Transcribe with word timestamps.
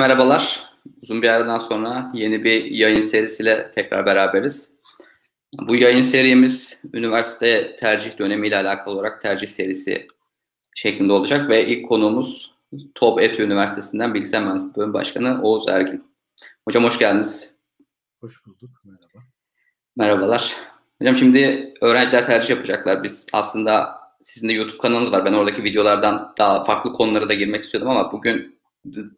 Merhabalar. 0.00 0.70
Uzun 1.02 1.22
bir 1.22 1.28
aradan 1.28 1.58
sonra 1.58 2.10
yeni 2.14 2.44
bir 2.44 2.64
yayın 2.64 3.00
serisiyle 3.00 3.70
tekrar 3.70 4.06
beraberiz. 4.06 4.74
Bu 5.58 5.76
yayın 5.76 6.02
serimiz 6.02 6.82
üniversite 6.92 7.76
tercih 7.76 8.18
dönemiyle 8.18 8.56
alakalı 8.56 8.94
olarak 8.94 9.22
tercih 9.22 9.48
serisi 9.48 10.08
şeklinde 10.74 11.12
olacak 11.12 11.48
ve 11.48 11.66
ilk 11.66 11.88
konuğumuz 11.88 12.54
TOB 12.94 13.18
ETÜ 13.18 13.42
Üniversitesi'nden 13.42 14.14
Bilgisayar 14.14 14.42
Mühendisliği 14.42 14.76
Bölüm 14.76 14.94
Başkanı 14.94 15.42
Oğuz 15.42 15.68
Ergin. 15.68 16.04
Hocam 16.68 16.84
hoş 16.84 16.98
geldiniz. 16.98 17.54
Hoş 18.20 18.46
bulduk. 18.46 18.70
Merhaba. 18.84 19.26
Merhabalar. 19.96 20.56
Hocam 20.98 21.16
şimdi 21.16 21.74
öğrenciler 21.80 22.26
tercih 22.26 22.50
yapacaklar. 22.50 23.04
Biz 23.04 23.26
aslında 23.32 24.00
sizin 24.20 24.48
de 24.48 24.52
YouTube 24.52 24.78
kanalınız 24.78 25.12
var. 25.12 25.24
Ben 25.24 25.32
oradaki 25.32 25.64
videolardan 25.64 26.34
daha 26.38 26.64
farklı 26.64 26.92
konulara 26.92 27.28
da 27.28 27.34
girmek 27.34 27.64
istiyordum 27.64 27.90
ama 27.90 28.12
bugün 28.12 28.59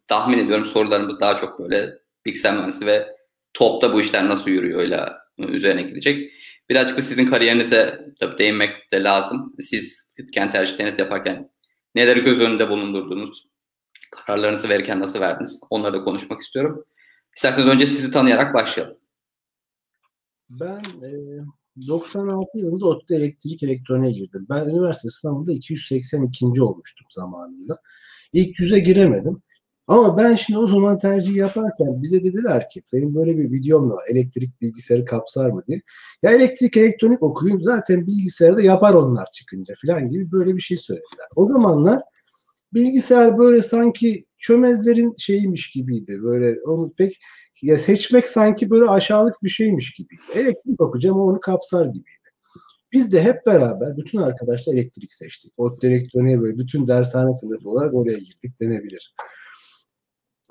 tahmin 0.07 0.37
ediyorum 0.37 0.65
sorularımız 0.65 1.19
daha 1.19 1.35
çok 1.35 1.59
böyle 1.59 1.89
bilgisayar 2.25 2.53
mühendisi 2.53 2.85
ve 2.85 3.15
topta 3.53 3.93
bu 3.93 4.01
işler 4.01 4.27
nasıl 4.27 4.49
yürüyor 4.49 4.79
öyle 4.79 5.05
üzerine 5.37 5.81
gidecek. 5.81 6.31
Birazcık 6.69 6.97
da 6.97 7.01
sizin 7.01 7.25
kariyerinize 7.25 8.05
tabii 8.19 8.37
değinmek 8.37 8.91
de 8.91 9.03
lazım. 9.03 9.55
Siz 9.59 10.09
kendi 10.33 10.51
tercihlerinizi 10.51 11.01
yaparken 11.01 11.49
neleri 11.95 12.23
göz 12.23 12.39
önünde 12.39 12.69
bulundurdunuz? 12.69 13.47
Kararlarınızı 14.11 14.69
verirken 14.69 14.99
nasıl 14.99 15.19
verdiniz? 15.19 15.61
Onları 15.69 15.93
da 15.93 16.03
konuşmak 16.03 16.41
istiyorum. 16.41 16.85
İsterseniz 17.35 17.67
önce 17.67 17.87
sizi 17.87 18.11
tanıyarak 18.11 18.53
başlayalım. 18.53 18.97
Ben 20.49 20.79
e, 20.79 21.11
96 21.87 22.57
yılında 22.57 22.85
ODTÜ 22.85 23.15
elektrik 23.15 23.63
elektroniğe 23.63 24.11
girdim. 24.11 24.45
Ben 24.49 24.65
üniversite 24.65 25.09
sınavında 25.09 25.51
282. 25.51 26.45
olmuştum 26.45 27.07
zamanında. 27.09 27.77
İlk 28.33 28.59
yüze 28.59 28.79
giremedim. 28.79 29.43
Ama 29.87 30.17
ben 30.17 30.35
şimdi 30.35 30.59
o 30.59 30.67
zaman 30.67 30.97
tercih 30.97 31.35
yaparken 31.35 32.01
bize 32.03 32.23
dediler 32.23 32.69
ki 32.69 32.83
benim 32.93 33.15
böyle 33.15 33.37
bir 33.37 33.51
videom 33.51 33.89
da 33.89 33.93
var. 33.93 34.03
Elektrik 34.09 34.61
bilgisayarı 34.61 35.05
kapsar 35.05 35.51
mı 35.51 35.63
diye. 35.67 35.81
Ya 36.23 36.31
elektrik 36.31 36.77
elektronik 36.77 37.23
okuyun 37.23 37.61
zaten 37.61 38.07
bilgisayarda 38.07 38.61
yapar 38.61 38.93
onlar 38.93 39.25
çıkınca 39.33 39.73
falan 39.85 40.09
gibi 40.09 40.31
böyle 40.31 40.55
bir 40.55 40.61
şey 40.61 40.77
söylediler. 40.77 41.27
O 41.35 41.47
zamanlar 41.47 42.01
bilgisayar 42.73 43.37
böyle 43.37 43.61
sanki 43.61 44.25
çömezlerin 44.37 45.15
şeyiymiş 45.17 45.71
gibiydi. 45.71 46.23
Böyle 46.23 46.55
onu 46.65 46.93
pek 46.97 47.19
ya 47.61 47.77
seçmek 47.77 48.27
sanki 48.27 48.69
böyle 48.69 48.85
aşağılık 48.85 49.35
bir 49.43 49.49
şeymiş 49.49 49.93
gibiydi. 49.93 50.21
Elektrik 50.33 50.81
okuyacağım 50.81 51.19
onu 51.19 51.39
kapsar 51.39 51.85
gibiydi. 51.85 52.29
Biz 52.91 53.11
de 53.11 53.23
hep 53.23 53.45
beraber 53.45 53.97
bütün 53.97 54.17
arkadaşlar 54.17 54.73
elektrik 54.73 55.13
seçtik. 55.13 55.53
O 55.57 55.77
elektroniğe 55.83 56.41
böyle 56.41 56.57
bütün 56.57 56.87
dershane 56.87 57.33
sınıfı 57.33 57.69
olarak 57.69 57.93
oraya 57.93 58.17
girdik 58.17 58.59
denebilir. 58.59 59.15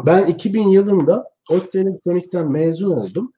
Ben 0.01 0.27
2000 0.27 0.69
yılında 0.69 1.25
ODTÜ 1.51 1.79
Elektronik'ten 1.79 2.53
mezun 2.53 2.91
oldum. 2.91 3.33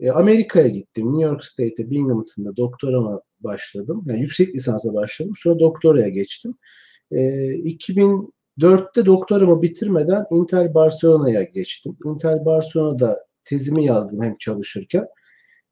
E, 0.00 0.10
Amerika'ya 0.10 0.68
gittim. 0.68 1.06
New 1.06 1.24
York 1.24 1.44
State'e 1.44 1.90
Binghamton'da 1.90 2.56
doktorama 2.56 3.20
başladım. 3.40 4.04
Yani 4.06 4.20
yüksek 4.20 4.54
lisansa 4.54 4.94
başladım. 4.94 5.32
Sonra 5.36 5.58
doktoraya 5.58 6.08
geçtim. 6.08 6.54
E, 7.10 7.18
2004'te 7.54 9.06
doktoramı 9.06 9.62
bitirmeden 9.62 10.24
Intel 10.30 10.74
Barcelona'ya 10.74 11.42
geçtim. 11.42 11.96
Intel 12.04 12.44
Barcelona'da 12.44 13.18
tezimi 13.44 13.84
yazdım 13.84 14.22
hem 14.22 14.36
çalışırken. 14.38 15.06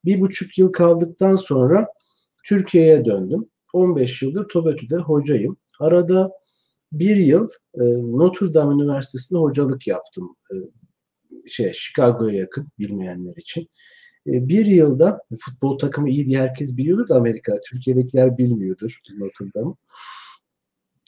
Bir 0.05 0.21
buçuk 0.21 0.57
yıl 0.57 0.71
kaldıktan 0.71 1.35
sonra 1.35 1.87
Türkiye'ye 2.45 3.05
döndüm. 3.05 3.49
15 3.73 4.21
yıldır 4.21 4.47
TOBETÜ'de 4.47 4.95
hocayım. 4.95 5.57
Arada 5.79 6.31
bir 6.91 7.15
yıl 7.15 7.47
e, 7.73 7.83
Notre 8.17 8.53
Dame 8.53 8.83
Üniversitesi'nde 8.83 9.39
hocalık 9.39 9.87
yaptım. 9.87 10.35
E, 10.51 10.55
şey 11.49 11.73
Chicago'ya 11.73 12.39
yakın 12.39 12.67
bilmeyenler 12.79 13.33
için. 13.35 13.61
E, 14.27 14.47
bir 14.47 14.65
yılda 14.65 15.19
futbol 15.39 15.77
takımı 15.77 16.09
iyi 16.09 16.25
diye 16.25 16.39
herkes 16.39 16.77
biliyordur 16.77 17.07
da 17.07 17.15
Amerika. 17.15 17.55
Türkiye'dekiler 17.69 18.37
bilmiyordur 18.37 18.99
Notre 19.17 19.45
Dame'ı. 19.55 19.75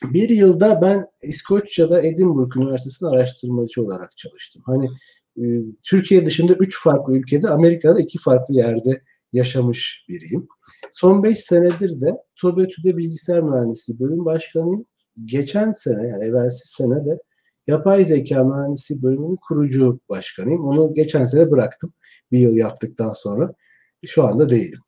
Bir 0.03 0.29
yılda 0.29 0.81
ben 0.81 1.05
İskoçya'da 1.21 2.01
Edinburgh 2.01 2.57
Üniversitesi'nde 2.57 3.09
araştırmacı 3.09 3.83
olarak 3.83 4.17
çalıştım. 4.17 4.63
Hani 4.65 4.89
e, 5.37 5.43
Türkiye 5.83 6.25
dışında 6.25 6.53
üç 6.53 6.83
farklı 6.83 7.17
ülkede, 7.17 7.49
Amerika'da 7.49 7.99
iki 7.99 8.19
farklı 8.19 8.55
yerde 8.55 9.01
yaşamış 9.33 10.05
biriyim. 10.09 10.47
Son 10.91 11.23
beş 11.23 11.39
senedir 11.39 12.01
de 12.01 12.13
TOBETÜ'de 12.35 12.97
bilgisayar 12.97 13.43
mühendisliği 13.43 13.99
bölüm 13.99 14.25
başkanıyım 14.25 14.85
geçen 15.25 15.71
sene 15.71 16.07
yani 16.07 16.23
evvelsi 16.23 16.67
sene 16.67 17.05
de 17.05 17.19
yapay 17.67 18.05
zeka 18.05 18.43
mühendisi 18.43 19.03
bölümünün 19.03 19.37
kurucu 19.47 19.99
başkanıyım. 20.09 20.65
Onu 20.65 20.93
geçen 20.93 21.25
sene 21.25 21.51
bıraktım. 21.51 21.93
Bir 22.31 22.39
yıl 22.39 22.55
yaptıktan 22.55 23.11
sonra. 23.11 23.53
Şu 24.05 24.27
anda 24.27 24.49
değilim. 24.49 24.79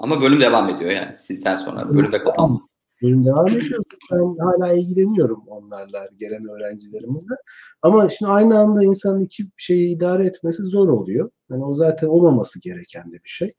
Ama 0.00 0.20
bölüm 0.20 0.40
devam 0.40 0.68
ediyor 0.68 0.90
yani 0.90 1.16
sizden 1.16 1.54
sonra. 1.54 1.94
Bölüm 1.94 2.12
de 2.12 2.18
kapandı. 2.18 2.58
Bölüm 3.02 3.24
devam 3.24 3.48
ediyor. 3.48 3.82
Ben 4.12 4.36
hala 4.44 4.72
ilgileniyorum 4.72 5.42
onlarla, 5.46 6.08
gelen 6.16 6.44
öğrencilerimizle. 6.48 7.34
Ama 7.82 8.08
şimdi 8.08 8.32
aynı 8.32 8.58
anda 8.58 8.84
insanın 8.84 9.20
iki 9.20 9.44
şeyi 9.56 9.96
idare 9.96 10.26
etmesi 10.26 10.62
zor 10.62 10.88
oluyor. 10.88 11.30
Yani 11.50 11.64
o 11.64 11.74
zaten 11.74 12.06
olmaması 12.06 12.60
gereken 12.60 13.12
de 13.12 13.14
bir 13.24 13.28
şey. 13.28 13.52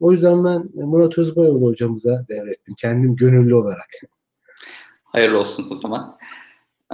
O 0.00 0.12
yüzden 0.12 0.44
ben 0.44 0.70
Murat 0.74 1.18
Özbayoğlu 1.18 1.66
hocamıza 1.66 2.24
devrettim. 2.28 2.74
Kendim 2.78 3.16
gönüllü 3.16 3.54
olarak. 3.54 3.88
Hayırlı 5.12 5.38
olsun 5.38 5.68
o 5.70 5.74
zaman. 5.74 6.18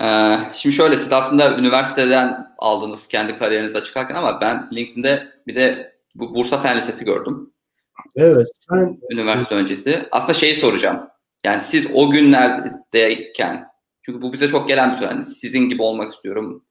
Ee, 0.00 0.36
şimdi 0.54 0.76
şöyle 0.76 0.96
siz 0.96 1.12
aslında 1.12 1.58
üniversiteden 1.58 2.54
aldınız 2.58 3.08
kendi 3.08 3.36
kariyerinizi 3.36 3.78
açıklarken 3.78 4.14
ama 4.14 4.40
ben 4.40 4.68
LinkedIn'de 4.72 5.28
bir 5.46 5.54
de 5.54 5.92
bu 6.14 6.34
Bursa 6.34 6.58
Fen 6.58 6.78
Lisesi 6.78 7.04
gördüm. 7.04 7.52
Evet. 8.16 8.46
Ben... 8.72 8.98
Üniversite 9.10 9.54
öncesi. 9.54 10.08
Aslında 10.10 10.34
şeyi 10.34 10.56
soracağım. 10.56 11.08
Yani 11.44 11.60
siz 11.60 11.86
o 11.94 12.10
günlerdeyken 12.10 13.66
çünkü 14.02 14.22
bu 14.22 14.32
bize 14.32 14.48
çok 14.48 14.68
gelen 14.68 14.90
bir 14.90 14.96
soru. 14.96 15.04
Yani 15.04 15.24
sizin 15.24 15.68
gibi 15.68 15.82
olmak 15.82 16.12
istiyorum. 16.12 16.64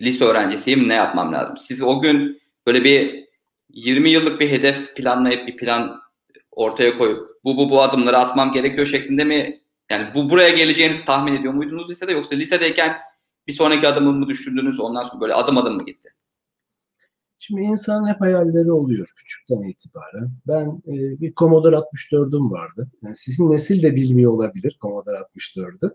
Lise 0.00 0.24
öğrencisiyim 0.24 0.88
ne 0.88 0.94
yapmam 0.94 1.32
lazım? 1.32 1.56
Siz 1.56 1.82
o 1.82 2.00
gün 2.00 2.40
böyle 2.66 2.84
bir 2.84 3.24
20 3.68 4.10
yıllık 4.10 4.40
bir 4.40 4.50
hedef 4.50 4.96
planlayıp 4.96 5.48
bir 5.48 5.56
plan 5.56 6.00
ortaya 6.52 6.98
koyup 6.98 7.28
bu 7.44 7.56
bu 7.56 7.70
bu 7.70 7.82
adımları 7.82 8.18
atmam 8.18 8.52
gerekiyor 8.52 8.86
şeklinde 8.86 9.24
mi 9.24 9.63
yani 9.90 10.14
bu 10.14 10.30
buraya 10.30 10.50
geleceğinizi 10.50 11.04
tahmin 11.04 11.32
ediyor 11.32 11.54
muydunuz 11.54 11.90
lisede 11.90 12.12
yoksa 12.12 12.34
lisedeyken 12.34 12.96
bir 13.46 13.52
sonraki 13.52 13.88
adımı 13.88 14.12
mı 14.12 14.28
düşündünüz 14.28 14.80
ondan 14.80 15.02
sonra 15.02 15.20
böyle 15.20 15.34
adım 15.34 15.58
adım 15.58 15.74
mı 15.74 15.84
gitti? 15.84 16.08
Şimdi 17.38 17.60
insan 17.60 18.08
hep 18.08 18.20
hayalleri 18.20 18.72
oluyor 18.72 19.08
küçükten 19.16 19.62
itibaren. 19.62 20.30
Ben 20.48 20.82
e, 20.86 21.20
bir 21.20 21.34
Commodore 21.34 21.76
64'üm 21.76 22.50
vardı. 22.50 22.90
Yani 23.02 23.16
sizin 23.16 23.50
nesil 23.50 23.82
de 23.82 23.96
bilmiyor 23.96 24.32
olabilir 24.32 24.78
Commodore 24.80 25.16
64'ü. 25.16 25.90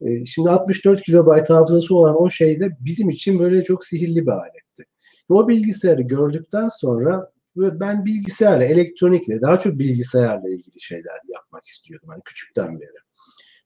E, 0.00 0.26
şimdi 0.26 0.50
64 0.50 1.02
kilobayt 1.02 1.50
hafızası 1.50 1.94
olan 1.94 2.22
o 2.22 2.30
şey 2.30 2.60
de 2.60 2.76
bizim 2.80 3.10
için 3.10 3.38
böyle 3.38 3.64
çok 3.64 3.84
sihirli 3.84 4.26
bir 4.26 4.30
aletti. 4.30 4.84
O 5.28 5.48
bilgisayarı 5.48 6.02
gördükten 6.02 6.68
sonra 6.68 7.32
ve 7.56 7.80
ben 7.80 8.04
bilgisayarla, 8.04 8.64
elektronikle, 8.64 9.40
daha 9.40 9.58
çok 9.58 9.78
bilgisayarla 9.78 10.48
ilgili 10.48 10.80
şeyler 10.80 11.20
yapmak 11.28 11.64
istiyordum 11.64 12.08
yani 12.12 12.22
küçükten 12.24 12.80
beri. 12.80 13.07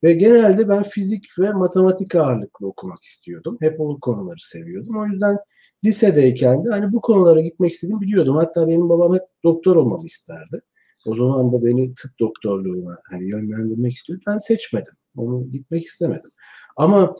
Ve 0.03 0.13
genelde 0.13 0.69
ben 0.69 0.83
fizik 0.83 1.39
ve 1.39 1.53
matematik 1.53 2.15
ağırlıklı 2.15 2.67
okumak 2.67 3.03
istiyordum. 3.03 3.57
Hep 3.61 3.81
o 3.81 4.01
konuları 4.01 4.41
seviyordum. 4.41 4.99
O 4.99 5.07
yüzden 5.07 5.37
lisedeyken 5.85 6.65
de 6.65 6.71
hani 6.71 6.93
bu 6.93 7.01
konulara 7.01 7.41
gitmek 7.41 7.73
istediğimi 7.73 8.01
biliyordum. 8.01 8.37
Hatta 8.37 8.69
benim 8.69 8.89
babam 8.89 9.15
hep 9.15 9.23
doktor 9.45 9.77
olmamı 9.77 10.07
isterdi. 10.07 10.61
O 11.07 11.15
zaman 11.15 11.53
da 11.53 11.65
beni 11.65 11.95
tıp 11.95 12.21
doktorluğuna 12.21 12.99
hani 13.11 13.29
yönlendirmek 13.29 13.93
istiyordu. 13.93 14.23
Ben 14.27 14.39
seçmedim. 14.39 14.95
Onu 15.17 15.51
gitmek 15.51 15.85
istemedim. 15.85 16.31
Ama 16.77 17.17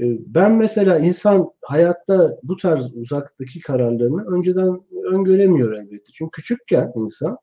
e, 0.00 0.04
ben 0.26 0.52
mesela 0.52 0.98
insan 0.98 1.48
hayatta 1.64 2.30
bu 2.42 2.56
tarz 2.56 2.96
uzaktaki 2.96 3.60
kararlarını 3.60 4.36
önceden 4.36 4.80
öngöremiyor 5.12 5.72
elbette. 5.72 6.12
Çünkü 6.12 6.30
küçükken 6.30 6.92
insan 6.96 7.36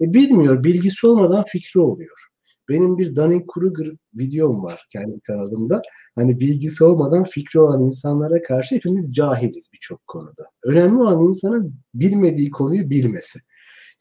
e, 0.00 0.14
bilmiyor, 0.14 0.64
bilgisi 0.64 1.06
olmadan 1.06 1.44
fikri 1.44 1.80
oluyor. 1.80 2.31
Benim 2.68 2.98
bir 2.98 3.14
Dunning-Kruger 3.16 3.96
videom 4.14 4.62
var 4.62 4.86
kendi 4.92 5.20
kanalımda. 5.20 5.82
Hani 6.14 6.40
bilgisi 6.40 6.84
olmadan 6.84 7.24
fikri 7.24 7.60
olan 7.60 7.82
insanlara 7.82 8.42
karşı 8.42 8.74
hepimiz 8.74 9.12
cahiliz 9.12 9.70
birçok 9.74 10.06
konuda. 10.06 10.44
Önemli 10.64 11.02
olan 11.02 11.22
insanın 11.22 11.74
bilmediği 11.94 12.50
konuyu 12.50 12.90
bilmesi. 12.90 13.38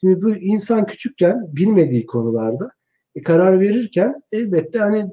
Şimdi 0.01 0.21
bu 0.21 0.35
insan 0.35 0.85
küçükken 0.85 1.55
bilmediği 1.55 2.05
konularda 2.05 2.69
e, 3.15 3.21
karar 3.21 3.59
verirken 3.59 4.21
elbette 4.31 4.79
hani 4.79 5.11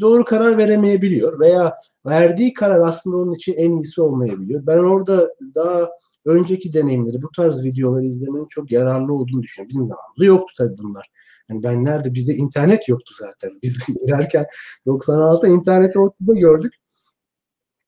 doğru 0.00 0.24
karar 0.24 0.58
veremeyebiliyor 0.58 1.40
veya 1.40 1.74
verdiği 2.06 2.52
karar 2.52 2.80
aslında 2.80 3.16
onun 3.16 3.34
için 3.34 3.54
en 3.54 3.72
iyisi 3.72 4.00
olmayabiliyor. 4.00 4.66
Ben 4.66 4.78
orada 4.78 5.28
daha 5.54 5.88
önceki 6.26 6.72
deneyimleri, 6.72 7.22
bu 7.22 7.30
tarz 7.36 7.64
videoları 7.64 8.04
izlemenin 8.04 8.46
çok 8.48 8.70
yararlı 8.70 9.12
olduğunu 9.12 9.42
düşünüyorum. 9.42 9.68
Bizim 9.68 9.84
zamanımızda 9.84 10.24
yoktu 10.24 10.54
tabii 10.58 10.78
bunlar. 10.78 11.10
Yani 11.50 11.62
ben 11.62 11.84
nerede? 11.84 12.14
Bizde 12.14 12.34
internet 12.34 12.88
yoktu 12.88 13.14
zaten. 13.18 13.50
Biz 13.62 13.78
girerken 14.06 14.46
96'da 14.86 15.48
interneti 15.48 15.98
ortada 15.98 16.32
gördük. 16.40 16.72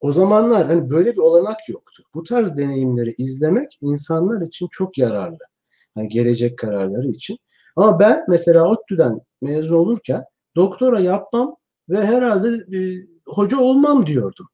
o 0.01 0.13
zamanlar 0.13 0.67
hani 0.67 0.91
böyle 0.91 1.13
bir 1.13 1.19
olanak 1.19 1.69
yoktu. 1.69 2.03
Bu 2.15 2.23
tarz 2.23 2.57
deneyimleri 2.57 3.15
izlemek 3.19 3.79
insanlar 3.81 4.47
için 4.47 4.69
çok 4.71 4.99
yararlı. 4.99 5.39
Hani 5.95 6.09
gelecek 6.09 6.59
kararları 6.59 7.09
için. 7.09 7.39
Ama 7.77 8.01
ben 8.01 8.25
mesela 8.29 8.69
ODTÜ'den 8.69 9.21
mezun 9.43 9.75
olurken 9.75 10.25
doktora 10.57 11.01
yapmam 11.01 11.57
ve 11.89 12.07
herhalde 12.07 12.77
e, 12.79 12.79
hoca 13.27 13.59
olmam 13.59 14.07
diyordum. 14.07 14.49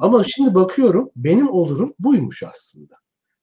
Ama 0.00 0.24
şimdi 0.24 0.54
bakıyorum 0.54 1.10
benim 1.16 1.50
olurum 1.50 1.94
buymuş 1.98 2.42
aslında. 2.42 2.99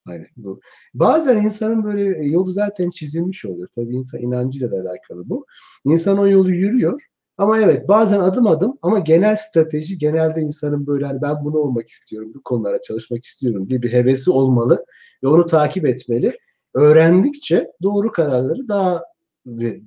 Hani 0.08 0.28
bu. 0.38 0.60
Bazen 0.94 1.38
insanın 1.38 1.84
böyle 1.84 2.26
yolu 2.26 2.52
zaten 2.52 2.90
çizilmiş 2.90 3.46
oluyor. 3.46 3.68
Tabii 3.76 3.96
insan 3.96 4.22
inancıyla 4.22 4.72
da 4.72 4.76
alakalı 4.76 5.30
bu. 5.30 5.46
İnsan 5.86 6.18
o 6.18 6.28
yolu 6.28 6.52
yürüyor. 6.52 7.02
Ama 7.38 7.60
evet 7.60 7.88
bazen 7.88 8.20
adım 8.20 8.48
adım 8.48 8.78
ama 8.82 9.00
genel 9.00 9.36
strateji 9.36 9.98
genelde 9.98 10.42
insanın 10.42 10.88
böyle 10.88 11.06
hani 11.06 11.22
ben 11.22 11.46
bunu 11.46 11.58
olmak 11.58 11.88
istiyorum, 11.88 12.32
bu 12.36 12.44
konulara 12.44 12.82
çalışmak 12.82 13.26
istiyorum 13.26 13.70
diye 13.70 13.82
bir 13.82 13.94
hevesi 13.94 14.32
olmalı 14.32 14.86
ve 15.24 15.28
onu 15.28 15.46
takip 15.46 15.86
etmeli. 15.86 16.38
Öğrendikçe 16.76 17.68
doğru 17.84 18.12
kararları 18.12 18.68
daha 18.68 19.04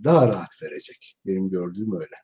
daha 0.05 0.29
rahat 0.29 0.63
verecek. 0.63 1.17
Benim 1.27 1.47
gördüğüm 1.47 1.95
öyle. 1.95 2.17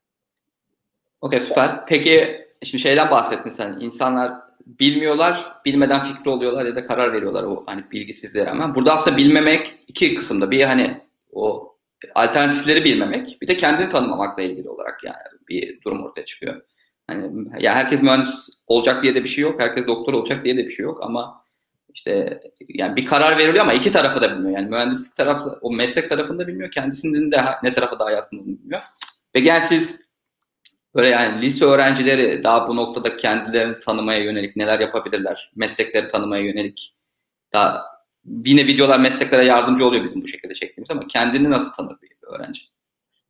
Okey 1.21 1.41
süper. 1.41 1.87
Peki 1.87 2.41
şimdi 2.63 2.83
şeyden 2.83 3.11
bahsettin 3.11 3.51
sen. 3.51 3.79
İnsanlar 3.81 4.46
bilmiyorlar, 4.67 5.53
bilmeden 5.64 6.00
fikri 6.00 6.31
oluyorlar 6.31 6.64
ya 6.64 6.76
da 6.76 6.85
karar 6.85 7.12
veriyorlar 7.12 7.44
o 7.44 7.62
hani 7.67 7.85
bilgisizliğe 7.91 8.47
rağmen. 8.47 8.75
Burada 8.75 8.94
aslında 8.94 9.17
bilmemek 9.17 9.75
iki 9.88 10.14
kısımda. 10.14 10.50
Bir 10.50 10.62
hani 10.62 11.00
o 11.32 11.69
alternatifleri 12.14 12.85
bilmemek, 12.85 13.38
bir 13.43 13.49
de 13.49 13.56
kendini 13.56 13.88
tanımamakla 13.88 14.43
ilgili 14.43 14.69
olarak 14.69 15.05
yani 15.05 15.17
bir 15.49 15.81
durum 15.82 16.05
ortaya 16.05 16.25
çıkıyor. 16.25 16.62
Hani 17.06 17.49
ya 17.61 17.75
herkes 17.75 18.03
mühendis 18.03 18.49
olacak 18.67 19.03
diye 19.03 19.14
de 19.14 19.25
bir 19.25 19.29
şey 19.29 19.43
yok, 19.43 19.61
herkes 19.61 19.87
doktor 19.87 20.12
olacak 20.12 20.44
diye 20.44 20.56
de 20.56 20.64
bir 20.64 20.70
şey 20.70 20.85
yok 20.85 21.02
ama 21.02 21.43
işte 21.94 22.41
yani 22.69 22.97
bir 22.97 23.06
karar 23.06 23.38
veriliyor 23.38 23.64
ama 23.64 23.73
iki 23.73 23.93
tarafı 23.93 24.20
da 24.20 24.32
bilmiyor. 24.32 24.59
Yani 24.59 24.69
mühendislik 24.69 25.17
tarafı, 25.17 25.59
o 25.61 25.73
meslek 25.73 26.09
tarafını 26.09 26.38
da 26.38 26.47
bilmiyor, 26.47 26.70
kendisinin 26.70 27.32
de 27.32 27.41
ne 27.62 27.73
tarafa 27.73 27.99
daha 27.99 28.11
yatkın 28.11 28.38
olduğunu 28.38 28.59
bilmiyor. 28.59 28.81
Ve 29.35 29.41
gel 29.41 29.67
siz 29.67 30.06
böyle 30.97 31.09
yani 31.09 31.43
lise 31.43 31.65
öğrencileri 31.65 32.43
daha 32.43 32.69
bu 32.69 32.77
noktada 32.77 33.17
kendilerini 33.17 33.75
tanımaya 33.79 34.25
yönelik 34.25 34.57
neler 34.57 34.81
yapabilirler, 34.81 35.53
meslekleri 35.57 36.09
tanımaya 36.09 36.43
yönelik 36.43 36.97
daha 37.53 37.85
yine 38.27 38.67
videolar 38.67 39.01
mesleklere 39.01 39.45
yardımcı 39.45 39.87
oluyor 39.87 40.05
bizim 40.05 40.23
bu 40.23 40.27
şekilde 40.27 40.55
çektiğimiz 40.55 40.91
ama 40.91 41.07
kendini 41.07 41.51
nasıl 41.51 41.73
tanır 41.73 41.97
bir 42.03 42.11
öğrenci? 42.35 42.61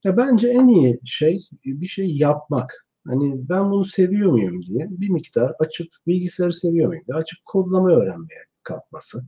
Ya 0.05 0.17
bence 0.17 0.49
en 0.49 0.69
iyi 0.69 1.01
şey 1.05 1.39
bir 1.65 1.87
şey 1.87 2.07
yapmak. 2.07 2.87
Hani 3.07 3.49
ben 3.49 3.71
bunu 3.71 3.85
seviyor 3.85 4.33
muyum 4.33 4.63
diye 4.63 4.87
bir 4.91 5.09
miktar 5.09 5.53
açıp 5.59 5.89
bilgisayarı 6.07 6.53
seviyor 6.53 6.89
muyum 6.89 7.05
diye 7.07 7.17
açıp 7.17 7.39
kodlama 7.45 7.91
öğrenmeye 7.91 8.45
kalkması. 8.63 9.23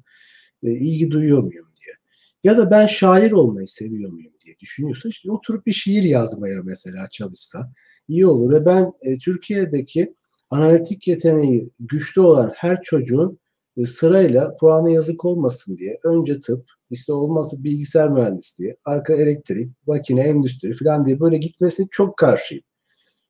E, 0.62 0.70
ilgi 0.70 1.10
duyuyor 1.10 1.38
muyum 1.38 1.66
diye. 1.84 1.94
Ya 2.44 2.58
da 2.58 2.70
ben 2.70 2.86
şair 2.86 3.32
olmayı 3.32 3.68
seviyor 3.68 4.10
muyum 4.10 4.32
diye 4.48 4.58
düşünüyorsa 4.58 5.08
işte 5.08 5.32
oturup 5.32 5.66
bir 5.66 5.72
şiir 5.72 6.02
yazmaya 6.02 6.62
mesela 6.62 7.08
çalışsa 7.10 7.72
iyi 8.08 8.26
olur. 8.26 8.52
Ve 8.52 8.66
ben 8.66 8.92
e, 9.02 9.18
Türkiye'deki 9.18 10.14
analitik 10.50 11.08
yeteneği 11.08 11.70
güçlü 11.80 12.20
olan 12.20 12.52
her 12.54 12.82
çocuğun 12.82 13.38
e, 13.76 13.86
sırayla 13.86 14.56
puanı 14.56 14.90
yazık 14.90 15.24
olmasın 15.24 15.78
diye 15.78 15.98
önce 16.04 16.40
tıp, 16.40 16.66
işte 16.90 17.12
olmazsa 17.12 17.64
bilgisayar 17.64 18.10
mühendisliği, 18.10 18.76
arka 18.84 19.14
elektrik, 19.14 19.72
makine, 19.86 20.20
endüstri 20.20 20.74
falan 20.74 21.06
diye 21.06 21.20
böyle 21.20 21.36
gitmesi 21.36 21.86
çok 21.90 22.16
karşıyım. 22.16 22.64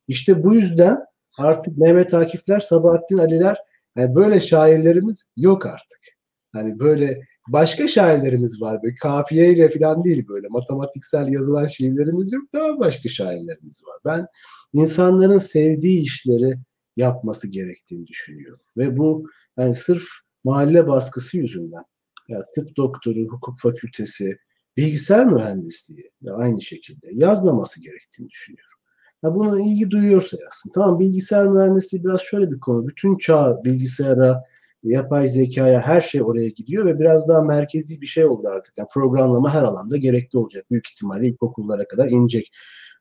İşte 0.08 0.44
bu 0.44 0.54
yüzden 0.54 0.98
artık 1.38 1.78
Mehmet 1.78 2.14
Akifler, 2.14 2.60
Sabahattin 2.60 3.18
Aliler 3.18 3.58
yani 3.96 4.14
böyle 4.14 4.40
şairlerimiz 4.40 5.30
yok 5.36 5.66
artık. 5.66 6.17
Hani 6.58 6.78
böyle 6.78 7.22
başka 7.48 7.88
şairlerimiz 7.88 8.62
var. 8.62 8.82
Böyle 8.82 8.94
kafiyeyle 8.94 9.70
falan 9.70 10.04
değil 10.04 10.28
böyle 10.28 10.48
matematiksel 10.48 11.28
yazılan 11.28 11.66
şiirlerimiz 11.66 12.32
yok. 12.32 12.44
Daha 12.54 12.78
başka 12.78 13.08
şairlerimiz 13.08 13.82
var. 13.86 13.96
Ben 14.04 14.26
insanların 14.72 15.38
sevdiği 15.38 16.00
işleri 16.00 16.58
yapması 16.96 17.48
gerektiğini 17.48 18.06
düşünüyorum. 18.06 18.60
Ve 18.76 18.96
bu 18.96 19.30
yani 19.58 19.74
sırf 19.74 20.04
mahalle 20.44 20.86
baskısı 20.86 21.36
yüzünden 21.38 21.84
ya 22.28 22.44
tıp 22.54 22.76
doktoru, 22.76 23.20
hukuk 23.20 23.58
fakültesi, 23.58 24.38
bilgisayar 24.76 25.26
mühendisliği 25.26 26.10
de 26.22 26.32
aynı 26.32 26.62
şekilde 26.62 27.06
yazmaması 27.12 27.82
gerektiğini 27.82 28.30
düşünüyorum. 28.30 28.78
Ya 29.22 29.34
buna 29.34 29.60
ilgi 29.60 29.90
duyuyorsa 29.90 30.36
yazsın. 30.44 30.70
Tamam 30.74 30.98
bilgisayar 30.98 31.48
mühendisliği 31.48 32.04
biraz 32.04 32.20
şöyle 32.20 32.50
bir 32.50 32.60
konu. 32.60 32.88
Bütün 32.88 33.18
çağ 33.18 33.64
bilgisayara, 33.64 34.42
yapay 34.82 35.28
zekaya 35.28 35.80
her 35.80 36.00
şey 36.00 36.22
oraya 36.22 36.48
gidiyor 36.48 36.86
ve 36.86 36.98
biraz 36.98 37.28
daha 37.28 37.42
merkezi 37.42 38.00
bir 38.00 38.06
şey 38.06 38.24
oldu 38.24 38.48
artık. 38.48 38.78
Yani 38.78 38.88
programlama 38.92 39.54
her 39.54 39.62
alanda 39.62 39.96
gerekli 39.96 40.38
olacak. 40.38 40.70
Büyük 40.70 40.90
ihtimalle 40.90 41.28
ilkokullara 41.28 41.88
kadar 41.88 42.08
inecek. 42.10 42.50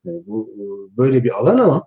Yani 0.03 0.23
bu 0.27 0.53
böyle 0.97 1.23
bir 1.23 1.39
alan 1.39 1.57
ama 1.57 1.83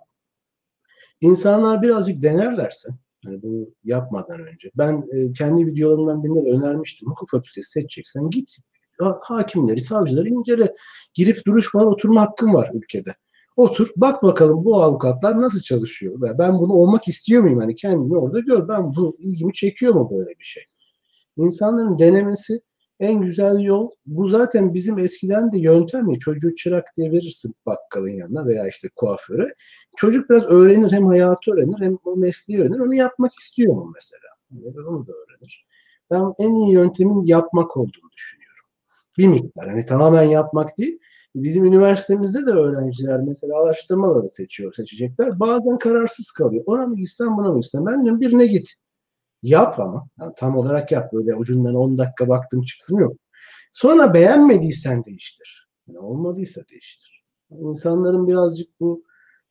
insanlar 1.21 1.81
birazcık 1.81 2.21
denerlerse 2.21 2.89
yani 3.25 3.41
bunu 3.41 3.67
yapmadan 3.83 4.39
önce. 4.39 4.71
Ben 4.75 5.03
e, 5.13 5.33
kendi 5.33 5.65
videolarımdan 5.65 6.23
birinde 6.23 6.51
önermiştim. 6.51 7.09
Hukuk 7.09 7.29
fakültesi 7.29 7.71
seçeceksen 7.71 8.29
git 8.29 8.57
hakimleri, 9.21 9.81
savcıları 9.81 10.29
incele. 10.29 10.73
Girip 11.13 11.45
duruşmadan 11.45 11.87
oturma 11.87 12.21
hakkın 12.21 12.53
var 12.53 12.71
ülkede. 12.73 13.15
Otur, 13.61 13.91
bak 13.95 14.23
bakalım 14.23 14.65
bu 14.65 14.83
avukatlar 14.83 15.41
nasıl 15.41 15.61
çalışıyor. 15.61 16.37
Ben 16.39 16.59
bunu 16.59 16.73
olmak 16.73 17.07
istiyor 17.07 17.43
muyum? 17.43 17.59
Hani 17.59 17.75
kendimi 17.75 18.17
orada 18.17 18.39
gör. 18.39 18.67
Ben 18.67 18.95
bu 18.95 19.17
ilgimi 19.19 19.53
çekiyor 19.53 19.93
mu 19.93 20.09
böyle 20.11 20.29
bir 20.29 20.43
şey? 20.43 20.63
İnsanların 21.37 21.99
denemesi 21.99 22.61
en 22.99 23.21
güzel 23.21 23.59
yol 23.59 23.89
bu 24.05 24.29
zaten 24.29 24.73
bizim 24.73 24.99
eskiden 24.99 25.51
de 25.51 25.59
yöntem 25.59 26.09
ya 26.09 26.19
çocuğu 26.19 26.55
çırak 26.55 26.85
diye 26.97 27.11
verirsin 27.11 27.55
bakkalın 27.65 28.09
yanına 28.09 28.45
veya 28.45 28.67
işte 28.67 28.87
kuaföre. 28.95 29.55
Çocuk 29.97 30.29
biraz 30.29 30.45
öğrenir 30.45 30.91
hem 30.91 31.07
hayatı 31.07 31.51
öğrenir 31.51 31.79
hem 31.79 31.97
o 32.05 32.15
mesleği 32.15 32.61
öğrenir. 32.61 32.79
Onu 32.79 32.95
yapmak 32.95 33.33
istiyor 33.33 33.73
mu 33.75 33.91
mesela? 33.93 34.67
Onu 34.89 35.07
da 35.07 35.11
öğrenir. 35.11 35.65
Ben 36.11 36.33
en 36.45 36.53
iyi 36.53 36.73
yöntemin 36.73 37.25
yapmak 37.25 37.77
olduğunu 37.77 38.11
düşünüyorum. 38.17 38.65
Bir 39.17 39.27
miktar. 39.27 39.69
Hani 39.69 39.85
tamamen 39.85 40.23
yapmak 40.23 40.77
değil. 40.77 40.99
Bizim 41.35 41.65
üniversitemizde 41.65 42.45
de 42.45 42.51
öğrenciler 42.51 43.19
mesela 43.19 43.63
araştırmaları 43.63 44.29
seçiyor, 44.29 44.73
seçecekler. 44.73 45.39
Bazen 45.39 45.77
kararsız 45.77 46.31
kalıyor. 46.31 46.63
Ona 46.65 46.87
mı 46.87 46.95
gitsem 46.95 47.37
buna 47.37 47.51
mı 47.51 47.59
gitsem? 47.59 47.85
Ben 47.85 48.03
diyorum 48.03 48.21
birine 48.21 48.45
git. 48.45 48.73
Yap 49.43 49.79
ama. 49.79 50.07
Yani 50.19 50.33
tam 50.37 50.57
olarak 50.57 50.91
yap. 50.91 51.13
Böyle 51.13 51.35
ucundan 51.35 51.75
10 51.75 51.97
dakika 51.97 52.29
baktım 52.29 52.61
çıktım 52.61 52.99
yok. 52.99 53.17
Sonra 53.73 54.13
beğenmediysen 54.13 55.03
değiştir. 55.03 55.69
Yani 55.87 55.99
olmadıysa 55.99 56.61
değiştir. 56.71 57.23
İnsanların 57.51 58.27
birazcık 58.27 58.79
bu 58.79 59.03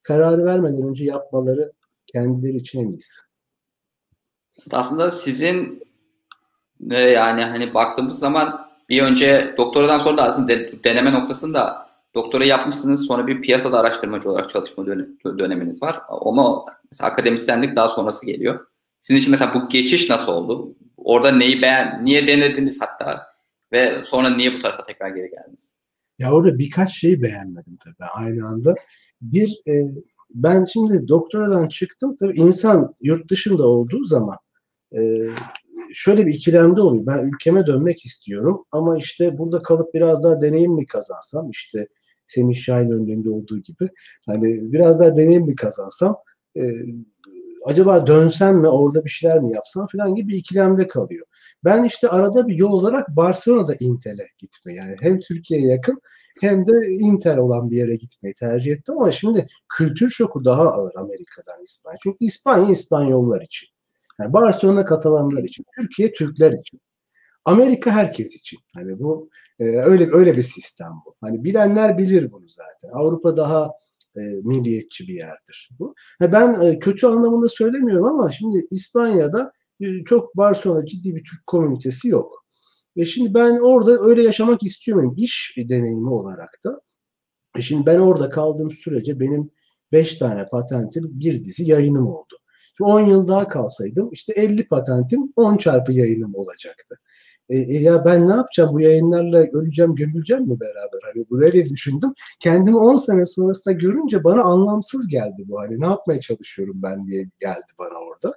kararı 0.03 0.45
vermeden 0.45 0.89
önce 0.89 1.05
yapmaları 1.05 1.73
kendileri 2.07 2.57
için 2.57 2.81
en 2.81 2.91
iyisi. 2.91 3.21
Aslında 4.73 5.11
sizin 5.11 5.83
e, 6.91 6.99
yani 6.99 7.45
hani 7.45 7.75
baktığımız 7.75 8.19
zaman 8.19 8.70
bir 8.91 9.03
önce 9.03 9.55
doktoradan 9.59 9.99
sonra 9.99 10.19
da 10.19 10.23
aslında 10.23 10.53
deneme 10.85 11.13
noktasında 11.13 11.91
doktora 12.15 12.45
yapmışsınız 12.45 13.07
sonra 13.07 13.27
bir 13.27 13.41
piyasada 13.41 13.81
araştırmacı 13.81 14.31
olarak 14.31 14.51
çalışma 14.51 14.87
döneminiz 15.39 15.83
var. 15.83 16.01
Ama 16.09 16.65
mesela 16.93 17.11
akademisyenlik 17.11 17.77
daha 17.77 17.89
sonrası 17.89 18.27
geliyor. 18.27 18.67
Sizin 19.01 19.21
için 19.21 19.31
mesela 19.31 19.55
bu 19.55 19.69
geçiş 19.69 20.11
nasıl 20.11 20.33
oldu? 20.33 20.77
Orada 20.97 21.33
neyi 21.33 21.63
beğen, 21.63 22.05
niye 22.05 22.27
denediniz 22.27 22.81
hatta 22.81 23.27
ve 23.73 24.05
sonra 24.05 24.31
niye 24.31 24.55
bu 24.55 24.59
tarafa 24.59 24.83
tekrar 24.83 25.09
geri 25.09 25.31
geldiniz? 25.31 25.75
Ya 26.19 26.33
orada 26.33 26.59
birkaç 26.59 26.93
şeyi 26.93 27.23
beğenmedim 27.23 27.75
tabii 27.85 28.09
aynı 28.15 28.49
anda. 28.49 28.75
Bir, 29.21 29.61
e, 29.69 29.73
ben 30.35 30.65
şimdi 30.65 31.09
doktoradan 31.09 31.69
çıktım. 31.69 32.17
Tabii 32.21 32.41
insan 32.41 32.95
yurt 33.03 33.31
dışında 33.31 33.67
olduğu 33.67 34.05
zaman 34.05 34.37
e, 34.93 35.01
şöyle 35.95 36.27
bir 36.27 36.35
ikilemde 36.35 36.81
oluyor. 36.81 37.07
Ben 37.07 37.19
ülkeme 37.19 37.67
dönmek 37.67 38.05
istiyorum 38.05 38.65
ama 38.73 38.99
işte 38.99 39.39
burada 39.39 39.63
kalıp 39.63 39.95
biraz 39.95 40.25
daha 40.25 40.41
deneyim 40.41 40.73
mi 40.73 40.87
kazansam 40.87 41.51
işte 41.51 41.89
Semih 42.27 42.57
Şahin 42.57 42.91
önünde 42.91 43.31
olduğu 43.31 43.59
gibi 43.59 43.89
hani 44.27 44.73
biraz 44.73 45.01
daha 45.01 45.17
deneyim 45.17 45.47
mi 45.47 45.55
kazansam 45.55 46.17
e, 46.57 46.63
acaba 47.65 48.07
dönsem 48.07 48.57
mi 48.57 48.69
orada 48.69 49.05
bir 49.05 49.11
şeyler 49.11 49.41
mi 49.41 49.55
yapsam 49.55 49.87
falan 49.93 50.15
gibi 50.15 50.29
bir 50.29 50.37
ikilemde 50.37 50.87
kalıyor. 50.87 51.27
Ben 51.65 51.85
işte 51.85 52.09
arada 52.09 52.49
bir 52.49 52.55
yol 52.55 52.73
olarak 52.73 53.09
Barcelona'da 53.09 53.75
Intel'e 53.81 54.27
gitmeyi 54.39 54.79
yani 54.79 54.97
hem 55.01 55.21
Türkiye'ye 55.21 55.67
yakın 55.67 56.01
hem 56.41 56.67
de 56.67 56.73
Intel 56.89 57.39
olan 57.39 57.71
bir 57.71 57.77
yere 57.77 57.97
gitmeyi 57.97 58.35
tercih 58.35 58.73
ettim 58.73 58.99
ama 58.99 59.13
şimdi 59.13 59.47
kültür 59.69 60.11
şoku 60.11 60.45
daha 60.45 60.63
ağır 60.63 60.93
Amerika'dan 60.97 61.63
İspanya. 61.63 61.99
Çünkü 62.03 62.25
İspanya 62.25 62.71
İspanyollar 62.71 63.43
için. 63.43 63.69
Yani 64.21 64.33
Barcelona 64.33 64.85
Katalanlar 64.85 65.43
için, 65.43 65.65
Türkiye 65.81 66.13
Türkler 66.13 66.53
için. 66.53 66.81
Amerika 67.45 67.91
herkes 67.91 68.37
için. 68.37 68.59
Hani 68.75 69.01
bu 69.01 69.31
e, 69.59 69.65
öyle 69.65 70.09
öyle 70.13 70.37
bir 70.37 70.43
sistem 70.43 70.93
bu. 71.07 71.15
Hani 71.21 71.45
bilenler 71.45 71.99
bilir 71.99 72.33
bunu 72.33 72.49
zaten. 72.49 72.91
Avrupa 72.93 73.37
daha 73.37 73.71
e, 74.17 74.21
milliyetçi 74.21 75.09
bir 75.09 75.15
yerdir. 75.15 75.71
Bu. 75.79 75.95
Ben 76.21 76.61
e, 76.61 76.79
kötü 76.79 77.07
anlamında 77.07 77.49
söylemiyorum 77.49 78.05
ama 78.07 78.33
şimdi 78.33 78.67
İspanya'da 78.71 79.53
e, 79.81 80.05
çok 80.05 80.37
Barcelona 80.37 80.87
ciddi 80.87 81.17
bir 81.17 81.25
Türk 81.25 81.47
komünitesi 81.47 82.09
yok. 82.09 82.45
Ve 82.97 83.05
şimdi 83.05 83.35
ben 83.35 83.59
orada 83.59 83.99
öyle 84.01 84.23
yaşamak 84.23 84.63
istiyorum. 84.63 85.15
İş 85.17 85.55
deneyimi 85.57 86.11
olarak 86.11 86.51
da. 86.65 86.81
E 87.59 87.63
şimdi 87.63 87.87
ben 87.87 87.99
orada 87.99 88.31
kaldığım 88.31 88.71
sürece 88.71 89.21
benim 89.21 89.51
5 89.93 90.15
tane 90.15 90.47
patentim 90.49 91.11
bir 91.21 91.45
dizi 91.45 91.65
yayınım 91.65 92.07
oldu. 92.07 92.30
10 92.85 93.01
yıl 93.01 93.29
daha 93.29 93.49
kalsaydım 93.49 94.09
işte 94.13 94.33
50 94.33 94.69
patentim 94.69 95.33
10 95.37 95.57
çarpı 95.57 95.93
yayınım 95.93 96.35
olacaktı. 96.35 96.97
E, 97.51 97.57
e, 97.57 97.83
ya 97.83 98.05
ben 98.05 98.29
ne 98.29 98.33
yapacağım 98.33 98.75
bu 98.75 98.81
yayınlarla 98.81 99.47
öleceğim 99.53 99.95
gömüleceğim 99.95 100.43
mi 100.43 100.61
beraber 100.61 101.01
hani 101.15 101.25
bu 101.31 101.41
böyle 101.41 101.69
düşündüm. 101.69 102.13
Kendimi 102.41 102.77
10 102.77 102.97
sene 102.97 103.27
sonrasında 103.27 103.75
görünce 103.75 104.25
bana 104.25 104.43
anlamsız 104.43 105.09
geldi 105.09 105.45
bu 105.47 105.61
hani 105.61 105.81
ne 105.81 105.87
yapmaya 105.87 106.21
çalışıyorum 106.21 106.83
ben 106.83 107.07
diye 107.07 107.31
geldi 107.41 107.73
bana 107.79 107.99
orada. 107.99 108.35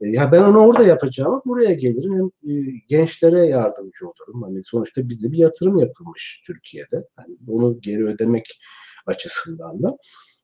E, 0.00 0.08
ya 0.08 0.32
ben 0.32 0.42
onu 0.42 0.58
orada 0.58 0.82
yapacağım 0.82 1.42
buraya 1.46 1.74
gelirim 1.74 2.14
hem 2.14 2.50
e, 2.52 2.54
gençlere 2.88 3.46
yardımcı 3.46 4.06
olurum. 4.06 4.42
Hani 4.42 4.64
sonuçta 4.64 5.08
bizde 5.08 5.32
bir 5.32 5.38
yatırım 5.38 5.78
yapılmış 5.78 6.42
Türkiye'de. 6.46 7.08
Hani 7.16 7.36
bunu 7.40 7.80
geri 7.80 8.04
ödemek 8.04 8.58
açısından 9.06 9.82
da. 9.82 9.96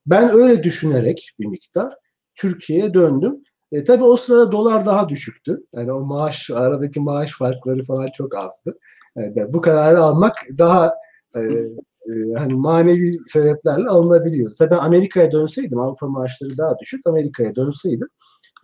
Ben 0.07 0.31
öyle 0.35 0.63
düşünerek 0.63 1.31
bir 1.39 1.47
miktar 1.47 1.95
Türkiye'ye 2.41 2.95
döndüm. 2.95 3.45
E, 3.73 3.85
tabii 3.85 4.05
o 4.05 4.17
sırada 4.17 4.53
dolar 4.53 4.87
daha 4.87 5.09
düşüktü. 5.09 5.59
Yani 5.73 5.93
o 5.93 6.01
maaş, 6.01 6.51
aradaki 6.51 7.01
maaş 7.01 7.39
farkları 7.39 7.85
falan 7.85 8.09
çok 8.17 8.37
azdı. 8.37 8.79
Yani 9.17 9.41
e, 9.41 9.53
bu 9.53 9.61
kararı 9.61 10.01
almak 10.01 10.35
daha 10.59 10.93
e, 11.37 11.41
e, 11.41 12.13
hani 12.39 12.55
manevi 12.55 13.19
sebeplerle 13.19 13.89
alınabiliyordu. 13.89 14.55
Tabii 14.59 14.75
Amerika'ya 14.75 15.33
dönseydim, 15.33 15.79
Avrupa 15.79 16.07
maaşları 16.07 16.59
daha 16.59 16.79
düşük, 16.79 17.07
Amerika'ya 17.07 17.57
dönseydim 17.57 18.09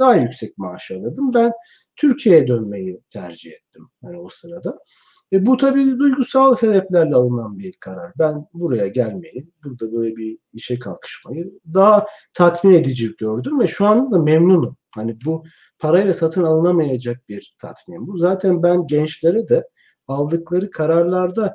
daha 0.01 0.15
yüksek 0.15 0.59
maaş 0.59 0.91
alırdım. 0.91 1.31
Ben 1.35 1.53
Türkiye'ye 1.97 2.49
dönmeyi 2.49 3.01
tercih 3.11 3.53
ettim 3.53 3.89
hani 4.05 4.19
o 4.19 4.29
sırada. 4.29 4.79
E 5.33 5.47
bu 5.47 5.57
tabii 5.57 5.99
duygusal 5.99 6.55
sebeplerle 6.55 7.15
alınan 7.15 7.59
bir 7.59 7.73
karar. 7.73 8.13
Ben 8.19 8.43
buraya 8.55 8.87
gelmeyi, 8.87 9.51
burada 9.65 9.93
böyle 9.93 10.17
bir 10.17 10.39
işe 10.53 10.79
kalkışmayı 10.79 11.61
daha 11.75 12.07
tatmin 12.35 12.75
edici 12.75 13.17
gördüm 13.17 13.61
ve 13.61 13.67
şu 13.67 13.87
anda 13.87 14.19
da 14.19 14.23
memnunum. 14.23 14.77
Hani 14.95 15.19
bu 15.25 15.45
parayla 15.79 16.15
satın 16.15 16.45
alınamayacak 16.45 17.29
bir 17.29 17.55
tatmin 17.61 18.07
bu. 18.07 18.19
Zaten 18.19 18.63
ben 18.63 18.87
gençlere 18.87 19.49
de 19.49 19.69
aldıkları 20.09 20.71
kararlarda 20.71 21.55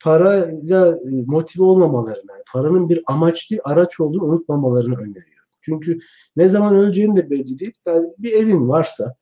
parayla 0.00 0.88
e, 0.88 1.10
motive 1.26 1.64
olmamalarını, 1.64 2.32
paranın 2.52 2.88
bir 2.88 3.02
amaç 3.06 3.50
değil 3.50 3.60
araç 3.64 4.00
olduğunu 4.00 4.24
unutmamalarını 4.24 4.94
öneriyorum. 4.94 5.48
Çünkü 5.60 5.98
ne 6.36 6.48
zaman 6.48 6.76
öleceğini 6.76 7.16
de 7.16 7.30
belli 7.30 7.58
değil. 7.58 7.74
Yani 7.86 8.08
bir 8.18 8.32
evin 8.32 8.68
varsa 8.68 9.14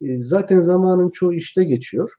e, 0.00 0.16
zaten 0.16 0.60
zamanın 0.60 1.10
çoğu 1.10 1.34
işte 1.34 1.64
geçiyor 1.64 2.10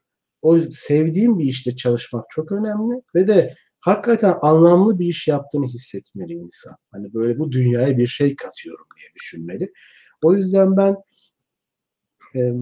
o 0.42 0.58
sevdiğim 0.70 1.38
bir 1.38 1.44
işte 1.44 1.76
çalışmak 1.76 2.24
çok 2.30 2.52
önemli 2.52 3.02
ve 3.14 3.26
de 3.26 3.54
hakikaten 3.80 4.36
anlamlı 4.40 4.98
bir 4.98 5.06
iş 5.06 5.28
yaptığını 5.28 5.66
hissetmeli 5.66 6.32
insan. 6.32 6.76
Hani 6.92 7.14
böyle 7.14 7.38
bu 7.38 7.52
dünyaya 7.52 7.98
bir 7.98 8.06
şey 8.06 8.36
katıyorum 8.36 8.86
diye 8.96 9.08
düşünmeli. 9.14 9.72
O 10.22 10.34
yüzden 10.34 10.76
ben 10.76 10.96
e, 12.34 12.52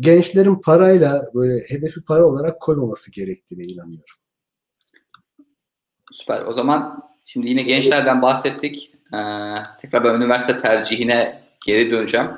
gençlerin 0.00 0.54
parayla 0.54 1.22
böyle 1.34 1.64
hedefi 1.68 2.00
para 2.04 2.26
olarak 2.26 2.60
koymaması 2.60 3.10
gerektiğine 3.10 3.64
inanıyorum. 3.64 4.16
Süper. 6.10 6.42
O 6.42 6.52
zaman 6.52 7.02
şimdi 7.24 7.48
yine 7.48 7.62
gençlerden 7.62 8.22
bahsettik. 8.22 8.92
Ee, 9.14 9.18
tekrar 9.80 10.04
ben 10.04 10.14
üniversite 10.14 10.58
tercihine 10.58 11.42
geri 11.66 11.90
döneceğim. 11.90 12.30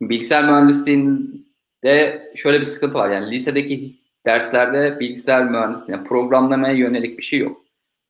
Bilgisayar 0.00 0.44
mühendisliğinin 0.44 1.45
de 1.84 2.22
şöyle 2.34 2.60
bir 2.60 2.64
sıkıntı 2.64 2.98
var. 2.98 3.10
Yani 3.10 3.30
lisedeki 3.30 3.96
derslerde 4.26 5.00
bilgisayar 5.00 5.50
mühendisliğine, 5.50 5.96
yani 5.96 6.08
programlamaya 6.08 6.74
yönelik 6.74 7.18
bir 7.18 7.22
şey 7.22 7.38
yok. 7.38 7.64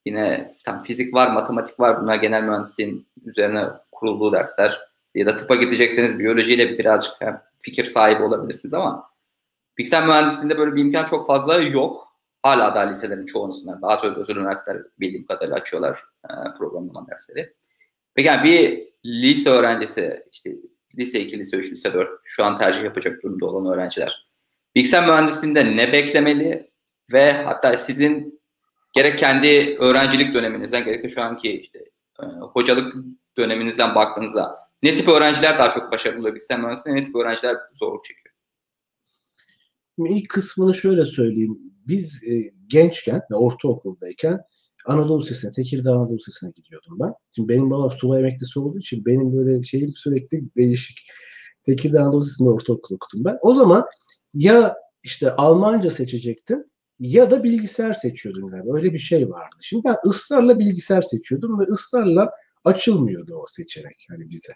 Yine 0.05 0.55
tam 0.65 0.83
fizik 0.83 1.15
var, 1.15 1.33
matematik 1.33 1.81
var. 1.81 2.03
Bunlar 2.03 2.17
genel 2.17 2.43
mühendisliğin 2.43 3.09
üzerine 3.25 3.65
kurulduğu 3.93 4.33
dersler. 4.33 4.81
Ya 5.15 5.27
da 5.27 5.37
tıpa 5.37 5.55
gidecekseniz 5.55 6.19
biyolojiyle 6.19 6.79
birazcık 6.79 7.13
fikir 7.59 7.85
sahibi 7.85 8.23
olabilirsiniz 8.23 8.75
ama 8.75 9.09
bilgisayar 9.79 10.07
mühendisliğinde 10.07 10.59
böyle 10.59 10.75
bir 10.75 10.81
imkan 10.81 11.05
çok 11.05 11.27
fazla 11.27 11.61
yok. 11.61 12.07
Hala 12.43 12.75
da 12.75 12.81
liselerin 12.81 13.27
çoğunlusundan. 13.27 13.83
Bazı 13.83 14.15
özel 14.15 14.37
üniversiteler 14.37 14.83
bildiğim 15.01 15.27
kadarıyla 15.27 15.57
açıyorlar 15.57 16.01
programlama 16.59 17.07
dersleri. 17.11 17.55
Peki 18.15 18.29
yani 18.29 18.45
bir 18.45 18.89
lise 19.05 19.51
öğrencisi 19.51 20.25
işte 20.33 20.51
lise 20.99 21.21
2, 21.21 21.39
lise 21.39 21.57
3, 21.57 21.73
lise 21.73 21.95
4 21.95 22.09
şu 22.25 22.45
an 22.45 22.57
tercih 22.57 22.83
yapacak 22.83 23.23
durumda 23.23 23.47
olan 23.47 23.75
öğrenciler. 23.75 24.29
Bilgisayar 24.75 25.07
mühendisliğinde 25.07 25.77
ne 25.77 25.93
beklemeli 25.93 26.71
ve 27.13 27.33
hatta 27.33 27.77
sizin 27.77 28.41
gerek 28.95 29.19
kendi 29.19 29.77
öğrencilik 29.81 30.35
döneminizden 30.35 30.85
gerek 30.85 31.03
de 31.03 31.09
şu 31.09 31.23
anki 31.23 31.61
işte 31.61 31.79
e, 32.23 32.25
hocalık 32.53 32.95
döneminizden 33.37 33.95
baktığınızda 33.95 34.57
ne 34.83 34.95
tip 34.95 35.09
öğrenciler 35.09 35.59
daha 35.59 35.71
çok 35.71 35.93
başarılı 35.93 36.21
oluyor 36.21 36.35
bilgisayar 36.35 36.61
mühendisliğinde 36.61 37.01
ne 37.01 37.05
tip 37.05 37.17
öğrenciler 37.17 37.57
zorluk 37.73 38.05
çekiyor? 38.05 38.35
İlk 39.99 40.29
kısmını 40.29 40.75
şöyle 40.75 41.05
söyleyeyim. 41.05 41.59
Biz 41.87 42.25
e, 42.29 42.53
gençken 42.67 43.23
ve 43.31 43.35
ortaokuldayken 43.35 44.41
Anadolu 44.87 45.23
Lisesi'ne, 45.23 45.53
Tekirdağ 45.53 45.93
Anadolu 45.93 46.17
Lisesi'ne 46.17 46.51
gidiyordum 46.51 46.99
ben. 47.01 47.15
Şimdi 47.35 47.49
benim 47.49 47.71
babam 47.71 47.91
subay 47.91 48.21
emeklisi 48.21 48.59
olduğu 48.59 48.79
için 48.79 49.05
benim 49.05 49.37
böyle 49.37 49.63
şeyim 49.63 49.93
sürekli 49.93 50.41
değişik. 50.57 50.99
Tekirdağ 51.63 52.03
Anadolu 52.03 52.21
Lisesi'nde 52.21 52.51
ortaokul 52.51 52.95
okudum 52.95 53.25
ben. 53.25 53.39
O 53.43 53.55
zaman 53.55 53.87
ya 54.35 54.77
işte 55.03 55.31
Almanca 55.33 55.91
seçecektim 55.91 56.65
ya 56.99 57.31
da 57.31 57.45
bilgisayar 57.45 57.95
seçiyordum 57.95 58.49
galiba. 58.49 58.77
Öyle 58.77 58.93
bir 58.93 58.99
şey 58.99 59.31
vardı. 59.31 59.57
Şimdi 59.61 59.85
ben 59.85 59.97
ısrarla 60.07 60.59
bilgisayar 60.59 61.03
seçiyordum 61.03 61.61
ve 61.61 61.65
ısrarla 61.65 62.31
açılmıyordu 62.65 63.35
o 63.35 63.45
seçenek 63.49 64.07
hani 64.11 64.31
bize. 64.31 64.53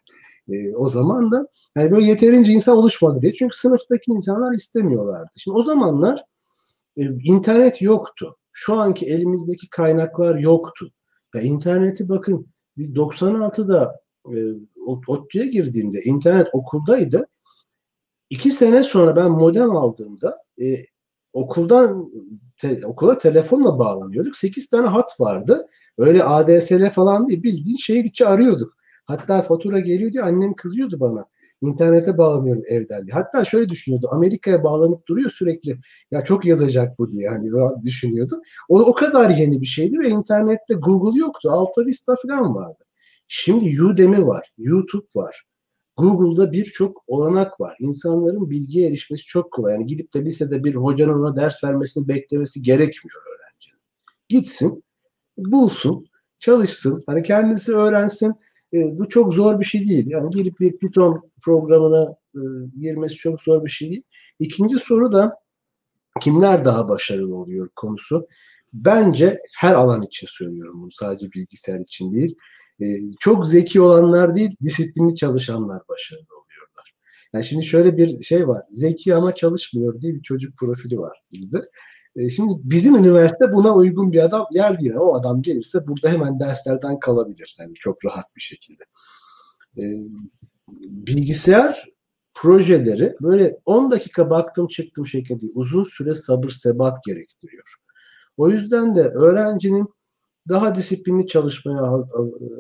E, 0.49 0.77
o 0.77 0.89
zaman 0.89 1.33
da 1.33 1.47
hani 1.75 1.91
böyle 1.91 2.07
yeterince 2.07 2.53
insan 2.53 2.77
oluşmadı 2.77 3.23
diye. 3.23 3.33
Çünkü 3.33 3.57
sınıftaki 3.57 4.11
insanlar 4.11 4.53
istemiyorlardı. 4.53 5.31
Şimdi 5.37 5.57
o 5.57 5.63
zamanlar 5.63 6.25
e, 6.97 7.03
internet 7.25 7.83
yoktu 7.83 8.37
şu 8.53 8.75
anki 8.75 9.07
elimizdeki 9.07 9.71
kaynaklar 9.71 10.39
yoktu. 10.39 10.93
Ya 11.35 11.41
interneti 11.41 12.09
bakın 12.09 12.47
biz 12.77 12.97
96'da 12.97 14.01
e, 14.27 14.37
ODTÜ'ye 14.87 15.47
girdiğimde 15.47 16.03
internet 16.03 16.47
okuldaydı. 16.53 17.27
İki 18.31 18.51
sene 18.51 18.83
sonra 18.83 19.17
ben 19.17 19.31
modem 19.31 19.77
aldığımda 19.77 20.39
e, 20.63 20.77
okuldan 21.33 22.11
te, 22.59 22.87
okula 22.87 23.19
telefonla 23.19 23.79
bağlanıyorduk. 23.79 24.37
Sekiz 24.37 24.69
tane 24.69 24.87
hat 24.87 25.21
vardı. 25.21 25.67
Öyle 25.99 26.25
ADSL 26.25 26.91
falan 26.91 27.29
değil. 27.29 27.43
Bildiğin 27.43 27.77
şehir 27.77 28.05
içi 28.05 28.27
arıyorduk. 28.27 28.77
Hatta 29.05 29.43
fatura 29.43 29.79
geliyor 29.79 30.13
diye 30.13 30.23
annem 30.23 30.55
kızıyordu 30.55 31.01
bana. 31.01 31.27
İnternete 31.63 32.19
bağlanıyorum 32.19 32.63
evden 32.67 33.07
diye. 33.07 33.15
Hatta 33.15 33.45
şöyle 33.45 33.69
düşünüyordu. 33.69 34.09
Amerika'ya 34.13 34.65
bağlanıp 34.65 35.07
duruyor 35.09 35.31
sürekli. 35.31 35.79
Ya 36.11 36.25
çok 36.25 36.45
yazacak 36.45 36.99
bu 36.99 37.13
diye 37.13 37.29
hani 37.29 37.51
düşünüyordu. 37.85 38.43
O 38.69 38.81
o 38.81 38.95
kadar 38.95 39.31
yeni 39.31 39.61
bir 39.61 39.67
şeydi 39.67 39.99
ve 39.99 40.09
internette 40.09 40.75
Google 40.75 41.21
yoktu. 41.21 41.51
Alta 41.51 41.87
Vista 41.87 42.15
falan 42.27 42.55
vardı. 42.55 42.85
Şimdi 43.29 43.83
Udemy 43.83 44.27
var, 44.27 44.53
YouTube 44.59 45.07
var. 45.15 45.45
Google'da 45.97 46.53
birçok 46.53 47.05
olanak 47.07 47.61
var. 47.61 47.77
İnsanların 47.81 48.51
bilgiye 48.51 48.89
erişmesi 48.89 49.25
çok 49.25 49.53
kolay. 49.53 49.73
Yani 49.73 49.87
gidip 49.87 50.15
de 50.15 50.25
lisede 50.25 50.65
bir 50.65 50.75
hocanın 50.75 51.21
ona 51.21 51.37
ders 51.37 51.65
vermesini 51.65 52.09
beklemesi 52.09 52.63
gerekmiyor 52.63 53.23
öğrencinin. 53.35 53.81
Gitsin, 54.29 54.85
bulsun, 55.39 56.07
çalışsın, 56.39 57.03
hani 57.07 57.23
kendisi 57.23 57.75
öğrensin 57.75 58.35
e, 58.73 58.99
bu 58.99 59.09
çok 59.09 59.35
zor 59.35 59.61
bir 59.61 59.65
şey 59.65 59.87
değil. 59.87 60.07
Yani 60.07 60.31
girip 60.31 60.61
bir 60.61 60.79
Python 60.79 61.31
programına 61.43 62.17
e, 62.35 62.41
girmesi 62.81 63.15
çok 63.15 63.41
zor 63.43 63.65
bir 63.65 63.71
şey 63.71 63.91
değil. 63.91 64.03
İkinci 64.39 64.77
soru 64.77 65.13
da 65.13 65.35
kimler 66.21 66.65
daha 66.65 66.89
başarılı 66.89 67.37
oluyor 67.37 67.69
konusu. 67.77 68.27
Bence 68.73 69.39
her 69.59 69.73
alan 69.73 70.03
için 70.03 70.27
söylüyorum 70.31 70.83
bunu 70.83 70.91
sadece 70.91 71.33
bilgisayar 71.33 71.81
için 71.81 72.15
değil. 72.15 72.35
E, 72.83 72.87
çok 73.21 73.47
zeki 73.47 73.81
olanlar 73.81 74.35
değil, 74.35 74.57
disiplinli 74.63 75.15
çalışanlar 75.15 75.83
başarılı 75.89 76.35
oluyorlar. 76.45 76.95
Yani 77.33 77.45
şimdi 77.45 77.65
şöyle 77.65 77.97
bir 77.97 78.23
şey 78.23 78.49
var. 78.49 78.63
Zeki 78.71 79.15
ama 79.15 79.35
çalışmıyor 79.35 80.01
diye 80.01 80.15
bir 80.15 80.23
çocuk 80.23 80.59
profili 80.59 80.99
var 80.99 81.23
bizde. 81.33 81.63
E, 82.17 82.31
şimdi 82.31 82.53
bizim 82.65 82.95
üniversite 82.95 83.53
buna 83.53 83.75
uygun 83.75 84.13
bir 84.13 84.25
adam 84.25 84.47
yer 84.53 84.81
değil. 84.81 84.95
O 84.95 85.15
adam 85.15 85.43
gelirse 85.43 85.87
burada 85.87 86.09
hemen 86.09 86.41
derslerden 86.41 86.99
kalabilir. 86.99 87.57
Yani 87.59 87.75
çok 87.75 88.05
rahat 88.05 88.37
bir 88.37 88.41
şekilde. 88.41 88.83
E, 89.79 89.83
bilgisayar 91.07 91.85
projeleri 92.35 93.15
böyle 93.23 93.59
10 93.65 93.91
dakika 93.91 94.31
baktım 94.31 94.67
çıktım 94.67 95.07
şekilde 95.07 95.47
uzun 95.55 95.85
süre 95.85 96.15
sabır 96.15 96.51
sebat 96.51 97.05
gerektiriyor. 97.05 97.75
O 98.37 98.51
yüzden 98.51 98.95
de 98.95 99.03
öğrencinin 99.03 99.89
daha 100.49 100.75
disiplinli 100.75 101.27
çalışmaya 101.27 101.99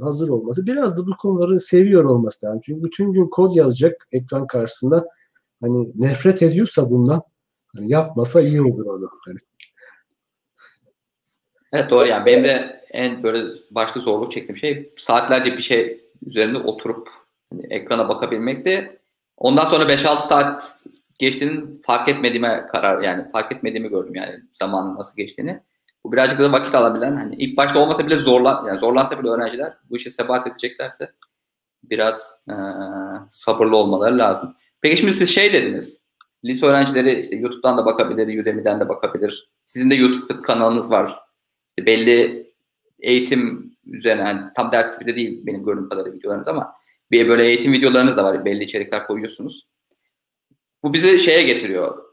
hazır 0.02 0.28
olması, 0.28 0.66
biraz 0.66 0.96
da 0.96 1.06
bu 1.06 1.10
konuları 1.22 1.60
seviyor 1.60 2.04
olması 2.04 2.46
lazım. 2.46 2.60
Çünkü 2.64 2.82
bütün 2.82 3.12
gün 3.12 3.28
kod 3.30 3.54
yazacak 3.54 4.08
ekran 4.12 4.46
karşısında 4.46 5.08
hani 5.62 5.92
nefret 5.94 6.42
ediyorsa 6.42 6.90
bundan 6.90 7.22
hani 7.76 7.92
yapmasa 7.92 8.40
iyi 8.40 8.62
olur 8.62 8.86
onu. 8.86 9.10
Hani. 9.26 9.38
Evet 11.72 11.90
doğru 11.90 12.08
yani 12.08 12.26
benim 12.26 12.44
de 12.44 12.84
en 12.92 13.22
böyle 13.22 13.48
başta 13.70 14.00
zorluk 14.00 14.32
çektiğim 14.32 14.56
şey 14.56 14.92
saatlerce 14.96 15.56
bir 15.56 15.62
şey 15.62 16.04
üzerinde 16.26 16.58
oturup 16.58 17.08
hani 17.50 17.66
ekrana 17.70 18.08
bakabilmekti. 18.08 19.00
Ondan 19.36 19.64
sonra 19.64 19.84
5-6 19.84 20.20
saat 20.20 20.84
geçtiğini 21.18 21.82
fark 21.82 22.08
etmediğime 22.08 22.66
karar 22.66 23.02
yani 23.02 23.30
fark 23.32 23.52
etmediğimi 23.52 23.88
gördüm 23.88 24.14
yani 24.14 24.34
zamanın 24.52 24.98
nasıl 24.98 25.16
geçtiğini. 25.16 25.62
Bu 26.04 26.12
birazcık 26.12 26.38
da 26.38 26.52
vakit 26.52 26.74
alabilen 26.74 27.16
hani 27.16 27.34
ilk 27.34 27.56
başta 27.56 27.78
olmasa 27.78 28.06
bile 28.06 28.16
zorla 28.16 28.64
yani 28.66 28.78
zorlansa 28.78 29.22
bile 29.22 29.28
öğrenciler 29.28 29.76
bu 29.90 29.96
işe 29.96 30.10
sebat 30.10 30.46
edeceklerse 30.46 31.12
biraz 31.82 32.40
e, 32.48 32.54
sabırlı 33.30 33.76
olmaları 33.76 34.18
lazım. 34.18 34.56
Peki 34.80 34.96
şimdi 34.96 35.12
siz 35.12 35.34
şey 35.34 35.52
dediniz. 35.52 35.99
Lise 36.44 36.66
öğrencileri 36.66 37.20
işte 37.20 37.36
YouTube'dan 37.36 37.78
da 37.78 37.86
bakabilir, 37.86 38.42
Udemy'den 38.42 38.80
de 38.80 38.88
bakabilir. 38.88 39.50
Sizin 39.64 39.90
de 39.90 39.94
YouTube 39.94 40.42
kanalınız 40.42 40.90
var. 40.90 41.18
İşte 41.68 41.86
belli 41.86 42.46
eğitim 42.98 43.76
üzerine 43.86 44.22
yani 44.22 44.40
tam 44.56 44.72
ders 44.72 44.98
gibi 44.98 45.12
de 45.12 45.16
değil 45.16 45.46
benim 45.46 45.64
gördüğüm 45.64 45.88
kadarıyla 45.88 46.18
videolarınız 46.18 46.48
ama 46.48 46.72
bir 47.10 47.28
böyle 47.28 47.44
eğitim 47.44 47.72
videolarınız 47.72 48.16
da 48.16 48.24
var. 48.24 48.44
Belli 48.44 48.64
içerikler 48.64 49.06
koyuyorsunuz. 49.06 49.68
Bu 50.82 50.92
bizi 50.92 51.18
şeye 51.18 51.42
getiriyor. 51.42 52.04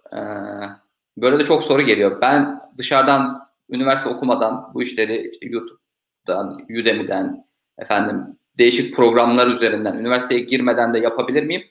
Böyle 1.18 1.40
de 1.40 1.46
çok 1.46 1.64
soru 1.64 1.82
geliyor. 1.82 2.22
Ben 2.22 2.60
dışarıdan 2.78 3.48
üniversite 3.70 4.10
okumadan 4.10 4.72
bu 4.74 4.84
işleri 4.84 5.30
işte 5.32 5.48
YouTube'dan, 5.48 6.66
Udemy'den 6.82 7.48
efendim 7.78 8.22
değişik 8.58 8.96
programlar 8.96 9.48
üzerinden 9.48 9.98
üniversiteye 9.98 10.40
girmeden 10.40 10.94
de 10.94 11.00
yapabilir 11.00 11.44
miyim? 11.44 11.64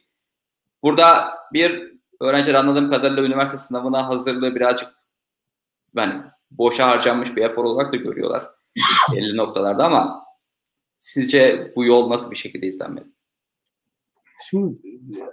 Burada 0.83 1.35
bir 1.53 1.96
öğrenciler 2.21 2.55
anladığım 2.55 2.91
kadarıyla 2.91 3.23
üniversite 3.23 3.59
sınavına 3.59 4.09
hazırlığı 4.09 4.55
birazcık 4.55 4.89
yani 5.97 6.23
boşa 6.51 6.89
harcanmış 6.89 7.37
bir 7.37 7.43
efor 7.43 7.65
olarak 7.65 7.93
da 7.93 7.97
görüyorlar 7.97 8.51
belli 9.13 9.37
noktalarda 9.37 9.85
ama 9.85 10.25
sizce 10.99 11.73
bu 11.77 11.85
yol 11.85 12.11
nasıl 12.11 12.31
bir 12.31 12.37
şekilde 12.37 12.67
izlenmeli? 12.67 13.07
Şimdi 14.51 14.79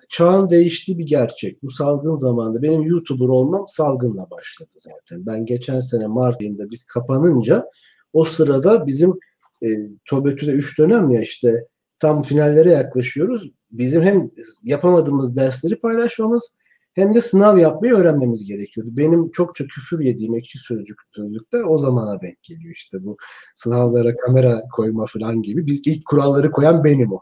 çağın 0.10 0.50
değiştiği 0.50 0.98
bir 0.98 1.06
gerçek. 1.06 1.64
Bu 1.64 1.72
salgın 1.72 2.16
zamanında 2.16 2.62
benim 2.62 2.82
YouTuber 2.82 3.26
olmam 3.26 3.66
salgınla 3.68 4.30
başladı 4.32 4.70
zaten. 4.76 5.26
Ben 5.26 5.46
geçen 5.46 5.80
sene 5.80 6.08
Mart 6.08 6.42
ayında 6.42 6.72
biz 6.72 6.84
kapanınca 6.84 7.66
o 8.14 8.26
sırada 8.26 8.88
bizim 8.88 9.20
e, 9.64 9.68
TOBETÜ'de 10.06 10.52
3 10.52 10.80
dönem 10.80 11.12
ya 11.12 11.22
işte 11.22 11.68
tam 12.00 12.24
finallere 12.24 12.72
yaklaşıyoruz. 12.72 13.52
Bizim 13.72 14.02
hem 14.02 14.32
yapamadığımız 14.64 15.38
dersleri 15.38 15.76
paylaşmamız 15.76 16.58
hem 16.94 17.16
de 17.16 17.22
sınav 17.22 17.58
yapmayı 17.58 17.94
öğrenmemiz 17.94 18.46
gerekiyordu. 18.46 18.90
Benim 18.98 19.32
çokça 19.32 19.68
küfür 19.68 20.00
yediğim 20.00 20.36
ekşi 20.36 20.60
sözcük 20.60 20.98
sözlükte 21.16 21.64
o 21.64 21.78
zamana 21.78 22.22
denk 22.22 22.44
geliyor 22.44 22.74
işte 22.76 23.04
bu 23.04 23.18
sınavlara 23.56 24.16
kamera 24.16 24.62
koyma 24.76 25.06
falan 25.06 25.42
gibi. 25.42 25.66
Biz 25.66 25.88
ilk 25.88 26.06
kuralları 26.06 26.52
koyan 26.52 26.84
benim 26.84 27.14
o. 27.14 27.22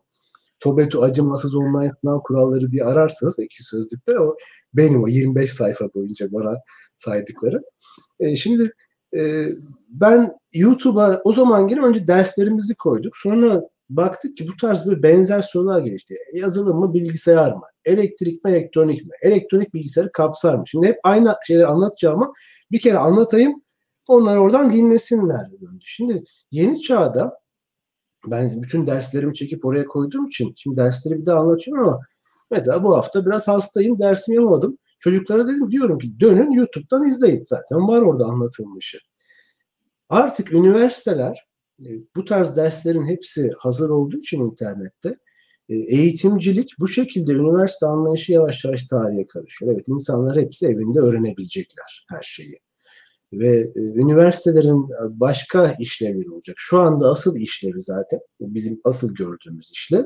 Tobetu 0.59 1.03
acımasız 1.03 1.55
online 1.55 1.91
sınav 2.01 2.19
kuralları 2.23 2.71
diye 2.71 2.83
ararsanız 2.83 3.39
ekşi 3.39 3.63
sözlükte 3.63 4.19
o 4.19 4.35
benim 4.73 5.03
o 5.03 5.07
25 5.07 5.53
sayfa 5.53 5.93
boyunca 5.93 6.31
bana 6.31 6.57
saydıkları. 6.97 7.61
E, 8.19 8.35
şimdi 8.35 8.73
e, 9.15 9.45
ben 9.89 10.33
YouTube'a 10.53 11.21
o 11.23 11.33
zaman 11.33 11.67
gelip 11.67 11.83
önce 11.83 12.07
derslerimizi 12.07 12.75
koyduk. 12.75 13.17
Sonra 13.17 13.61
baktık 13.89 14.37
ki 14.37 14.47
bu 14.47 14.57
tarz 14.57 14.89
bir 14.89 15.03
benzer 15.03 15.41
sorular 15.41 15.81
gelişti. 15.81 16.15
Yazılım 16.33 16.79
mı, 16.79 16.93
bilgisayar 16.93 17.51
mı? 17.51 17.70
Elektrik 17.85 18.45
mi, 18.45 18.51
elektronik 18.51 19.05
mi? 19.05 19.11
Elektronik 19.21 19.73
bilgisayarı 19.73 20.11
kapsar 20.11 20.55
mı? 20.55 20.63
Şimdi 20.67 20.87
hep 20.87 20.99
aynı 21.03 21.35
şeyleri 21.47 21.67
anlatacağım 21.67 22.15
ama 22.15 22.33
bir 22.71 22.79
kere 22.79 22.97
anlatayım. 22.97 23.61
Onlar 24.09 24.37
oradan 24.37 24.73
dinlesinler. 24.73 25.47
Şimdi 25.81 26.23
yeni 26.51 26.81
çağda 26.81 27.39
ben 28.27 28.61
bütün 28.61 28.85
derslerimi 28.85 29.33
çekip 29.33 29.65
oraya 29.65 29.85
koyduğum 29.85 30.25
için 30.27 30.53
şimdi 30.55 30.77
dersleri 30.77 31.21
bir 31.21 31.25
daha 31.25 31.39
anlatıyorum 31.39 31.87
ama 31.87 31.99
mesela 32.51 32.83
bu 32.83 32.97
hafta 32.97 33.25
biraz 33.25 33.47
hastayım 33.47 33.99
dersimi 33.99 34.35
yapamadım. 34.35 34.77
Çocuklara 34.99 35.47
dedim 35.47 35.71
diyorum 35.71 35.99
ki 35.99 36.19
dönün 36.19 36.51
YouTube'dan 36.51 37.07
izleyin. 37.07 37.43
Zaten 37.43 37.87
var 37.87 38.01
orada 38.01 38.25
anlatılmışı. 38.25 38.97
Artık 40.09 40.53
üniversiteler 40.53 41.47
e, 41.85 41.89
bu 42.15 42.25
tarz 42.25 42.55
derslerin 42.55 43.05
hepsi 43.05 43.51
hazır 43.57 43.89
olduğu 43.89 44.17
için 44.17 44.39
internette 44.39 45.15
eğitimcilik 45.69 46.69
bu 46.79 46.87
şekilde 46.87 47.31
üniversite 47.33 47.85
anlayışı 47.85 48.31
yavaş 48.31 48.65
yavaş 48.65 48.83
tarihe 48.83 49.27
karışıyor. 49.27 49.73
Evet 49.73 49.87
insanlar 49.87 50.37
hepsi 50.37 50.65
evinde 50.65 50.99
öğrenebilecekler 50.99 52.05
her 52.09 52.23
şeyi. 52.23 52.59
Ve 53.33 53.59
e, 53.59 53.79
üniversitelerin 53.79 54.89
başka 55.09 55.75
işlevleri 55.79 56.29
olacak. 56.31 56.55
Şu 56.59 56.79
anda 56.79 57.09
asıl 57.09 57.35
işlevi 57.35 57.81
zaten 57.81 58.19
bizim 58.39 58.81
asıl 58.83 59.15
gördüğümüz 59.15 59.71
işlev 59.71 60.03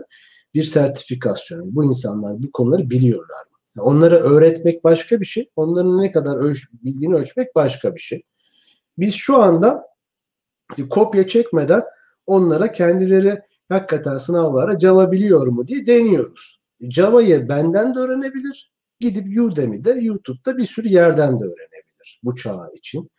bir 0.54 0.64
sertifikasyon. 0.64 1.76
Bu 1.76 1.86
insanlar 1.86 2.44
bu 2.44 2.52
konuları 2.52 2.90
biliyorlar 2.90 3.46
mı? 3.52 3.82
Onlara 3.82 4.16
öğretmek 4.16 4.84
başka 4.84 5.20
bir 5.20 5.26
şey. 5.26 5.50
Onların 5.56 6.02
ne 6.02 6.12
kadar 6.12 6.38
ölç 6.38 6.60
bildiğini 6.74 7.16
ölçmek 7.16 7.56
başka 7.56 7.96
bir 7.96 8.00
şey. 8.00 8.24
Biz 8.98 9.14
şu 9.14 9.36
anda 9.36 9.84
kopya 10.90 11.28
çekmeden 11.28 11.84
onlara 12.28 12.72
kendileri 12.72 13.42
hakikaten 13.70 14.18
sınavlara 14.18 14.80
Java 14.80 15.12
biliyor 15.12 15.48
mu 15.48 15.68
diye 15.68 15.88
deniyoruz. 15.88 16.60
Java'yı 16.80 17.50
benden 17.50 17.96
de 17.96 18.00
öğrenebilir. 18.00 18.72
Gidip 19.00 19.40
Udemy'de, 19.42 19.92
YouTube'da 19.92 20.58
bir 20.58 20.66
sürü 20.66 20.88
yerden 20.88 21.40
de 21.40 21.44
öğrenebilir 21.44 22.20
bu 22.24 22.36
çağ 22.36 22.70
için. 22.78 23.10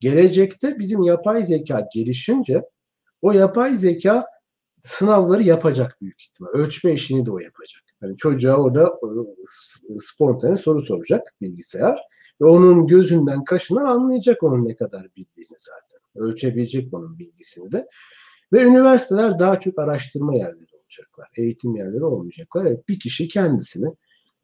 Gelecekte 0.00 0.78
bizim 0.78 1.02
yapay 1.02 1.42
zeka 1.42 1.88
gelişince 1.94 2.62
o 3.22 3.32
yapay 3.32 3.74
zeka 3.74 4.24
sınavları 4.80 5.42
yapacak 5.42 5.96
büyük 6.00 6.22
ihtimal. 6.22 6.50
Ölçme 6.50 6.92
işini 6.92 7.26
de 7.26 7.30
o 7.30 7.38
yapacak. 7.38 7.82
Yani 8.02 8.16
çocuğa 8.16 8.56
orada 8.56 8.86
e, 8.86 9.94
spontane 10.00 10.54
soru 10.54 10.82
soracak 10.82 11.22
bilgisayar 11.40 11.98
ve 12.40 12.44
onun 12.44 12.86
gözünden 12.86 13.44
kaşından 13.44 13.84
anlayacak 13.84 14.42
onun 14.42 14.68
ne 14.68 14.76
kadar 14.76 15.02
bildiğini 15.16 15.56
zaten. 15.58 16.00
Ölçebilecek 16.14 16.94
onun 16.94 17.18
bilgisini 17.18 17.72
de. 17.72 17.86
Ve 18.52 18.62
üniversiteler 18.62 19.38
daha 19.38 19.58
çok 19.58 19.78
araştırma 19.78 20.34
yerleri 20.34 20.76
olacaklar. 20.82 21.28
Eğitim 21.36 21.76
yerleri 21.76 22.04
olmayacaklar. 22.04 22.66
Evet, 22.66 22.88
bir 22.88 23.00
kişi 23.00 23.28
kendisini 23.28 23.94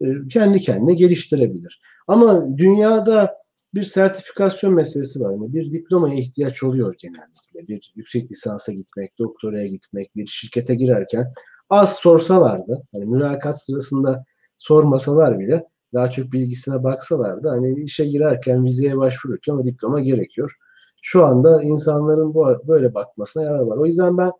e, 0.00 0.06
kendi 0.30 0.60
kendine 0.60 0.94
geliştirebilir. 0.94 1.80
Ama 2.06 2.58
dünyada 2.58 3.34
bir 3.74 3.82
sertifikasyon 3.82 4.74
meselesi 4.74 5.20
var. 5.20 5.32
Yani 5.32 5.54
bir 5.54 5.72
diplomaya 5.72 6.14
ihtiyaç 6.14 6.62
oluyor 6.62 6.94
genellikle. 6.98 7.68
Bir 7.68 7.92
yüksek 7.96 8.30
lisansa 8.30 8.72
gitmek, 8.72 9.18
doktoraya 9.18 9.66
gitmek, 9.66 10.16
bir 10.16 10.26
şirkete 10.26 10.74
girerken 10.74 11.32
az 11.70 11.94
sorsalardı, 11.94 12.82
hani 12.92 13.04
mülakat 13.04 13.62
sırasında 13.62 14.24
sormasalar 14.58 15.38
bile 15.38 15.64
daha 15.94 16.10
çok 16.10 16.32
bilgisine 16.32 16.84
baksalardı 16.84 17.48
hani 17.48 17.82
işe 17.82 18.06
girerken 18.06 18.64
vizeye 18.64 18.96
başvururken 18.96 19.52
o 19.52 19.64
diploma 19.64 20.00
gerekiyor. 20.00 20.52
Şu 21.02 21.24
anda 21.24 21.62
insanların 21.62 22.34
bu 22.34 22.62
böyle 22.68 22.94
bakmasına 22.94 23.42
yarar 23.42 23.60
var. 23.60 23.76
O 23.76 23.86
yüzden 23.86 24.18
ben 24.18 24.32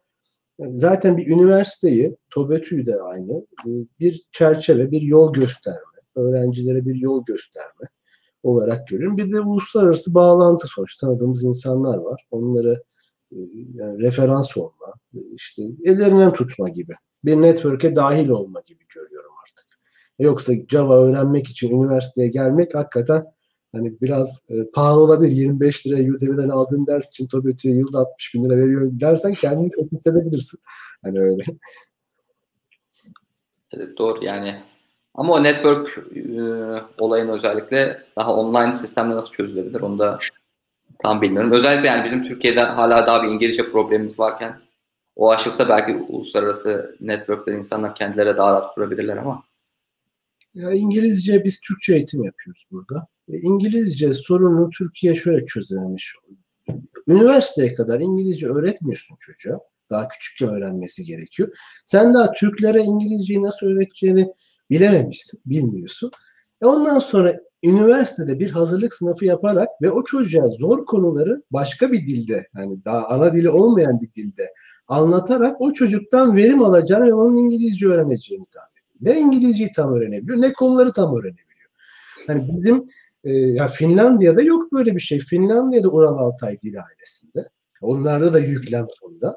zaten 0.60 1.16
bir 1.16 1.26
üniversiteyi, 1.26 2.16
TOBETÜ'yü 2.30 2.86
de 2.86 3.02
aynı, 3.02 3.32
e, 3.66 3.70
bir 4.00 4.22
çerçeve, 4.32 4.90
bir 4.90 5.02
yol 5.02 5.32
gösterme, 5.32 5.98
öğrencilere 6.16 6.84
bir 6.86 6.94
yol 6.94 7.24
gösterme 7.24 7.88
olarak 8.42 8.88
görüyorum. 8.88 9.16
Bir 9.16 9.32
de 9.32 9.40
uluslararası 9.40 10.14
bağlantı 10.14 10.66
sonuç 10.66 10.96
tanıdığımız 10.96 11.44
insanlar 11.44 11.96
var. 11.96 12.26
Onları 12.30 12.82
e, 13.32 13.36
yani 13.74 14.02
referans 14.02 14.56
olma, 14.56 14.94
e, 15.14 15.18
işte 15.34 15.62
ellerinden 15.84 16.32
tutma 16.32 16.68
gibi. 16.68 16.94
Bir 17.24 17.36
network'e 17.36 17.96
dahil 17.96 18.28
olma 18.28 18.62
gibi 18.66 18.84
görüyorum 18.94 19.32
artık. 19.42 19.66
Yoksa 20.18 20.52
Java 20.68 20.98
öğrenmek 20.98 21.48
için 21.48 21.70
üniversiteye 21.70 22.28
gelmek 22.28 22.74
hakikaten 22.74 23.24
hani 23.72 24.00
biraz 24.00 24.50
e, 24.50 24.70
pahalı 24.70 25.00
olabilir. 25.00 25.32
25 25.32 25.86
liraya 25.86 26.02
Udemy'den 26.02 26.48
aldığın 26.48 26.86
ders 26.86 27.08
için 27.08 27.28
TOBİTÜ'ye 27.28 27.74
yılda 27.74 27.98
60 27.98 28.34
bin 28.34 28.44
lira 28.44 28.56
veriyorum 28.56 29.00
dersen 29.00 29.34
kendini 29.34 29.70
kötü 29.70 29.96
hissedebilirsin. 29.96 30.60
Hani 31.02 31.20
öyle. 31.20 31.42
Evet, 33.72 33.98
doğru 33.98 34.24
yani 34.24 34.54
ama 35.14 35.32
o 35.32 35.42
network 35.42 35.98
e, 36.16 36.40
olayını 36.98 37.32
özellikle 37.32 38.02
daha 38.16 38.34
online 38.34 38.72
sistemle 38.72 39.14
nasıl 39.14 39.30
çözülebilir 39.30 39.80
onu 39.80 39.98
da 39.98 40.18
tam 40.98 41.22
bilmiyorum. 41.22 41.52
Özellikle 41.52 41.88
yani 41.88 42.04
bizim 42.04 42.22
Türkiye'de 42.22 42.60
hala 42.62 43.06
daha 43.06 43.22
bir 43.22 43.28
İngilizce 43.28 43.66
problemimiz 43.66 44.20
varken 44.20 44.60
o 45.16 45.32
aşılsa 45.32 45.68
belki 45.68 45.96
uluslararası 45.96 46.96
networkler 47.00 47.54
insanlar 47.54 47.94
kendileri 47.94 48.36
daha 48.36 48.52
rahat 48.52 48.74
kurabilirler 48.74 49.16
ama. 49.16 49.47
İngilizce 50.54 51.44
biz 51.44 51.60
Türkçe 51.60 51.94
eğitim 51.94 52.24
yapıyoruz 52.24 52.64
burada. 52.70 53.06
E, 53.28 53.38
İngilizce 53.38 54.12
sorunu 54.12 54.70
Türkiye 54.70 55.14
şöyle 55.14 55.46
çözememiş. 55.46 56.14
üniversiteye 57.08 57.74
kadar 57.74 58.00
İngilizce 58.00 58.46
öğretmiyorsun 58.46 59.16
çocuğa. 59.20 59.60
Daha 59.90 60.08
küçükken 60.08 60.48
öğrenmesi 60.48 61.04
gerekiyor. 61.04 61.56
Sen 61.86 62.14
daha 62.14 62.32
Türklere 62.32 62.82
İngilizceyi 62.82 63.42
nasıl 63.42 63.66
öğreteceğini 63.66 64.32
bilememişsin, 64.70 65.40
bilmiyorsun. 65.46 66.10
E 66.62 66.66
ondan 66.66 66.98
sonra 66.98 67.40
üniversitede 67.62 68.38
bir 68.38 68.50
hazırlık 68.50 68.94
sınıfı 68.94 69.24
yaparak 69.24 69.68
ve 69.82 69.90
o 69.90 70.04
çocuğa 70.04 70.46
zor 70.46 70.86
konuları 70.86 71.42
başka 71.50 71.92
bir 71.92 72.06
dilde, 72.06 72.48
yani 72.56 72.84
daha 72.84 73.08
ana 73.08 73.34
dili 73.34 73.50
olmayan 73.50 74.00
bir 74.00 74.14
dilde 74.14 74.52
anlatarak 74.88 75.60
o 75.60 75.72
çocuktan 75.72 76.36
verim 76.36 76.62
alacağını 76.62 77.06
ve 77.06 77.14
onun 77.14 77.36
İngilizce 77.36 77.86
öğreneceğini 77.86 78.44
tahmin. 78.44 78.77
Ne 79.00 79.18
İngilizceyi 79.20 79.72
tam 79.72 79.94
öğrenebiliyor, 79.94 80.40
ne 80.40 80.52
konuları 80.52 80.92
tam 80.92 81.16
öğrenebiliyor. 81.16 81.70
Yani 82.28 82.48
bizim 82.48 82.88
e, 83.24 83.32
ya 83.32 83.68
Finlandiya'da 83.68 84.42
yok 84.42 84.72
böyle 84.72 84.94
bir 84.94 85.00
şey. 85.00 85.18
Finlandiya'da 85.18 85.88
Ural 85.88 86.18
Altay 86.18 86.60
dil 86.60 86.74
ailesinde. 86.84 87.48
Onlarda 87.80 88.32
da 88.32 88.38
yüklem 88.38 88.86
sonunda. 89.00 89.36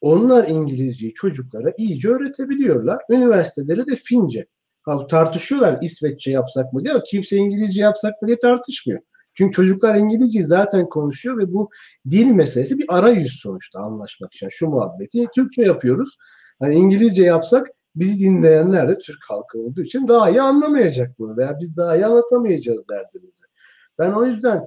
Onlar 0.00 0.48
İngilizceyi 0.48 1.14
çocuklara 1.14 1.72
iyice 1.76 2.08
öğretebiliyorlar. 2.08 3.02
Üniversiteleri 3.10 3.86
de 3.86 3.96
Fince. 3.96 4.46
Ha, 4.82 5.06
tartışıyorlar 5.06 5.78
İsveççe 5.82 6.30
yapsak 6.30 6.72
mı 6.72 6.84
diye 6.84 6.94
ama 6.94 7.02
kimse 7.02 7.36
İngilizce 7.36 7.80
yapsak 7.80 8.22
mı 8.22 8.26
diye 8.26 8.38
tartışmıyor. 8.38 9.00
Çünkü 9.34 9.52
çocuklar 9.52 9.94
İngilizceyi 9.94 10.44
zaten 10.44 10.88
konuşuyor 10.88 11.38
ve 11.38 11.52
bu 11.52 11.70
dil 12.10 12.26
meselesi 12.26 12.78
bir 12.78 12.84
arayüz 12.88 13.32
sonuçta 13.42 13.80
anlaşmak 13.80 14.34
için. 14.34 14.48
Şu 14.50 14.68
muhabbeti 14.68 15.26
Türkçe 15.34 15.62
yapıyoruz. 15.62 16.16
Hani 16.58 16.74
İngilizce 16.74 17.22
yapsak 17.22 17.66
bizi 17.96 18.18
dinleyenler 18.18 18.88
de 18.88 18.98
Türk 18.98 19.24
halkı 19.28 19.58
olduğu 19.58 19.82
için 19.82 20.08
daha 20.08 20.30
iyi 20.30 20.42
anlamayacak 20.42 21.18
bunu 21.18 21.36
veya 21.36 21.58
biz 21.60 21.76
daha 21.76 21.96
iyi 21.96 22.06
anlatamayacağız 22.06 22.88
derdimizi. 22.88 23.44
Ben 23.98 24.12
o 24.12 24.26
yüzden 24.26 24.64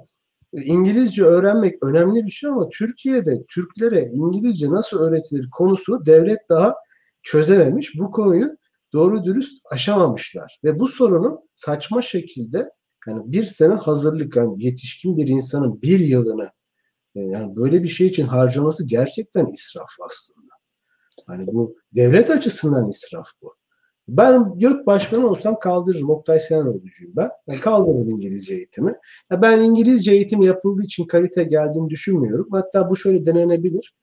İngilizce 0.53 1.23
öğrenmek 1.23 1.83
önemli 1.83 2.25
bir 2.25 2.31
şey 2.31 2.49
ama 2.49 2.69
Türkiye'de 2.69 3.45
Türklere 3.45 4.07
İngilizce 4.13 4.71
nasıl 4.71 4.99
öğretilir 4.99 5.49
konusunu 5.49 6.05
devlet 6.05 6.39
daha 6.49 6.75
çözememiş. 7.23 7.99
Bu 7.99 8.11
konuyu 8.11 8.57
doğru 8.93 9.25
dürüst 9.25 9.61
aşamamışlar. 9.71 10.59
Ve 10.63 10.79
bu 10.79 10.87
sorunu 10.87 11.41
saçma 11.55 12.01
şekilde 12.01 12.69
yani 13.07 13.21
bir 13.25 13.43
sene 13.43 13.73
hazırlık 13.73 14.35
yani 14.35 14.65
yetişkin 14.65 15.17
bir 15.17 15.27
insanın 15.27 15.81
bir 15.81 15.99
yılını 15.99 16.49
yani 17.15 17.55
böyle 17.55 17.83
bir 17.83 17.87
şey 17.87 18.07
için 18.07 18.25
harcaması 18.25 18.87
gerçekten 18.87 19.45
israf 19.45 19.89
aslında. 20.05 20.42
Hani 21.27 21.47
bu 21.47 21.75
devlet 21.95 22.29
açısından 22.29 22.89
israf 22.89 23.27
bu. 23.41 23.55
Ben 24.07 24.53
YÖK 24.57 24.87
başkanı 24.87 25.27
olsam 25.27 25.59
kaldırırım. 25.59 26.09
Oktay 26.09 26.39
Senanoğlu'cuyum 26.39 27.13
ben. 27.15 27.29
Yani 27.47 27.59
kaldırırım 27.59 28.09
İngilizce 28.09 28.55
eğitimi. 28.55 28.95
Yani 29.31 29.41
ben 29.41 29.59
İngilizce 29.59 30.11
eğitim 30.11 30.41
yapıldığı 30.41 30.83
için 30.83 31.05
kalite 31.05 31.43
geldiğini 31.43 31.89
düşünmüyorum. 31.89 32.47
Hatta 32.51 32.89
bu 32.89 32.95
şöyle 32.95 33.25
denenebilir. 33.25 33.93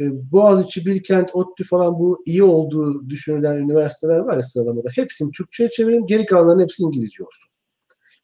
Ee, 0.00 0.32
Boğaziçi, 0.32 0.86
Bilkent, 0.86 1.36
ODTÜ 1.36 1.64
falan 1.64 1.94
bu 1.94 2.22
iyi 2.26 2.42
olduğu 2.42 3.08
düşünülen 3.08 3.56
üniversiteler 3.56 4.18
var 4.18 4.36
ya 4.36 4.42
sıralamada. 4.42 4.88
Hepsini 4.94 5.30
Türkçe'ye 5.32 5.70
çevirelim. 5.70 6.06
Geri 6.06 6.26
kalanların 6.26 6.60
hepsi 6.60 6.82
İngilizce 6.82 7.24
olsun. 7.24 7.52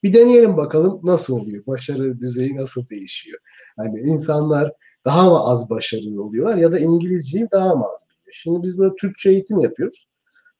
Bir 0.02 0.12
deneyelim 0.12 0.56
bakalım 0.56 1.00
nasıl 1.02 1.40
oluyor? 1.40 1.66
Başarı 1.66 2.20
düzeyi 2.20 2.56
nasıl 2.56 2.88
değişiyor? 2.88 3.38
Yani 3.78 4.00
insanlar 4.00 4.72
daha 5.04 5.30
mı 5.30 5.40
az 5.40 5.70
başarılı 5.70 6.22
oluyorlar 6.24 6.56
ya 6.56 6.72
da 6.72 6.78
İngilizceyi 6.78 7.48
daha 7.52 7.74
mı 7.74 7.84
az 7.84 8.06
biliyor? 8.08 8.17
Şimdi 8.32 8.62
biz 8.62 8.78
böyle 8.78 8.94
Türkçe 9.00 9.30
eğitim 9.30 9.58
yapıyoruz. 9.58 10.08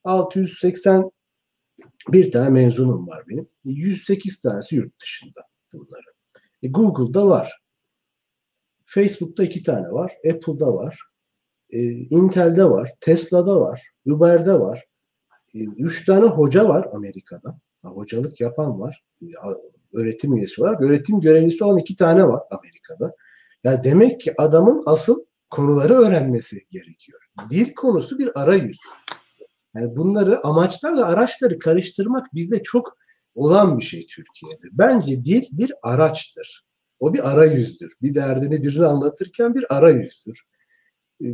680 0.05 1.11
bir 2.13 2.33
tane 2.33 2.49
mezunum 2.49 3.09
var 3.09 3.25
benim. 3.29 3.49
108 3.65 4.41
tanesi 4.41 4.77
yurt 4.77 5.01
dışında 5.03 5.41
bunların. 5.73 6.13
E, 6.63 6.69
Google'da 6.69 7.27
var. 7.27 7.63
Facebook'ta 8.85 9.45
iki 9.45 9.63
tane 9.63 9.91
var. 9.91 10.13
Apple'da 10.31 10.75
var. 10.75 10.99
E, 11.71 11.81
Intel'de 11.91 12.71
var. 12.71 12.93
Tesla'da 13.01 13.61
var. 13.61 13.83
Uber'de 14.07 14.61
var. 14.61 14.85
E, 15.55 15.59
üç 15.59 16.05
tane 16.05 16.27
hoca 16.27 16.69
var 16.69 16.89
Amerika'da. 16.93 17.59
Hocalık 17.83 18.41
yapan 18.41 18.81
var. 18.81 19.05
E, 19.23 19.27
öğretim 19.95 20.37
üyesi 20.37 20.63
olarak. 20.63 20.83
Öğretim 20.83 21.21
görevlisi 21.21 21.65
olan 21.65 21.79
iki 21.79 21.97
tane 21.97 22.29
var 22.29 22.43
Amerika'da. 22.51 23.15
Yani 23.65 23.85
demek 23.85 24.21
ki 24.21 24.35
adamın 24.39 24.83
asıl 24.87 25.25
konuları 25.51 25.95
öğrenmesi 25.95 26.67
gerekiyor. 26.71 27.28
Dil 27.51 27.75
konusu 27.75 28.19
bir 28.19 28.43
arayüz. 28.43 28.79
Yani 29.75 29.97
bunları 29.97 30.47
amaçlarla 30.47 31.07
araçları 31.07 31.59
karıştırmak 31.59 32.35
bizde 32.35 32.63
çok 32.63 32.99
olan 33.35 33.79
bir 33.79 33.85
şey 33.85 34.07
Türkiye'de. 34.07 34.67
Bence 34.73 35.25
dil 35.25 35.45
bir 35.53 35.73
araçtır. 35.83 36.65
O 37.01 37.15
bir 37.15 37.31
arayüzdür. 37.31 37.93
Bir 38.03 38.15
derdini 38.15 38.63
birine 38.63 38.87
anlatırken 38.87 39.55
bir 39.55 39.77
arayüzdür. 39.77 40.43
Ee, 41.23 41.27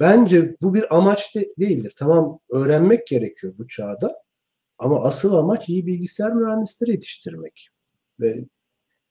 bence 0.00 0.56
bu 0.62 0.74
bir 0.74 0.96
amaç 0.96 1.34
de 1.34 1.48
değildir. 1.58 1.92
Tamam 1.96 2.38
öğrenmek 2.50 3.06
gerekiyor 3.06 3.54
bu 3.58 3.68
çağda. 3.68 4.22
Ama 4.78 5.04
asıl 5.04 5.34
amaç 5.34 5.68
iyi 5.68 5.86
bilgisayar 5.86 6.34
mühendisleri 6.34 6.90
yetiştirmek. 6.90 7.68
Ve 8.20 8.44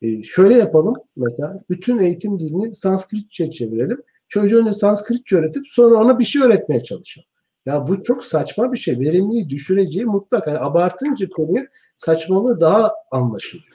e, 0.02 0.24
şöyle 0.24 0.54
yapalım 0.54 0.96
mesela 1.16 1.64
bütün 1.70 2.00
eğitim 2.00 2.40
dilini 2.40 2.76
Sanskritçe 2.76 3.52
çevirelim. 3.52 4.04
Çocuğu 4.32 4.60
önce 4.60 4.74
Sanskritçe 4.74 5.36
öğretip 5.36 5.68
sonra 5.68 5.96
ona 5.96 6.20
bir 6.20 6.24
şey 6.24 6.42
öğretmeye 6.42 6.84
çalışalım. 6.84 7.28
Ya 7.66 7.88
bu 7.88 8.04
çok 8.04 8.24
saçma 8.24 8.74
bir 8.74 8.78
şey. 8.78 9.00
Verimliyi 9.00 9.50
düşüreceği 9.50 10.06
mutlak. 10.06 10.48
Yani 10.48 10.60
abartınca 10.60 11.30
konuyu 11.30 11.66
saçmalığı 11.96 12.60
daha 12.60 12.94
anlaşılıyor. 13.12 13.68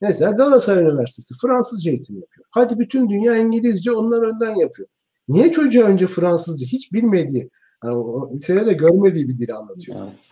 Mesela 0.00 0.30
Galatasaray 0.30 0.84
Üniversitesi 0.84 1.34
Fransızca 1.42 1.90
eğitim 1.90 2.16
yapıyor. 2.16 2.46
Hadi 2.50 2.78
bütün 2.78 3.08
dünya 3.08 3.36
İngilizce 3.36 3.92
onlar 3.92 4.28
önden 4.28 4.54
yapıyor. 4.54 4.88
Niye 5.28 5.52
çocuğa 5.52 5.84
önce 5.84 6.06
Fransızca 6.06 6.66
hiç 6.66 6.92
bilmediği, 6.92 7.50
yani 7.84 8.04
lisede 8.34 8.66
de 8.66 8.72
görmediği 8.72 9.28
bir 9.28 9.38
dil 9.38 9.56
anlatıyor? 9.56 9.98
Evet. 10.02 10.28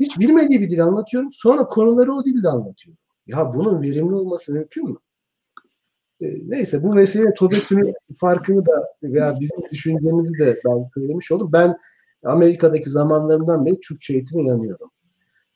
Hiç 0.00 0.18
bilmediği 0.18 0.60
bir 0.60 0.70
dil 0.70 0.84
anlatıyorum. 0.84 1.32
Sonra 1.32 1.64
konuları 1.64 2.14
o 2.14 2.24
dilde 2.24 2.48
anlatıyor. 2.48 2.96
Ya 3.26 3.54
bunun 3.54 3.82
verimli 3.82 4.14
olması 4.14 4.52
mümkün 4.52 4.88
mü? 4.88 4.96
E, 6.20 6.26
neyse 6.46 6.82
bu 6.82 6.96
vesile 6.96 7.34
TOBİT'in 7.34 7.94
farkını 8.18 8.66
da 8.66 8.88
veya 9.02 9.34
bizim 9.40 9.58
düşüncemizi 9.72 10.38
de 10.38 10.60
ben 10.64 10.90
söylemiş 10.94 11.32
oldum. 11.32 11.50
Ben 11.52 11.76
Amerika'daki 12.24 12.90
zamanlarımdan 12.90 13.66
beri 13.66 13.80
Türkçe 13.80 14.14
eğitime 14.14 14.42
inanıyorum. 14.42 14.90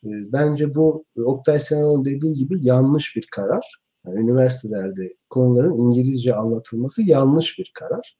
Ee, 0.05 0.09
bence 0.33 0.75
bu 0.75 1.05
Oktay 1.25 1.59
Senal'ın 1.59 2.05
dediği 2.05 2.33
gibi 2.33 2.55
yanlış 2.61 3.15
bir 3.15 3.27
karar. 3.31 3.81
Yani 4.05 4.19
üniversitelerde 4.19 5.13
konuların 5.29 5.73
İngilizce 5.73 6.35
anlatılması 6.35 7.01
yanlış 7.01 7.59
bir 7.59 7.71
karar. 7.73 8.17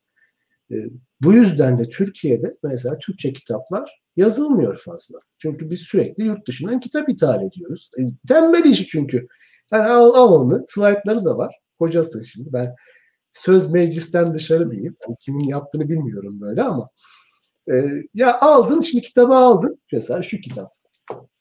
Ee, 0.71 0.75
bu 1.21 1.33
yüzden 1.33 1.77
de 1.77 1.89
Türkiye'de 1.89 2.57
mesela 2.63 2.97
Türkçe 2.97 3.33
kitaplar 3.33 4.01
yazılmıyor 4.15 4.81
fazla. 4.85 5.19
Çünkü 5.37 5.69
biz 5.69 5.79
sürekli 5.79 6.23
yurt 6.23 6.47
dışından 6.47 6.79
kitap 6.79 7.09
ithal 7.09 7.43
ediyoruz. 7.43 7.91
E, 7.99 8.01
tembel 8.27 8.65
işi 8.65 8.87
çünkü. 8.87 9.27
Yani 9.71 9.89
al, 9.89 10.13
al 10.13 10.33
onu, 10.33 10.65
slaytları 10.67 11.25
da 11.25 11.37
var. 11.37 11.60
Hocası 11.81 12.25
şimdi 12.25 12.53
ben 12.53 12.75
söz 13.33 13.71
meclisten 13.71 14.33
dışarı 14.33 14.71
diyeyim. 14.71 14.95
Yani 15.07 15.15
kimin 15.19 15.47
yaptığını 15.47 15.89
bilmiyorum 15.89 16.41
böyle 16.41 16.63
ama 16.63 16.89
e, 17.71 17.85
ya 18.13 18.39
aldın 18.39 18.79
şimdi 18.79 19.03
kitabı 19.03 19.35
aldın. 19.35 19.81
Mesela 19.91 20.23
şu 20.23 20.37
kitap. 20.37 20.71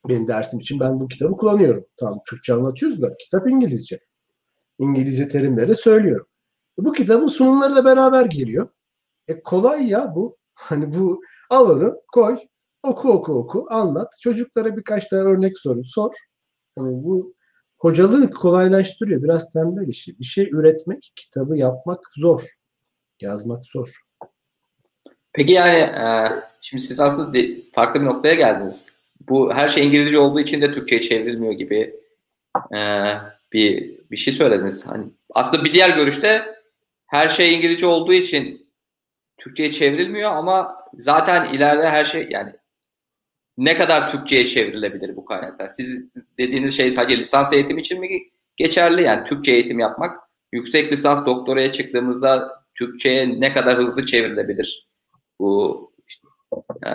Benim 0.08 0.26
dersim 0.26 0.60
için 0.60 0.80
ben 0.80 1.00
bu 1.00 1.08
kitabı 1.08 1.36
kullanıyorum. 1.36 1.84
Tamam 1.96 2.18
Türkçe 2.28 2.54
anlatıyoruz 2.54 3.02
da 3.02 3.16
kitap 3.16 3.48
İngilizce. 3.48 4.00
İngilizce 4.78 5.28
terimleri 5.28 5.76
söylüyorum. 5.76 6.26
E, 6.80 6.84
bu 6.84 6.92
kitabın 6.92 7.26
sunumları 7.26 7.76
da 7.76 7.84
beraber 7.84 8.24
geliyor. 8.24 8.68
E 9.28 9.42
kolay 9.42 9.88
ya 9.88 10.12
bu. 10.14 10.36
Hani 10.60 10.92
bu 10.92 11.20
al 11.50 11.92
koy 12.12 12.38
oku 12.82 13.12
oku 13.12 13.32
oku 13.32 13.66
anlat. 13.70 14.12
Çocuklara 14.22 14.76
birkaç 14.76 15.08
tane 15.08 15.22
örnek 15.22 15.58
soru 15.58 15.84
sor. 15.84 16.12
Yani 16.78 17.04
bu 17.04 17.34
hocalığı 17.80 18.30
kolaylaştırıyor. 18.30 19.22
Biraz 19.22 19.52
tembel 19.52 19.88
işi. 19.88 20.18
Bir 20.18 20.24
şey 20.24 20.50
üretmek, 20.52 21.12
kitabı 21.16 21.56
yapmak 21.56 22.00
zor. 22.16 22.42
Yazmak 23.20 23.66
zor. 23.66 24.00
Peki 25.32 25.52
yani 25.52 25.76
e, 25.76 26.04
şimdi 26.60 26.82
siz 26.82 27.00
aslında 27.00 27.38
farklı 27.72 28.00
bir 28.00 28.06
noktaya 28.06 28.34
geldiniz. 28.34 28.94
Bu 29.28 29.54
her 29.54 29.68
şey 29.68 29.86
İngilizce 29.86 30.18
olduğu 30.18 30.40
için 30.40 30.62
de 30.62 30.72
Türkçe'ye 30.72 31.00
çevrilmiyor 31.00 31.52
gibi 31.52 31.94
e, 32.76 33.12
bir 33.52 34.00
bir 34.10 34.16
şey 34.16 34.32
söylediniz. 34.34 34.86
Hani 34.86 35.04
aslında 35.34 35.64
bir 35.64 35.72
diğer 35.72 35.90
görüşte 35.90 36.54
her 37.06 37.28
şey 37.28 37.54
İngilizce 37.54 37.86
olduğu 37.86 38.12
için 38.12 38.70
Türkçe'ye 39.38 39.72
çevrilmiyor 39.72 40.32
ama 40.32 40.78
zaten 40.94 41.52
ileride 41.52 41.88
her 41.88 42.04
şey 42.04 42.28
yani 42.30 42.52
ne 43.58 43.76
kadar 43.76 44.12
Türkçe'ye 44.12 44.46
çevrilebilir 44.46 45.16
bu 45.16 45.24
kaynaklar? 45.24 45.68
Siz 45.68 46.10
dediğiniz 46.38 46.76
şey 46.76 46.90
sadece 46.90 47.18
lisans 47.18 47.52
eğitim 47.52 47.78
için 47.78 48.00
mi 48.00 48.08
geçerli? 48.56 49.02
Yani 49.02 49.24
Türkçe 49.24 49.52
eğitim 49.52 49.78
yapmak. 49.78 50.16
Yüksek 50.52 50.92
lisans 50.92 51.26
doktoraya 51.26 51.72
çıktığımızda 51.72 52.48
Türkçe'ye 52.74 53.40
ne 53.40 53.52
kadar 53.52 53.78
hızlı 53.78 54.06
çevrilebilir? 54.06 54.90
bu 55.40 55.92
e, 56.86 56.90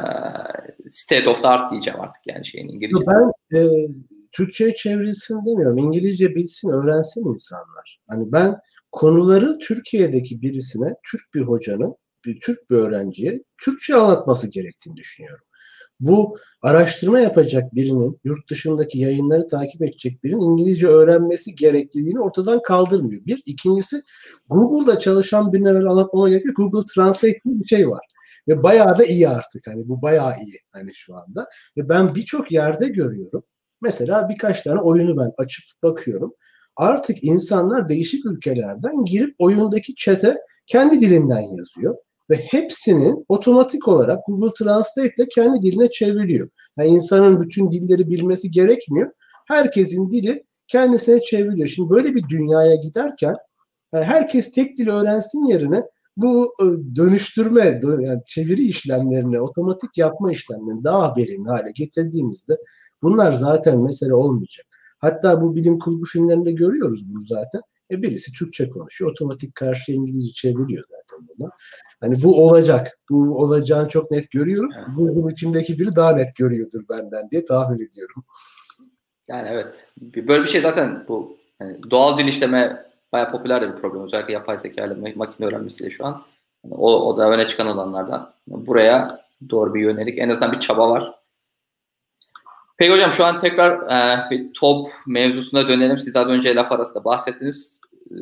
state 0.89 1.29
of 1.29 1.41
the 1.41 1.47
art 1.47 1.71
diyeceğim 1.71 2.01
artık 2.01 2.21
yani 2.27 2.45
şeyin 2.45 2.67
İngilizce. 2.67 3.03
Ben 3.07 3.57
e, 3.57 3.87
Türkçe'ye 4.31 4.75
çevrilsin 4.75 5.45
demiyorum. 5.45 5.77
İngilizce 5.77 6.35
bilsin, 6.35 6.69
öğrensin 6.69 7.31
insanlar. 7.31 7.99
Hani 8.07 8.31
ben 8.31 8.55
konuları 8.91 9.57
Türkiye'deki 9.59 10.41
birisine, 10.41 10.95
Türk 11.11 11.33
bir 11.33 11.41
hocanın, 11.41 11.95
bir 12.25 12.39
Türk 12.39 12.69
bir 12.69 12.75
öğrenciye 12.75 13.43
Türkçe 13.57 13.95
anlatması 13.95 14.51
gerektiğini 14.51 14.95
düşünüyorum. 14.95 15.44
Bu 15.99 16.37
araştırma 16.61 17.19
yapacak 17.19 17.75
birinin, 17.75 18.19
yurt 18.23 18.49
dışındaki 18.49 18.99
yayınları 18.99 19.47
takip 19.47 19.81
edecek 19.81 20.23
birinin 20.23 20.41
İngilizce 20.41 20.87
öğrenmesi 20.87 21.55
gerekliliğini 21.55 22.19
ortadan 22.19 22.61
kaldırmıyor. 22.61 23.25
Bir. 23.25 23.41
ikincisi 23.45 24.01
Google'da 24.49 24.99
çalışan 24.99 25.53
birine 25.53 25.69
anlatmama 25.69 26.29
gerek 26.29 26.45
yok. 26.45 26.57
Google 26.57 26.85
Translate 26.95 27.39
gibi 27.45 27.59
bir 27.59 27.67
şey 27.67 27.89
var. 27.89 28.05
Ve 28.47 28.63
bayağı 28.63 28.97
da 28.97 29.05
iyi 29.05 29.29
artık. 29.29 29.67
Hani 29.67 29.87
bu 29.87 30.01
bayağı 30.01 30.33
iyi 30.45 30.59
hani 30.71 30.95
şu 30.95 31.15
anda. 31.15 31.47
Ve 31.77 31.89
ben 31.89 32.15
birçok 32.15 32.51
yerde 32.51 32.87
görüyorum. 32.87 33.43
Mesela 33.81 34.29
birkaç 34.29 34.61
tane 34.61 34.81
oyunu 34.81 35.17
ben 35.17 35.31
açıp 35.37 35.65
bakıyorum. 35.83 36.33
Artık 36.75 37.23
insanlar 37.23 37.89
değişik 37.89 38.25
ülkelerden 38.25 39.05
girip 39.05 39.35
oyundaki 39.39 39.95
çete 39.95 40.37
kendi 40.67 41.01
dilinden 41.01 41.41
yazıyor 41.57 41.95
ve 42.29 42.35
hepsinin 42.35 43.25
otomatik 43.29 43.87
olarak 43.87 44.19
Google 44.27 44.53
Translate 44.63 45.13
ile 45.17 45.27
kendi 45.35 45.61
diline 45.61 45.89
çevriliyor. 45.91 46.49
Yani 46.79 46.89
insanın 46.89 47.41
bütün 47.41 47.71
dilleri 47.71 48.09
bilmesi 48.09 48.51
gerekmiyor. 48.51 49.11
Herkesin 49.47 50.11
dili 50.11 50.43
kendisine 50.67 51.21
çevriliyor. 51.21 51.67
Şimdi 51.67 51.89
böyle 51.89 52.15
bir 52.15 52.29
dünyaya 52.29 52.75
giderken 52.75 53.35
yani 53.93 54.05
herkes 54.05 54.51
tek 54.51 54.77
dil 54.77 54.87
öğrensin 54.87 55.45
yerine 55.45 55.83
bu 56.17 56.53
e, 56.61 56.65
dönüştürme, 56.95 57.81
yani 57.83 58.21
çeviri 58.25 58.61
işlemlerini, 58.61 59.41
otomatik 59.41 59.97
yapma 59.97 60.31
işlemlerini 60.31 60.83
daha 60.83 61.15
verimli 61.15 61.49
hale 61.49 61.71
getirdiğimizde 61.75 62.57
bunlar 63.03 63.33
zaten 63.33 63.79
mesele 63.79 64.13
olmayacak. 64.13 64.65
Hatta 64.99 65.41
bu 65.41 65.55
bilim 65.55 65.79
kurgu 65.79 66.05
filmlerinde 66.05 66.51
görüyoruz 66.51 67.09
bunu 67.09 67.23
zaten. 67.23 67.61
E 67.91 68.01
birisi 68.01 68.31
Türkçe 68.31 68.69
konuşuyor, 68.69 69.11
otomatik 69.11 69.55
karşı 69.55 69.91
İngilizce 69.91 70.33
çeviriyor 70.33 70.83
zaten 70.89 71.27
bunu. 71.27 71.49
Hani 72.01 72.23
bu 72.23 72.45
olacak. 72.47 72.99
Bu 73.09 73.37
olacağını 73.37 73.89
çok 73.89 74.11
net 74.11 74.31
görüyorum. 74.31 74.69
Evet. 74.75 74.87
Bunun 74.97 75.29
içindeki 75.29 75.79
biri 75.79 75.95
daha 75.95 76.11
net 76.11 76.35
görüyordur 76.35 76.81
benden 76.89 77.29
diye 77.29 77.45
tahmin 77.45 77.87
ediyorum. 77.87 78.23
Yani 79.29 79.47
evet. 79.51 79.87
Böyle 80.01 80.43
bir 80.43 80.49
şey 80.49 80.61
zaten 80.61 81.05
bu 81.07 81.37
yani 81.61 81.77
doğal 81.91 82.17
dil 82.17 82.27
işleme 82.27 82.85
bayağı 83.13 83.31
popüler 83.31 83.73
bir 83.73 83.81
program. 83.81 84.03
Özellikle 84.03 84.33
yapay 84.33 84.57
zeka 84.57 84.85
ile 84.85 85.13
makine 85.15 85.47
öğrenmesiyle 85.47 85.89
şu 85.89 86.05
an. 86.05 86.23
o, 86.69 87.09
o 87.09 87.17
da 87.17 87.29
öne 87.29 87.47
çıkan 87.47 87.67
alanlardan. 87.67 88.33
Buraya 88.47 89.25
doğru 89.49 89.73
bir 89.73 89.81
yönelik 89.81 90.19
en 90.19 90.29
azından 90.29 90.51
bir 90.51 90.59
çaba 90.59 90.89
var. 90.89 91.24
Peki 92.77 92.91
hocam 92.91 93.11
şu 93.11 93.25
an 93.25 93.39
tekrar 93.39 93.71
e, 93.91 94.29
bir 94.29 94.53
top 94.53 94.89
mevzusuna 95.07 95.67
dönelim. 95.67 95.97
Siz 95.97 96.15
az 96.15 96.27
önce 96.27 96.55
laf 96.55 96.71
arasında 96.71 97.05
bahsettiniz. 97.05 97.79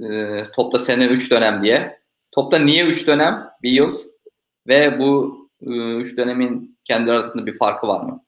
E, 0.10 0.44
topta 0.56 0.80
sene 0.80 1.06
3 1.06 1.32
dönem 1.32 1.64
diye. 1.64 2.00
Topta 2.32 2.60
niye 2.60 2.86
3 2.86 3.08
dönem? 3.08 3.50
Bir 3.64 3.72
yıl. 3.72 3.92
Ve 4.68 5.00
bu 5.00 5.38
3 5.62 6.14
e, 6.14 6.18
dönemin 6.18 6.80
kendi 6.84 7.12
arasında 7.12 7.46
bir 7.46 7.58
farkı 7.58 7.88
var 7.88 8.04
mı? 8.04 8.24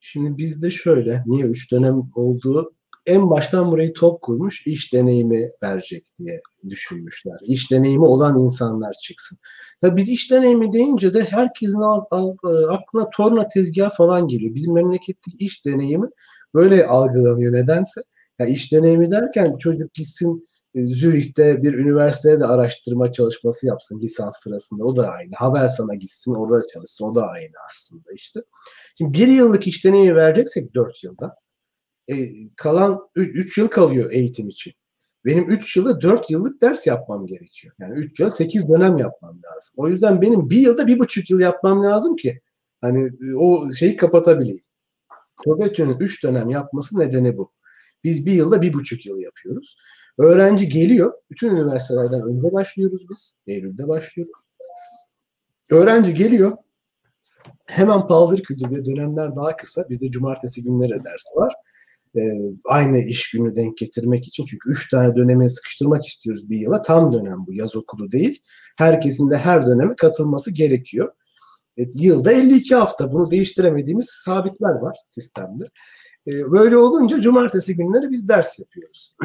Şimdi 0.00 0.38
bizde 0.38 0.70
şöyle, 0.70 1.22
niye 1.26 1.46
3 1.46 1.72
dönem 1.72 2.02
olduğu 2.14 2.77
en 3.08 3.30
baştan 3.30 3.70
burayı 3.72 3.92
top 3.94 4.22
kurmuş 4.22 4.66
iş 4.66 4.92
deneyimi 4.92 5.50
verecek 5.62 6.06
diye 6.18 6.40
düşünmüşler. 6.68 7.36
İş 7.42 7.70
deneyimi 7.70 8.04
olan 8.04 8.38
insanlar 8.38 8.92
çıksın. 8.92 9.38
Tabii 9.80 9.96
biz 9.96 10.08
iş 10.08 10.30
deneyimi 10.30 10.72
deyince 10.72 11.14
de 11.14 11.24
herkesin 11.24 11.80
al, 11.80 12.04
al, 12.10 12.34
e, 12.44 12.66
aklına 12.66 13.10
torna 13.10 13.48
tezgah 13.48 13.96
falan 13.96 14.28
geliyor. 14.28 14.54
Bizim 14.54 14.74
memleketteki 14.74 15.36
iş 15.38 15.66
deneyimi 15.66 16.08
böyle 16.54 16.86
algılanıyor 16.86 17.52
nedense. 17.52 18.00
Yani 18.38 18.50
iş 18.50 18.72
deneyimi 18.72 19.10
derken 19.10 19.54
çocuk 19.58 19.94
gitsin 19.94 20.48
e, 20.74 20.86
Zürih'te 20.86 21.62
bir 21.62 21.74
üniversitede 21.74 22.40
de 22.40 22.46
araştırma 22.46 23.12
çalışması 23.12 23.66
yapsın 23.66 24.00
lisans 24.00 24.36
sırasında. 24.42 24.84
O 24.84 24.96
da 24.96 25.08
aynı. 25.08 25.30
Havelsan'a 25.34 25.94
gitsin 25.94 26.34
orada 26.34 26.66
çalışsın. 26.66 27.04
O 27.04 27.14
da 27.14 27.26
aynı 27.26 27.52
aslında 27.68 28.12
işte. 28.14 28.40
Şimdi 28.98 29.18
bir 29.18 29.28
yıllık 29.28 29.66
iş 29.66 29.84
deneyimi 29.84 30.16
vereceksek 30.16 30.74
dört 30.74 31.04
yılda 31.04 31.34
e, 32.08 32.48
kalan 32.56 33.08
3 33.14 33.58
yıl 33.58 33.68
kalıyor 33.68 34.10
eğitim 34.12 34.48
için. 34.48 34.72
Benim 35.24 35.50
3 35.50 35.76
yılda 35.76 36.00
4 36.00 36.30
yıllık 36.30 36.62
ders 36.62 36.86
yapmam 36.86 37.26
gerekiyor. 37.26 37.74
Yani 37.78 37.98
3 37.98 38.20
yıl 38.20 38.30
8 38.30 38.68
dönem 38.68 38.96
yapmam 38.96 39.40
lazım. 39.44 39.74
O 39.76 39.88
yüzden 39.88 40.22
benim 40.22 40.50
bir 40.50 40.58
yılda 40.58 40.86
bir 40.86 40.98
buçuk 40.98 41.30
yıl 41.30 41.40
yapmam 41.40 41.84
lazım 41.84 42.16
ki 42.16 42.40
hani 42.80 43.10
o 43.36 43.72
şeyi 43.72 43.96
kapatabileyim. 43.96 44.64
Kobetü'nün 45.36 45.98
3 45.98 46.24
dönem 46.24 46.50
yapması 46.50 46.98
nedeni 46.98 47.36
bu. 47.36 47.52
Biz 48.04 48.26
bir 48.26 48.32
yılda 48.32 48.62
bir 48.62 48.72
buçuk 48.72 49.06
yıl 49.06 49.18
yapıyoruz. 49.18 49.76
Öğrenci 50.18 50.68
geliyor. 50.68 51.12
Bütün 51.30 51.56
üniversitelerden 51.56 52.22
önce 52.22 52.52
başlıyoruz 52.52 53.06
biz. 53.10 53.42
Eylül'de 53.46 53.88
başlıyoruz. 53.88 54.32
Öğrenci 55.70 56.14
geliyor. 56.14 56.56
Hemen 57.66 58.06
paldır 58.06 58.42
kültürde 58.42 58.84
dönemler 58.84 59.36
daha 59.36 59.56
kısa. 59.56 59.88
Bizde 59.88 60.10
cumartesi 60.10 60.62
günleri 60.62 61.04
ders 61.04 61.24
var 61.36 61.54
e, 62.16 62.22
aynı 62.68 62.98
iş 62.98 63.30
günü 63.30 63.56
denk 63.56 63.78
getirmek 63.78 64.26
için 64.28 64.44
çünkü 64.44 64.70
üç 64.70 64.90
tane 64.90 65.16
döneme 65.16 65.48
sıkıştırmak 65.48 66.04
istiyoruz 66.04 66.50
bir 66.50 66.58
yıla. 66.58 66.82
Tam 66.82 67.12
dönem 67.12 67.46
bu 67.46 67.54
yaz 67.54 67.76
okulu 67.76 68.12
değil. 68.12 68.42
Herkesin 68.76 69.30
de 69.30 69.36
her 69.36 69.66
döneme 69.66 69.96
katılması 69.96 70.54
gerekiyor. 70.54 71.12
E, 71.78 71.82
yılda 71.94 72.32
52 72.32 72.74
hafta 72.74 73.12
bunu 73.12 73.30
değiştiremediğimiz 73.30 74.06
sabitler 74.24 74.74
var 74.74 74.96
sistemde. 75.04 75.64
E, 76.26 76.50
böyle 76.50 76.76
olunca 76.76 77.20
cumartesi 77.20 77.76
günleri 77.76 78.10
biz 78.10 78.28
ders 78.28 78.58
yapıyoruz. 78.58 79.16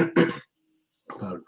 Pardon. 1.20 1.46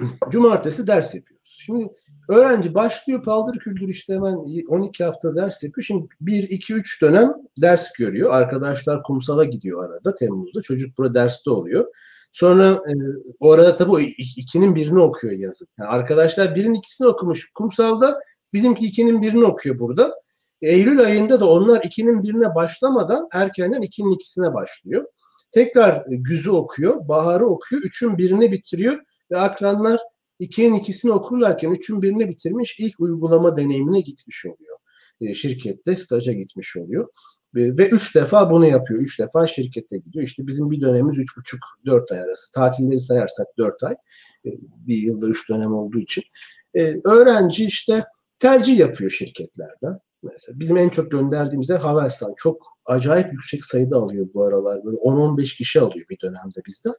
Cumartesi 0.30 0.86
ders 0.86 1.14
yapıyoruz. 1.14 1.39
Şimdi 1.64 1.92
öğrenci 2.28 2.74
başlıyor 2.74 3.22
paldır 3.22 3.58
küldür 3.58 3.88
işte 3.88 4.14
hemen 4.14 4.34
12 4.68 5.04
hafta 5.04 5.36
ders 5.36 5.62
yapıyor. 5.62 5.84
Şimdi 5.84 6.06
1, 6.20 6.42
2, 6.42 6.74
3 6.74 7.02
dönem 7.02 7.32
ders 7.60 7.92
görüyor. 7.92 8.34
Arkadaşlar 8.34 9.02
kumsala 9.02 9.44
gidiyor 9.44 9.84
arada 9.84 10.14
Temmuz'da. 10.14 10.62
Çocuk 10.62 10.98
burada 10.98 11.14
derste 11.14 11.50
oluyor. 11.50 11.86
Sonra 12.32 12.70
e, 12.70 12.92
o 13.40 13.52
arada 13.52 13.76
tabii 13.76 14.04
ikinin 14.36 14.74
birini 14.74 15.00
okuyor 15.00 15.32
yazın. 15.32 15.68
Yani 15.78 15.88
arkadaşlar 15.88 16.54
birin 16.54 16.74
ikisini 16.74 17.08
okumuş 17.08 17.50
kumsalda. 17.54 18.20
Bizimki 18.52 18.86
ikinin 18.86 19.22
birini 19.22 19.44
okuyor 19.44 19.78
burada. 19.78 20.14
Eylül 20.62 21.00
ayında 21.00 21.40
da 21.40 21.50
onlar 21.50 21.80
ikinin 21.84 22.22
birine 22.22 22.54
başlamadan 22.54 23.28
erkenden 23.32 23.82
ikinin 23.82 24.14
ikisine 24.14 24.54
başlıyor. 24.54 25.04
Tekrar 25.50 26.04
güzü 26.08 26.50
okuyor, 26.50 27.08
baharı 27.08 27.46
okuyor, 27.46 27.82
üçün 27.82 28.18
birini 28.18 28.52
bitiriyor 28.52 28.98
ve 29.30 29.38
akranlar 29.38 30.00
ikinin 30.40 30.74
ikisini 30.74 31.12
okurlarken 31.12 31.70
üçün 31.70 32.02
birini 32.02 32.28
bitirmiş 32.28 32.76
ilk 32.78 33.00
uygulama 33.00 33.56
deneyimine 33.56 34.00
gitmiş 34.00 34.46
oluyor. 34.46 34.78
E, 35.20 35.34
şirkette 35.34 35.96
staja 35.96 36.32
gitmiş 36.32 36.76
oluyor. 36.76 37.08
Ve 37.54 37.88
üç 37.88 38.14
defa 38.16 38.50
bunu 38.50 38.66
yapıyor. 38.66 39.00
Üç 39.00 39.18
defa 39.18 39.46
şirkete 39.46 39.98
gidiyor. 39.98 40.24
İşte 40.24 40.46
bizim 40.46 40.70
bir 40.70 40.80
dönemimiz 40.80 41.18
üç 41.18 41.36
buçuk, 41.36 41.60
dört 41.86 42.12
ay 42.12 42.20
arası. 42.20 42.52
Tatilleri 42.52 43.00
sayarsak 43.00 43.46
dört 43.58 43.82
ay. 43.82 43.94
E, 44.46 44.50
bir 44.86 44.96
yılda 44.96 45.28
üç 45.28 45.50
dönem 45.50 45.74
olduğu 45.74 45.98
için. 45.98 46.22
E, 46.74 46.94
öğrenci 47.04 47.64
işte 47.64 48.04
tercih 48.38 48.78
yapıyor 48.78 49.10
şirketlerden. 49.10 49.98
Mesela 50.22 50.60
bizim 50.60 50.76
en 50.76 50.88
çok 50.88 51.10
gönderdiğimiz 51.10 51.70
yer 51.70 51.80
Havelsan. 51.80 52.34
Çok 52.36 52.66
acayip 52.86 53.32
yüksek 53.32 53.64
sayıda 53.64 53.96
alıyor 53.96 54.26
bu 54.34 54.44
aralar. 54.44 54.84
Böyle 54.84 54.96
10-15 54.96 55.56
kişi 55.56 55.80
alıyor 55.80 56.06
bir 56.10 56.20
dönemde 56.20 56.60
bizden. 56.66 56.94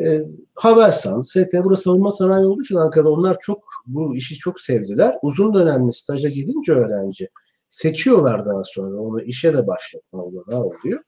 E, 0.00 0.22
Havelsan, 0.54 1.20
ST 1.20 1.52
burası 1.64 1.82
savunma 1.82 2.10
sanayi 2.10 2.46
olduğu 2.46 2.62
için 2.62 2.76
Ankara'da 2.76 3.10
onlar 3.10 3.36
çok 3.40 3.64
bu 3.86 4.16
işi 4.16 4.34
çok 4.34 4.60
sevdiler. 4.60 5.18
Uzun 5.22 5.54
dönemli 5.54 5.92
staja 5.92 6.28
gidince 6.28 6.72
öğrenci 6.72 7.28
seçiyorlar 7.68 8.46
daha 8.46 8.64
sonra. 8.64 9.00
Onu 9.00 9.22
işe 9.22 9.56
de 9.56 9.66
başlatma 9.66 10.22
olanağı 10.22 10.64
oluyor. 10.64 11.00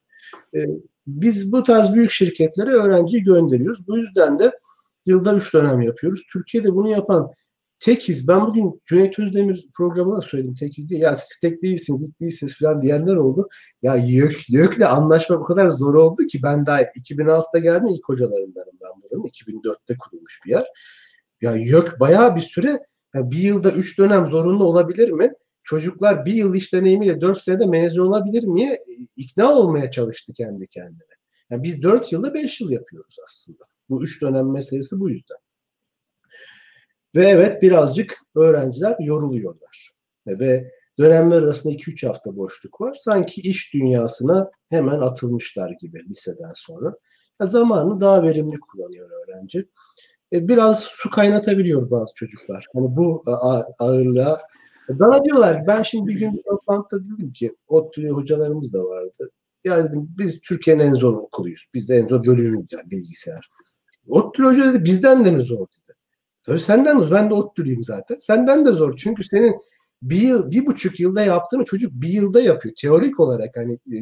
E, 0.55 0.66
biz 1.07 1.53
bu 1.53 1.64
tarz 1.64 1.94
büyük 1.94 2.11
şirketlere 2.11 2.70
öğrenci 2.70 3.22
gönderiyoruz. 3.22 3.88
Bu 3.88 3.98
yüzden 3.98 4.38
de 4.38 4.53
yılda 5.07 5.35
üç 5.35 5.55
dönem 5.55 5.81
yapıyoruz. 5.81 6.22
Türkiye'de 6.33 6.74
bunu 6.74 6.88
yapan 6.88 7.31
tekiz. 7.81 8.29
Ben 8.29 8.47
bugün 8.47 8.83
Cüneyt 8.87 9.19
Özdemir 9.19 9.69
programında 9.75 10.21
söyledim 10.21 10.55
tekiz 10.55 10.88
diye. 10.88 11.01
Ya 11.01 11.16
siz 11.16 11.38
tek 11.40 11.62
değilsiniz, 11.62 12.03
ilk 12.03 12.21
değilsiniz 12.21 12.59
falan 12.59 12.83
diyenler 12.83 13.16
oldu. 13.16 13.49
Ya 13.83 13.95
YÖK, 13.95 14.51
YÖK'le 14.51 14.83
anlaşmak 14.83 15.40
o 15.40 15.45
kadar 15.45 15.69
zor 15.69 15.95
oldu 15.95 16.27
ki 16.27 16.40
ben 16.43 16.66
daha 16.66 16.83
2006'da 16.83 17.59
geldim 17.59 17.88
ilk 17.88 18.09
hocalarındanım 18.09 18.73
ben 18.83 19.03
buranın. 19.03 19.25
2004'te 19.25 19.97
kurulmuş 19.99 20.40
bir 20.47 20.51
yer. 20.51 20.66
Ya 21.43 21.55
YÖK 21.55 22.01
bayağı 22.01 22.37
bir 22.37 22.40
süre 22.40 22.81
yani 23.14 23.31
bir 23.31 23.38
yılda 23.38 23.71
üç 23.71 23.99
dönem 23.99 24.31
zorunlu 24.31 24.64
olabilir 24.64 25.11
mi? 25.11 25.33
Çocuklar 25.62 26.27
bir 26.27 26.35
yıl 26.35 26.55
iş 26.55 26.73
deneyimiyle 26.73 27.21
dört 27.21 27.40
senede 27.43 27.66
mezun 27.66 28.07
olabilir 28.07 28.45
mi? 28.45 28.79
ikna 29.16 29.53
olmaya 29.53 29.90
çalıştı 29.90 30.33
kendi 30.33 30.66
kendine. 30.66 31.03
Yani 31.51 31.62
biz 31.62 31.83
dört 31.83 32.12
yılda 32.12 32.35
beş 32.35 32.61
yıl 32.61 32.71
yapıyoruz 32.71 33.16
aslında. 33.25 33.64
Bu 33.88 34.05
üç 34.05 34.23
dönem 34.23 34.53
meselesi 34.53 35.01
bu 35.01 35.11
yüzden. 35.11 35.37
Ve 37.14 37.29
evet 37.29 37.62
birazcık 37.62 38.18
öğrenciler 38.37 38.96
yoruluyorlar. 39.01 39.90
Ve 40.27 40.73
dönemler 40.99 41.42
arasında 41.42 41.73
2-3 41.73 42.07
hafta 42.07 42.37
boşluk 42.37 42.81
var. 42.81 42.94
Sanki 42.94 43.40
iş 43.40 43.75
dünyasına 43.75 44.51
hemen 44.68 45.01
atılmışlar 45.01 45.70
gibi 45.70 46.05
liseden 46.09 46.53
sonra. 46.55 46.94
zamanını 47.42 48.01
daha 48.01 48.23
verimli 48.23 48.61
kullanıyor 48.61 49.11
öğrenci. 49.11 49.68
E, 50.33 50.49
biraz 50.49 50.81
su 50.81 51.11
kaynatabiliyor 51.11 51.90
bazı 51.90 52.14
çocuklar. 52.14 52.66
Hani 52.75 52.96
bu 52.96 53.23
ağırlığa 53.79 54.40
bana 54.88 55.25
diyorlar 55.25 55.66
ben 55.66 55.83
şimdi 55.83 56.07
bir 56.07 56.18
gün 56.18 56.35
bir 56.35 56.42
toplantıda 56.42 57.05
dedim 57.05 57.33
ki 57.33 57.57
ODTÜ 57.68 58.09
hocalarımız 58.09 58.73
da 58.75 58.85
vardı. 58.85 59.31
Ya 59.64 59.85
dedim 59.85 60.09
biz 60.18 60.40
Türkiye'nin 60.40 60.83
en 60.83 60.92
zor 60.92 61.14
okuluyuz. 61.14 61.66
Biz 61.75 61.88
de 61.88 61.96
en 61.96 62.07
zor 62.07 62.25
bölümümüz 62.25 62.73
yani 62.73 62.90
bilgisayar. 62.90 63.51
ODTÜ 64.09 64.42
hoca 64.42 64.73
dedi 64.73 64.85
bizden 64.85 65.25
de 65.25 65.31
mi 65.31 65.42
zor. 65.42 65.66
Tabii 66.51 66.61
senden 66.61 67.01
de 67.01 67.05
zor. 67.05 67.11
Ben 67.11 67.31
de 67.31 67.35
ODTÜ'lüyüm 67.35 67.83
zaten. 67.83 68.17
Senden 68.19 68.65
de 68.65 68.71
zor. 68.71 68.97
Çünkü 68.97 69.25
senin 69.25 69.61
bir 70.03 70.21
yıl, 70.21 70.51
bir 70.51 70.67
buçuk 70.67 71.01
yılda 71.01 71.23
yaptığını 71.23 71.65
çocuk 71.65 71.93
bir 71.93 72.09
yılda 72.09 72.41
yapıyor. 72.41 72.75
Teorik 72.81 73.21
olarak 73.21 73.57
hani 73.57 73.73
e, 73.73 73.97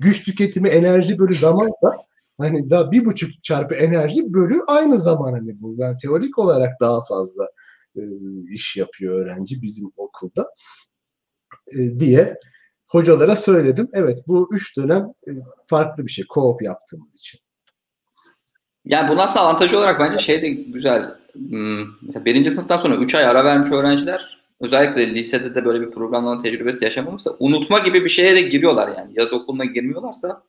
güç 0.00 0.24
tüketimi 0.24 0.68
enerji 0.68 1.18
bölü 1.18 1.34
zaman 1.34 1.68
da 1.68 1.96
hani 2.38 2.70
daha 2.70 2.90
bir 2.92 3.04
buçuk 3.04 3.44
çarpı 3.44 3.74
enerji 3.74 4.32
bölü 4.34 4.62
aynı 4.66 4.98
zaman 4.98 5.32
hani 5.32 5.60
bu. 5.60 5.74
Yani 5.78 5.96
teorik 5.96 6.38
olarak 6.38 6.80
daha 6.80 7.04
fazla 7.04 7.48
e, 7.96 8.02
iş 8.50 8.76
yapıyor 8.76 9.20
öğrenci 9.20 9.62
bizim 9.62 9.90
okulda 9.96 10.50
e, 11.78 11.98
diye 11.98 12.38
hocalara 12.86 13.36
söyledim. 13.36 13.88
Evet 13.92 14.18
bu 14.26 14.48
üç 14.52 14.76
dönem 14.76 15.02
e, 15.28 15.30
farklı 15.66 16.06
bir 16.06 16.10
şey. 16.10 16.24
Co-op 16.24 16.64
yaptığımız 16.64 17.14
için. 17.14 17.40
Yani 18.84 19.08
bu 19.08 19.16
nasıl 19.16 19.40
avantajı 19.40 19.78
olarak 19.78 20.00
bence 20.00 20.18
şey 20.18 20.42
de 20.42 20.48
güzel. 20.48 21.23
Hmm, 21.34 21.84
mesela 22.02 22.24
birinci 22.24 22.50
sınıftan 22.50 22.78
sonra 22.78 22.96
3 22.96 23.14
ay 23.14 23.24
ara 23.24 23.44
vermiş 23.44 23.72
öğrenciler 23.72 24.44
özellikle 24.60 25.14
lisede 25.14 25.54
de 25.54 25.64
böyle 25.64 25.80
bir 25.80 25.90
programlama 25.90 26.42
tecrübesi 26.42 26.84
yaşamamışsa 26.84 27.36
unutma 27.38 27.78
gibi 27.78 28.04
bir 28.04 28.08
şeye 28.08 28.36
de 28.36 28.40
giriyorlar 28.40 28.96
yani. 28.96 29.12
Yaz 29.16 29.32
okuluna 29.32 29.64
girmiyorlarsa 29.64 30.42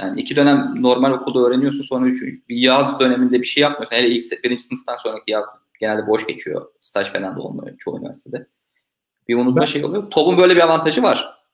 yani 0.00 0.20
iki 0.20 0.36
dönem 0.36 0.74
normal 0.82 1.12
okulda 1.12 1.38
öğreniyorsun 1.38 1.82
sonra 1.82 2.06
üç, 2.06 2.48
bir 2.48 2.56
yaz 2.56 3.00
döneminde 3.00 3.40
bir 3.40 3.46
şey 3.46 3.62
yapmıyorsun. 3.62 3.96
Hele 3.96 4.08
ilk 4.08 4.44
birinci 4.44 4.62
sınıftan 4.62 4.96
sonraki 4.96 5.30
yaz 5.30 5.44
genelde 5.80 6.06
boş 6.06 6.26
geçiyor. 6.26 6.66
Staj 6.80 7.12
falan 7.12 7.36
da 7.36 7.40
olmuyor 7.42 7.78
çoğu 7.78 7.98
üniversitede. 7.98 8.46
Bir 9.28 9.36
unutma 9.36 9.60
ben, 9.60 9.66
şey 9.66 9.84
oluyor. 9.84 10.10
TOB'un 10.10 10.38
böyle 10.38 10.56
bir 10.56 10.60
avantajı 10.60 11.02
var. 11.02 11.44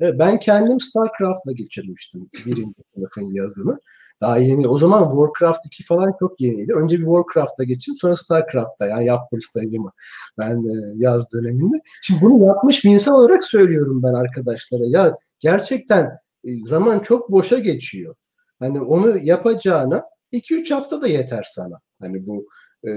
Evet, 0.00 0.14
ben 0.18 0.38
kendim 0.38 0.80
StarCraft'la 0.80 1.52
geçirmiştim 1.52 2.30
birinci 2.46 2.82
sınıfın 2.94 3.32
yazını. 3.32 3.80
Daha 4.20 4.38
yeni. 4.38 4.68
O 4.68 4.78
zaman 4.78 5.08
Warcraft 5.08 5.66
2 5.66 5.84
falan 5.84 6.12
çok 6.18 6.40
yeniydi. 6.40 6.72
Önce 6.72 6.98
bir 6.98 7.04
Warcraft'a 7.04 7.64
geçtim. 7.64 7.94
Sonra 7.94 8.16
StarCraft'ta 8.16 8.86
yani 8.86 9.06
yaptım 9.06 9.40
stajımı 9.40 9.92
ben 10.38 10.56
e, 10.56 10.92
yaz 10.94 11.32
döneminde. 11.32 11.76
Şimdi 12.02 12.20
bunu 12.20 12.46
yapmış 12.46 12.84
bir 12.84 12.90
insan 12.90 13.14
olarak 13.14 13.44
söylüyorum 13.44 14.02
ben 14.02 14.14
arkadaşlara. 14.14 14.82
Ya 14.86 15.14
gerçekten 15.40 16.04
e, 16.44 16.64
zaman 16.64 16.98
çok 16.98 17.32
boşa 17.32 17.58
geçiyor. 17.58 18.14
Hani 18.58 18.80
onu 18.80 19.18
yapacağına 19.18 20.04
2-3 20.32 20.74
hafta 20.74 21.02
da 21.02 21.06
yeter 21.06 21.44
sana. 21.48 21.80
Hani 22.00 22.26
bu 22.26 22.46
e, 22.86 22.90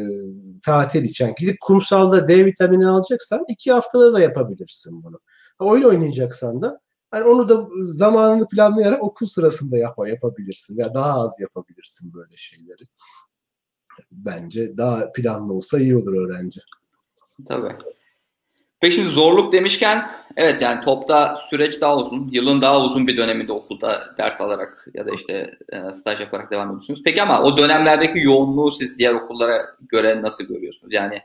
tatil 0.65 1.03
için. 1.03 1.33
Gidip 1.39 1.57
kumsalda 1.61 2.27
D 2.27 2.45
vitamini 2.45 2.87
alacaksan 2.87 3.45
2 3.47 3.71
haftada 3.71 4.13
da 4.13 4.19
yapabilirsin 4.19 5.03
bunu. 5.03 5.19
Oyun 5.59 5.83
oynayacaksan 5.83 6.61
da 6.61 6.79
Hani 7.11 7.23
onu 7.23 7.49
da 7.49 7.67
zamanını 7.93 8.47
planlayarak 8.47 9.03
okul 9.03 9.27
sırasında 9.27 9.77
yap 9.77 9.97
yapabilirsin 10.07 10.77
veya 10.77 10.93
daha 10.93 11.19
az 11.19 11.39
yapabilirsin 11.39 12.13
böyle 12.13 12.37
şeyleri. 12.37 12.83
Bence 14.11 14.77
daha 14.77 15.11
planlı 15.11 15.53
olsa 15.53 15.79
iyi 15.79 15.97
olur 15.97 16.27
öğrenci. 16.27 16.59
Tabii. 17.47 17.75
Peki 18.79 18.95
şimdi 18.95 19.09
zorluk 19.09 19.53
demişken 19.53 20.11
evet 20.35 20.61
yani 20.61 20.81
topta 20.81 21.37
süreç 21.49 21.81
daha 21.81 21.97
uzun. 21.97 22.29
Yılın 22.31 22.61
daha 22.61 22.81
uzun 22.81 23.07
bir 23.07 23.17
döneminde 23.17 23.53
okulda 23.53 24.15
ders 24.17 24.41
alarak 24.41 24.87
ya 24.93 25.07
da 25.07 25.11
işte 25.11 25.51
e, 25.69 25.93
staj 25.93 26.19
yaparak 26.19 26.51
devam 26.51 26.67
ediyorsunuz. 26.67 27.01
Peki 27.05 27.21
ama 27.21 27.41
o 27.41 27.57
dönemlerdeki 27.57 28.19
yoğunluğu 28.19 28.71
siz 28.71 28.99
diğer 28.99 29.13
okullara 29.13 29.65
göre 29.79 30.21
nasıl 30.21 30.43
görüyorsunuz? 30.43 30.93
Yani 30.93 31.21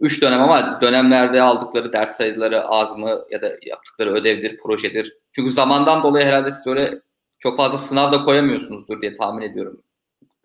3 0.00 0.22
dönem 0.22 0.42
ama 0.42 0.80
dönemlerde 0.80 1.42
aldıkları 1.42 1.92
ders 1.92 2.16
sayıları 2.16 2.62
az 2.62 2.96
mı 2.98 3.24
ya 3.30 3.42
da 3.42 3.52
yaptıkları 3.66 4.10
ödevdir, 4.10 4.58
projedir. 4.58 5.16
Çünkü 5.32 5.50
zamandan 5.50 6.02
dolayı 6.02 6.26
herhalde 6.26 6.52
siz 6.52 6.66
öyle 6.66 7.00
çok 7.38 7.56
fazla 7.56 7.78
sınav 7.78 8.12
da 8.12 8.24
koyamıyorsunuzdur 8.24 9.02
diye 9.02 9.14
tahmin 9.14 9.42
ediyorum. 9.42 9.80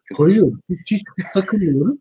Çünkü 0.07 0.17
Koyuyorum. 0.17 0.59
Hiç, 0.69 0.91
hiç 0.91 1.03
takılmıyorum. 1.33 1.99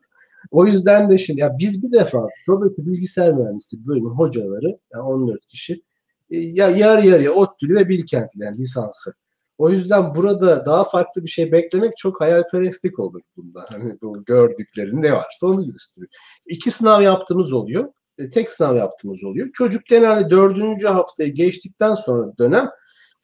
O 0.50 0.66
yüzden 0.66 1.10
de 1.10 1.18
şimdi 1.18 1.40
ya 1.40 1.56
biz 1.58 1.82
bir 1.82 1.92
defa 1.92 2.28
Robert 2.48 2.78
bilgisayar 2.78 3.34
mühendisliği 3.34 3.86
bölümün 3.86 4.10
hocaları 4.10 4.78
yani 4.92 5.02
14 5.02 5.46
kişi 5.46 5.82
e, 6.30 6.38
ya 6.38 6.68
yarı 6.68 7.06
yarıya 7.06 7.32
ODTÜ'lü 7.32 7.74
ve 7.74 7.88
Bilkentli 7.88 8.44
yani 8.44 8.58
lisansı. 8.58 9.14
O 9.60 9.70
yüzden 9.70 10.14
burada 10.14 10.66
daha 10.66 10.84
farklı 10.84 11.22
bir 11.24 11.28
şey 11.28 11.52
beklemek 11.52 11.96
çok 11.96 12.20
hayalperestlik 12.20 12.98
olur 12.98 13.20
bunda. 13.36 13.66
Hani 13.68 13.98
bu 14.02 14.24
gördüklerin 14.24 15.02
ne 15.02 15.12
varsa 15.12 15.46
onu 15.46 15.72
gösteriyor. 15.72 16.10
İki 16.46 16.70
sınav 16.70 17.02
yaptığımız 17.02 17.52
oluyor. 17.52 17.92
E, 18.18 18.30
tek 18.30 18.50
sınav 18.50 18.76
yaptığımız 18.76 19.24
oluyor. 19.24 19.48
Çocuk 19.52 19.86
genelde 19.86 20.30
dördüncü 20.30 20.86
haftayı 20.86 21.34
geçtikten 21.34 21.94
sonra 21.94 22.32
dönem 22.38 22.70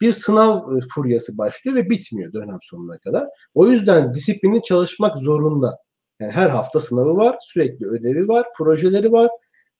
bir 0.01 0.13
sınav 0.13 0.57
e, 0.57 0.79
furyası 0.93 1.37
başlıyor 1.37 1.77
ve 1.77 1.89
bitmiyor 1.89 2.33
dönem 2.33 2.59
sonuna 2.61 2.97
kadar. 2.97 3.27
O 3.53 3.67
yüzden 3.67 4.13
disiplini 4.13 4.63
çalışmak 4.63 5.17
zorunda. 5.17 5.77
Yani 6.19 6.31
her 6.31 6.49
hafta 6.49 6.79
sınavı 6.79 7.15
var, 7.15 7.37
sürekli 7.41 7.85
ödevi 7.87 8.27
var, 8.27 8.47
projeleri 8.57 9.11
var 9.11 9.29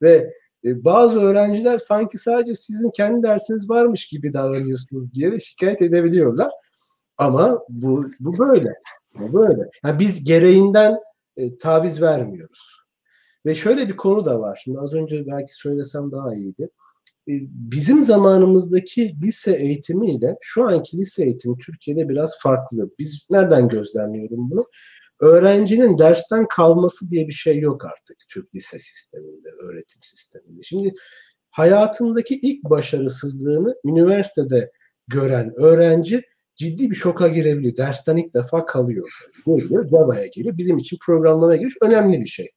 ve 0.01 0.33
e, 0.65 0.85
bazı 0.85 1.19
öğrenciler 1.19 1.79
sanki 1.79 2.17
sadece 2.17 2.55
sizin 2.55 2.91
kendi 2.91 3.23
dersiniz 3.23 3.69
varmış 3.69 4.07
gibi 4.07 4.33
davranıyorsunuz 4.33 5.13
diye 5.13 5.31
de 5.31 5.39
şikayet 5.39 5.81
edebiliyorlar. 5.81 6.51
Ama 7.17 7.59
bu, 7.69 8.05
bu 8.19 8.37
böyle. 8.37 8.73
Bu 9.19 9.33
böyle. 9.33 9.61
Yani 9.83 9.99
biz 9.99 10.23
gereğinden 10.23 10.95
e, 11.37 11.57
taviz 11.57 12.01
vermiyoruz. 12.01 12.77
Ve 13.45 13.55
şöyle 13.55 13.89
bir 13.89 13.97
konu 13.97 14.25
da 14.25 14.39
var. 14.39 14.61
Şimdi 14.63 14.79
az 14.79 14.93
önce 14.93 15.27
belki 15.27 15.55
söylesem 15.55 16.11
daha 16.11 16.35
iyiydi. 16.35 16.69
E, 17.27 17.33
bizim 17.49 18.03
zamanımızdaki 18.03 19.15
lise 19.21 19.53
eğitimiyle 19.53 20.37
şu 20.41 20.67
anki 20.67 20.97
lise 20.97 21.23
eğitimi 21.23 21.57
Türkiye'de 21.57 22.09
biraz 22.09 22.39
farklı. 22.41 22.89
Biz 22.99 23.27
nereden 23.31 23.67
gözlemliyorum 23.67 24.49
bunu? 24.51 24.65
Öğrencinin 25.21 25.97
dersten 25.97 26.47
kalması 26.47 27.09
diye 27.09 27.27
bir 27.27 27.33
şey 27.33 27.59
yok 27.59 27.85
artık 27.85 28.17
Türk 28.29 28.55
lise 28.55 28.79
sisteminde, 28.79 29.49
öğretim 29.61 30.01
sisteminde. 30.03 30.63
Şimdi 30.63 30.93
hayatındaki 31.51 32.39
ilk 32.41 32.63
başarısızlığını 32.63 33.73
üniversitede 33.85 34.71
gören 35.07 35.53
öğrenci 35.55 36.23
ciddi 36.55 36.91
bir 36.91 36.95
şoka 36.95 37.27
girebiliyor. 37.27 37.77
Dersten 37.77 38.17
ilk 38.17 38.33
defa 38.33 38.65
kalıyor. 38.65 39.09
Geliyor, 39.45 39.89
Java'ya 39.89 40.25
geliyor. 40.25 40.57
Bizim 40.57 40.77
için 40.77 40.97
programlamaya 41.05 41.57
giriş 41.57 41.75
önemli 41.81 42.19
bir 42.19 42.25
şey. 42.25 42.49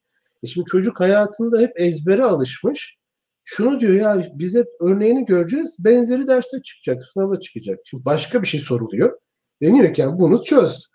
E 0.43 0.47
şimdi 0.47 0.65
çocuk 0.65 1.01
hayatında 1.01 1.61
hep 1.61 1.81
ezbere 1.81 2.25
alışmış. 2.25 2.97
Şunu 3.45 3.81
diyor 3.81 3.93
ya 3.93 4.27
biz 4.35 4.55
hep 4.55 4.67
örneğini 4.81 5.25
göreceğiz. 5.25 5.77
Benzeri 5.85 6.27
derse 6.27 6.63
çıkacak, 6.63 7.05
sınava 7.13 7.41
çıkacak. 7.41 7.79
Şimdi 7.85 8.05
başka 8.05 8.43
bir 8.43 8.47
şey 8.47 8.61
soruluyor. 8.61 9.19
Deniyor 9.63 9.95
ki 9.95 10.01
yani 10.01 10.21
bunu 10.21 10.45
çöz 10.45 10.91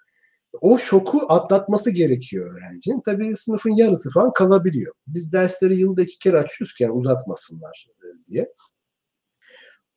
o 0.62 0.78
şoku 0.78 1.34
atlatması 1.34 1.91
gerekiyor 1.91 2.56
öğrencinin. 2.56 3.01
Tabii 3.01 3.36
sınıfın 3.36 3.76
yarısı 3.76 4.12
falan 4.12 4.34
kalabiliyor. 4.34 4.93
Biz 5.08 5.34
dersleri 5.34 5.76
yılda 5.76 6.01
iki 6.01 6.20
kere 6.20 6.38
açıyoruzken 6.38 6.89
uzatmasınlar 6.89 7.88
e, 8.03 8.26
diye. 8.26 8.53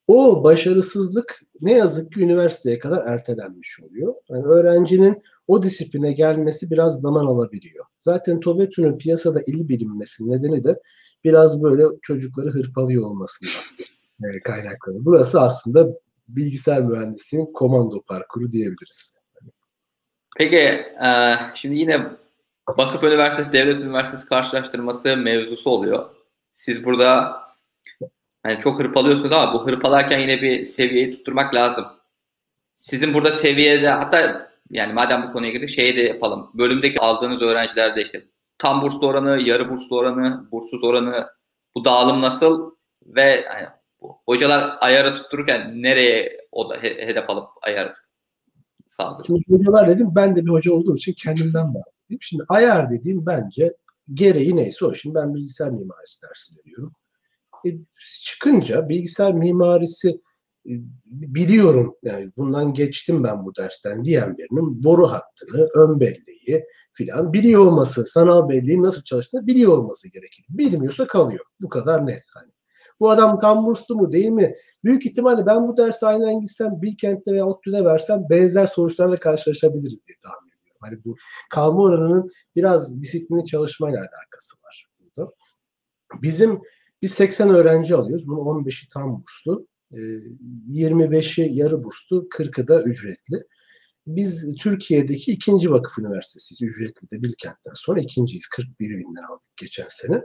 O 0.07 0.45
başarısızlık 0.45 1.43
ne 1.61 1.73
yazık 1.73 2.13
ki 2.13 2.21
üniversiteye 2.21 2.79
kadar 2.79 3.07
ertelenmiş 3.07 3.81
oluyor. 3.83 4.15
Yani 4.29 4.45
öğrencinin 4.45 5.23
o 5.47 5.63
disipline 5.63 6.13
gelmesi 6.13 6.71
biraz 6.71 7.01
zaman 7.01 7.27
alabiliyor. 7.27 7.85
Zaten 8.01 8.41
TOBETÜ'nün 8.41 8.99
piyasada 8.99 9.41
ili 9.47 9.69
bilinmesi 9.69 10.31
nedeni 10.31 10.65
de 10.65 10.81
biraz 11.25 11.63
böyle 11.63 11.85
çocukları 12.03 12.51
hırpalıyor 12.51 13.05
olmasından 13.05 13.53
e, 14.25 14.41
kaynaklanıyor. 14.45 15.05
Burası 15.05 15.41
aslında 15.41 15.89
bilgisayar 16.29 16.83
mühendisliğinin 16.83 17.53
komando 17.53 18.03
parkuru 18.03 18.53
diyebiliriz. 18.53 19.18
Peki 20.39 20.57
e, 20.57 21.37
şimdi 21.55 21.77
yine 21.79 22.07
Vakıf 22.69 23.05
Üniversitesi 23.05 23.53
Devlet 23.53 23.77
Üniversitesi 23.77 24.29
karşılaştırması 24.29 25.17
mevzusu 25.17 25.71
oluyor. 25.71 26.11
Siz 26.51 26.85
burada 26.85 27.41
hani 28.43 28.61
çok 28.61 28.79
hırpalıyorsunuz 28.79 29.33
ama 29.33 29.55
bu 29.55 29.67
hırpalarken 29.67 30.19
yine 30.19 30.43
bir 30.43 30.65
seviyeyi 30.65 31.11
tutturmak 31.11 31.55
lazım. 31.55 31.87
Sizin 32.75 33.15
burada 33.15 33.33
seviyede 33.33 33.89
hatta 33.89 34.49
yani 34.71 34.93
madem 34.93 35.23
bu 35.23 35.33
konuya 35.33 35.53
girdik 35.53 35.69
şeyi 35.69 35.97
de 35.97 36.01
yapalım. 36.03 36.51
Bölümdeki 36.55 37.01
aldığınız 37.01 37.43
öğrencilerde 37.43 38.03
işte 38.03 38.25
tam 38.59 38.83
burslu 38.83 39.07
oranı, 39.07 39.43
yarı 39.43 39.69
burslu 39.69 39.97
oranı, 39.97 40.49
burssuz 40.53 40.85
oranı 40.85 41.29
bu 41.75 41.85
dağılım 41.85 42.23
nasıl 42.23 42.77
ve 43.07 43.23
yani, 43.23 43.67
hocalar 44.01 44.77
ayarı 44.81 45.15
tuttururken 45.15 45.83
nereye 45.83 46.39
o 46.53 46.71
da 46.71 46.77
hedef 46.83 47.31
alıp 47.31 47.49
ayar 47.63 47.95
sağlıyor. 48.89 49.41
Hocalar 49.49 49.89
dedim 49.89 50.09
ben 50.15 50.37
de 50.37 50.47
bir 50.47 50.51
hoca 50.51 50.73
olduğum 50.73 50.97
için 50.97 51.13
kendimden 51.13 51.75
bahsedeyim. 51.75 52.19
Şimdi 52.21 52.43
ayar 52.49 52.91
dediğim 52.91 53.27
bence 53.27 53.77
gereği 54.15 54.57
neyse 54.57 54.87
o. 54.87 54.95
Şimdi 54.95 55.15
ben 55.15 55.35
bilgisayar 55.35 55.71
mimarisi 55.71 56.23
dersi 56.23 56.57
veriyorum. 56.59 56.93
E, 57.67 57.69
çıkınca 58.25 58.89
bilgisayar 58.89 59.33
mimarisi 59.33 60.21
biliyorum 61.07 61.95
yani 62.03 62.33
bundan 62.37 62.75
geçtim 62.75 63.25
ben 63.25 63.45
bu 63.45 63.55
dersten 63.57 64.05
diyen 64.05 64.37
birinin 64.39 64.85
boru 64.85 65.07
hattını, 65.07 65.69
ön 65.77 66.01
belleği 66.01 66.65
filan 66.93 67.33
biliyor 67.33 67.67
olması, 67.67 68.07
sanal 68.07 68.49
belleğin 68.49 68.83
nasıl 68.83 69.03
çalıştığını 69.03 69.47
biliyor 69.47 69.73
olması 69.79 70.09
gerekir. 70.09 70.47
Bilmiyorsa 70.49 71.07
kalıyor. 71.07 71.45
Bu 71.61 71.69
kadar 71.69 72.07
net. 72.07 72.25
Hani. 72.35 72.58
Bu 73.01 73.11
adam 73.11 73.41
tam 73.41 73.67
burslu 73.67 73.97
mu 73.97 74.13
değil 74.13 74.29
mi? 74.29 74.55
Büyük 74.85 75.07
ihtimalle 75.07 75.47
ben 75.47 75.69
bu 75.69 75.77
dersi 75.77 76.07
aynen 76.07 76.41
gitsem 76.41 76.83
Bilkent'te 76.83 77.33
veya 77.33 77.47
ODTÜ'de 77.47 77.85
versem 77.85 78.23
benzer 78.31 78.67
sonuçlarla 78.67 79.17
karşılaşabiliriz 79.17 80.07
diye 80.07 80.17
tahmin 80.23 80.51
ediyorum. 80.51 80.81
Hani 80.81 81.05
bu 81.05 81.17
kalma 81.51 81.83
oranının 81.83 82.31
biraz 82.57 83.03
disiplinli 83.03 83.45
çalışmayla 83.45 83.99
alakası 83.99 84.57
var 84.65 84.87
burada. 85.01 85.33
Bizim 86.23 86.61
biz 87.03 87.13
80 87.13 87.49
öğrenci 87.49 87.95
alıyoruz. 87.95 88.29
Bunun 88.29 88.65
15'i 88.65 88.89
tam 88.89 89.23
burslu. 89.23 89.67
25'i 89.93 91.45
ee, 91.45 91.49
yarı 91.53 91.85
burslu, 91.85 92.29
40'ı 92.29 92.69
da 92.69 92.83
ücretli. 92.83 93.45
Biz 94.07 94.55
Türkiye'deki 94.61 95.33
ikinci 95.33 95.71
vakıf 95.71 95.99
üniversitesiyiz. 95.99 96.63
Ücretli 96.63 97.11
de 97.11 97.23
Bilkent'ten 97.23 97.73
sonra 97.75 98.01
ikinciyiz. 98.01 98.47
41 98.47 98.91
binden 98.91 99.23
aldık 99.23 99.57
geçen 99.57 99.87
sene. 99.89 100.23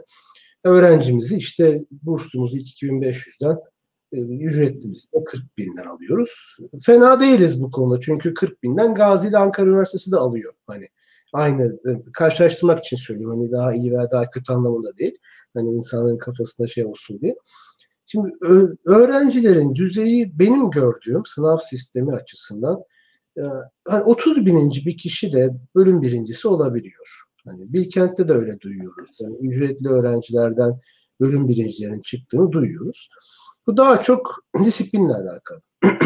Öğrencimizi 0.64 1.36
işte 1.36 1.84
burslumuzu 1.90 2.56
2500'den 2.56 3.58
e, 4.12 4.20
ücretlimizi 4.20 5.12
de 5.12 5.24
40 5.24 5.58
binden 5.58 5.86
alıyoruz. 5.86 6.56
Fena 6.86 7.20
değiliz 7.20 7.62
bu 7.62 7.70
konuda 7.70 8.00
çünkü 8.00 8.34
40 8.34 8.62
binden 8.62 8.94
Gazi 8.94 9.28
ile 9.28 9.38
Ankara 9.38 9.66
Üniversitesi 9.66 10.12
de 10.12 10.16
alıyor. 10.16 10.54
Hani 10.66 10.88
aynı 11.32 11.62
e, 11.64 11.90
karşılaştırmak 12.12 12.78
için 12.78 12.96
söylüyorum. 12.96 13.40
Hani 13.40 13.50
daha 13.52 13.74
iyi 13.74 13.92
veya 13.92 14.10
daha 14.10 14.30
kötü 14.30 14.52
anlamında 14.52 14.96
değil. 14.96 15.18
Hani 15.54 15.70
insanın 15.70 16.18
kafasında 16.18 16.68
şey 16.68 16.84
olsun 16.84 17.20
diye. 17.20 17.36
Şimdi 18.06 18.30
öğrencilerin 18.84 19.74
düzeyi 19.74 20.38
benim 20.38 20.70
gördüğüm 20.70 21.26
sınav 21.26 21.58
sistemi 21.58 22.14
açısından 22.14 22.84
hani 23.88 24.02
30 24.02 24.46
bininci 24.46 24.86
bir 24.86 24.96
kişi 24.96 25.32
de 25.32 25.50
bölüm 25.74 26.02
birincisi 26.02 26.48
olabiliyor. 26.48 27.24
Hani 27.46 27.72
Bilkent'te 27.72 28.28
de 28.28 28.32
öyle 28.32 28.60
duyuyoruz. 28.60 29.18
Yani 29.20 29.36
ücretli 29.36 29.88
öğrencilerden 29.88 30.78
bölüm 31.20 31.48
birincilerinin 31.48 32.00
çıktığını 32.00 32.52
duyuyoruz. 32.52 33.08
Bu 33.66 33.76
daha 33.76 34.00
çok 34.00 34.44
disiplinle 34.64 35.14
alakalı. 35.14 35.60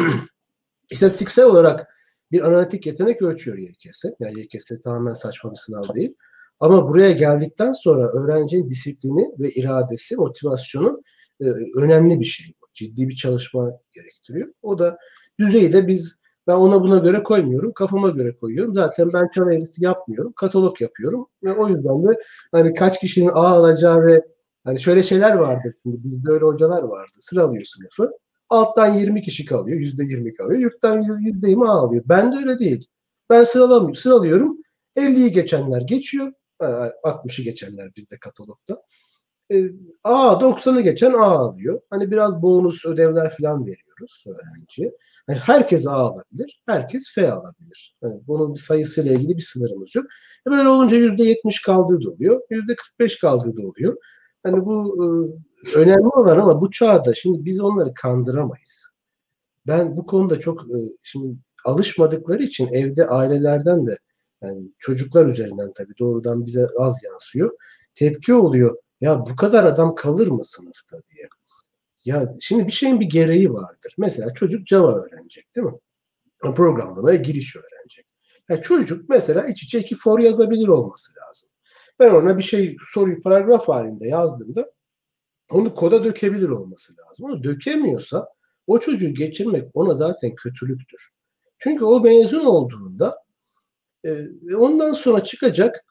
İstatistiksel 0.91 1.45
olarak 1.45 1.89
bir 2.33 2.41
analitik 2.41 2.87
yetenek 2.87 3.23
ölçüyor 3.23 3.59
YKS. 3.59 4.05
Yani 4.21 4.41
YKS 4.41 4.71
tamamen 4.85 5.13
saçma 5.13 5.51
bir 5.51 5.57
sınav 5.57 5.95
değil. 5.95 6.15
Ama 6.61 6.89
buraya 6.89 7.13
geldikten 7.13 7.73
sonra 7.73 8.13
öğrencinin 8.13 8.69
disiplini 8.69 9.31
ve 9.39 9.51
iradesi, 9.51 10.17
motivasyonu 10.17 11.03
e, 11.41 11.45
önemli 11.77 12.21
bir 12.21 12.25
şey. 12.25 12.47
Ciddi 12.75 13.09
bir 13.09 13.15
çalışma 13.15 13.71
gerektiriyor. 13.93 14.49
O 14.63 14.79
da 14.79 14.99
düzeyi 15.39 15.73
de 15.73 15.87
biz 15.87 16.23
ben 16.49 16.55
ona 16.55 16.83
buna 16.83 16.99
göre 16.99 17.23
koymuyorum. 17.23 17.73
Kafama 17.73 18.11
göre 18.11 18.37
koyuyorum. 18.37 18.75
Zaten 18.75 19.11
ben 19.13 19.29
çan 19.35 19.53
eğrisi 19.53 19.85
yapmıyorum. 19.85 20.33
Katalog 20.33 20.81
yapıyorum. 20.81 21.27
Ve 21.45 21.53
o 21.53 21.69
yüzden 21.69 22.09
de 22.09 22.21
hani 22.53 22.75
kaç 22.75 23.01
kişinin 23.01 23.29
A 23.29 23.33
alacağı 23.33 24.07
ve 24.07 24.23
hani 24.65 24.81
şöyle 24.81 25.03
şeyler 25.03 25.35
vardır. 25.35 25.75
Şimdi 25.83 26.05
bizde 26.05 26.33
öyle 26.33 26.45
hocalar 26.45 26.83
vardı. 26.83 27.13
Sıralıyor 27.15 27.65
sınıfı. 27.65 28.13
Alttan 28.49 28.95
20 28.95 29.23
kişi 29.23 29.45
kalıyor. 29.45 29.81
Yüzde 29.81 30.05
20 30.05 30.35
kalıyor. 30.35 30.61
Yurttan 30.61 31.01
yüzde 31.21 31.51
20 31.51 31.69
A 31.69 31.73
alıyor. 31.73 32.05
Ben 32.07 32.33
de 32.33 32.37
öyle 32.37 32.59
değil. 32.59 32.87
Ben 33.31 33.45
sıralamıyorum. 33.45 33.95
Sıralıyorum. 33.95 34.59
50'yi 34.97 35.33
geçenler 35.33 35.81
geçiyor. 35.81 36.33
60'ı 36.61 37.45
geçenler 37.45 37.91
bizde 37.97 38.17
katalogda. 38.19 38.83
E, 39.53 39.65
A 40.05 40.33
90'ı 40.41 40.81
geçen 40.81 41.13
A 41.13 41.25
alıyor. 41.25 41.81
Hani 41.91 42.11
biraz 42.11 42.43
bonus 42.43 42.87
ödevler 42.87 43.37
falan 43.37 43.67
veriyoruz 43.67 44.25
öğrenciye. 44.27 44.93
Yani 45.29 45.41
herkes 45.41 45.87
A 45.87 45.93
alabilir, 45.93 46.63
herkes 46.67 47.15
F 47.15 47.33
alabilir. 47.33 47.97
Yani 48.03 48.21
bunun 48.27 48.55
bir 48.55 48.61
sayısıyla 48.61 49.13
ilgili 49.13 49.37
bir 49.37 49.43
sınırımız 49.43 49.95
yok. 49.95 50.07
E 50.49 50.51
böyle 50.51 50.69
olunca 50.69 50.97
%70 50.97 51.67
kaldığı 51.67 52.05
da 52.05 52.11
oluyor, 52.11 52.41
%45 53.01 53.21
kaldığı 53.21 53.57
da 53.57 53.67
oluyor. 53.67 53.97
Hani 54.43 54.65
bu 54.65 54.97
e, 55.05 55.79
önemli 55.79 56.09
olan 56.09 56.39
ama 56.39 56.61
bu 56.61 56.71
çağda 56.71 57.15
şimdi 57.15 57.45
biz 57.45 57.61
onları 57.61 57.95
kandıramayız. 57.95 58.97
Ben 59.67 59.97
bu 59.97 60.07
konuda 60.07 60.39
çok 60.39 60.61
e, 60.61 60.79
şimdi 61.03 61.37
alışmadıkları 61.65 62.43
için 62.43 62.69
evde 62.73 63.07
ailelerden 63.09 63.87
de 63.87 63.99
yani 64.43 64.73
çocuklar 64.79 65.27
üzerinden 65.27 65.73
tabii 65.77 65.99
doğrudan 65.99 66.47
bize 66.47 66.67
az 66.79 67.05
yansıyor. 67.05 67.51
Tepki 67.95 68.35
oluyor. 68.35 68.77
Ya 69.01 69.21
bu 69.27 69.37
kadar 69.37 69.65
adam 69.65 69.95
kalır 69.95 70.29
mı 70.29 70.45
sınıfta 70.45 70.97
diye. 71.15 71.29
Ya 72.09 72.29
şimdi 72.41 72.67
bir 72.67 72.73
şeyin 72.73 73.01
bir 73.01 73.07
gereği 73.07 73.53
vardır. 73.53 73.95
Mesela 73.99 74.35
çocuk 74.35 74.69
Java 74.69 75.05
öğrenecek 75.05 75.57
değil 75.57 75.67
mi? 75.67 75.79
Programlamaya 76.41 77.17
giriş 77.17 77.57
öğrenecek. 77.57 78.07
Ya 78.49 78.63
çocuk 78.63 79.09
mesela 79.09 79.47
iç 79.47 79.63
içe 79.63 79.81
iki 79.81 79.97
for 79.97 80.19
yazabilir 80.19 80.69
olması 80.69 81.13
lazım. 81.21 81.51
Ben 82.01 82.11
ona 82.11 82.39
bir 82.39 82.43
şey 82.43 82.77
soruyu 82.93 83.23
paragraf 83.23 83.69
halinde 83.69 84.09
yazdığımda 84.09 84.71
onu 85.51 85.75
koda 85.75 86.05
dökebilir 86.05 86.49
olması 86.49 86.93
lazım. 86.97 87.27
Onu 87.27 87.45
dökemiyorsa 87.45 88.29
o 88.67 88.79
çocuğu 88.81 89.15
geçirmek 89.15 89.71
ona 89.75 89.95
zaten 89.95 90.35
kötülüktür. 90.35 91.11
Çünkü 91.59 91.85
o 91.85 92.01
mezun 92.01 92.45
olduğunda 92.45 93.25
e, 94.05 94.27
ondan 94.57 94.93
sonra 94.93 95.25
çıkacak 95.25 95.85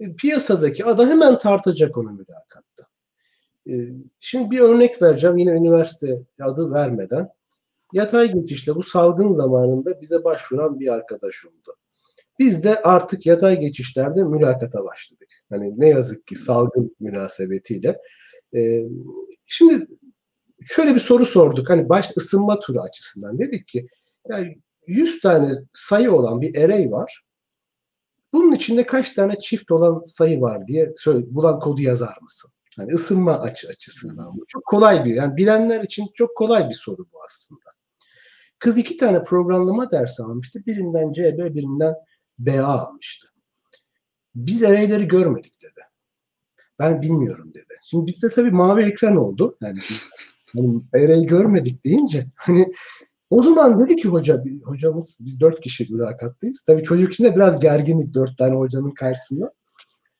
e, 0.00 0.14
piyasadaki 0.16 0.84
adam 0.84 1.08
hemen 1.08 1.38
tartacak 1.38 1.98
onu 1.98 2.10
mülakatta. 2.10 2.93
E, 3.70 3.74
şimdi 4.20 4.50
bir 4.50 4.60
örnek 4.60 5.02
vereceğim 5.02 5.38
yine 5.38 5.50
üniversite 5.50 6.22
adı 6.40 6.70
vermeden. 6.70 7.28
Yatay 7.92 8.32
geçişle 8.32 8.74
bu 8.74 8.82
salgın 8.82 9.32
zamanında 9.32 10.00
bize 10.00 10.24
başvuran 10.24 10.80
bir 10.80 10.88
arkadaş 10.88 11.46
oldu. 11.46 11.76
Biz 12.38 12.64
de 12.64 12.82
artık 12.82 13.26
yatay 13.26 13.60
geçişlerde 13.60 14.24
mülakata 14.24 14.84
başladık. 14.84 15.28
Hani 15.50 15.80
ne 15.80 15.88
yazık 15.88 16.26
ki 16.26 16.34
salgın 16.34 16.96
münasebetiyle. 17.00 17.98
E, 18.56 18.82
şimdi 19.44 19.86
şöyle 20.64 20.94
bir 20.94 21.00
soru 21.00 21.26
sorduk. 21.26 21.70
Hani 21.70 21.88
baş 21.88 22.16
ısınma 22.16 22.60
turu 22.60 22.80
açısından 22.80 23.38
dedik 23.38 23.68
ki 23.68 23.86
yani 24.28 24.58
100 24.86 25.20
tane 25.20 25.52
sayı 25.72 26.12
olan 26.12 26.40
bir 26.40 26.64
array 26.64 26.90
var. 26.90 27.24
Bunun 28.32 28.52
içinde 28.52 28.86
kaç 28.86 29.10
tane 29.10 29.38
çift 29.38 29.70
olan 29.70 30.02
sayı 30.02 30.40
var 30.40 30.66
diye 30.66 30.92
söyle, 30.96 31.24
bulan 31.28 31.58
kodu 31.58 31.82
yazar 31.82 32.18
mısın? 32.22 32.50
Yani 32.78 32.94
ısınma 32.94 33.40
açı 33.40 33.68
açısından. 33.68 34.36
Bu 34.36 34.44
çok 34.48 34.64
kolay 34.64 35.04
bir, 35.04 35.14
yani 35.14 35.36
bilenler 35.36 35.80
için 35.80 36.06
çok 36.14 36.36
kolay 36.36 36.68
bir 36.68 36.74
soru 36.74 37.06
bu 37.12 37.24
aslında. 37.24 37.70
Kız 38.58 38.78
iki 38.78 38.96
tane 38.96 39.22
programlama 39.22 39.90
dersi 39.90 40.22
almıştı. 40.22 40.62
Birinden 40.66 41.12
CB, 41.12 41.54
birinden 41.54 41.94
BA 42.38 42.64
almıştı. 42.64 43.28
Biz 44.34 44.64
array'leri 44.64 45.08
görmedik 45.08 45.62
dedi. 45.62 45.80
Ben 46.78 47.02
bilmiyorum 47.02 47.54
dedi. 47.54 47.78
Şimdi 47.82 48.06
bizde 48.06 48.28
tabii 48.28 48.50
mavi 48.50 48.82
ekran 48.82 49.16
oldu. 49.16 49.56
Yani 49.62 49.78
biz 49.90 50.08
hani 50.92 51.26
görmedik 51.26 51.84
deyince 51.84 52.26
hani 52.36 52.72
o 53.30 53.42
zaman 53.42 53.80
dedi 53.80 53.96
ki 53.96 54.08
hoca, 54.08 54.44
hocamız 54.64 55.18
biz 55.20 55.40
dört 55.40 55.60
kişi 55.60 55.92
mülakattayız. 55.92 56.62
Tabii 56.62 56.82
çocuk 56.82 57.12
için 57.12 57.24
de 57.24 57.34
biraz 57.34 57.60
gerginlik 57.60 58.14
dört 58.14 58.38
tane 58.38 58.54
hocanın 58.54 58.90
karşısında. 58.90 59.52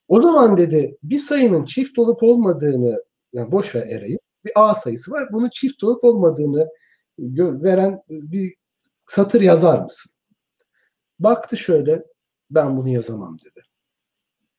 O 0.08 0.22
zaman 0.22 0.56
dedi 0.56 0.96
bir 1.02 1.18
sayının 1.18 1.64
çift 1.64 1.98
olup 1.98 2.22
olmadığını 2.22 3.04
yani 3.32 3.52
boş 3.52 3.74
ver 3.74 3.86
erayı 3.88 4.18
bir 4.44 4.52
A 4.54 4.74
sayısı 4.74 5.10
var. 5.10 5.28
Bunu 5.32 5.50
çift 5.50 5.84
olup 5.84 6.04
olmadığını 6.04 6.68
veren 7.62 7.98
bir 8.08 8.54
satır 9.06 9.40
yazar 9.40 9.82
mısın? 9.82 10.12
Baktı 11.18 11.56
şöyle 11.56 12.04
ben 12.50 12.76
bunu 12.76 12.88
yazamam 12.88 13.38
dedi. 13.38 13.62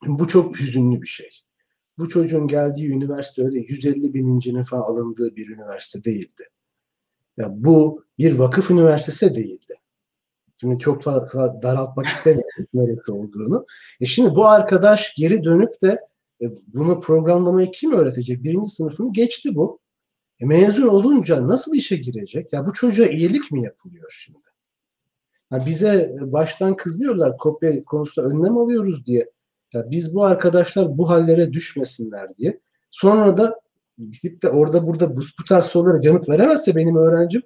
Bu 0.06 0.28
çok 0.28 0.60
hüzünlü 0.60 1.02
bir 1.02 1.08
şey. 1.08 1.30
Bu 1.98 2.10
çocuğun 2.10 2.48
geldiği 2.48 2.89
üniversite 2.89 3.43
öyle 3.43 3.60
150 3.60 4.14
binincinin 4.14 4.64
falan 4.64 4.82
alındığı 4.82 5.36
bir 5.36 5.56
üniversite 5.56 6.04
değildi. 6.04 6.43
Ya 7.38 7.48
bu 7.52 8.04
bir 8.18 8.39
vakıf 8.39 8.72
üniversitesi 8.72 9.36
değildi. 9.36 9.74
Şimdi 10.58 10.80
çok 10.80 11.03
fazla 11.03 11.62
daraltmak 11.62 12.06
istemiyorum 12.06 12.68
neresi 12.74 13.12
olduğunu. 13.12 13.66
E 14.01 14.06
şimdi 14.06 14.36
bu 14.36 14.47
arkadaş 14.47 15.16
geri 15.16 15.43
dönüp 15.43 15.82
de 15.82 15.99
e, 16.41 16.45
bunu 16.68 16.99
programlamayı 16.99 17.72
kim 17.72 17.91
öğretecek? 17.91 18.43
Birinci 18.43 18.72
sınıfını 18.72 19.14
geçti 19.14 19.56
bu. 19.56 19.80
E 20.39 20.45
mezun 20.45 20.88
olunca 20.88 21.47
nasıl 21.47 21.76
işe 21.76 21.95
girecek? 21.95 22.53
Ya 22.53 22.66
bu 22.66 22.74
çocuğa 22.74 23.08
iyilik 23.08 23.51
mi 23.51 23.64
yapılıyor 23.64 24.10
şimdi? 24.10 24.47
Ya 25.51 25.66
bize 25.66 26.12
baştan 26.22 26.76
kızıyorlar 26.76 27.38
kopya 27.38 27.84
konusunda 27.84 28.28
önlem 28.28 28.58
alıyoruz 28.58 29.06
diye. 29.06 29.32
Ya 29.74 29.91
biz 29.91 30.16
bu 30.16 30.24
arkadaşlar 30.24 30.97
bu 30.97 31.10
hallere 31.10 31.53
düşmesinler 31.53 32.38
diye. 32.38 32.60
Sonra 32.91 33.38
da 33.38 33.60
gidip 33.97 34.41
de 34.41 34.49
orada 34.49 34.88
burada 34.88 35.18
bu, 35.18 35.22
bu 35.39 35.43
tarz 35.49 35.66
sorulara 35.66 35.99
yanıt 36.01 36.30
veremezse 36.30 36.76
benim 36.76 36.95
öğrencim 36.95 37.41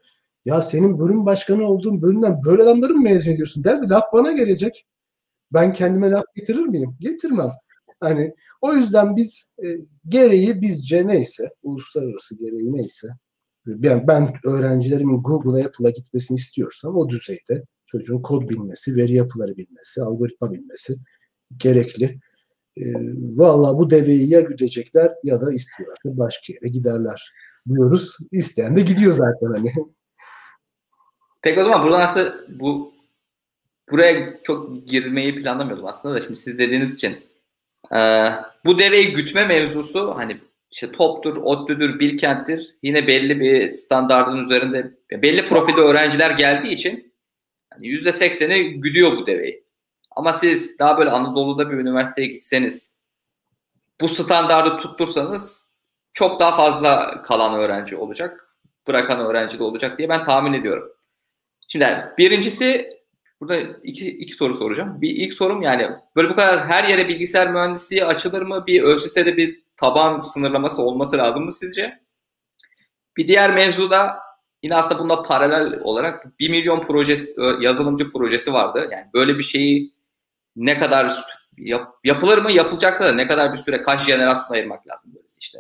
ya 0.50 0.62
senin 0.62 1.00
bölüm 1.00 1.26
başkanı 1.26 1.64
olduğun 1.64 2.02
bölümden 2.02 2.44
böyle 2.46 2.64
adamları 2.64 2.94
mı 2.94 3.02
mezun 3.02 3.32
ediyorsun 3.32 3.64
derse 3.64 3.90
laf 3.90 4.04
bana 4.14 4.32
gelecek. 4.32 4.86
Ben 5.54 5.74
kendime 5.74 6.12
laf 6.12 6.26
getirir 6.36 6.66
miyim? 6.66 6.96
Getirmem. 7.00 7.52
Hani 8.00 8.34
o 8.62 8.74
yüzden 8.74 9.16
biz 9.16 9.54
e, 9.66 9.68
gereği 10.08 10.62
bizce 10.62 11.08
neyse, 11.08 11.50
uluslararası 11.64 12.40
gereği 12.40 12.74
neyse 12.74 13.08
Yani 13.68 14.08
ben 14.08 14.34
öğrencilerimin 14.46 15.24
Google'a 15.24 15.66
Apple'a 15.66 15.90
gitmesini 15.90 16.38
istiyorsam 16.38 16.98
o 16.98 17.10
düzeyde 17.10 17.64
çocuğun 17.88 18.22
kod 18.22 18.50
bilmesi, 18.50 18.96
veri 18.96 19.14
yapıları 19.14 19.58
bilmesi, 19.58 20.02
algoritma 20.02 20.52
bilmesi 20.52 20.96
gerekli. 21.58 22.20
E, 22.78 22.84
Valla 23.38 23.78
bu 23.78 23.90
deveyi 23.90 24.30
ya 24.30 24.42
güdecekler 24.42 25.12
ya 25.24 25.42
da 25.42 25.54
istiyorlar. 25.54 25.98
Başka 26.06 26.54
yere 26.54 26.70
giderler 26.70 27.34
diyoruz. 27.70 28.18
İsteyen 28.32 28.76
de 28.76 28.82
gidiyor 28.82 29.14
zaten 29.14 29.48
hani. 29.56 29.74
Peki 31.42 31.62
o 31.62 31.64
zaman 31.64 31.84
buradan 31.84 32.00
aslında 32.00 32.36
bu 32.48 32.94
buraya 33.92 34.44
çok 34.44 34.88
girmeyi 34.88 35.36
planlamıyordum 35.36 35.86
aslında 35.86 36.16
da 36.16 36.22
şimdi 36.22 36.40
siz 36.40 36.60
dediğiniz 36.60 36.96
için 36.96 37.20
e, 37.96 38.30
bu 38.66 38.80
deveyi 38.80 39.14
gütme 39.14 39.46
mevzusu 39.46 40.16
hani 40.16 40.38
işte 40.72 40.92
toptur, 40.92 41.38
ODTÜ'dür, 41.38 42.00
Bilkent'tir 42.00 42.76
yine 42.84 43.08
belli 43.08 43.40
bir 43.40 43.70
standartın 43.70 44.38
üzerinde 44.38 44.92
belli 45.12 45.46
profilde 45.46 45.82
öğrenciler 45.82 46.32
geldiği 46.32 46.74
için 46.74 47.14
yani 47.72 47.88
%80'i 47.88 48.82
güdüyor 48.82 49.18
bu 49.18 49.26
deveyi. 49.26 49.64
Ama 50.12 50.34
siz 50.34 50.80
daha 50.80 50.98
böyle 50.98 51.10
Anadolu'da 51.10 51.72
bir 51.72 51.78
üniversiteye 51.78 52.28
gitseniz 52.28 52.98
bu 54.02 54.10
standardı 54.10 54.78
tuttursanız 54.78 55.68
çok 56.14 56.40
daha 56.40 56.56
fazla 56.56 57.22
kalan 57.22 57.54
öğrenci 57.54 57.96
olacak. 57.96 58.56
Bırakan 58.88 59.20
öğrenci 59.20 59.60
de 59.60 59.64
olacak 59.64 59.98
diye 59.98 60.10
ben 60.10 60.24
tahmin 60.24 60.54
ediyorum. 60.54 60.92
Şimdi 61.72 62.14
birincisi 62.18 62.90
burada 63.42 63.58
iki, 63.84 64.10
iki 64.10 64.34
soru 64.34 64.56
soracağım. 64.56 65.02
Bir 65.02 65.10
ilk 65.10 65.34
sorum 65.34 65.62
yani 65.62 65.90
böyle 66.16 66.30
bu 66.30 66.36
kadar 66.36 66.68
her 66.68 66.84
yere 66.84 67.08
bilgisayar 67.08 67.52
mühendisliği 67.52 68.06
açılır 68.06 68.42
mı? 68.42 68.64
Bir 68.68 68.84
ÖSS'de 68.84 69.38
bir 69.38 69.64
taban 69.76 70.20
sınırlaması 70.20 70.82
olması 70.82 71.18
lazım 71.18 71.46
mı 71.46 71.52
sizce? 71.52 72.00
Bir 73.18 73.28
diğer 73.28 73.54
mevzu 73.54 73.92
da 73.92 74.20
yine 74.64 74.76
aslında 74.76 75.00
bunda 75.00 75.24
paralel 75.24 75.80
olarak 75.84 76.40
1 76.40 76.50
milyon 76.50 76.82
projesi, 76.82 77.36
yazılımcı 77.60 78.12
projesi 78.12 78.54
vardı. 78.54 78.88
Yani 78.92 79.06
böyle 79.14 79.38
bir 79.38 79.44
şeyi 79.44 79.94
ne 80.56 80.80
kadar 80.80 81.16
yap, 81.58 81.96
yapılır 82.04 82.38
mı? 82.38 82.52
Yapılacaksa 82.52 83.06
da 83.06 83.12
ne 83.12 83.28
kadar 83.28 83.54
bir 83.54 83.58
süre, 83.58 83.82
kaç 83.82 84.06
jenerasyon 84.06 84.56
ayırmak 84.56 84.88
lazım 84.88 85.12
böyle 85.16 85.26
işte. 85.40 85.60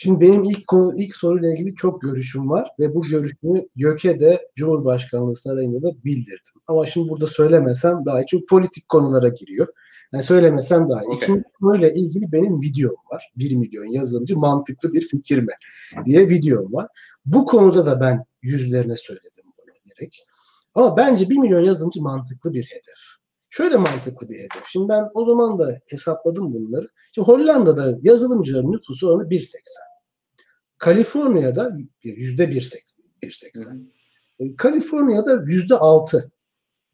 Şimdi 0.00 0.20
benim 0.20 0.44
ilk 0.44 0.66
konu, 0.66 1.02
ilk 1.02 1.14
soruyla 1.14 1.52
ilgili 1.52 1.74
çok 1.74 2.02
görüşüm 2.02 2.50
var 2.50 2.70
ve 2.78 2.94
bu 2.94 3.02
görüşümü 3.02 3.62
YÖK'e 3.74 4.20
de 4.20 4.48
Cumhurbaşkanlığı 4.56 5.36
Sarayı'nda 5.36 5.82
da 5.82 6.04
bildirdim. 6.04 6.60
Ama 6.66 6.86
şimdi 6.86 7.08
burada 7.08 7.26
söylemesem 7.26 8.04
daha. 8.06 8.26
Çünkü 8.26 8.46
politik 8.46 8.88
konulara 8.88 9.28
giriyor. 9.28 9.68
Yani 10.12 10.22
söylemesem 10.22 10.88
daha 10.88 11.02
iyi. 11.02 11.06
Okay. 11.06 11.16
İkinci 11.16 11.42
konuyla 11.60 11.90
ilgili 11.90 12.32
benim 12.32 12.60
videom 12.60 12.96
var. 13.12 13.32
1 13.36 13.56
milyon 13.56 13.84
yazılımcı 13.84 14.36
mantıklı 14.36 14.92
bir 14.92 15.08
fikir 15.08 15.38
mi 15.38 15.52
diye 16.06 16.28
videom 16.28 16.72
var. 16.72 16.86
Bu 17.26 17.44
konuda 17.44 17.86
da 17.86 18.00
ben 18.00 18.24
yüzlerine 18.42 18.96
söyledim 18.96 19.44
bunu 19.58 19.74
direkt. 19.96 20.16
Ama 20.74 20.96
bence 20.96 21.30
1 21.30 21.36
milyon 21.36 21.60
yazılımcı 21.60 22.02
mantıklı 22.02 22.52
bir 22.52 22.64
hedef. 22.64 23.07
Şöyle 23.50 23.76
mantıklı 23.76 24.28
bir 24.28 24.38
hedef. 24.38 24.62
Şimdi 24.66 24.88
ben 24.88 25.04
o 25.14 25.26
zaman 25.26 25.58
da 25.58 25.80
hesapladım 25.86 26.54
bunları. 26.54 26.88
Şimdi 27.14 27.26
Hollanda'da 27.26 27.98
yazılımcıların 28.02 28.72
nüfusu 28.72 29.08
oranı 29.08 29.28
1.80. 29.28 29.56
Kaliforniya'da 30.78 31.72
yüzde 32.02 32.44
1.80. 32.44 33.86
E, 34.38 34.56
Kaliforniya'da 34.56 35.42
yüzde 35.46 35.74
6. 35.74 36.30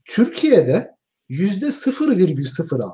Türkiye'de 0.04 0.94
yüzde 1.28 1.66
0,06. 1.66 2.92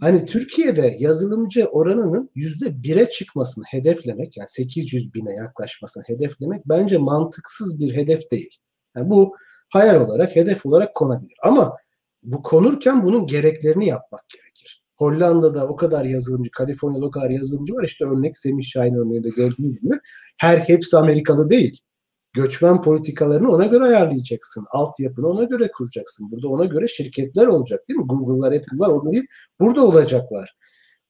Hani 0.00 0.26
Türkiye'de 0.26 0.96
yazılımcı 0.98 1.66
oranının 1.66 2.30
yüzde 2.34 2.66
1'e 2.66 3.10
çıkmasını 3.10 3.64
hedeflemek, 3.70 4.36
yani 4.36 4.48
800 4.48 5.14
bine 5.14 5.34
yaklaşmasını 5.34 6.04
hedeflemek 6.06 6.68
bence 6.68 6.98
mantıksız 6.98 7.80
bir 7.80 7.96
hedef 7.96 8.30
değil. 8.30 8.56
Yani 8.96 9.10
bu 9.10 9.34
hayal 9.68 10.00
olarak, 10.00 10.36
hedef 10.36 10.66
olarak 10.66 10.94
konabilir. 10.94 11.34
Ama 11.42 11.76
bu 12.22 12.42
konurken 12.42 13.04
bunun 13.04 13.26
gereklerini 13.26 13.88
yapmak 13.88 14.28
gerekir. 14.28 14.82
Hollanda'da 14.96 15.66
o 15.66 15.76
kadar 15.76 16.04
yazılımcı, 16.04 16.50
Kaliforniya'da 16.50 17.06
o 17.06 17.10
kadar 17.10 17.30
yazılımcı 17.30 17.74
var. 17.74 17.84
İşte 17.84 18.04
örnek 18.04 18.38
Semih 18.38 18.64
Şahin 18.64 18.94
örneğinde 18.94 19.28
gördüğünüz 19.28 19.80
gibi. 19.80 19.94
Her 20.40 20.58
hepsi 20.58 20.96
Amerikalı 20.98 21.50
değil. 21.50 21.80
Göçmen 22.32 22.82
politikalarını 22.82 23.50
ona 23.50 23.66
göre 23.66 23.84
ayarlayacaksın. 23.84 24.64
Altyapını 24.70 25.28
ona 25.28 25.44
göre 25.44 25.70
kuracaksın. 25.70 26.30
Burada 26.30 26.48
ona 26.48 26.64
göre 26.64 26.88
şirketler 26.88 27.46
olacak 27.46 27.88
değil 27.88 28.00
mi? 28.00 28.06
Google'lar, 28.06 28.52
Apple'lar 28.52 28.88
o 28.88 29.12
değil. 29.12 29.24
Burada 29.60 29.86
olacaklar. 29.86 30.56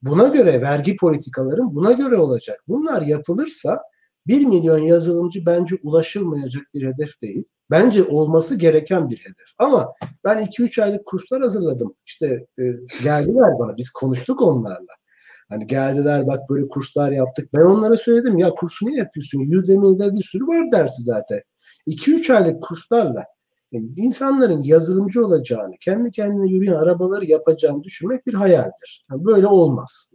Buna 0.03 0.29
göre 0.29 0.61
vergi 0.61 0.97
politikaların 0.97 1.75
buna 1.75 1.93
göre 1.93 2.17
olacak. 2.17 2.61
Bunlar 2.69 3.03
yapılırsa 3.03 3.83
1 4.27 4.45
milyon 4.45 4.79
yazılımcı 4.79 5.47
bence 5.47 5.77
ulaşılmayacak 5.83 6.63
bir 6.75 6.87
hedef 6.87 7.23
değil. 7.23 7.45
Bence 7.73 8.05
olması 8.05 8.59
gereken 8.59 9.11
bir 9.11 9.19
hedef. 9.19 9.47
Ama 9.59 9.93
ben 10.25 10.45
2-3 10.47 10.83
aylık 10.83 11.07
kurslar 11.07 11.43
hazırladım. 11.43 11.95
İşte 12.07 12.27
e, 12.59 12.63
geldiler 13.03 13.59
bana. 13.59 13.77
Biz 13.77 13.91
konuştuk 13.91 14.43
onlarla. 14.43 14.93
Hani 15.49 15.67
geldiler 15.67 16.27
bak 16.27 16.51
böyle 16.51 16.69
kurslar 16.69 17.13
yaptık. 17.13 17.49
Ben 17.55 17.61
onlara 17.61 17.97
söyledim 17.97 18.39
ya 18.39 18.51
kursu 18.51 18.87
niye 18.87 18.99
yapıyorsun? 18.99 19.41
Udemy'de 19.41 20.15
bir 20.15 20.23
sürü 20.23 20.47
var 20.47 20.73
dersi 20.73 21.03
zaten. 21.03 21.41
2-3 21.87 22.35
aylık 22.35 22.63
kurslarla 22.63 23.25
e, 23.73 23.79
insanların 23.97 24.63
yazılımcı 24.63 25.27
olacağını, 25.27 25.75
kendi 25.81 26.11
kendine 26.11 26.49
yürüyen 26.51 26.75
arabaları 26.75 27.25
yapacağını 27.25 27.85
düşünmek 27.85 28.27
bir 28.27 28.35
hayaldir. 28.35 29.07
Yani 29.11 29.25
böyle 29.25 29.47
olmaz. 29.47 30.13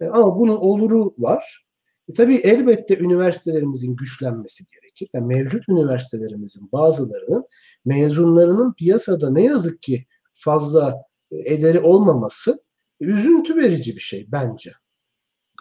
E, 0.00 0.06
ama 0.06 0.38
bunun 0.38 0.56
oluru 0.56 1.14
var. 1.18 1.63
E, 2.08 2.12
tabii 2.12 2.36
elbette 2.36 2.98
üniversitelerimizin 2.98 3.96
güçlenmesi 3.96 4.64
gerekir. 4.66 5.08
Yani 5.12 5.26
mevcut 5.26 5.68
üniversitelerimizin 5.68 6.72
bazılarının 6.72 7.46
mezunlarının 7.84 8.72
piyasada 8.72 9.30
ne 9.30 9.44
yazık 9.44 9.82
ki 9.82 10.06
fazla 10.34 11.02
e, 11.30 11.54
ederi 11.54 11.80
olmaması 11.80 12.64
üzüntü 13.00 13.56
verici 13.56 13.94
bir 13.94 14.00
şey 14.00 14.26
bence. 14.32 14.72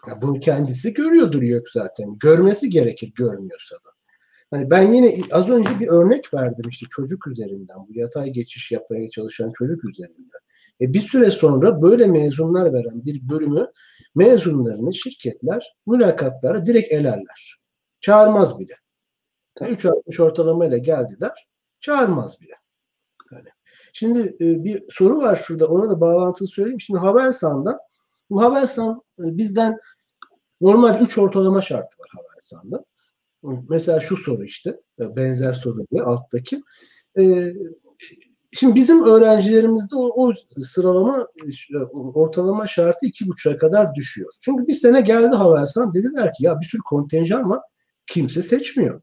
Ya 0.08 0.22
bunu 0.22 0.40
kendisi 0.40 0.94
görüyordur 0.94 1.42
yok 1.42 1.70
zaten. 1.70 2.18
Görmesi 2.20 2.70
gerekir 2.70 3.14
görmüyorsa 3.16 3.76
da. 3.76 3.90
Hani 4.54 4.70
ben 4.70 4.92
yine 4.92 5.18
az 5.32 5.50
önce 5.50 5.80
bir 5.80 5.88
örnek 5.88 6.34
verdim 6.34 6.70
işte 6.70 6.86
çocuk 6.90 7.28
üzerinden. 7.28 7.78
Bu 7.88 8.00
yatay 8.00 8.30
geçiş 8.30 8.72
yapmaya 8.72 9.10
çalışan 9.10 9.52
çocuk 9.52 9.86
üzerinden. 9.86 10.40
E 10.82 10.94
bir 10.94 11.00
süre 11.00 11.30
sonra 11.30 11.82
böyle 11.82 12.08
mezunlar 12.08 12.74
veren 12.74 13.06
bir 13.06 13.30
bölümü 13.30 13.72
mezunlarını 14.16 14.94
şirketler 14.94 15.76
mülakatlara 15.88 16.66
direkt 16.66 16.92
elerler. 16.92 17.60
Çağırmaz 18.02 18.60
bile. 18.60 18.74
3.60 19.60 20.22
ortalamayla 20.24 20.78
geldiler. 20.78 21.48
Çağırmaz 21.80 22.42
bile. 22.42 22.54
Yani. 23.32 23.50
Şimdi 23.94 24.20
e, 24.20 24.64
bir 24.64 24.84
soru 24.90 25.18
var 25.18 25.36
şurada. 25.36 25.68
Ona 25.68 25.90
da 25.90 26.02
bağlantılı 26.02 26.48
söyleyeyim. 26.48 26.82
Şimdi 26.82 27.00
Havelsan'da 27.00 27.80
bu 28.30 28.42
Havelsan 28.42 29.02
e, 29.20 29.38
bizden 29.38 29.78
normal 30.62 31.02
3 31.02 31.18
ortalama 31.18 31.62
şartı 31.62 32.00
var 32.00 32.10
Havelsan'da. 32.12 32.86
Mesela 33.70 34.00
şu 34.00 34.18
soru 34.18 34.44
işte. 34.44 34.80
E, 35.00 35.16
benzer 35.16 35.54
soru 35.54 35.88
diye 35.92 36.04
alttaki. 36.04 36.64
E, 37.20 37.54
Şimdi 38.56 38.76
bizim 38.76 39.06
öğrencilerimizde 39.06 39.96
o, 39.96 40.28
o 40.28 40.34
sıralama 40.58 41.28
ortalama 41.94 42.68
şartı 42.68 43.06
iki 43.06 43.28
buçuğa 43.28 43.58
kadar 43.58 43.96
düşüyor. 43.96 44.32
Çünkü 44.42 44.68
bir 44.68 44.74
sene 44.74 45.02
geldi 45.02 45.36
Havelsan 45.36 45.94
dediler 45.94 46.34
ki 46.34 46.46
ya 46.46 46.60
bir 46.60 46.66
sürü 46.66 46.82
kontenjan 46.82 47.50
var 47.50 47.60
kimse 48.08 48.42
seçmiyor. 48.42 49.02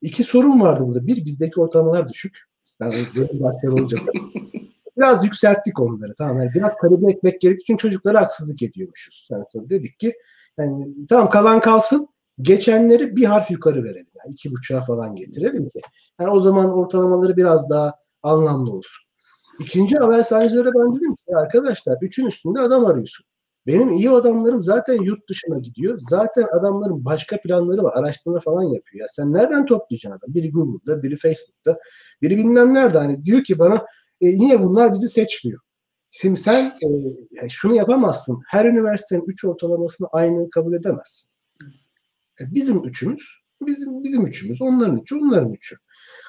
İki 0.00 0.24
sorun 0.24 0.60
vardı 0.60 0.84
burada. 0.86 1.06
Bir 1.06 1.24
bizdeki 1.24 1.60
ortalamalar 1.60 2.08
düşük. 2.08 2.38
Yani 2.80 2.94
böyle 3.16 3.40
başlar 3.40 3.80
olacak. 3.80 4.00
Biraz 4.96 5.24
yükselttik 5.24 5.80
onları. 5.80 6.14
Tamam. 6.14 6.40
Yani 6.40 6.50
biraz 6.54 6.70
kalibre 6.80 7.12
etmek 7.12 7.40
gerekti. 7.40 7.64
Çünkü 7.66 7.82
çocuklara 7.82 8.20
haksızlık 8.20 8.62
ediyormuşuz. 8.62 9.28
Yani 9.30 9.44
sonra 9.48 9.68
dedik 9.68 9.98
ki 9.98 10.14
yani 10.58 10.86
tamam 11.08 11.30
kalan 11.30 11.60
kalsın. 11.60 12.08
Geçenleri 12.42 13.16
bir 13.16 13.24
harf 13.24 13.50
yukarı 13.50 13.84
verelim. 13.84 14.10
Yani 14.18 14.32
iki 14.32 14.50
buçuğa 14.50 14.84
falan 14.84 15.16
getirelim 15.16 15.68
ki. 15.68 15.80
Yani 16.20 16.30
o 16.30 16.40
zaman 16.40 16.72
ortalamaları 16.72 17.36
biraz 17.36 17.70
daha 17.70 17.94
anlamlı 18.22 18.72
olsun. 18.72 19.10
İkinci 19.60 19.96
haber 19.96 20.22
sahnelere 20.22 20.70
ben 20.74 20.96
dedim 20.96 21.14
ki 21.14 21.36
arkadaşlar 21.36 21.96
üçün 22.02 22.26
üstünde 22.26 22.60
adam 22.60 22.86
arıyorsun. 22.86 23.26
Benim 23.66 23.92
iyi 23.92 24.10
adamlarım 24.10 24.62
zaten 24.62 25.02
yurt 25.02 25.28
dışına 25.28 25.58
gidiyor. 25.58 25.98
Zaten 26.10 26.46
adamların 26.58 27.04
başka 27.04 27.40
planları 27.40 27.82
var. 27.82 27.92
Araştırma 27.96 28.40
falan 28.40 28.62
yapıyor. 28.62 29.00
Ya 29.00 29.06
sen 29.08 29.32
nereden 29.32 29.66
toplayacaksın 29.66 30.18
adam? 30.18 30.34
Biri 30.34 30.52
Google'da, 30.52 31.02
biri 31.02 31.16
Facebook'ta, 31.16 31.78
biri 32.22 32.36
bilmem 32.36 32.74
nerede. 32.74 32.98
Hani 32.98 33.24
diyor 33.24 33.44
ki 33.44 33.58
bana 33.58 33.86
e, 34.20 34.26
niye 34.26 34.62
bunlar 34.62 34.94
bizi 34.94 35.08
seçmiyor? 35.08 35.60
Şimdi 36.10 36.40
sen 36.40 36.72
e, 37.42 37.48
şunu 37.48 37.74
yapamazsın. 37.74 38.40
Her 38.48 38.64
üniversitenin 38.64 39.24
3 39.26 39.44
ortalamasını 39.44 40.08
aynı 40.12 40.50
kabul 40.50 40.74
edemezsin. 40.74 41.29
E, 42.40 42.54
bizim 42.54 42.84
üçümüz, 42.84 43.36
bizim 43.60 44.04
bizim 44.04 44.26
üçümüz, 44.26 44.62
onların 44.62 44.98
üçü, 44.98 45.16
onların 45.16 45.52
üçü. 45.52 45.76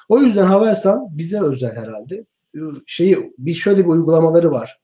O 0.08 0.18
yüzden 0.18 0.46
Havelsan 0.46 1.18
bize 1.18 1.40
özel 1.40 1.76
herhalde. 1.76 2.26
E, 2.54 2.60
şeyi 2.86 3.32
bir 3.38 3.54
şöyle 3.54 3.84
bir 3.84 3.88
uygulamaları 3.88 4.50
var 4.50 4.82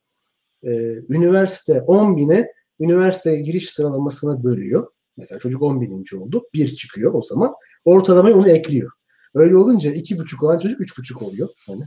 e, 0.62 0.94
üniversite 1.08 1.80
10 1.80 2.16
bine 2.16 2.52
üniversiteye 2.80 3.40
giriş 3.40 3.70
sıralamasına 3.70 4.44
bölüyor. 4.44 4.86
Mesela 5.16 5.38
çocuk 5.38 5.62
10 5.62 5.80
bininci 5.80 6.16
oldu. 6.16 6.48
Bir 6.54 6.68
çıkıyor 6.68 7.14
o 7.14 7.22
zaman. 7.22 7.54
Ortalamayı 7.84 8.36
onu 8.36 8.50
ekliyor. 8.50 8.90
Öyle 9.34 9.56
olunca 9.56 9.92
iki 9.92 10.18
buçuk 10.18 10.42
olan 10.42 10.58
çocuk 10.58 10.80
üç 10.80 10.98
buçuk 10.98 11.22
oluyor. 11.22 11.48
Hani 11.66 11.84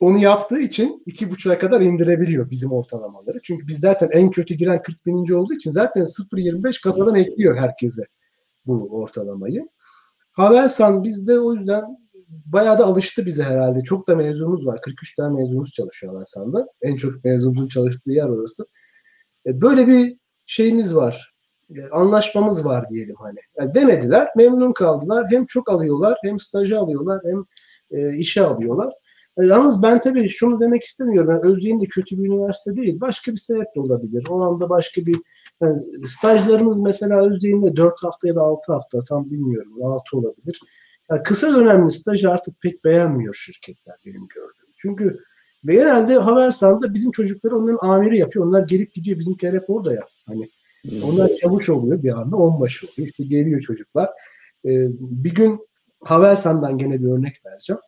onu 0.00 0.18
yaptığı 0.18 0.60
için 0.60 1.02
iki 1.06 1.30
buçuğa 1.30 1.58
kadar 1.58 1.80
indirebiliyor 1.80 2.50
bizim 2.50 2.72
ortalamaları. 2.72 3.40
Çünkü 3.42 3.66
biz 3.66 3.78
zaten 3.78 4.08
en 4.12 4.30
kötü 4.30 4.54
giren 4.54 4.82
40 4.82 5.06
bininci 5.06 5.34
olduğu 5.34 5.54
için 5.54 5.70
zaten 5.70 6.02
0.25 6.02 6.82
kafadan 6.82 7.14
ekliyor 7.14 7.56
herkese 7.58 8.02
bu 8.66 8.88
ortalamayı. 8.90 9.68
Havelsan 10.32 11.04
bizde 11.04 11.40
o 11.40 11.54
yüzden 11.54 11.84
bayağı 12.28 12.78
da 12.78 12.84
alıştı 12.84 13.26
bize 13.26 13.42
herhalde. 13.42 13.82
Çok 13.82 14.08
da 14.08 14.16
mezunumuz 14.16 14.66
var. 14.66 14.80
43 14.80 15.14
tane 15.14 15.34
mezunumuz 15.36 15.72
çalışıyor 15.72 16.12
Havelsan'da. 16.12 16.66
En 16.82 16.96
çok 16.96 17.24
mezunumuzun 17.24 17.68
çalıştığı 17.68 18.10
yer 18.10 18.28
orası. 18.28 18.64
E, 19.46 19.60
böyle 19.60 19.86
bir 19.86 20.16
şeyimiz 20.46 20.96
var. 20.96 21.34
E, 21.76 21.88
anlaşmamız 21.92 22.64
var 22.64 22.88
diyelim 22.88 23.16
hani. 23.18 23.38
Yani 23.58 23.74
denediler, 23.74 24.28
memnun 24.36 24.72
kaldılar. 24.72 25.26
Hem 25.30 25.46
çok 25.46 25.70
alıyorlar, 25.70 26.18
hem 26.24 26.38
stajı 26.38 26.78
alıyorlar, 26.78 27.20
hem 27.24 27.44
e, 27.90 28.16
işe 28.16 28.42
alıyorlar. 28.42 28.92
E, 29.38 29.46
yalnız 29.46 29.82
ben 29.82 30.00
tabii 30.00 30.28
şunu 30.28 30.60
demek 30.60 30.84
istemiyorum. 30.84 31.30
Yani 31.30 31.52
Özyeğin 31.52 31.80
de 31.80 31.86
kötü 31.86 32.18
bir 32.18 32.28
üniversite 32.28 32.76
değil. 32.76 33.00
Başka 33.00 33.32
bir 33.32 33.36
sebep 33.36 33.66
de 33.76 33.80
olabilir. 33.80 34.26
O 34.30 34.42
anda 34.42 34.68
başka 34.68 35.06
bir 35.06 35.16
yani 35.62 35.78
stajlarımız 36.06 36.80
mesela 36.80 37.26
Özyeğin'de 37.26 37.76
4 37.76 38.02
hafta 38.02 38.28
ya 38.28 38.34
da 38.34 38.40
6 38.40 38.72
hafta 38.72 39.04
tam 39.04 39.30
bilmiyorum. 39.30 39.84
6 39.84 40.16
olabilir. 40.16 40.60
Yani 41.10 41.22
kısa 41.22 41.54
dönemli 41.54 41.90
stajı 41.90 42.30
artık 42.30 42.60
pek 42.60 42.84
beğenmiyor 42.84 43.34
şirketler 43.34 43.96
benim 44.06 44.26
gördüğüm. 44.34 44.74
Çünkü 44.78 45.18
ve 45.64 45.74
genelde 45.74 46.14
Havelsan'da 46.14 46.94
bizim 46.94 47.10
çocukları 47.10 47.56
onların 47.56 47.88
amiri 47.88 48.18
yapıyor. 48.18 48.46
Onlar 48.46 48.62
gelip 48.62 48.94
gidiyor. 48.94 49.18
Bizimkiler 49.18 49.52
hep 49.52 49.70
orada 49.70 49.92
ya. 49.92 50.02
Hani 50.26 50.50
hmm. 50.82 51.02
onlar 51.02 51.30
çavuş 51.34 51.68
oluyor 51.68 52.02
bir 52.02 52.20
anda 52.20 52.36
onbaşı 52.36 52.86
oluyor. 52.86 53.08
İşte 53.08 53.24
geliyor 53.24 53.60
çocuklar. 53.60 54.10
Ee, 54.64 54.88
bir 55.00 55.34
gün 55.34 55.68
Havelsan'dan 56.04 56.78
gene 56.78 57.02
bir 57.02 57.08
örnek 57.08 57.46
vereceğim 57.46 57.80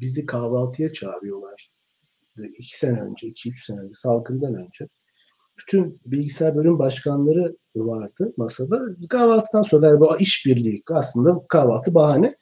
bizi 0.00 0.26
kahvaltıya 0.26 0.92
çağırıyorlar. 0.92 1.70
İki 2.58 2.78
sene 2.78 3.00
önce, 3.00 3.26
iki 3.26 3.48
üç 3.48 3.66
sene 3.66 3.80
önce, 3.80 3.94
salgından 3.94 4.54
önce. 4.54 4.88
Bütün 5.58 6.00
bilgisayar 6.06 6.56
bölüm 6.56 6.78
başkanları 6.78 7.56
vardı 7.76 8.32
masada. 8.36 8.80
Kahvaltıdan 9.08 9.62
sonra 9.62 10.00
bu 10.00 10.18
işbirliği 10.18 10.82
aslında 10.90 11.46
kahvaltı 11.48 11.94
bahane. 11.94 12.34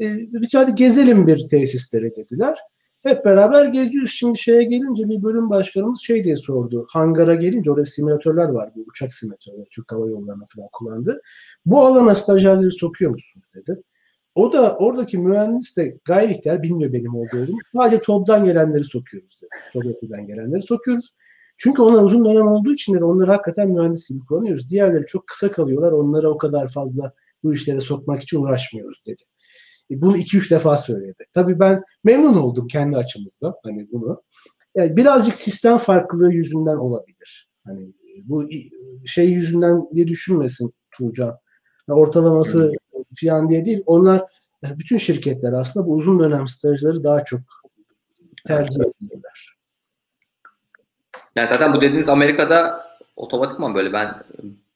E, 0.00 0.16
hadi 0.52 0.74
gezelim 0.74 1.26
bir 1.26 1.48
tesislere 1.48 2.16
dediler. 2.16 2.54
Hep 3.02 3.24
beraber 3.24 3.66
geziyoruz. 3.66 4.10
Şimdi 4.10 4.38
şeye 4.38 4.62
gelince 4.62 5.08
bir 5.08 5.22
bölüm 5.22 5.50
başkanımız 5.50 6.00
şey 6.00 6.24
diye 6.24 6.36
sordu. 6.36 6.86
Hangara 6.90 7.34
gelince 7.34 7.70
orada 7.70 7.86
simülatörler 7.86 8.48
var. 8.48 8.72
Bu 8.76 8.84
uçak 8.86 9.14
simülatörleri 9.14 9.68
Türk 9.70 9.92
Hava 9.92 10.08
Yolları'na 10.08 10.46
falan 10.54 10.68
kullandı. 10.72 11.20
Bu 11.66 11.86
alana 11.86 12.14
stajyerleri 12.14 12.72
sokuyor 12.72 13.10
musunuz 13.10 13.46
dedi. 13.54 13.82
O 14.36 14.52
da 14.52 14.76
oradaki 14.76 15.18
mühendis 15.18 15.76
de 15.76 15.98
gayri 16.04 16.32
ihtiyar 16.32 16.62
bilmiyor 16.62 16.92
benim 16.92 17.14
olduğumu. 17.14 17.58
Sadece 17.76 18.02
TOB'dan 18.02 18.44
gelenleri 18.44 18.84
sokuyoruz 18.84 19.40
dedi. 19.42 19.82
TOB'dan 20.00 20.26
gelenleri 20.26 20.62
sokuyoruz. 20.62 21.14
Çünkü 21.56 21.82
onlar 21.82 22.02
uzun 22.02 22.24
dönem 22.24 22.48
olduğu 22.48 22.74
için 22.74 22.94
de 22.94 23.04
onları 23.04 23.30
hakikaten 23.30 23.70
mühendis 23.70 24.08
gibi 24.08 24.20
kullanıyoruz. 24.20 24.70
Diğerleri 24.70 25.06
çok 25.06 25.26
kısa 25.26 25.50
kalıyorlar. 25.50 25.92
Onlara 25.92 26.28
o 26.28 26.38
kadar 26.38 26.72
fazla 26.72 27.12
bu 27.44 27.54
işlere 27.54 27.80
sokmak 27.80 28.22
için 28.22 28.40
uğraşmıyoruz 28.40 29.02
dedi. 29.06 29.22
E, 29.90 30.00
bunu 30.00 30.16
iki 30.18 30.36
üç 30.36 30.50
defa 30.50 30.76
söyledi. 30.76 31.24
Tabii 31.32 31.58
ben 31.58 31.82
memnun 32.04 32.36
oldum 32.36 32.66
kendi 32.66 32.96
açımızda 32.96 33.54
hani 33.62 33.88
bunu. 33.92 34.22
Yani 34.74 34.96
birazcık 34.96 35.36
sistem 35.36 35.78
farklılığı 35.78 36.32
yüzünden 36.32 36.76
olabilir. 36.76 37.48
Hani 37.66 37.92
bu 38.24 38.48
şey 39.06 39.30
yüzünden 39.30 39.88
diye 39.94 40.06
düşünmesin 40.06 40.72
Tuğcan. 40.90 41.38
Ortalaması 41.88 42.72
falan 43.20 43.48
diye 43.48 43.64
değil. 43.64 43.82
Onlar 43.86 44.18
e, 44.64 44.78
bütün 44.78 44.96
şirketler 44.96 45.52
aslında 45.52 45.86
bu 45.86 45.94
uzun 45.94 46.20
dönem 46.20 46.48
stajları 46.48 47.04
daha 47.04 47.24
çok 47.24 47.40
tercih 48.46 48.80
ediyorlar. 48.80 49.56
Yani 51.36 51.48
zaten 51.48 51.72
bu 51.74 51.80
dediğiniz 51.80 52.08
Amerika'da 52.08 52.86
otomatikman 53.16 53.74
böyle 53.74 53.92
ben 53.92 54.22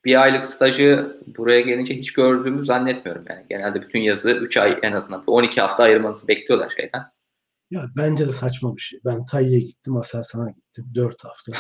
bir 0.04 0.22
aylık 0.22 0.46
stajı 0.46 1.16
buraya 1.36 1.60
gelince 1.60 1.96
hiç 1.96 2.12
gördüğümü 2.12 2.62
zannetmiyorum. 2.62 3.24
Yani 3.28 3.46
genelde 3.48 3.82
bütün 3.82 4.00
yazı 4.00 4.30
3 4.30 4.56
ay 4.56 4.78
en 4.82 4.92
azından 4.92 5.24
12 5.26 5.60
hafta 5.60 5.82
ayırmanızı 5.82 6.28
bekliyorlar 6.28 6.70
şeyden. 6.70 7.02
Ya 7.70 7.86
bence 7.96 8.28
de 8.28 8.32
saçma 8.32 8.76
bir 8.76 8.80
şey. 8.80 9.00
Ben 9.04 9.24
Tayyip'e 9.24 9.66
gittim, 9.66 9.96
Aselsan'a 9.96 10.50
gittim 10.50 10.86
4 10.94 11.24
hafta. 11.24 11.52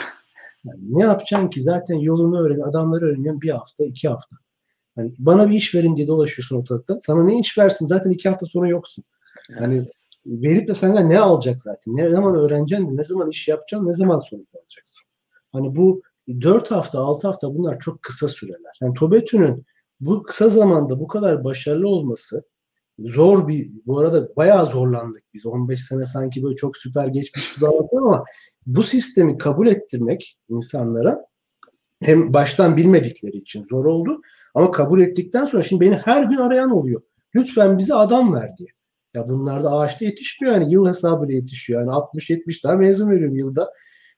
Yani 0.64 0.80
ne 0.80 1.02
yapacaksın 1.02 1.48
ki? 1.48 1.62
Zaten 1.62 1.94
yolunu 1.94 2.40
öğren, 2.42 2.60
adamları 2.60 3.04
öğreniyorsun 3.04 3.40
bir 3.40 3.50
hafta, 3.50 3.84
iki 3.84 4.08
hafta. 4.08 4.36
Hani 4.96 5.12
bana 5.18 5.50
bir 5.50 5.54
iş 5.54 5.74
verin 5.74 5.96
diye 5.96 6.06
dolaşıyorsun 6.06 6.56
ortalıkta. 6.56 7.00
Sana 7.00 7.24
ne 7.24 7.38
iş 7.38 7.58
versin? 7.58 7.86
Zaten 7.86 8.10
iki 8.10 8.28
hafta 8.28 8.46
sonra 8.46 8.68
yoksun. 8.68 9.04
Hani 9.58 9.82
verip 10.26 10.68
de 10.68 10.74
senden 10.74 11.10
ne 11.10 11.18
alacak 11.18 11.60
zaten? 11.60 11.96
Ne 11.96 12.10
zaman 12.10 12.34
öğreneceksin? 12.34 12.96
Ne 12.96 13.02
zaman 13.02 13.28
iş 13.28 13.48
yapacaksın? 13.48 13.86
Ne 13.86 13.94
zaman 13.94 14.18
sonuç 14.18 14.48
alacaksın? 14.54 15.10
Hani 15.52 15.76
bu 15.76 16.02
4 16.40 16.70
hafta, 16.70 16.98
6 16.98 17.26
hafta 17.26 17.54
bunlar 17.54 17.78
çok 17.78 18.02
kısa 18.02 18.28
süreler. 18.28 18.78
Yani 18.80 18.94
Tobetü'nün 18.94 19.64
bu 20.00 20.22
kısa 20.22 20.48
zamanda 20.48 21.00
bu 21.00 21.06
kadar 21.06 21.44
başarılı 21.44 21.88
olması 21.88 22.42
zor 22.98 23.48
bir 23.48 23.66
bu 23.86 23.98
arada 23.98 24.36
bayağı 24.36 24.66
zorlandık 24.66 25.22
biz 25.34 25.46
15 25.46 25.84
sene 25.84 26.06
sanki 26.06 26.42
böyle 26.42 26.56
çok 26.56 26.76
süper 26.76 27.06
geçmiş 27.06 27.54
gibi 27.54 27.66
anlatıyorum 27.66 28.08
ama 28.08 28.24
bu 28.66 28.82
sistemi 28.82 29.38
kabul 29.38 29.66
ettirmek 29.66 30.38
insanlara 30.48 31.29
hem 32.02 32.34
baştan 32.34 32.76
bilmedikleri 32.76 33.36
için 33.36 33.62
zor 33.62 33.84
oldu 33.84 34.20
ama 34.54 34.70
kabul 34.70 35.00
ettikten 35.00 35.44
sonra 35.44 35.62
şimdi 35.62 35.84
beni 35.84 35.94
her 35.94 36.22
gün 36.22 36.36
arayan 36.36 36.70
oluyor. 36.70 37.02
Lütfen 37.34 37.78
bize 37.78 37.94
adam 37.94 38.34
ver 38.34 38.50
diye. 38.58 38.68
Ya 39.14 39.28
bunlar 39.28 39.64
da 39.64 39.72
ağaçta 39.72 40.04
yetişmiyor 40.04 40.54
yani 40.54 40.72
yıl 40.72 40.88
hesabıyla 40.88 41.34
yetişiyor. 41.34 41.80
Yani 41.80 41.90
60-70 41.90 42.62
tane 42.62 42.76
mezun 42.76 43.10
veriyorum 43.10 43.36
yılda. 43.36 43.72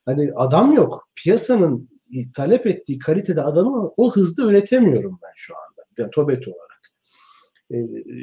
Hani 0.07 0.31
adam 0.37 0.73
yok. 0.73 1.09
Piyasanın 1.17 1.89
talep 2.37 2.67
ettiği 2.67 2.99
kalitede 2.99 3.43
adamı 3.43 3.93
o 3.97 4.13
hızda 4.13 4.43
üretemiyorum 4.43 5.19
ben 5.23 5.33
şu 5.35 5.55
anda. 5.57 5.83
Yani 5.99 6.11
TOBET 6.11 6.49
olarak. 6.49 6.83
Ee, 7.75 7.77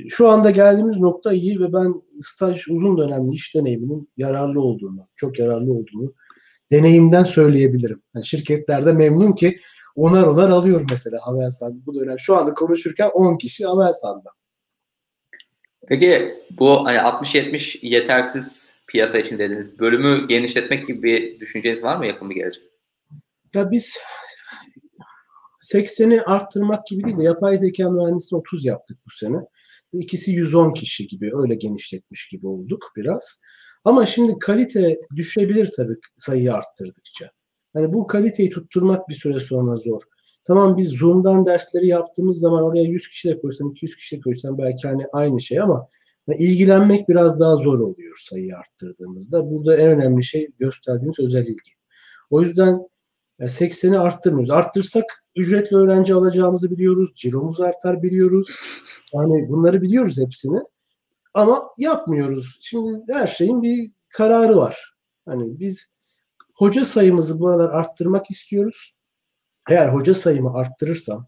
şu 0.09 0.29
anda 0.29 0.49
geldiğimiz 0.49 0.99
nokta 0.99 1.33
iyi 1.33 1.59
ve 1.59 1.73
ben 1.73 1.93
staj 2.21 2.67
uzun 2.67 2.97
dönemli 2.97 3.33
iş 3.33 3.55
deneyiminin 3.55 4.09
yararlı 4.17 4.61
olduğunu, 4.61 5.07
çok 5.15 5.39
yararlı 5.39 5.73
olduğunu 5.73 6.13
deneyimden 6.71 7.23
söyleyebilirim. 7.23 8.01
Yani 8.15 8.25
şirketlerde 8.25 8.93
memnun 8.93 9.31
ki 9.31 9.57
onar 9.95 10.23
onar 10.23 10.49
alıyor 10.49 10.85
mesela 10.89 11.17
Havelsan 11.21 11.85
bu 11.85 11.95
dönem. 11.95 12.19
Şu 12.19 12.37
anda 12.37 12.53
konuşurken 12.53 13.09
10 13.13 13.35
kişi 13.35 13.65
Havelsan'da. 13.65 14.29
Peki 15.87 16.43
bu 16.59 16.85
hani 16.85 16.97
60-70 16.97 17.85
yetersiz 17.85 18.73
piyasa 18.87 19.17
için 19.17 19.39
dediniz. 19.39 19.79
Bölümü 19.79 20.27
genişletmek 20.27 20.87
gibi 20.87 21.03
bir 21.03 21.39
düşünceniz 21.39 21.83
var 21.83 21.97
mı 21.97 22.07
yakın 22.07 22.29
bir 22.29 22.35
gelecek? 22.35 22.63
Ya 23.53 23.71
biz 23.71 23.97
80'i 25.73 26.21
arttırmak 26.21 26.87
gibi 26.87 27.03
değil 27.03 27.17
de 27.17 27.23
yapay 27.23 27.57
zeka 27.57 27.89
mühendisliği 27.89 28.39
30 28.39 28.65
yaptık 28.65 28.97
bu 29.05 29.09
sene. 29.11 29.37
İkisi 29.93 30.31
110 30.31 30.73
kişi 30.73 31.07
gibi 31.07 31.31
öyle 31.33 31.55
genişletmiş 31.55 32.27
gibi 32.27 32.47
olduk 32.47 32.91
biraz. 32.95 33.41
Ama 33.85 34.05
şimdi 34.05 34.39
kalite 34.39 34.99
düşebilir 35.15 35.71
tabii 35.75 35.95
sayıyı 36.13 36.53
arttırdıkça. 36.53 37.31
Yani 37.75 37.93
bu 37.93 38.07
kaliteyi 38.07 38.49
tutturmak 38.49 39.09
bir 39.09 39.13
süre 39.13 39.39
sonra 39.39 39.75
zor. 39.75 40.01
Tamam 40.43 40.77
biz 40.77 40.89
Zoom'dan 40.89 41.45
dersleri 41.45 41.87
yaptığımız 41.87 42.39
zaman 42.39 42.63
oraya 42.63 42.83
100 42.83 43.09
kişi 43.09 43.29
de 43.29 43.41
koysan, 43.41 43.69
200 43.71 43.95
kişi 43.95 44.17
de 44.17 44.21
koysan 44.21 44.57
belki 44.57 44.87
hani 44.87 45.03
aynı 45.13 45.41
şey 45.41 45.61
ama 45.61 45.87
yani 46.27 46.43
ilgilenmek 46.43 47.09
biraz 47.09 47.39
daha 47.39 47.55
zor 47.55 47.79
oluyor 47.79 48.17
sayıyı 48.29 48.57
arttırdığımızda. 48.57 49.51
Burada 49.51 49.77
en 49.77 49.87
önemli 49.87 50.23
şey 50.23 50.47
gösterdiğimiz 50.59 51.19
özel 51.19 51.45
ilgi. 51.45 51.71
O 52.29 52.41
yüzden 52.41 52.87
80'i 53.39 53.97
arttırmıyoruz. 53.97 54.49
Arttırsak 54.49 55.25
ücretli 55.35 55.75
öğrenci 55.75 56.13
alacağımızı 56.13 56.71
biliyoruz. 56.71 57.11
Ciromuz 57.15 57.59
artar 57.59 58.03
biliyoruz. 58.03 58.47
Yani 59.13 59.49
bunları 59.49 59.81
biliyoruz 59.81 60.17
hepsini. 60.25 60.59
Ama 61.33 61.69
yapmıyoruz. 61.77 62.59
Şimdi 62.61 63.13
her 63.13 63.27
şeyin 63.27 63.63
bir 63.63 63.91
kararı 64.09 64.57
var. 64.57 64.93
Hani 65.25 65.59
biz 65.59 65.95
hoca 66.55 66.85
sayımızı 66.85 67.39
bu 67.39 67.47
aralar 67.47 67.69
arttırmak 67.69 68.31
istiyoruz. 68.31 68.95
Eğer 69.69 69.89
hoca 69.89 70.13
sayımı 70.13 70.53
arttırırsam 70.53 71.27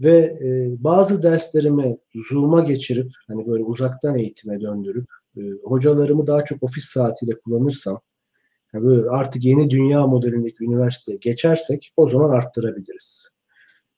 ve 0.00 0.18
e, 0.18 0.76
bazı 0.84 1.22
derslerimi 1.22 1.98
Zoom'a 2.30 2.60
geçirip 2.60 3.12
hani 3.28 3.46
böyle 3.46 3.62
uzaktan 3.62 4.14
eğitime 4.14 4.60
döndürüp 4.60 5.08
e, 5.36 5.40
hocalarımı 5.64 6.26
daha 6.26 6.44
çok 6.44 6.62
ofis 6.62 6.84
saatiyle 6.84 7.40
kullanırsam 7.40 8.00
yani 8.74 8.84
böyle 8.84 9.10
artık 9.10 9.44
yeni 9.44 9.70
dünya 9.70 10.06
modelindeki 10.06 10.64
üniversiteye 10.64 11.18
geçersek 11.20 11.92
o 11.96 12.06
zaman 12.06 12.30
arttırabiliriz. 12.30 13.36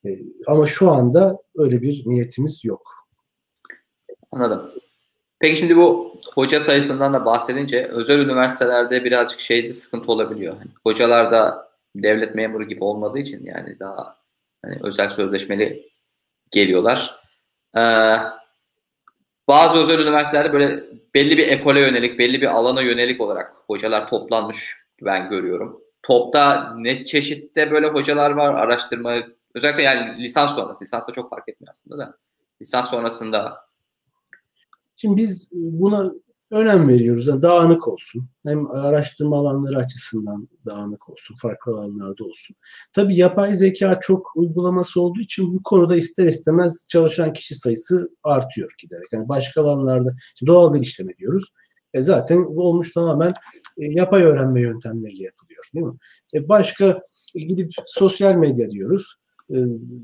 E, 0.07 0.09
ama 0.47 0.67
şu 0.67 0.91
anda 0.91 1.39
öyle 1.57 1.83
bir 1.83 2.03
niyetimiz 2.07 2.65
yok. 2.65 2.93
Anladım. 4.33 4.71
Peki 5.39 5.57
şimdi 5.57 5.77
bu 5.77 6.17
hoca 6.35 6.61
sayısından 6.61 7.15
da 7.15 7.25
bahsedince 7.25 7.85
özel 7.85 8.19
üniversitelerde 8.19 9.05
birazcık 9.05 9.41
şeyde 9.41 9.75
sıkıntı 9.75 10.13
olabiliyor. 10.13 10.57
Hani 10.59 10.71
hocalar 10.85 11.31
da 11.31 11.69
devlet 11.97 12.35
memuru 12.35 12.65
gibi 12.65 12.85
olmadığı 12.85 13.19
için 13.19 13.45
yani 13.45 13.79
daha 13.81 14.17
Hani 14.67 14.79
özel 14.83 15.09
sözleşmeli 15.09 15.91
geliyorlar. 16.51 17.21
Ee, 17.77 18.17
bazı 19.49 19.79
özel 19.79 19.99
üniversitelerde 19.99 20.53
böyle 20.53 20.85
belli 21.15 21.39
bir 21.39 21.49
ekole 21.49 21.81
yönelik, 21.81 22.19
belli 22.19 22.41
bir 22.41 22.47
alana 22.47 22.83
yönelik 22.83 23.21
olarak 23.21 23.53
hocalar 23.67 24.09
toplanmış 24.09 24.77
ben 25.03 25.31
görüyorum. 25.31 25.81
Topta 26.03 26.75
ne 26.77 27.05
çeşitte 27.05 27.71
böyle 27.71 27.87
hocalar 27.87 28.31
var, 28.31 28.55
araştırma, 28.55 29.15
özellikle 29.55 29.83
yani 29.83 30.23
lisans 30.23 30.55
sonrası, 30.55 30.85
lisansta 30.85 31.13
çok 31.13 31.31
fark 31.31 31.49
etmiyor 31.49 31.71
aslında 31.71 31.99
da. 31.99 32.19
Lisans 32.63 32.91
sonrasında. 32.91 33.66
Şimdi 34.97 35.17
biz 35.17 35.53
buna 35.55 36.13
önem 36.51 36.89
veriyoruz. 36.89 37.27
Yani 37.27 37.43
dağınık 37.43 37.89
olsun. 37.89 38.29
Hem 38.47 38.71
araştırma 38.71 39.39
alanları 39.39 39.79
açısından 39.79 40.49
dağınık 40.67 41.09
olsun. 41.11 41.37
Farklı 41.43 41.73
alanlarda 41.73 42.25
olsun. 42.25 42.57
Tabii 42.93 43.17
yapay 43.17 43.55
zeka 43.55 44.01
çok 44.01 44.37
uygulaması 44.37 45.01
olduğu 45.01 45.21
için 45.21 45.55
bu 45.55 45.63
konuda 45.63 45.97
ister 45.97 46.27
istemez 46.27 46.87
çalışan 46.89 47.33
kişi 47.33 47.55
sayısı 47.55 48.09
artıyor 48.23 48.71
giderek. 48.79 49.13
Yani 49.13 49.29
başka 49.29 49.63
alanlarda 49.63 50.15
doğal 50.47 50.75
dil 50.75 50.83
işleme 50.83 51.17
diyoruz. 51.17 51.53
E 51.95 52.03
zaten 52.03 52.37
olmuş 52.37 52.93
tamamen 52.93 53.31
e, 53.79 53.85
yapay 53.85 54.23
öğrenme 54.23 54.61
yöntemleriyle 54.61 55.25
yapılıyor. 55.25 55.71
Değil 55.75 55.87
mi? 55.87 55.95
E 56.35 56.49
başka 56.49 57.01
e, 57.35 57.41
gidip 57.41 57.71
sosyal 57.87 58.35
medya 58.35 58.71
diyoruz. 58.71 59.17
E, 59.51 59.57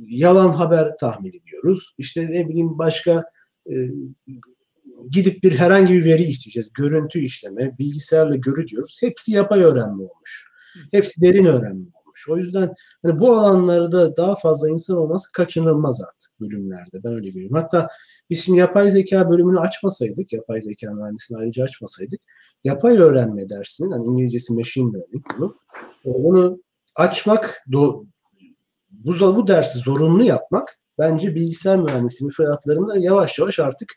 yalan 0.08 0.52
haber 0.52 0.96
tahmin 1.00 1.32
ediyoruz. 1.42 1.94
İşte 1.98 2.26
ne 2.30 2.48
bileyim 2.48 2.78
başka 2.78 3.24
e, 3.70 3.74
gidip 5.10 5.42
bir 5.42 5.58
herhangi 5.58 5.92
bir 5.92 6.04
veri 6.04 6.22
işleyeceğiz. 6.22 6.72
Görüntü 6.72 7.20
işleme, 7.20 7.78
bilgisayarla 7.78 8.36
görü 8.36 8.68
diyoruz. 8.68 8.98
Hepsi 9.00 9.32
yapay 9.32 9.62
öğrenme 9.62 10.02
olmuş. 10.02 10.48
Hepsi 10.92 11.20
derin 11.20 11.44
öğrenme 11.44 11.86
olmuş. 11.94 12.28
O 12.28 12.36
yüzden 12.36 12.74
hani 13.02 13.20
bu 13.20 13.32
alanlarda 13.32 14.16
daha 14.16 14.36
fazla 14.36 14.68
insan 14.68 14.96
olması 14.96 15.32
kaçınılmaz 15.32 16.00
artık 16.00 16.40
bölümlerde. 16.40 17.04
Ben 17.04 17.14
öyle 17.14 17.30
görüyorum. 17.30 17.56
Hatta 17.56 17.88
biz 18.30 18.44
şimdi 18.44 18.58
yapay 18.58 18.90
zeka 18.90 19.30
bölümünü 19.30 19.60
açmasaydık, 19.60 20.32
yapay 20.32 20.60
zeka 20.60 20.92
mühendisliğini 20.92 21.42
ayrıca 21.42 21.64
açmasaydık, 21.64 22.20
yapay 22.64 22.96
öğrenme 22.96 23.48
dersinin, 23.48 23.90
hani 23.90 24.06
İngilizcesi 24.06 24.52
machine 24.52 24.92
learning 24.92 25.24
bunu, 25.38 25.56
onu 26.04 26.62
açmak, 26.94 27.64
do, 27.72 28.04
bu, 28.90 29.36
bu 29.36 29.46
dersi 29.46 29.78
zorunlu 29.78 30.22
yapmak 30.22 30.78
bence 30.98 31.34
bilgisayar 31.34 31.78
mühendisliği 31.78 32.26
müfredatlarında 32.26 32.96
yavaş 32.98 33.38
yavaş 33.38 33.58
artık 33.58 33.92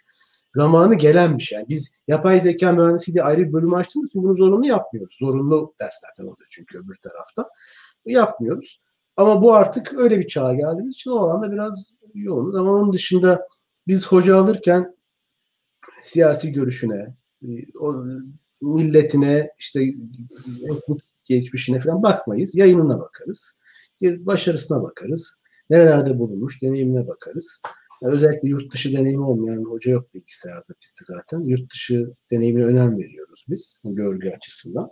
zamanı 0.56 0.96
gelen 0.96 1.38
bir 1.38 1.44
şey. 1.44 1.58
Yani 1.58 1.70
biz 1.70 2.02
yapay 2.08 2.40
zeka 2.40 2.72
mühendisi 2.72 3.14
diye 3.14 3.24
ayrı 3.24 3.48
bir 3.48 3.54
bölüm 3.54 3.74
açtığımız 3.74 4.10
için 4.10 4.24
bunu 4.24 4.36
zorunlu 4.36 4.68
yapmıyoruz. 4.68 5.16
Zorunlu 5.20 5.74
ders 5.80 5.96
zaten 6.02 6.24
oluyor 6.24 6.48
çünkü 6.50 6.80
öbür 6.80 6.96
tarafta. 6.96 7.46
Yapmıyoruz. 8.06 8.82
Ama 9.18 9.42
bu 9.42 9.54
artık 9.54 9.94
öyle 9.94 10.20
bir 10.20 10.28
çağa 10.28 10.54
geldiğimiz 10.54 10.96
için 10.96 11.12
o 11.12 11.16
alanda 11.16 11.52
biraz 11.52 11.98
yoğunuz. 12.14 12.56
Ama 12.56 12.72
onun 12.72 12.94
dışında 12.94 13.46
biz 13.88 14.08
hoca 14.08 14.38
alırken 14.38 14.96
siyasi 16.04 16.52
görüşüne, 16.52 17.16
e, 17.44 17.48
o 17.80 18.06
milletine, 18.62 19.50
işte 19.60 19.86
geçmişine 21.26 21.80
falan 21.80 22.04
bakmayız. 22.04 22.56
Yayınına 22.56 23.00
bakarız. 23.00 23.62
Başarısına 24.02 24.84
bakarız. 24.84 25.44
Nerelerde 25.70 26.20
bulunmuş, 26.20 26.62
deneyimine 26.62 27.08
bakarız. 27.08 27.62
Yani 28.06 28.16
özellikle 28.16 28.50
yurt 28.50 28.74
dışı 28.74 28.94
deneyimi 28.94 29.26
olmayan 29.26 29.64
hoca 29.64 29.92
yok 29.92 30.14
bilgisayarda 30.14 30.74
bizde 30.82 31.14
zaten. 31.14 31.40
Yurt 31.40 31.74
dışı 31.74 32.08
deneyimine 32.32 32.66
önem 32.66 33.00
veriyoruz 33.00 33.46
biz 33.50 33.82
görgü 33.86 34.30
açısından. 34.30 34.92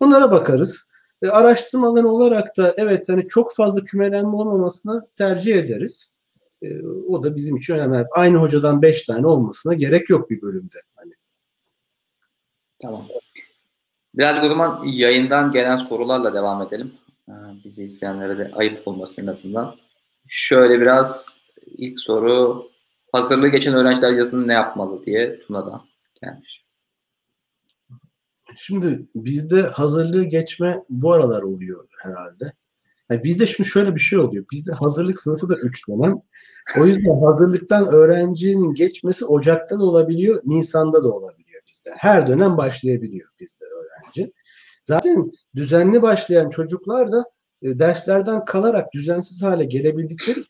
Onlara 0.00 0.30
bakarız. 0.30 0.90
E, 1.22 1.28
araştırma 1.28 1.88
alanı 1.88 2.08
olarak 2.08 2.56
da 2.56 2.74
evet 2.76 3.08
hani 3.08 3.28
çok 3.28 3.54
fazla 3.54 3.82
kümelenme 3.82 4.36
olmamasını 4.36 5.08
tercih 5.14 5.56
ederiz. 5.56 6.18
E, 6.62 6.82
o 6.86 7.22
da 7.22 7.36
bizim 7.36 7.56
için 7.56 7.74
önemli. 7.74 8.06
Aynı 8.10 8.38
hocadan 8.38 8.82
beş 8.82 9.02
tane 9.02 9.26
olmasına 9.26 9.74
gerek 9.74 10.10
yok 10.10 10.30
bir 10.30 10.42
bölümde. 10.42 10.78
Hani. 10.94 11.12
Tamam. 12.82 13.06
Biraz 14.14 14.44
o 14.44 14.48
zaman 14.48 14.84
yayından 14.84 15.52
gelen 15.52 15.76
sorularla 15.76 16.34
devam 16.34 16.62
edelim. 16.62 16.94
Ee, 17.28 17.32
bizi 17.64 17.84
izleyenlere 17.84 18.38
de 18.38 18.50
ayıp 18.54 18.88
olmasın 18.88 19.22
en 19.22 19.26
azından. 19.26 19.76
Şöyle 20.28 20.80
biraz 20.80 21.36
ilk 21.78 22.00
soru 22.00 22.66
hazırlığı 23.12 23.48
geçen 23.48 23.74
öğrenciler 23.74 24.12
yazın 24.12 24.48
ne 24.48 24.52
yapmalı 24.52 25.06
diye 25.06 25.40
Tuna'dan 25.40 25.82
gelmiş. 26.22 26.64
Şimdi 28.56 28.98
bizde 29.14 29.62
hazırlığı 29.62 30.24
geçme 30.24 30.84
bu 30.90 31.12
aralar 31.12 31.42
oluyor 31.42 31.88
herhalde. 32.02 32.52
Yani 33.10 33.24
bizde 33.24 33.46
şimdi 33.46 33.68
şöyle 33.68 33.94
bir 33.94 34.00
şey 34.00 34.18
oluyor. 34.18 34.44
Bizde 34.52 34.72
hazırlık 34.72 35.18
sınıfı 35.18 35.48
da 35.48 35.56
3 35.56 35.88
dönem. 35.88 36.22
O 36.80 36.86
yüzden 36.86 37.20
hazırlıktan 37.24 37.86
öğrencinin 37.86 38.74
geçmesi 38.74 39.24
Ocak'ta 39.24 39.78
da 39.78 39.84
olabiliyor, 39.84 40.42
Nisan'da 40.44 41.04
da 41.04 41.08
olabiliyor 41.12 41.62
bizde. 41.66 41.90
Her 41.96 42.28
dönem 42.28 42.56
başlayabiliyor 42.56 43.28
bizde 43.40 43.64
öğrenci. 43.64 44.32
Zaten 44.82 45.30
düzenli 45.54 46.02
başlayan 46.02 46.50
çocuklar 46.50 47.12
da 47.12 47.24
e, 47.62 47.78
derslerden 47.78 48.44
kalarak 48.44 48.92
düzensiz 48.92 49.42
hale 49.42 49.64
gelebildikleri 49.64 50.40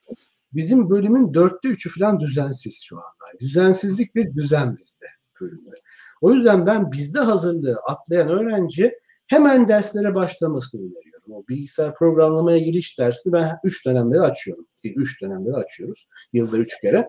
Bizim 0.54 0.90
bölümün 0.90 1.34
dörtte 1.34 1.68
üçü 1.68 1.90
falan 1.90 2.20
düzensiz 2.20 2.82
şu 2.84 2.96
anda. 2.96 3.38
Düzensizlik 3.40 4.14
bir 4.14 4.34
düzen 4.34 4.76
bizde 4.78 5.06
bölümde. 5.40 5.74
O 6.20 6.32
yüzden 6.32 6.66
ben 6.66 6.92
bizde 6.92 7.20
hazırlığı 7.20 7.76
atlayan 7.88 8.28
öğrenci 8.28 8.92
hemen 9.26 9.68
derslere 9.68 10.14
başlamasını 10.14 10.80
öneriyorum. 10.80 11.32
O 11.32 11.44
bilgisayar 11.48 11.94
programlamaya 11.94 12.58
giriş 12.58 12.98
dersini 12.98 13.32
ben 13.32 13.56
üç 13.64 13.86
dönemde 13.86 14.18
de 14.18 14.22
açıyorum. 14.22 14.66
Üç 14.84 15.22
dönemde 15.22 15.52
de 15.52 15.56
açıyoruz. 15.56 16.08
Yılda 16.32 16.58
üç 16.58 16.80
kere. 16.80 17.08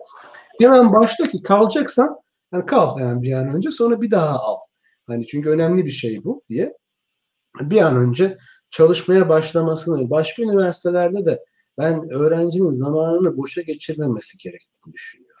Hemen 0.60 0.92
başta 0.92 1.30
ki 1.30 1.42
kalacaksan 1.42 2.16
yani 2.52 2.66
kal 2.66 2.98
hemen 2.98 3.22
bir 3.22 3.32
an 3.32 3.54
önce 3.54 3.70
sonra 3.70 4.00
bir 4.00 4.10
daha 4.10 4.38
al. 4.38 4.58
Hani 5.06 5.26
çünkü 5.26 5.50
önemli 5.50 5.84
bir 5.84 5.90
şey 5.90 6.24
bu 6.24 6.42
diye. 6.48 6.72
Bir 7.60 7.80
an 7.80 7.96
önce 7.96 8.38
çalışmaya 8.70 9.28
başlamasını 9.28 10.10
başka 10.10 10.42
üniversitelerde 10.42 11.26
de 11.26 11.44
ben 11.78 12.10
öğrencinin 12.10 12.70
zamanını 12.70 13.36
boşa 13.36 13.62
geçirmemesi 13.62 14.38
gerektiğini 14.38 14.92
düşünüyorum. 14.92 15.36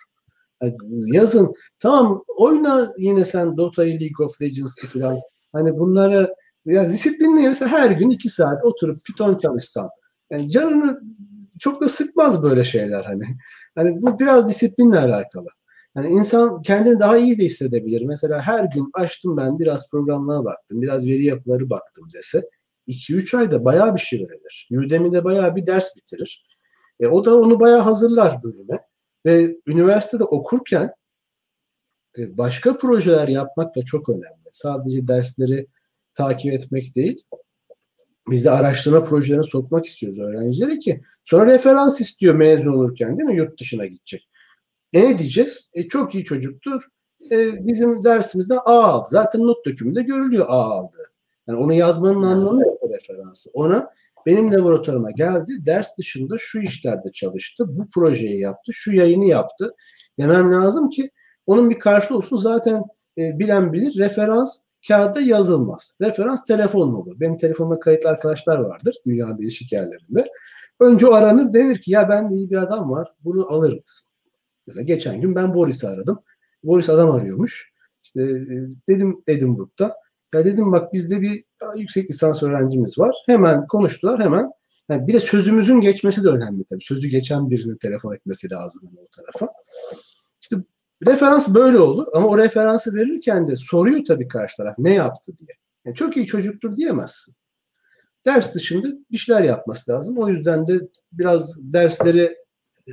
Yani 0.62 0.76
yazın 1.16 1.54
tamam 1.78 2.24
oyna 2.36 2.92
yine 2.98 3.24
sen 3.24 3.56
Dota'yı 3.56 4.00
League 4.00 4.26
of 4.26 4.42
Legends'ı 4.42 4.86
falan 4.86 5.18
hani 5.52 5.78
bunlara 5.78 6.34
ya 6.64 6.88
disiplinli 6.88 7.48
mesela 7.48 7.72
her 7.72 7.90
gün 7.90 8.10
iki 8.10 8.28
saat 8.28 8.64
oturup 8.64 9.04
Python 9.04 9.38
çalışsan 9.38 9.88
yani 10.30 10.50
canını 10.50 11.00
çok 11.58 11.80
da 11.80 11.88
sıkmaz 11.88 12.42
böyle 12.42 12.64
şeyler 12.64 13.04
hani. 13.04 13.24
Hani 13.74 14.02
bu 14.02 14.18
biraz 14.18 14.48
disiplinle 14.48 14.98
alakalı. 14.98 15.48
Yani 15.96 16.08
insan 16.08 16.62
kendini 16.62 16.98
daha 16.98 17.16
iyi 17.16 17.38
de 17.38 17.44
hissedebilir. 17.44 18.02
Mesela 18.02 18.40
her 18.40 18.64
gün 18.64 18.90
açtım 18.94 19.36
ben 19.36 19.58
biraz 19.58 19.90
programlara 19.90 20.44
baktım, 20.44 20.82
biraz 20.82 21.06
veri 21.06 21.24
yapıları 21.24 21.70
baktım 21.70 22.08
dese 22.14 22.42
2-3 22.88 23.36
ayda 23.36 23.64
bayağı 23.64 23.94
bir 23.94 24.00
şey 24.00 24.24
öğrenir. 24.24 24.68
Udemy'de 24.72 25.24
bayağı 25.24 25.56
bir 25.56 25.66
ders 25.66 25.96
bitirir. 25.96 26.46
E, 27.00 27.06
o 27.06 27.24
da 27.24 27.36
onu 27.40 27.60
bayağı 27.60 27.80
hazırlar 27.80 28.42
bölüme. 28.42 28.80
Ve 29.26 29.56
üniversitede 29.66 30.24
okurken 30.24 30.94
e, 32.18 32.38
başka 32.38 32.76
projeler 32.76 33.28
yapmak 33.28 33.76
da 33.76 33.82
çok 33.82 34.08
önemli. 34.08 34.48
Sadece 34.52 35.08
dersleri 35.08 35.66
takip 36.14 36.52
etmek 36.52 36.96
değil. 36.96 37.22
Biz 38.28 38.44
de 38.44 38.50
araştırma 38.50 39.02
projelerine 39.02 39.42
sokmak 39.42 39.86
istiyoruz 39.86 40.18
öğrencileri 40.18 40.78
ki 40.78 41.00
sonra 41.24 41.46
referans 41.46 42.00
istiyor 42.00 42.34
mezun 42.34 42.72
olurken 42.72 43.18
değil 43.18 43.28
mi? 43.28 43.36
Yurt 43.36 43.60
dışına 43.60 43.86
gidecek. 43.86 44.28
E 44.92 45.02
ne 45.02 45.18
diyeceğiz? 45.18 45.70
E, 45.74 45.88
çok 45.88 46.14
iyi 46.14 46.24
çocuktur. 46.24 46.82
E, 47.30 47.66
bizim 47.66 48.02
dersimizde 48.02 48.58
A 48.58 48.82
aldı. 48.82 49.08
Zaten 49.10 49.40
not 49.40 49.66
dökümünde 49.66 50.02
görülüyor 50.02 50.46
A 50.48 50.62
aldı. 50.64 51.12
Yani 51.48 51.58
onu 51.58 51.72
yazmanın 51.72 52.22
anlamı 52.22 52.62
yok 52.62 52.78
referansı. 52.90 53.50
Ona 53.54 53.90
benim 54.26 54.52
laboratuvarıma 54.52 55.10
geldi, 55.10 55.52
ders 55.66 55.98
dışında 55.98 56.36
şu 56.38 56.60
işlerde 56.60 57.12
çalıştı, 57.12 57.64
bu 57.68 57.90
projeyi 57.90 58.40
yaptı, 58.40 58.72
şu 58.72 58.92
yayını 58.92 59.24
yaptı 59.24 59.74
demem 60.18 60.52
lazım 60.52 60.90
ki 60.90 61.10
onun 61.46 61.70
bir 61.70 61.78
karşılığı 61.78 62.18
olsun. 62.18 62.36
Zaten 62.36 62.82
e, 63.18 63.38
bilen 63.38 63.72
bilir, 63.72 63.98
referans 63.98 64.58
kağıda 64.88 65.20
yazılmaz. 65.20 65.96
Referans 66.00 66.44
telefon 66.44 66.94
olur. 66.94 67.20
Benim 67.20 67.36
telefonumda 67.36 67.80
kayıtlı 67.80 68.08
arkadaşlar 68.08 68.58
vardır 68.58 68.96
dünya 69.06 69.38
değişik 69.38 69.72
yerlerinde. 69.72 70.26
Önce 70.80 71.06
o 71.06 71.12
aranır 71.12 71.52
denir 71.52 71.78
ki 71.80 71.90
ya 71.90 72.08
ben 72.08 72.30
iyi 72.30 72.50
bir 72.50 72.56
adam 72.56 72.90
var 72.90 73.12
bunu 73.24 73.52
alır 73.52 73.80
mısın? 73.80 74.12
Mesela 74.66 74.82
geçen 74.82 75.20
gün 75.20 75.34
ben 75.34 75.54
Boris'i 75.54 75.88
aradım. 75.88 76.20
Boris 76.64 76.88
adam 76.88 77.10
arıyormuş. 77.10 77.72
İşte 78.02 78.22
e, 78.22 78.46
dedim 78.88 79.22
Edinburgh'da 79.26 79.96
ya 80.34 80.44
dedim 80.44 80.72
bak 80.72 80.92
bizde 80.92 81.20
bir 81.20 81.44
yüksek 81.76 82.10
lisans 82.10 82.42
öğrencimiz 82.42 82.98
var. 82.98 83.14
Hemen 83.26 83.66
konuştular 83.66 84.22
hemen. 84.22 84.50
Yani 84.88 85.06
bir 85.06 85.12
de 85.12 85.20
sözümüzün 85.20 85.80
geçmesi 85.80 86.24
de 86.24 86.28
önemli 86.28 86.64
tabii. 86.64 86.84
Sözü 86.84 87.08
geçen 87.08 87.50
birinin 87.50 87.76
telefon 87.76 88.14
etmesi 88.14 88.50
lazım 88.50 88.90
o 88.96 89.06
tarafa. 89.16 89.52
İşte 90.42 90.56
referans 91.06 91.54
böyle 91.54 91.78
olur 91.78 92.06
ama 92.14 92.28
o 92.28 92.38
referansı 92.38 92.94
verirken 92.94 93.48
de 93.48 93.56
soruyor 93.56 94.00
tabii 94.08 94.28
karşı 94.28 94.56
taraf 94.56 94.74
ne 94.78 94.94
yaptı 94.94 95.38
diye. 95.38 95.48
Yani 95.84 95.96
çok 95.96 96.16
iyi 96.16 96.26
çocuktur 96.26 96.76
diyemezsin. 96.76 97.34
ders 98.26 98.54
dışında 98.54 98.88
bir 99.10 99.16
şeyler 99.16 99.42
yapması 99.42 99.92
lazım. 99.92 100.18
O 100.18 100.28
yüzden 100.28 100.66
de 100.66 100.80
biraz 101.12 101.72
dersleri 101.72 102.36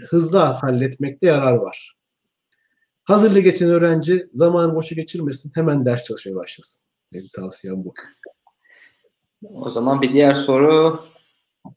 hızlı 0.09 0.37
halletmekte 0.37 1.27
yarar 1.27 1.55
var. 1.55 1.97
Hazırlı 3.03 3.39
geçen 3.39 3.69
öğrenci 3.69 4.29
zamanı 4.33 4.75
boşa 4.75 4.95
geçirmesin. 4.95 5.51
Hemen 5.55 5.85
ders 5.85 6.03
çalışmaya 6.03 6.35
başlasın. 6.35 6.92
Benim 7.13 7.27
tavsiyem 7.35 7.85
bu. 7.85 7.93
O 9.53 9.71
zaman 9.71 10.01
bir 10.01 10.13
diğer 10.13 10.33
soru. 10.33 10.99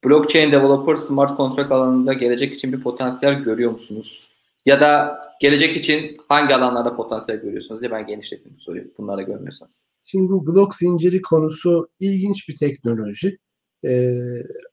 Blockchain 0.05 0.53
developer 0.53 0.97
smart 0.97 1.37
contract 1.37 1.73
alanında 1.73 2.13
gelecek 2.13 2.53
için 2.53 2.73
bir 2.73 2.81
potansiyel 2.81 3.35
görüyor 3.35 3.73
musunuz? 3.73 4.29
Ya 4.67 4.81
da 4.81 5.21
gelecek 5.41 5.77
için 5.77 6.17
hangi 6.29 6.55
alanlarda 6.55 6.97
potansiyel 6.97 7.41
görüyorsunuz 7.41 7.81
diye 7.81 7.91
ben 7.91 8.07
genişlettim 8.07 8.53
bu 8.57 8.61
soruyu. 8.61 8.85
Bunları 8.99 9.23
görmüyorsanız. 9.23 9.87
Şimdi 10.05 10.33
bu 10.33 10.47
blok 10.47 10.75
zinciri 10.75 11.23
konusu 11.23 11.89
ilginç 12.01 12.49
bir 12.49 12.57
teknoloji. 12.57 13.39
Ee, 13.85 14.21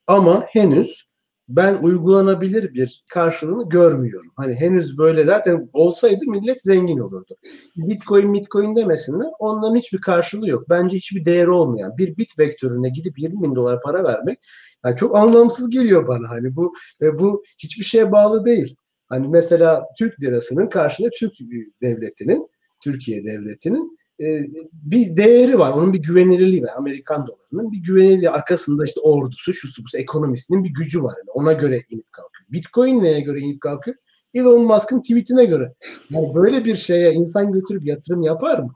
ama 0.08 0.46
henüz 0.50 1.13
ben 1.50 1.78
uygulanabilir 1.82 2.74
bir 2.74 3.04
karşılığını 3.10 3.70
görmüyorum. 3.70 4.32
Hani 4.36 4.56
henüz 4.56 4.98
böyle 4.98 5.26
zaten 5.26 5.70
olsaydı 5.74 6.26
millet 6.28 6.64
zengin 6.64 7.00
olurdu. 7.00 7.38
Bitcoin, 7.76 8.34
Bitcoin 8.34 8.76
demesinler. 8.76 9.28
Onların 9.40 9.76
hiçbir 9.76 10.02
karşılığı 10.02 10.50
yok. 10.50 10.70
Bence 10.70 10.98
hiçbir 10.98 11.26
değeri 11.26 11.50
olmayan 11.50 11.98
bir 11.98 12.18
bit 12.18 12.40
vektörüne 12.40 12.90
gidip 12.90 13.20
20 13.20 13.44
bin 13.44 13.56
dolar 13.56 13.82
para 13.82 14.04
vermek 14.04 14.40
yani 14.86 14.96
çok 14.96 15.16
anlamsız 15.16 15.70
geliyor 15.70 16.08
bana. 16.08 16.30
Hani 16.30 16.56
bu 16.56 16.74
e, 17.02 17.20
bu 17.20 17.44
hiçbir 17.58 17.84
şeye 17.84 18.12
bağlı 18.12 18.46
değil. 18.46 18.76
Hani 19.10 19.28
mesela 19.28 19.86
Türk 19.98 20.22
lirasının 20.22 20.68
karşılığı 20.68 21.10
Türk 21.20 21.34
devletinin, 21.82 22.50
Türkiye 22.84 23.26
devletinin 23.26 23.98
e, 24.24 24.48
bir 24.74 25.18
değeri 25.18 25.60
var. 25.60 25.72
Onun 25.72 25.94
bir 25.94 26.02
güvenilirliği 26.02 26.64
var. 26.64 26.72
Amerikan 26.78 27.28
dolarının 27.28 27.72
bir 27.72 27.78
güvenilirliği 27.78 28.30
arkasında 28.30 28.84
işte 28.86 29.00
ordusu, 29.00 29.54
şu 29.54 29.68
bu 29.84 29.98
ekonomisinin 29.98 30.64
bir 30.64 30.70
gücü 30.70 31.04
var. 31.04 31.14
Yani 31.18 31.32
ona 31.32 31.54
göre 31.54 31.82
inip 31.90 32.12
kalkıyor. 32.12 32.46
Bitcoin 32.50 33.04
neye 33.04 33.20
göre 33.20 33.40
inip 33.40 33.62
kalkıyor? 33.62 33.98
Elon 34.34 34.66
Musk'ın 34.66 35.02
tweetine 35.02 35.46
göre. 35.46 35.74
Yani 36.10 36.36
böyle 36.36 36.66
bir 36.66 36.76
şeye 36.76 37.14
insan 37.14 37.52
götürüp 37.52 37.86
yatırım 37.86 38.22
yapar 38.24 38.60
mı? 38.60 38.74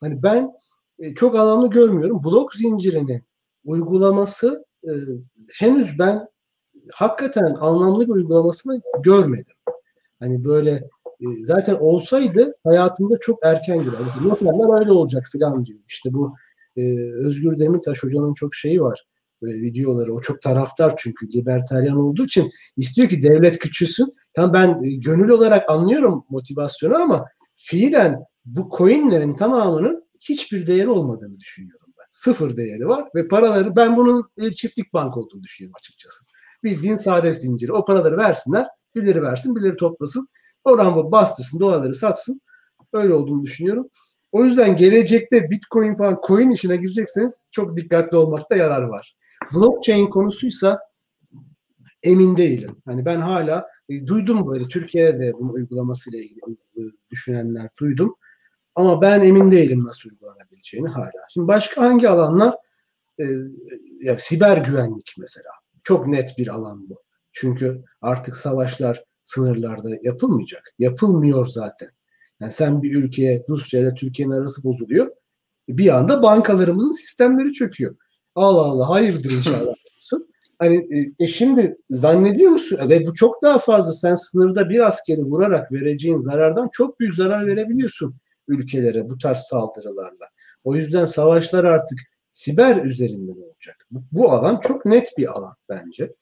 Hani 0.00 0.22
ben 0.22 0.50
e, 0.98 1.14
çok 1.14 1.36
anlamlı 1.36 1.70
görmüyorum. 1.70 2.22
Blok 2.24 2.54
zincirinin 2.54 3.22
uygulaması 3.64 4.64
e, 4.84 4.90
henüz 5.58 5.98
ben 5.98 6.28
hakikaten 6.94 7.54
anlamlı 7.60 8.06
bir 8.06 8.12
uygulamasını 8.12 8.80
görmedim. 9.04 9.54
Hani 10.18 10.44
böyle 10.44 10.88
zaten 11.40 11.74
olsaydı 11.74 12.54
hayatımda 12.64 13.18
çok 13.20 13.38
erken 13.44 13.78
girer. 13.78 14.24
Noterler 14.24 14.80
öyle 14.80 14.92
olacak 14.92 15.28
falan 15.32 15.66
diyor. 15.66 15.78
İşte 15.88 16.12
bu 16.12 16.34
e, 16.76 17.12
Özgür 17.12 17.58
Demirtaş 17.58 18.02
hocanın 18.02 18.34
çok 18.34 18.54
şeyi 18.54 18.82
var. 18.82 19.06
Böyle 19.42 19.62
videoları. 19.62 20.14
O 20.14 20.20
çok 20.20 20.42
taraftar 20.42 20.94
çünkü 20.96 21.32
libertaryen 21.32 21.92
olduğu 21.92 22.24
için 22.24 22.50
istiyor 22.76 23.08
ki 23.08 23.22
devlet 23.22 23.58
küçülsün. 23.58 24.14
Tam 24.34 24.52
ben 24.52 24.68
e, 24.84 24.94
gönül 24.94 25.28
olarak 25.28 25.70
anlıyorum 25.70 26.24
motivasyonu 26.30 26.96
ama 26.96 27.26
fiilen 27.56 28.16
bu 28.44 28.68
coinlerin 28.78 29.34
tamamının 29.34 30.04
hiçbir 30.20 30.66
değeri 30.66 30.88
olmadığını 30.88 31.38
düşünüyorum 31.38 31.86
ben. 31.98 32.04
Sıfır 32.12 32.56
değeri 32.56 32.88
var 32.88 33.08
ve 33.14 33.28
paraları 33.28 33.76
ben 33.76 33.96
bunun 33.96 34.30
e, 34.42 34.52
çiftlik 34.52 34.92
bank 34.92 35.16
olduğunu 35.16 35.42
düşünüyorum 35.42 35.76
açıkçası. 35.78 36.24
Bildiğin 36.64 36.96
sade 36.96 37.32
zinciri. 37.32 37.72
O 37.72 37.84
paraları 37.84 38.16
versinler, 38.16 38.66
birileri 38.94 39.22
versin, 39.22 39.56
birileri 39.56 39.76
toplasın. 39.76 40.28
Oradan 40.64 40.96
bu 40.96 41.12
bastırsın, 41.12 41.60
dolarları 41.60 41.94
satsın. 41.94 42.40
Öyle 42.92 43.14
olduğunu 43.14 43.42
düşünüyorum. 43.42 43.88
O 44.32 44.44
yüzden 44.44 44.76
gelecekte 44.76 45.50
Bitcoin 45.50 45.94
falan 45.94 46.20
coin 46.26 46.50
işine 46.50 46.76
girecekseniz 46.76 47.44
çok 47.50 47.76
dikkatli 47.76 48.16
olmakta 48.16 48.56
yarar 48.56 48.82
var. 48.82 49.16
Blockchain 49.54 50.08
konusuysa 50.08 50.78
emin 52.02 52.36
değilim. 52.36 52.76
Hani 52.84 53.04
ben 53.04 53.20
hala 53.20 53.66
e, 53.88 54.06
duydum 54.06 54.50
böyle 54.50 54.68
Türkiye'de 54.68 55.32
bunun 55.38 55.52
uygulamasıyla 55.52 56.18
ilgili 56.18 56.52
e, 56.76 56.80
düşünenler 57.10 57.68
duydum. 57.80 58.16
Ama 58.74 59.00
ben 59.00 59.20
emin 59.20 59.50
değilim 59.50 59.84
nasıl 59.84 60.10
uygulanabileceğini 60.10 60.88
hala. 60.88 61.26
Şimdi 61.32 61.48
başka 61.48 61.82
hangi 61.82 62.08
alanlar? 62.08 62.54
E, 63.20 63.24
ya 64.00 64.18
siber 64.18 64.56
güvenlik 64.56 65.14
mesela. 65.18 65.50
Çok 65.82 66.06
net 66.06 66.34
bir 66.38 66.48
alan 66.48 66.90
bu. 66.90 67.02
Çünkü 67.32 67.84
artık 68.00 68.36
savaşlar 68.36 69.04
sınırlarda 69.30 69.88
yapılmayacak. 70.02 70.74
Yapılmıyor 70.78 71.46
zaten. 71.46 71.88
Yani 72.40 72.52
sen 72.52 72.82
bir 72.82 72.94
ülkeye 72.94 73.44
Rusya 73.48 73.80
ile 73.80 73.94
Türkiye'nin 73.94 74.32
arası 74.32 74.64
bozuluyor. 74.64 75.10
Bir 75.68 75.96
anda 75.96 76.22
bankalarımızın 76.22 76.92
sistemleri 76.92 77.52
çöküyor. 77.52 77.96
Allah 78.34 78.62
Allah 78.62 78.88
hayırdır 78.88 79.30
inşallah. 79.30 79.74
hani 80.58 80.76
e, 80.76 81.24
e, 81.24 81.26
şimdi 81.26 81.76
zannediyor 81.84 82.50
musun 82.50 82.78
ve 82.88 83.06
bu 83.06 83.14
çok 83.14 83.42
daha 83.42 83.58
fazla 83.58 83.92
sen 83.92 84.14
sınırda 84.14 84.70
bir 84.70 84.86
askeri 84.86 85.22
vurarak 85.22 85.72
vereceğin 85.72 86.18
zarardan 86.18 86.68
çok 86.72 87.00
büyük 87.00 87.14
zarar 87.14 87.46
verebiliyorsun 87.46 88.14
ülkelere 88.48 89.10
bu 89.10 89.18
tarz 89.18 89.38
saldırılarla. 89.38 90.28
O 90.64 90.74
yüzden 90.76 91.04
savaşlar 91.04 91.64
artık 91.64 91.98
siber 92.30 92.84
üzerinden 92.84 93.42
olacak. 93.42 93.86
Bu, 93.90 94.02
bu 94.12 94.32
alan 94.32 94.60
çok 94.60 94.84
net 94.84 95.08
bir 95.18 95.26
alan 95.26 95.54
bence. 95.68 96.12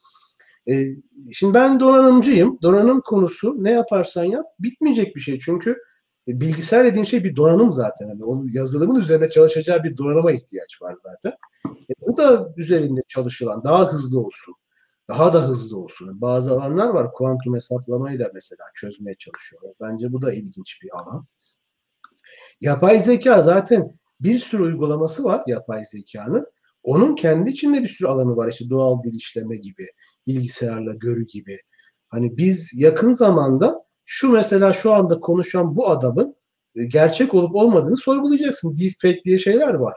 E, 0.70 0.96
şimdi 1.32 1.54
ben 1.54 1.80
donanımcıyım. 1.80 2.58
Donanım 2.62 3.00
konusu 3.00 3.64
ne 3.64 3.70
yaparsan 3.70 4.24
yap 4.24 4.46
bitmeyecek 4.60 5.16
bir 5.16 5.20
şey. 5.20 5.38
Çünkü 5.38 5.70
e, 6.28 6.40
bilgisayar 6.40 6.84
dediğin 6.84 7.04
şey 7.04 7.24
bir 7.24 7.36
donanım 7.36 7.72
zaten. 7.72 8.08
Yani 8.08 8.24
onun 8.24 8.52
yazılımın 8.52 9.00
üzerine 9.00 9.30
çalışacağı 9.30 9.84
bir 9.84 9.96
donanıma 9.96 10.32
ihtiyaç 10.32 10.82
var 10.82 10.96
zaten. 10.98 11.38
E, 11.66 11.92
bu 12.06 12.16
da 12.16 12.52
üzerinde 12.56 13.00
çalışılan 13.08 13.64
daha 13.64 13.92
hızlı 13.92 14.20
olsun. 14.20 14.54
Daha 15.08 15.32
da 15.32 15.48
hızlı 15.48 15.78
olsun. 15.78 16.20
Bazı 16.20 16.52
alanlar 16.52 16.88
var. 16.88 17.12
Kuantum 17.12 17.54
hesaplamayı 17.54 18.18
da 18.18 18.30
mesela 18.34 18.64
çözmeye 18.74 19.14
çalışıyorlar. 19.14 19.72
Bence 19.80 20.12
bu 20.12 20.22
da 20.22 20.32
ilginç 20.32 20.78
bir 20.82 20.98
alan. 20.98 21.26
Yapay 22.60 23.00
zeka 23.00 23.42
zaten 23.42 23.98
bir 24.20 24.38
sürü 24.38 24.62
uygulaması 24.62 25.24
var 25.24 25.42
yapay 25.46 25.84
zekanın. 25.84 26.46
Onun 26.89 27.14
kendi 27.14 27.51
içinde 27.51 27.82
bir 27.82 27.89
sürü 27.89 28.09
alanı 28.09 28.36
var. 28.36 28.49
İşte 28.49 28.70
doğal 28.70 29.03
dil 29.03 29.16
işleme 29.16 29.57
gibi, 29.57 29.86
bilgisayarla 30.26 30.95
görü 30.95 31.26
gibi. 31.26 31.59
Hani 32.09 32.36
biz 32.36 32.72
yakın 32.76 33.12
zamanda 33.12 33.82
şu 34.05 34.28
mesela 34.28 34.72
şu 34.72 34.93
anda 34.93 35.20
konuşan 35.20 35.76
bu 35.76 35.89
adamın 35.89 36.36
e, 36.76 36.84
gerçek 36.84 37.34
olup 37.34 37.55
olmadığını 37.57 37.97
sorgulayacaksın. 37.97 38.76
Deepfake 38.76 39.24
diye 39.24 39.39
şeyler 39.39 39.74
var. 39.74 39.95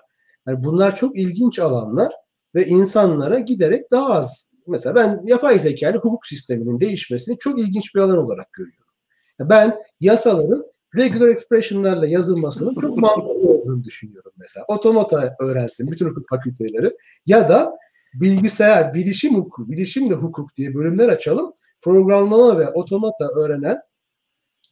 Yani 0.48 0.64
bunlar 0.64 0.96
çok 0.96 1.18
ilginç 1.18 1.60
alanlar 1.60 2.14
ve 2.56 2.66
insanlara 2.66 3.40
giderek 3.40 3.92
daha 3.92 4.14
az. 4.14 4.54
Mesela 4.68 4.96
ben 4.96 5.20
yapay 5.26 5.60
zeka 5.60 5.90
ile 5.90 5.98
hukuk 5.98 6.28
sisteminin 6.28 6.80
değişmesini 6.80 7.38
çok 7.38 7.60
ilginç 7.60 7.96
bir 7.96 8.00
alan 8.00 8.18
olarak 8.18 8.54
görüyorum. 8.54 8.94
Ben 9.40 9.78
yasaların 10.00 10.66
regular 10.98 11.28
expression'larla 11.28 12.08
yazılmasının 12.08 12.76
çok 12.82 12.98
mantıklı 12.98 13.50
olduğunu 13.50 13.84
düşünüyorum 13.84 14.32
mesela. 14.38 14.66
Otomata 14.68 15.36
öğrensin 15.40 15.92
bütün 15.92 16.06
hukuk 16.06 16.30
fakülteleri 16.30 16.96
ya 17.26 17.50
da 17.50 17.78
bilgisayar, 18.14 18.94
bilişim 18.94 19.36
hukuku, 19.36 19.72
bilişim 19.72 20.10
de 20.10 20.14
hukuk 20.14 20.56
diye 20.56 20.74
bölümler 20.74 21.10
açalım. 21.10 21.54
Programlama 21.82 22.60
ve 22.60 22.70
otomata 22.70 23.28
öğrenen, 23.28 23.82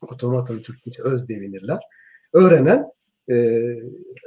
otomatanın 0.02 0.60
Türkçe 0.60 1.04
öz 1.04 1.28
devinirler, 1.28 1.80
öğrenen 2.34 2.86
e, 3.32 3.60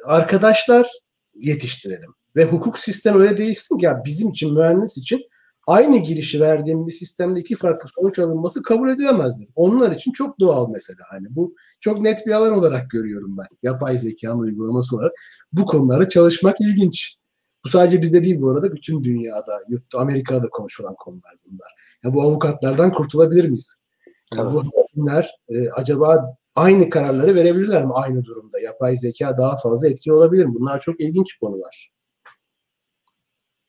arkadaşlar 0.05 0.91
yetiştirelim. 1.35 2.15
Ve 2.37 2.45
hukuk 2.45 2.79
sistemi 2.79 3.19
öyle 3.19 3.37
değişsin 3.37 3.79
ki 3.79 3.85
ya 3.85 4.03
bizim 4.05 4.31
için, 4.31 4.55
mühendis 4.55 4.97
için 4.97 5.21
aynı 5.67 5.97
girişi 5.97 6.41
verdiğim 6.41 6.87
bir 6.87 6.93
sistemde 6.93 7.41
iki 7.41 7.57
farklı 7.57 7.89
sonuç 7.95 8.19
alınması 8.19 8.63
kabul 8.63 8.89
edilemezdir. 8.89 9.49
Onlar 9.55 9.91
için 9.91 10.13
çok 10.13 10.41
doğal 10.41 10.69
mesela. 10.71 11.01
Hani 11.11 11.27
bu 11.31 11.55
çok 11.81 12.01
net 12.01 12.27
bir 12.27 12.33
alan 12.33 12.59
olarak 12.59 12.91
görüyorum 12.91 13.39
ben. 13.39 13.47
Yapay 13.63 13.99
zekanın 13.99 14.39
uygulaması 14.39 14.97
olarak. 14.97 15.13
Bu 15.53 15.65
konulara 15.67 16.09
çalışmak 16.09 16.57
ilginç. 16.61 17.17
Bu 17.65 17.69
sadece 17.69 18.03
bizde 18.03 18.23
değil 18.23 18.41
bu 18.41 18.51
arada. 18.51 18.73
Bütün 18.73 19.05
dünyada, 19.05 19.59
yurtta, 19.69 19.99
Amerika'da 19.99 20.49
konuşulan 20.49 20.95
konular 20.95 21.35
bunlar. 21.47 21.69
Ya 22.05 22.15
bu 22.15 22.23
avukatlardan 22.23 22.93
kurtulabilir 22.93 23.45
miyiz? 23.45 23.83
Yani 24.37 24.55
bu 24.55 24.63
hakimler 24.65 25.31
e, 25.49 25.71
acaba 25.71 26.37
aynı 26.55 26.91
kararları 26.91 27.35
verebilirler 27.35 27.85
mi 27.85 27.93
aynı 27.95 28.25
durumda? 28.25 28.61
Yapay 28.61 28.97
zeka 28.97 29.39
daha 29.39 29.57
fazla 29.57 29.89
etkin 29.89 30.11
olabilir 30.11 30.45
mi? 30.47 30.55
Bunlar 30.55 30.81
çok 30.81 31.01
ilginç 31.01 31.39
konular. 31.39 31.93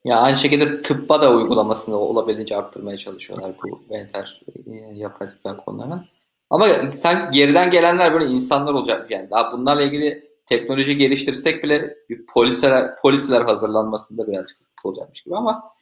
Ya 0.03 0.19
aynı 0.19 0.37
şekilde 0.37 0.81
tıbba 0.81 1.21
da 1.21 1.33
uygulamasını 1.33 1.97
olabildiğince 1.97 2.57
arttırmaya 2.57 2.97
çalışıyorlar 2.97 3.51
bu 3.63 3.83
benzer 3.89 4.41
e, 4.65 4.71
yapay 4.93 5.27
zeka 5.27 5.57
konularının. 5.57 6.05
Ama 6.49 6.67
sen 6.93 7.31
geriden 7.31 7.71
gelenler 7.71 8.13
böyle 8.13 8.25
insanlar 8.25 8.73
olacak 8.73 9.11
yani 9.11 9.29
daha 9.31 9.51
bunlarla 9.51 9.81
ilgili 9.81 10.33
teknoloji 10.45 10.97
geliştirsek 10.97 11.63
bile 11.63 11.97
bir 12.09 12.25
polisler 12.25 12.95
polisler 13.01 13.41
hazırlanmasında 13.41 14.27
birazcık 14.27 14.57
sıkıntı 14.57 14.87
olacakmış 14.89 15.21
gibi 15.21 15.35
ama 15.35 15.73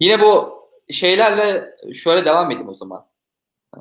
yine 0.00 0.20
bu 0.20 0.58
şeylerle 0.90 1.76
şöyle 1.94 2.24
devam 2.24 2.50
edeyim 2.50 2.68
o 2.68 2.74
zaman. 2.74 3.06
Ee, 3.76 3.80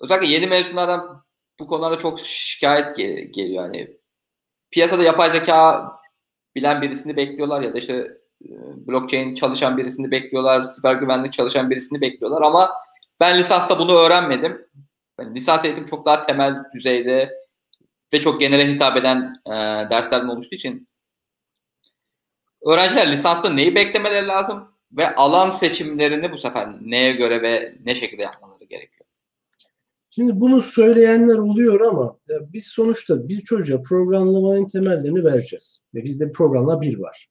özellikle 0.00 0.28
yeni 0.28 0.46
mezunlardan 0.46 1.24
bu 1.60 1.66
konularda 1.66 1.98
çok 1.98 2.20
şikayet 2.20 2.96
gel- 2.96 3.32
geliyor. 3.32 3.64
Yani 3.64 3.96
piyasada 4.70 5.02
yapay 5.02 5.30
zeka 5.30 5.86
bilen 6.54 6.82
birisini 6.82 7.16
bekliyorlar 7.16 7.62
ya 7.62 7.74
da 7.74 7.78
işte 7.78 8.19
blockchain 8.86 9.34
çalışan 9.34 9.76
birisini 9.76 10.10
bekliyorlar, 10.10 10.64
siber 10.64 10.94
güvenlik 10.94 11.32
çalışan 11.32 11.70
birisini 11.70 12.00
bekliyorlar 12.00 12.42
ama 12.42 12.70
ben 13.20 13.38
lisansta 13.38 13.78
bunu 13.78 13.92
öğrenmedim. 13.92 14.66
Yani 15.20 15.34
lisans 15.34 15.64
eğitim 15.64 15.84
çok 15.84 16.06
daha 16.06 16.22
temel 16.22 16.54
düzeyde 16.74 17.30
ve 18.12 18.20
çok 18.20 18.40
genele 18.40 18.72
hitap 18.72 18.96
eden 18.96 19.40
e, 19.46 19.50
derslerden 19.90 20.28
oluştuğu 20.28 20.54
için 20.54 20.88
öğrenciler 22.66 23.12
lisansta 23.12 23.50
neyi 23.50 23.74
beklemeleri 23.74 24.26
lazım 24.26 24.68
ve 24.92 25.14
alan 25.14 25.50
seçimlerini 25.50 26.32
bu 26.32 26.38
sefer 26.38 26.68
neye 26.80 27.12
göre 27.12 27.42
ve 27.42 27.74
ne 27.84 27.94
şekilde 27.94 28.22
yapmaları 28.22 28.64
gerekiyor? 28.64 29.06
Şimdi 30.10 30.40
bunu 30.40 30.62
söyleyenler 30.62 31.38
oluyor 31.38 31.80
ama 31.80 32.18
biz 32.28 32.66
sonuçta 32.66 33.28
bir 33.28 33.40
çocuğa 33.40 33.82
programlamanın 33.82 34.66
temellerini 34.66 35.24
vereceğiz. 35.24 35.84
Ve 35.94 36.04
bizde 36.04 36.32
programla 36.32 36.80
bir 36.80 36.98
var. 36.98 37.29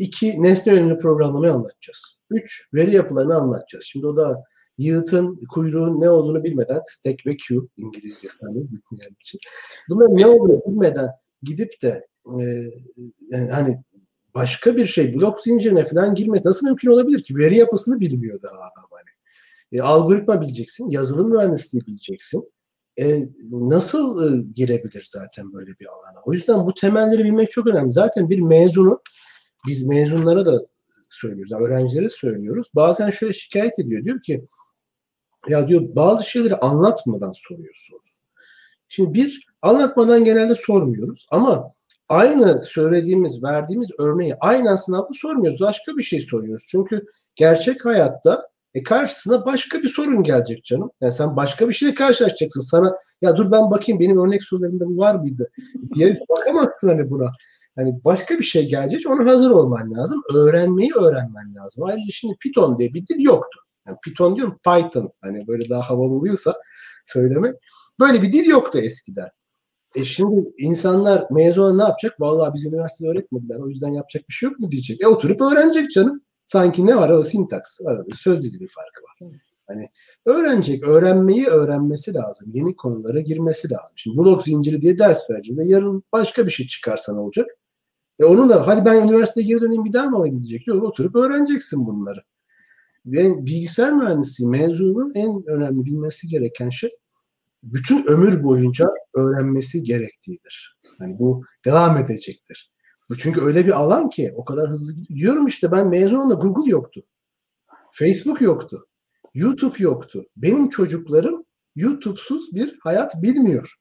İki, 0.00 0.42
nesne 0.42 0.72
yönelimli 0.72 0.96
programlamayı 0.96 1.52
anlatacağız. 1.52 2.20
Üç, 2.30 2.68
veri 2.74 2.94
yapılarını 2.94 3.34
anlatacağız. 3.34 3.84
Şimdi 3.84 4.06
o 4.06 4.16
da 4.16 4.44
yığıtın, 4.78 5.38
kuyruğun 5.50 6.00
ne 6.00 6.10
olduğunu 6.10 6.44
bilmeden 6.44 6.80
stack 6.86 7.26
ve 7.26 7.36
queue 7.48 7.66
İngilizcesi 7.76 8.38
hani 8.40 8.54
bilmeyen 8.54 9.16
için. 9.20 9.40
Bunların 9.88 10.16
ne 10.16 10.26
olduğunu 10.26 10.62
bilmeden 10.66 11.08
gidip 11.42 11.82
de 11.82 12.06
e, 12.40 12.42
yani 13.30 13.50
hani 13.50 13.78
başka 14.34 14.76
bir 14.76 14.86
şey 14.86 15.14
blok 15.14 15.40
zincirine 15.40 15.84
falan 15.84 16.14
girmesi 16.14 16.48
nasıl 16.48 16.66
mümkün 16.66 16.90
olabilir 16.90 17.22
ki? 17.22 17.36
Veri 17.36 17.56
yapısını 17.56 18.00
bilmiyor 18.00 18.42
daha 18.42 18.54
adam 18.54 18.88
hani. 18.90 19.10
E, 19.72 19.82
algoritma 19.82 20.40
bileceksin, 20.40 20.90
yazılım 20.90 21.30
mühendisliği 21.30 21.86
bileceksin. 21.86 22.52
E, 22.98 23.28
nasıl 23.50 24.32
e, 24.32 24.42
girebilir 24.54 25.08
zaten 25.12 25.52
böyle 25.52 25.70
bir 25.80 25.86
alana? 25.86 26.22
O 26.24 26.32
yüzden 26.32 26.66
bu 26.66 26.74
temelleri 26.74 27.24
bilmek 27.24 27.50
çok 27.50 27.66
önemli. 27.66 27.92
Zaten 27.92 28.30
bir 28.30 28.38
mezunu 28.38 29.00
biz 29.66 29.86
mezunlara 29.86 30.46
da 30.46 30.60
söylüyoruz, 31.10 31.52
öğrencilere 31.52 32.08
söylüyoruz. 32.08 32.70
Bazen 32.74 33.10
şöyle 33.10 33.32
şikayet 33.32 33.78
ediyor. 33.78 34.04
Diyor 34.04 34.22
ki 34.22 34.44
ya 35.48 35.68
diyor 35.68 35.82
bazı 35.96 36.30
şeyleri 36.30 36.56
anlatmadan 36.56 37.32
soruyorsunuz. 37.32 38.20
Şimdi 38.88 39.14
bir 39.14 39.46
anlatmadan 39.62 40.24
genelde 40.24 40.54
sormuyoruz 40.54 41.26
ama 41.30 41.68
aynı 42.08 42.62
söylediğimiz, 42.62 43.42
verdiğimiz 43.42 43.88
örneği 43.98 44.34
aynı 44.40 44.78
sınavda 44.78 45.14
sormuyoruz. 45.14 45.60
Başka 45.60 45.96
bir 45.96 46.02
şey 46.02 46.20
soruyoruz. 46.20 46.66
Çünkü 46.68 47.06
gerçek 47.36 47.84
hayatta 47.84 48.50
e 48.74 48.82
karşısına 48.82 49.46
başka 49.46 49.82
bir 49.82 49.88
sorun 49.88 50.22
gelecek 50.22 50.64
canım. 50.64 50.90
Yani 51.00 51.12
sen 51.12 51.36
başka 51.36 51.68
bir 51.68 51.72
şeyle 51.72 51.94
karşılaşacaksın. 51.94 52.60
Sana 52.60 52.96
ya 53.22 53.36
dur 53.36 53.52
ben 53.52 53.70
bakayım 53.70 54.00
benim 54.00 54.18
örnek 54.18 54.42
sorularımda 54.42 54.84
var 54.84 55.14
mıydı 55.14 55.50
diye 55.94 56.18
bakamazsın 56.28 56.88
hani 56.88 57.10
buna. 57.10 57.32
Hani 57.76 58.00
başka 58.04 58.38
bir 58.38 58.44
şey 58.44 58.68
gelecek 58.68 59.10
ona 59.10 59.26
hazır 59.26 59.50
olman 59.50 59.94
lazım. 59.94 60.22
Öğrenmeyi 60.34 60.90
öğrenmen 60.94 61.54
lazım. 61.54 61.84
Ayrıca 61.84 62.12
şimdi 62.12 62.34
Python 62.40 62.78
diye 62.78 62.94
bir 62.94 63.06
dil 63.06 63.20
yoktu. 63.20 63.60
Yani 63.86 63.98
Python 64.04 64.36
diyorum 64.36 64.58
Python. 64.64 65.12
Hani 65.20 65.46
böyle 65.46 65.68
daha 65.68 65.82
havalı 65.82 66.14
oluyorsa 66.14 66.54
söylemek. 67.06 67.54
Böyle 68.00 68.22
bir 68.22 68.32
dil 68.32 68.46
yoktu 68.46 68.78
eskiden. 68.78 69.28
E 69.94 70.04
şimdi 70.04 70.50
insanlar 70.58 71.26
mezun 71.30 71.78
ne 71.78 71.82
yapacak? 71.82 72.20
Vallahi 72.20 72.54
biz 72.54 72.64
üniversitede 72.66 73.08
öğretmediler. 73.08 73.56
O 73.56 73.68
yüzden 73.68 73.92
yapacak 73.92 74.28
bir 74.28 74.34
şey 74.34 74.48
yok 74.48 74.58
mu 74.58 74.70
diyecek. 74.70 75.02
E 75.02 75.06
oturup 75.06 75.40
öğrenecek 75.40 75.90
canım. 75.90 76.22
Sanki 76.46 76.86
ne 76.86 76.96
var? 76.96 77.10
O 77.10 77.24
sintaks 77.24 77.80
var. 77.80 78.02
Söz 78.14 78.42
dizili 78.42 78.68
farkı 78.68 79.02
var. 79.02 79.40
Hani 79.66 79.88
öğrenecek, 80.26 80.84
öğrenmeyi 80.88 81.46
öğrenmesi 81.46 82.14
lazım. 82.14 82.50
Yeni 82.54 82.76
konulara 82.76 83.20
girmesi 83.20 83.70
lazım. 83.70 83.92
Şimdi 83.96 84.18
blok 84.18 84.42
zinciri 84.42 84.82
diye 84.82 84.98
ders 84.98 85.30
vereceğiz. 85.30 85.58
E 85.58 85.64
yarın 85.64 86.02
başka 86.12 86.46
bir 86.46 86.50
şey 86.50 86.66
çıkarsa 86.66 87.12
ne 87.14 87.20
olacak? 87.20 87.46
E 88.20 88.24
onu 88.24 88.48
da 88.48 88.66
hadi 88.66 88.84
ben 88.84 89.08
üniversiteye 89.08 89.46
geri 89.46 89.60
döneyim 89.60 89.84
bir 89.84 89.92
daha 89.92 90.06
mı 90.06 90.16
alayım 90.16 90.42
diyecek. 90.42 90.66
Yok 90.66 90.84
oturup 90.84 91.16
öğreneceksin 91.16 91.86
bunları. 91.86 92.20
Ve 93.06 93.46
bilgisayar 93.46 93.92
mühendisliği 93.92 94.50
mezununun 94.50 95.12
en 95.14 95.42
önemli 95.46 95.84
bilmesi 95.84 96.28
gereken 96.28 96.68
şey 96.68 96.90
bütün 97.62 98.06
ömür 98.06 98.42
boyunca 98.42 98.88
öğrenmesi 99.14 99.82
gerektiğidir. 99.82 100.78
Yani 101.00 101.18
bu 101.18 101.44
devam 101.64 101.96
edecektir. 101.96 102.72
Bu 103.10 103.16
çünkü 103.16 103.40
öyle 103.40 103.66
bir 103.66 103.80
alan 103.80 104.10
ki 104.10 104.32
o 104.36 104.44
kadar 104.44 104.70
hızlı 104.70 105.04
diyorum 105.08 105.46
işte 105.46 105.72
ben 105.72 105.88
mezun 105.88 106.30
Google 106.30 106.70
yoktu. 106.70 107.02
Facebook 107.92 108.40
yoktu. 108.40 108.86
YouTube 109.34 109.74
yoktu. 109.78 110.24
Benim 110.36 110.68
çocuklarım 110.68 111.44
YouTube'suz 111.74 112.54
bir 112.54 112.78
hayat 112.80 113.22
bilmiyor. 113.22 113.74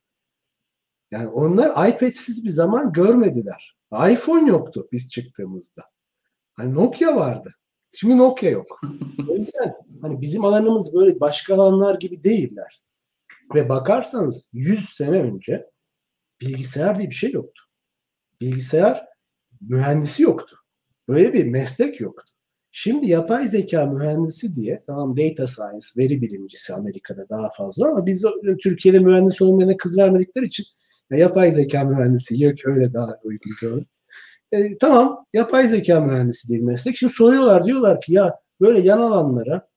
Yani 1.12 1.28
onlar 1.28 1.90
iPad'siz 1.90 2.46
bir 2.46 2.50
zaman 2.50 2.94
görmediler. 2.94 3.79
iPhone 3.92 4.50
yoktu 4.50 4.88
biz 4.92 5.10
çıktığımızda. 5.10 5.84
Hani 6.54 6.74
Nokia 6.74 7.16
vardı. 7.16 7.54
Şimdi 7.96 8.18
Nokia 8.18 8.50
yok. 8.50 8.82
O 9.30 9.36
yüzden 9.36 9.76
hani 10.02 10.22
bizim 10.22 10.46
alanımız 10.46 10.94
böyle 10.94 11.20
başka 11.20 11.56
alanlar 11.56 12.00
gibi 12.00 12.24
değiller. 12.24 12.84
Ve 13.56 13.70
bakarsanız 13.70 14.50
100 14.54 14.90
sene 14.90 15.22
önce 15.22 15.70
bilgisayar 16.42 16.98
diye 16.98 17.10
bir 17.10 17.16
şey 17.16 17.32
yoktu. 17.32 17.64
Bilgisayar 18.42 19.06
mühendisi 19.62 20.24
yoktu. 20.24 20.58
Böyle 21.08 21.34
bir 21.34 21.46
meslek 21.46 22.00
yoktu. 22.00 22.34
Şimdi 22.72 23.08
yapay 23.08 23.48
zeka 23.48 23.86
mühendisi 23.86 24.56
diye 24.56 24.84
tamam 24.88 25.18
data 25.18 25.48
science, 25.48 25.88
veri 25.98 26.22
bilimcisi 26.22 26.74
Amerika'da 26.74 27.30
daha 27.30 27.50
fazla 27.58 27.90
ama 27.90 28.06
biz 28.06 28.26
Türkiye'de 28.64 29.00
mühendis 29.00 29.42
olmayana 29.42 29.78
kız 29.78 29.98
vermedikleri 29.98 30.46
için 30.46 30.66
yapay 31.18 31.52
zeka 31.52 31.84
mühendisi 31.84 32.44
yok 32.44 32.56
öyle 32.66 32.94
daha 32.94 33.20
uygun 33.24 33.52
gördüm. 33.62 33.86
E, 34.52 34.78
tamam 34.78 35.26
yapay 35.34 35.68
zeka 35.68 36.00
mühendisi 36.00 36.48
diye 36.48 36.62
meslek. 36.62 36.96
Şimdi 36.98 37.14
soruyorlar 37.14 37.66
diyorlar 37.66 38.02
ki 38.02 38.14
ya 38.14 38.40
böyle 38.62 38.80
yan 38.80 39.00
alanlara 39.00 39.68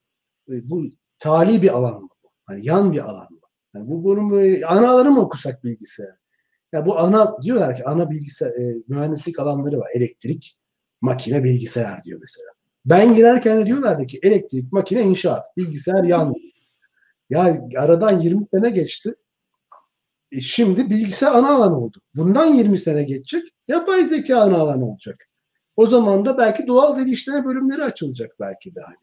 e, 0.48 0.70
bu 0.70 0.84
tali 1.18 1.62
bir 1.62 1.68
alan 1.68 2.02
mı? 2.02 2.08
Hani 2.44 2.66
yan 2.66 2.92
bir 2.92 2.98
alan 3.10 3.32
mı? 3.32 3.38
Yani 3.74 3.90
bu 3.90 4.04
bunun 4.04 4.30
böyle 4.30 4.66
ana 4.66 4.90
alanı 4.90 5.10
mı 5.10 5.20
okusak 5.20 5.64
bilgisayar? 5.64 6.16
Ya 6.72 6.86
bu 6.86 6.98
ana 6.98 7.42
diyorlar 7.42 7.76
ki 7.76 7.84
ana 7.84 8.10
bilgisayar 8.10 8.50
e, 8.50 8.76
mühendislik 8.88 9.38
alanları 9.38 9.78
var. 9.78 9.88
Elektrik, 9.94 10.58
makine, 11.00 11.44
bilgisayar 11.44 12.04
diyor 12.04 12.20
mesela. 12.20 12.48
Ben 12.84 13.14
girerken 13.14 13.60
de 13.60 13.66
diyorlardı 13.66 14.06
ki 14.06 14.20
elektrik, 14.22 14.72
makine, 14.72 15.02
inşaat, 15.02 15.56
bilgisayar 15.56 16.04
yan. 16.04 16.34
Ya 17.30 17.56
aradan 17.78 18.20
20 18.20 18.46
sene 18.54 18.70
geçti. 18.70 19.14
E 20.32 20.40
şimdi 20.40 20.90
bilgisayar 20.90 21.32
ana 21.32 21.54
alan 21.54 21.72
oldu. 21.72 21.98
Bundan 22.14 22.46
20 22.46 22.78
sene 22.78 23.02
geçecek. 23.02 23.42
Yapay 23.68 24.04
zeka 24.04 24.36
ana 24.36 24.56
alan 24.56 24.82
olacak. 24.82 25.28
O 25.76 25.86
zaman 25.86 26.24
da 26.24 26.38
belki 26.38 26.66
doğal 26.66 26.96
veri 26.96 27.10
işleme 27.10 27.44
bölümleri 27.44 27.84
açılacak 27.84 28.30
belki 28.40 28.74
de 28.74 28.80
hani. 28.80 28.96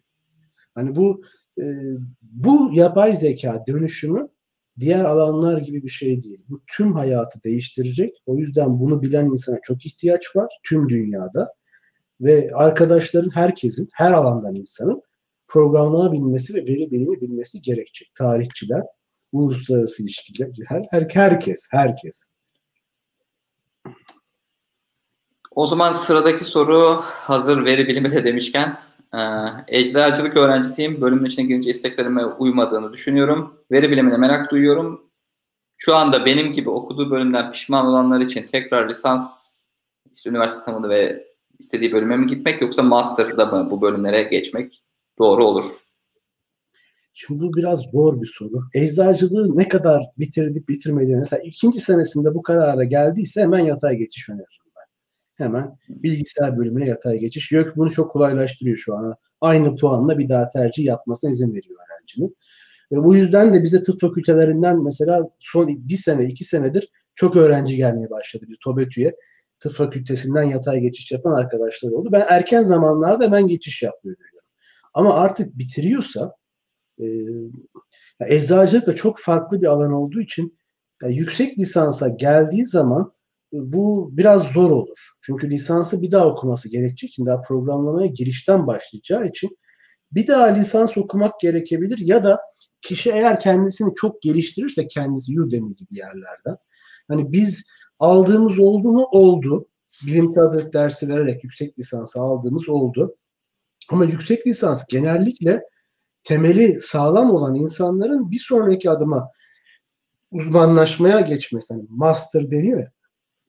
Hani 0.76 0.96
bu 0.96 1.22
e, 1.60 1.64
bu 2.22 2.70
yapay 2.74 3.16
zeka 3.16 3.64
dönüşümü 3.68 4.28
diğer 4.80 5.06
alanlar 5.06 5.62
gibi 5.62 5.84
bir 5.84 5.90
şey 5.90 6.22
değil. 6.22 6.42
Bu 6.50 6.62
tüm 6.68 6.94
hayatı 6.94 7.44
değiştirecek. 7.44 8.24
O 8.26 8.38
yüzden 8.38 8.80
bunu 8.80 9.02
bilen 9.02 9.26
insana 9.26 9.58
çok 9.64 9.86
ihtiyaç 9.86 10.36
var 10.36 10.50
tüm 10.64 10.90
dünyada. 10.90 11.54
Ve 12.22 12.50
arkadaşların 12.54 13.36
herkesin, 13.36 13.88
her 13.94 14.12
alandan 14.12 14.56
insanın 14.56 15.02
programlama 15.48 16.12
bilmesi 16.12 16.54
ve 16.54 16.66
veri 16.66 16.92
bilimi 16.92 17.22
bilmesi 17.22 17.62
gerekecek. 17.62 18.12
Tarihçiler, 18.16 18.84
uluslararası 19.32 20.04
ilişkiler, 20.04 20.50
her, 20.68 20.84
her, 20.92 21.08
herkes, 21.14 21.68
herkes. 21.72 22.26
O 25.52 25.66
zaman 25.66 25.94
sıradaki 25.94 26.46
soru 26.46 27.00
hazır 27.02 27.66
veri 27.66 27.88
bilimi 27.88 28.12
de 28.12 28.24
demişken 28.24 28.80
e, 29.14 29.20
eczacılık 29.68 30.38
öğrencisiyim. 30.38 31.02
Bölümün 31.02 31.26
içine 31.26 31.46
girince 31.46 31.70
isteklerime 31.70 32.26
uymadığını 32.26 32.94
düşünüyorum. 32.94 33.64
Veri 33.72 33.92
bilimine 33.92 34.18
merak 34.18 34.52
duyuyorum. 34.52 35.10
Şu 35.78 35.96
anda 35.96 36.26
benim 36.26 36.54
gibi 36.54 36.70
okuduğu 36.70 37.12
bölümden 37.12 37.52
pişman 37.52 37.86
olanlar 37.86 38.20
için 38.20 38.46
tekrar 38.46 38.90
lisans 38.90 39.54
işte 40.14 40.30
üniversite 40.30 40.64
sınavında 40.64 40.90
ve 40.90 41.28
istediği 41.60 41.92
bölüme 41.92 42.18
mi 42.18 42.28
gitmek 42.28 42.62
yoksa 42.62 42.84
master'da 42.84 43.46
mı 43.46 43.72
bu 43.72 43.82
bölümlere 43.82 44.24
geçmek 44.24 44.84
doğru 45.20 45.46
olur? 45.46 45.66
Şimdi 47.14 47.44
bu 47.44 47.54
biraz 47.54 47.80
zor 47.92 48.22
bir 48.22 48.32
soru. 48.38 48.64
Eczacılığı 48.74 49.58
ne 49.58 49.68
kadar 49.68 50.04
bitirdik 50.18 50.70
bitirmedi. 50.70 51.18
Mesela 51.18 51.42
ikinci 51.46 51.80
senesinde 51.80 52.34
bu 52.34 52.42
karara 52.42 52.84
geldiyse 52.84 53.42
hemen 53.42 53.60
yatay 53.60 53.98
geçiş 53.98 54.30
öneririm 54.30 54.72
ben. 54.76 55.46
Hemen 55.46 55.78
bilgisayar 55.90 56.58
bölümüne 56.58 56.86
yatay 56.86 57.20
geçiş. 57.20 57.52
YÖK 57.52 57.78
bunu 57.78 57.92
çok 57.92 58.12
kolaylaştırıyor 58.12 58.78
şu 58.78 58.96
an. 58.96 59.16
Aynı 59.42 59.76
puanla 59.76 60.18
bir 60.18 60.30
daha 60.30 60.50
tercih 60.50 60.86
yapmasına 60.86 61.32
izin 61.32 61.50
veriyor 61.50 61.76
öğrencinin. 61.90 62.36
Ve 62.92 63.04
bu 63.04 63.16
yüzden 63.16 63.54
de 63.54 63.64
bize 63.64 63.84
tıp 63.84 64.02
fakültelerinden 64.02 64.84
mesela 64.84 65.30
son 65.40 65.68
bir 65.68 65.98
sene, 65.98 66.26
iki 66.26 66.44
senedir 66.44 66.90
çok 67.16 67.36
öğrenci 67.36 67.76
gelmeye 67.76 68.10
başladı. 68.10 68.46
Biz 68.50 68.58
TOBETÜ'ye 68.64 69.16
tıp 69.60 69.74
fakültesinden 69.74 70.44
yatay 70.44 70.80
geçiş 70.80 71.12
yapan 71.12 71.32
arkadaşlar 71.32 71.92
oldu. 71.92 72.10
Ben 72.12 72.26
erken 72.30 72.62
zamanlarda 72.62 73.26
hemen 73.26 73.48
geçiş 73.48 73.84
yapmayı 73.84 74.16
görüyorum. 74.16 74.50
Ama 74.94 75.14
artık 75.14 75.58
bitiriyorsa 75.58 76.34
e, 77.00 77.06
eczacılık 78.36 78.88
da 78.88 78.96
çok 78.96 79.20
farklı 79.20 79.62
bir 79.62 79.68
alan 79.68 79.94
olduğu 79.94 80.22
için 80.22 80.58
yani 81.04 81.16
yüksek 81.16 81.60
lisansa 81.60 82.08
geldiği 82.08 82.66
zaman 82.66 83.14
e, 83.54 83.58
bu 83.74 84.10
biraz 84.18 84.52
zor 84.52 84.72
olur. 84.72 84.98
Çünkü 85.22 85.50
lisansı 85.50 86.02
bir 86.02 86.12
daha 86.12 86.28
okuması 86.28 86.70
gerekeceği 86.70 87.10
için 87.10 87.26
daha 87.26 87.42
programlamaya 87.42 88.08
girişten 88.08 88.68
başlayacağı 88.68 89.28
için 89.28 89.58
bir 90.12 90.28
daha 90.28 90.46
lisans 90.46 90.98
okumak 90.98 91.40
gerekebilir 91.40 91.98
ya 91.98 92.24
da 92.24 92.40
kişi 92.82 93.12
eğer 93.12 93.40
kendisini 93.40 93.94
çok 93.96 94.22
geliştirirse 94.22 94.88
kendisi 94.88 95.42
Udemy 95.42 95.76
gibi 95.76 95.98
yerlerden. 95.98 96.58
Hani 97.08 97.32
biz 97.32 97.64
aldığımız 98.00 98.60
oldu 98.60 98.92
mu? 98.92 99.08
Oldu. 99.12 99.68
Bilimsel 100.06 100.44
hazırlık 100.44 100.74
dersi 100.74 101.10
vererek 101.10 101.44
yüksek 101.44 101.80
lisansı 101.80 102.20
aldığımız 102.20 102.70
oldu. 102.70 103.16
Ama 103.92 104.06
yüksek 104.06 104.48
lisans 104.48 104.88
genellikle 104.90 105.62
temeli 106.30 106.80
sağlam 106.82 107.32
olan 107.32 107.56
insanların 107.56 108.32
bir 108.32 108.40
sonraki 108.40 108.90
adıma 108.90 109.32
uzmanlaşmaya 110.32 111.20
geçmesi. 111.20 111.74
Hani 111.74 111.86
master 111.90 112.52
deniyor 112.52 112.80
ya. 112.80 112.92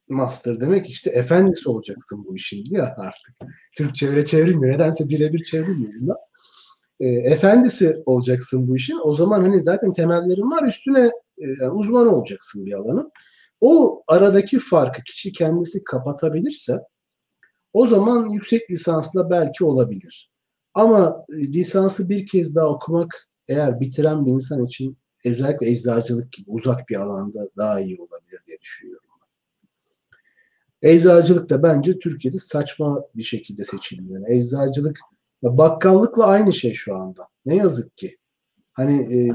Master 0.08 0.60
demek 0.60 0.90
işte 0.90 1.10
efendisi 1.10 1.68
olacaksın 1.68 2.24
bu 2.28 2.36
işin 2.36 2.64
diye 2.64 2.82
artık. 2.82 3.34
Türkçe 3.76 4.08
öyle 4.08 4.24
çevrilmiyor. 4.24 4.74
Nedense 4.74 5.08
birebir 5.08 5.42
çevrilmiyor. 5.42 5.92
Bunlar. 6.00 6.16
E, 7.00 7.06
efendisi 7.06 8.02
olacaksın 8.06 8.68
bu 8.68 8.76
işin. 8.76 8.98
O 9.04 9.14
zaman 9.14 9.42
hani 9.42 9.60
zaten 9.60 9.92
temellerin 9.92 10.50
var 10.50 10.66
üstüne 10.66 11.10
e, 11.38 11.66
uzman 11.66 12.14
olacaksın 12.14 12.66
bir 12.66 12.72
alanın. 12.72 13.10
O 13.60 14.02
aradaki 14.08 14.58
farkı 14.58 15.02
kişi 15.02 15.32
kendisi 15.32 15.84
kapatabilirse 15.84 16.78
o 17.72 17.86
zaman 17.86 18.28
yüksek 18.28 18.70
lisansla 18.70 19.30
belki 19.30 19.64
olabilir. 19.64 20.29
Ama 20.74 21.24
e, 21.28 21.36
lisansı 21.36 22.08
bir 22.08 22.26
kez 22.26 22.56
daha 22.56 22.66
okumak 22.66 23.28
eğer 23.48 23.80
bitiren 23.80 24.26
bir 24.26 24.30
insan 24.30 24.64
için 24.64 24.96
özellikle 25.24 25.70
eczacılık 25.70 26.32
gibi 26.32 26.50
uzak 26.50 26.88
bir 26.88 26.96
alanda 26.96 27.48
daha 27.56 27.80
iyi 27.80 28.00
olabilir 28.00 28.40
diye 28.46 28.60
düşünüyorum. 28.60 29.10
Eczacılık 30.82 31.50
da 31.50 31.62
bence 31.62 31.98
Türkiye'de 31.98 32.38
saçma 32.38 33.04
bir 33.14 33.22
şekilde 33.22 33.64
seçiliyor. 33.64 34.20
Yani 34.20 34.36
eczacılık 34.36 34.98
bakkallıkla 35.42 36.26
aynı 36.26 36.52
şey 36.52 36.72
şu 36.72 36.96
anda. 36.96 37.28
Ne 37.46 37.56
yazık 37.56 37.96
ki. 37.96 38.16
Hani 38.72 39.16
e, 39.16 39.30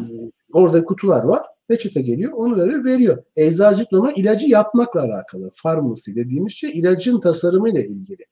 orada 0.54 0.84
kutular 0.84 1.24
var. 1.24 1.42
Reçete 1.72 2.02
geliyor, 2.02 2.32
onu 2.32 2.58
veriyor, 2.58 2.86
veriyor. 2.86 3.24
Eczacılık 3.36 3.92
normal 3.92 4.18
ilacı 4.18 4.48
yapmakla 4.48 5.02
alakalı. 5.02 5.52
Farmasi 5.56 6.16
dediğimiz 6.16 6.54
şey 6.54 6.72
ilacın 6.72 7.20
tasarımıyla 7.20 7.82
ilgili. 7.82 8.26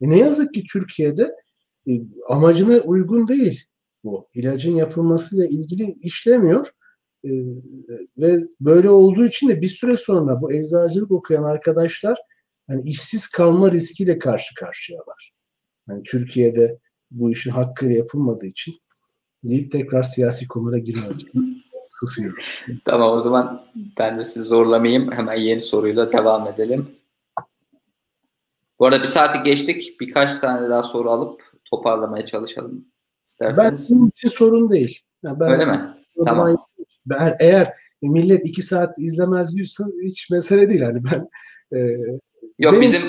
E 0.00 0.08
ne 0.08 0.18
yazık 0.18 0.54
ki 0.54 0.64
Türkiye'de 0.72 1.34
amacına 2.28 2.78
uygun 2.78 3.28
değil 3.28 3.64
bu. 4.04 4.28
İlacın 4.34 4.76
yapılmasıyla 4.76 5.46
ilgili 5.46 5.92
işlemiyor. 6.02 6.66
E, 7.24 7.30
ve 8.18 8.38
böyle 8.60 8.90
olduğu 8.90 9.26
için 9.26 9.48
de 9.48 9.60
bir 9.60 9.68
süre 9.68 9.96
sonra 9.96 10.40
bu 10.40 10.52
eczacılık 10.52 11.10
okuyan 11.10 11.44
arkadaşlar 11.44 12.18
hani 12.68 12.82
işsiz 12.82 13.26
kalma 13.26 13.72
riskiyle 13.72 14.18
karşı 14.18 14.54
karşıyalar. 14.54 15.32
Yani 15.88 16.02
Türkiye'de 16.02 16.78
bu 17.10 17.30
işin 17.30 17.50
hakkıyla 17.50 17.96
yapılmadığı 17.96 18.46
için 18.46 18.74
deyip 19.44 19.72
tekrar 19.72 20.02
siyasi 20.02 20.48
konulara 20.48 20.78
girmeyeceğim. 20.78 21.58
Susuyorum. 22.00 22.38
Tamam 22.84 23.12
o 23.12 23.20
zaman 23.20 23.66
ben 23.98 24.18
de 24.18 24.24
sizi 24.24 24.46
zorlamayayım. 24.46 25.12
Hemen 25.12 25.36
yeni 25.36 25.60
soruyla 25.60 26.12
devam 26.12 26.46
edelim. 26.46 26.90
Bu 28.78 28.86
arada 28.86 29.02
bir 29.02 29.08
saati 29.08 29.42
geçtik. 29.42 30.00
Birkaç 30.00 30.38
tane 30.38 30.70
daha 30.70 30.82
soru 30.82 31.10
alıp 31.10 31.49
toparlamaya 31.72 32.26
çalışalım 32.26 32.84
isterseniz. 33.24 33.92
Ben 33.92 34.06
için 34.06 34.28
sorun 34.28 34.70
değil. 34.70 35.00
Yani 35.22 35.40
ben 35.40 35.52
Öyle 35.52 35.64
mi? 35.64 35.96
Tamam. 36.24 36.56
Ben, 37.06 37.36
eğer 37.40 37.74
millet 38.02 38.46
iki 38.46 38.62
saat 38.62 38.98
izlemez 38.98 39.52
diyorsa 39.54 39.84
hiç 40.04 40.30
mesele 40.30 40.70
değil. 40.70 40.82
Hani 40.82 41.04
ben 41.04 41.28
e, 41.78 41.96
Yok 42.58 42.72
benim... 42.72 42.82
bizim 42.82 43.02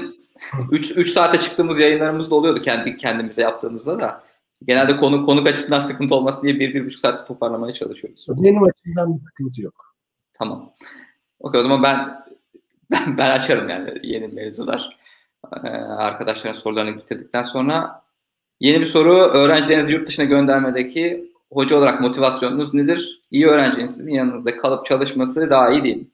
3 0.72 0.98
3 0.98 1.10
saate 1.10 1.40
çıktığımız 1.40 1.80
yayınlarımız 1.80 2.32
da 2.32 2.36
oluyordu 2.36 2.62
kendi 2.62 2.98
kendimize 2.98 3.42
yaptığımızda 3.42 4.00
da. 4.00 4.24
Genelde 4.68 4.98
konu 4.98 5.24
konuk 5.24 5.48
açısından 5.48 5.80
sıkıntı 5.80 6.16
olmasın 6.16 6.44
diye 6.44 6.60
bir, 6.60 6.74
bir 6.74 6.86
buçuk 6.86 7.00
saati 7.00 7.26
toparlamaya 7.26 7.74
çalışıyoruz. 7.74 8.26
Benim 8.30 8.64
açımdan 8.64 9.16
bir 9.16 9.26
sıkıntı 9.26 9.62
yok. 9.62 9.96
Tamam. 10.34 10.74
Okey 11.40 11.62
o 11.62 11.64
zaman 11.64 11.84
ben 11.84 12.26
ben, 12.92 13.18
ben 13.18 13.30
açarım 13.30 13.70
yani 13.70 14.00
yeni 14.04 14.28
mevzular. 14.28 15.00
Ee, 15.64 15.68
arkadaşların 15.80 16.60
sorularını 16.60 16.98
bitirdikten 16.98 17.44
sonra 17.44 18.04
yeni 18.62 18.82
bir 18.82 18.86
soru. 18.86 19.18
Öğrencilerinizi 19.18 19.94
yurt 19.94 20.08
dışına 20.08 20.26
göndermedeki 20.26 21.32
hoca 21.52 21.78
olarak 21.78 22.02
motivasyonunuz 22.02 22.74
nedir? 22.74 23.22
İyi 23.32 23.48
öğrencinin 23.48 23.86
sizin 23.86 24.12
yanınızda 24.12 24.58
kalıp 24.58 24.86
çalışması 24.86 25.50
daha 25.50 25.72
iyi 25.72 25.84
değil 25.84 25.98
mi? 25.98 26.08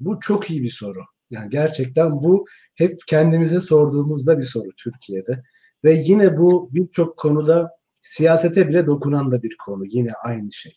Bu 0.00 0.20
çok 0.20 0.50
iyi 0.50 0.62
bir 0.62 0.70
soru. 0.70 1.00
Yani 1.30 1.50
gerçekten 1.50 2.10
bu 2.10 2.44
hep 2.74 3.00
kendimize 3.06 3.60
sorduğumuzda 3.60 4.38
bir 4.38 4.42
soru 4.42 4.68
Türkiye'de. 4.76 5.42
Ve 5.84 5.92
yine 5.92 6.36
bu 6.36 6.70
birçok 6.72 7.16
konuda 7.16 7.70
siyasete 8.00 8.68
bile 8.68 8.86
dokunan 8.86 9.32
da 9.32 9.42
bir 9.42 9.56
konu. 9.56 9.84
Yine 9.86 10.10
aynı 10.24 10.52
şey. 10.52 10.72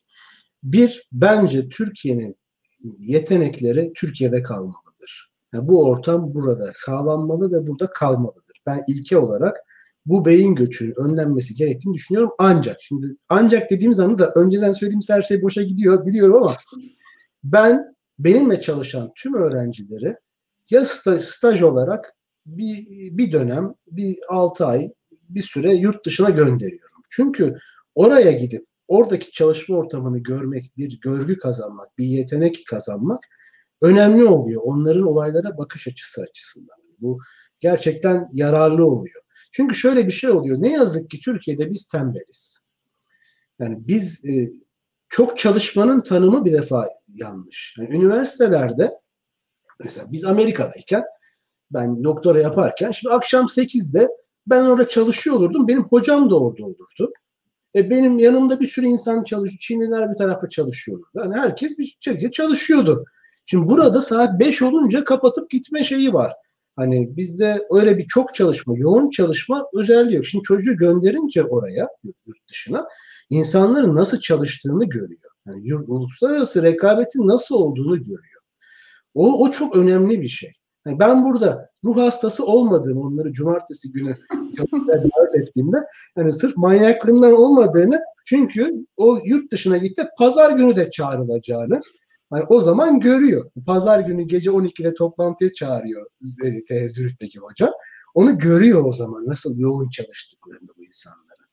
Bir, 0.64 1.08
bence 1.12 1.70
Türkiye'nin 1.70 2.36
yetenekleri 2.98 3.92
Türkiye'de 3.96 4.44
kalmalıdır. 4.44 5.32
Yani 5.54 5.68
bu 5.68 5.84
ortam 5.86 6.34
burada 6.34 6.72
sağlanmalı 6.76 7.52
ve 7.52 7.68
burada 7.68 7.88
kalmalıdır. 7.88 8.62
Ben 8.66 8.84
ilke 8.88 9.18
olarak 9.18 9.58
bu 10.06 10.26
beyin 10.26 10.56
göçünün 10.56 10.94
önlenmesi 10.98 11.56
gerektiğini 11.56 11.94
düşünüyorum. 11.94 12.32
Ancak 12.38 12.78
şimdi 12.82 13.06
ancak 13.30 13.72
dediğim 13.72 13.94
zaman 13.94 14.20
da 14.20 14.32
önceden 14.36 14.72
söylediğimiz 14.72 15.10
her 15.10 15.22
şey 15.22 15.42
boşa 15.42 15.64
gidiyor 15.64 16.06
biliyorum 16.06 16.44
ama 16.44 16.56
ben 17.44 17.96
benimle 18.20 18.62
çalışan 18.62 19.12
tüm 19.16 19.34
öğrencileri 19.34 20.16
ya 20.70 20.86
staj, 20.86 21.24
staj 21.24 21.62
olarak 21.62 22.16
bir, 22.46 22.88
bir 23.18 23.32
dönem, 23.32 23.74
bir 23.88 24.20
6 24.30 24.66
ay, 24.66 24.92
bir 25.30 25.42
süre 25.42 25.74
yurt 25.74 26.06
dışına 26.06 26.30
gönderiyorum. 26.30 27.04
Çünkü 27.10 27.58
oraya 27.96 28.32
gidip 28.32 28.66
oradaki 28.88 29.32
çalışma 29.32 29.78
ortamını 29.78 30.20
görmek, 30.20 30.78
bir 30.78 31.00
görgü 31.02 31.38
kazanmak, 31.38 31.98
bir 31.98 32.06
yetenek 32.06 32.64
kazanmak 32.68 33.24
önemli 33.82 34.26
oluyor. 34.26 34.62
Onların 34.66 35.08
olaylara 35.08 35.58
bakış 35.58 35.88
açısı 35.88 36.22
açısından. 36.22 36.78
Bu 37.00 37.20
gerçekten 37.60 38.28
yararlı 38.32 38.86
oluyor. 38.86 39.22
Çünkü 39.52 39.76
şöyle 39.76 40.08
bir 40.08 40.12
şey 40.12 40.30
oluyor. 40.30 40.62
Ne 40.62 40.72
yazık 40.72 41.10
ki 41.10 41.20
Türkiye'de 41.20 41.72
biz 41.72 41.88
tembeliz. 41.88 42.66
Yani 43.60 43.78
biz 43.88 44.26
e, 44.26 44.50
çok 45.10 45.38
çalışmanın 45.38 46.02
tanımı 46.02 46.46
bir 46.46 46.54
defa 46.54 46.90
yanlış. 47.08 47.76
Yani 47.78 47.96
üniversitelerde 47.96 48.92
mesela 49.84 50.08
biz 50.12 50.26
Amerika'dayken 50.26 51.04
ben 51.72 52.04
doktora 52.04 52.42
yaparken 52.42 52.92
şimdi 52.92 53.14
akşam 53.14 53.46
8'de 53.46 54.10
ben 54.48 54.64
orada 54.64 54.88
çalışıyor 54.88 55.36
olurdum. 55.36 55.68
Benim 55.68 55.84
hocam 55.84 56.30
da 56.30 56.40
orada 56.40 56.66
olurdu. 56.66 57.14
E 57.76 57.90
benim 57.90 58.20
yanımda 58.20 58.60
bir 58.60 58.68
sürü 58.68 58.86
insan 58.86 59.24
çalışıyor. 59.24 59.60
Çinliler 59.60 60.12
bir 60.12 60.16
tarafa 60.16 60.50
çalışıyordu. 60.50 61.06
Yani 61.14 61.36
herkes 61.36 61.78
bir 61.80 61.98
şekilde 62.00 62.32
çalışıyordu. 62.32 63.06
Şimdi 63.46 63.70
burada 63.70 64.02
saat 64.02 64.40
5 64.40 64.62
olunca 64.62 65.04
kapatıp 65.04 65.50
gitme 65.50 65.84
şeyi 65.84 66.14
var. 66.14 66.34
Hani 66.76 67.18
bizde 67.18 67.68
öyle 67.72 67.98
bir 67.98 68.08
çok 68.08 68.36
çalışma, 68.36 68.74
yoğun 68.78 69.10
çalışma 69.10 69.66
özelliği 69.74 70.16
yok. 70.16 70.26
Şimdi 70.26 70.44
çocuğu 70.44 70.78
gönderince 70.78 71.44
oraya, 71.44 71.88
yurt 72.04 72.50
dışına, 72.50 72.88
insanların 73.30 73.96
nasıl 73.96 74.20
çalıştığını 74.20 74.86
görüyor. 74.86 75.32
Yani 75.48 75.68
yurt, 75.68 75.90
uluslararası 75.90 76.64
rekabetin 76.64 77.28
nasıl 77.28 77.56
olduğunu 77.56 77.98
görüyor. 77.98 78.42
O, 79.14 79.44
o 79.44 79.52
çok 79.52 79.76
önemli 79.76 80.22
bir 80.22 80.28
şey. 80.28 80.52
Yani 80.86 81.00
ben 81.00 81.26
burada 81.26 81.70
ruh 81.86 81.98
hastası 81.98 82.46
olmadığım 82.46 82.98
onları 82.98 83.32
cumartesi 83.32 83.92
günü 83.92 84.16
davet 84.88 85.36
ettiğimde 85.36 85.78
yani 86.18 86.34
sırf 86.34 86.58
manyaklığından 86.58 87.34
olmadığını 87.34 88.00
çünkü 88.26 88.86
o 88.98 89.20
yurt 89.26 89.52
dışına 89.52 89.78
gitti 89.78 90.08
pazar 90.18 90.52
günü 90.52 90.76
de 90.76 90.92
çağrılacağını 90.92 91.82
yani 92.34 92.46
o 92.50 92.62
zaman 92.62 93.00
görüyor. 93.00 93.52
Pazar 93.66 94.00
günü 94.00 94.24
gece 94.24 94.50
12'de 94.50 94.94
toplantıya 94.94 95.54
çağırıyor 95.54 96.08
e, 96.44 96.66
tehezzürütteki 96.66 97.40
hoca. 97.40 97.72
Onu 98.14 98.38
görüyor 98.38 98.86
o 98.86 98.94
zaman 98.94 99.28
nasıl 99.28 99.58
yoğun 99.58 99.90
çalıştıklarını 99.90 100.70
bu 100.78 100.84
insanların. 100.84 101.48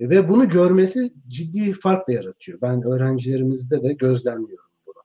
E, 0.00 0.10
ve 0.10 0.28
bunu 0.28 0.48
görmesi 0.48 1.12
ciddi 1.28 1.72
fark 1.72 2.08
da 2.08 2.12
yaratıyor. 2.12 2.60
Ben 2.62 2.82
öğrencilerimizde 2.82 3.82
de 3.82 3.92
gözlemliyorum 3.92 4.70
bunu. 4.86 5.02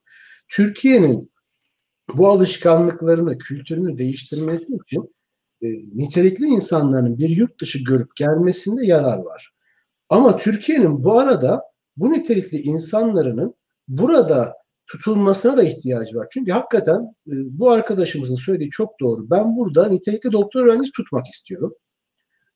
Türkiye'nin 0.49 1.31
bu 2.13 2.27
alışkanlıklarını, 2.27 3.37
kültürünü 3.37 3.97
değiştirmesi 3.97 4.67
için 4.85 5.15
e, 5.61 5.67
nitelikli 5.93 6.45
insanların 6.45 7.17
bir 7.17 7.29
yurt 7.29 7.61
dışı 7.61 7.83
görüp 7.83 8.15
gelmesinde 8.15 8.85
yarar 8.85 9.17
var. 9.17 9.53
Ama 10.09 10.37
Türkiye'nin 10.37 11.03
bu 11.03 11.19
arada 11.19 11.61
bu 11.97 12.13
nitelikli 12.13 12.61
insanların 12.61 13.55
burada 13.87 14.60
tutulmasına 14.91 15.57
da 15.57 15.63
ihtiyacı 15.63 16.15
var. 16.15 16.27
Çünkü 16.31 16.51
hakikaten 16.51 17.15
e, 17.27 17.33
bu 17.59 17.71
arkadaşımızın 17.71 18.35
söylediği 18.35 18.69
çok 18.69 18.99
doğru. 18.99 19.29
Ben 19.29 19.55
burada 19.57 19.87
nitelikli 19.87 20.31
doktor 20.31 20.65
öğrencisi 20.65 20.91
tutmak 20.91 21.27
istiyorum. 21.27 21.73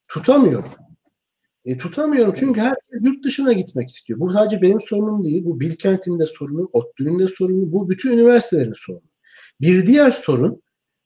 Tutamıyorum. 0.07 0.71
E, 1.65 1.77
tutamıyorum 1.77 2.33
çünkü 2.37 2.61
herkes 2.61 3.01
yurt 3.01 3.23
dışına 3.23 3.53
gitmek 3.53 3.89
istiyor. 3.89 4.19
Bu 4.19 4.31
sadece 4.31 4.61
benim 4.61 4.81
sorunum 4.81 5.23
değil. 5.23 5.45
Bu 5.45 5.59
Bilkent'in 5.59 6.19
de 6.19 6.25
sorunu, 6.25 6.69
ODTÜ'nün 6.73 7.19
de 7.19 7.27
sorunu, 7.27 7.71
bu 7.71 7.89
bütün 7.89 8.11
üniversitelerin 8.11 8.73
sorunu. 8.75 9.09
Bir 9.61 9.87
diğer 9.87 10.11
sorun 10.11 10.61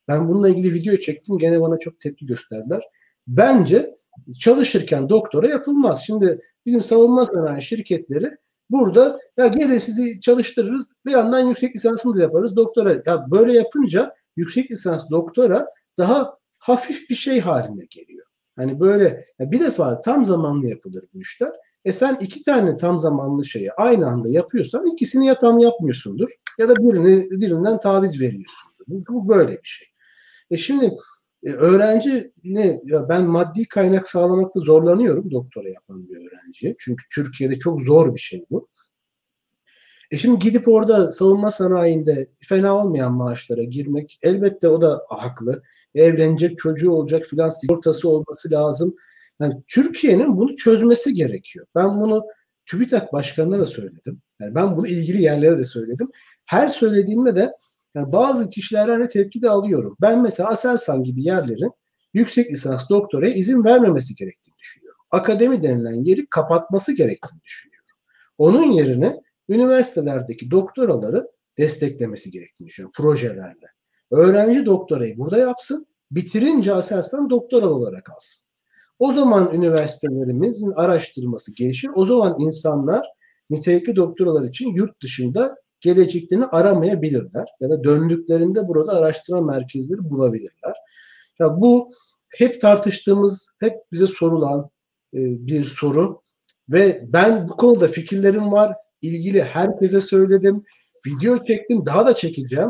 Ben 0.07 0.29
bununla 0.29 0.49
ilgili 0.49 0.73
video 0.73 0.97
çektim. 0.97 1.37
Gene 1.37 1.61
bana 1.61 1.79
çok 1.79 1.99
tepki 1.99 2.25
gösterdiler. 2.25 2.81
Bence 3.27 3.95
çalışırken 4.39 5.09
doktora 5.09 5.47
yapılmaz. 5.47 6.03
Şimdi 6.05 6.41
bizim 6.65 6.81
savunma 6.81 7.25
sanayi 7.25 7.61
şirketleri 7.61 8.31
burada 8.69 9.19
ya 9.37 9.47
gelin 9.47 9.77
sizi 9.77 10.21
çalıştırırız 10.21 10.95
bir 11.05 11.11
yandan 11.11 11.47
yüksek 11.47 11.75
lisansını 11.75 12.15
da 12.17 12.21
yaparız 12.21 12.55
doktora. 12.55 12.93
Ya 13.05 13.31
böyle 13.31 13.53
yapınca 13.53 14.15
yüksek 14.35 14.71
lisans 14.71 15.09
doktora 15.09 15.67
daha 15.97 16.37
hafif 16.59 17.09
bir 17.09 17.15
şey 17.15 17.39
haline 17.39 17.85
geliyor. 17.89 18.25
Hani 18.55 18.79
böyle 18.79 19.25
ya 19.39 19.51
bir 19.51 19.59
defa 19.59 20.01
tam 20.01 20.25
zamanlı 20.25 20.67
yapılır 20.67 21.03
bu 21.13 21.21
işler. 21.21 21.49
E 21.85 21.93
sen 21.93 22.17
iki 22.21 22.43
tane 22.43 22.77
tam 22.77 22.99
zamanlı 22.99 23.45
şeyi 23.45 23.71
aynı 23.73 24.07
anda 24.07 24.29
yapıyorsan 24.29 24.85
ikisini 24.85 25.25
ya 25.27 25.39
tam 25.39 25.59
yapmıyorsundur 25.59 26.29
ya 26.57 26.69
da 26.69 26.75
birini 26.75 27.29
birinden 27.31 27.79
taviz 27.79 28.21
veriyorsundur. 28.21 28.85
Bu, 28.87 29.03
bu 29.13 29.29
böyle 29.29 29.51
bir 29.51 29.67
şey. 29.67 29.87
E 30.51 30.57
şimdi 30.57 30.91
e, 31.43 31.51
öğrenci 31.51 32.31
yine 32.43 32.81
ya 32.85 33.09
ben 33.09 33.23
maddi 33.23 33.67
kaynak 33.67 34.07
sağlamakta 34.07 34.59
zorlanıyorum 34.59 35.31
doktora 35.31 35.69
yapan 35.69 36.09
bir 36.09 36.15
öğrenciye. 36.15 36.75
Çünkü 36.79 37.05
Türkiye'de 37.13 37.57
çok 37.57 37.81
zor 37.81 38.15
bir 38.15 38.19
şey 38.19 38.45
bu. 38.51 38.67
E 40.11 40.17
şimdi 40.17 40.39
gidip 40.39 40.67
orada 40.67 41.11
savunma 41.11 41.51
sanayinde 41.51 42.27
fena 42.47 42.75
olmayan 42.77 43.13
maaşlara 43.13 43.63
girmek 43.63 44.19
elbette 44.21 44.67
o 44.67 44.81
da 44.81 45.01
haklı. 45.09 45.63
Evlenecek 45.95 46.57
çocuğu 46.57 46.91
olacak 46.91 47.25
filan 47.25 47.49
sigortası 47.49 48.09
olması 48.09 48.51
lazım. 48.51 48.95
Yani 49.41 49.63
Türkiye'nin 49.67 50.37
bunu 50.37 50.55
çözmesi 50.55 51.13
gerekiyor. 51.13 51.65
Ben 51.75 52.01
bunu 52.01 52.25
TÜBİTAK 52.65 53.13
Başkanı'na 53.13 53.59
da 53.59 53.65
söyledim. 53.65 54.21
Yani 54.39 54.55
ben 54.55 54.77
bunu 54.77 54.87
ilgili 54.87 55.21
yerlere 55.21 55.57
de 55.57 55.65
söyledim. 55.65 56.09
Her 56.45 56.67
söylediğimde 56.67 57.35
de 57.35 57.53
yani 57.95 58.11
bazı 58.11 58.49
kişilerden 58.49 58.93
hani 58.93 59.07
tepki 59.07 59.41
de 59.41 59.49
alıyorum. 59.49 59.97
Ben 60.01 60.21
mesela 60.21 60.49
Aselsan 60.49 61.03
gibi 61.03 61.23
yerlerin 61.23 61.71
yüksek 62.13 62.51
lisans 62.51 62.89
doktoraya 62.89 63.33
izin 63.33 63.63
vermemesi 63.63 64.15
gerektiğini 64.15 64.57
düşünüyorum. 64.57 65.01
Akademi 65.11 65.63
denilen 65.63 66.03
yeri 66.03 66.25
kapatması 66.29 66.91
gerektiğini 66.91 67.41
düşünüyorum. 67.41 67.85
Onun 68.37 68.71
yerine 68.71 69.21
üniversitelerdeki 69.49 70.51
doktoraları 70.51 71.27
desteklemesi 71.57 72.31
gerektiğini 72.31 72.67
düşünüyorum 72.67 72.93
projelerle. 72.95 73.67
Öğrenci 74.11 74.65
doktorayı 74.65 75.17
burada 75.17 75.37
yapsın, 75.37 75.87
bitirince 76.11 76.73
Aselsan 76.73 77.29
doktoral 77.29 77.69
olarak 77.69 78.09
alsın. 78.09 78.49
O 78.99 79.11
zaman 79.11 79.53
üniversitelerimizin 79.53 80.71
araştırması 80.71 81.55
gelişir. 81.55 81.91
O 81.95 82.05
zaman 82.05 82.35
insanlar 82.39 83.07
nitelikli 83.49 83.95
doktoralar 83.95 84.43
için 84.43 84.75
yurt 84.75 85.03
dışında 85.03 85.55
geleceklerini 85.81 86.45
aramayabilirler 86.45 87.45
ya 87.59 87.69
da 87.69 87.83
döndüklerinde 87.83 88.67
burada 88.67 88.93
araştırma 88.93 89.41
merkezleri 89.41 90.09
bulabilirler. 90.09 90.75
Ya 91.39 91.61
bu 91.61 91.89
hep 92.29 92.61
tartıştığımız, 92.61 93.53
hep 93.59 93.73
bize 93.91 94.07
sorulan 94.07 94.69
e, 95.13 95.19
bir 95.47 95.65
soru 95.65 96.21
ve 96.69 97.03
ben 97.07 97.49
bu 97.49 97.57
konuda 97.57 97.87
fikirlerim 97.87 98.51
var. 98.51 98.75
İlgili 99.01 99.43
herkese 99.43 100.01
söyledim. 100.01 100.63
Video 101.07 101.43
çektim, 101.43 101.85
daha 101.85 102.05
da 102.05 102.15
çekeceğim. 102.15 102.69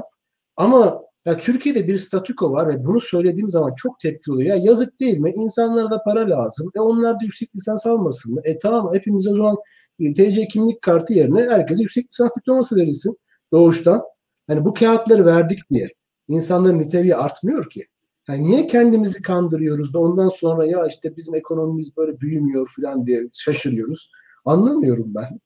Ama 0.58 1.02
ya 1.30 1.38
Türkiye'de 1.38 1.88
bir 1.88 1.98
statüko 1.98 2.52
var 2.52 2.70
ve 2.70 2.86
bunu 2.86 3.00
söylediğim 3.00 3.50
zaman 3.50 3.74
çok 3.76 4.00
tepki 4.00 4.32
oluyor. 4.32 4.56
Ya 4.56 4.64
yazık 4.64 5.00
değil 5.00 5.18
mi? 5.18 5.34
İnsanlara 5.36 5.92
da 5.92 6.04
para 6.04 6.30
lazım. 6.30 6.72
E 6.76 6.80
onlar 6.80 7.14
da 7.14 7.20
yüksek 7.24 7.56
lisans 7.56 7.88
almasın 7.88 8.34
mı? 8.34 8.42
E 8.44 8.58
tamam 8.60 8.94
hepimiz 8.94 9.28
o 9.28 9.36
zaman 9.36 9.56
e, 10.00 10.14
TC 10.14 10.48
kimlik 10.48 10.82
kartı 10.82 11.14
yerine 11.14 11.42
herkese 11.50 11.82
yüksek 11.82 12.06
lisans 12.06 12.32
diploması 12.38 12.76
verilsin 12.76 13.18
doğuştan. 13.52 14.02
Hani 14.48 14.66
bu 14.66 14.74
kağıtları 14.74 15.26
verdik 15.26 15.60
diye 15.72 15.88
insanların 16.28 16.80
niteliği 16.80 17.16
artmıyor 17.16 17.70
ki. 17.70 17.88
Yani 18.30 18.44
niye 18.44 18.68
kendimizi 18.68 19.22
kandırıyoruz 19.22 19.94
da 19.94 20.00
ondan 20.00 20.30
sonra 20.30 20.66
ya 20.66 20.88
işte 20.88 21.18
bizim 21.18 21.36
ekonomimiz 21.36 21.98
böyle 21.98 22.20
büyümüyor 22.20 22.70
falan 22.76 23.08
diye 23.08 23.24
şaşırıyoruz. 23.34 24.12
Anlamıyorum 24.46 25.16
ben. 25.16 25.40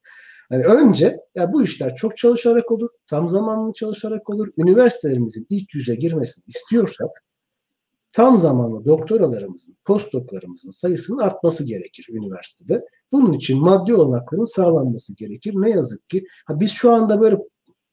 Yani 0.54 0.66
önce 0.66 1.18
ya 1.36 1.54
bu 1.54 1.64
işler 1.64 1.96
çok 1.96 2.18
çalışarak 2.18 2.72
olur, 2.72 2.90
tam 3.08 3.30
zamanlı 3.30 3.74
çalışarak 3.74 4.30
olur. 4.30 4.48
Üniversitelerimizin 4.58 5.46
ilk 5.50 5.74
yüze 5.76 5.96
girmesini 5.96 6.44
istiyorsak 6.48 7.10
tam 8.12 8.38
zamanlı 8.38 8.86
doktoralarımızın, 8.86 9.78
postdoklarımızın 9.86 10.70
sayısının 10.70 11.18
artması 11.18 11.66
gerekir 11.66 12.08
üniversitede. 12.10 12.86
Bunun 13.12 13.34
için 13.34 13.60
maddi 13.60 13.96
olanakların 13.96 14.56
sağlanması 14.56 15.16
gerekir. 15.18 15.54
Ne 15.56 15.70
yazık 15.70 16.10
ki 16.10 16.26
ha 16.46 16.60
biz 16.60 16.72
şu 16.72 16.92
anda 16.92 17.22
böyle 17.22 17.38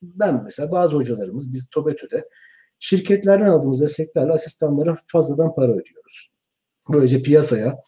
ben 0.02 0.42
mesela 0.44 0.72
bazı 0.72 0.96
hocalarımız 0.96 1.52
biz 1.52 1.70
TOBETÜ'de 1.70 2.28
şirketlerden 2.78 3.46
aldığımız 3.46 3.80
desteklerle 3.80 4.32
asistanlara 4.32 4.96
fazladan 5.06 5.54
para 5.54 5.72
ödüyoruz. 5.72 6.30
Böylece 6.92 7.22
piyasaya 7.22 7.80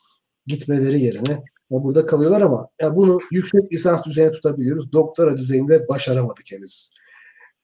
gitmeleri 0.47 1.03
yerine 1.03 1.43
burada 1.73 2.07
kalıyorlar 2.07 2.41
ama 2.41 2.69
ya 2.81 2.97
bunu 2.97 3.21
yüksek 3.31 3.73
lisans 3.73 4.05
düzeyine 4.07 4.33
tutabiliyoruz. 4.33 4.93
Doktora 4.93 5.37
düzeyinde 5.37 5.89
başaramadık 5.89 6.53
henüz. 6.53 6.95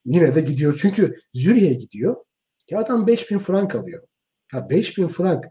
Yine 0.05 0.35
de 0.35 0.41
gidiyor. 0.41 0.79
Çünkü 0.81 1.17
Zürih'e 1.33 1.73
gidiyor. 1.73 2.15
Ya 2.69 2.79
adam 2.79 3.07
5000 3.07 3.39
frank 3.39 3.75
alıyor. 3.75 4.03
Ya 4.53 4.69
5000 4.69 5.07
frank 5.07 5.45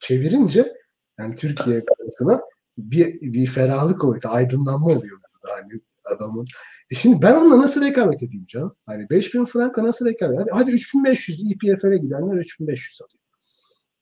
çevirince 0.00 0.72
yani 1.18 1.34
Türkiye 1.34 1.82
parasına 1.82 2.40
bir, 2.78 3.20
bir 3.20 3.46
ferahlık 3.46 4.04
oluyor. 4.04 4.22
Aydınlanma 4.26 4.86
oluyor 4.86 5.18
burada 5.20 5.54
hani 5.54 5.80
adamın. 6.04 6.46
E 6.92 6.94
şimdi 6.94 7.22
ben 7.22 7.34
onunla 7.34 7.58
nasıl 7.58 7.84
rekabet 7.84 8.22
edeyim 8.22 8.46
canım? 8.48 8.76
Hani 8.86 9.10
5000 9.10 9.44
franka 9.44 9.84
nasıl 9.84 10.06
rekabet? 10.06 10.38
Hadi, 10.40 10.50
hadi 10.50 10.70
3500 10.70 11.42
İPFL'e 11.50 11.98
gidenler 11.98 12.36
3500 12.36 13.00
alıyor. 13.02 13.22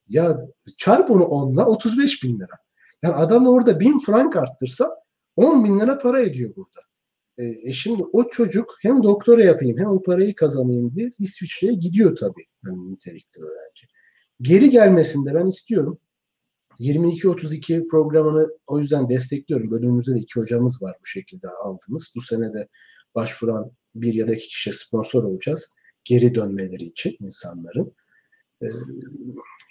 Ya 0.08 0.38
çarp 0.78 1.10
onu 1.10 1.24
onunla 1.24 1.66
35 1.66 2.22
bin 2.22 2.40
lira. 2.40 2.58
Yani 3.02 3.14
adam 3.14 3.46
orada 3.46 3.80
bin 3.80 3.98
frank 3.98 4.36
arttırsa 4.36 4.90
10 5.36 5.64
bin 5.64 5.80
lira 5.80 5.98
para 5.98 6.20
ediyor 6.20 6.56
burada. 6.56 6.80
E, 7.38 7.68
e 7.68 7.72
şimdi 7.72 8.04
o 8.12 8.28
çocuk 8.28 8.76
hem 8.82 9.02
doktora 9.02 9.44
yapayım 9.44 9.78
hem 9.78 9.86
o 9.86 10.02
parayı 10.02 10.34
kazanayım 10.34 10.92
diye 10.94 11.06
İsviçre'ye 11.06 11.72
gidiyor 11.72 12.16
tabii. 12.16 12.44
Yani 12.66 12.90
nitelikli 12.90 13.40
öğrenci. 13.40 13.86
Geri 14.40 14.70
gelmesinde 14.70 15.34
ben 15.34 15.46
istiyorum. 15.46 15.98
22-32 16.80 17.86
programını 17.86 18.48
o 18.66 18.78
yüzden 18.78 19.08
destekliyorum. 19.08 19.70
Bölümümüzde 19.70 20.14
de 20.14 20.18
iki 20.18 20.40
hocamız 20.40 20.82
var 20.82 20.96
bu 21.02 21.06
şekilde 21.06 21.48
aldığımız. 21.48 22.12
Bu 22.16 22.20
sene 22.20 22.54
de 22.54 22.68
başvuran 23.14 23.70
bir 23.94 24.14
ya 24.14 24.28
da 24.28 24.34
iki 24.34 24.48
kişi 24.48 24.72
sponsor 24.72 25.24
olacağız. 25.24 25.74
Geri 26.04 26.34
dönmeleri 26.34 26.84
için 26.84 27.16
insanların. 27.20 27.94
Ee, 28.62 28.66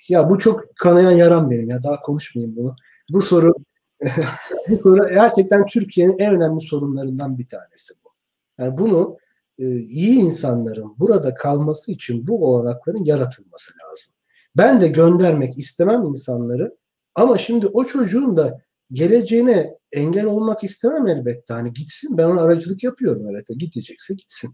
ya 0.09 0.29
bu 0.29 0.37
çok 0.37 0.75
kanayan 0.75 1.11
yaram 1.11 1.51
benim 1.51 1.69
ya. 1.69 1.83
Daha 1.83 1.99
konuşmayayım 1.99 2.55
bunu. 2.55 2.75
Bu 3.11 3.21
soru 3.21 3.53
bu 4.69 4.77
soru 4.83 5.09
gerçekten 5.09 5.65
Türkiye'nin 5.65 6.17
en 6.17 6.33
önemli 6.33 6.61
sorunlarından 6.61 7.37
bir 7.37 7.47
tanesi 7.47 7.93
bu. 8.03 8.09
Yani 8.57 8.77
bunu 8.77 9.17
e, 9.57 9.75
iyi 9.75 10.19
insanların 10.19 10.95
burada 10.99 11.33
kalması 11.33 11.91
için 11.91 12.27
bu 12.27 12.45
olanakların 12.45 13.03
yaratılması 13.03 13.73
lazım. 13.79 14.13
Ben 14.57 14.81
de 14.81 14.87
göndermek 14.87 15.57
istemem 15.57 16.03
insanları 16.03 16.77
ama 17.15 17.37
şimdi 17.37 17.67
o 17.67 17.83
çocuğun 17.83 18.37
da 18.37 18.61
geleceğine 18.91 19.77
engel 19.91 20.25
olmak 20.25 20.63
istemem 20.63 21.07
elbette. 21.07 21.53
Hani 21.53 21.73
gitsin 21.73 22.17
ben 22.17 22.23
ona 22.23 22.41
aracılık 22.41 22.83
yapıyorum 22.83 23.27
evet. 23.29 23.47
Gidecekse 23.47 24.13
gitsin. 24.13 24.51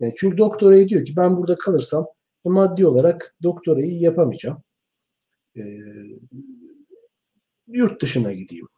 Yani 0.00 0.14
çünkü 0.16 0.38
doktorayı 0.38 0.88
diyor 0.88 1.04
ki 1.04 1.16
ben 1.16 1.36
burada 1.36 1.56
kalırsam 1.56 2.06
maddi 2.44 2.86
olarak 2.86 3.36
doktorayı 3.42 3.98
yapamayacağım. 3.98 4.62
Ee, 5.56 5.62
yurt 7.68 8.02
dışına 8.02 8.32
gideyim. 8.32 8.68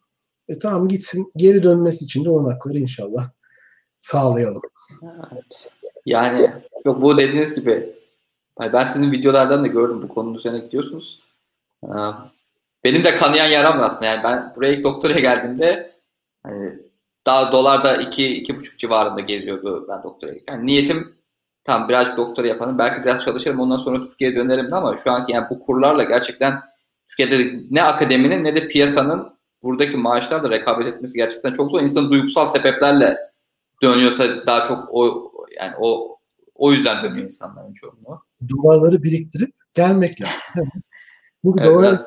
E 0.49 0.59
tamam 0.59 0.89
gitsin. 0.89 1.33
Geri 1.37 1.63
dönmesi 1.63 2.05
için 2.05 2.25
de 2.25 2.31
olanakları 2.31 2.79
inşallah 2.79 3.31
sağlayalım. 4.01 4.63
Evet. 5.03 5.71
Yani 6.07 6.51
yok 6.85 7.03
bu 7.03 7.19
dediğiniz 7.19 7.55
gibi 7.55 7.95
ben 8.61 8.85
sizin 8.85 9.13
videolardan 9.13 9.65
da 9.65 9.67
gördüm 9.67 10.03
bu 10.03 10.09
konunun 10.09 10.35
üzerine 10.35 10.59
gidiyorsunuz. 10.59 11.23
Ee, 11.85 11.89
benim 12.85 13.05
de 13.05 13.17
kanayan 13.17 13.47
yaram 13.47 13.79
var 13.79 13.85
aslında. 13.85 14.07
Yani 14.07 14.25
ben 14.25 14.53
buraya 14.57 14.73
ilk 14.73 14.85
doktoraya 14.85 15.21
geldiğimde 15.21 15.93
hani 16.43 16.79
daha 17.27 17.53
dolarda 17.53 17.97
2 17.97 18.37
iki, 18.37 18.53
2,5 18.53 18.79
civarında 18.79 19.21
geziyordu 19.21 19.87
ben 19.89 20.03
doktora. 20.03 20.31
Yani 20.49 20.67
niyetim 20.67 21.17
tam 21.65 21.89
biraz 21.89 22.17
doktora 22.17 22.47
yaparım. 22.47 22.79
Belki 22.79 23.05
biraz 23.05 23.25
çalışırım 23.25 23.61
ondan 23.61 23.77
sonra 23.77 24.01
Türkiye'ye 24.01 24.37
dönerim 24.37 24.75
ama 24.75 24.97
şu 24.97 25.13
anki 25.13 25.33
yani 25.33 25.47
bu 25.51 25.61
kurlarla 25.61 26.05
gerçekten 26.05 26.61
Türkiye'de 27.11 27.63
ne 27.71 27.83
akademinin 27.83 28.45
ne 28.45 28.57
de 28.57 28.69
piyasanın 28.69 29.41
buradaki 29.63 29.97
maaşlarla 29.97 30.51
rekabet 30.51 30.87
etmesi 30.87 31.15
gerçekten 31.15 31.53
çok 31.53 31.71
zor. 31.71 31.83
İnsan 31.83 32.11
duygusal 32.11 32.47
sebeplerle 32.47 33.19
dönüyorsa 33.83 34.47
daha 34.47 34.65
çok 34.65 34.89
o 34.91 35.33
yani 35.61 35.73
o 35.81 36.19
o 36.55 36.73
yüzden 36.73 37.05
dönüyor 37.05 37.25
insanların 37.25 37.73
çoğunluğu. 37.73 38.23
Dolarları 38.49 39.03
biriktirip 39.03 39.55
gelmek 39.75 40.21
lazım. 40.21 40.71
Bu 41.45 41.57
evet, 41.59 41.69
dolar 41.69 42.01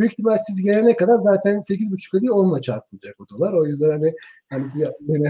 büyük 0.00 0.12
ihtimal 0.12 0.36
siz 0.46 0.62
gelene 0.62 0.96
kadar 0.96 1.18
zaten 1.24 1.56
8,5 1.56 2.20
değil 2.20 2.32
10'la 2.32 2.62
çarpılacak 2.62 3.20
o 3.20 3.24
dolar. 3.28 3.52
O 3.52 3.66
yüzden 3.66 3.90
hani 3.90 4.14
hani 4.50 4.62
yani, 4.76 4.94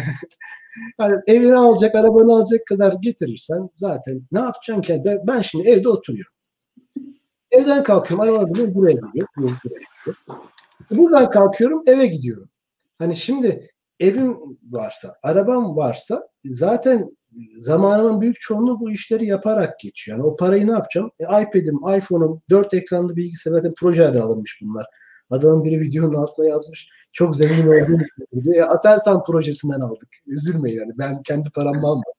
yani 1.01 1.17
evini 1.27 1.55
alacak, 1.55 1.95
arabanı 1.95 2.33
alacak 2.33 2.67
kadar 2.67 2.93
getirirsen 2.93 3.71
zaten 3.77 4.23
ne 4.33 4.39
yapacaksın 4.39 4.83
ki? 4.83 5.03
Ben, 5.05 5.19
ben 5.27 5.41
şimdi 5.41 5.69
evde 5.69 5.89
oturuyorum. 5.89 6.33
Evden 7.51 7.83
kalkıyorum. 7.83 8.55
Bile 8.55 8.75
buraya 8.75 8.93
gidiyor. 8.93 9.29
Buraya 9.37 9.53
gidiyor. 9.65 10.17
Buradan 10.91 11.31
kalkıyorum 11.31 11.83
eve 11.87 12.07
gidiyorum. 12.07 12.49
Hani 12.99 13.17
şimdi 13.17 13.71
evim 14.01 14.39
varsa, 14.71 15.15
arabam 15.23 15.77
varsa 15.77 16.29
zaten 16.45 17.11
zamanımın 17.59 18.21
büyük 18.21 18.41
çoğunluğu 18.41 18.81
bu 18.81 18.91
işleri 18.91 19.27
yaparak 19.27 19.81
geçiyor. 19.81 20.19
Yani 20.19 20.27
o 20.27 20.37
parayı 20.37 20.67
ne 20.67 20.71
yapacağım? 20.71 21.11
E, 21.21 21.25
iPad'im, 21.25 21.77
iPhone'um, 21.97 22.43
dört 22.51 22.75
ekranlı 22.75 23.17
bilgisayar 23.17 23.51
zaten 23.53 23.75
projelerden 23.75 24.21
alınmış 24.21 24.59
bunlar. 24.63 24.87
Adamın 25.31 25.65
biri 25.65 25.81
videonun 25.81 26.15
altına 26.15 26.47
yazmış. 26.49 26.89
Çok 27.13 27.37
zengin 27.37 27.67
olduğunu 27.67 28.03
söylüyor. 28.33 28.57
E, 28.57 28.65
Aselsan 28.65 29.23
projesinden 29.23 29.81
aldık. 29.81 30.09
Üzülmeyin 30.27 30.79
yani. 30.81 30.93
Ben 30.99 31.23
kendi 31.23 31.51
paramla 31.51 31.87
almadım. 31.89 32.13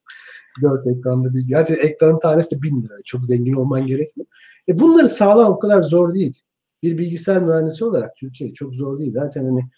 Dört 0.62 0.88
ekranlı 0.88 1.34
bilgisayar. 1.34 1.68
Yani 1.70 1.80
ekranın 1.80 2.20
tanesi 2.20 2.56
de 2.56 2.62
bin 2.62 2.84
lira. 2.84 2.94
Çok 3.06 3.26
zengin 3.26 3.53
olman 3.53 3.88
gerekmiyor. 3.88 4.28
E 4.69 4.79
bunları 4.79 5.09
sağlam 5.09 5.51
o 5.53 5.59
kadar 5.59 5.83
zor 5.83 6.13
değil. 6.13 6.41
Bir 6.83 6.97
bilgisayar 6.97 7.41
mühendisi 7.41 7.85
olarak 7.85 8.15
Türkiye'de 8.15 8.53
çok 8.53 8.75
zor 8.75 8.99
değil. 8.99 9.11
Zaten 9.11 9.45
hani 9.45 9.69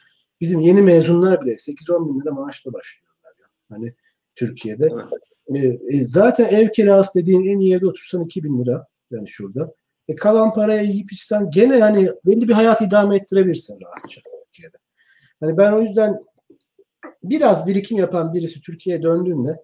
bizim 0.41 0.59
yeni 0.59 0.81
mezunlar 0.81 1.45
bile 1.45 1.51
8-10 1.51 2.09
bin 2.09 2.19
lira 2.19 2.31
maaşla 2.31 2.73
başlıyorlar. 2.73 3.33
Yani. 3.39 3.49
Hani 3.69 3.93
Türkiye'de. 4.35 4.89
Evet. 5.47 5.81
E, 5.89 6.05
zaten 6.05 6.45
ev 6.45 6.71
kirası 6.71 7.19
dediğin 7.19 7.45
en 7.45 7.59
iyi 7.59 7.75
evde 7.75 7.87
otursan 7.87 8.23
2 8.23 8.43
bin 8.43 8.57
lira 8.57 8.87
yani 9.11 9.27
şurada. 9.27 9.73
E, 10.07 10.15
kalan 10.15 10.53
paraya 10.53 10.81
yiyip 10.81 11.13
içsen 11.13 11.51
gene 11.51 11.79
hani 11.79 12.09
belli 12.25 12.47
bir 12.47 12.53
hayat 12.53 12.81
idame 12.81 13.15
ettirebilirsin 13.17 13.79
rahatça 13.81 14.21
Türkiye'de. 14.45 14.77
Hani 15.39 15.57
ben 15.57 15.71
o 15.71 15.81
yüzden 15.81 16.19
biraz 17.23 17.67
birikim 17.67 17.97
yapan 17.97 18.33
birisi 18.33 18.61
Türkiye'ye 18.61 19.03
döndüğünde 19.03 19.57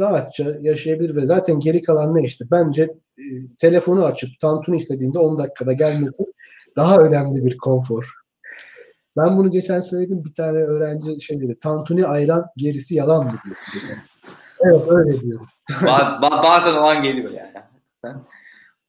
rahatça 0.00 0.56
yaşayabilir 0.60 1.16
ve 1.16 1.26
zaten 1.26 1.60
geri 1.60 1.82
kalan 1.82 2.14
ne 2.14 2.24
işte 2.24 2.44
bence 2.50 2.94
e, 3.18 3.24
telefonu 3.58 4.04
açıp 4.04 4.30
tantuni 4.40 4.76
istediğinde 4.76 5.18
10 5.18 5.38
dakikada 5.38 5.72
gelmesi 5.72 6.16
daha 6.76 6.96
önemli 6.96 7.44
bir 7.44 7.56
konfor. 7.58 8.12
Ben 9.16 9.36
bunu 9.36 9.50
geçen 9.50 9.80
söyledim 9.80 10.24
bir 10.24 10.34
tane 10.34 10.58
öğrenci 10.58 11.20
şey 11.20 11.40
dedi 11.40 11.60
tantuni 11.60 12.06
ayran 12.06 12.46
gerisi 12.56 12.94
yalan 12.94 13.24
mı 13.24 13.32
diyor. 13.44 13.56
evet 14.60 14.82
öyle 14.88 15.20
diyorum. 15.20 15.46
Bazen 16.22 16.74
o 16.74 16.80
an 16.80 17.02
geliyor 17.02 17.30
yani. 17.30 18.16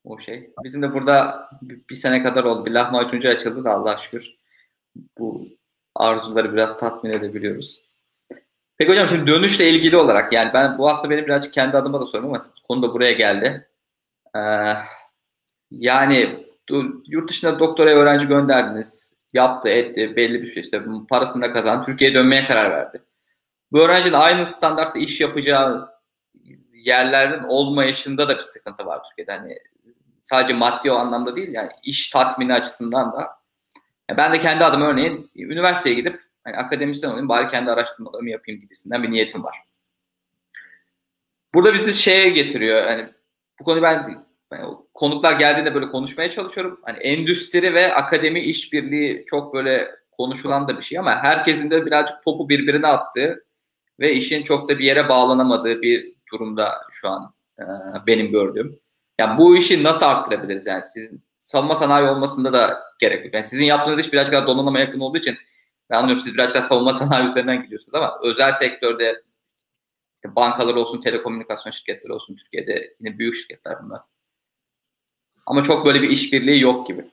O 0.03 0.19
şey. 0.19 0.53
Bizim 0.63 0.81
de 0.81 0.93
burada 0.93 1.49
bir 1.61 1.95
sene 1.95 2.23
kadar 2.23 2.43
oldu. 2.43 2.65
Bir 2.65 2.71
lahmacuncu 2.71 3.29
açıldı 3.29 3.63
da 3.63 3.71
Allah 3.71 3.97
şükür. 3.97 4.35
Bu 5.19 5.47
arzuları 5.95 6.53
biraz 6.53 6.77
tatmin 6.77 7.11
edebiliyoruz. 7.11 7.83
Peki 8.77 8.91
hocam 8.91 9.07
şimdi 9.07 9.31
dönüşle 9.31 9.69
ilgili 9.69 9.97
olarak 9.97 10.33
yani 10.33 10.51
ben 10.53 10.77
bu 10.77 10.89
aslında 10.89 11.09
benim 11.09 11.25
birazcık 11.25 11.53
kendi 11.53 11.77
adıma 11.77 12.01
da 12.01 12.05
sorum 12.05 12.25
ama 12.25 12.39
konu 12.67 12.83
da 12.83 12.93
buraya 12.93 13.11
geldi. 13.11 13.66
Ee, 14.37 14.77
yani 15.71 16.47
yurt 17.05 17.29
dışında 17.29 17.59
doktora 17.59 17.89
öğrenci 17.89 18.27
gönderdiniz. 18.27 19.13
Yaptı, 19.33 19.69
etti, 19.69 20.15
belli 20.15 20.41
bir 20.41 20.47
şey 20.47 20.63
işte 20.63 20.83
parasını 21.09 21.41
da 21.41 21.53
kazandı. 21.53 21.85
Türkiye'ye 21.85 22.15
dönmeye 22.15 22.45
karar 22.45 22.71
verdi. 22.71 23.01
Bu 23.71 23.79
öğrencinin 23.79 24.13
aynı 24.13 24.45
standartta 24.45 24.99
iş 24.99 25.21
yapacağı 25.21 25.89
yerlerin 26.73 27.43
olmayışında 27.43 28.29
da 28.29 28.37
bir 28.37 28.43
sıkıntı 28.43 28.85
var 28.85 29.01
Türkiye'de. 29.09 29.31
Hani 29.31 29.57
sadece 30.21 30.53
maddi 30.53 30.91
o 30.91 30.95
anlamda 30.95 31.35
değil 31.35 31.49
yani 31.53 31.69
iş 31.83 32.09
tatmini 32.09 32.53
açısından 32.53 33.13
da. 33.13 33.19
Yani 34.09 34.17
ben 34.17 34.33
de 34.33 34.39
kendi 34.39 34.65
adıma 34.65 34.87
örneğin 34.87 35.31
üniversiteye 35.35 35.95
gidip 35.95 36.21
hani 36.43 36.57
akademisyen 36.57 37.09
olayım 37.09 37.29
bari 37.29 37.47
kendi 37.47 37.71
araştırmalarımı 37.71 38.29
yapayım 38.29 38.61
gibisinden 38.61 39.03
bir 39.03 39.11
niyetim 39.11 39.43
var. 39.43 39.57
Burada 41.53 41.73
bizi 41.73 41.93
şeye 41.93 42.29
getiriyor 42.29 42.87
yani 42.87 43.09
bu 43.59 43.63
konuyu 43.63 43.83
ben 43.83 44.26
konuklar 44.93 45.33
geldiğinde 45.33 45.75
böyle 45.75 45.89
konuşmaya 45.89 46.29
çalışıyorum. 46.29 46.79
Hani 46.83 46.97
endüstri 46.97 47.73
ve 47.73 47.93
akademi 47.93 48.39
işbirliği 48.39 49.25
çok 49.27 49.53
böyle 49.53 49.87
konuşulan 50.11 50.67
da 50.67 50.77
bir 50.77 50.81
şey 50.81 50.99
ama 50.99 51.23
herkesin 51.23 51.71
de 51.71 51.85
birazcık 51.85 52.23
topu 52.23 52.49
birbirine 52.49 52.87
attığı 52.87 53.45
ve 53.99 54.13
işin 54.13 54.43
çok 54.43 54.69
da 54.69 54.79
bir 54.79 54.85
yere 54.85 55.09
bağlanamadığı 55.09 55.81
bir 55.81 56.13
durumda 56.31 56.71
şu 56.91 57.09
an 57.09 57.33
e, 57.59 57.63
benim 58.07 58.31
gördüğüm. 58.31 58.79
Yani 59.19 59.37
bu 59.37 59.57
işi 59.57 59.83
nasıl 59.83 60.05
arttırabiliriz 60.05 60.65
yani 60.65 60.83
sizin 60.83 61.23
savunma 61.39 61.75
sanayi 61.75 62.07
olmasında 62.07 62.53
da 62.53 62.83
gerek 62.99 63.25
yok. 63.25 63.33
Yani 63.33 63.43
sizin 63.43 63.65
yaptığınız 63.65 63.99
iş 63.99 64.13
birazcık 64.13 64.33
daha 64.33 64.47
donanıma 64.47 64.79
yakın 64.79 64.99
olduğu 64.99 65.17
için 65.17 65.37
ben 65.89 65.97
anlıyorum 65.97 66.23
siz 66.23 66.33
birazcık 66.33 66.55
daha 66.55 66.63
savunma 66.63 66.93
sanayi 66.93 67.29
üzerinden 67.29 67.61
gidiyorsunuz 67.61 67.95
ama 67.95 68.19
özel 68.23 68.51
sektörde 68.51 69.23
bankalar 70.25 70.75
olsun, 70.75 71.01
telekomünikasyon 71.01 71.71
şirketleri 71.71 72.13
olsun 72.13 72.35
Türkiye'de 72.35 72.95
yine 72.99 73.19
büyük 73.19 73.35
şirketler 73.35 73.75
bunlar. 73.83 74.01
Ama 75.47 75.63
çok 75.63 75.85
böyle 75.85 76.01
bir 76.01 76.09
işbirliği 76.09 76.61
yok 76.61 76.87
gibi. 76.87 77.05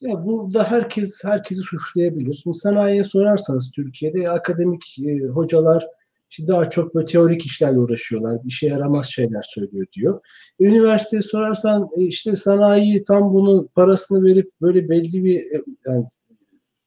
Ya 0.00 0.24
burada 0.24 0.70
herkes 0.70 1.24
herkesi 1.24 1.60
suçlayabilir. 1.60 2.40
Şimdi 2.42 2.58
sanayiye 2.58 3.02
sorarsanız 3.02 3.70
Türkiye'de 3.74 4.30
akademik 4.30 4.98
e, 4.98 5.28
hocalar 5.28 5.86
işte 6.30 6.48
daha 6.48 6.70
çok 6.70 6.94
böyle 6.94 7.04
teorik 7.04 7.46
işlerle 7.46 7.78
uğraşıyorlar. 7.78 8.44
Bir 8.44 8.50
şey 8.50 8.68
yaramaz 8.68 9.06
şeyler 9.06 9.42
söylüyor 9.42 9.86
diyor. 9.92 10.20
Üniversiteye 10.60 11.22
sorarsan 11.22 11.88
e, 11.96 12.02
işte 12.02 12.36
sanayi 12.36 13.04
tam 13.04 13.34
bunu 13.34 13.68
parasını 13.68 14.24
verip 14.24 14.50
böyle 14.60 14.88
belli 14.88 15.24
bir 15.24 15.36
e, 15.36 15.62
yani 15.86 16.04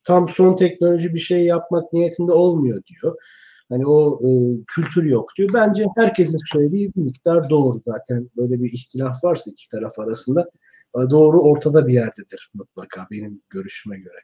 tam 0.03 0.29
son 0.29 0.55
teknoloji 0.55 1.13
bir 1.13 1.19
şey 1.19 1.45
yapmak 1.45 1.93
niyetinde 1.93 2.31
olmuyor 2.31 2.81
diyor. 2.83 3.15
Hani 3.69 3.87
o 3.87 4.19
e, 4.27 4.29
kültür 4.67 5.03
yok 5.03 5.29
diyor. 5.37 5.49
Bence 5.53 5.85
herkesin 5.97 6.39
söylediği 6.51 6.93
bir 6.95 7.01
miktar 7.01 7.49
doğru 7.49 7.81
zaten. 7.85 8.29
Böyle 8.37 8.63
bir 8.63 8.73
ihtilaf 8.73 9.23
varsa 9.23 9.51
iki 9.51 9.69
taraf 9.69 9.99
arasında 9.99 10.49
e, 10.97 11.09
doğru 11.09 11.41
ortada 11.41 11.87
bir 11.87 11.93
yerdedir 11.93 12.51
mutlaka 12.53 13.07
benim 13.11 13.41
görüşüme 13.49 13.97
göre. 13.97 14.19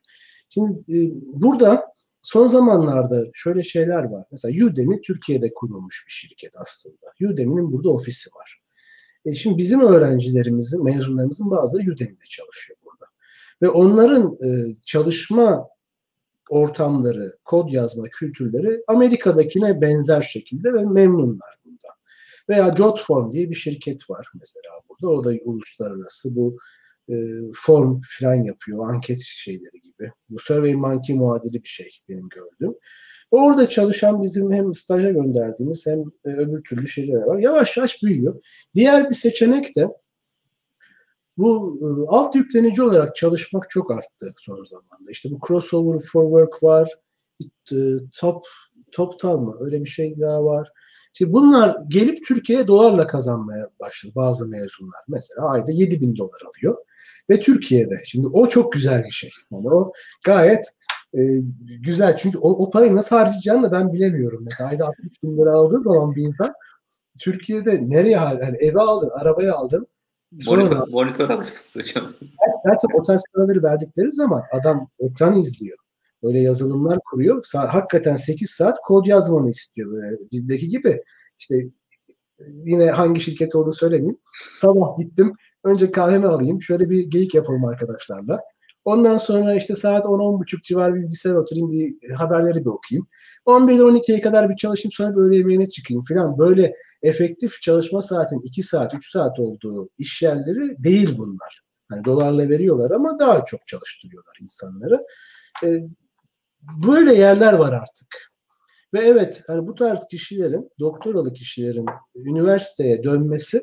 Şimdi 0.49 0.97
e, 0.97 0.97
burada 1.33 1.85
son 2.21 2.47
zamanlarda 2.47 3.25
şöyle 3.33 3.63
şeyler 3.63 4.03
var. 4.03 4.25
Mesela 4.31 4.65
Udemy 4.65 5.01
Türkiye'de 5.01 5.53
kurulmuş 5.53 6.05
bir 6.07 6.11
şirket 6.11 6.53
aslında. 6.57 7.31
Udemy'nin 7.31 7.71
burada 7.71 7.89
ofisi 7.89 8.29
var. 8.39 8.61
E 9.25 9.35
şimdi 9.35 9.57
bizim 9.57 9.81
öğrencilerimizin, 9.81 10.83
mezunlarımızın 10.83 11.51
bazıları 11.51 11.91
Udemy'de 11.91 12.25
çalışıyor 12.29 12.79
burada. 12.85 13.05
Ve 13.61 13.69
onların 13.69 14.37
e, 14.45 14.75
çalışma 14.85 15.67
ortamları, 16.51 17.37
kod 17.45 17.71
yazma 17.71 18.03
kültürleri 18.09 18.83
Amerika'dakine 18.87 19.81
benzer 19.81 20.21
şekilde 20.21 20.73
ve 20.73 20.85
memnunlar 20.85 21.57
bundan. 21.65 21.95
Veya 22.49 22.75
Jotform 22.75 23.31
diye 23.31 23.49
bir 23.49 23.55
şirket 23.55 24.09
var 24.09 24.27
mesela 24.39 24.73
burada. 24.89 25.13
O 25.13 25.23
da 25.23 25.33
uluslararası 25.45 26.35
bu 26.35 26.57
e, 27.09 27.15
form 27.55 28.01
falan 28.19 28.35
yapıyor, 28.35 28.93
anket 28.93 29.19
şeyleri 29.19 29.81
gibi. 29.81 30.11
Bu 30.29 30.39
Survey 30.39 30.75
Monkey 30.75 31.15
muadili 31.15 31.63
bir 31.63 31.67
şey 31.67 31.89
benim 32.09 32.29
gördüğüm. 32.29 32.75
Orada 33.31 33.69
çalışan 33.69 34.23
bizim 34.23 34.51
hem 34.51 34.75
staja 34.75 35.11
gönderdiğimiz 35.11 35.87
hem 35.87 35.99
e, 35.99 36.29
öbür 36.29 36.63
türlü 36.63 36.87
şeyler 36.87 37.27
var. 37.27 37.37
Yavaş 37.37 37.77
yavaş 37.77 38.03
büyüyor. 38.03 38.43
Diğer 38.75 39.09
bir 39.09 39.15
seçenek 39.15 39.75
de 39.75 39.87
bu 41.37 41.79
e, 41.81 41.87
alt 42.07 42.35
yüklenici 42.35 42.83
olarak 42.83 43.15
çalışmak 43.15 43.69
çok 43.69 43.91
arttı 43.91 44.33
son 44.37 44.63
zamanda. 44.63 45.11
İşte 45.11 45.29
bu 45.31 45.39
crossover 45.47 46.01
for 46.01 46.23
work 46.23 46.63
var, 46.63 46.89
e, 47.71 47.77
top 48.19 48.45
toptal 48.91 49.37
mı 49.37 49.57
öyle 49.59 49.81
bir 49.81 49.89
şey 49.89 50.19
daha 50.19 50.45
var. 50.45 50.71
Şimdi 51.13 51.33
bunlar 51.33 51.77
gelip 51.87 52.25
Türkiye'ye 52.25 52.67
dolarla 52.67 53.07
kazanmaya 53.07 53.69
başladı 53.79 54.13
bazı 54.15 54.47
mezunlar. 54.47 55.01
Mesela 55.07 55.49
ayda 55.49 55.71
7 55.71 56.01
bin 56.01 56.17
dolar 56.17 56.41
alıyor. 56.49 56.77
Ve 57.29 57.39
Türkiye'de. 57.39 58.01
Şimdi 58.05 58.27
o 58.27 58.49
çok 58.49 58.73
güzel 58.73 59.03
bir 59.03 59.11
şey. 59.11 59.29
Yani 59.51 59.69
o 59.69 59.91
gayet 60.25 60.65
e, 61.13 61.21
güzel. 61.79 62.17
Çünkü 62.17 62.37
o, 62.37 62.49
o 62.49 62.69
parayı 62.69 62.95
nasıl 62.95 63.15
harcayacağını 63.15 63.63
da 63.63 63.71
ben 63.71 63.93
bilemiyorum. 63.93 64.41
Mesela 64.43 64.69
ayda 64.69 64.85
60 64.87 65.23
bin 65.23 65.37
lira 65.37 65.51
aldığı 65.51 65.79
zaman 65.79 66.15
bir 66.15 66.23
insan 66.23 66.53
Türkiye'de 67.19 67.89
nereye 67.89 68.11
yani 68.11 68.57
eve 68.59 68.79
aldın, 68.79 69.09
arabaya 69.09 69.55
aldın, 69.55 69.87
Monitör, 70.91 71.29
alırsınız 71.29 71.75
hocam. 71.95 72.11
Zaten 72.65 72.99
o 72.99 73.03
tarz 73.03 73.23
paraları 73.33 73.63
verdikleri 73.63 74.11
zaman 74.11 74.43
adam 74.51 74.89
ekran 74.99 75.39
izliyor. 75.39 75.77
Böyle 76.23 76.41
yazılımlar 76.41 76.99
kuruyor. 77.11 77.45
Hakikaten 77.53 78.15
8 78.15 78.49
saat 78.49 78.77
kod 78.83 79.05
yazmanı 79.05 79.49
istiyor. 79.49 79.91
Böyle 79.91 80.17
bizdeki 80.31 80.67
gibi. 80.67 81.01
İşte 81.39 81.55
yine 82.65 82.91
hangi 82.91 83.19
şirket 83.19 83.55
olduğunu 83.55 83.73
söylemeyeyim. 83.73 84.17
Sabah 84.57 84.97
gittim. 84.99 85.33
Önce 85.63 85.91
kahvemi 85.91 86.27
alayım. 86.27 86.61
Şöyle 86.61 86.89
bir 86.89 87.03
geyik 87.09 87.35
yapalım 87.35 87.65
arkadaşlarla. 87.65 88.39
Ondan 88.85 89.17
sonra 89.17 89.55
işte 89.55 89.75
saat 89.75 90.05
10-10.30 90.05 90.63
civar 90.63 90.95
bilgisayar 90.95 91.33
oturayım 91.33 91.71
bir 91.71 92.13
haberleri 92.13 92.65
bir 92.65 92.69
okuyayım. 92.69 93.07
11'de 93.45 93.81
12'ye 93.81 94.21
kadar 94.21 94.49
bir 94.49 94.55
çalışayım 94.55 94.91
sonra 94.91 95.15
böyle 95.15 95.35
yemeğine 95.35 95.69
çıkayım 95.69 96.03
falan. 96.03 96.37
Böyle 96.37 96.75
efektif 97.01 97.61
çalışma 97.61 98.01
saatin 98.01 98.41
2 98.41 98.63
saat 98.63 98.93
3 98.93 99.11
saat 99.11 99.39
olduğu 99.39 99.89
iş 99.97 100.21
yerleri 100.21 100.83
değil 100.83 101.17
bunlar. 101.17 101.61
Hani 101.89 102.05
dolarla 102.05 102.49
veriyorlar 102.49 102.91
ama 102.91 103.19
daha 103.19 103.45
çok 103.45 103.67
çalıştırıyorlar 103.67 104.37
insanları. 104.41 105.05
Ee, 105.63 105.79
böyle 106.87 107.13
yerler 107.13 107.53
var 107.53 107.73
artık. 107.73 108.31
Ve 108.93 108.99
evet 108.99 109.43
hani 109.47 109.67
bu 109.67 109.75
tarz 109.75 110.07
kişilerin, 110.07 110.69
doktoralı 110.79 111.33
kişilerin 111.33 111.85
üniversiteye 112.15 113.03
dönmesi 113.03 113.61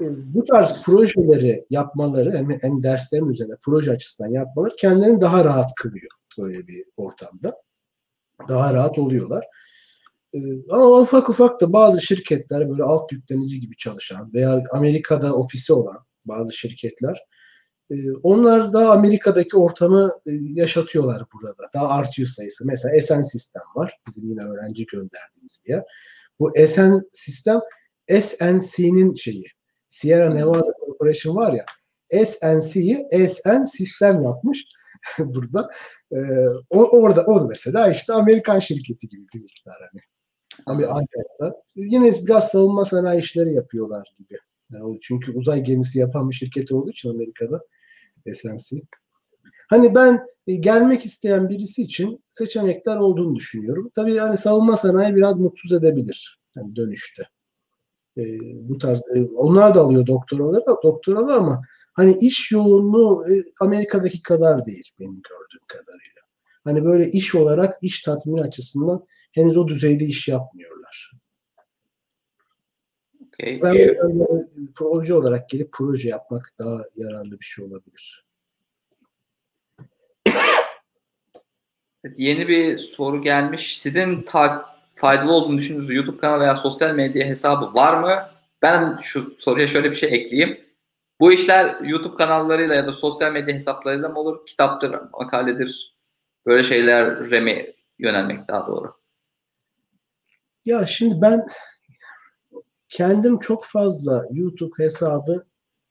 bu 0.00 0.44
tarz 0.44 0.82
projeleri 0.82 1.62
yapmaları 1.70 2.36
hem, 2.36 2.50
hem 2.50 2.82
derslerin 2.82 3.28
üzerine 3.28 3.54
proje 3.62 3.92
açısından 3.92 4.30
yapmaları 4.30 4.76
kendilerini 4.76 5.20
daha 5.20 5.44
rahat 5.44 5.74
kılıyor 5.74 6.10
böyle 6.38 6.66
bir 6.66 6.84
ortamda. 6.96 7.62
Daha 8.48 8.74
rahat 8.74 8.98
oluyorlar. 8.98 9.44
Ee, 10.34 10.38
ama 10.70 11.00
ufak 11.00 11.28
ufak 11.28 11.60
da 11.60 11.72
bazı 11.72 12.00
şirketler 12.00 12.70
böyle 12.70 12.82
alt 12.82 13.12
yüklenici 13.12 13.60
gibi 13.60 13.76
çalışan 13.76 14.32
veya 14.34 14.62
Amerika'da 14.72 15.34
ofisi 15.34 15.72
olan 15.72 15.98
bazı 16.24 16.52
şirketler 16.52 17.24
e, 17.90 18.12
onlar 18.22 18.72
da 18.72 18.90
Amerika'daki 18.90 19.56
ortamı 19.56 20.12
e, 20.26 20.30
yaşatıyorlar 20.54 21.22
burada. 21.32 21.62
Daha 21.74 21.88
artıyor 21.88 22.28
sayısı. 22.28 22.66
Mesela 22.66 22.96
Esen 22.96 23.22
Sistem 23.22 23.62
var. 23.74 23.98
Bizim 24.06 24.28
yine 24.28 24.42
öğrenci 24.42 24.86
gönderdiğimiz 24.86 25.62
bir 25.66 25.70
yer. 25.70 25.84
Bu 26.40 26.58
Esen 26.58 27.02
Sistem 27.12 27.60
SNC'nin 28.20 29.14
şeyi. 29.14 29.46
Sierra 29.98 30.30
Nevada 30.30 30.72
Corporation 30.86 31.36
var 31.36 31.52
ya 31.52 31.66
SNC'yi 32.26 33.08
SN 33.28 33.62
sistem 33.62 34.22
yapmış 34.22 34.64
burada. 35.18 35.70
Ee, 36.12 36.16
orada 36.70 37.22
o 37.22 37.48
mesela 37.48 37.90
işte 37.90 38.12
Amerikan 38.12 38.58
şirketi 38.58 39.08
gibi 39.08 39.26
bir 39.34 39.40
miktar 39.40 39.76
hani. 39.90 40.00
Amerika'da. 40.66 41.62
Yine 41.76 42.12
biraz 42.26 42.48
savunma 42.48 42.84
sanayi 42.84 43.18
işleri 43.18 43.54
yapıyorlar 43.54 44.14
gibi. 44.18 44.38
Yani 44.72 44.98
çünkü 45.02 45.32
uzay 45.32 45.62
gemisi 45.62 45.98
yapan 45.98 46.30
bir 46.30 46.34
şirket 46.34 46.72
olduğu 46.72 46.90
için 46.90 47.10
Amerika'da 47.10 47.60
SNC. 48.34 48.82
Hani 49.68 49.94
ben 49.94 50.20
e, 50.46 50.54
gelmek 50.54 51.04
isteyen 51.04 51.48
birisi 51.48 51.82
için 51.82 52.24
seçenekler 52.28 52.96
olduğunu 52.96 53.36
düşünüyorum. 53.36 53.90
Tabii 53.94 54.14
yani 54.14 54.36
savunma 54.36 54.76
sanayi 54.76 55.14
biraz 55.14 55.38
mutsuz 55.38 55.72
edebilir 55.72 56.40
yani 56.56 56.76
dönüşte. 56.76 57.22
E, 58.18 58.38
bu 58.68 58.78
tarz 58.78 59.02
e, 59.14 59.22
onlar 59.22 59.74
da 59.74 59.80
alıyor 59.80 60.06
doktoraları, 60.06 60.64
doktoralı 60.82 61.34
ama 61.34 61.62
hani 61.92 62.18
iş 62.18 62.52
yoğunluğu 62.52 63.24
e, 63.32 63.44
Amerika'daki 63.60 64.22
kadar 64.22 64.66
değil 64.66 64.90
benim 65.00 65.22
gördüğüm 65.22 65.66
kadarıyla. 65.66 66.22
Hani 66.64 66.84
böyle 66.84 67.10
iş 67.10 67.34
olarak 67.34 67.78
iş 67.82 68.02
tatmini 68.02 68.42
açısından 68.42 69.04
henüz 69.32 69.56
o 69.56 69.68
düzeyde 69.68 70.04
iş 70.04 70.28
yapmıyorlar. 70.28 71.12
Okay. 73.26 73.60
Ben 73.62 73.74
ee, 73.74 73.98
proje 74.74 75.14
olarak 75.14 75.48
gelip 75.48 75.72
proje 75.72 76.08
yapmak 76.08 76.52
daha 76.58 76.82
yararlı 76.96 77.40
bir 77.40 77.44
şey 77.44 77.64
olabilir. 77.64 78.24
Evet, 82.04 82.18
yeni 82.18 82.48
bir 82.48 82.76
soru 82.76 83.20
gelmiş. 83.20 83.80
Sizin 83.80 84.22
ta 84.22 84.77
faydalı 84.98 85.32
olduğunu 85.32 85.58
düşündüğünüz 85.58 85.94
YouTube 85.94 86.16
kanalı 86.16 86.40
veya 86.40 86.54
sosyal 86.54 86.94
medya 86.94 87.26
hesabı 87.26 87.74
var 87.74 88.00
mı? 88.00 88.30
Ben 88.62 88.98
şu 89.02 89.22
soruya 89.38 89.66
şöyle 89.66 89.90
bir 89.90 89.96
şey 89.96 90.14
ekleyeyim. 90.14 90.60
Bu 91.20 91.32
işler 91.32 91.76
YouTube 91.80 92.14
kanallarıyla 92.14 92.74
ya 92.74 92.86
da 92.86 92.92
sosyal 92.92 93.32
medya 93.32 93.54
hesaplarıyla 93.54 94.08
mı 94.08 94.18
olur? 94.18 94.46
Kitaptır, 94.46 94.90
makaledir, 94.90 95.96
böyle 96.46 96.62
şeyler 96.62 97.20
mi 97.20 97.74
yönelmek 97.98 98.48
daha 98.48 98.66
doğru? 98.66 98.94
Ya 100.64 100.86
şimdi 100.86 101.20
ben 101.22 101.46
kendim 102.88 103.38
çok 103.38 103.64
fazla 103.64 104.24
YouTube 104.32 104.84
hesabı 104.84 105.46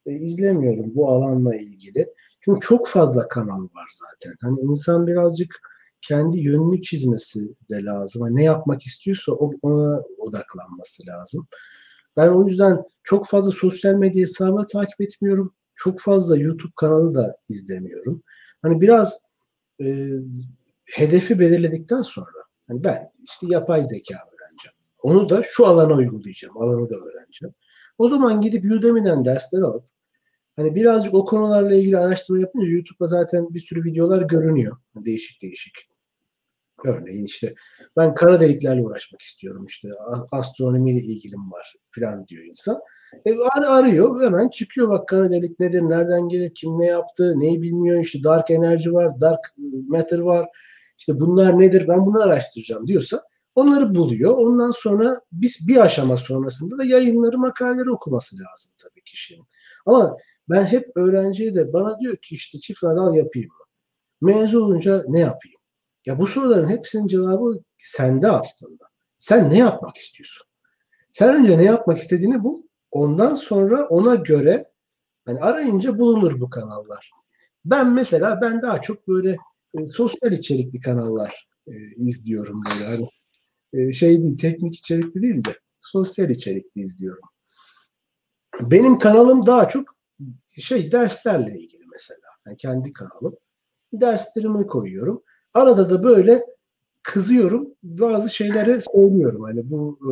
e, 0.05 0.11
izlemiyorum 0.11 0.95
bu 0.95 1.09
alanla 1.09 1.55
ilgili. 1.55 2.13
Çünkü 2.41 2.59
çok 2.59 2.87
fazla 2.87 3.27
kanal 3.27 3.63
var 3.63 3.89
zaten. 3.91 4.37
Hani 4.41 4.59
insan 4.59 5.07
birazcık 5.07 5.61
kendi 6.01 6.39
yönünü 6.39 6.81
çizmesi 6.81 7.39
de 7.69 7.83
lazım. 7.83 8.25
Yani 8.25 8.35
ne 8.35 8.43
yapmak 8.43 8.83
istiyorsa 8.83 9.31
ona 9.61 10.01
odaklanması 10.17 11.07
lazım. 11.07 11.47
Ben 12.17 12.27
o 12.27 12.47
yüzden 12.47 12.83
çok 13.03 13.27
fazla 13.27 13.51
sosyal 13.51 13.93
medya 13.93 14.21
hesabını 14.21 14.65
takip 14.65 15.01
etmiyorum. 15.01 15.53
Çok 15.75 15.99
fazla 15.99 16.37
YouTube 16.37 16.73
kanalı 16.75 17.15
da 17.15 17.37
izlemiyorum. 17.49 18.23
Hani 18.61 18.81
biraz 18.81 19.21
e, 19.81 20.09
hedefi 20.95 21.39
belirledikten 21.39 22.01
sonra 22.01 22.43
hani 22.67 22.83
ben 22.83 23.11
işte 23.23 23.47
yapay 23.49 23.83
zeka 23.83 24.15
öğreneceğim. 24.15 24.75
Onu 25.03 25.29
da 25.29 25.41
şu 25.43 25.65
alana 25.65 25.93
uygulayacağım. 25.93 26.57
Alanı 26.57 26.89
da 26.89 26.95
öğreneceğim. 26.95 27.53
O 27.97 28.07
zaman 28.07 28.41
gidip 28.41 28.71
Udemy'den 28.71 29.25
dersler 29.25 29.61
alıp 29.61 29.85
hani 30.57 30.75
birazcık 30.75 31.13
o 31.13 31.25
konularla 31.25 31.75
ilgili 31.75 31.97
araştırma 31.97 32.39
yapınca 32.41 32.67
YouTube'da 32.67 33.05
zaten 33.05 33.53
bir 33.53 33.59
sürü 33.59 33.83
videolar 33.83 34.21
görünüyor. 34.21 34.77
Değişik 34.95 35.41
değişik. 35.41 35.73
Örneğin 36.85 37.25
işte 37.25 37.55
ben 37.97 38.15
kara 38.15 38.39
deliklerle 38.39 38.81
uğraşmak 38.81 39.21
istiyorum 39.21 39.65
işte 39.65 39.89
astronomiyle 40.31 40.99
ilgilim 40.99 41.51
var 41.51 41.75
falan 41.91 42.27
diyor 42.27 42.43
insan. 42.43 42.79
E, 43.25 43.31
ar 43.31 43.63
arıyor 43.63 44.23
hemen 44.23 44.49
çıkıyor 44.49 44.89
bak 44.89 45.07
kara 45.07 45.31
delik 45.31 45.59
nedir, 45.59 45.81
nereden 45.81 46.29
gelir, 46.29 46.51
kim 46.55 46.79
ne 46.79 46.85
yaptı, 46.85 47.39
neyi 47.39 47.61
bilmiyor 47.61 47.99
işte 47.99 48.23
dark 48.23 48.51
enerji 48.51 48.93
var, 48.93 49.21
dark 49.21 49.39
matter 49.87 50.19
var. 50.19 50.49
İşte 50.97 51.19
bunlar 51.19 51.59
nedir 51.59 51.87
ben 51.87 52.05
bunu 52.05 52.21
araştıracağım 52.21 52.87
diyorsa 52.87 53.21
onları 53.55 53.95
buluyor. 53.95 54.37
Ondan 54.37 54.71
sonra 54.71 55.21
biz 55.31 55.67
bir 55.67 55.77
aşama 55.77 56.17
sonrasında 56.17 56.77
da 56.77 56.83
yayınları, 56.83 57.37
makaleleri 57.37 57.91
okuması 57.91 58.35
lazım 58.35 58.71
tabii 58.77 59.03
kişinin. 59.05 59.45
Ama 59.85 60.17
ben 60.49 60.65
hep 60.65 60.91
öğrenciye 60.95 61.55
de 61.55 61.73
bana 61.73 61.99
diyor 61.99 62.17
ki 62.17 62.35
işte 62.35 62.59
çift 62.59 62.83
radal 62.83 63.15
yapayım 63.15 63.49
mı? 63.49 63.65
Mezun 64.21 64.61
olunca 64.61 65.03
ne 65.07 65.19
yapayım? 65.19 65.57
Ya 66.05 66.19
bu 66.19 66.27
soruların 66.27 66.69
hepsinin 66.69 67.07
cevabı 67.07 67.63
sende 67.77 68.27
aslında. 68.31 68.85
Sen 69.17 69.49
ne 69.49 69.57
yapmak 69.57 69.97
istiyorsun? 69.97 70.47
Sen 71.11 71.35
önce 71.35 71.57
ne 71.57 71.63
yapmak 71.63 71.99
istediğini 71.99 72.43
bul. 72.43 72.63
Ondan 72.91 73.35
sonra 73.35 73.87
ona 73.87 74.15
göre 74.15 74.71
hani 75.25 75.39
arayınca 75.39 75.99
bulunur 75.99 76.41
bu 76.41 76.49
kanallar. 76.49 77.11
Ben 77.65 77.93
mesela 77.93 78.41
ben 78.41 78.61
daha 78.61 78.81
çok 78.81 79.07
böyle 79.07 79.37
e, 79.77 79.85
sosyal 79.87 80.31
içerikli 80.31 80.79
kanallar 80.79 81.47
e, 81.67 81.73
izliyorum 81.95 82.61
böyle 82.65 82.85
hani 82.85 83.09
e, 83.73 83.91
şey 83.91 84.23
değil 84.23 84.37
teknik 84.37 84.75
içerikli 84.75 85.21
değil 85.21 85.45
de 85.45 85.59
sosyal 85.81 86.29
içerikli 86.29 86.81
izliyorum. 86.81 87.23
Benim 88.61 88.99
kanalım 88.99 89.45
daha 89.45 89.69
çok 89.69 89.96
şey 90.49 90.91
derslerle 90.91 91.51
ilgili 91.59 91.83
mesela. 91.91 92.27
Yani 92.45 92.57
kendi 92.57 92.91
kanalım. 92.91 93.37
Derslerimi 93.93 94.67
koyuyorum. 94.67 95.23
Arada 95.53 95.89
da 95.89 96.03
böyle 96.03 96.45
kızıyorum. 97.03 97.67
Bazı 97.83 98.29
şeyleri 98.29 98.81
söylüyorum. 98.81 99.43
Hani 99.43 99.71
bu 99.71 99.99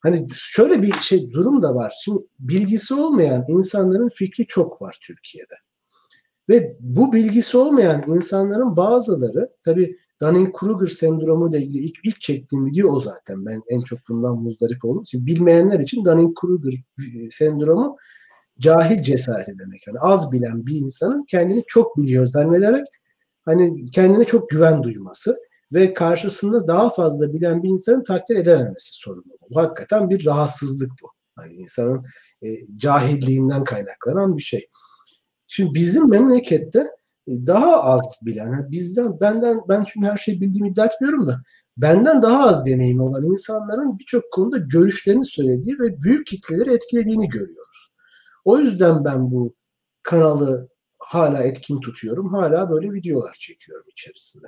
hani 0.00 0.26
şöyle 0.34 0.82
bir 0.82 0.92
şey 0.92 1.30
durum 1.30 1.62
da 1.62 1.74
var. 1.74 1.94
Şimdi 2.04 2.22
bilgisi 2.38 2.94
olmayan 2.94 3.44
insanların 3.48 4.08
fikri 4.08 4.46
çok 4.46 4.82
var 4.82 4.98
Türkiye'de. 5.02 5.54
Ve 6.48 6.76
bu 6.80 7.12
bilgisi 7.12 7.56
olmayan 7.56 8.04
insanların 8.06 8.76
bazıları 8.76 9.50
tabii 9.64 9.96
Dunning-Kruger 10.20 10.90
sendromu 10.90 11.50
ile 11.50 11.58
ilgili 11.58 11.84
ilk, 11.84 11.96
ilk 12.04 12.20
çektiğim 12.20 12.66
video 12.66 12.88
o 12.88 13.00
zaten. 13.00 13.46
Ben 13.46 13.62
en 13.68 13.80
çok 13.80 13.98
bundan 14.08 14.38
muzdarip 14.38 14.84
oldum. 14.84 15.06
Şimdi 15.06 15.26
bilmeyenler 15.26 15.80
için 15.80 16.04
Dunning-Kruger 16.04 16.82
sendromu 17.30 17.96
cahil 18.60 19.02
cesareti 19.02 19.58
demek. 19.58 19.86
Yani 19.86 19.98
az 20.00 20.32
bilen 20.32 20.66
bir 20.66 20.76
insanın 20.76 21.24
kendini 21.24 21.64
çok 21.66 21.96
biliyor 21.96 22.26
zannederek 22.26 22.86
hani 23.44 23.90
kendine 23.90 24.24
çok 24.24 24.48
güven 24.48 24.82
duyması 24.82 25.36
ve 25.72 25.94
karşısında 25.94 26.68
daha 26.68 26.90
fazla 26.90 27.32
bilen 27.32 27.62
bir 27.62 27.68
insanın 27.68 28.04
takdir 28.04 28.36
edememesi 28.36 28.92
sorunu. 28.92 29.32
Bu 29.50 29.60
hakikaten 29.60 30.10
bir 30.10 30.26
rahatsızlık 30.26 30.90
bu. 31.02 31.08
Hani 31.36 31.52
insanın 31.54 32.04
e, 32.42 32.48
cahilliğinden 32.76 33.64
kaynaklanan 33.64 34.36
bir 34.36 34.42
şey. 34.42 34.68
Şimdi 35.46 35.74
bizim 35.74 36.10
memlekette 36.10 36.78
e, 37.26 37.32
daha 37.46 37.82
az 37.82 38.00
bilen, 38.22 38.52
yani 38.52 38.70
bizden 38.70 39.20
benden 39.20 39.60
ben 39.68 39.84
çünkü 39.84 40.06
her 40.06 40.16
şeyi 40.16 40.40
bildiğimi 40.40 40.68
iddia 40.68 40.86
etmiyorum 40.86 41.26
da 41.26 41.42
benden 41.76 42.22
daha 42.22 42.48
az 42.48 42.66
deneyimi 42.66 43.02
olan 43.02 43.24
insanların 43.24 43.98
birçok 43.98 44.32
konuda 44.32 44.56
görüşlerini 44.56 45.24
söylediği 45.24 45.78
ve 45.78 46.02
büyük 46.02 46.26
kitleleri 46.26 46.74
etkilediğini 46.74 47.28
görüyoruz. 47.28 47.87
O 48.48 48.58
yüzden 48.58 49.04
ben 49.04 49.30
bu 49.30 49.54
kanalı 50.02 50.68
hala 50.98 51.42
etkin 51.42 51.80
tutuyorum. 51.80 52.34
Hala 52.34 52.70
böyle 52.70 52.92
videolar 52.92 53.36
çekiyorum 53.38 53.86
içerisinde. 53.90 54.46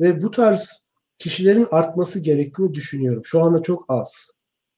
Ve 0.00 0.22
bu 0.22 0.30
tarz 0.30 0.88
kişilerin 1.18 1.68
artması 1.70 2.20
gerektiğini 2.20 2.74
düşünüyorum. 2.74 3.22
Şu 3.24 3.42
anda 3.42 3.62
çok 3.62 3.84
az. 3.88 4.30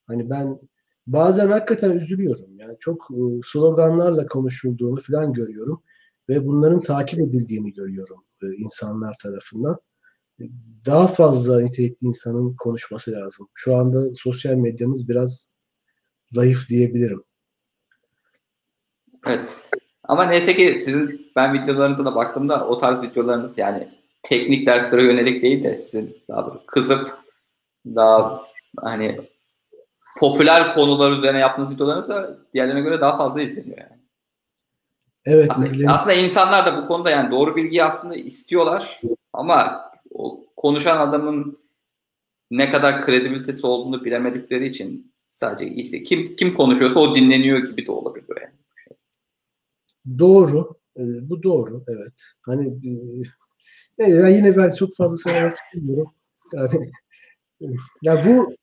Hani 0.06 0.30
ben 0.30 0.58
bazen 1.06 1.48
hakikaten 1.48 1.90
üzülüyorum. 1.90 2.58
Yani 2.58 2.76
çok 2.80 3.08
e, 3.10 3.22
sloganlarla 3.52 4.26
konuşulduğunu 4.26 5.00
falan 5.00 5.32
görüyorum 5.32 5.82
ve 6.28 6.46
bunların 6.46 6.80
takip 6.80 7.20
edildiğini 7.20 7.72
görüyorum 7.72 8.24
e, 8.42 8.46
insanlar 8.46 9.14
tarafından. 9.22 9.76
E, 10.40 10.44
daha 10.86 11.08
fazla 11.08 11.60
nitelikli 11.60 12.06
insanın 12.06 12.56
konuşması 12.56 13.12
lazım. 13.12 13.48
Şu 13.54 13.76
anda 13.76 14.14
sosyal 14.14 14.54
medyamız 14.54 15.08
biraz 15.08 15.56
zayıf 16.26 16.68
diyebilirim. 16.68 17.24
Evet. 19.26 19.68
Ama 20.04 20.24
neyse 20.24 20.56
ki 20.56 20.80
sizin 20.80 21.32
ben 21.36 21.54
videolarınıza 21.54 22.04
da 22.04 22.14
baktığımda 22.14 22.68
o 22.68 22.78
tarz 22.78 23.02
videolarınız 23.02 23.58
yani 23.58 23.88
teknik 24.22 24.66
derslere 24.66 25.02
yönelik 25.04 25.42
değil 25.42 25.62
de 25.62 25.76
sizin 25.76 26.16
daha 26.28 26.46
böyle 26.46 26.58
kızıp 26.66 27.18
daha 27.86 28.42
hani 28.76 29.20
popüler 30.20 30.74
konular 30.74 31.12
üzerine 31.12 31.38
yaptığınız 31.38 31.70
videolarınız 31.70 32.08
da 32.08 32.38
diğerlerine 32.54 32.80
göre 32.80 33.00
daha 33.00 33.16
fazla 33.16 33.42
izleniyor 33.42 33.78
yani. 33.78 34.00
Evet. 35.26 35.50
Aslında, 35.50 35.92
aslında 35.92 36.14
insanlar 36.14 36.66
da 36.66 36.82
bu 36.82 36.88
konuda 36.88 37.10
yani 37.10 37.30
doğru 37.30 37.56
bilgiyi 37.56 37.84
aslında 37.84 38.14
istiyorlar 38.14 39.00
ama 39.32 39.84
o 40.10 40.46
konuşan 40.56 41.08
adamın 41.08 41.58
ne 42.50 42.70
kadar 42.70 43.02
kredibilitesi 43.02 43.66
olduğunu 43.66 44.04
bilemedikleri 44.04 44.66
için 44.68 45.14
sadece 45.30 45.66
işte 45.66 46.02
kim 46.02 46.36
kim 46.36 46.50
konuşuyorsa 46.50 47.00
o 47.00 47.14
dinleniyor 47.14 47.58
gibi 47.58 47.86
de 47.86 47.92
olabiliyor 47.92 48.40
yani. 48.40 48.63
Doğru. 50.18 50.78
E, 50.96 51.02
bu 51.30 51.42
doğru. 51.42 51.84
Evet. 51.88 52.22
Hani 52.42 52.78
e, 53.98 54.10
ya 54.10 54.28
yine 54.28 54.56
ben 54.56 54.70
çok 54.70 54.96
fazla 54.96 55.16
söylemek 55.16 55.54
istemiyorum. 55.54 56.14
Yani 56.52 56.90
ya 58.02 58.24
bu 58.26 58.56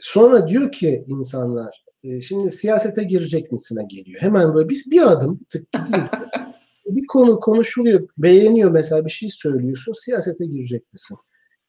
sonra 0.00 0.48
diyor 0.48 0.72
ki 0.72 1.04
insanlar 1.06 1.84
e, 2.04 2.20
şimdi 2.20 2.50
siyasete 2.50 3.04
girecek 3.04 3.52
misine 3.52 3.84
geliyor. 3.88 4.22
Hemen 4.22 4.54
böyle 4.54 4.68
biz 4.68 4.90
bir 4.90 5.12
adım 5.12 5.40
bir 5.40 5.46
tık 5.46 5.72
gideyim. 5.72 6.06
bir 6.86 7.06
konu 7.06 7.40
konuşuluyor, 7.40 8.08
beğeniyor 8.18 8.70
mesela 8.70 9.04
bir 9.04 9.10
şey 9.10 9.28
söylüyorsun, 9.28 9.92
siyasete 9.92 10.46
girecek 10.46 10.92
misin? 10.92 11.16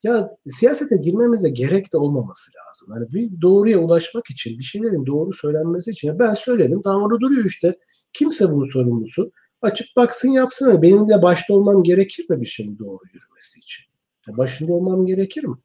Ya 0.06 0.30
siyasete 0.48 0.98
girmemize 0.98 1.50
gerek 1.50 1.94
de 1.94 1.98
olmaması 1.98 2.52
lazım. 2.58 2.94
Hani 2.94 3.14
bir 3.14 3.42
doğruya 3.42 3.80
ulaşmak 3.80 4.30
için, 4.30 4.60
bir 4.60 4.64
şeylerin 4.64 5.06
doğru 5.06 5.34
söylenmesi 5.34 5.92
için. 5.92 6.20
Ben 6.20 6.34
söyledim, 6.34 6.82
orada 6.86 7.20
duruyor 7.20 7.46
işte. 7.46 7.76
Kimse 8.14 8.52
bunun 8.52 8.66
sorumlusu. 8.66 9.32
Açıp 9.62 9.88
baksın 9.96 10.30
yapsın. 10.30 10.70
Yani 10.70 10.82
benim 10.82 11.10
de 11.10 11.22
başta 11.22 11.54
olmam 11.54 11.84
gerekir 11.84 12.30
mi 12.30 12.42
bir 12.42 12.46
şeyin 12.46 12.80
doğru 12.80 13.00
yürümesi 13.14 13.60
için? 13.60 13.86
Yani 14.28 14.38
başında 14.38 14.74
olmam 14.74 15.06
gerekir 15.06 15.44
mi? 15.44 15.56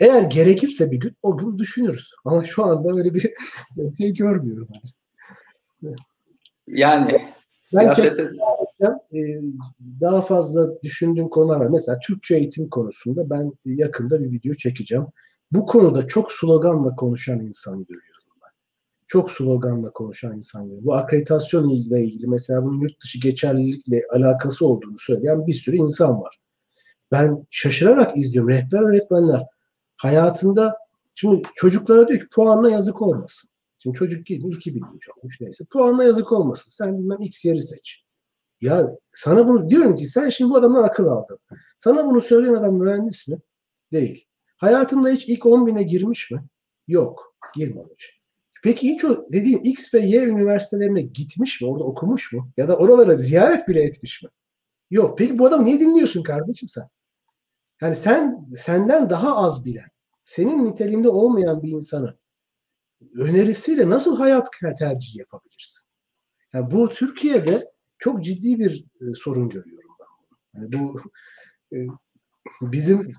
Eğer 0.00 0.22
gerekirse 0.22 0.90
bir 0.90 1.00
gün 1.00 1.16
o 1.22 1.38
gün 1.38 1.58
düşünürüz. 1.58 2.12
Ama 2.24 2.44
şu 2.44 2.64
anda 2.64 2.98
öyle 2.98 3.14
bir 3.14 3.30
şey 3.98 4.14
görmüyorum. 4.14 4.68
Yani 6.66 7.20
siyasette 7.66 8.30
daha 10.00 10.22
fazla 10.22 10.82
düşündüğüm 10.82 11.28
konular 11.28 11.60
var. 11.60 11.66
Mesela 11.66 11.98
Türkçe 12.06 12.36
eğitim 12.36 12.68
konusunda 12.68 13.30
ben 13.30 13.52
yakında 13.64 14.20
bir 14.20 14.32
video 14.32 14.54
çekeceğim. 14.54 15.06
Bu 15.52 15.66
konuda 15.66 16.06
çok 16.06 16.32
sloganla 16.32 16.94
konuşan 16.96 17.40
insan 17.40 17.84
görüyorum 17.84 18.34
ben. 18.42 18.50
Çok 19.06 19.30
sloganla 19.30 19.90
konuşan 19.90 20.36
insan 20.36 20.62
görüyorum. 20.62 20.86
Bu 20.86 20.94
akreditasyon 20.94 21.68
ile 21.68 22.04
ilgili 22.04 22.26
mesela 22.26 22.64
bunun 22.64 22.80
yurt 22.80 23.02
dışı 23.02 23.20
geçerlilikle 23.20 24.02
alakası 24.12 24.66
olduğunu 24.66 24.98
söyleyen 24.98 25.46
bir 25.46 25.52
sürü 25.52 25.76
insan 25.76 26.20
var. 26.20 26.40
Ben 27.12 27.46
şaşırarak 27.50 28.18
izliyorum. 28.18 28.50
Rehber 28.50 28.88
öğretmenler 28.88 29.42
hayatında 29.96 30.76
şimdi 31.14 31.42
çocuklara 31.54 32.08
diyor 32.08 32.20
ki 32.20 32.26
puanla 32.34 32.70
yazık 32.70 33.02
olmasın. 33.02 33.50
Şimdi 33.86 33.98
çocuk 33.98 34.30
iki 34.30 34.74
bilinci 34.74 35.10
olmuş 35.16 35.40
neyse. 35.40 35.64
Puanla 35.64 36.04
yazık 36.04 36.32
olmasın. 36.32 36.70
Sen 36.70 36.98
bilmem 36.98 37.20
X 37.20 37.44
yeri 37.44 37.62
seç. 37.62 38.04
Ya 38.60 38.88
sana 39.04 39.48
bunu 39.48 39.70
diyorum 39.70 39.96
ki 39.96 40.06
sen 40.06 40.28
şimdi 40.28 40.50
bu 40.50 40.56
adamdan 40.56 40.82
akıl 40.82 41.06
aldın. 41.06 41.38
Sana 41.78 42.06
bunu 42.06 42.20
söyleyen 42.20 42.54
adam 42.54 42.74
mühendis 42.74 43.28
mi? 43.28 43.38
Değil. 43.92 44.24
Hayatında 44.56 45.08
hiç 45.08 45.28
ilk 45.28 45.46
10 45.46 45.66
bine 45.66 45.82
girmiş 45.82 46.30
mi? 46.30 46.44
Yok. 46.88 47.36
Girmemiş. 47.54 48.20
Peki 48.62 48.88
hiç 48.88 49.04
o 49.04 49.24
dediğin 49.32 49.58
X 49.58 49.94
ve 49.94 50.00
Y 50.00 50.24
üniversitelerine 50.24 51.02
gitmiş 51.02 51.60
mi? 51.60 51.68
Orada 51.68 51.84
okumuş 51.84 52.32
mu? 52.32 52.50
Ya 52.56 52.68
da 52.68 52.76
oralara 52.76 53.16
ziyaret 53.16 53.68
bile 53.68 53.82
etmiş 53.82 54.22
mi? 54.22 54.28
Yok. 54.90 55.18
Peki 55.18 55.38
bu 55.38 55.46
adamı 55.46 55.64
niye 55.64 55.80
dinliyorsun 55.80 56.22
kardeşim 56.22 56.68
sen? 56.68 56.88
Yani 57.80 57.96
sen 57.96 58.46
senden 58.56 59.10
daha 59.10 59.36
az 59.36 59.64
bilen, 59.64 59.88
senin 60.22 60.64
niteliğinde 60.64 61.08
olmayan 61.08 61.62
bir 61.62 61.68
insanı 61.68 62.16
önerisiyle 63.14 63.90
nasıl 63.90 64.16
hayat 64.18 64.48
tercihi 64.78 65.18
yapabilirsin? 65.18 65.86
Yani 66.52 66.70
bu 66.70 66.88
Türkiye'de 66.88 67.72
çok 67.98 68.24
ciddi 68.24 68.58
bir 68.58 68.84
e, 69.00 69.04
sorun 69.14 69.48
görüyorum 69.48 69.90
ben. 70.00 70.60
Yani 70.60 70.72
bu 70.72 71.00
e, 71.72 71.76
bizim 72.62 73.12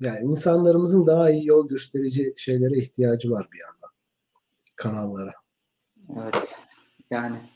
yani 0.00 0.18
insanlarımızın 0.20 1.06
daha 1.06 1.30
iyi 1.30 1.46
yol 1.46 1.68
gösterici 1.68 2.34
şeylere 2.36 2.78
ihtiyacı 2.78 3.30
var 3.30 3.48
bir 3.52 3.58
yandan. 3.58 3.90
Kanallara. 4.76 5.32
Evet. 6.16 6.62
Yani 7.10 7.50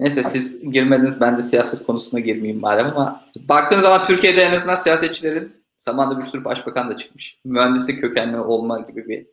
neyse 0.00 0.22
siz 0.22 0.60
girmediniz 0.72 1.20
ben 1.20 1.38
de 1.38 1.42
siyaset 1.42 1.86
konusuna 1.86 2.20
girmeyeyim 2.20 2.60
madem 2.60 2.86
ama 2.86 3.24
baktığınız 3.36 3.82
zaman 3.82 4.04
Türkiye'de 4.04 4.42
en 4.42 4.52
azından 4.52 4.76
siyasetçilerin 4.76 5.64
zamanında 5.80 6.20
bir 6.20 6.26
sürü 6.26 6.44
başbakan 6.44 6.90
da 6.90 6.96
çıkmış. 6.96 7.40
Mühendislik 7.44 8.00
kökenli 8.00 8.38
olma 8.38 8.80
gibi 8.80 9.08
bir 9.08 9.26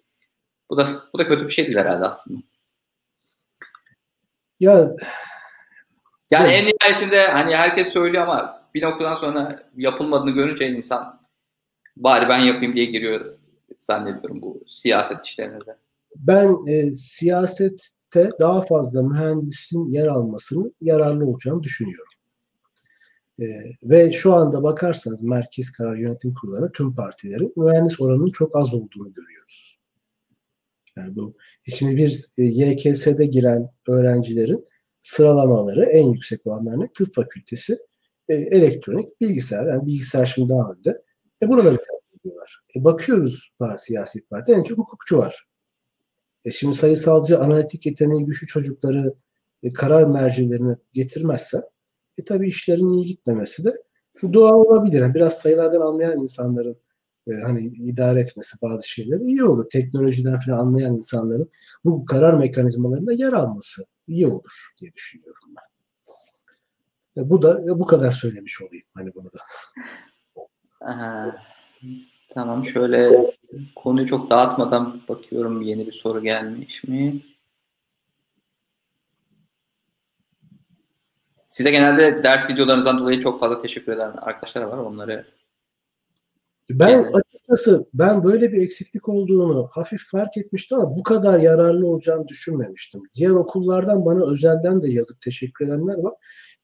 bu 0.69 0.77
da 0.77 0.87
bu 1.13 1.19
da 1.19 1.27
kötü 1.27 1.45
bir 1.45 1.49
şey 1.49 1.65
değil 1.65 1.77
herhalde 1.77 2.05
aslında. 2.05 2.39
Ya 4.59 4.93
yani 6.31 6.49
en 6.49 6.65
nihayetinde 6.65 7.27
hani 7.27 7.55
herkes 7.55 7.87
söylüyor 7.87 8.23
ama 8.23 8.67
bir 8.73 8.83
noktadan 8.83 9.15
sonra 9.15 9.59
yapılmadığını 9.77 10.31
görünce 10.31 10.69
insan 10.69 11.21
bari 11.97 12.29
ben 12.29 12.39
yapayım 12.39 12.75
diye 12.75 12.85
giriyor 12.85 13.37
zannediyorum 13.77 14.41
bu 14.41 14.63
siyaset 14.67 15.23
işlerine 15.23 15.59
de. 15.65 15.77
Ben 16.15 16.57
e, 16.67 16.91
siyasette 16.91 18.31
daha 18.39 18.61
fazla 18.61 19.03
mühendisin 19.03 19.89
yer 19.89 20.07
almasının 20.07 20.75
yararlı 20.81 21.25
olacağını 21.25 21.63
düşünüyorum. 21.63 22.13
E, 23.39 23.45
ve 23.83 24.11
şu 24.11 24.33
anda 24.33 24.63
bakarsanız 24.63 25.23
merkez 25.23 25.71
karar 25.71 25.95
yönetim 25.95 26.33
kurulları 26.33 26.71
tüm 26.71 26.95
partilerin 26.95 27.53
mühendis 27.57 28.01
oranının 28.01 28.31
çok 28.31 28.55
az 28.55 28.73
olduğunu 28.73 29.13
görüyoruz. 29.13 29.76
Yani 30.97 31.15
bu 31.15 31.35
şimdi 31.67 31.97
bir 31.97 32.25
e, 32.37 32.43
YKS'de 32.43 33.25
giren 33.25 33.69
öğrencilerin 33.87 34.65
sıralamaları 35.01 35.85
en 35.85 36.05
yüksek 36.05 36.47
olanlarının 36.47 36.89
tıp 36.97 37.15
fakültesi, 37.15 37.77
e, 38.29 38.35
elektronik, 38.35 39.21
bilgisayar. 39.21 39.65
Yani 39.65 39.85
bilgisayar 39.85 40.25
şimdi 40.25 40.49
daha 40.49 40.71
önde. 40.71 41.03
E 41.41 41.49
buraları 41.49 41.77
tercih 41.77 42.19
ediyorlar. 42.19 42.59
E 42.75 42.83
bakıyoruz 42.83 43.51
daha 43.59 43.77
siyasi 43.77 44.27
parti 44.27 44.51
en 44.53 44.63
çok 44.63 44.77
hukukçu 44.77 45.17
var. 45.17 45.47
E 46.45 46.51
şimdi 46.51 46.75
sayısalcı 46.75 47.39
analitik 47.39 47.85
yeteneği 47.85 48.25
güçlü 48.25 48.47
çocukları 48.47 49.13
e, 49.63 49.73
karar 49.73 50.03
mercilerine 50.03 50.75
getirmezse 50.93 51.57
e 52.17 52.23
tabii 52.25 52.47
işlerin 52.47 52.89
iyi 52.89 53.05
gitmemesi 53.05 53.65
de 53.65 53.73
doğal 54.33 54.53
olabilir. 54.53 55.01
Yani 55.01 55.15
biraz 55.15 55.39
sayılardan 55.39 55.81
anlayan 55.81 56.19
insanların 56.19 56.77
e, 57.27 57.41
hani 57.41 57.61
idare 57.65 58.19
etmesi 58.19 58.57
bazı 58.61 58.89
şeyleri 58.89 59.23
iyi 59.23 59.43
olur. 59.43 59.69
Teknolojiden 59.69 60.39
falan 60.39 60.57
anlayan 60.57 60.95
insanların 60.95 61.49
bu 61.85 62.05
karar 62.05 62.33
mekanizmalarında 62.33 63.13
yer 63.13 63.33
alması 63.33 63.85
iyi 64.07 64.27
olur 64.27 64.73
diye 64.81 64.93
düşünüyorum 64.93 65.49
ben. 65.57 65.77
E, 67.21 67.29
bu 67.29 67.41
da 67.41 67.61
e, 67.61 67.79
bu 67.79 67.85
kadar 67.85 68.11
söylemiş 68.11 68.61
olayım 68.61 68.85
hani 68.93 69.15
bunu 69.15 69.25
da. 69.25 69.39
Aha, 70.81 71.35
tamam 72.29 72.65
şöyle 72.65 73.31
konuyu 73.75 74.07
çok 74.07 74.29
dağıtmadan 74.29 75.01
bakıyorum 75.09 75.61
yeni 75.61 75.87
bir 75.87 75.91
soru 75.91 76.23
gelmiş 76.23 76.83
mi? 76.83 77.21
Size 81.49 81.71
genelde 81.71 82.23
ders 82.23 82.49
videolarınızdan 82.49 82.99
dolayı 82.99 83.19
çok 83.19 83.39
fazla 83.39 83.61
teşekkür 83.61 83.91
eden 83.91 84.11
arkadaşlar 84.21 84.61
var. 84.61 84.77
Onları 84.77 85.25
ben 86.69 86.89
yani. 86.89 87.07
açıkçası 87.13 87.85
ben 87.93 88.23
böyle 88.23 88.51
bir 88.51 88.61
eksiklik 88.61 89.09
olduğunu 89.09 89.67
hafif 89.71 90.01
fark 90.11 90.37
etmiştim 90.37 90.79
ama 90.79 90.95
bu 90.95 91.03
kadar 91.03 91.39
yararlı 91.39 91.87
olacağını 91.87 92.27
düşünmemiştim. 92.27 93.01
Diğer 93.13 93.29
okullardan 93.29 94.05
bana 94.05 94.31
özelden 94.31 94.81
de 94.81 94.91
yazıp 94.91 95.21
teşekkür 95.21 95.65
edenler 95.65 95.97
var. 95.97 96.13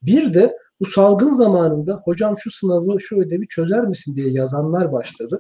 Bir 0.02 0.34
de 0.34 0.58
bu 0.80 0.86
salgın 0.86 1.34
zamanında 1.34 2.02
hocam 2.06 2.38
şu 2.38 2.52
sınavı 2.52 3.02
şu 3.02 3.22
ödevi 3.22 3.48
çözer 3.48 3.84
misin 3.84 4.16
diye 4.16 4.30
yazanlar 4.30 4.92
başladı. 4.92 5.40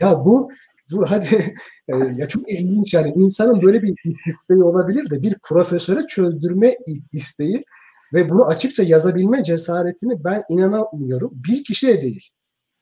Ya 0.00 0.24
bu 0.24 0.48
bu 0.92 1.10
hadi 1.10 1.26
e, 1.88 1.96
ya 2.16 2.28
çok 2.28 2.52
ilginç 2.52 2.94
yani 2.94 3.12
insanın 3.16 3.62
böyle 3.62 3.82
bir 3.82 3.94
isteği 4.26 4.62
olabilir 4.62 5.10
de 5.10 5.22
bir 5.22 5.36
profesöre 5.42 6.06
çözdürme 6.06 6.76
isteği 7.12 7.64
ve 8.14 8.30
bunu 8.30 8.46
açıkça 8.46 8.82
yazabilme 8.82 9.44
cesaretini 9.44 10.24
ben 10.24 10.42
inanamıyorum. 10.48 11.32
Bir 11.34 11.64
kişiye 11.64 12.02
değil. 12.02 12.30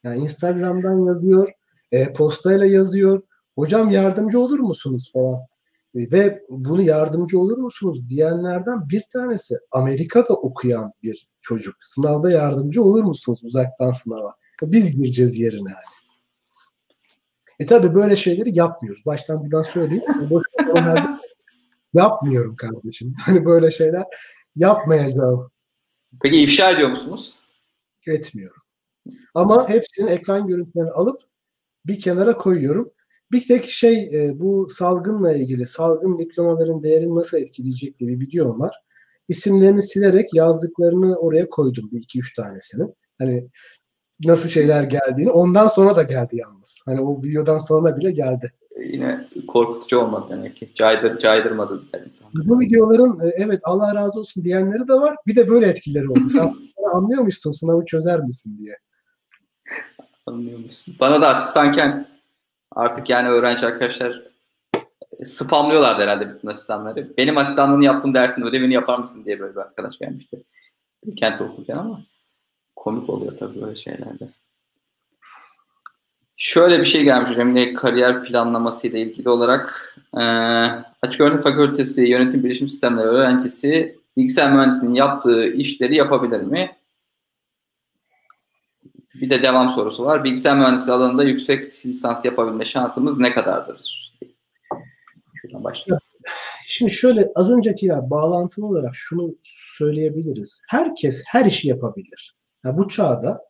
Yani 0.05 0.19
Instagram'dan 0.19 1.07
yazıyor, 1.07 1.49
e-postayla 1.93 2.67
yazıyor. 2.67 3.23
Hocam 3.55 3.91
yardımcı 3.91 4.41
olur 4.41 4.59
musunuz 4.59 5.11
falan. 5.13 5.41
E, 5.95 6.13
ve 6.13 6.43
bunu 6.49 6.83
yardımcı 6.83 7.41
olur 7.41 7.59
musunuz 7.59 8.09
diyenlerden 8.09 8.89
bir 8.89 9.03
tanesi 9.13 9.55
Amerika'da 9.71 10.35
okuyan 10.35 10.93
bir 11.03 11.29
çocuk. 11.41 11.75
Sınavda 11.83 12.31
yardımcı 12.31 12.83
olur 12.83 13.05
musunuz 13.05 13.41
uzaktan 13.43 13.93
sınava? 13.93 14.35
Biz 14.63 14.97
gireceğiz 14.97 15.41
yerine. 15.41 15.71
Yani. 15.71 15.99
E 17.59 17.67
tabi 17.67 17.95
böyle 17.95 18.17
şeyleri 18.17 18.59
yapmıyoruz. 18.59 19.07
Baştan 19.07 19.45
buradan 19.45 19.63
söyleyeyim. 19.63 20.05
yapmıyorum 21.95 22.57
kardeşim. 22.57 23.15
Hani 23.25 23.45
böyle 23.45 23.71
şeyler 23.71 24.05
yapmayacağım. 24.57 25.51
Peki 26.23 26.37
ifşa 26.43 26.71
ediyor 26.71 26.89
musunuz? 26.91 27.37
Etmiyorum. 28.07 28.58
Ama 29.35 29.69
hepsinin 29.69 30.09
ekran 30.09 30.47
görüntülerini 30.47 30.91
alıp 30.91 31.21
bir 31.87 32.01
kenara 32.01 32.37
koyuyorum. 32.37 32.91
Bir 33.33 33.47
tek 33.47 33.65
şey 33.65 34.11
e, 34.13 34.41
bu 34.41 34.69
salgınla 34.69 35.33
ilgili 35.33 35.67
salgın 35.67 36.19
diplomaların 36.19 36.83
değerini 36.83 37.15
nasıl 37.15 37.39
etkileyecek 37.39 37.99
diye 37.99 38.11
bir 38.11 38.21
videom 38.21 38.61
var. 38.61 38.77
İsimlerini 39.29 39.83
silerek 39.83 40.35
yazdıklarını 40.35 41.17
oraya 41.17 41.49
koydum 41.49 41.89
bir 41.93 42.01
iki 42.01 42.19
üç 42.19 42.35
tanesini. 42.35 42.93
Hani 43.19 43.49
nasıl 44.25 44.49
şeyler 44.49 44.83
geldiğini. 44.83 45.31
Ondan 45.31 45.67
sonra 45.67 45.97
da 45.97 46.03
geldi 46.03 46.37
yalnız. 46.37 46.81
Hani 46.87 47.01
o 47.01 47.23
videodan 47.23 47.59
sonra 47.59 47.97
bile 47.97 48.11
geldi. 48.11 48.53
Yine 48.93 49.29
korkutucu 49.49 49.99
olmadı 49.99 50.27
demek 50.31 50.57
ki. 50.57 50.71
Caydır, 50.75 51.19
caydırmadı 51.19 51.83
insan. 52.07 52.29
Bu 52.35 52.61
videoların 52.61 53.19
e, 53.27 53.33
evet 53.37 53.61
Allah 53.65 53.95
razı 53.95 54.21
olsun 54.21 54.45
diyenleri 54.45 54.89
de 54.89 54.95
var. 54.95 55.17
Bir 55.27 55.37
de 55.37 55.49
böyle 55.49 55.67
etkileri 55.67 56.09
oldu. 56.09 56.25
Sen 56.25 56.55
anlıyormuşsun 56.95 57.51
sınavı 57.51 57.87
çözer 57.87 58.21
misin 58.21 58.59
diye. 58.59 58.75
Anlıyormuşsun. 60.29 60.95
Bana 61.01 61.21
da 61.21 61.29
asistanken 61.29 62.09
artık 62.73 63.11
yani 63.11 63.29
öğrenci 63.29 63.67
arkadaşlar 63.67 64.23
e, 65.19 65.25
spamlıyorlardı 65.25 66.03
herhalde 66.03 66.35
bütün 66.35 66.49
asistanları. 66.49 67.17
Benim 67.17 67.39
asistanlığını 67.39 67.85
yaptığım 67.85 68.15
dersin 68.15 68.43
ödevini 68.43 68.75
yapar 68.75 68.99
mısın 68.99 69.25
diye 69.25 69.41
böyle 69.41 69.55
bir 69.55 69.61
arkadaş 69.61 69.99
gelmişti. 69.99 70.45
Bilkent 71.07 71.41
okurken 71.41 71.77
ama 71.77 72.03
komik 72.77 73.11
oluyor 73.11 73.39
tabii 73.39 73.63
böyle 73.63 73.75
şeylerde. 73.75 74.29
Şöyle 76.37 76.81
bir 76.81 76.85
şey 76.85 77.05
gelmiş 77.05 77.31
hocam 77.31 77.57
yine 77.57 77.75
kariyer 77.75 78.25
planlaması 78.25 78.87
ile 78.87 79.01
ilgili 79.01 79.29
olarak 79.29 79.97
e, 80.15 80.23
Açık 81.03 81.21
Öğretim 81.21 81.41
Fakültesi 81.41 82.03
Yönetim 82.03 82.45
Bilişim 82.45 82.69
Sistemleri 82.69 83.07
öğrencisi 83.07 83.99
bilgisayar 84.17 84.53
mühendisliğinin 84.53 84.97
yaptığı 84.97 85.47
işleri 85.47 85.95
yapabilir 85.95 86.41
mi? 86.41 86.78
Bir 89.21 89.31
de 89.31 89.43
devam 89.43 89.71
sorusu 89.71 90.05
var. 90.05 90.25
Bilgisayar 90.25 90.57
mühendisliği 90.57 90.97
alanında 90.97 91.25
yüksek 91.25 91.87
lisans 91.87 92.25
yapabilme 92.25 92.65
şansımız 92.65 93.19
ne 93.19 93.35
kadardır? 93.35 94.13
Şuradan 95.35 95.65
başlayalım. 95.65 96.03
Şimdi 96.67 96.93
şöyle 96.93 97.33
az 97.35 97.51
öncekiler 97.51 98.11
bağlantılı 98.11 98.67
olarak 98.67 98.95
şunu 98.95 99.35
söyleyebiliriz. 99.43 100.63
Herkes 100.69 101.23
her 101.27 101.45
işi 101.45 101.69
yapabilir. 101.69 102.37
Yani 102.65 102.79
bu 102.79 102.89
çağda 102.89 103.43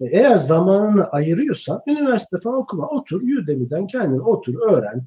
e, 0.00 0.04
eğer 0.18 0.36
zamanını 0.36 1.04
ayırıyorsan 1.04 1.82
üniversite 1.86 2.40
falan 2.40 2.56
okuma. 2.58 2.88
Otur 2.88 3.22
Udemy'den 3.22 3.86
kendin 3.86 4.18
otur 4.18 4.54
öğren. 4.70 5.00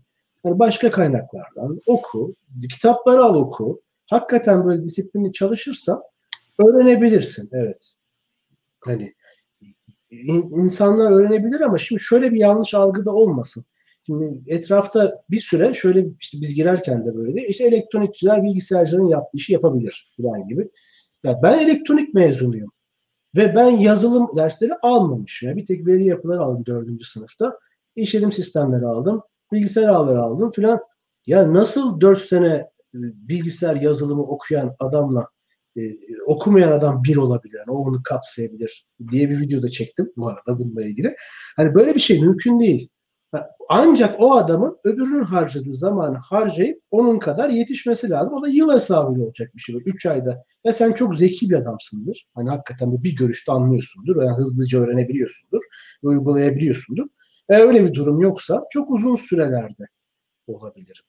Yani 0.45 0.59
başka 0.59 0.91
kaynaklardan 0.91 1.79
oku. 1.87 2.35
Kitapları 2.71 3.23
al 3.23 3.35
oku. 3.35 3.81
Hakikaten 4.09 4.65
böyle 4.65 4.83
disiplinli 4.83 5.33
çalışırsan 5.33 6.01
öğrenebilirsin. 6.59 7.49
Evet. 7.53 7.93
Hani 8.85 9.13
insanlar 10.51 11.11
öğrenebilir 11.11 11.61
ama 11.61 11.77
şimdi 11.77 12.01
şöyle 12.01 12.31
bir 12.31 12.39
yanlış 12.39 12.73
algı 12.73 13.05
da 13.05 13.11
olmasın. 13.11 13.65
Şimdi 14.05 14.41
etrafta 14.47 15.23
bir 15.31 15.37
süre 15.37 15.73
şöyle 15.73 16.05
işte 16.19 16.41
biz 16.41 16.55
girerken 16.55 17.05
de 17.05 17.15
böyle 17.15 17.47
işte 17.47 17.63
elektronikçiler 17.63 18.43
bilgisayarcıların 18.43 19.07
yaptığı 19.07 19.37
işi 19.37 19.53
yapabilir 19.53 20.13
falan 20.21 20.47
gibi. 20.47 20.69
Ya 21.23 21.39
ben 21.43 21.59
elektronik 21.59 22.13
mezunuyum. 22.13 22.71
Ve 23.35 23.55
ben 23.55 23.69
yazılım 23.69 24.29
dersleri 24.35 24.73
almamışım. 24.81 25.49
Yani 25.49 25.57
bir 25.57 25.65
tek 25.65 25.87
veri 25.87 26.05
yapıları 26.05 26.41
aldım 26.41 26.65
dördüncü 26.65 27.05
sınıfta. 27.05 27.59
İşletim 27.95 28.31
sistemleri 28.31 28.85
aldım. 28.85 29.21
Bilgisayar 29.51 29.87
ağları 29.87 30.19
aldım 30.19 30.51
filan. 30.51 30.79
Ya 31.25 31.53
nasıl 31.53 32.01
dört 32.01 32.21
sene 32.21 32.47
e, 32.47 32.69
bilgisayar 33.15 33.75
yazılımı 33.75 34.23
okuyan 34.23 34.75
adamla 34.79 35.27
e, 35.77 35.81
okumayan 36.27 36.71
adam 36.71 37.03
bir 37.03 37.15
olabilir. 37.15 37.57
Yani 37.67 37.77
o 37.77 37.81
onu 37.81 38.03
kapsayabilir 38.03 38.87
diye 39.11 39.29
bir 39.29 39.39
video 39.39 39.61
da 39.61 39.69
çektim 39.69 40.11
bu 40.17 40.27
arada 40.27 40.59
bununla 40.59 40.83
ilgili. 40.83 41.15
Hani 41.55 41.75
böyle 41.75 41.95
bir 41.95 41.99
şey 41.99 42.21
mümkün 42.21 42.59
değil. 42.59 42.89
Ancak 43.69 44.15
o 44.19 44.35
adamın 44.35 44.77
öbürünün 44.83 45.23
harcadığı 45.23 45.73
zamanı 45.73 46.17
harcayıp 46.17 46.81
onun 46.91 47.19
kadar 47.19 47.49
yetişmesi 47.49 48.09
lazım. 48.09 48.33
O 48.33 48.43
da 48.43 48.47
yıl 48.47 48.73
hesabıyla 48.73 49.25
olacak 49.25 49.51
bir 49.55 49.59
şey. 49.59 49.75
Üç 49.85 50.05
ayda. 50.05 50.41
Ya 50.63 50.73
sen 50.73 50.91
çok 50.91 51.15
zeki 51.15 51.49
bir 51.49 51.55
adamsındır. 51.55 52.27
Hani 52.35 52.49
hakikaten 52.49 52.91
bu 52.91 53.03
bir 53.03 53.15
görüşte 53.15 53.51
anlıyorsundur. 53.51 54.23
Yani 54.23 54.37
hızlıca 54.37 54.79
öğrenebiliyorsundur. 54.79 55.61
Uygulayabiliyorsundur. 56.03 57.05
Eğer 57.49 57.67
öyle 57.67 57.83
bir 57.85 57.93
durum 57.93 58.21
yoksa 58.21 58.63
çok 58.69 58.91
uzun 58.91 59.15
sürelerde 59.15 59.83
olabilir. 60.47 61.03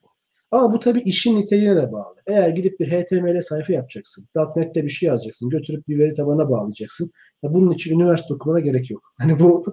Ama 0.55 0.73
bu 0.73 0.81
tabii 0.81 1.01
işin 1.01 1.37
niteliğine 1.37 1.77
de 1.77 1.93
bağlı. 1.93 2.15
Eğer 2.27 2.49
gidip 2.49 2.81
bir 2.81 2.87
HTML 2.87 3.41
sayfa 3.41 3.73
yapacaksın, 3.73 4.29
.NET'te 4.57 4.85
bir 4.85 4.89
şey 4.89 5.07
yazacaksın, 5.07 5.51
götürüp 5.51 5.89
bir 5.89 5.99
veri 5.99 6.15
tabanına 6.15 6.51
bağlayacaksın. 6.51 7.11
Ya 7.43 7.55
bunun 7.55 7.71
için 7.71 8.01
üniversite 8.01 8.35
okumana 8.35 8.61
gerek 8.61 8.91
yok. 8.91 9.03
Hani 9.19 9.41
bu 9.41 9.65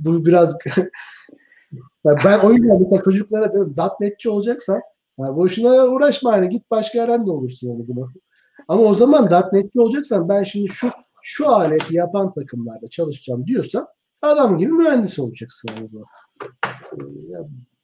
bu 0.00 0.26
biraz 0.26 0.58
ben 2.04 2.38
o 2.38 2.52
yüzden 2.52 2.80
mesela 2.82 3.02
çocuklara 3.02 3.52
diyorum 3.52 3.74
.NET'çi 4.00 4.30
olacaksan 4.30 4.80
yani 5.18 5.36
boşuna 5.36 5.86
uğraşma 5.86 6.32
hani 6.32 6.48
git 6.48 6.70
başka 6.70 6.98
yerden 6.98 7.26
de 7.26 7.30
olursun 7.30 7.68
yani 7.70 7.88
bunu. 7.88 8.08
Ama 8.68 8.82
o 8.82 8.94
zaman 8.94 9.30
.NET'çi 9.52 9.80
olacaksan 9.80 10.28
ben 10.28 10.42
şimdi 10.42 10.68
şu 10.68 10.90
şu 11.22 11.48
aleti 11.48 11.96
yapan 11.96 12.34
takımlarda 12.34 12.90
çalışacağım 12.90 13.46
diyorsan 13.46 13.86
adam 14.22 14.58
gibi 14.58 14.72
mühendis 14.72 15.18
olacaksın 15.18 15.70
yani 15.76 15.88
bu. 15.92 16.04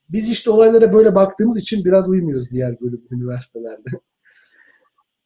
Biz 0.09 0.31
işte 0.31 0.51
olaylara 0.51 0.93
böyle 0.93 1.15
baktığımız 1.15 1.59
için 1.59 1.85
biraz 1.85 2.09
uymuyoruz 2.09 2.51
diğer 2.51 2.81
bölüm 2.81 3.03
üniversitelerde. 3.11 3.91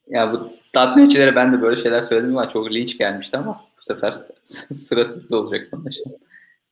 Ya 0.08 0.32
bu 0.32 0.50
.NET'çilere 0.96 1.36
ben 1.36 1.52
de 1.52 1.62
böyle 1.62 1.76
şeyler 1.76 2.02
söyledim 2.02 2.38
ama 2.38 2.48
çok 2.48 2.72
linç 2.72 2.98
gelmişti 2.98 3.36
ama 3.36 3.60
bu 3.78 3.82
sefer 3.82 4.26
sırasız 4.44 5.30
da 5.30 5.36
olacak 5.36 5.68
işte. 5.90 6.10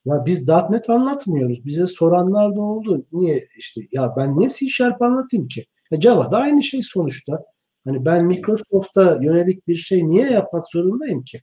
Ya 0.05 0.25
biz 0.25 0.47
.NET 0.47 0.89
anlatmıyoruz. 0.89 1.65
Bize 1.65 1.87
soranlar 1.87 2.55
da 2.55 2.61
oldu. 2.61 3.05
Niye 3.11 3.47
işte 3.57 3.81
ya 3.91 4.13
ben 4.17 4.35
niye 4.35 4.49
C 4.49 4.69
Sharp 4.69 5.01
anlatayım 5.01 5.47
ki? 5.47 5.65
Ya 5.91 6.01
Java 6.01 6.31
da 6.31 6.37
aynı 6.37 6.63
şey 6.63 6.81
sonuçta. 6.83 7.43
Hani 7.85 8.05
ben 8.05 8.25
Microsoft'a 8.25 9.17
yönelik 9.21 9.67
bir 9.67 9.75
şey 9.75 10.07
niye 10.07 10.31
yapmak 10.31 10.67
zorundayım 10.67 11.23
ki? 11.23 11.41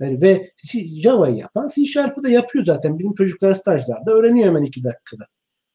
Yani 0.00 0.22
ve 0.22 0.50
Java'yı 1.02 1.36
yapan 1.36 1.68
C 1.74 1.84
Sharp'ı 1.84 2.22
da 2.22 2.28
yapıyor 2.28 2.64
zaten. 2.64 2.98
Bizim 2.98 3.14
çocuklar 3.14 3.54
stajlarda 3.54 4.12
öğreniyor 4.12 4.46
hemen 4.46 4.62
iki 4.62 4.84
dakikada. 4.84 5.24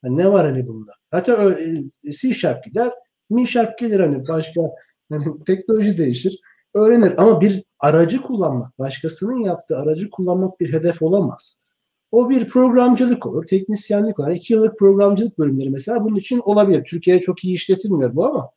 Yani 0.04 0.18
ne 0.18 0.32
var 0.32 0.46
hani 0.46 0.68
bunda? 0.68 0.92
Zaten 1.14 1.58
e, 2.04 2.12
C 2.12 2.34
Sharp 2.34 2.64
gider, 2.64 2.92
Mi 3.30 3.48
Sharp 3.48 3.80
gelir 3.80 4.00
hani 4.00 4.28
başka 4.28 4.62
yani 5.10 5.24
teknoloji 5.46 5.98
değişir. 5.98 6.40
Öğrenir 6.74 7.14
ama 7.18 7.42
bir 7.42 7.64
aracı 7.80 8.22
kullanmak, 8.22 8.80
başkasının 8.80 9.38
yaptığı 9.38 9.78
aracı 9.78 10.10
kullanmak 10.10 10.60
bir 10.60 10.74
hedef 10.74 11.02
olamaz. 11.02 11.64
O 12.12 12.30
bir 12.30 12.48
programcılık 12.48 13.26
olur, 13.26 13.48
teknisyenlik 13.48 14.20
olur. 14.20 14.32
İki 14.32 14.54
yıllık 14.54 14.80
programcılık 14.80 15.40
bölümleri 15.40 15.70
mesela 15.70 16.04
bunun 16.04 16.16
için 16.16 16.40
olabilir. 16.40 16.84
Türkiye'de 16.84 17.22
çok 17.22 17.44
iyi 17.44 17.56
işletilmiyor 17.56 18.16
bu 18.16 18.26
ama 18.26 18.50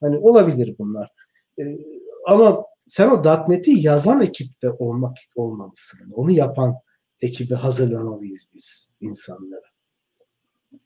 hani 0.00 0.18
olabilir 0.18 0.74
bunlar. 0.78 1.12
Ee, 1.58 1.78
ama 2.26 2.64
sen 2.88 3.10
o 3.10 3.22
.NET'i 3.48 3.70
yazan 3.70 4.20
ekipte 4.20 4.70
olmak 4.70 5.16
olmalısın. 5.36 6.10
Onu 6.12 6.30
yapan 6.30 6.74
ekibi 7.22 7.54
hazırlamalıyız 7.54 8.46
biz 8.54 8.92
insanlara. 9.00 9.69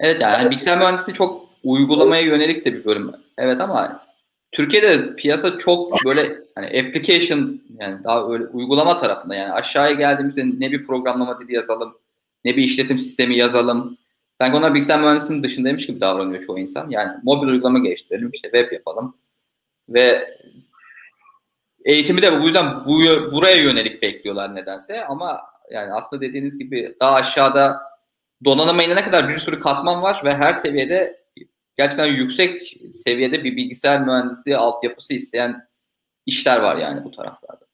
Evet 0.01 0.21
yani 0.21 0.51
bilgisayar 0.51 0.79
mühendisliği 0.79 1.15
çok 1.15 1.49
uygulamaya 1.65 2.23
yönelik 2.23 2.65
de 2.65 2.73
bir 2.73 2.85
bölüm. 2.85 3.13
Evet 3.39 3.61
ama 3.61 4.07
Türkiye'de 4.53 5.17
piyasa 5.17 5.59
çok 5.59 6.05
böyle 6.05 6.39
hani 6.55 6.67
application 6.67 7.61
yani 7.81 8.05
daha 8.05 8.33
öyle 8.33 8.47
uygulama 8.47 8.99
tarafında 8.99 9.35
yani 9.35 9.53
aşağıya 9.53 9.95
geldiğimizde 9.95 10.45
ne 10.59 10.73
bir 10.73 10.87
programlama 10.87 11.41
dili 11.41 11.55
yazalım 11.55 11.99
ne 12.45 12.57
bir 12.57 12.63
işletim 12.63 12.99
sistemi 12.99 13.37
yazalım. 13.37 13.99
Sanki 14.39 14.57
onlar 14.57 14.75
bilgisayar 14.75 15.01
mühendisliğinin 15.01 15.43
dışındaymış 15.43 15.87
gibi 15.87 16.01
davranıyor 16.01 16.43
çoğu 16.43 16.59
insan. 16.59 16.91
Yani 16.91 17.13
mobil 17.23 17.49
uygulama 17.49 17.79
geliştirelim, 17.79 18.31
işte 18.31 18.51
web 18.51 18.73
yapalım. 18.73 19.17
Ve 19.89 20.29
eğitimi 21.85 22.23
de 22.23 22.43
bu 22.43 22.47
yüzden 22.47 22.85
bu, 22.87 22.99
buraya 23.33 23.57
yönelik 23.57 24.03
bekliyorlar 24.03 24.55
nedense. 24.55 25.05
Ama 25.05 25.41
yani 25.71 25.93
aslında 25.93 26.23
dediğiniz 26.23 26.59
gibi 26.59 26.97
daha 27.01 27.15
aşağıda 27.15 27.81
donanıma 28.45 28.83
inene 28.83 29.03
kadar 29.03 29.29
bir 29.29 29.39
sürü 29.39 29.61
katman 29.61 30.03
var 30.03 30.23
ve 30.25 30.35
her 30.35 30.53
seviyede 30.53 31.25
gerçekten 31.77 32.07
yüksek 32.07 32.77
seviyede 32.91 33.45
bir 33.45 33.57
bilgisayar 33.57 34.07
mühendisliği 34.07 34.57
altyapısı 34.57 35.15
isteyen 35.15 35.69
işler 36.27 36.61
var 36.61 36.77
yani 36.77 37.05
bu 37.05 37.11
taraflarda. 37.11 37.65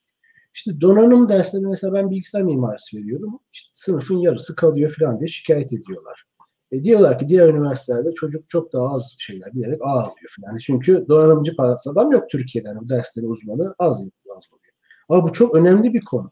İşte 0.54 0.80
donanım 0.80 1.28
dersleri 1.28 1.66
mesela 1.66 1.94
ben 1.94 2.10
bilgisayar 2.10 2.42
mimarisi 2.42 2.96
veriyorum. 2.96 3.40
İşte 3.52 3.70
sınıfın 3.72 4.18
yarısı 4.18 4.56
kalıyor 4.56 4.94
falan 4.98 5.20
diye 5.20 5.28
şikayet 5.28 5.72
ediyorlar. 5.72 6.24
E 6.72 6.84
diyorlar 6.84 7.18
ki 7.18 7.28
diğer 7.28 7.48
üniversitelerde 7.48 8.14
çocuk 8.14 8.48
çok 8.48 8.72
daha 8.72 8.94
az 8.94 9.14
şeyler 9.18 9.54
bilerek 9.54 9.82
A 9.82 9.90
alıyor 9.90 10.34
falan. 10.40 10.58
Çünkü 10.58 11.06
donanımcı 11.08 11.56
parası 11.56 11.90
adam 11.90 12.12
yok 12.12 12.30
Türkiye'den. 12.30 12.80
Bu 12.80 12.88
derslerin 12.88 13.30
uzmanı 13.30 13.74
az, 13.78 14.08
az 14.36 14.46
oluyor. 14.50 14.74
Ama 15.08 15.22
bu 15.22 15.32
çok 15.32 15.54
önemli 15.54 15.94
bir 15.94 16.00
konu. 16.00 16.30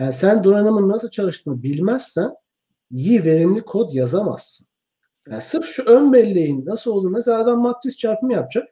Yani 0.00 0.12
sen 0.12 0.44
donanımın 0.44 0.88
nasıl 0.88 1.10
çalıştığını 1.10 1.62
bilmezsen 1.62 2.30
iyi 2.92 3.24
verimli 3.24 3.64
kod 3.64 3.92
yazamazsın. 3.92 4.66
Yani 5.30 5.42
sırf 5.42 5.64
şu 5.66 5.82
ön 5.82 6.12
belleğin 6.12 6.66
nasıl 6.66 6.90
olur? 6.90 7.10
Mesela 7.10 7.38
adam 7.38 7.60
matris 7.60 7.96
çarpımı 7.96 8.32
yapacak. 8.32 8.68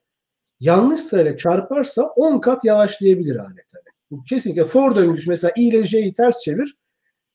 Yanlış 0.60 1.00
sırayla 1.00 1.36
çarparsa 1.36 2.02
10 2.02 2.40
kat 2.40 2.64
yavaşlayabilir 2.64 3.36
alet. 3.36 3.66
Hani. 3.74 3.94
Bu 4.10 4.24
kesinlikle 4.24 4.64
for 4.64 4.96
döngüsü 4.96 5.30
mesela 5.30 5.52
i 5.56 5.62
ile 5.62 5.84
j'yi 5.84 6.14
ters 6.14 6.40
çevir 6.40 6.76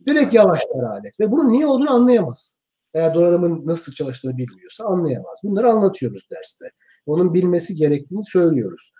direkt 0.05 0.33
yavaşlar 0.33 0.83
alet. 0.83 1.19
Ve 1.19 1.31
bunun 1.31 1.51
niye 1.51 1.65
olduğunu 1.65 1.91
anlayamaz. 1.91 2.59
Eğer 2.93 3.15
donanımın 3.15 3.67
nasıl 3.67 3.93
çalıştığını 3.93 4.37
bilmiyorsa 4.37 4.85
anlayamaz. 4.85 5.39
Bunları 5.43 5.71
anlatıyoruz 5.71 6.27
derste. 6.31 6.65
Onun 7.05 7.33
bilmesi 7.33 7.75
gerektiğini 7.75 8.23
söylüyoruz 8.25 8.91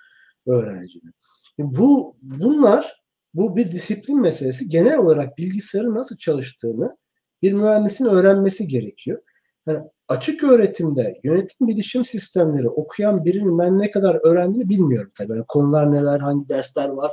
öğrencinin. 0.48 1.14
Bu 1.58 2.18
bunlar 2.22 3.04
bu 3.34 3.56
bir 3.56 3.72
disiplin 3.72 4.22
meselesi. 4.22 4.70
Genel 4.70 4.98
olarak 4.98 5.38
bilgisayarın 5.38 5.96
nasıl 5.96 6.18
çalıştığını 6.18 6.98
bir 7.42 7.54
mühendisin 7.54 8.06
öğrenmesi 8.06 8.68
gerekiyor. 8.68 9.22
Yani 9.68 9.80
açık 10.08 10.44
öğretimde 10.44 11.20
yönetim 11.24 11.68
bilişim 11.68 12.06
sistemleri 12.06 12.70
okuyan 12.70 13.26
birinin 13.26 13.60
ben 13.60 13.80
ne 13.80 13.92
kadar 13.92 14.20
öğrendiğini 14.24 14.70
bilmiyorum 14.70 15.12
tabii. 15.18 15.34
Yani 15.34 15.46
konular 15.48 15.94
neler, 15.94 16.20
hangi 16.20 16.50
dersler 16.50 16.90
var 16.90 17.12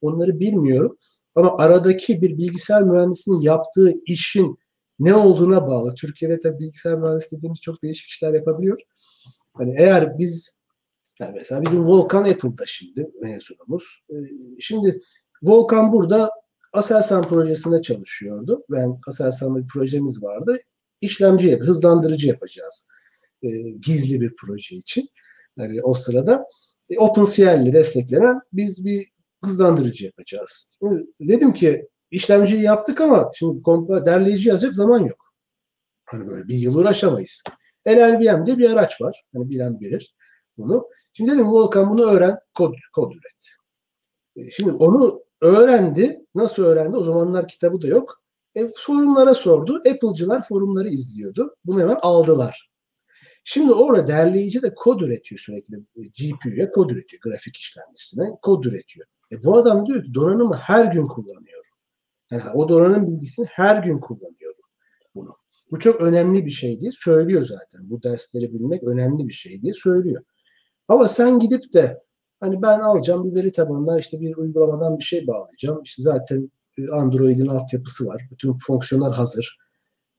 onları 0.00 0.40
bilmiyorum. 0.40 0.96
Ama 1.34 1.56
aradaki 1.58 2.22
bir 2.22 2.38
bilgisayar 2.38 2.82
mühendisinin 2.82 3.40
yaptığı 3.40 3.92
işin 4.06 4.58
ne 4.98 5.14
olduğuna 5.14 5.66
bağlı. 5.66 5.94
Türkiye'de 5.94 6.38
tabii 6.38 6.58
bilgisayar 6.58 6.98
mühendisi 6.98 7.36
dediğimiz 7.36 7.60
çok 7.60 7.82
değişik 7.82 8.08
işler 8.08 8.34
yapabiliyor. 8.34 8.78
Hani 9.54 9.74
eğer 9.78 10.18
biz 10.18 10.62
yani 11.20 11.32
mesela 11.34 11.62
bizim 11.62 11.86
Volkan 11.86 12.24
Apple'da 12.24 12.66
şimdi 12.66 13.10
mezunumuz. 13.20 14.02
Ee, 14.10 14.14
şimdi 14.60 15.00
Volkan 15.42 15.92
burada 15.92 16.30
Aselsan 16.72 17.28
projesinde 17.28 17.82
çalışıyordu. 17.82 18.64
Ben 18.70 18.98
Aselsan'da 19.06 19.58
bir 19.58 19.68
projemiz 19.68 20.22
vardı. 20.22 20.58
İşlemci, 21.00 21.48
yap, 21.48 21.60
hızlandırıcı 21.60 22.28
yapacağız. 22.28 22.88
E, 23.42 23.48
gizli 23.70 24.20
bir 24.20 24.34
proje 24.34 24.76
için. 24.76 25.08
Yani 25.56 25.82
o 25.82 25.94
sırada 25.94 26.46
e, 26.90 26.98
OpenCL 26.98 27.62
ile 27.62 27.72
desteklenen 27.72 28.40
biz 28.52 28.84
bir 28.84 29.08
hızlandırıcı 29.44 30.04
yapacağız. 30.04 30.78
Dedim 31.20 31.54
ki 31.54 31.88
işlemciyi 32.10 32.62
yaptık 32.62 33.00
ama 33.00 33.30
şimdi 33.34 33.64
derleyici 34.06 34.48
yazacak 34.48 34.74
zaman 34.74 34.98
yok. 34.98 35.34
Hani 36.04 36.28
böyle 36.28 36.48
bir 36.48 36.54
yıl 36.54 36.74
uğraşamayız. 36.74 37.42
LLVM 37.88 38.46
diye 38.46 38.58
bir 38.58 38.70
araç 38.70 39.00
var. 39.00 39.24
Hani 39.34 39.50
bilen 39.50 39.80
bilir 39.80 40.14
bunu. 40.58 40.88
Şimdi 41.12 41.32
dedim 41.32 41.52
Volkan 41.52 41.90
bunu 41.90 42.10
öğren, 42.10 42.38
kod, 42.54 42.74
kod 42.94 43.12
üret. 43.12 43.48
E, 44.36 44.50
şimdi 44.50 44.72
onu 44.72 45.22
öğrendi. 45.42 46.26
Nasıl 46.34 46.64
öğrendi? 46.64 46.96
O 46.96 47.04
zamanlar 47.04 47.48
kitabı 47.48 47.82
da 47.82 47.86
yok. 47.86 48.22
E, 48.54 48.72
forumlara 48.76 49.34
sordu. 49.34 49.76
Apple'cılar 49.76 50.42
forumları 50.48 50.88
izliyordu. 50.88 51.56
Bunu 51.64 51.80
hemen 51.80 51.98
aldılar. 52.02 52.70
Şimdi 53.44 53.72
orada 53.72 54.08
derleyici 54.08 54.62
de 54.62 54.74
kod 54.74 55.00
üretiyor 55.00 55.38
sürekli. 55.38 55.76
GPU'ya 55.96 56.70
kod 56.70 56.90
üretiyor. 56.90 57.22
Grafik 57.22 57.56
işlemcisine 57.56 58.30
kod 58.42 58.64
üretiyor. 58.64 59.06
E, 59.32 59.44
bu 59.44 59.56
adam 59.56 59.86
diyor 59.86 60.04
ki 60.04 60.14
donanımı 60.14 60.54
her 60.54 60.92
gün 60.92 61.06
kullanıyorum. 61.06 61.70
Yani 62.30 62.42
o 62.54 62.68
donanım 62.68 63.06
bilgisini 63.06 63.46
her 63.50 63.82
gün 63.82 63.98
kullanıyorum 63.98 64.62
bunu. 65.14 65.36
Bu 65.70 65.78
çok 65.78 66.00
önemli 66.00 66.44
bir 66.44 66.50
şey 66.50 66.80
diye 66.80 66.90
söylüyor 66.92 67.42
zaten. 67.42 67.90
Bu 67.90 68.02
dersleri 68.02 68.54
bilmek 68.54 68.84
önemli 68.84 69.28
bir 69.28 69.32
şey 69.32 69.62
diye 69.62 69.72
söylüyor. 69.72 70.22
Ama 70.88 71.08
sen 71.08 71.38
gidip 71.38 71.72
de 71.72 72.02
hani 72.42 72.62
ben 72.62 72.80
alacağım 72.80 73.24
bir 73.24 73.34
veri 73.34 73.52
tabanından 73.52 73.98
işte 73.98 74.20
bir 74.20 74.36
uygulamadan 74.36 74.98
bir 74.98 75.04
şey 75.04 75.26
bağlayacağım. 75.26 75.82
İşte 75.82 76.02
zaten 76.02 76.50
e, 76.78 76.88
Android'in 76.88 77.46
altyapısı 77.46 78.06
var. 78.06 78.22
Bütün 78.30 78.58
fonksiyonlar 78.66 79.12
hazır. 79.14 79.58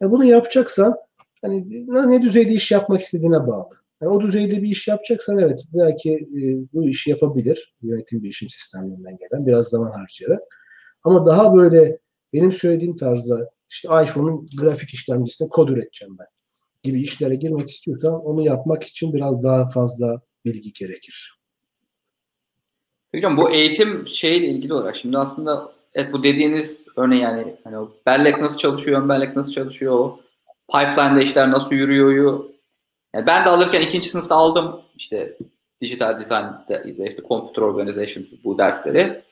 Yani 0.01 0.11
bunu 0.11 0.25
yapacaksan 0.25 0.95
hani 1.41 1.87
ne 1.87 2.21
düzeyde 2.21 2.53
iş 2.53 2.71
yapmak 2.71 3.01
istediğine 3.01 3.47
bağlı. 3.47 3.69
Yani 4.01 4.11
o 4.11 4.21
düzeyde 4.21 4.61
bir 4.61 4.69
iş 4.69 4.87
yapacaksan 4.87 5.37
evet 5.37 5.63
belki 5.73 6.13
e, 6.13 6.41
bu 6.73 6.83
işi 6.83 7.09
yapabilir. 7.09 7.75
Yönetim 7.81 8.23
bilişim 8.23 8.49
sistemlerinden 8.49 9.17
gelen 9.17 9.45
biraz 9.45 9.67
zaman 9.67 9.91
harcayarak. 9.91 10.41
Ama 11.03 11.25
daha 11.25 11.55
böyle 11.55 11.99
benim 12.33 12.51
söylediğim 12.51 12.95
tarzda 12.95 13.49
işte 13.69 13.89
iPhone'un 14.03 14.47
grafik 14.57 14.93
işlemcisine 14.93 15.49
kod 15.49 15.69
üreteceğim 15.69 16.17
ben 16.19 16.27
gibi 16.83 17.01
işlere 17.01 17.35
girmek 17.35 17.69
istiyorsan 17.69 18.25
onu 18.25 18.41
yapmak 18.41 18.83
için 18.83 19.13
biraz 19.13 19.43
daha 19.43 19.69
fazla 19.69 20.21
bilgi 20.45 20.73
gerekir. 20.73 21.42
Hocam 23.15 23.37
bu 23.37 23.49
eğitim 23.49 24.07
şeyle 24.07 24.45
ilgili 24.47 24.73
olarak 24.73 24.95
şimdi 24.95 25.17
aslında 25.17 25.71
evet 25.93 26.13
bu 26.13 26.23
dediğiniz 26.23 26.87
örneğin 26.95 27.21
yani 27.21 27.55
hani 27.63 27.77
o 27.77 27.91
bellek 28.05 28.39
nasıl 28.39 28.57
çalışıyor, 28.57 29.01
ön 29.01 29.09
bellek 29.09 29.35
nasıl 29.35 29.51
çalışıyor, 29.51 29.93
o 29.93 30.19
pipeline'da 30.71 31.21
işler 31.21 31.51
nasıl 31.51 31.71
yürüyor. 31.71 32.43
Yani 33.15 33.27
ben 33.27 33.45
de 33.45 33.49
alırken 33.49 33.81
ikinci 33.81 34.09
sınıfta 34.09 34.35
aldım 34.35 34.81
işte 34.95 35.37
dijital 35.81 36.19
design, 36.19 36.45
işte 37.07 37.23
computer 37.27 37.61
organization 37.61 38.25
bu 38.43 38.57
dersleri. 38.57 39.23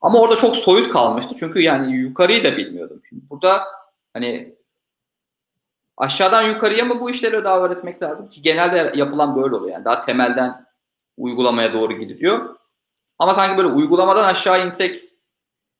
Ama 0.00 0.20
orada 0.20 0.36
çok 0.36 0.56
soyut 0.56 0.90
kalmıştı. 0.90 1.34
Çünkü 1.38 1.60
yani 1.60 1.96
yukarıyı 1.96 2.44
da 2.44 2.56
bilmiyordum. 2.56 3.02
Şimdi 3.08 3.24
burada 3.30 3.64
hani 4.12 4.56
aşağıdan 5.96 6.42
yukarıya 6.42 6.84
mı 6.84 7.00
bu 7.00 7.10
işleri 7.10 7.44
daha 7.44 7.60
öğretmek 7.60 8.02
lazım 8.02 8.28
ki 8.28 8.42
genelde 8.42 8.92
yapılan 8.98 9.36
böyle 9.42 9.56
oluyor. 9.56 9.72
Yani 9.72 9.84
daha 9.84 10.00
temelden 10.00 10.66
uygulamaya 11.16 11.72
doğru 11.72 11.92
gidiyor. 11.92 12.59
Ama 13.20 13.34
sanki 13.34 13.56
böyle 13.56 13.68
uygulamadan 13.68 14.24
aşağı 14.24 14.66
insek 14.66 15.04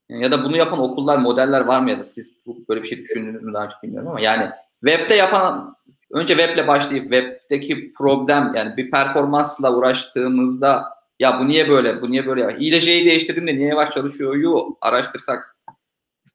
ya 0.09 0.33
da 0.33 0.45
bunu 0.45 0.57
yapan 0.57 0.81
okullar, 0.81 1.19
modeller 1.19 1.61
var 1.61 1.81
mı 1.81 1.91
ya 1.91 1.99
da 1.99 2.03
siz 2.03 2.33
böyle 2.69 2.83
bir 2.83 2.89
şey 2.89 3.03
düşündünüz 3.03 3.43
mü 3.43 3.55
daha 3.55 3.65
önce 3.65 3.75
bilmiyorum 3.83 4.09
ama 4.09 4.21
yani 4.21 4.51
webde 4.87 5.15
yapan 5.15 5.77
önce 6.11 6.37
weble 6.37 6.69
başlayıp 6.69 7.03
webdeki 7.03 7.93
problem 7.93 8.53
yani 8.57 8.77
bir 8.77 8.91
performansla 8.91 9.77
uğraştığımızda 9.77 10.85
ya 11.19 11.41
bu 11.41 11.49
niye 11.49 11.69
böyle, 11.69 12.03
bu 12.03 12.11
niye 12.11 12.27
böyle 12.27 12.41
ya? 12.41 12.51
İyi 12.51 12.73
de 12.73 12.81
J'yi 12.81 13.07
değiştirdim 13.07 13.47
de 13.47 13.55
niye 13.55 13.69
yavaş 13.69 13.91
çalışıyor 13.91 14.37
yu 14.37 14.77
araştırsak 14.81 15.57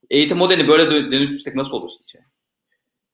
eğitim 0.09 0.37
modelini 0.37 0.67
böyle 0.67 1.11
dönüştürsek 1.11 1.55
nasıl 1.55 1.71
olur 1.71 1.89
sizce? 1.89 2.19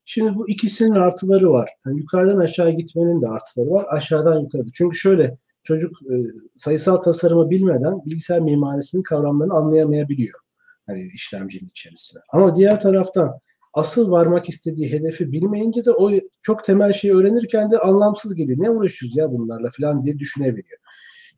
Şimdi 0.06 0.36
bu 0.36 0.50
ikisinin 0.50 0.96
artıları 0.96 1.52
var. 1.52 1.70
Yani 1.86 2.00
yukarıdan 2.00 2.40
aşağı 2.40 2.72
gitmenin 2.72 3.22
de 3.22 3.28
artıları 3.28 3.72
var. 3.72 3.86
Aşağıdan 3.90 4.40
yukarı. 4.40 4.64
Çünkü 4.74 4.98
şöyle 4.98 5.38
çocuk 5.64 5.92
e, 6.02 6.16
sayısal 6.58 6.98
tasarımı 6.98 7.50
bilmeden 7.50 8.06
bilgisayar 8.06 8.40
mimarisinin 8.40 9.04
kavramlarını 9.04 9.54
anlayamayabiliyor. 9.54 10.40
Hani 10.88 11.12
işlemcinin 11.14 11.70
içerisine. 11.70 12.22
Ama 12.34 12.56
diğer 12.56 12.80
taraftan 12.80 13.40
asıl 13.74 14.12
varmak 14.12 14.50
istediği 14.50 14.92
hedefi 14.92 15.32
bilmeyince 15.32 15.86
de 15.86 15.92
o 15.92 16.12
çok 16.42 16.64
temel 16.64 16.94
şeyi 16.94 17.14
öğrenirken 17.14 17.72
de 17.72 17.78
anlamsız 17.78 18.36
geliyor. 18.36 18.60
Ne 18.62 18.70
uğraşıyoruz 18.70 19.18
ya 19.18 19.32
bunlarla 19.32 19.70
falan 19.78 20.04
diye 20.04 20.20
düşünebiliyor. 20.20 20.80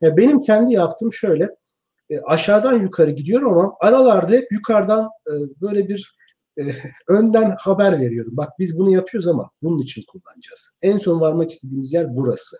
Yani 0.01 0.17
benim 0.17 0.41
kendi 0.41 0.73
yaptığım 0.73 1.13
şöyle 1.13 1.49
e, 2.09 2.19
aşağıdan 2.19 2.81
yukarı 2.81 3.11
gidiyorum 3.11 3.57
ama 3.57 3.75
aralarda 3.79 4.31
hep 4.31 4.51
yukarıdan 4.51 5.09
e, 5.27 5.33
böyle 5.61 5.87
bir 5.87 6.15
e, 6.57 6.61
önden 7.07 7.55
haber 7.59 7.99
veriyorum. 7.99 8.37
Bak 8.37 8.49
biz 8.59 8.79
bunu 8.79 8.91
yapıyoruz 8.91 9.27
ama 9.27 9.49
bunun 9.61 9.79
için 9.79 10.03
kullanacağız. 10.07 10.77
En 10.81 10.97
son 10.97 11.21
varmak 11.21 11.51
istediğimiz 11.51 11.93
yer 11.93 12.15
burası. 12.15 12.57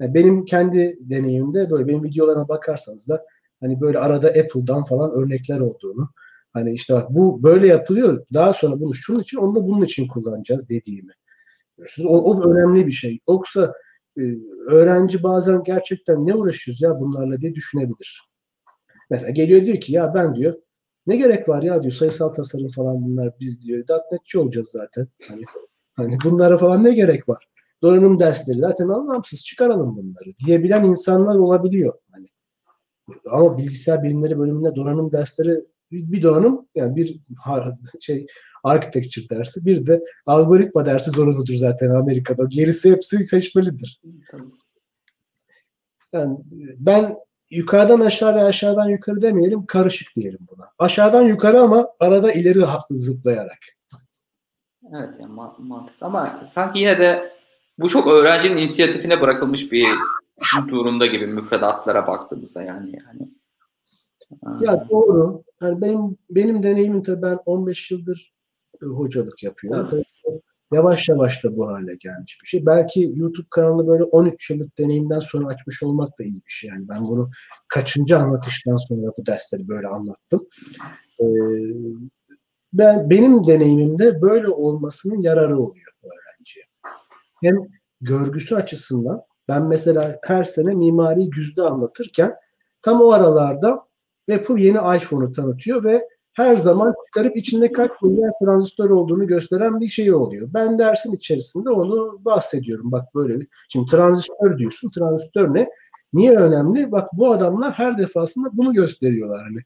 Yani 0.00 0.14
benim 0.14 0.44
kendi 0.44 0.96
deneyimimde 1.00 1.70
böyle 1.70 1.88
benim 1.88 2.04
videolarıma 2.04 2.48
bakarsanız 2.48 3.08
da 3.08 3.26
hani 3.60 3.80
böyle 3.80 3.98
arada 3.98 4.28
Apple'dan 4.28 4.84
falan 4.84 5.10
örnekler 5.10 5.60
olduğunu 5.60 6.08
hani 6.52 6.72
işte 6.72 6.94
bak 6.94 7.10
bu 7.10 7.42
böyle 7.42 7.66
yapılıyor 7.66 8.26
daha 8.32 8.52
sonra 8.52 8.80
bunu 8.80 8.94
şunun 8.94 9.20
için 9.20 9.38
onu 9.38 9.54
da 9.54 9.66
bunun 9.66 9.84
için 9.84 10.08
kullanacağız 10.08 10.68
dediğimi. 10.68 11.12
O, 12.04 12.32
o 12.32 12.50
önemli 12.50 12.86
bir 12.86 12.92
şey. 12.92 13.18
Yoksa 13.28 13.72
e, 14.18 14.22
öğrenci 14.66 15.22
bazen 15.22 15.62
gerçekten 15.62 16.26
ne 16.26 16.34
uğraşıyoruz 16.34 16.82
ya 16.82 17.00
bunlarla 17.00 17.40
diye 17.40 17.54
düşünebilir. 17.54 18.22
Mesela 19.10 19.30
geliyor 19.30 19.66
diyor 19.66 19.80
ki 19.80 19.92
ya 19.92 20.14
ben 20.14 20.34
diyor 20.34 20.54
ne 21.06 21.16
gerek 21.16 21.48
var 21.48 21.62
ya 21.62 21.82
diyor 21.82 21.92
sayısal 21.92 22.28
tasarım 22.28 22.70
falan 22.70 23.02
bunlar 23.02 23.32
biz 23.40 23.66
diyor 23.66 23.84
.NET'çi 24.12 24.38
olacağız 24.38 24.68
zaten. 24.68 25.08
Hani, 25.28 25.42
hani 25.94 26.16
bunlara 26.24 26.58
falan 26.58 26.84
ne 26.84 26.92
gerek 26.94 27.28
var? 27.28 27.48
Donanım 27.82 28.18
dersleri 28.18 28.60
zaten 28.60 28.88
anlamsız 28.88 29.44
çıkaralım 29.44 29.96
bunları 29.96 30.36
diyebilen 30.46 30.84
insanlar 30.84 31.36
olabiliyor. 31.36 31.94
Hani 32.12 32.26
ama 33.30 33.58
bilgisayar 33.58 34.02
bilimleri 34.02 34.38
bölümünde 34.38 34.74
donanım 34.74 35.12
dersleri 35.12 35.64
bir 35.92 36.22
donanım 36.22 36.68
yani 36.74 36.96
bir 36.96 37.20
şey 38.00 38.26
architecture 38.64 39.38
dersi 39.38 39.66
bir 39.66 39.86
de 39.86 40.04
algoritma 40.26 40.86
dersi 40.86 41.10
zorunludur 41.10 41.54
zaten 41.54 41.90
Amerika'da. 41.90 42.44
Gerisi 42.48 42.90
hepsi 42.90 43.24
seçmelidir. 43.24 44.00
Yani 46.12 46.38
ben 46.78 47.16
yukarıdan 47.50 48.00
aşağı 48.00 48.34
ve 48.34 48.42
aşağıdan 48.42 48.88
yukarı 48.88 49.22
demeyelim 49.22 49.66
karışık 49.66 50.08
diyelim 50.16 50.46
buna. 50.52 50.64
Aşağıdan 50.78 51.22
yukarı 51.22 51.60
ama 51.60 51.88
arada 52.00 52.32
ileri 52.32 52.60
zıplayarak. 52.88 53.58
Evet 54.96 55.14
yani 55.20 55.32
mantıklı 55.58 56.06
ama 56.06 56.44
sanki 56.48 56.78
yine 56.78 56.98
de 56.98 57.32
bu 57.78 57.88
çok 57.88 58.06
öğrencinin 58.06 58.56
inisiyatifine 58.56 59.20
bırakılmış 59.20 59.72
bir 59.72 59.86
durumda 60.68 61.06
gibi 61.06 61.26
müfredatlara 61.26 62.06
baktığımızda 62.06 62.62
yani 62.62 62.98
yani. 63.06 63.30
Ya 64.60 64.86
doğru. 64.90 65.42
Yani 65.62 65.80
benim 65.80 66.16
benim 66.30 66.62
deneyimim 66.62 67.02
tabii 67.02 67.22
ben 67.22 67.38
15 67.46 67.90
yıldır 67.90 68.34
e, 68.82 68.86
hocalık 68.86 69.42
yapıyorum. 69.42 69.86
Tabii. 69.86 70.04
tabii 70.24 70.40
yavaş 70.72 71.08
yavaş 71.08 71.44
da 71.44 71.56
bu 71.56 71.68
hale 71.68 71.94
gelmiş 72.00 72.38
bir 72.42 72.46
şey. 72.46 72.66
Belki 72.66 73.12
YouTube 73.14 73.46
kanalı 73.50 73.86
böyle 73.86 74.04
13 74.04 74.50
yıllık 74.50 74.78
deneyimden 74.78 75.18
sonra 75.18 75.48
açmış 75.48 75.82
olmak 75.82 76.08
da 76.18 76.24
iyi 76.24 76.42
bir 76.46 76.50
şey. 76.50 76.70
Yani 76.70 76.88
ben 76.88 77.04
bunu 77.04 77.30
kaçıncı 77.68 78.18
anlatıştan 78.18 78.76
sonra 78.76 79.12
bu 79.18 79.26
dersleri 79.26 79.68
böyle 79.68 79.88
anlattım. 79.88 80.46
Ee, 81.20 81.24
ben 82.72 83.10
benim 83.10 83.46
deneyimimde 83.46 84.22
böyle 84.22 84.48
olmasının 84.48 85.20
yararı 85.20 85.58
oluyor. 85.58 85.92
Hem 87.42 87.56
görgüsü 88.00 88.54
açısından 88.54 89.22
ben 89.48 89.66
mesela 89.66 90.18
her 90.24 90.44
sene 90.44 90.74
mimari 90.74 91.30
güzde 91.30 91.62
anlatırken 91.62 92.34
tam 92.82 93.00
o 93.00 93.10
aralarda 93.10 93.86
Apple 94.34 94.62
yeni 94.62 94.96
iPhone'u 94.96 95.32
tanıtıyor 95.32 95.84
ve 95.84 96.08
her 96.32 96.56
zaman 96.56 96.94
çıkarıp 97.06 97.36
içinde 97.36 97.72
kaç 97.72 97.90
milyar 98.02 98.32
transistör 98.44 98.90
olduğunu 98.90 99.26
gösteren 99.26 99.80
bir 99.80 99.86
şey 99.86 100.14
oluyor. 100.14 100.50
Ben 100.54 100.78
dersin 100.78 101.12
içerisinde 101.12 101.70
onu 101.70 102.24
bahsediyorum. 102.24 102.92
Bak 102.92 103.14
böyle 103.14 103.40
bir. 103.40 103.48
Şimdi 103.68 103.86
transistör 103.86 104.58
diyorsun. 104.58 104.90
Transistör 104.90 105.54
ne? 105.54 105.68
Niye 106.12 106.36
önemli? 106.36 106.92
Bak 106.92 107.08
bu 107.12 107.30
adamlar 107.30 107.72
her 107.72 107.98
defasında 107.98 108.48
bunu 108.52 108.72
gösteriyorlar. 108.72 109.42
Hani. 109.42 109.60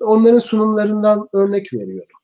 Onların 0.00 0.38
sunumlarından 0.38 1.28
örnek 1.32 1.72
veriyorum. 1.72 2.16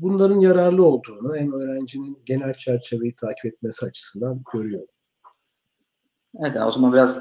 Bunların 0.00 0.40
yararlı 0.40 0.84
olduğunu 0.84 1.36
hem 1.36 1.52
öğrencinin 1.52 2.18
genel 2.24 2.54
çerçeveyi 2.54 3.14
takip 3.14 3.46
etmesi 3.46 3.86
açısından 3.86 4.42
görüyorum. 4.52 4.88
Evet 6.40 6.56
o 6.66 6.70
zaman 6.70 6.92
biraz 6.92 7.20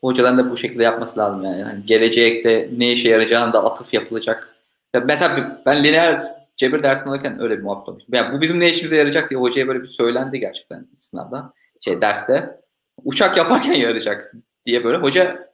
hocaların 0.00 0.38
da 0.38 0.50
bu 0.50 0.56
şekilde 0.56 0.82
yapması 0.82 1.18
lazım 1.18 1.42
yani. 1.42 1.60
yani 1.60 1.86
gelecekte 1.86 2.70
ne 2.76 2.92
işe 2.92 3.08
yarayacağını 3.08 3.52
da 3.52 3.64
atıf 3.64 3.94
yapılacak. 3.94 4.54
Ya 4.94 5.00
mesela 5.00 5.62
ben 5.66 5.84
lineer 5.84 6.38
cebir 6.56 6.82
dersini 6.82 7.08
alırken 7.08 7.42
öyle 7.42 7.58
bir 7.58 7.62
muhabbet 7.62 7.88
olmuş. 7.88 8.04
Yani 8.12 8.36
bu 8.36 8.40
bizim 8.40 8.60
ne 8.60 8.70
işimize 8.70 8.96
yarayacak 8.96 9.30
diye 9.30 9.40
hocaya 9.40 9.68
böyle 9.68 9.82
bir 9.82 9.86
söylendi 9.86 10.40
gerçekten 10.40 10.88
sınavda. 10.96 11.52
Şey 11.80 12.02
derste. 12.02 12.60
Uçak 13.04 13.36
yaparken 13.36 13.72
yarayacak 13.72 14.34
diye 14.64 14.84
böyle 14.84 14.98
hoca 14.98 15.52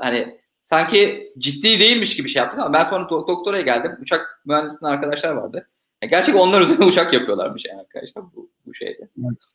hani 0.00 0.40
sanki 0.66 1.32
ciddi 1.38 1.80
değilmiş 1.80 2.16
gibi 2.16 2.28
şey 2.28 2.42
yaptık 2.42 2.60
ama 2.60 2.72
ben 2.72 2.84
sonra 2.84 3.04
do- 3.04 3.28
doktora 3.28 3.60
geldim. 3.60 3.92
Uçak 4.02 4.42
mühendisliğinden 4.44 4.96
arkadaşlar 4.96 5.32
vardı. 5.32 5.66
Yani 6.02 6.10
gerçek 6.10 6.36
onlar 6.36 6.60
üzerine 6.60 6.84
uçak 6.90 7.12
yapıyorlarmış 7.12 7.64
yani 7.64 7.80
arkadaşlar 7.80 8.24
bu, 8.36 8.50
bu 8.66 8.74
şeyde. 8.74 9.08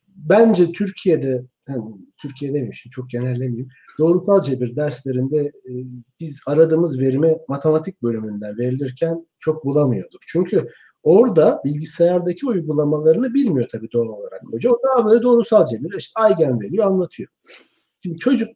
Bence 0.08 0.72
Türkiye'de 0.72 1.42
yani 1.68 1.84
Türkiye 2.22 2.54
demişim 2.54 2.90
çok 2.90 3.10
genellemeyeyim. 3.10 3.68
Doğrusal 3.98 4.42
cebir 4.42 4.76
derslerinde 4.76 5.40
e, 5.40 5.72
biz 6.20 6.40
aradığımız 6.46 7.00
verimi 7.00 7.36
matematik 7.48 8.02
bölümünden 8.02 8.58
verilirken 8.58 9.22
çok 9.40 9.64
bulamıyorduk. 9.64 10.20
Çünkü 10.26 10.68
orada 11.02 11.62
bilgisayardaki 11.64 12.46
uygulamalarını 12.46 13.34
bilmiyor 13.34 13.68
tabii 13.72 13.92
doğal 13.92 14.08
olarak 14.08 14.42
hoca. 14.52 14.70
O 14.70 14.78
daha 14.88 15.06
böyle 15.06 15.22
doğrusal 15.22 15.66
cebir 15.66 15.98
işte 15.98 16.20
eigenvalue 16.28 16.84
anlatıyor. 16.84 17.28
Şimdi 18.02 18.18
çocuk 18.18 18.48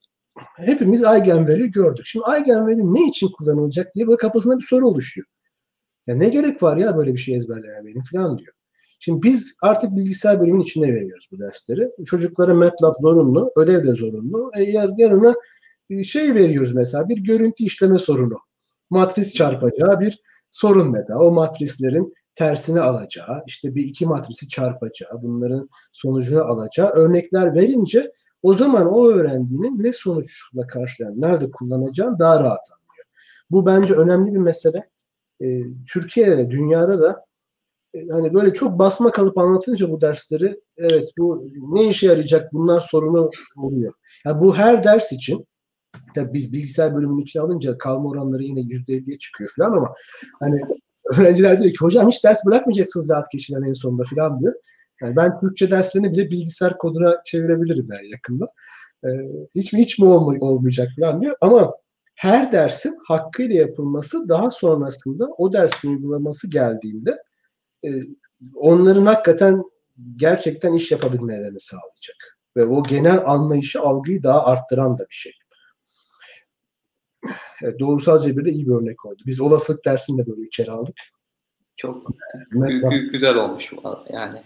hepimiz 0.56 1.04
eigenvalue 1.04 1.66
gördük. 1.66 2.06
Şimdi 2.06 2.24
eigenvalue 2.36 2.94
ne 2.94 3.08
için 3.08 3.28
kullanılacak 3.38 3.94
diye 3.94 4.06
böyle 4.06 4.16
kafasında 4.16 4.58
bir 4.58 4.64
soru 4.64 4.88
oluşuyor. 4.88 5.26
Ya 6.06 6.14
ne 6.14 6.28
gerek 6.28 6.62
var 6.62 6.76
ya 6.76 6.96
böyle 6.96 7.12
bir 7.12 7.18
şey 7.18 7.36
ezberlemeye 7.36 7.84
benim 7.84 8.02
falan 8.12 8.38
diyor. 8.38 8.52
Şimdi 9.00 9.22
biz 9.22 9.56
artık 9.62 9.96
bilgisayar 9.96 10.40
bölümünün 10.40 10.62
içine 10.62 10.92
veriyoruz 10.92 11.28
bu 11.32 11.38
dersleri. 11.38 11.90
Çocuklara 12.06 12.54
MATLAB 12.54 12.94
zorunlu, 13.00 13.52
ödev 13.56 13.84
de 13.84 13.92
zorunlu. 13.92 14.50
E, 14.56 14.62
yanına 14.62 15.34
şey 16.02 16.34
veriyoruz 16.34 16.74
mesela 16.74 17.08
bir 17.08 17.16
görüntü 17.16 17.64
işleme 17.64 17.98
sorunu. 17.98 18.38
Matris 18.90 19.34
çarpacağı 19.34 20.00
bir 20.00 20.22
sorun 20.50 20.90
mesela. 20.90 21.18
O 21.18 21.30
matrislerin 21.30 22.14
tersini 22.34 22.80
alacağı, 22.80 23.42
işte 23.46 23.74
bir 23.74 23.84
iki 23.84 24.06
matrisi 24.06 24.48
çarpacağı, 24.48 25.22
bunların 25.22 25.68
sonucunu 25.92 26.42
alacağı 26.42 26.90
örnekler 26.90 27.54
verince 27.54 28.12
o 28.47 28.55
zaman 28.55 28.93
o 28.93 29.09
öğrendiğinin 29.09 29.82
ne 29.82 29.93
sonuçla 29.93 30.66
karşılayan, 30.66 31.20
nerede 31.20 31.51
kullanacağını 31.51 32.18
daha 32.18 32.40
rahat 32.40 32.70
anlıyor. 32.70 33.06
Bu 33.51 33.66
bence 33.66 33.94
önemli 33.94 34.32
bir 34.32 34.39
mesele. 34.39 34.90
E, 35.40 35.62
Türkiye'de, 35.93 36.51
dünyada 36.51 37.02
da 37.02 37.24
e, 37.94 38.09
hani 38.09 38.35
böyle 38.35 38.52
çok 38.52 38.78
basma 38.78 39.10
kalıp 39.10 39.39
anlatınca 39.39 39.90
bu 39.90 40.01
dersleri 40.01 40.60
evet 40.77 41.12
bu 41.18 41.51
ne 41.68 41.89
işe 41.89 42.06
yarayacak 42.06 42.52
bunlar 42.52 42.81
sorunu 42.81 43.31
oluyor. 43.56 43.93
Yani 44.27 44.40
bu 44.40 44.56
her 44.56 44.85
ders 44.85 45.12
için 45.12 45.47
tabii 46.14 46.32
biz 46.32 46.52
bilgisayar 46.52 46.94
bölümünün 46.94 47.23
içine 47.23 47.43
alınca 47.43 47.78
kalma 47.78 48.09
oranları 48.09 48.43
yine 48.43 48.60
yüzde 48.60 48.94
elliye 48.94 49.18
çıkıyor 49.18 49.51
falan 49.56 49.73
ama 49.73 49.94
hani 50.40 50.60
öğrenciler 51.05 51.62
diyor 51.62 51.70
ki 51.70 51.78
hocam 51.81 52.09
hiç 52.09 52.24
ders 52.24 52.47
bırakmayacaksınız 52.47 53.10
rahat 53.10 53.28
kişiden 53.28 53.62
en 53.62 53.73
sonunda 53.73 54.05
falan 54.14 54.40
diyor. 54.40 54.55
Yani 55.02 55.16
ben 55.16 55.40
Türkçe 55.40 55.70
derslerini 55.70 56.12
bile 56.12 56.31
bilgisayar 56.31 56.78
koduna 56.78 57.16
çevirebilirim 57.24 57.86
yani 57.93 58.10
yakında. 58.10 58.52
Ee, 59.05 59.09
hiç 59.55 59.73
mi 59.73 59.81
hiç 59.81 59.98
mi 59.98 60.09
olmay- 60.09 60.39
olmayacak 60.40 60.89
falan 61.01 61.23
diyor. 61.23 61.36
Ama 61.40 61.74
her 62.14 62.52
dersin 62.52 62.98
hakkıyla 63.09 63.55
yapılması 63.55 64.28
daha 64.28 64.51
sonrasında 64.51 65.27
o 65.39 65.52
dersin 65.52 65.89
uygulaması 65.89 66.51
geldiğinde 66.51 67.18
e, 67.85 67.90
onların 68.55 69.06
hakikaten 69.06 69.62
gerçekten 70.16 70.73
iş 70.73 70.93
yapabilmelerini 70.93 71.60
sağlayacak. 71.60 72.39
Ve 72.56 72.64
o 72.64 72.82
genel 72.82 73.23
anlayışı, 73.27 73.81
algıyı 73.81 74.23
daha 74.23 74.47
arttıran 74.47 74.98
da 74.98 75.02
bir 75.10 75.14
şey. 75.14 75.32
Evet, 77.62 77.81
doğrusal 77.81 78.23
cebirde 78.23 78.51
iyi 78.51 78.66
bir 78.66 78.73
örnek 78.73 79.06
oldu. 79.06 79.23
Biz 79.27 79.40
olasılık 79.40 79.85
dersini 79.85 80.18
de 80.18 80.27
böyle 80.27 80.43
içeri 80.43 80.70
aldık. 80.70 80.97
Çok 81.77 83.12
güzel 83.12 83.36
olmuş 83.36 83.73
yani. 84.12 84.43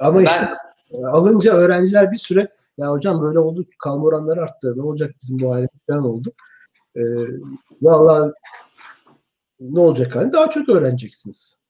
Ama 0.00 0.18
ben... 0.18 0.24
işte 0.24 0.48
e, 0.90 1.06
alınca 1.06 1.54
öğrenciler 1.54 2.12
bir 2.12 2.16
süre 2.16 2.48
ya 2.78 2.90
hocam 2.90 3.22
böyle 3.22 3.38
oldu 3.38 3.64
kalma 3.78 4.04
oranları 4.04 4.42
arttı. 4.42 4.74
Ne 4.76 4.82
olacak 4.82 5.14
bizim 5.22 5.40
bu 5.40 5.50
halimiz 5.50 5.70
falan 5.86 6.04
oldu. 6.04 6.32
Ee, 6.96 7.02
Valla 7.82 8.32
ne 9.60 9.80
olacak 9.80 10.16
hani 10.16 10.32
daha 10.32 10.50
çok 10.50 10.68
öğreneceksiniz. 10.68 11.62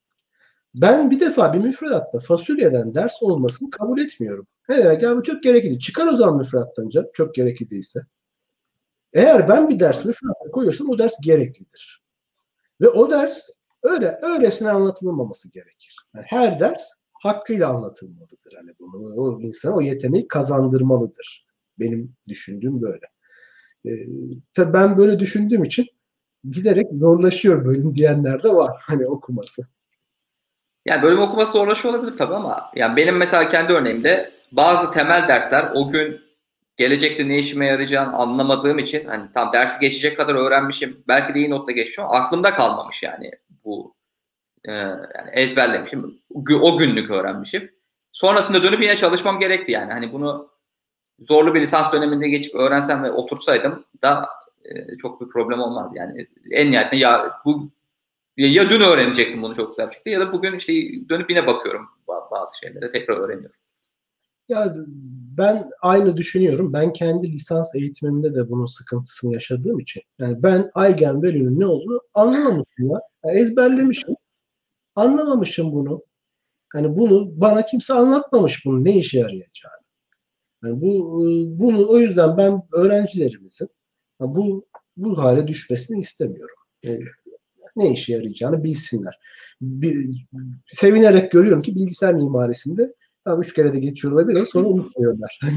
Ben 0.74 1.10
bir 1.10 1.20
defa 1.20 1.52
bir 1.52 1.58
müfredatta 1.58 2.20
fasulyeden 2.20 2.94
ders 2.94 3.22
olmasını 3.22 3.70
kabul 3.70 4.00
etmiyorum. 4.00 4.46
Ne 4.68 4.78
demek 4.78 5.02
ya 5.02 5.16
bu 5.16 5.22
çok 5.22 5.42
gerekli. 5.42 5.80
Çıkar 5.80 6.06
o 6.06 6.16
zaman 6.16 6.36
müfredattan 6.36 6.88
canım. 6.88 7.10
Çok 7.12 7.34
gerekli 7.34 7.70
değilse. 7.70 8.00
Eğer 9.12 9.48
ben 9.48 9.68
bir 9.68 9.80
ders 9.80 10.04
müfredatta 10.04 10.50
koyuyorsam 10.50 10.90
o 10.90 10.98
ders 10.98 11.14
gereklidir. 11.22 12.02
Ve 12.80 12.88
o 12.88 13.10
ders 13.10 13.48
öyle 13.82 14.18
öylesine 14.22 14.70
anlatılmaması 14.70 15.52
gerekir. 15.52 15.96
Yani 16.14 16.24
her 16.28 16.60
ders 16.60 16.92
hakkıyla 17.22 17.68
anlatılmalıdır. 17.68 18.54
Hani 18.56 18.70
bunu 18.80 19.14
o 19.16 19.40
insan 19.40 19.76
o 19.76 19.80
yeteneği 19.80 20.28
kazandırmalıdır. 20.28 21.46
Benim 21.78 22.16
düşündüğüm 22.28 22.82
böyle. 22.82 23.06
Ee, 23.86 23.90
tabii 24.54 24.72
ben 24.72 24.98
böyle 24.98 25.18
düşündüğüm 25.18 25.64
için 25.64 25.86
giderek 26.50 26.86
zorlaşıyor 26.92 27.64
bölüm 27.64 27.94
diyenler 27.94 28.42
de 28.42 28.54
var 28.54 28.82
hani 28.86 29.06
okuması. 29.06 29.62
Yani 30.86 31.02
bölüm 31.02 31.18
okuması 31.18 31.52
zorlaşıyor 31.52 31.94
olabilir 31.94 32.16
tabii 32.16 32.34
ama 32.34 32.70
yani 32.74 32.96
benim 32.96 33.16
mesela 33.16 33.48
kendi 33.48 33.72
örneğimde 33.72 34.30
bazı 34.52 34.90
temel 34.90 35.28
dersler 35.28 35.72
o 35.74 35.88
gün 35.88 36.20
gelecekte 36.76 37.28
ne 37.28 37.38
işime 37.38 37.66
yarayacağını 37.66 38.16
anlamadığım 38.16 38.78
için 38.78 39.06
hani 39.06 39.32
tam 39.34 39.52
dersi 39.52 39.80
geçecek 39.80 40.16
kadar 40.16 40.34
öğrenmişim. 40.34 41.04
Belki 41.08 41.34
de 41.34 41.38
iyi 41.38 41.50
notla 41.50 41.72
geçmişim 41.72 42.04
aklımda 42.08 42.50
kalmamış 42.50 43.02
yani 43.02 43.30
bu 43.64 43.97
e, 44.68 44.72
yani 44.72 45.30
ezberlemişim. 45.32 46.20
O 46.60 46.78
günlük 46.78 47.10
öğrenmişim. 47.10 47.70
Sonrasında 48.12 48.62
dönüp 48.62 48.82
yine 48.82 48.96
çalışmam 48.96 49.40
gerekti 49.40 49.72
yani. 49.72 49.92
Hani 49.92 50.12
bunu 50.12 50.50
zorlu 51.20 51.54
bir 51.54 51.60
lisans 51.60 51.92
döneminde 51.92 52.28
geçip 52.28 52.54
öğrensem 52.54 53.02
ve 53.02 53.10
otursaydım 53.10 53.84
da 54.02 54.26
e, 54.64 54.96
çok 54.96 55.20
bir 55.20 55.28
problem 55.28 55.60
olmazdı. 55.60 55.98
Yani 55.98 56.26
en 56.50 56.70
nihayetinde 56.70 57.00
ya 57.00 57.32
bu 57.44 57.70
ya 58.36 58.70
dün 58.70 58.80
öğrenecektim 58.80 59.42
bunu 59.42 59.54
çok 59.54 59.68
güzel 59.68 59.88
bir 59.88 59.94
şekilde 59.94 60.10
ya 60.10 60.20
da 60.20 60.32
bugün 60.32 60.56
işte 60.56 60.72
dönüp 61.08 61.30
yine 61.30 61.46
bakıyorum 61.46 61.88
bazı 62.30 62.58
şeylere 62.58 62.90
tekrar 62.90 63.16
öğreniyorum. 63.16 63.56
Ya 64.48 64.74
ben 65.38 65.64
aynı 65.82 66.16
düşünüyorum. 66.16 66.72
Ben 66.72 66.92
kendi 66.92 67.32
lisans 67.32 67.74
eğitimimde 67.74 68.34
de 68.34 68.50
bunun 68.50 68.66
sıkıntısını 68.66 69.32
yaşadığım 69.32 69.80
için. 69.80 70.02
Yani 70.18 70.42
ben 70.42 70.70
eigenvalue'nin 70.76 71.60
ne 71.60 71.66
olduğunu 71.66 72.00
anlamamışım 72.14 72.90
ya. 72.90 73.00
Yani 73.24 73.38
ezberlemişim. 73.38 74.14
Anlamamışım 74.98 75.72
bunu. 75.72 76.02
Yani 76.74 76.96
bunu 76.96 77.40
bana 77.40 77.66
kimse 77.66 77.94
anlatmamış 77.94 78.64
bunun 78.64 78.84
ne 78.84 78.96
işe 78.96 79.18
yarayacağını. 79.18 79.78
Yani 80.64 80.80
bu 80.80 81.22
bunu 81.58 81.88
o 81.88 81.98
yüzden 81.98 82.36
ben 82.36 82.62
öğrencilerimizin 82.74 83.68
bu 84.20 84.66
bu 84.96 85.18
hale 85.18 85.46
düşmesini 85.46 85.98
istemiyorum. 85.98 86.56
E, 86.86 86.98
ne 87.76 87.92
işe 87.92 88.12
yarayacağını 88.12 88.64
bilsinler. 88.64 89.18
Bir, 89.60 90.26
sevinerek 90.72 91.32
görüyorum 91.32 91.62
ki 91.62 91.76
bilgisayar 91.76 92.14
mimarisinde 92.14 92.94
tam 93.24 93.40
üç 93.40 93.54
kere 93.54 93.72
de 93.72 93.78
geçiyor 93.78 94.12
olabilir 94.12 94.46
sonra 94.46 94.68
unutmuyorlar. 94.68 95.40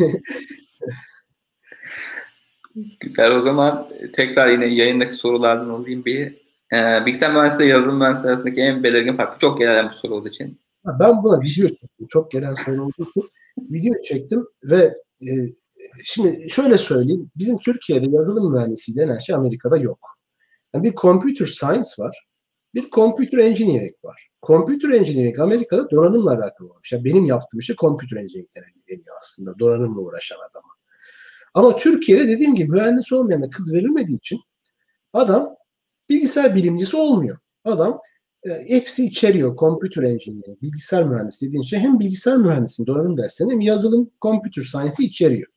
Güzel 2.99 3.31
o 3.31 3.41
zaman 3.41 3.89
tekrar 4.13 4.47
yine 4.47 4.65
yayındaki 4.65 5.13
sorulardan 5.13 5.69
olayım 5.69 6.05
bir. 6.05 6.40
Ee, 6.73 7.05
bilgisayar 7.05 7.33
mühendisliği 7.33 7.69
yazılım 7.69 7.97
mühendisliği 7.97 8.29
arasındaki 8.29 8.61
en 8.61 8.83
belirgin 8.83 9.17
fark 9.17 9.39
çok 9.39 9.57
gelen 9.57 9.89
bir 9.89 9.95
soru 9.95 10.15
olduğu 10.15 10.27
için. 10.27 10.61
Ben 10.85 11.23
buna 11.23 11.41
video 11.41 11.67
çektim. 11.67 12.07
Çok 12.09 12.31
gelen 12.31 12.53
soru 12.53 12.83
olduğu 12.83 13.09
için 13.09 13.29
video 13.59 14.01
çektim 14.01 14.45
ve 14.63 14.97
e, 15.21 15.31
şimdi 16.03 16.49
şöyle 16.49 16.77
söyleyeyim. 16.77 17.31
Bizim 17.35 17.57
Türkiye'de 17.57 18.05
yazılım 18.09 18.53
mühendisliği 18.53 18.97
denen 18.97 19.17
şey 19.17 19.35
Amerika'da 19.35 19.77
yok. 19.77 19.99
Yani 20.73 20.83
bir 20.83 20.95
computer 20.95 21.45
science 21.45 21.89
var. 21.99 22.27
Bir 22.75 22.89
computer 22.89 23.37
engineering 23.37 23.95
var. 24.03 24.29
Computer 24.43 24.89
engineering 24.89 25.39
Amerika'da 25.39 25.89
donanımla 25.89 26.31
alakalı 26.31 26.69
olmuş. 26.69 26.91
Yani 26.91 27.05
benim 27.05 27.25
yaptığım 27.25 27.59
işe 27.59 27.75
computer 27.75 28.17
engineering 28.17 28.75
deniyor 28.89 29.15
aslında. 29.17 29.59
Donanımla 29.59 30.01
uğraşan 30.01 30.37
adama. 30.49 30.73
Ama 31.53 31.75
Türkiye'de 31.75 32.27
dediğim 32.27 32.55
gibi 32.55 32.71
mühendis 32.71 33.11
olmayana 33.11 33.49
kız 33.49 33.73
verilmediği 33.73 34.17
için 34.17 34.39
adam 35.13 35.55
bilgisayar 36.11 36.55
bilimcisi 36.55 36.97
olmuyor. 36.97 37.37
Adam 37.65 37.99
e, 38.43 38.49
hepsi 38.67 39.05
içeriyor. 39.05 39.57
Computer 39.57 40.03
engineering, 40.03 40.61
bilgisayar 40.61 41.03
mühendisi 41.03 41.47
dediğin 41.47 41.63
şey 41.63 41.79
hem 41.79 41.99
bilgisayar 41.99 42.37
mühendisliği 42.37 42.87
donanım 42.87 43.17
dersleri 43.17 43.49
hem 43.49 43.61
yazılım 43.61 44.09
computer 44.21 44.61
science'i 44.61 45.05
içeriyor. 45.05 45.47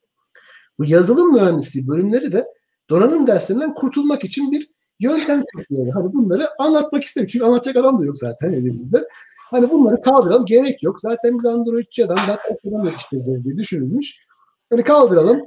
Bu 0.78 0.84
yazılım 0.84 1.32
mühendisliği 1.32 1.88
bölümleri 1.88 2.32
de 2.32 2.46
donanım 2.90 3.26
derslerinden 3.26 3.74
kurtulmak 3.74 4.24
için 4.24 4.52
bir 4.52 4.70
yöntem 5.00 5.44
tutuyor. 5.56 5.92
Hani 5.94 6.12
bunları 6.12 6.48
anlatmak 6.58 7.04
istemiyor. 7.04 7.30
Çünkü 7.30 7.44
anlatacak 7.44 7.76
adam 7.76 7.98
da 7.98 8.04
yok 8.04 8.18
zaten 8.18 8.52
elimizde. 8.52 9.08
Hani 9.50 9.70
bunları 9.70 10.02
kaldıralım. 10.02 10.46
Gerek 10.46 10.82
yok. 10.82 11.00
Zaten 11.00 11.38
biz 11.38 11.46
Androidçi 11.46 12.04
adam, 12.04 12.16
.NET 12.28 12.84
yetiştireceğiz 12.84 13.44
diye 13.44 13.56
düşünülmüş. 13.56 14.16
Hani 14.70 14.82
kaldıralım. 14.82 15.40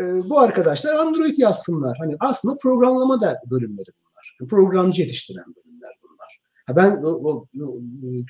Ee, 0.00 0.30
bu 0.30 0.38
arkadaşlar 0.38 0.94
Android 0.94 1.36
yazsınlar. 1.38 1.96
Hani 1.98 2.16
aslında 2.20 2.58
programlama 2.58 3.20
der 3.20 3.36
bölümleri 3.50 3.90
bunlar. 4.40 4.48
Programcı 4.48 5.02
yetiştiren 5.02 5.54
bölümler 5.56 5.92
bunlar. 6.02 6.40
Ha 6.66 6.76
ben 6.76 7.02
o, 7.04 7.08
o, 7.08 7.46
o, 7.62 7.78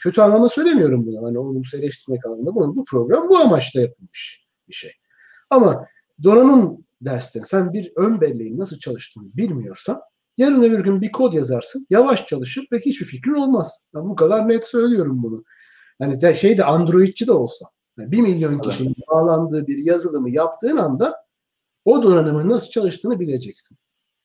kötü 0.02 0.20
anlamda 0.20 0.48
söylemiyorum 0.48 1.06
bunu. 1.06 1.26
Hani 1.26 1.38
olumsuz 1.38 1.80
eleştirmek 1.80 2.26
anlamında. 2.26 2.54
Bunu, 2.54 2.76
bu 2.76 2.84
program 2.84 3.28
bu 3.28 3.36
amaçla 3.38 3.80
yapılmış 3.80 4.46
bir 4.68 4.74
şey. 4.74 4.92
Ama 5.50 5.86
donanım 6.22 6.84
dersleri 7.00 7.44
sen 7.44 7.72
bir 7.72 7.92
ön 7.96 8.20
belleğin 8.20 8.58
nasıl 8.58 8.78
çalıştığını 8.78 9.36
bilmiyorsan 9.36 10.00
yarın 10.36 10.62
öbür 10.62 10.84
gün 10.84 11.00
bir 11.00 11.12
kod 11.12 11.32
yazarsın. 11.32 11.86
Yavaş 11.90 12.26
çalışır 12.26 12.66
ve 12.72 12.78
hiçbir 12.78 13.06
fikrin 13.06 13.34
olmaz. 13.34 13.86
Ben 13.94 14.08
bu 14.08 14.16
kadar 14.16 14.48
net 14.48 14.64
söylüyorum 14.64 15.22
bunu. 15.22 15.44
Hani 15.98 16.36
şey 16.36 16.58
de 16.58 16.64
Androidçi 16.64 17.26
de 17.26 17.32
olsa 17.32 17.66
yani 17.98 18.12
bir 18.12 18.20
milyon 18.20 18.58
kişinin 18.58 18.88
evet. 18.88 19.08
bağlandığı 19.08 19.66
bir 19.66 19.78
yazılımı 19.78 20.30
yaptığın 20.30 20.76
anda 20.76 21.26
o 21.84 22.02
donanımın 22.02 22.48
nasıl 22.48 22.70
çalıştığını 22.70 23.20
bileceksin. 23.20 23.78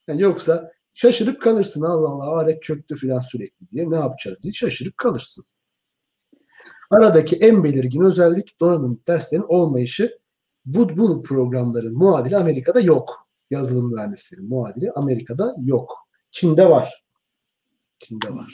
Yani 0.07 0.21
yoksa 0.21 0.71
şaşırıp 0.93 1.41
kalırsın. 1.41 1.81
Allah 1.81 2.09
Allah 2.09 2.39
alet 2.39 2.63
çöktü 2.63 2.95
filan 2.95 3.19
sürekli 3.19 3.71
diye 3.71 3.89
ne 3.89 3.95
yapacağız 3.95 4.43
diye 4.43 4.53
şaşırıp 4.53 4.97
kalırsın. 4.97 5.45
Aradaki 6.91 7.35
en 7.35 7.63
belirgin 7.63 8.01
özellik 8.01 8.59
donanım 8.59 9.01
derslerinin 9.07 9.47
olmayışı 9.47 10.19
bu, 10.65 10.97
bu 10.97 11.21
programların 11.21 11.97
muadili 11.97 12.37
Amerika'da 12.37 12.79
yok. 12.79 13.27
Yazılım 13.51 13.93
mühendisleri 13.95 14.41
muadili 14.41 14.91
Amerika'da 14.91 15.55
yok. 15.65 16.07
Çin'de 16.31 16.69
var. 16.69 17.03
Çin'de 17.99 18.35
var. 18.35 18.53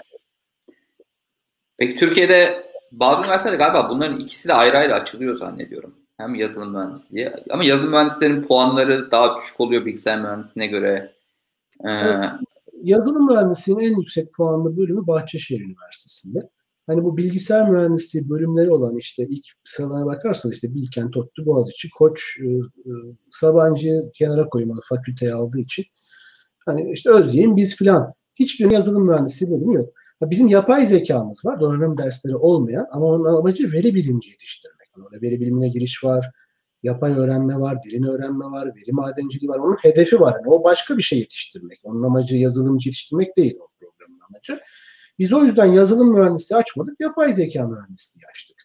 Peki 1.78 1.96
Türkiye'de 1.96 2.68
bazı 2.92 3.22
üniversitelerde 3.22 3.58
galiba 3.58 3.90
bunların 3.90 4.20
ikisi 4.20 4.50
de 4.50 4.54
ayrı 4.54 4.78
ayrı 4.78 4.94
açılıyor 4.94 5.38
zannediyorum. 5.38 5.96
Hem 6.18 6.36
yazılım 6.36 6.74
mühendisliği 6.74 7.32
ama 7.50 7.64
yazılım 7.64 7.92
mühendislerin 7.92 8.44
puanları 8.44 9.12
daha 9.12 9.38
düşük 9.38 9.60
oluyor 9.60 9.86
bilgisayar 9.86 10.22
mühendisliğine 10.22 10.72
göre. 10.72 11.17
Ee. 11.86 12.22
Yazılım 12.84 13.28
mühendisliğinin 13.28 13.84
en 13.84 14.00
yüksek 14.00 14.34
puanlı 14.34 14.78
bölümü 14.78 15.08
Bahçeşehir 15.08 15.62
Üniversitesi'nde. 15.62 16.50
Hani 16.88 17.04
bu 17.04 17.18
bilgisayar 17.18 17.70
mühendisliği 17.70 18.30
bölümleri 18.30 18.72
olan 18.72 18.98
işte 18.98 19.24
ilk 19.30 19.46
sıralara 19.64 20.06
bakarsanız 20.06 20.56
işte 20.56 20.74
Bilkent, 20.74 21.18
ODTÜ, 21.18 21.46
Boğaziçi, 21.46 21.90
Koç, 21.90 22.38
e, 22.44 22.48
e, 22.48 22.92
Sabancı'yı 23.32 24.12
kenara 24.14 24.50
koymalı 24.50 24.80
fakülteye 24.90 25.34
aldığı 25.34 25.60
için. 25.60 25.86
Hani 26.66 26.92
işte 26.92 27.10
Özyeğin 27.10 27.56
biz 27.56 27.76
filan. 27.76 28.14
Hiçbir 28.36 28.72
yazılım 28.72 29.08
mühendisliği 29.08 29.52
bölümü 29.52 29.76
yok. 29.76 29.90
Bizim 30.22 30.48
yapay 30.48 30.86
zekamız 30.86 31.46
var, 31.46 31.60
donanım 31.60 31.98
dersleri 31.98 32.36
olmayan 32.36 32.88
ama 32.92 33.06
onun 33.06 33.26
amacı 33.26 33.72
veri 33.72 33.96
bilimci 33.96 34.30
yetiştirmek. 34.30 34.88
Yani 34.98 35.06
orada 35.06 35.22
veri 35.22 35.40
bilimine 35.40 35.68
giriş 35.68 36.04
var, 36.04 36.32
yapay 36.84 37.14
öğrenme 37.14 37.60
var, 37.60 37.78
derin 37.86 38.04
öğrenme 38.04 38.46
var, 38.46 38.68
veri 38.68 38.92
madenciliği 38.92 39.50
var. 39.50 39.60
Onun 39.60 39.78
hedefi 39.82 40.20
var. 40.20 40.34
Yani 40.34 40.50
o 40.50 40.64
başka 40.64 40.98
bir 40.98 41.04
şey 41.04 41.20
yetiştirmek. 41.20 41.80
Onun 41.84 42.04
amacı 42.04 42.36
yazılımcı 42.36 42.90
yetiştirmek 42.90 43.38
değil 43.38 43.58
o 43.60 43.68
programın 43.80 44.20
amacı. 44.30 44.60
Biz 45.20 45.34
o 45.34 45.44
yüzden 45.44 45.66
yazılım 45.66 46.14
mühendisliği 46.14 46.58
açmadık, 46.58 47.00
yapay 47.00 47.34
zeka 47.34 47.68
mühendisliği 47.68 48.24
açtık. 48.32 48.58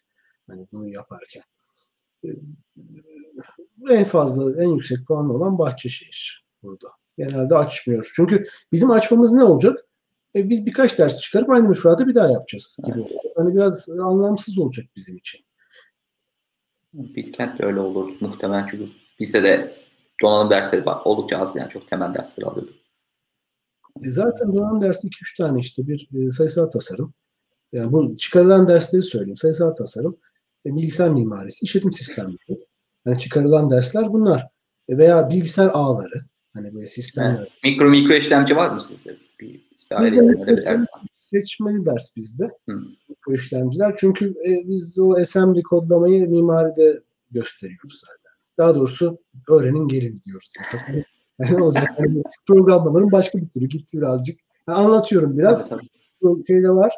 Hani 0.47 0.67
bunu 0.71 0.87
yaparken. 0.87 1.43
Ee, 2.25 2.29
en 3.89 4.03
fazla, 4.03 4.63
en 4.63 4.69
yüksek 4.69 5.07
puanlı 5.07 5.33
olan 5.33 5.59
Bahçeşehir 5.59 6.45
burada. 6.63 6.87
Genelde 7.17 7.55
açmıyoruz. 7.55 8.11
Çünkü 8.15 8.45
bizim 8.71 8.91
açmamız 8.91 9.31
ne 9.31 9.43
olacak? 9.43 9.85
E, 10.35 10.49
biz 10.49 10.65
birkaç 10.65 10.97
ders 10.97 11.19
çıkarıp 11.19 11.49
aynı 11.49 11.69
müşahede 11.69 12.07
bir 12.07 12.15
daha 12.15 12.31
yapacağız 12.31 12.77
gibi. 12.85 13.07
Hani 13.35 13.55
biraz 13.55 13.89
anlamsız 13.89 14.57
olacak 14.57 14.85
bizim 14.95 15.17
için. 15.17 15.45
Bilkent 16.93 17.59
de 17.59 17.65
öyle 17.65 17.79
olur 17.79 18.13
muhtemelen 18.19 18.67
çünkü 18.71 18.89
bizde 19.19 19.43
de 19.43 19.77
donanım 20.21 20.51
dersleri 20.51 20.85
var. 20.85 21.01
Oldukça 21.05 21.37
az 21.37 21.55
yani 21.55 21.69
çok 21.69 21.87
temel 21.87 22.13
dersleri 22.13 22.45
alıyorduk. 22.45 22.75
E 24.05 24.11
zaten 24.11 24.53
donanım 24.53 24.81
dersi 24.81 25.07
2-3 25.07 25.37
tane 25.37 25.59
işte 25.59 25.87
bir 25.87 26.09
e, 26.15 26.31
sayısal 26.31 26.65
tasarım. 26.65 27.13
Yani 27.71 27.91
bu 27.91 28.17
çıkarılan 28.17 28.67
dersleri 28.67 29.03
söyleyeyim. 29.03 29.37
Sayısal 29.37 29.71
tasarım, 29.71 30.17
e, 30.65 30.75
bilgisayar 30.75 31.09
mimarisi, 31.09 31.65
işletim 31.65 31.91
sistemleri. 31.91 32.65
Yani 33.05 33.19
çıkarılan 33.19 33.69
dersler 33.69 34.13
bunlar. 34.13 34.47
E, 34.87 34.97
veya 34.97 35.29
bilgisayar 35.29 35.69
ağları. 35.73 36.25
Hani 36.53 36.73
böyle 36.73 36.87
sistemler. 36.87 37.39
Evet. 37.39 37.49
Mikro 37.63 37.89
mikro 37.89 38.13
işlemci 38.13 38.55
var 38.55 38.69
mı 38.69 38.81
sizde? 38.81 39.17
Bir, 39.39 39.69
işte 39.77 39.95
bir 40.01 40.65
ders 40.65 40.85
Seçmeli 41.33 41.85
ders 41.85 42.15
bizde. 42.15 42.51
Hı. 42.69 42.81
Mikro 43.27 43.35
işlemciler. 43.35 43.95
Çünkü 43.97 44.29
e, 44.29 44.67
biz 44.67 44.99
o 44.99 45.13
assembly 45.13 45.61
kodlamayı 45.61 46.29
mimaride 46.29 47.01
gösteriyoruz 47.31 48.01
zaten. 48.05 48.37
Daha 48.57 48.75
doğrusu 48.75 49.17
öğrenin 49.49 49.87
gelin 49.87 50.21
diyoruz. 50.25 50.53
Yani 51.39 51.63
o 51.63 51.71
zaman 51.71 52.23
programlamanın 52.47 53.11
başka 53.11 53.37
bir 53.37 53.49
türü 53.49 53.65
gitti 53.65 53.97
birazcık. 53.97 54.39
Yani 54.67 54.77
anlatıyorum 54.77 55.37
biraz. 55.37 55.69
Tabii. 55.69 55.89
Şeyde 56.47 56.69
var. 56.69 56.93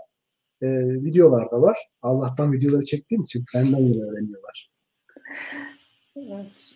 E, 0.62 0.68
videolarda 0.86 1.62
var. 1.62 1.78
Allah'tan 2.02 2.52
videoları 2.54 2.86
çektiğim 2.86 3.24
için 3.24 3.46
benden 3.56 3.80
yine 3.80 4.04
öğreniyorlar. 4.04 4.72
Evet. 6.16 6.76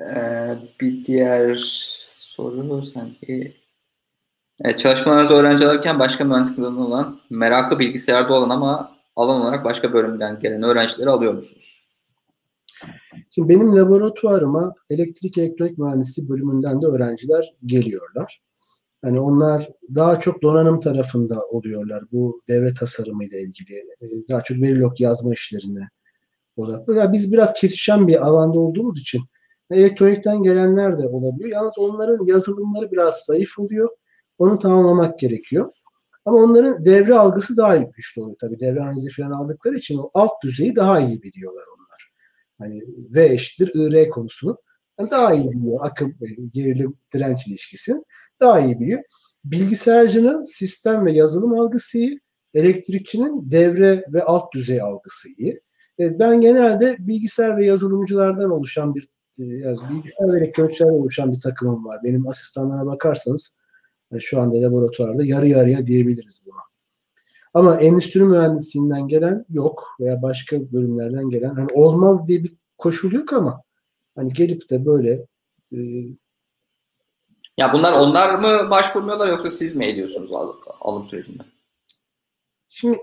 Ee, 0.00 0.58
bir 0.80 1.04
diğer 1.04 1.56
soru 2.10 2.82
sanki 2.82 3.63
evet, 4.60 4.78
çalışmalarınızı 4.78 5.34
öğrenci 5.34 5.66
alırken 5.66 5.98
başka 5.98 6.24
mühendisliklerden 6.24 6.76
olan 6.76 7.20
merakı 7.30 7.78
bilgisayarda 7.78 8.34
olan 8.34 8.50
ama 8.50 8.96
alan 9.16 9.40
olarak 9.40 9.64
başka 9.64 9.92
bölümden 9.92 10.38
gelen 10.38 10.62
öğrencileri 10.62 11.10
alıyor 11.10 11.34
musunuz? 11.34 11.84
Şimdi 13.30 13.48
benim 13.48 13.76
laboratuvarıma 13.76 14.74
elektrik 14.90 15.38
elektronik 15.38 15.78
mühendisliği 15.78 16.28
bölümünden 16.28 16.82
de 16.82 16.86
öğrenciler 16.86 17.54
geliyorlar. 17.66 18.40
Hani 19.04 19.20
onlar 19.20 19.68
daha 19.94 20.20
çok 20.20 20.42
donanım 20.42 20.80
tarafında 20.80 21.40
oluyorlar. 21.50 22.04
Bu 22.12 22.42
devre 22.48 22.74
tasarımı 22.74 23.24
ile 23.24 23.42
ilgili. 23.42 23.74
E, 23.76 24.28
daha 24.28 24.40
çok 24.40 24.62
verilog 24.62 25.00
yazma 25.00 25.32
işlerine 25.32 25.88
odaklı. 26.56 26.96
Yani 26.96 27.12
biz 27.12 27.32
biraz 27.32 27.54
kesişen 27.54 28.08
bir 28.08 28.26
alanda 28.26 28.58
olduğumuz 28.58 29.00
için 29.00 29.20
elektronikten 29.70 30.42
gelenler 30.42 30.98
de 30.98 31.06
olabiliyor. 31.06 31.50
Yalnız 31.50 31.78
onların 31.78 32.26
yazılımları 32.26 32.92
biraz 32.92 33.14
zayıf 33.14 33.58
oluyor. 33.58 33.88
Onu 34.38 34.58
tamamlamak 34.58 35.18
gerekiyor. 35.18 35.70
Ama 36.24 36.38
onların 36.38 36.84
devre 36.84 37.14
algısı 37.14 37.56
daha 37.56 37.76
güçlü 37.76 38.22
oluyor 38.22 38.36
tabii. 38.40 38.60
Devre 38.60 38.80
analizi 38.80 39.10
falan 39.10 39.30
aldıkları 39.30 39.76
için 39.76 39.98
o 39.98 40.10
alt 40.14 40.32
düzeyi 40.42 40.76
daha 40.76 41.00
iyi 41.00 41.22
biliyorlar 41.22 41.64
hani 42.58 42.82
V 43.10 43.24
eşittir 43.24 43.70
IR 43.74 44.10
konusunu 44.10 44.58
yani 45.00 45.10
daha 45.10 45.34
iyi 45.34 45.50
biliyor. 45.50 45.78
Akım, 45.82 46.10
e, 46.10 46.26
gerilim, 46.52 46.96
direnç 47.14 47.46
ilişkisi 47.46 47.94
daha 48.40 48.60
iyi 48.60 48.80
biliyor. 48.80 49.02
Bilgisayarcının 49.44 50.42
sistem 50.42 51.06
ve 51.06 51.12
yazılım 51.12 51.60
algısı 51.60 51.98
iyi. 51.98 52.20
Elektrikçinin 52.54 53.50
devre 53.50 54.04
ve 54.12 54.22
alt 54.22 54.52
düzey 54.54 54.82
algısı 54.82 55.28
iyi. 55.38 55.60
E, 56.00 56.18
ben 56.18 56.40
genelde 56.40 56.96
bilgisayar 56.98 57.56
ve 57.56 57.64
yazılımcılardan 57.64 58.50
oluşan 58.50 58.94
bir 58.94 59.08
e, 59.38 59.42
yani 59.44 59.78
bilgisayar 59.90 60.34
ve 60.34 60.38
elektronikçilerden 60.38 60.94
oluşan 60.94 61.32
bir 61.32 61.40
takımım 61.40 61.84
var. 61.84 62.00
Benim 62.04 62.28
asistanlara 62.28 62.86
bakarsanız 62.86 63.63
şu 64.20 64.40
anda 64.40 64.62
laboratuvarda 64.62 65.24
yarı 65.24 65.46
yarıya 65.46 65.86
diyebiliriz 65.86 66.46
buna. 66.46 66.60
Ama 67.54 67.76
endüstri 67.80 68.24
mühendisliğinden 68.24 69.08
gelen 69.08 69.42
yok 69.50 69.96
veya 70.00 70.22
başka 70.22 70.72
bölümlerden 70.72 71.30
gelen 71.30 71.54
hani 71.54 71.68
olmaz 71.72 72.28
diye 72.28 72.44
bir 72.44 72.54
koşul 72.78 73.12
yok 73.12 73.32
ama 73.32 73.62
hani 74.14 74.32
gelip 74.32 74.70
de 74.70 74.86
böyle 74.86 75.26
e, 75.72 75.78
ya 77.58 77.72
bunlar 77.72 77.92
onlar 77.92 78.34
mı 78.34 78.70
başvurmuyorlar 78.70 79.28
yoksa 79.28 79.50
siz 79.50 79.76
mi 79.76 79.86
ediyorsunuz 79.86 80.32
al, 80.32 80.52
alım 80.80 81.04
sürecinde? 81.04 81.42
Şimdi 82.68 82.98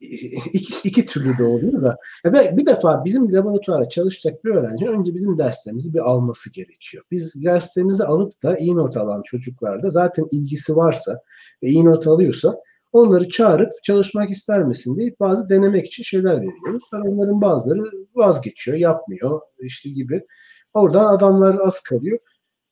iki, 0.00 0.88
iki 0.88 1.06
türlü 1.06 1.38
de 1.38 1.44
oluyor 1.44 1.82
da. 1.82 1.96
Ve 2.24 2.56
bir 2.56 2.66
defa 2.66 3.04
bizim 3.04 3.32
laboratuvara 3.32 3.88
çalışacak 3.88 4.44
bir 4.44 4.50
öğrenci 4.50 4.88
önce 4.88 5.14
bizim 5.14 5.38
derslerimizi 5.38 5.94
bir 5.94 5.98
alması 5.98 6.52
gerekiyor. 6.52 7.04
Biz 7.10 7.44
derslerimizi 7.44 8.04
alıp 8.04 8.42
da 8.42 8.58
iyi 8.58 8.76
not 8.76 8.96
alan 8.96 9.22
çocuklarda 9.22 9.90
zaten 9.90 10.26
ilgisi 10.30 10.76
varsa 10.76 11.22
ve 11.62 11.68
iyi 11.68 11.84
not 11.84 12.06
alıyorsa 12.06 12.56
onları 12.92 13.28
çağırıp 13.28 13.72
çalışmak 13.82 14.30
ister 14.30 14.64
misin 14.64 14.98
deyip 14.98 15.20
bazı 15.20 15.48
denemek 15.48 15.86
için 15.86 16.02
şeyler 16.02 16.36
veriyoruz. 16.36 16.84
Yani 16.92 17.08
onların 17.08 17.42
bazıları 17.42 17.90
vazgeçiyor, 18.14 18.76
yapmıyor 18.76 19.40
işte 19.58 19.90
gibi. 19.90 20.26
Oradan 20.74 21.04
adamlar 21.04 21.58
az 21.62 21.80
kalıyor. 21.80 22.18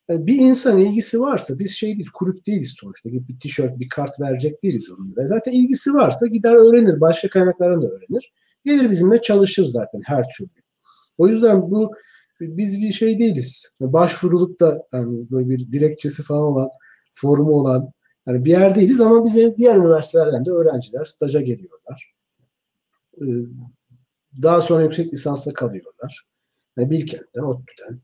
Yani 0.09 0.27
bir 0.27 0.39
insan 0.39 0.79
ilgisi 0.79 1.21
varsa 1.21 1.59
biz 1.59 1.71
şey 1.71 1.95
değil, 1.95 2.11
kulüp 2.15 2.47
değiliz 2.47 2.75
sonuçta. 2.81 3.09
Bir 3.13 3.39
tişört, 3.39 3.79
bir 3.79 3.89
kart 3.89 4.21
verecek 4.21 4.63
değiliz 4.63 4.91
onun. 4.91 5.15
Zaten 5.27 5.53
ilgisi 5.53 5.95
varsa 5.95 6.27
gider 6.27 6.53
öğrenir. 6.53 7.01
Başka 7.01 7.29
kaynaklardan 7.29 7.83
da 7.83 7.87
öğrenir. 7.87 8.33
Gelir 8.65 8.91
bizimle 8.91 9.23
çalışır 9.23 9.65
zaten 9.65 10.01
her 10.05 10.25
türlü. 10.37 10.51
O 11.19 11.29
yüzden 11.29 11.63
bu 11.71 11.93
biz 12.41 12.81
bir 12.81 12.93
şey 12.93 13.19
değiliz. 13.19 13.77
Başvurulup 13.81 14.61
da 14.61 14.87
yani 14.93 15.31
böyle 15.31 15.49
bir 15.49 15.73
dilekçesi 15.73 16.23
falan 16.23 16.43
olan, 16.43 16.69
forumu 17.13 17.53
olan 17.53 17.93
yani 18.27 18.45
bir 18.45 18.51
yer 18.51 18.75
değiliz 18.75 19.01
ama 19.01 19.25
bize 19.25 19.57
diğer 19.57 19.77
üniversitelerden 19.77 20.45
de 20.45 20.51
öğrenciler 20.51 21.05
staja 21.05 21.41
geliyorlar. 21.41 22.15
Ee, 23.21 23.25
daha 24.43 24.61
sonra 24.61 24.83
yüksek 24.83 25.13
lisansa 25.13 25.53
kalıyorlar. 25.53 26.27
Yani 26.77 26.91
Bilkent'ten, 26.91 27.43
ODTÜ'den, 27.43 28.01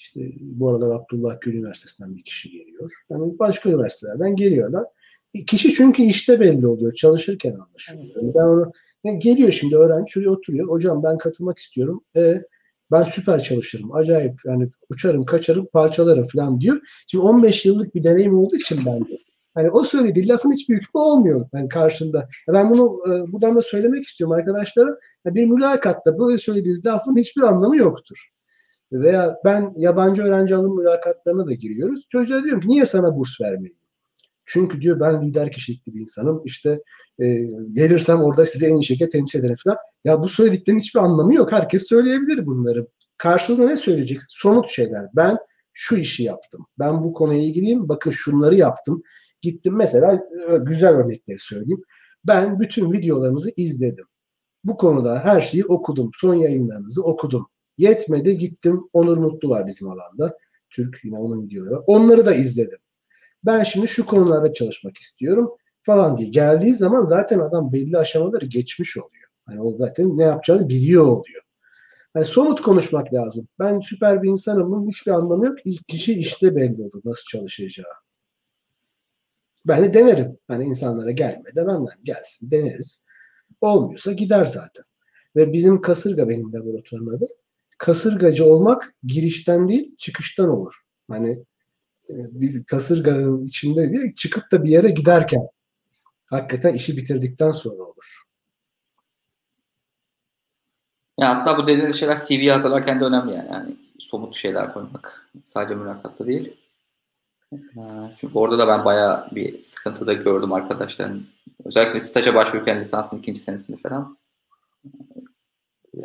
işte 0.00 0.20
bu 0.40 0.68
arada 0.68 0.94
Abdullah 0.94 1.40
Gül 1.40 1.54
Üniversitesi'nden 1.54 2.16
bir 2.16 2.22
kişi 2.22 2.50
geliyor. 2.50 2.92
Yani 3.10 3.38
başka 3.38 3.68
üniversitelerden 3.68 4.36
geliyorlar. 4.36 4.84
E, 5.34 5.44
kişi 5.44 5.72
çünkü 5.72 6.02
işte 6.02 6.40
belli 6.40 6.66
oluyor. 6.66 6.94
Çalışırken 6.94 7.52
anlaşılıyor. 7.52 8.16
Yani 8.16 8.34
ben 8.34 8.44
onu, 8.44 8.72
yani 9.04 9.18
geliyor 9.18 9.52
şimdi 9.52 9.76
öğrenci 9.76 10.12
şuraya 10.12 10.30
oturuyor. 10.30 10.68
Hocam 10.68 11.02
ben 11.02 11.18
katılmak 11.18 11.58
istiyorum. 11.58 12.04
E, 12.16 12.42
ben 12.90 13.02
süper 13.02 13.42
çalışırım. 13.42 13.94
Acayip 13.94 14.40
yani 14.44 14.68
uçarım, 14.90 15.22
kaçarım, 15.22 15.66
parçalarım 15.72 16.26
falan 16.26 16.60
diyor. 16.60 16.80
Şimdi 17.06 17.24
15 17.24 17.64
yıllık 17.64 17.94
bir 17.94 18.04
deneyim 18.04 18.38
olduğu 18.38 18.56
için 18.56 18.78
ben 18.86 19.00
de. 19.00 19.18
Hani 19.54 19.70
o 19.70 19.84
söylediği 19.84 20.28
lafın 20.28 20.52
hiçbir 20.52 20.74
hükmü 20.74 21.00
olmuyor 21.00 21.48
yani 21.54 21.68
karşında. 21.68 22.28
Ben 22.48 22.70
bunu 22.70 23.02
e, 23.06 23.32
buradan 23.32 23.56
da 23.56 23.62
söylemek 23.62 24.04
istiyorum 24.04 24.36
arkadaşlara. 24.36 24.98
Bir 25.26 25.46
mülakatta 25.46 26.18
böyle 26.18 26.38
söylediğiniz 26.38 26.86
lafın 26.86 27.16
hiçbir 27.16 27.42
anlamı 27.42 27.76
yoktur. 27.76 28.30
Veya 28.92 29.36
ben 29.44 29.72
yabancı 29.76 30.22
öğrenci 30.22 30.54
alım 30.54 30.76
mülakatlarına 30.76 31.46
da 31.46 31.52
giriyoruz. 31.52 32.06
Çocuğa 32.08 32.44
diyorum 32.44 32.60
ki 32.60 32.68
niye 32.68 32.86
sana 32.86 33.16
burs 33.16 33.40
vermeliyim? 33.40 33.84
Çünkü 34.46 34.80
diyor 34.80 35.00
ben 35.00 35.22
lider 35.22 35.52
kişilikli 35.52 35.94
bir 35.94 36.00
insanım. 36.00 36.42
İşte 36.44 36.82
e, 37.22 37.42
gelirsem 37.72 38.22
orada 38.22 38.46
size 38.46 38.66
en 38.66 38.74
iyi 38.74 38.84
şekilde 38.84 39.10
temsil 39.10 39.38
ederim 39.38 39.56
falan. 39.64 39.76
Ya 40.04 40.22
bu 40.22 40.28
söylediklerin 40.28 40.78
hiçbir 40.78 41.00
anlamı 41.00 41.34
yok. 41.34 41.52
Herkes 41.52 41.88
söyleyebilir 41.88 42.46
bunları. 42.46 42.86
Karşılığında 43.16 43.66
ne 43.66 43.76
söyleyeceksin? 43.76 44.26
Somut 44.30 44.68
şeyler. 44.68 45.06
Ben 45.16 45.38
şu 45.72 45.96
işi 45.96 46.22
yaptım. 46.22 46.66
Ben 46.78 47.02
bu 47.02 47.12
konuya 47.12 47.40
ilgiliyim. 47.40 47.88
Bakın 47.88 48.10
şunları 48.10 48.54
yaptım. 48.54 49.02
Gittim 49.42 49.76
mesela 49.76 50.14
e, 50.14 50.56
güzel 50.56 50.90
örnekleri 50.90 51.38
söyleyeyim. 51.38 51.82
Ben 52.26 52.60
bütün 52.60 52.92
videolarınızı 52.92 53.50
izledim. 53.56 54.06
Bu 54.64 54.76
konuda 54.76 55.24
her 55.24 55.40
şeyi 55.40 55.64
okudum. 55.64 56.10
Son 56.20 56.34
yayınlarınızı 56.34 57.02
okudum. 57.02 57.46
Yetmedi 57.80 58.36
gittim 58.36 58.88
Onur 58.92 59.16
Mutlu 59.16 59.50
var 59.50 59.66
bizim 59.66 59.88
alanda. 59.88 60.38
Türk 60.70 61.00
yine 61.04 61.18
onun 61.18 61.44
videoları. 61.44 61.80
Onları 61.80 62.26
da 62.26 62.34
izledim. 62.34 62.78
Ben 63.44 63.62
şimdi 63.62 63.88
şu 63.88 64.06
konularda 64.06 64.52
çalışmak 64.52 64.98
istiyorum 64.98 65.50
falan 65.82 66.16
diye. 66.16 66.28
Geldiği 66.28 66.74
zaman 66.74 67.04
zaten 67.04 67.38
adam 67.38 67.72
belli 67.72 67.98
aşamaları 67.98 68.46
geçmiş 68.46 68.96
oluyor. 68.96 69.28
Hani 69.46 69.60
o 69.62 69.76
zaten 69.78 70.18
ne 70.18 70.22
yapacağını 70.22 70.68
biliyor 70.68 71.06
oluyor. 71.06 71.42
Yani 72.14 72.26
somut 72.26 72.62
konuşmak 72.62 73.14
lazım. 73.14 73.48
Ben 73.58 73.80
süper 73.80 74.22
bir 74.22 74.28
insanımın 74.28 74.88
hiçbir 74.88 75.10
anlamı 75.10 75.46
yok. 75.46 75.58
İlk 75.64 75.88
kişi 75.88 76.12
işte 76.12 76.56
belli 76.56 76.82
oldu 76.84 77.00
nasıl 77.04 77.24
çalışacağı. 77.30 77.92
Ben 79.66 79.84
de 79.84 79.94
denerim. 79.94 80.38
Hani 80.48 80.64
insanlara 80.64 81.10
gelme 81.10 81.54
de 81.56 81.66
benden 81.66 81.86
gelsin 82.04 82.50
deneriz. 82.50 83.04
Olmuyorsa 83.60 84.12
gider 84.12 84.44
zaten. 84.44 84.84
Ve 85.36 85.52
bizim 85.52 85.80
kasırga 85.80 86.28
benim 86.28 86.52
laboratuvarım 86.52 87.08
kasırgacı 87.80 88.44
olmak 88.44 88.94
girişten 89.04 89.68
değil 89.68 89.96
çıkıştan 89.96 90.48
olur. 90.48 90.74
Hani 91.08 91.30
e, 92.08 92.14
biz 92.30 92.66
kasırganın 92.66 93.42
içinde 93.42 93.92
değil 93.92 94.14
çıkıp 94.14 94.52
da 94.52 94.64
bir 94.64 94.70
yere 94.70 94.90
giderken 94.90 95.48
hakikaten 96.26 96.74
işi 96.74 96.96
bitirdikten 96.96 97.50
sonra 97.50 97.82
olur. 97.82 98.22
Ya 101.20 101.28
aslında 101.28 101.58
bu 101.58 101.66
dediğiniz 101.66 101.96
şeyler 101.96 102.16
CV 102.16 102.48
hazırlarken 102.48 103.00
de 103.00 103.04
önemli 103.04 103.34
yani. 103.34 103.48
yani 103.52 103.76
somut 103.98 104.36
şeyler 104.36 104.72
koymak. 104.72 105.30
Sadece 105.44 105.74
mülakatta 105.74 106.26
değil. 106.26 106.56
E, 107.52 107.80
çünkü 108.16 108.38
orada 108.38 108.58
da 108.58 108.68
ben 108.68 108.84
bayağı 108.84 109.28
bir 109.30 109.60
sıkıntı 109.60 110.06
da 110.06 110.12
gördüm 110.12 110.52
arkadaşların. 110.52 111.22
Özellikle 111.64 112.00
staja 112.00 112.34
başvururken 112.34 112.80
lisansın 112.80 113.18
ikinci 113.18 113.40
senesinde 113.40 113.76
falan 113.76 114.19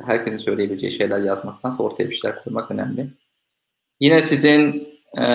herkesin 0.05 0.37
söyleyebileceği 0.37 0.91
şeyler 0.91 1.19
yazmaktansa 1.19 1.83
ortaya 1.83 2.09
bir 2.09 2.15
şeyler 2.15 2.43
koymak 2.43 2.71
önemli. 2.71 3.09
Yine 3.99 4.21
sizin 4.21 4.87
e, 5.17 5.25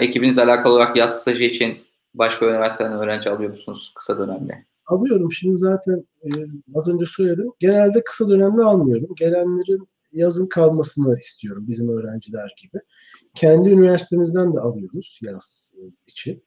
ekibinizle 0.00 0.42
alakalı 0.42 0.72
olarak 0.72 0.96
yaz 0.96 1.20
stajı 1.20 1.44
için 1.44 1.78
başka 2.14 2.46
üniversiteden 2.46 2.92
öğrenci 2.92 3.30
alıyor 3.30 3.50
musunuz 3.50 3.92
kısa 3.96 4.18
dönemli? 4.18 4.66
Alıyorum. 4.86 5.32
Şimdi 5.32 5.56
zaten 5.56 6.04
e, 6.22 6.28
az 6.74 6.88
önce 6.88 7.04
söyledim. 7.06 7.52
Genelde 7.58 8.04
kısa 8.04 8.28
dönemli 8.28 8.62
almıyorum. 8.62 9.14
Gelenlerin 9.18 9.86
yazın 10.12 10.46
kalmasını 10.46 11.18
istiyorum 11.18 11.64
bizim 11.68 11.88
öğrenciler 11.88 12.54
gibi. 12.62 12.78
Kendi 13.34 13.70
üniversitemizden 13.70 14.54
de 14.54 14.60
alıyoruz 14.60 15.20
yaz 15.22 15.74
için. 16.06 16.44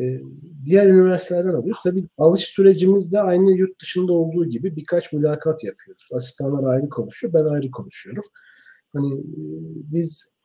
Ee, 0.00 0.20
diğer 0.64 0.86
üniversitelerden 0.86 1.54
alıyoruz. 1.54 1.80
Tabii 1.84 2.08
alış 2.18 2.40
sürecimiz 2.40 3.12
de 3.12 3.20
aynı 3.20 3.50
yurt 3.50 3.80
dışında 3.80 4.12
olduğu 4.12 4.48
gibi 4.48 4.76
birkaç 4.76 5.12
mülakat 5.12 5.64
yapıyoruz. 5.64 6.08
Asistanlar 6.12 6.72
ayrı 6.72 6.88
konuşuyor, 6.88 7.32
ben 7.34 7.44
ayrı 7.44 7.70
konuşuyorum. 7.70 8.24
Hani 8.92 9.14
e, 9.20 9.42
biz 9.92 10.38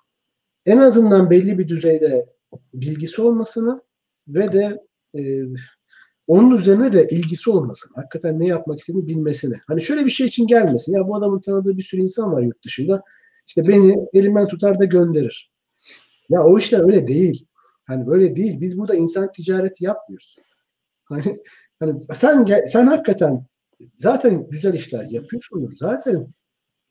en 0.66 0.78
azından 0.78 1.30
belli 1.30 1.58
bir 1.58 1.68
düzeyde 1.68 2.26
bilgisi 2.74 3.22
olmasını 3.22 3.82
ve 4.28 4.52
de 4.52 4.84
e, 5.18 5.22
onun 6.28 6.56
üzerine 6.56 6.94
de 6.94 7.08
ilgisi 7.08 7.50
olmasını, 7.50 7.92
hakikaten 7.96 8.40
ne 8.40 8.48
yapmak 8.48 8.80
istediğini 8.80 9.08
bilmesini. 9.08 9.56
Hani 9.68 9.82
şöyle 9.82 10.06
bir 10.06 10.10
şey 10.10 10.28
için 10.28 10.48
gelmesin. 10.48 10.94
Ya 10.94 11.08
bu 11.08 11.16
adamın 11.16 11.40
tanıdığı 11.40 11.78
bir 11.78 11.84
sürü 11.84 12.02
insan 12.02 12.32
var 12.32 12.42
yurt 12.42 12.66
dışında. 12.66 13.02
İşte 13.48 13.68
beni 13.68 13.96
elimden 14.14 14.48
tutar 14.48 14.80
da 14.80 14.86
gönderir. 14.86 15.52
Ya 16.30 16.44
o 16.44 16.58
işler 16.58 16.86
öyle 16.86 17.08
değil. 17.08 17.46
Hani 17.90 18.08
böyle 18.08 18.36
değil. 18.36 18.62
Biz 18.62 18.78
burada 18.78 18.96
insan 18.96 19.32
ticareti 19.32 19.86
yapmıyoruz. 19.86 20.36
Hani, 21.04 21.38
hani 21.80 22.04
sen 22.14 22.46
sen 22.68 22.88
hakikaten 22.88 23.46
zaten 23.98 24.50
güzel 24.50 24.74
işler 24.74 25.06
yapıyorsundur. 25.06 25.72
Zaten 25.80 26.34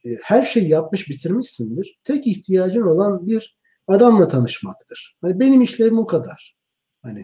e, 0.04 0.08
her 0.22 0.42
şeyi 0.42 0.68
yapmış 0.68 1.08
bitirmişsindir. 1.08 1.98
Tek 2.04 2.26
ihtiyacın 2.26 2.82
olan 2.82 3.26
bir 3.26 3.58
adamla 3.88 4.28
tanışmaktır. 4.28 5.16
Hani 5.20 5.40
benim 5.40 5.62
işlerim 5.62 5.98
o 5.98 6.06
kadar. 6.06 6.56
Hani 7.02 7.22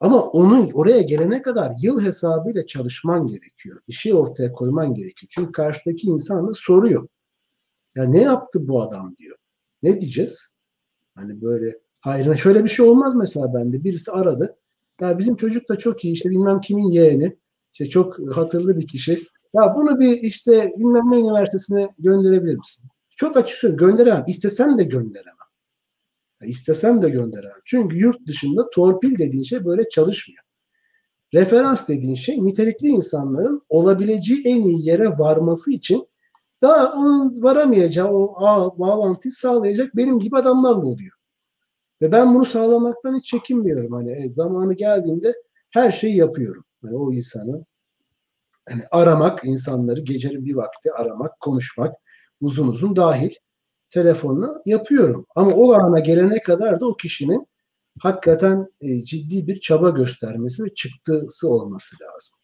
ama 0.00 0.22
onu 0.22 0.68
oraya 0.74 1.02
gelene 1.02 1.42
kadar 1.42 1.72
yıl 1.82 2.02
hesabıyla 2.02 2.66
çalışman 2.66 3.26
gerekiyor. 3.26 3.80
Bir 3.88 3.92
şey 3.92 4.14
ortaya 4.14 4.52
koyman 4.52 4.94
gerekiyor. 4.94 5.30
Çünkü 5.34 5.52
karşıdaki 5.52 6.06
insan 6.06 6.48
da 6.48 6.52
soruyor. 6.54 7.08
Ya 7.94 8.04
ne 8.04 8.22
yaptı 8.22 8.68
bu 8.68 8.82
adam 8.82 9.16
diyor. 9.16 9.36
Ne 9.82 10.00
diyeceğiz? 10.00 10.58
Hani 11.14 11.42
böyle 11.42 11.85
Hayır 12.06 12.36
şöyle 12.36 12.64
bir 12.64 12.68
şey 12.68 12.86
olmaz 12.86 13.14
mesela 13.14 13.54
bende. 13.54 13.84
Birisi 13.84 14.12
aradı. 14.12 14.56
Ya 15.00 15.18
bizim 15.18 15.36
çocuk 15.36 15.68
da 15.68 15.76
çok 15.78 16.04
iyi 16.04 16.12
işte 16.12 16.30
bilmem 16.30 16.60
kimin 16.60 16.90
yeğeni. 16.90 17.36
İşte 17.72 17.88
çok 17.88 18.36
hatırlı 18.36 18.76
bir 18.76 18.86
kişi. 18.86 19.12
Ya 19.54 19.74
bunu 19.76 20.00
bir 20.00 20.20
işte 20.20 20.70
bilmem 20.78 21.10
ne 21.10 21.20
üniversitesine 21.20 21.88
gönderebilir 21.98 22.56
misin? 22.56 22.90
Çok 23.16 23.36
açık 23.36 23.58
söylüyorum 23.58 23.88
gönderemem. 23.88 24.24
İstesem 24.26 24.78
de 24.78 24.84
gönderemem. 24.84 25.46
Ya 26.42 26.48
istesem 26.48 27.02
de 27.02 27.08
gönderemem. 27.08 27.60
Çünkü 27.64 27.96
yurt 27.96 28.26
dışında 28.26 28.70
torpil 28.70 29.18
dediğin 29.18 29.42
şey 29.42 29.64
böyle 29.64 29.88
çalışmıyor. 29.88 30.44
Referans 31.34 31.88
dediğin 31.88 32.14
şey 32.14 32.44
nitelikli 32.44 32.88
insanların 32.88 33.62
olabileceği 33.68 34.42
en 34.44 34.62
iyi 34.62 34.88
yere 34.88 35.08
varması 35.08 35.72
için 35.72 36.08
daha 36.62 36.92
onun 36.92 37.42
varamayacağı 37.42 38.08
o 38.08 38.34
ağ, 38.44 38.78
bağlantıyı 38.78 39.32
sağlayacak 39.32 39.96
benim 39.96 40.18
gibi 40.18 40.36
adamlarla 40.36 40.86
oluyor. 40.86 41.15
Ve 42.02 42.12
ben 42.12 42.34
bunu 42.34 42.44
sağlamaktan 42.44 43.18
hiç 43.18 43.26
çekinmiyorum. 43.26 43.92
Hani 43.92 44.12
e, 44.12 44.34
zamanı 44.34 44.74
geldiğinde 44.74 45.34
her 45.74 45.90
şeyi 45.90 46.16
yapıyorum. 46.16 46.64
Yani 46.84 46.96
o 46.96 47.12
insanı 47.12 47.64
hani 48.68 48.82
aramak, 48.90 49.44
insanları 49.44 50.00
gecenin 50.00 50.44
bir 50.44 50.54
vakti 50.54 50.92
aramak, 50.92 51.40
konuşmak, 51.40 51.94
uzun 52.40 52.68
uzun 52.68 52.96
dahil 52.96 53.30
telefonla 53.90 54.62
yapıyorum. 54.66 55.26
Ama 55.36 55.50
o 55.50 55.72
ana 55.72 56.00
gelene 56.00 56.42
kadar 56.42 56.80
da 56.80 56.86
o 56.86 56.96
kişinin 56.96 57.46
hakikaten 57.98 58.68
e, 58.80 59.04
ciddi 59.04 59.46
bir 59.46 59.60
çaba 59.60 59.90
göstermesi 59.90 60.64
ve 60.64 60.74
çıktısı 60.74 61.48
olması 61.48 61.96
lazım. 62.02 62.36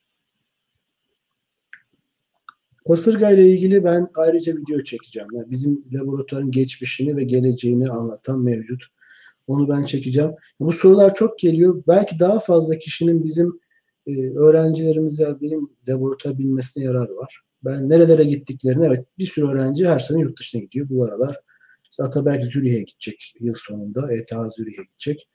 Kasırga 2.88 3.30
ile 3.30 3.48
ilgili 3.48 3.84
ben 3.84 4.08
ayrıca 4.14 4.56
video 4.56 4.84
çekeceğim. 4.84 5.28
Yani 5.32 5.50
bizim 5.50 5.84
laboratuvarın 5.92 6.50
geçmişini 6.50 7.16
ve 7.16 7.24
geleceğini 7.24 7.90
anlatan 7.90 8.40
mevcut. 8.40 8.82
Onu 9.52 9.68
ben 9.68 9.84
çekeceğim. 9.84 10.30
Bu 10.60 10.72
sorular 10.72 11.14
çok 11.14 11.38
geliyor. 11.38 11.82
Belki 11.88 12.18
daha 12.18 12.40
fazla 12.40 12.78
kişinin 12.78 13.24
bizim 13.24 13.60
e, 14.06 14.30
öğrencilerimize 14.30 15.36
benim 15.40 15.70
laboratuvar 15.88 16.38
bilmesine 16.38 16.84
yarar 16.84 17.08
var. 17.08 17.40
Ben 17.64 17.88
nerelere 17.88 18.24
gittiklerini 18.24 18.86
evet 18.86 19.06
bir 19.18 19.26
sürü 19.26 19.46
öğrenci 19.46 19.88
her 19.88 19.98
sene 19.98 20.20
yurt 20.20 20.38
dışına 20.38 20.62
gidiyor 20.62 20.86
bu 20.90 21.04
aralar. 21.04 21.40
İşte 21.90 22.02
Ataberk 22.02 22.44
Zürih'e 22.44 22.78
gidecek 22.78 23.34
yıl 23.40 23.54
sonunda. 23.56 24.12
ETH 24.12 24.34
Zürih'e 24.56 24.82
gidecek. 24.82 25.28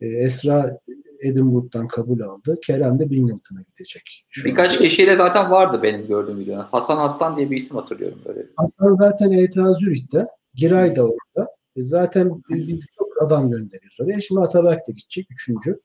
E, 0.00 0.06
Esra 0.06 0.78
Edinburgh'dan 1.20 1.88
kabul 1.88 2.20
aldı. 2.20 2.58
Kerem 2.62 3.00
de 3.00 3.10
Binghamton'a 3.10 3.60
gidecek. 3.62 4.26
Şu 4.28 4.48
Birkaç 4.48 4.70
anda. 4.70 4.82
kişiyle 4.82 5.16
zaten 5.16 5.50
vardı 5.50 5.80
benim 5.82 6.06
gördüğüm 6.06 6.38
videoda. 6.38 6.68
Hasan 6.72 6.96
Hasan 6.96 7.36
diye 7.36 7.50
bir 7.50 7.56
isim 7.56 7.76
hatırlıyorum 7.76 8.18
böyle. 8.26 8.46
Hasan 8.56 8.94
zaten 8.94 9.32
ETH 9.32 9.78
Zürih'te. 9.80 10.26
Giray 10.54 10.96
da 10.96 11.02
orada. 11.02 11.50
E 11.76 11.82
zaten 11.82 12.42
biz 12.50 12.86
çok 12.98 13.07
adam 13.20 13.50
gönderiyoruz 13.50 14.00
oraya. 14.00 14.20
Şimdi 14.20 14.40
Ataberk 14.40 14.78
de 14.88 14.92
gidecek. 14.92 15.26
Üçüncü. 15.30 15.80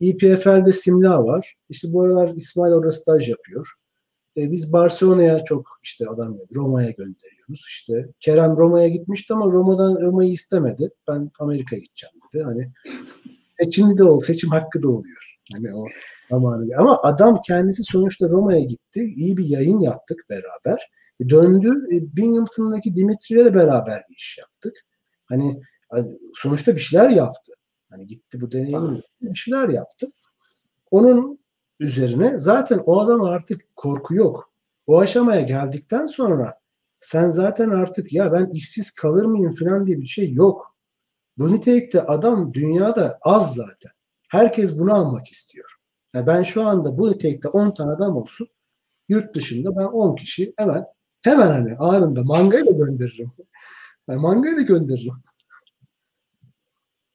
EPFL'de 0.00 0.72
Simla 0.72 1.24
var. 1.24 1.54
İşte 1.68 1.88
bu 1.92 2.02
aralar 2.02 2.34
İsmail 2.34 2.72
orada 2.72 2.90
staj 2.90 3.28
yapıyor. 3.28 3.72
E, 4.36 4.52
biz 4.52 4.72
Barcelona'ya 4.72 5.44
çok 5.44 5.68
işte 5.82 6.04
adam 6.08 6.38
Roma'ya 6.54 6.90
gönderiyoruz. 6.90 7.64
İşte 7.68 8.08
Kerem 8.20 8.56
Roma'ya 8.56 8.88
gitmişti 8.88 9.34
ama 9.34 9.46
Roma'dan 9.46 10.00
Roma'yı 10.00 10.30
istemedi. 10.30 10.90
Ben 11.08 11.30
Amerika'ya 11.38 11.82
gideceğim 11.82 12.14
dedi. 12.34 12.44
Hani 12.44 12.72
seçimli 13.60 13.98
de 13.98 14.04
ol, 14.04 14.20
seçim 14.20 14.50
hakkı 14.50 14.82
da 14.82 14.88
oluyor. 14.88 15.36
Hani 15.52 15.74
o 15.74 15.84
zamanı. 16.30 16.68
Ama 16.78 17.00
adam 17.02 17.40
kendisi 17.46 17.84
sonuçta 17.84 18.28
Roma'ya 18.28 18.60
gitti. 18.60 19.12
İyi 19.16 19.36
bir 19.36 19.44
yayın 19.44 19.80
yaptık 19.80 20.18
beraber. 20.30 20.90
E, 21.20 21.28
döndü. 21.28 21.68
E, 21.92 22.16
Binghamton'daki 22.16 22.94
Dimitri'yle 22.94 23.44
de 23.44 23.54
beraber 23.54 24.02
bir 24.10 24.16
iş 24.16 24.38
yaptık. 24.38 24.74
Hani 25.24 25.60
sonuçta 26.34 26.74
bir 26.74 26.80
şeyler 26.80 27.10
yaptı. 27.10 27.52
Hani 27.90 28.06
gitti 28.06 28.40
bu 28.40 28.50
deneyim 28.50 29.02
bir 29.20 29.34
şeyler 29.34 29.68
yaptı. 29.68 30.06
Onun 30.90 31.38
üzerine 31.80 32.38
zaten 32.38 32.82
o 32.86 33.00
adam 33.00 33.22
artık 33.22 33.76
korku 33.76 34.14
yok. 34.14 34.52
O 34.86 35.00
aşamaya 35.00 35.40
geldikten 35.40 36.06
sonra 36.06 36.58
sen 36.98 37.28
zaten 37.28 37.70
artık 37.70 38.12
ya 38.12 38.32
ben 38.32 38.46
işsiz 38.46 38.90
kalır 38.90 39.24
mıyım 39.24 39.54
falan 39.54 39.86
diye 39.86 40.00
bir 40.00 40.06
şey 40.06 40.32
yok. 40.32 40.76
Bu 41.38 41.52
nitelikte 41.52 42.02
adam 42.02 42.54
dünyada 42.54 43.18
az 43.22 43.54
zaten. 43.54 43.90
Herkes 44.28 44.78
bunu 44.78 44.94
almak 44.94 45.28
istiyor. 45.28 45.70
Yani 46.14 46.26
ben 46.26 46.42
şu 46.42 46.62
anda 46.62 46.98
bu 46.98 47.10
nitelikte 47.10 47.48
10 47.48 47.74
tane 47.74 47.92
adam 47.92 48.16
olsun. 48.16 48.48
Yurt 49.08 49.34
dışında 49.34 49.76
ben 49.76 49.84
10 49.84 50.16
kişi 50.16 50.54
hemen 50.56 50.84
hemen 51.22 51.46
hani 51.46 51.76
anında 51.76 52.22
mangayla 52.22 52.72
gönderirim. 52.72 53.32
Yani 54.08 54.20
mangayla 54.20 54.62
gönderirim. 54.62 55.14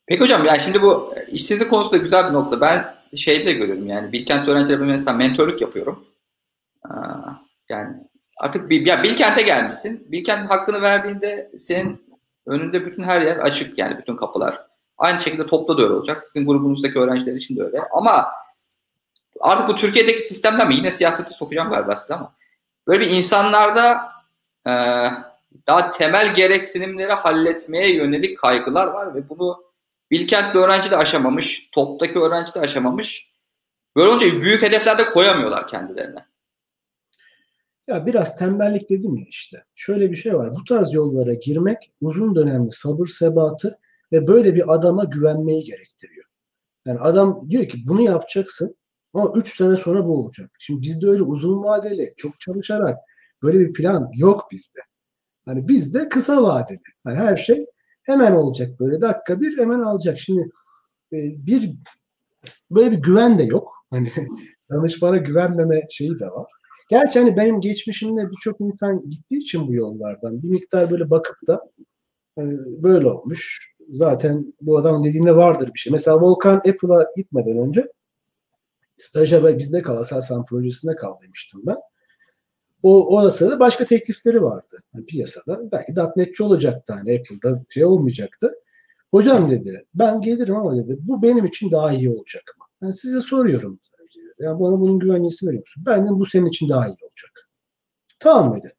Peki 0.09 0.21
hocam 0.21 0.45
ya 0.45 0.59
şimdi 0.59 0.81
bu 0.81 1.13
işsizlik 1.27 1.69
konusu 1.69 1.91
da 1.91 1.97
güzel 1.97 2.29
bir 2.29 2.33
nokta. 2.33 2.61
Ben 2.61 2.95
şeyde 3.15 3.45
de 3.45 3.53
görüyorum 3.53 3.87
yani 3.87 4.11
Bilkent 4.11 4.49
öğrencilerime 4.49 4.85
mesela 4.85 5.17
mentorluk 5.17 5.61
yapıyorum. 5.61 6.05
Yani 7.69 7.95
artık 8.37 8.69
bir, 8.69 8.85
ya 8.85 9.03
Bilkent'e 9.03 9.41
gelmişsin. 9.41 10.11
Bilkent'in 10.11 10.47
hakkını 10.47 10.81
verdiğinde 10.81 11.51
senin 11.57 12.19
önünde 12.45 12.85
bütün 12.85 13.03
her 13.03 13.21
yer 13.21 13.37
açık 13.37 13.77
yani 13.77 13.97
bütün 13.97 14.15
kapılar. 14.15 14.67
Aynı 14.97 15.19
şekilde 15.19 15.45
topta 15.45 15.77
da 15.77 15.83
öyle 15.83 15.93
olacak. 15.93 16.21
Sizin 16.21 16.47
grubunuzdaki 16.47 16.99
öğrenciler 16.99 17.33
için 17.33 17.57
de 17.57 17.63
öyle. 17.63 17.81
Ama 17.91 18.27
artık 19.39 19.67
bu 19.67 19.75
Türkiye'deki 19.75 20.21
sistemden 20.21 20.67
mi? 20.67 20.75
Yine 20.75 20.91
siyaseti 20.91 21.33
sokacağım 21.33 21.69
galiba 21.69 21.95
size 21.95 22.13
ama. 22.13 22.33
Böyle 22.87 23.05
bir 23.05 23.09
insanlarda 23.09 24.11
e, 24.67 24.71
daha 25.67 25.91
temel 25.91 26.35
gereksinimleri 26.35 27.13
halletmeye 27.13 27.95
yönelik 27.95 28.37
kaygılar 28.37 28.87
var 28.87 29.15
ve 29.15 29.29
bunu 29.29 29.68
Bilkentli 30.11 30.59
öğrenci 30.59 30.91
de 30.91 30.97
aşamamış, 30.97 31.69
toptaki 31.71 32.19
öğrenci 32.19 32.55
de 32.55 32.59
aşamamış. 32.59 33.31
Böyle 33.95 34.09
olunca 34.09 34.41
büyük 34.41 34.61
hedefler 34.61 34.99
de 34.99 35.09
koyamıyorlar 35.09 35.67
kendilerine. 35.67 36.25
Ya 37.87 38.05
biraz 38.05 38.37
tembellik 38.37 38.89
dedim 38.89 39.17
ya 39.17 39.25
işte. 39.29 39.63
Şöyle 39.75 40.11
bir 40.11 40.15
şey 40.15 40.33
var. 40.33 40.53
Bu 40.55 40.63
tarz 40.63 40.93
yollara 40.93 41.33
girmek 41.33 41.91
uzun 42.01 42.35
dönemli 42.35 42.71
sabır 42.71 43.07
sebatı 43.07 43.79
ve 44.11 44.27
böyle 44.27 44.55
bir 44.55 44.73
adama 44.73 45.03
güvenmeyi 45.03 45.63
gerektiriyor. 45.63 46.25
Yani 46.85 46.99
adam 46.99 47.49
diyor 47.49 47.67
ki 47.67 47.77
bunu 47.87 48.01
yapacaksın 48.01 48.75
ama 49.13 49.31
3 49.35 49.57
sene 49.57 49.77
sonra 49.77 50.05
bu 50.05 50.23
olacak. 50.23 50.51
Şimdi 50.59 50.81
bizde 50.81 51.07
öyle 51.07 51.23
uzun 51.23 51.63
vadeli, 51.63 52.13
çok 52.17 52.39
çalışarak 52.39 52.97
böyle 53.43 53.59
bir 53.59 53.73
plan 53.73 54.09
yok 54.13 54.47
bizde. 54.51 54.79
Hani 55.45 55.67
bizde 55.67 56.09
kısa 56.09 56.43
vadeli. 56.43 56.79
Hani 57.03 57.15
her 57.15 57.37
şey 57.37 57.65
hemen 58.09 58.31
olacak 58.31 58.79
böyle 58.79 59.01
dakika 59.01 59.41
bir 59.41 59.57
hemen 59.57 59.79
alacak. 59.79 60.19
Şimdi 60.19 60.49
e, 61.13 61.17
bir 61.47 61.75
böyle 62.71 62.91
bir 62.91 62.97
güven 62.97 63.39
de 63.39 63.43
yok. 63.43 63.85
Hani 63.89 64.11
danışmana 64.71 65.17
güvenmeme 65.17 65.81
şeyi 65.89 66.19
de 66.19 66.25
var. 66.25 66.51
Gerçi 66.89 67.19
hani 67.19 67.37
benim 67.37 67.61
geçmişimde 67.61 68.31
birçok 68.31 68.61
insan 68.61 69.09
gittiği 69.09 69.37
için 69.37 69.67
bu 69.67 69.73
yollardan 69.73 70.43
bir 70.43 70.47
miktar 70.47 70.91
böyle 70.91 71.09
bakıp 71.09 71.35
da 71.47 71.61
hani 72.35 72.57
böyle 72.83 73.07
olmuş. 73.07 73.73
Zaten 73.93 74.53
bu 74.61 74.77
adam 74.77 75.03
dediğinde 75.03 75.35
vardır 75.35 75.71
bir 75.73 75.79
şey. 75.79 75.91
Mesela 75.91 76.21
Volkan 76.21 76.55
Apple'a 76.57 77.05
gitmeden 77.17 77.57
önce 77.57 77.87
staja 78.95 79.57
bizde 79.57 79.81
kal, 79.81 79.97
Aselsan 79.97 80.45
projesinde 80.45 80.95
kal 80.95 81.21
demiştim 81.21 81.61
ben. 81.65 81.77
O, 82.83 83.17
o 83.17 83.29
sırada 83.29 83.59
başka 83.59 83.85
teklifleri 83.85 84.43
vardı 84.43 84.83
yani 84.93 85.05
piyasada. 85.05 85.71
Belki 85.71 85.93
.NET'çi 86.15 86.43
olacaktı 86.43 86.93
hani 86.93 87.19
Apple'da 87.19 87.63
şey 87.69 87.85
olmayacaktı. 87.85 88.51
Hocam 89.11 89.51
dedi 89.51 89.85
ben 89.93 90.21
gelirim 90.21 90.55
ama 90.55 90.77
dedi 90.77 90.97
bu 91.01 91.21
benim 91.21 91.45
için 91.45 91.71
daha 91.71 91.93
iyi 91.93 92.09
olacak? 92.09 92.43
Ben 92.81 92.91
size 92.91 93.19
soruyorum. 93.19 93.79
Yani 94.39 94.59
bana 94.59 94.79
bunun 94.79 94.99
güvencesini 94.99 95.47
veriyor 95.47 95.63
musun? 95.63 95.83
Ben 95.85 96.07
de 96.07 96.09
bu 96.09 96.25
senin 96.25 96.45
için 96.45 96.69
daha 96.69 96.87
iyi 96.87 96.97
olacak. 97.03 97.49
Tamam 98.19 98.57
dedi. 98.57 98.73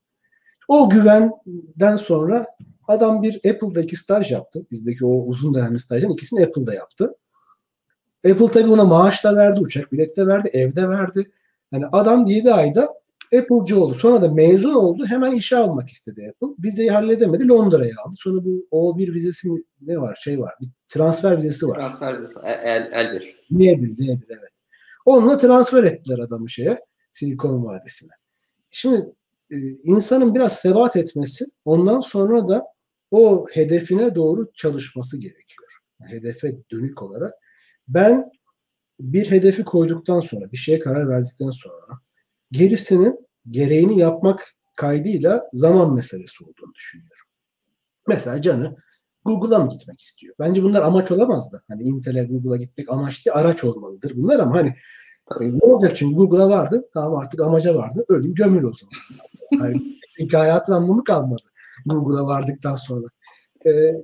O 0.68 0.90
güvenden 0.90 1.96
sonra 1.96 2.46
adam 2.88 3.22
bir 3.22 3.36
Apple'daki 3.36 3.96
staj 3.96 4.32
yaptı. 4.32 4.66
Bizdeki 4.70 5.06
o 5.06 5.24
uzun 5.24 5.54
dönemli 5.54 5.78
stajdan 5.78 6.10
ikisini 6.10 6.44
Apple'da 6.44 6.74
yaptı. 6.74 7.14
Apple 8.30 8.50
tabii 8.52 8.70
ona 8.70 8.84
maaş 8.84 9.24
da 9.24 9.36
verdi, 9.36 9.60
uçak 9.60 9.92
bileti 9.92 10.16
de 10.16 10.26
verdi, 10.26 10.50
evde 10.52 10.88
verdi. 10.88 11.30
Yani 11.72 11.86
adam 11.92 12.26
7 12.26 12.54
ayda 12.54 12.99
Apple'cı 13.38 13.80
oldu. 13.80 13.94
Sonra 13.94 14.22
da 14.22 14.28
mezun 14.28 14.74
oldu. 14.74 15.06
Hemen 15.06 15.32
işe 15.32 15.56
almak 15.56 15.90
istedi 15.90 16.30
Apple. 16.30 16.64
Vizeyi 16.64 16.90
halledemedi. 16.90 17.48
Londra'ya 17.48 17.94
aldı. 18.04 18.14
Sonra 18.18 18.44
bu 18.44 18.66
O1 18.72 19.14
vizesi 19.14 19.48
ne 19.80 19.98
var? 19.98 20.18
Şey 20.22 20.40
var. 20.40 20.54
Bir 20.62 20.68
transfer 20.88 21.36
vizesi 21.36 21.66
var. 21.66 21.74
Transfer 21.74 22.22
vizesi. 22.22 22.38
El, 22.44 22.82
L1. 22.82 23.34
L1, 23.50 23.96
L1 23.96 24.24
evet. 24.28 24.52
Onunla 25.04 25.36
transfer 25.36 25.84
ettiler 25.84 26.18
adamı 26.18 26.50
şeye. 26.50 26.80
Silikon 27.12 27.64
Vadisi'ne. 27.64 28.12
Şimdi 28.70 29.12
e, 29.50 29.56
insanın 29.84 30.34
biraz 30.34 30.56
sebat 30.56 30.96
etmesi 30.96 31.44
ondan 31.64 32.00
sonra 32.00 32.48
da 32.48 32.64
o 33.10 33.46
hedefine 33.52 34.14
doğru 34.14 34.50
çalışması 34.54 35.20
gerekiyor. 35.20 35.70
Hedefe 36.06 36.56
dönük 36.70 37.02
olarak. 37.02 37.34
Ben 37.88 38.30
bir 39.00 39.30
hedefi 39.30 39.64
koyduktan 39.64 40.20
sonra, 40.20 40.52
bir 40.52 40.56
şeye 40.56 40.78
karar 40.78 41.08
verdikten 41.08 41.50
sonra 41.50 42.00
gerisinin 42.52 43.28
gereğini 43.50 43.98
yapmak 43.98 44.54
kaydıyla 44.76 45.48
zaman 45.52 45.94
meselesi 45.94 46.44
olduğunu 46.44 46.74
düşünüyorum. 46.74 47.26
Mesela 48.08 48.42
Canı 48.42 48.76
Google'a 49.24 49.58
mı 49.58 49.68
gitmek 49.68 50.00
istiyor? 50.00 50.34
Bence 50.38 50.62
bunlar 50.62 50.82
amaç 50.82 51.10
olamazdı. 51.10 51.64
Hani 51.68 51.82
Intel'e 51.82 52.24
Google'a 52.24 52.56
gitmek 52.56 52.92
amaç 52.92 53.26
değil, 53.26 53.36
araç 53.36 53.64
olmalıdır 53.64 54.12
bunlar 54.16 54.38
ama 54.38 54.54
hani 54.54 54.74
e, 55.40 55.44
ne 55.44 55.72
olacak 55.72 55.96
çünkü 55.96 56.16
Google'a 56.16 56.48
vardı. 56.48 56.88
Tamam 56.94 57.18
artık 57.18 57.40
amaca 57.40 57.74
vardı. 57.74 58.04
Ölüm 58.08 58.34
gömül 58.34 58.62
o 58.62 58.72
zaman. 58.74 59.66
Yani, 59.66 59.98
çünkü 60.18 60.36
hayatın 60.36 60.72
anlamı 60.72 61.04
kalmadı 61.04 61.48
Google'a 61.86 62.26
vardıktan 62.26 62.76
sonra. 62.76 63.06
Ee, 63.66 63.94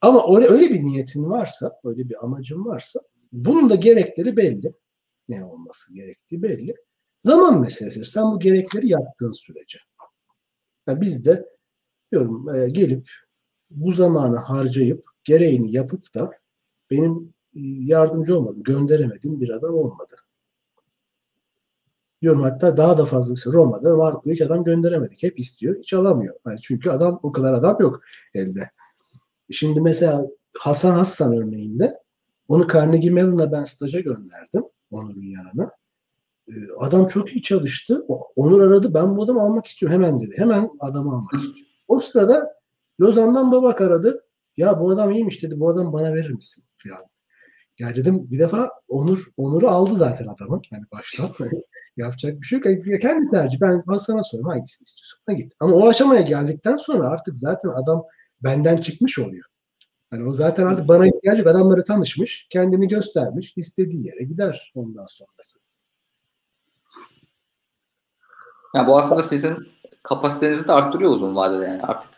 ama 0.00 0.36
öyle, 0.36 0.48
öyle 0.48 0.70
bir 0.70 0.82
niyetin 0.82 1.30
varsa, 1.30 1.72
öyle 1.84 2.08
bir 2.08 2.24
amacın 2.24 2.64
varsa 2.64 3.00
bunun 3.32 3.70
da 3.70 3.74
gerekleri 3.74 4.36
belli. 4.36 4.74
Ne 5.28 5.44
olması 5.44 5.94
gerektiği 5.94 6.42
belli. 6.42 6.74
Zaman 7.20 7.60
meselesi. 7.60 8.04
Sen 8.04 8.24
bu 8.24 8.38
gerekleri 8.40 8.88
yaptığın 8.88 9.32
sürece. 9.32 9.78
Yani 10.86 11.00
biz 11.00 11.24
de 11.24 11.46
diyorum 12.12 12.54
e, 12.54 12.68
gelip 12.68 13.10
bu 13.70 13.92
zamanı 13.92 14.36
harcayıp 14.36 15.04
gereğini 15.24 15.72
yapıp 15.72 16.14
da 16.14 16.30
benim 16.90 17.34
e, 17.54 17.60
yardımcı 17.62 18.38
olmadım, 18.38 18.62
gönderemedim 18.62 19.40
bir 19.40 19.48
adam 19.48 19.74
olmadı. 19.74 20.16
Diyorum 22.22 22.42
hatta 22.42 22.76
daha 22.76 22.98
da 22.98 23.04
fazla 23.04 23.52
Roma'da 23.52 23.96
Marco'yu 23.96 24.34
hiç 24.34 24.40
adam 24.42 24.64
gönderemedik. 24.64 25.22
Hep 25.22 25.38
istiyor, 25.38 25.78
hiç 25.78 25.94
alamıyor. 25.94 26.34
Yani 26.46 26.60
çünkü 26.60 26.90
adam 26.90 27.20
o 27.22 27.32
kadar 27.32 27.52
adam 27.52 27.76
yok 27.80 28.00
elde. 28.34 28.70
Şimdi 29.50 29.80
mesela 29.80 30.26
Hasan 30.58 30.94
Hassan 30.94 31.36
örneğinde 31.36 31.98
onu 32.48 32.68
Carnegie 32.72 33.10
Mellon'a 33.10 33.52
ben 33.52 33.64
staja 33.64 34.00
gönderdim 34.00 34.64
Onur'un 34.90 35.22
yanına. 35.22 35.79
Ee, 36.50 36.72
adam 36.78 37.06
çok 37.06 37.32
iyi 37.32 37.42
çalıştı. 37.42 38.04
Onur 38.36 38.60
aradı. 38.60 38.94
Ben 38.94 39.16
bu 39.16 39.22
adamı 39.22 39.42
almak 39.42 39.66
istiyorum 39.66 39.94
hemen 39.94 40.20
dedi. 40.20 40.34
Hemen 40.36 40.70
adamı 40.80 41.10
almak 41.10 41.34
istiyorum. 41.34 41.74
O 41.88 42.00
sırada 42.00 42.54
Lozan'dan 43.00 43.52
Babak 43.52 43.80
aradı. 43.80 44.24
Ya 44.56 44.80
bu 44.80 44.90
adam 44.90 45.10
iyiymiş 45.10 45.42
dedi. 45.42 45.60
Bu 45.60 45.68
adam 45.70 45.92
bana 45.92 46.14
verir 46.14 46.30
misin? 46.30 46.64
Falan. 46.76 47.04
Ya 47.78 47.96
dedim 47.96 48.30
bir 48.30 48.38
defa 48.38 48.70
Onur 48.88 49.26
Onur'u 49.36 49.68
aldı 49.68 49.94
zaten 49.94 50.26
adamı. 50.26 50.60
Yani 50.72 50.84
baştan. 50.92 51.30
Yapacak 51.96 52.40
bir 52.40 52.46
şey 52.46 52.58
yok. 52.58 52.66
Yani 52.66 52.98
kendi 53.00 53.30
tercih. 53.30 53.60
Ben 53.60 53.80
Hasan'a 53.86 54.22
sorayım 54.22 54.48
hangisini 54.48 54.84
istiyorsun? 54.84 55.18
Ha 55.26 55.32
git. 55.32 55.52
Ama 55.60 55.76
o 55.76 55.88
aşamaya 55.88 56.20
geldikten 56.20 56.76
sonra 56.76 57.08
artık 57.08 57.36
zaten 57.36 57.68
adam 57.68 58.04
benden 58.44 58.76
çıkmış 58.76 59.18
oluyor. 59.18 59.44
Yani 60.12 60.28
o 60.28 60.32
zaten 60.32 60.66
artık 60.66 60.88
bana 60.88 61.06
ihtiyacı 61.06 61.50
adamları 61.50 61.84
tanışmış, 61.84 62.46
kendini 62.50 62.88
göstermiş, 62.88 63.52
istediği 63.56 64.06
yere 64.06 64.24
gider 64.24 64.72
ondan 64.74 65.06
sonrası. 65.06 65.59
Yani 68.74 68.86
bu 68.86 68.98
aslında 68.98 69.22
sizin 69.22 69.68
kapasitenizi 70.02 70.68
de 70.68 70.72
arttırıyor 70.72 71.12
uzun 71.12 71.36
vadede 71.36 71.64
yani 71.64 71.82
artık 71.82 72.10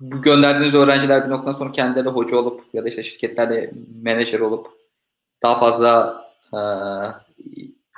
gönderdiğiniz 0.00 0.74
öğrenciler 0.74 1.24
bir 1.24 1.30
noktadan 1.30 1.58
sonra 1.58 1.72
kendileri 1.72 2.08
hoca 2.08 2.36
olup 2.36 2.64
ya 2.72 2.84
da 2.84 2.88
işte 2.88 3.02
şirketlerde 3.02 3.72
menajer 4.02 4.40
olup 4.40 4.66
daha 5.42 5.60
fazla 5.60 6.20
e, 6.52 6.58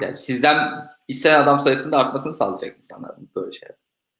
yani 0.02 0.16
sizden 0.16 0.56
isteyen 1.08 1.42
adam 1.42 1.60
sayısının 1.60 1.92
da 1.92 1.98
artmasını 1.98 2.32
sağlayacak 2.32 2.76
insanlar 2.76 3.12
böyle 3.36 3.52
şeyler. 3.52 3.76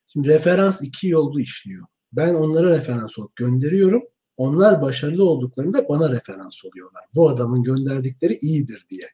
Şimdi 0.07 0.27
referans 0.27 0.81
iki 0.81 1.07
yollu 1.07 1.39
işliyor. 1.39 1.85
Ben 2.13 2.33
onlara 2.33 2.69
referans 2.69 3.19
olup 3.19 3.35
gönderiyorum. 3.35 4.03
Onlar 4.37 4.81
başarılı 4.81 5.29
olduklarında 5.29 5.89
bana 5.89 6.11
referans 6.11 6.65
oluyorlar. 6.65 7.03
Bu 7.15 7.29
adamın 7.29 7.63
gönderdikleri 7.63 8.37
iyidir 8.41 8.85
diye. 8.89 9.09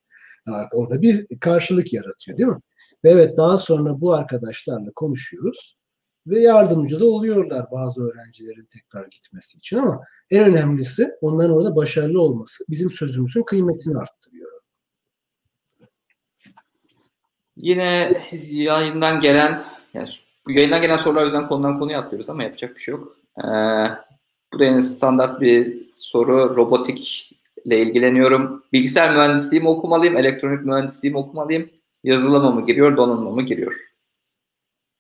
Orada 0.74 1.02
bir 1.02 1.28
karşılık 1.40 1.94
yaratıyor 1.94 2.38
değil 2.38 2.50
mi? 2.50 2.60
Ve 3.04 3.10
evet 3.10 3.38
daha 3.38 3.58
sonra 3.58 4.02
bu 4.02 4.14
arkadaşlarla 4.14 4.92
konuşuyoruz 4.96 5.78
ve 6.28 6.40
yardımcı 6.40 7.00
da 7.00 7.06
oluyorlar 7.06 7.66
bazı 7.72 8.02
öğrencilerin 8.02 8.66
tekrar 8.66 9.08
gitmesi 9.08 9.58
için 9.58 9.78
ama 9.78 10.02
en 10.32 10.44
önemlisi 10.44 11.10
onların 11.22 11.56
orada 11.56 11.76
başarılı 11.76 12.22
olması 12.22 12.64
bizim 12.70 12.92
sözümüzün 12.92 13.44
kıymetini 13.44 13.98
arttırıyor. 13.98 14.52
Yine 17.56 18.22
yayından 18.50 19.20
gelen 19.20 19.64
yani 19.94 20.10
yayından 20.48 20.82
gelen 20.82 20.98
sorular 20.98 21.24
yüzden 21.24 21.48
konudan 21.48 21.80
konuya 21.80 22.00
atlıyoruz 22.00 22.30
ama 22.30 22.44
yapacak 22.44 22.76
bir 22.76 22.82
şey 22.82 22.92
yok. 22.92 23.18
Ee, 23.38 23.44
bu 24.54 24.60
da 24.60 24.66
yine 24.66 24.82
standart 24.82 25.42
bir 25.42 25.90
soru. 25.96 26.56
Robotik 26.56 27.32
ile 27.66 27.82
ilgileniyorum. 27.82 28.64
Bilgisayar 28.74 29.14
mühendisliği 29.14 29.62
mi 29.62 29.70
okumalıyım, 29.70 30.18
elektronik 30.18 30.66
mühendisliği 30.66 31.14
mi 31.14 31.18
okumalıyım? 31.18 31.70
Yazılıma 32.04 32.52
mı 32.52 32.66
giriyor, 32.66 32.98
donanıma 32.98 33.32
mı 33.32 33.42
giriyor? 33.42 33.92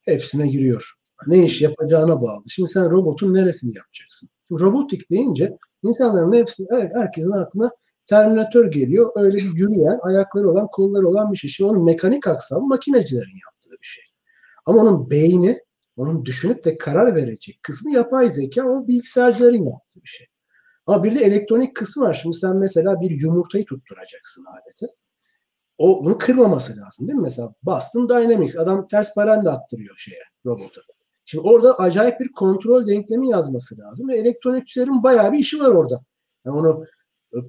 Hepsine 0.01 0.47
giriyor. 0.47 0.93
Ne 1.27 1.43
iş 1.43 1.61
yapacağına 1.61 2.21
bağlı. 2.21 2.43
Şimdi 2.49 2.69
sen 2.69 2.91
robotun 2.91 3.33
neresini 3.33 3.77
yapacaksın? 3.77 4.29
Robotik 4.51 5.09
deyince 5.09 5.57
insanların 5.83 6.33
hepsi, 6.33 6.67
herkesin 6.93 7.31
aklına 7.31 7.71
Terminator 8.05 8.65
geliyor. 8.65 9.11
Öyle 9.15 9.38
bir 9.38 9.53
yürüyen, 9.53 9.99
ayakları 10.01 10.49
olan, 10.49 10.67
kolları 10.67 11.07
olan 11.07 11.31
bir 11.31 11.38
şey. 11.38 11.49
Şimdi 11.49 11.71
onun 11.71 11.85
mekanik 11.85 12.27
aksam 12.27 12.67
makinecilerin 12.67 13.39
yaptığı 13.45 13.81
bir 13.81 13.88
şey. 13.88 14.03
Ama 14.65 14.81
onun 14.81 15.09
beyni, 15.09 15.59
onun 15.97 16.25
düşünüp 16.25 16.65
de 16.65 16.77
karar 16.77 17.15
verecek 17.15 17.59
kısmı 17.63 17.91
yapay 17.91 18.29
zeka, 18.29 18.67
o 18.67 18.88
bilgisayarcıların 18.88 19.65
yaptığı 19.65 20.01
bir 20.03 20.07
şey. 20.07 20.27
Ama 20.91 21.03
bir 21.03 21.15
de 21.15 21.19
elektronik 21.26 21.76
kısmı 21.76 22.03
var. 22.03 22.13
Şimdi 22.13 22.38
sen 22.38 22.57
mesela 22.57 23.01
bir 23.01 23.11
yumurtayı 23.11 23.65
tutturacaksın 23.65 24.45
alete. 24.45 24.93
O 25.77 25.99
onu 25.99 26.18
kırmaması 26.18 26.77
lazım 26.77 27.07
değil 27.07 27.18
mi? 27.18 27.22
Mesela 27.22 27.53
Boston 27.63 28.09
Dynamics 28.09 28.57
adam 28.57 28.88
ters 28.88 29.13
parende 29.15 29.49
attırıyor 29.49 29.95
şeye 29.97 30.22
robota. 30.45 30.81
Şimdi 31.26 31.47
orada 31.47 31.80
acayip 31.80 32.19
bir 32.19 32.31
kontrol 32.31 32.88
denklemi 32.88 33.30
yazması 33.30 33.77
lazım 33.77 34.07
ve 34.07 34.18
elektronikçilerin 34.18 35.03
bayağı 35.03 35.31
bir 35.34 35.39
işi 35.39 35.59
var 35.59 35.69
orada. 35.69 35.99
Yani 36.45 36.57
onu 36.57 36.85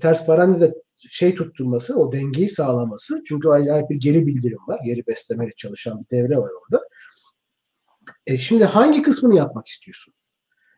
ters 0.01 0.27
parende 0.27 0.61
de 0.61 0.75
şey 1.11 1.35
tutturması, 1.35 1.99
o 2.01 2.13
dengeyi 2.13 2.49
sağlaması. 2.49 3.23
Çünkü 3.29 3.49
acayip 3.49 3.91
bir 3.91 3.97
geri 3.97 4.27
bildirim 4.27 4.69
var. 4.69 4.81
Geri 4.87 5.07
beslemeli 5.07 5.55
çalışan 5.57 6.01
bir 6.01 6.17
devre 6.17 6.37
var 6.37 6.51
orada. 6.63 6.85
E 8.27 8.39
şimdi 8.39 8.65
hangi 8.65 9.03
kısmını 9.03 9.35
yapmak 9.37 9.67
istiyorsun? 9.67 10.15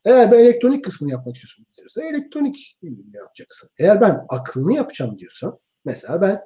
Eğer 0.04 0.32
ben 0.32 0.38
elektronik 0.38 0.84
kısmını 0.84 1.10
yapmak 1.10 1.36
istiyorsun 1.36 1.66
diyorsa 1.76 2.02
elektronik 2.02 2.78
yapacaksın. 3.14 3.70
Eğer 3.78 4.00
ben 4.00 4.20
aklını 4.28 4.74
yapacağım 4.74 5.18
diyorsan 5.18 5.58
mesela 5.84 6.20
ben 6.20 6.44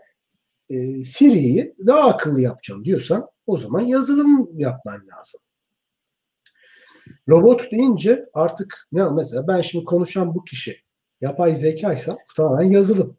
e, 0.70 1.04
Siri'yi 1.04 1.74
daha 1.86 2.08
akıllı 2.08 2.40
yapacağım 2.40 2.84
diyorsan 2.84 3.28
o 3.46 3.56
zaman 3.56 3.80
yazılım 3.80 4.58
yapman 4.58 4.94
lazım. 4.94 5.40
Robot 7.28 7.72
deyince 7.72 8.28
artık 8.34 8.88
ne 8.92 9.10
mesela 9.10 9.48
ben 9.48 9.60
şimdi 9.60 9.84
konuşan 9.84 10.34
bu 10.34 10.44
kişi 10.44 10.80
yapay 11.20 11.54
zekaysa 11.54 12.12
bu 12.12 12.34
tamamen 12.36 12.70
yazılım. 12.70 13.16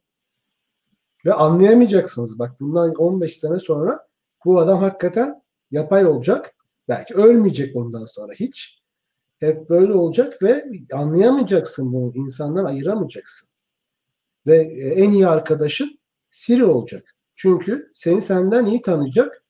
Ve 1.26 1.34
anlayamayacaksınız. 1.34 2.40
Bak 2.40 2.60
bundan 2.60 2.94
15 2.94 3.38
sene 3.38 3.60
sonra 3.60 4.08
bu 4.46 4.60
adam 4.60 4.80
hakikaten 4.80 5.44
yapay 5.72 6.06
olacak. 6.06 6.56
Belki 6.88 7.14
ölmeyecek 7.14 7.76
ondan 7.76 8.06
sonra 8.06 8.34
hiç. 8.34 8.79
Hep 9.40 9.70
böyle 9.70 9.94
olacak 9.94 10.44
ve 10.44 10.66
anlayamayacaksın 10.94 11.94
bunu. 11.94 12.12
insandan 12.16 12.66
ayıramayacaksın. 12.66 13.50
Ve 14.48 14.58
e, 14.58 14.88
en 14.88 15.12
iyi 15.12 15.28
arkadaşın 15.28 16.00
Siri 16.30 16.66
olacak. 16.66 17.16
Çünkü 17.34 17.92
seni 17.94 18.22
senden 18.22 18.66
iyi 18.66 18.82
tanıyacak. 18.82 19.44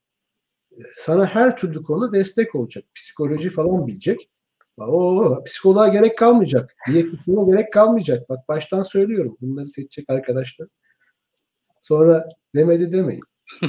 Sana 0.98 1.26
her 1.26 1.58
türlü 1.58 1.84
konuda 1.84 2.14
destek 2.14 2.56
olacak. 2.56 2.84
Psikoloji 2.96 3.50
falan 3.50 3.88
bilecek. 3.88 4.30
O 4.78 5.44
psikoloğa 5.46 5.88
gerek 5.88 6.18
kalmayacak. 6.18 6.76
Diyetisine 6.88 7.52
gerek 7.52 7.74
kalmayacak. 7.74 8.30
Bak 8.30 8.48
baştan 8.48 8.84
söylüyorum. 8.84 9.38
Bunları 9.42 9.68
seçecek 9.68 10.10
arkadaşlar. 10.10 10.68
Sonra 11.82 12.30
demedi 12.56 12.92
demeyin. 12.92 13.24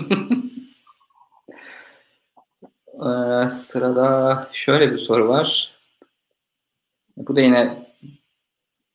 ee, 2.94 3.48
sırada 3.50 4.48
şöyle 4.52 4.92
bir 4.92 4.98
soru 4.98 5.28
var. 5.28 5.79
Bu 7.28 7.36
da 7.36 7.40
yine 7.40 7.86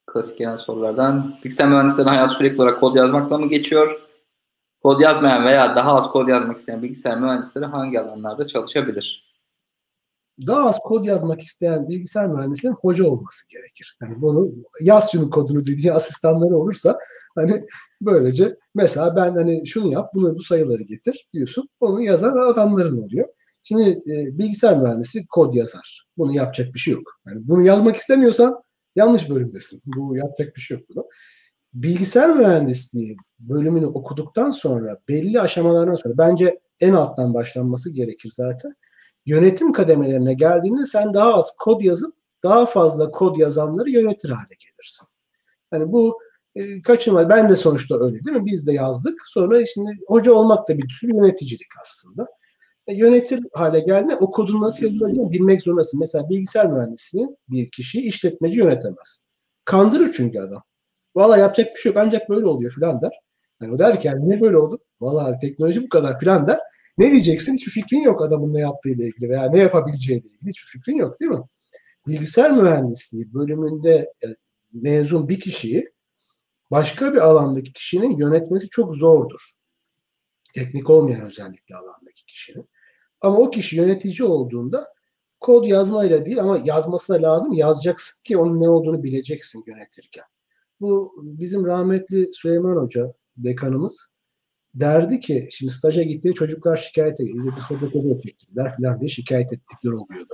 klasik 0.05 0.37
genel 0.37 0.55
sorulardan. 0.55 1.37
Bilgisayar 1.43 1.67
mühendislerinin 1.67 2.11
hayatı 2.11 2.33
sürekli 2.33 2.61
olarak 2.61 2.79
kod 2.79 2.95
yazmakla 2.95 3.37
mı 3.37 3.49
geçiyor? 3.49 4.01
Kod 4.83 4.99
yazmayan 4.99 5.45
veya 5.45 5.75
daha 5.75 5.95
az 5.95 6.09
kod 6.09 6.27
yazmak 6.27 6.57
isteyen 6.57 6.81
bilgisayar 6.81 7.19
mühendisleri 7.19 7.65
hangi 7.65 7.99
alanlarda 7.99 8.47
çalışabilir? 8.47 9.35
Daha 10.47 10.69
az 10.69 10.79
kod 10.79 11.05
yazmak 11.05 11.41
isteyen 11.41 11.89
bilgisayar 11.89 12.27
mühendisinin 12.27 12.73
hoca 12.73 13.07
olması 13.07 13.49
gerekir. 13.49 13.97
Yani 14.01 14.21
bunu 14.21 14.51
yaz 14.81 15.11
şunun 15.11 15.29
kodunu 15.29 15.65
dediği 15.65 15.93
asistanları 15.93 16.57
olursa 16.57 16.99
hani 17.35 17.65
böylece 18.01 18.57
mesela 18.75 19.15
ben 19.15 19.35
hani 19.35 19.67
şunu 19.67 19.91
yap, 19.91 20.11
bunu 20.13 20.35
bu 20.35 20.43
sayıları 20.43 20.83
getir 20.83 21.27
diyorsun. 21.33 21.69
Onu 21.79 22.01
yazan 22.01 22.37
adamların 22.37 23.01
oluyor. 23.01 23.27
Şimdi 23.67 23.89
e, 23.89 24.37
bilgisayar 24.37 24.77
mühendisi 24.77 25.27
kod 25.27 25.53
yazar. 25.53 26.07
Bunu 26.17 26.35
yapacak 26.35 26.73
bir 26.73 26.79
şey 26.79 26.93
yok. 26.93 27.19
Yani 27.27 27.47
bunu 27.47 27.61
yazmak 27.61 27.95
istemiyorsan 27.95 28.63
yanlış 28.95 29.29
bölümdesin. 29.29 29.81
Bu 29.85 30.17
yapacak 30.17 30.55
bir 30.55 30.61
şey 30.61 30.77
yok 30.77 30.87
bunu. 30.89 31.05
Bilgisayar 31.73 32.35
mühendisliği 32.35 33.17
bölümünü 33.39 33.85
okuduktan 33.85 34.51
sonra 34.51 34.97
belli 35.09 35.41
aşamalardan 35.41 35.95
sonra 35.95 36.17
bence 36.17 36.59
en 36.81 36.93
alttan 36.93 37.33
başlanması 37.33 37.93
gerekir 37.93 38.31
zaten. 38.33 38.73
Yönetim 39.25 39.73
kademelerine 39.73 40.33
geldiğinde 40.33 40.85
sen 40.85 41.13
daha 41.13 41.33
az 41.33 41.51
kod 41.59 41.81
yazıp 41.81 42.15
daha 42.43 42.65
fazla 42.65 43.11
kod 43.11 43.37
yazanları 43.37 43.89
yönetir 43.89 44.29
hale 44.29 44.55
gelirsin. 44.59 45.07
Yani 45.73 45.91
bu 45.91 46.19
e, 46.55 46.81
kaçınılmaz. 46.81 47.29
Ben 47.29 47.49
de 47.49 47.55
sonuçta 47.55 47.95
öyle 47.95 48.23
değil 48.23 48.37
mi? 48.37 48.45
Biz 48.45 48.67
de 48.67 48.73
yazdık. 48.73 49.21
Sonra 49.27 49.65
şimdi 49.65 49.91
hoca 50.07 50.33
olmak 50.33 50.69
da 50.69 50.77
bir 50.77 50.87
tür 50.99 51.13
yöneticilik 51.13 51.67
aslında. 51.81 52.27
E, 52.87 52.93
yönetir 52.93 53.39
hale 53.53 53.79
geldiğinde 53.79 54.15
o 54.15 54.31
kodun 54.31 54.61
nasıl 54.61 54.85
yazıldığını 54.85 55.31
bilmek 55.31 55.61
zorundasın. 55.61 55.99
Mesela 55.99 56.29
bilgisayar 56.29 56.71
mühendisliği 56.71 57.27
bir 57.49 57.71
kişiyi 57.71 58.01
işletmeci 58.01 58.59
yönetemez. 58.59 59.29
Kandırır 59.65 60.13
çünkü 60.13 60.39
adam. 60.39 60.63
Valla 61.15 61.37
yapacak 61.37 61.75
bir 61.75 61.79
şey 61.79 61.91
yok 61.91 62.01
ancak 62.05 62.29
böyle 62.29 62.45
oluyor 62.45 62.71
filan 62.71 63.01
der. 63.01 63.11
Yani 63.61 63.73
o 63.73 63.79
der 63.79 64.01
ki 64.01 64.07
yani 64.07 64.29
niye 64.29 64.41
böyle 64.41 64.57
oldu? 64.57 64.79
Valla 65.01 65.39
teknoloji 65.39 65.83
bu 65.83 65.89
kadar 65.89 66.19
filan 66.19 66.47
der. 66.47 66.59
Ne 66.97 67.11
diyeceksin? 67.11 67.53
Hiçbir 67.53 67.71
fikrin 67.71 68.01
yok 68.01 68.21
adamın 68.21 68.53
ne 68.53 68.59
yaptığıyla 68.59 69.05
ilgili 69.05 69.29
veya 69.29 69.49
ne 69.49 69.57
yapabileceğiyle 69.57 70.25
ilgili. 70.27 70.49
Hiçbir 70.49 70.67
fikrin 70.67 70.97
yok 70.97 71.19
değil 71.19 71.31
mi? 71.31 71.43
Bilgisayar 72.07 72.51
mühendisliği 72.51 73.33
bölümünde 73.33 73.93
e, 73.93 74.27
mezun 74.73 75.29
bir 75.29 75.39
kişiyi 75.39 75.91
başka 76.71 77.13
bir 77.13 77.17
alandaki 77.17 77.73
kişinin 77.73 78.17
yönetmesi 78.17 78.69
çok 78.69 78.95
zordur. 78.95 79.53
Teknik 80.53 80.89
olmayan 80.89 81.21
özellikle 81.21 81.75
alandaki 81.75 82.25
kişinin. 82.25 82.69
Ama 83.21 83.37
o 83.37 83.51
kişi 83.51 83.75
yönetici 83.75 84.27
olduğunda 84.27 84.87
kod 85.39 85.65
yazmayla 85.65 86.25
değil 86.25 86.39
ama 86.39 86.59
yazmasına 86.65 87.21
lazım 87.21 87.53
yazacaksın 87.53 88.23
ki 88.23 88.37
onun 88.37 88.61
ne 88.61 88.69
olduğunu 88.69 89.03
bileceksin 89.03 89.63
yönetirken. 89.67 90.25
Bu 90.81 91.13
bizim 91.17 91.65
rahmetli 91.65 92.33
Süleyman 92.33 92.75
Hoca 92.75 93.13
dekanımız 93.37 94.17
derdi 94.73 95.19
ki 95.19 95.47
şimdi 95.51 95.73
staja 95.73 96.03
gittiği 96.03 96.33
çocuklar 96.33 96.75
şikayet 96.75 97.19
ediyor. 97.19 97.37
İzzet 97.37 97.53
Fobek'e 97.53 98.21
çektirdiler 98.21 98.77
falan 98.77 98.99
diye 98.99 99.09
şikayet 99.09 99.53
ettikleri 99.53 99.95
oluyordu. 99.95 100.33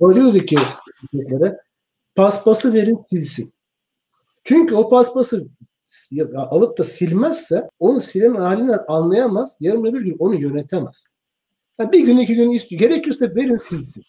O 0.00 0.14
ki 0.44 0.56
çocuklara 1.10 1.58
paspası 2.14 2.74
verin 2.74 3.04
silsin. 3.10 3.54
Çünkü 4.44 4.74
o 4.74 4.90
paspası 4.90 5.48
alıp 6.36 6.78
da 6.78 6.84
silmezse 6.84 7.68
onu 7.78 8.00
silen 8.00 8.34
halinden 8.34 8.80
anlayamaz. 8.88 9.56
Yarın 9.60 9.84
öbür 9.84 10.04
gün 10.04 10.16
onu 10.18 10.34
yönetemez. 10.34 11.13
Yani 11.78 11.92
bir 11.92 12.06
gün 12.06 12.18
iki 12.18 12.34
gün 12.34 12.50
istiyor. 12.50 12.80
Gerekirse 12.80 13.34
verin 13.34 13.56
silsin. 13.56 14.04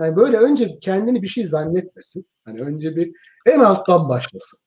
Yani 0.00 0.16
böyle 0.16 0.36
önce 0.36 0.78
kendini 0.80 1.22
bir 1.22 1.28
şey 1.28 1.44
zannetmesin. 1.44 2.26
Hani 2.44 2.60
önce 2.60 2.96
bir 2.96 3.12
en 3.46 3.60
alttan 3.60 4.08
başlasın. 4.08 4.58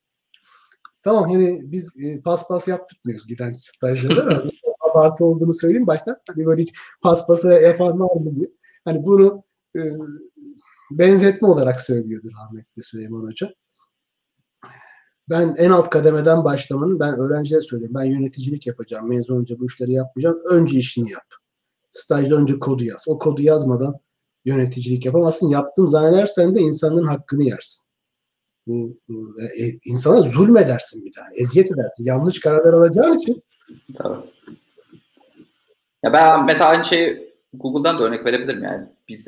Tamam 1.01 1.31
hani 1.31 1.71
biz 1.71 2.03
e, 2.03 2.21
paspas 2.21 2.67
yaptırmıyoruz 2.67 3.27
giden 3.27 3.53
stajyerlere 3.53 4.41
abartı 4.79 5.25
olduğunu 5.25 5.53
söyleyeyim 5.53 5.87
baştan. 5.87 6.17
Hani 6.27 6.45
böyle 6.45 6.61
hiç 6.61 6.73
paspasa 7.01 7.53
yapan 7.53 7.99
var 7.99 8.15
mı 8.15 8.35
diye. 8.35 8.47
Hani 8.85 9.05
bunu 9.05 9.43
e, 9.75 9.81
benzetme 10.91 11.47
olarak 11.47 11.81
söylüyordu 11.81 12.27
rahmetli 12.41 12.83
Süleyman 12.83 13.23
Hoca. 13.23 13.53
Ben 15.29 15.55
en 15.57 15.69
alt 15.69 15.89
kademeden 15.89 16.43
başlamanın 16.43 16.99
ben 16.99 17.17
öğrencilere 17.19 17.61
söyleyeyim. 17.61 17.93
Ben 17.95 18.03
yöneticilik 18.03 18.67
yapacağım. 18.67 19.09
Mezun 19.09 19.35
olunca 19.35 19.59
bu 19.59 19.65
işleri 19.65 19.93
yapmayacağım. 19.93 20.39
Önce 20.49 20.77
işini 20.77 21.11
yap. 21.11 21.25
Stajda 21.89 22.35
önce 22.35 22.59
kodu 22.59 22.83
yaz. 22.83 23.03
O 23.07 23.19
kodu 23.19 23.41
yazmadan 23.41 23.95
yöneticilik 24.45 25.05
yapamazsın. 25.05 25.49
Yaptığım 25.49 25.87
zannedersen 25.87 26.55
de 26.55 26.59
insanların 26.59 27.07
hakkını 27.07 27.43
yersin. 27.43 27.89
Bu, 28.67 28.89
bu 29.09 29.41
e, 29.41 29.63
insana 29.85 30.21
zulmedersin 30.21 31.05
bir 31.05 31.13
tane. 31.13 31.29
Eziyet 31.35 31.71
edersin. 31.71 32.03
Yanlış 32.03 32.39
kararlar 32.39 32.73
alacağın 32.73 33.17
için. 33.17 33.43
Tabii. 33.97 34.17
Ya 36.03 36.13
ben 36.13 36.45
mesela 36.45 36.69
aynı 36.69 36.85
şeyi 36.85 37.33
Google'dan 37.53 37.99
da 37.99 38.03
örnek 38.03 38.25
verebilirim 38.25 38.63
yani. 38.63 38.87
Bir 39.09 39.25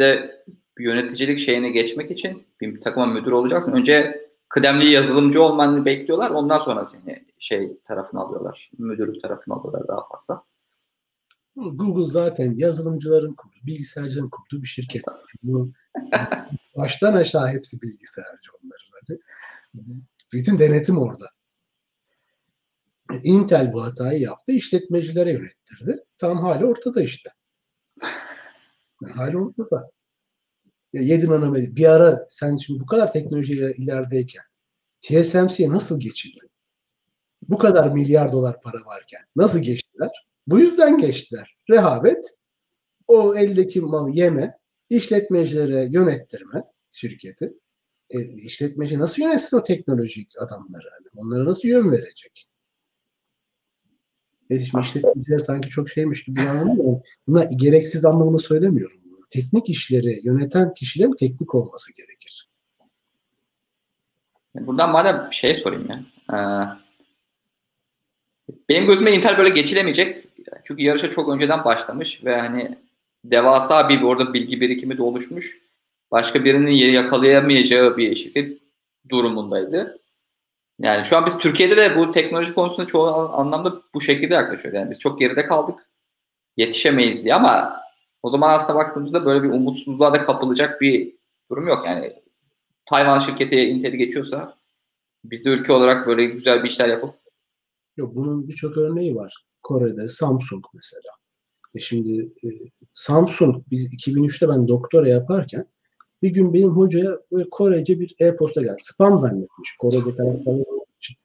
yöneticilik 0.79 1.39
şeyine 1.39 1.69
geçmek 1.69 2.11
için 2.11 2.43
bir 2.61 2.81
takıma 2.81 3.05
müdür 3.05 3.31
olacaksın. 3.31 3.71
Önce 3.71 4.27
kıdemli 4.49 4.91
yazılımcı 4.91 5.43
olmanı 5.43 5.85
bekliyorlar. 5.85 6.31
Ondan 6.31 6.57
sonra 6.57 6.85
seni 6.85 7.25
şey 7.39 7.77
tarafına 7.85 8.21
alıyorlar. 8.21 8.71
Müdürlük 8.77 9.21
tarafına 9.21 9.55
alıyorlar 9.55 9.88
daha 9.88 10.07
fazla. 10.07 10.43
Google 11.56 12.11
zaten 12.11 12.53
yazılımcıların 12.53 13.34
kurduğu, 13.34 13.65
bilgisayarcıların 13.65 14.30
kurduğu 14.30 14.61
bir 14.61 14.68
şirket. 14.68 15.03
Baştan 16.78 17.14
aşağı 17.14 17.48
hepsi 17.48 17.82
bilgisayarcı 17.82 18.49
onların. 18.64 18.91
Hani. 19.07 19.19
Bütün 20.34 20.60
denetim 20.60 20.98
orada. 20.98 21.26
Intel 23.23 23.73
bu 23.73 23.84
hatayı 23.84 24.22
yaptı, 24.22 24.52
işletmecilere 24.52 25.32
yönettirdi. 25.32 26.03
Tam 26.18 26.40
hali 26.40 26.65
ortada 26.65 27.02
işte. 27.02 27.30
hali 29.15 29.38
ortada. 29.38 29.91
Yedi 30.94 31.30
nanometre. 31.30 31.76
Bir 31.76 31.86
ara 31.86 32.26
sen 32.30 32.56
şimdi 32.56 32.80
bu 32.80 32.86
kadar 32.86 33.14
teknolojiye 33.14 33.73
ilerideyken 33.73 34.44
TSMC'ye 35.02 35.69
nasıl 35.69 35.99
geçildin? 35.99 36.49
Bu 37.49 37.57
kadar 37.57 37.91
milyar 37.91 38.32
dolar 38.32 38.61
para 38.61 38.86
varken 38.86 39.22
nasıl 39.36 39.60
geçtiler? 39.60 40.31
Bu 40.47 40.59
yüzden 40.59 40.97
geçtiler. 40.97 41.57
Rehavet, 41.69 42.38
o 43.07 43.35
eldeki 43.35 43.81
malı 43.81 44.11
yeme, 44.11 44.57
işletmecilere 44.89 45.88
yönettirme 45.91 46.63
şirketi. 46.91 47.53
E, 48.09 48.22
işletmeci 48.23 48.99
nasıl 48.99 49.23
yönetsin 49.23 49.57
o 49.57 49.63
teknolojik 49.63 50.31
adamları? 50.39 50.85
Yani 50.85 51.07
onlara 51.15 51.45
nasıl 51.45 51.68
yön 51.68 51.91
verecek? 51.91 52.47
E 54.49 54.59
şimdi 54.59 54.85
işletmeciler 54.85 55.39
sanki 55.39 55.69
çok 55.69 55.89
şeymiş 55.89 56.23
gibi 56.23 56.41
anlamıyor. 56.41 57.01
Buna 57.27 57.43
gereksiz 57.43 58.05
anlamını 58.05 58.39
söylemiyorum. 58.39 59.01
Teknik 59.30 59.69
işleri 59.69 60.19
yöneten 60.23 60.73
kişilerin 60.73 61.15
teknik 61.15 61.55
olması 61.55 61.95
gerekir. 61.95 62.49
Buradan 64.55 64.91
madem 64.91 65.27
şey 65.31 65.55
sorayım 65.55 65.88
ya. 65.89 66.05
Ee, 66.34 66.38
benim 68.69 68.85
gözüme 68.85 69.11
Intel 69.11 69.38
böyle 69.38 69.49
geçilemeyecek. 69.49 70.31
Çünkü 70.63 70.84
yarışa 70.84 71.11
çok 71.11 71.30
önceden 71.30 71.65
başlamış 71.65 72.26
ve 72.26 72.39
hani 72.39 72.77
devasa 73.26 73.89
bir 73.89 74.01
orada 74.01 74.34
bilgi 74.34 74.61
birikimi 74.61 74.97
de 74.97 75.03
oluşmuş. 75.03 75.61
Başka 76.11 76.45
birinin 76.45 76.72
yakalayamayacağı 76.72 77.97
bir 77.97 78.15
şirket 78.15 78.61
durumundaydı. 79.09 79.99
Yani 80.80 81.05
şu 81.05 81.18
an 81.18 81.26
biz 81.26 81.38
Türkiye'de 81.38 81.77
de 81.77 81.97
bu 81.97 82.11
teknoloji 82.11 82.53
konusunda 82.53 82.88
çoğu 82.88 83.07
anlamda 83.34 83.81
bu 83.93 84.01
şekilde 84.01 84.34
yaklaşıyoruz. 84.34 84.80
Yani 84.80 84.91
biz 84.91 84.99
çok 84.99 85.19
geride 85.19 85.47
kaldık. 85.47 85.89
Yetişemeyiz 86.57 87.23
diye 87.23 87.35
ama 87.35 87.81
o 88.23 88.30
zaman 88.30 88.53
aslında 88.53 88.80
baktığımızda 88.80 89.26
böyle 89.26 89.43
bir 89.43 89.49
umutsuzluğa 89.49 90.13
da 90.13 90.26
kapılacak 90.26 90.81
bir 90.81 91.13
durum 91.51 91.68
yok. 91.68 91.85
Yani 91.88 92.13
Tayvan 92.85 93.19
şirketi 93.19 93.59
Intel'i 93.59 93.97
geçiyorsa 93.97 94.57
biz 95.23 95.45
de 95.45 95.49
ülke 95.49 95.73
olarak 95.73 96.07
böyle 96.07 96.26
güzel 96.26 96.63
bir 96.63 96.69
işler 96.69 96.89
yapıp 96.89 97.22
Yok 97.97 98.15
bunun 98.15 98.47
birçok 98.47 98.77
örneği 98.77 99.15
var. 99.15 99.45
Kore'de 99.63 100.07
Samsung 100.07 100.65
mesela. 100.73 101.11
E 101.75 101.79
şimdi 101.79 102.21
e, 102.21 102.47
Samsung 102.93 103.63
biz 103.71 103.93
2003'te 103.93 104.49
ben 104.49 104.67
doktora 104.67 105.07
yaparken 105.07 105.65
bir 106.21 106.29
gün 106.29 106.53
benim 106.53 106.69
hocaya 106.69 107.19
böyle 107.31 107.49
Korece 107.49 107.99
bir 107.99 108.15
e-posta 108.19 108.61
geldi. 108.61 108.77
Spam 108.79 109.21
zannetmiş. 109.21 109.75
Korece 109.79 110.15
karakterleri 110.15 110.65
için. 110.97 111.15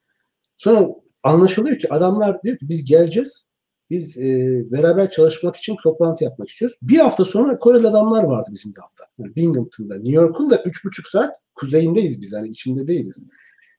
Sonra 0.57 0.89
anlaşılıyor 1.23 1.79
ki 1.79 1.93
adamlar 1.93 2.43
diyor 2.43 2.59
ki 2.59 2.69
biz 2.69 2.85
geleceğiz. 2.85 3.57
Biz 3.91 4.19
e, 4.19 4.63
beraber 4.73 5.11
çalışmak 5.11 5.57
için 5.57 5.77
toplantı 5.83 6.25
yapmak 6.25 6.49
istiyoruz. 6.49 6.79
Bir 6.83 6.99
hafta 6.99 7.25
sonra 7.25 7.59
Koreli 7.59 7.89
adamlar 7.89 8.25
vardı 8.25 8.51
bizim 8.53 8.75
de 8.75 8.81
hafta. 8.81 9.05
Yani 9.19 9.37
Binghamton'da. 9.37 9.95
New 9.95 10.13
York'un 10.13 10.51
da 10.51 10.63
üç 10.67 10.85
buçuk 10.85 11.07
saat 11.07 11.37
kuzeyindeyiz 11.55 12.21
biz. 12.21 12.33
Yani 12.33 12.49
içinde 12.49 12.87
değiliz. 12.87 13.27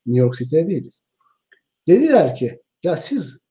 New 0.05 0.25
York 0.25 0.35
City'de 0.35 0.67
değiliz. 0.67 1.05
Dediler 1.87 2.35
ki 2.35 2.61
ya 2.83 2.97
siz 2.97 3.46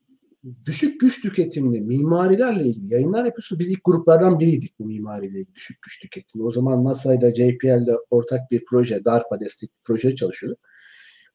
düşük 0.65 1.01
güç 1.01 1.23
tüketimli 1.23 1.81
mimarilerle 1.81 2.69
ilgili 2.69 2.95
yayınlar 2.95 3.25
yapıyorsunuz. 3.25 3.61
Biz 3.61 3.71
ilk 3.71 3.85
gruplardan 3.85 4.41
biriydik 4.41 4.79
bu 4.79 4.85
mimariyle 4.85 5.39
ilgili 5.39 5.55
düşük 5.55 5.83
güç 5.83 6.01
tüketimli. 6.01 6.45
O 6.45 6.51
zaman 6.51 6.85
NASA 6.85 7.15
ile 7.15 7.35
JPL'de 7.35 7.97
ortak 8.11 8.51
bir 8.51 8.65
proje, 8.65 9.05
DARPA 9.05 9.41
destekli 9.41 9.75
proje 9.85 10.17
çalışıyorduk. 10.17 10.61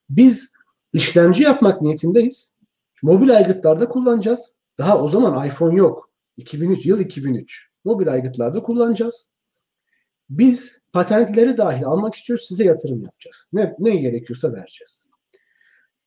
Biz 0.10 0.54
işlemci 0.94 1.44
yapmak 1.44 1.82
niyetindeyiz. 1.82 2.58
Mobil 3.04 3.38
aygıtlarda 3.38 3.88
kullanacağız. 3.88 4.60
Daha 4.80 5.02
o 5.04 5.10
zaman 5.10 5.48
iPhone 5.48 5.80
yok. 5.80 6.12
2003 6.38 6.86
yıl 6.86 7.00
2003. 7.00 7.70
Mobil 7.86 8.12
aygıtlarda 8.12 8.64
kullanacağız. 8.64 9.34
Biz 10.30 10.88
patentleri 10.94 11.58
dahil 11.58 11.86
almak 11.86 12.16
istiyoruz. 12.16 12.46
Size 12.48 12.64
yatırım 12.64 13.04
yapacağız. 13.04 13.50
Ne, 13.54 13.76
ne 13.80 13.96
gerekiyorsa 13.96 14.54
vereceğiz. 14.54 15.11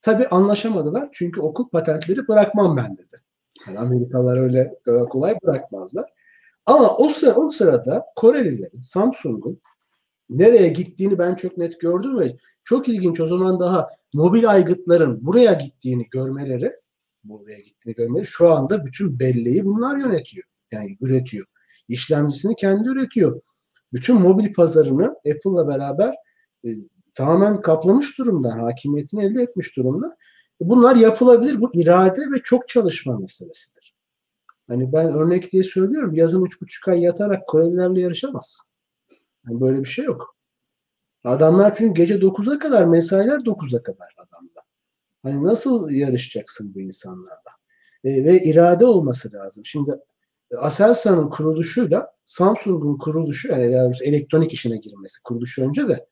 Tabii 0.04 0.26
anlaşamadılar 0.28 1.08
çünkü 1.12 1.40
okul 1.40 1.68
patentleri 1.68 2.28
bırakmam 2.28 2.76
ben 2.76 2.98
dedi. 2.98 3.22
Yani 3.66 3.78
Amerikalılar 3.78 4.38
öyle 4.38 4.74
kolay 4.84 5.34
bırakmazlar. 5.42 6.04
Ama 6.66 6.96
o, 6.96 7.08
sıra, 7.08 7.34
o 7.34 7.50
sırada 7.50 8.04
Korelilerin, 8.16 8.80
Samsung'un 8.80 9.60
nereye 10.30 10.68
gittiğini 10.68 11.18
ben 11.18 11.34
çok 11.34 11.56
net 11.58 11.80
gördüm 11.80 12.18
ve 12.18 12.36
çok 12.64 12.88
ilginç 12.88 13.20
o 13.20 13.26
zaman 13.26 13.60
daha 13.60 13.88
mobil 14.14 14.50
aygıtların 14.50 15.26
buraya 15.26 15.52
gittiğini 15.52 16.06
görmeleri, 16.10 16.72
buraya 17.24 17.60
gittiğini 17.60 17.94
görmeleri 17.94 18.26
şu 18.26 18.52
anda 18.52 18.86
bütün 18.86 19.18
belleği 19.18 19.64
bunlar 19.64 19.96
yönetiyor. 19.96 20.44
Yani 20.72 20.96
üretiyor. 21.00 21.46
İşlemcisini 21.88 22.54
kendi 22.56 22.88
üretiyor. 22.88 23.40
Bütün 23.92 24.16
mobil 24.16 24.52
pazarını 24.52 25.06
Apple'la 25.06 25.68
beraber 25.68 26.14
e, 26.64 26.68
tamamen 27.14 27.60
kaplamış 27.60 28.18
durumda, 28.18 28.54
hakimiyetini 28.62 29.24
elde 29.24 29.42
etmiş 29.42 29.76
durumda. 29.76 30.16
Bunlar 30.60 30.96
yapılabilir. 30.96 31.60
Bu 31.60 31.70
irade 31.74 32.20
ve 32.20 32.42
çok 32.44 32.68
çalışma 32.68 33.18
meselesidir. 33.18 33.94
Hani 34.68 34.92
ben 34.92 35.12
örnek 35.12 35.52
diye 35.52 35.62
söylüyorum. 35.62 36.14
Yazın 36.14 36.44
üç 36.44 36.62
buçuk 36.62 36.88
ay 36.88 37.00
yatarak 37.00 37.48
Korelilerle 37.48 38.00
yarışamaz. 38.00 38.72
Yani 39.48 39.60
böyle 39.60 39.80
bir 39.80 39.88
şey 39.88 40.04
yok. 40.04 40.36
Adamlar 41.24 41.74
çünkü 41.74 41.94
gece 41.94 42.14
9'a 42.14 42.58
kadar, 42.58 42.84
mesailer 42.84 43.38
9'a 43.38 43.82
kadar 43.82 44.14
adamda. 44.16 44.60
Hani 45.22 45.44
nasıl 45.44 45.90
yarışacaksın 45.90 46.74
bu 46.74 46.80
insanlarla? 46.80 47.54
E, 48.04 48.24
ve 48.24 48.42
irade 48.42 48.86
olması 48.86 49.32
lazım. 49.32 49.66
Şimdi 49.66 50.00
Aselsan'ın 50.58 51.30
kuruluşuyla 51.30 52.12
Samsung'un 52.24 52.98
kuruluşu, 52.98 53.48
yani 53.48 53.92
elektronik 54.02 54.52
işine 54.52 54.76
girmesi 54.76 55.22
kuruluşu 55.22 55.68
önce 55.68 55.88
de 55.88 56.06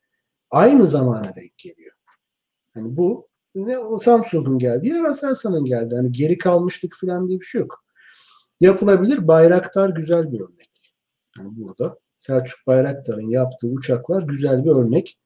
aynı 0.52 0.86
zamana 0.86 1.36
denk 1.36 1.58
geliyor. 1.58 1.92
Hani 2.74 2.96
bu 2.96 3.28
ne 3.54 3.78
o 3.78 3.98
Samsung'un 3.98 4.58
geldi 4.58 4.88
ya 4.88 5.08
Aselsan'ın 5.08 5.64
geldi. 5.64 5.96
Hani 5.96 6.12
geri 6.12 6.38
kalmışlık 6.38 6.96
falan 7.00 7.28
diye 7.28 7.40
bir 7.40 7.44
şey 7.44 7.60
yok. 7.60 7.84
Yapılabilir. 8.60 9.28
Bayraktar 9.28 9.88
güzel 9.88 10.32
bir 10.32 10.40
örnek. 10.40 10.70
Yani 11.38 11.48
burada 11.56 11.98
Selçuk 12.18 12.66
Bayraktar'ın 12.66 13.28
yaptığı 13.28 13.66
uçaklar 13.66 14.22
güzel 14.22 14.64
bir 14.64 14.70
örnek. 14.70 15.18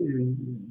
Ee, 0.00 0.04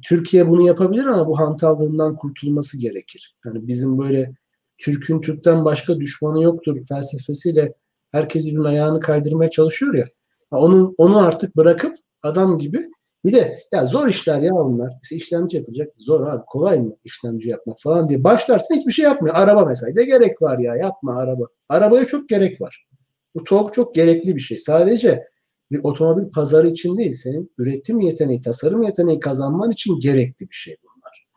Türkiye 0.03 0.49
bunu 0.49 0.67
yapabilir 0.67 1.05
ama 1.05 1.27
bu 1.27 1.39
hantallığından 1.39 2.15
kurtulması 2.15 2.79
gerekir. 2.79 3.35
Yani 3.45 3.67
bizim 3.67 3.97
böyle 3.97 4.35
Türk'ün 4.77 5.21
Türk'ten 5.21 5.65
başka 5.65 5.99
düşmanı 5.99 6.43
yoktur 6.43 6.75
felsefesiyle 6.89 7.73
herkes 8.11 8.45
birbirinin 8.45 8.63
ayağını 8.63 8.99
kaydırmaya 8.99 9.49
çalışıyor 9.49 9.93
ya. 9.93 10.05
Onu, 10.51 10.95
onu 10.97 11.17
artık 11.17 11.57
bırakıp 11.57 11.97
adam 12.23 12.57
gibi 12.59 12.91
bir 13.25 13.33
de 13.33 13.59
ya 13.73 13.85
zor 13.85 14.07
işler 14.07 14.41
ya 14.41 14.53
onlar. 14.53 14.93
Mesela 15.03 15.17
işlemci 15.17 15.57
yapılacak. 15.57 15.93
Zor 15.97 16.27
abi 16.27 16.43
kolay 16.47 16.79
mı 16.79 16.95
işlemci 17.03 17.49
yapmak 17.49 17.79
falan 17.79 18.09
diye 18.09 18.23
başlarsın 18.23 18.75
hiçbir 18.75 18.91
şey 18.91 19.05
yapmıyor. 19.05 19.35
Araba 19.35 19.65
mesela 19.65 19.93
ne 19.95 20.03
gerek 20.03 20.41
var 20.41 20.59
ya 20.59 20.75
yapma 20.75 21.19
araba. 21.19 21.43
Arabaya 21.69 22.05
çok 22.05 22.29
gerek 22.29 22.61
var. 22.61 22.87
Bu 23.35 23.43
TOG 23.43 23.73
çok 23.73 23.95
gerekli 23.95 24.35
bir 24.35 24.41
şey. 24.41 24.57
Sadece 24.57 25.27
bir 25.71 25.79
otomobil 25.83 26.31
pazarı 26.31 26.67
için 26.67 26.97
değil, 26.97 27.13
senin 27.13 27.51
üretim 27.57 28.01
yeteneği, 28.01 28.41
tasarım 28.41 28.83
yeteneği 28.83 29.19
kazanman 29.19 29.71
için 29.71 29.99
gerekli 29.99 30.49
bir 30.49 30.55
şey 30.55 30.75
bunlar. 30.83 31.27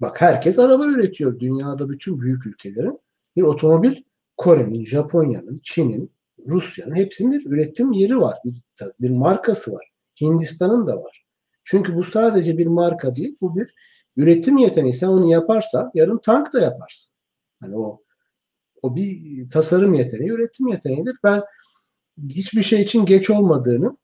Bak 0.00 0.20
herkes 0.20 0.58
araba 0.58 0.86
üretiyor. 0.86 1.40
Dünyada 1.40 1.88
bütün 1.88 2.20
büyük 2.20 2.46
ülkelerin 2.46 3.00
bir 3.36 3.42
otomobil 3.42 3.96
Kore'nin, 4.36 4.84
Japonya'nın, 4.84 5.60
Çin'in, 5.62 6.08
Rusya'nın 6.48 6.96
hepsinin 6.96 7.32
bir 7.32 7.46
üretim 7.46 7.92
yeri 7.92 8.20
var. 8.20 8.38
Bir, 8.44 8.54
bir 9.00 9.10
markası 9.10 9.72
var. 9.72 9.89
Hindistan'ın 10.20 10.86
da 10.86 11.02
var. 11.02 11.26
Çünkü 11.64 11.94
bu 11.94 12.04
sadece 12.04 12.58
bir 12.58 12.66
marka 12.66 13.16
değil, 13.16 13.36
bu 13.40 13.56
bir 13.56 13.74
üretim 14.16 14.58
yeteneği. 14.58 14.92
Sen 14.92 15.08
onu 15.08 15.30
yaparsan 15.30 15.90
yarın 15.94 16.18
tank 16.18 16.52
da 16.52 16.60
yaparsın. 16.60 17.16
Hani 17.60 17.78
o 17.78 18.02
o 18.82 18.96
bir 18.96 19.50
tasarım 19.50 19.94
yeteneği, 19.94 20.30
üretim 20.30 20.68
yeteneğidir. 20.68 21.16
Ben 21.24 21.42
hiçbir 22.28 22.62
şey 22.62 22.80
için 22.80 23.06
geç 23.06 23.30
olmadığını 23.30 23.96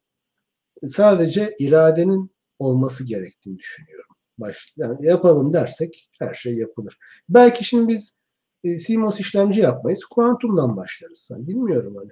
sadece 0.88 1.56
iradenin 1.58 2.30
olması 2.58 3.06
gerektiğini 3.06 3.58
düşünüyorum. 3.58 4.06
Baş, 4.38 4.74
yani 4.76 5.06
yapalım 5.06 5.52
dersek 5.52 6.10
her 6.18 6.34
şey 6.34 6.56
yapılır. 6.56 6.98
Belki 7.28 7.64
şimdi 7.64 7.88
biz 7.88 8.20
e, 8.64 8.78
CMOS 8.78 9.20
işlemci 9.20 9.60
yapmayız. 9.60 10.04
Kuantumdan 10.04 10.76
başlarız. 10.76 11.28
Yani 11.32 11.48
bilmiyorum 11.48 11.96
hani. 11.96 12.10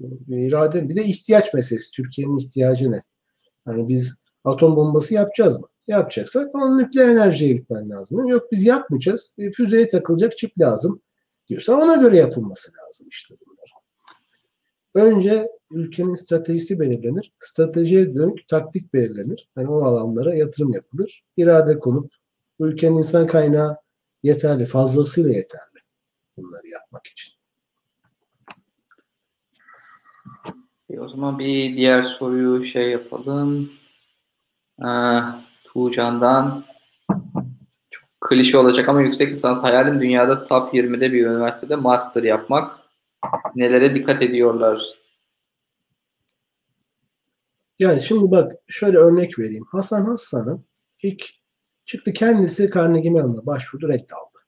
Bir 0.00 0.48
irade 0.48 0.88
bir 0.88 0.96
de 0.96 1.04
ihtiyaç 1.04 1.54
meselesi. 1.54 1.90
Türkiye'nin 1.90 2.38
ihtiyacı 2.38 2.92
ne? 2.92 3.02
Yani 3.66 3.88
biz 3.88 4.24
atom 4.44 4.76
bombası 4.76 5.14
yapacağız 5.14 5.60
mı? 5.60 5.66
Yapacaksak 5.86 6.54
onun 6.54 6.78
nükleer 6.78 7.08
enerjiye 7.08 7.52
gitmen 7.52 7.90
lazım. 7.90 8.28
Yok 8.28 8.52
biz 8.52 8.66
yapmayacağız. 8.66 9.36
E, 9.38 9.52
füzeye 9.52 9.88
takılacak 9.88 10.36
çip 10.36 10.60
lazım 10.60 11.02
diyorsa 11.48 11.74
ona 11.74 11.96
göre 11.96 12.16
yapılması 12.16 12.72
lazım 12.78 13.08
işte 13.10 13.34
bunlar. 13.46 13.72
Önce 14.94 15.48
ülkenin 15.70 16.14
stratejisi 16.14 16.80
belirlenir. 16.80 17.32
Stratejiye 17.38 18.14
dönük 18.14 18.48
taktik 18.48 18.94
belirlenir. 18.94 19.48
Yani 19.56 19.68
o 19.68 19.84
alanlara 19.84 20.34
yatırım 20.34 20.72
yapılır. 20.72 21.24
İrade 21.36 21.78
konup 21.78 22.12
ülkenin 22.60 22.96
insan 22.96 23.26
kaynağı 23.26 23.76
yeterli, 24.22 24.66
fazlasıyla 24.66 25.30
yeterli 25.30 25.80
bunları 26.36 26.68
yapmak 26.68 27.06
için. 27.06 27.35
E 30.96 31.00
o 31.00 31.08
zaman 31.08 31.38
bir 31.38 31.76
diğer 31.76 32.02
soruyu 32.02 32.62
şey 32.62 32.90
yapalım. 32.90 33.72
Ee, 34.82 35.18
Tuğcan'dan 35.64 36.64
çok 37.90 38.08
klişe 38.20 38.58
olacak 38.58 38.88
ama 38.88 39.02
yüksek 39.02 39.28
lisans 39.28 39.62
hayalim 39.62 40.00
dünyada 40.00 40.44
top 40.44 40.74
20'de 40.74 41.12
bir 41.12 41.26
üniversitede 41.26 41.76
master 41.76 42.22
yapmak. 42.22 42.80
Nelere 43.54 43.94
dikkat 43.94 44.22
ediyorlar? 44.22 44.82
Yani 47.78 48.00
şimdi 48.00 48.30
bak 48.30 48.52
şöyle 48.68 48.98
örnek 48.98 49.38
vereyim. 49.38 49.64
Hasan 49.72 50.04
Hasan'ın 50.04 50.64
ilk 51.02 51.24
çıktı 51.84 52.12
kendisi 52.12 52.70
Carnegie 52.74 53.10
Mellon'a 53.10 53.46
başvurdu 53.46 53.88
reddaldı. 53.88 54.38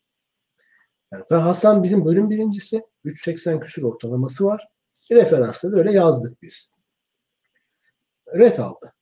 Yani 1.13 1.25
ve 1.31 1.37
Hasan 1.37 1.83
bizim 1.83 2.05
bölüm 2.05 2.31
birincisi 2.31 2.83
3.80 3.05 3.61
küsur 3.61 3.83
ortalaması 3.83 4.45
var. 4.45 4.78
Bir 5.11 5.17
referansla 5.17 5.73
da 5.73 5.77
öyle 5.77 5.93
yazdık 5.93 6.43
biz. 6.43 6.79
Red 8.35 8.59
aldı. 8.59 8.93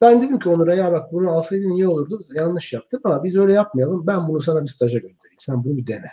Ben 0.00 0.22
dedim 0.22 0.38
ki 0.38 0.48
Onur'a 0.48 0.74
ya 0.74 0.92
bak 0.92 1.12
bunu 1.12 1.30
alsaydın 1.30 1.70
iyi 1.70 1.88
olurdu. 1.88 2.20
Yanlış 2.34 2.72
yaptın 2.72 3.00
ama 3.04 3.24
biz 3.24 3.36
öyle 3.36 3.52
yapmayalım. 3.52 4.06
Ben 4.06 4.28
bunu 4.28 4.40
sana 4.40 4.62
bir 4.62 4.68
staja 4.68 4.98
göndereyim. 4.98 5.38
Sen 5.38 5.64
bunu 5.64 5.76
bir 5.76 5.86
dene. 5.86 6.10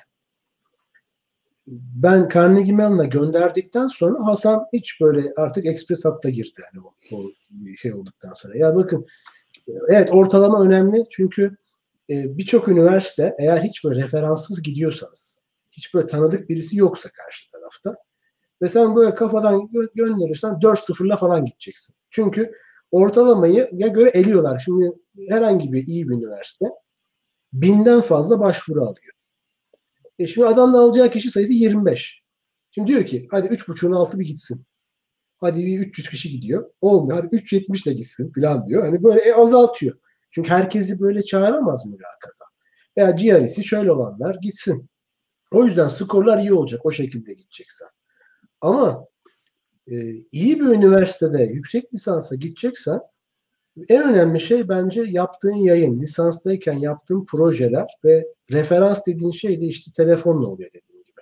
Ben 1.68 2.30
Carnegie 2.34 2.74
Mellon'a 2.74 3.04
gönderdikten 3.04 3.88
sonra 3.88 4.26
Hasan 4.26 4.66
hiç 4.74 5.02
böyle 5.02 5.34
artık 5.38 5.66
ekspres 5.66 6.06
hatta 6.06 6.30
girdi. 6.30 6.62
Yani 6.64 6.86
o, 6.86 7.18
o 7.18 7.32
şey 7.76 7.94
olduktan 7.94 8.34
sonra. 8.34 8.58
Ya 8.58 8.76
bakın 8.76 9.06
evet 9.90 10.10
ortalama 10.12 10.64
önemli 10.64 11.06
çünkü 11.10 11.58
e, 12.10 12.38
birçok 12.38 12.68
üniversite 12.68 13.36
eğer 13.40 13.62
hiç 13.62 13.84
böyle 13.84 14.04
referanssız 14.04 14.64
gidiyorsanız 14.64 15.42
hiç 15.72 15.94
böyle 15.94 16.08
tanıdık 16.08 16.50
birisi 16.50 16.78
yoksa 16.78 17.10
karşı 17.10 17.52
tarafta 17.52 17.96
ve 18.62 18.68
sen 18.68 18.96
böyle 18.96 19.16
kafadan 19.16 19.56
gö- 19.56 19.92
gönderiyorsan 19.96 20.60
4-0'la 20.60 21.18
falan 21.18 21.46
gideceksin. 21.46 21.96
Çünkü 22.10 22.52
ortalamayı 22.92 23.70
ya 23.72 23.88
göre 23.88 24.10
eliyorlar. 24.10 24.62
Şimdi 24.66 24.92
herhangi 25.30 25.74
bir 25.74 25.88
iyi 25.88 26.10
bir 26.10 26.14
üniversite 26.14 26.66
binden 27.54 28.02
fazla 28.02 28.40
başvuru 28.40 28.82
alıyor. 28.82 29.14
E 30.20 30.28
şimdi 30.28 30.48
adamla 30.48 30.80
alacağı 30.82 31.10
kişi 31.10 31.32
sayısı 31.32 31.54
25. 31.54 32.24
Şimdi 32.72 32.88
diyor 32.88 33.06
ki 33.06 33.28
hadi 33.32 33.48
3.5'un 33.48 33.92
altı 33.92 34.20
bir 34.20 34.26
gitsin. 34.26 34.66
Hadi 35.38 35.66
bir 35.66 35.80
300 35.80 36.10
kişi 36.10 36.30
gidiyor. 36.30 36.70
Olmuyor. 36.82 37.18
Hadi 37.18 37.36
370 37.36 37.86
de 37.86 37.94
gitsin 37.94 38.32
falan 38.36 38.68
diyor. 38.68 38.84
Hani 38.86 39.04
böyle 39.04 39.20
e, 39.20 39.34
azaltıyor. 39.34 39.98
Çünkü 40.30 40.50
herkesi 40.50 41.00
böyle 41.00 41.22
çağıramaz 41.22 41.86
mülakata. 41.86 42.46
Veya 42.98 43.12
GRE'si 43.12 43.64
şöyle 43.64 43.92
olanlar 43.92 44.36
gitsin. 44.42 44.90
O 45.52 45.66
yüzden 45.66 45.88
skorlar 45.88 46.40
iyi 46.40 46.54
olacak. 46.54 46.86
O 46.86 46.92
şekilde 46.92 47.34
gideceksen. 47.34 47.88
Ama 48.64 49.08
e, 49.92 49.96
iyi 50.32 50.60
bir 50.60 50.66
üniversitede 50.66 51.44
yüksek 51.44 51.94
lisansa 51.94 52.36
gideceksen 52.36 53.00
en 53.90 54.10
önemli 54.10 54.40
şey 54.40 54.70
bence 54.70 55.04
yaptığın 55.08 55.56
yayın, 55.56 56.00
lisanstayken 56.00 56.74
yaptığın 56.74 57.26
projeler 57.26 57.88
ve 58.06 58.28
referans 58.52 59.06
dediğin 59.08 59.32
şey 59.32 59.62
de 59.62 59.66
işte 59.66 59.92
telefonla 59.96 60.48
oluyor 60.48 60.70
dediğim 60.70 61.04
gibi. 61.04 61.22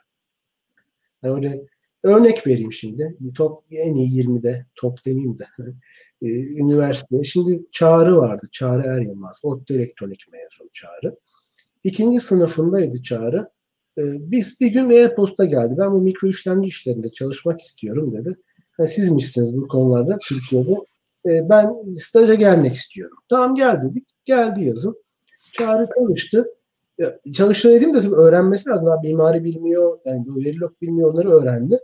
Yani 1.24 1.36
öyle 1.36 1.62
örnek 2.04 2.48
vereyim 2.48 2.74
şimdi. 2.74 3.18
Top 3.36 3.64
en 3.72 3.94
iyi 3.94 4.26
20'de 4.26 4.66
top 4.76 5.06
demeyeyim 5.06 5.40
de 5.40 5.46
e, 6.22 6.28
üniversite. 6.48 7.24
Şimdi 7.24 7.62
Çağrı 7.72 8.18
vardı. 8.18 8.48
Çağrı 8.52 8.88
Er 8.88 9.02
Yılmaz. 9.02 9.42
ODTÜ 9.44 9.74
elektronik 9.74 10.26
mezunu 10.32 10.70
Çağrı. 10.74 11.16
İkinci 11.84 12.20
sınıfındaydı 12.20 13.02
Çağrı. 13.02 13.50
E, 14.02 14.32
biz 14.32 14.60
bir 14.62 14.68
gün 14.68 14.90
e-posta 14.90 15.46
geldi. 15.46 15.76
Ben 15.78 15.92
bu 15.92 16.02
mikro 16.02 16.28
işlemci 16.28 16.68
işlerinde 16.68 17.10
çalışmak 17.10 17.62
istiyorum 17.62 18.14
dedi. 18.14 18.38
Yani 18.80 18.90
sizmişsiniz 18.90 19.58
bu 19.58 19.68
konularda 19.68 20.18
Türkiye'de. 20.28 20.72
E, 21.26 21.50
ben 21.50 21.76
staja 21.98 22.34
gelmek 22.34 22.74
istiyorum. 22.74 23.18
Tamam 23.30 23.56
gel 23.56 23.82
dedik. 23.84 24.08
Geldi 24.26 24.64
yazın. 24.64 25.04
Çağrı 25.54 25.90
konuştu. 25.90 26.46
Çalıştı 27.34 27.70
dediğim 27.70 27.94
de 27.94 28.02
tabii 28.02 28.16
öğrenmesi 28.16 28.70
lazım. 28.70 28.88
Daha 28.88 29.00
mimari 29.02 29.44
bilmiyor, 29.44 30.00
yani 30.06 30.26
bu 30.28 30.36
verilog 30.36 30.82
bilmiyor 30.82 31.14
onları 31.14 31.30
öğrendi. 31.30 31.80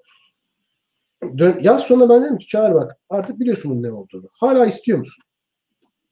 Dön, 1.37 1.59
yaz 1.61 1.81
sonunda 1.81 2.09
ben 2.09 2.23
dedim 2.23 2.37
ki 2.37 2.47
Çağrı 2.47 2.75
bak 2.75 2.97
artık 3.09 3.39
biliyorsun 3.39 3.71
bunun 3.71 3.83
ne 3.83 3.91
olduğunu. 3.91 4.29
Hala 4.31 4.65
istiyor 4.65 4.99
musun? 4.99 5.23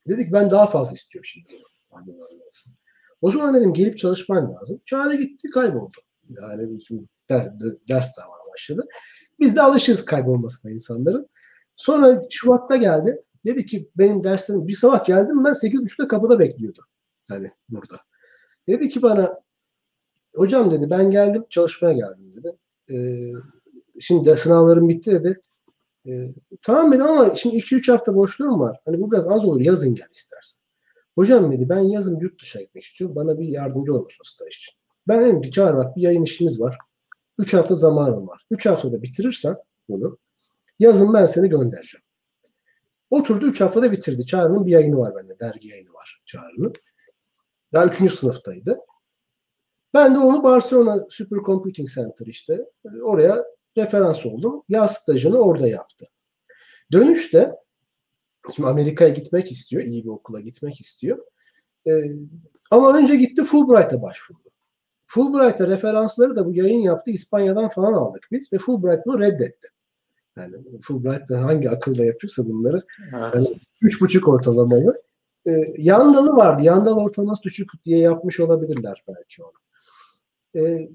Dedik 0.08 0.34
ben 0.34 0.50
daha 0.50 0.68
fazla 0.68 0.94
istiyorum 0.94 1.26
şimdi. 1.26 1.64
O 3.26 3.32
zaman 3.32 3.56
dedim 3.56 3.74
gelip 3.74 3.98
çalışman 3.98 4.56
lazım. 4.56 4.82
Çağrı 4.86 5.16
gitti 5.16 5.50
kayboldu. 5.50 5.98
Yani 6.30 6.86
şimdi 6.86 7.04
ders, 7.90 8.18
davana 8.18 8.52
başladı. 8.54 8.88
Biz 9.40 9.56
de 9.56 9.62
alışırız 9.62 10.06
kaybolmasına 10.06 10.72
insanların. 10.72 11.30
Sonra 11.76 12.22
Şubat'ta 12.30 12.76
geldi. 12.76 13.24
Dedi 13.46 13.66
ki 13.66 13.90
benim 13.98 14.24
derslerim 14.24 14.68
bir 14.68 14.76
sabah 14.76 15.06
geldim 15.06 15.44
ben 15.44 15.52
8.30'da 15.52 16.08
kapıda 16.08 16.40
bekliyordu. 16.40 16.82
Yani 17.30 17.52
burada. 17.70 17.96
Dedi 18.68 18.90
ki 18.90 19.02
bana 19.02 19.42
hocam 20.36 20.72
dedi 20.72 20.90
ben 20.90 21.12
geldim 21.12 21.46
çalışmaya 21.50 21.94
geldim 21.94 22.34
dedi. 22.36 22.58
Ee, 22.92 23.32
şimdi 24.00 24.30
de 24.30 24.38
sınavlarım 24.38 24.90
bitti 24.90 25.12
dedi. 25.12 25.40
Ee, 26.08 26.34
tamam 26.62 26.94
dedim 26.94 27.06
ama 27.06 27.36
şimdi 27.36 27.56
2-3 27.56 27.92
hafta 27.92 28.16
boşluğum 28.16 28.60
var. 28.60 28.80
Hani 28.86 29.02
bu 29.02 29.12
biraz 29.12 29.28
az 29.28 29.46
olur 29.46 29.62
yazın 29.62 29.96
gel 29.96 30.08
istersen. 30.14 30.65
Hocam 31.16 31.52
dedi 31.52 31.70
ben 31.70 31.80
yazın 31.80 32.20
yurt 32.20 32.42
dışına 32.42 32.62
gitmek 32.62 32.84
istiyorum. 32.84 33.16
Bana 33.16 33.40
bir 33.40 33.48
yardımcı 33.48 33.94
olursun 33.94 34.24
staj 34.24 34.56
için. 34.56 34.74
Ben 35.08 35.26
dedim 35.26 35.42
ki 35.42 35.52
çağır 35.52 35.78
bak 35.78 35.96
bir 35.96 36.02
yayın 36.02 36.24
işimiz 36.24 36.62
var. 36.62 36.78
3 37.38 37.54
hafta 37.54 37.76
zamanım 37.76 38.28
var. 38.28 38.46
3 38.52 38.66
haftada 38.66 39.02
bitirirsen 39.02 39.56
bunu 39.90 40.18
yazın 40.80 41.14
ben 41.14 41.26
seni 41.26 41.50
göndereceğim. 41.50 42.04
Oturdu 43.10 43.46
3 43.46 43.62
haftada 43.62 43.92
bitirdi. 43.92 44.26
Çağrı'nın 44.26 44.66
bir 44.66 44.72
yayını 44.72 44.98
var 44.98 45.16
bende. 45.16 45.40
Dergi 45.40 45.68
yayını 45.68 45.94
var 45.94 46.22
Çağrı'nın. 46.26 46.74
Daha 47.74 47.86
3. 47.86 48.14
sınıftaydı. 48.14 48.80
Ben 49.94 50.16
de 50.16 50.20
onu 50.20 50.44
Barcelona 50.44 51.06
Supercomputing 51.10 51.90
Center 51.90 52.26
işte 52.26 52.60
oraya 53.04 53.46
referans 53.78 54.26
oldum. 54.26 54.64
Yaz 54.70 54.94
stajını 54.94 55.38
orada 55.38 55.68
yaptı. 55.68 56.06
Dönüşte 56.92 57.52
şimdi 58.56 58.70
Amerika'ya 58.70 59.12
gitmek 59.12 59.52
istiyor. 59.52 59.84
iyi 59.84 60.04
bir 60.04 60.10
okula 60.10 60.40
gitmek 60.40 60.82
istiyor. 60.82 61.18
Ee, 61.88 61.92
ama 62.72 62.98
önce 62.98 63.16
gitti 63.16 63.44
Fulbright'a 63.44 64.02
başvurdu. 64.02 64.50
Fulbright'a 65.08 65.68
referansları 65.68 66.36
da 66.36 66.46
bu 66.46 66.54
yayın 66.54 66.80
yaptı 66.80 67.12
İspanya'dan 67.12 67.70
falan 67.70 67.94
aldık 67.94 68.28
biz 68.32 68.54
ve 68.54 68.58
Fulbright 68.58 69.06
bunu 69.06 69.20
reddetti. 69.20 69.68
Yani 70.38 70.56
Fulbright 70.82 71.30
da 71.30 71.42
hangi 71.42 71.70
akılda 71.70 72.06
yapıyorsa 72.06 72.50
bunları 72.50 72.82
evet. 73.14 73.36
yani 73.36 73.60
üç 73.82 74.02
buçuk 74.02 74.28
ortalamalı. 74.28 75.02
Ee, 75.48 75.74
yandalı 75.78 76.36
vardı. 76.36 76.64
Yandal 76.64 76.98
ortalaması 76.98 77.44
düşük 77.44 77.70
diye 77.86 78.00
yapmış 78.00 78.40
olabilirler 78.40 79.04
belki 79.08 79.44
onu. 79.44 79.54
Ee, 80.56 80.90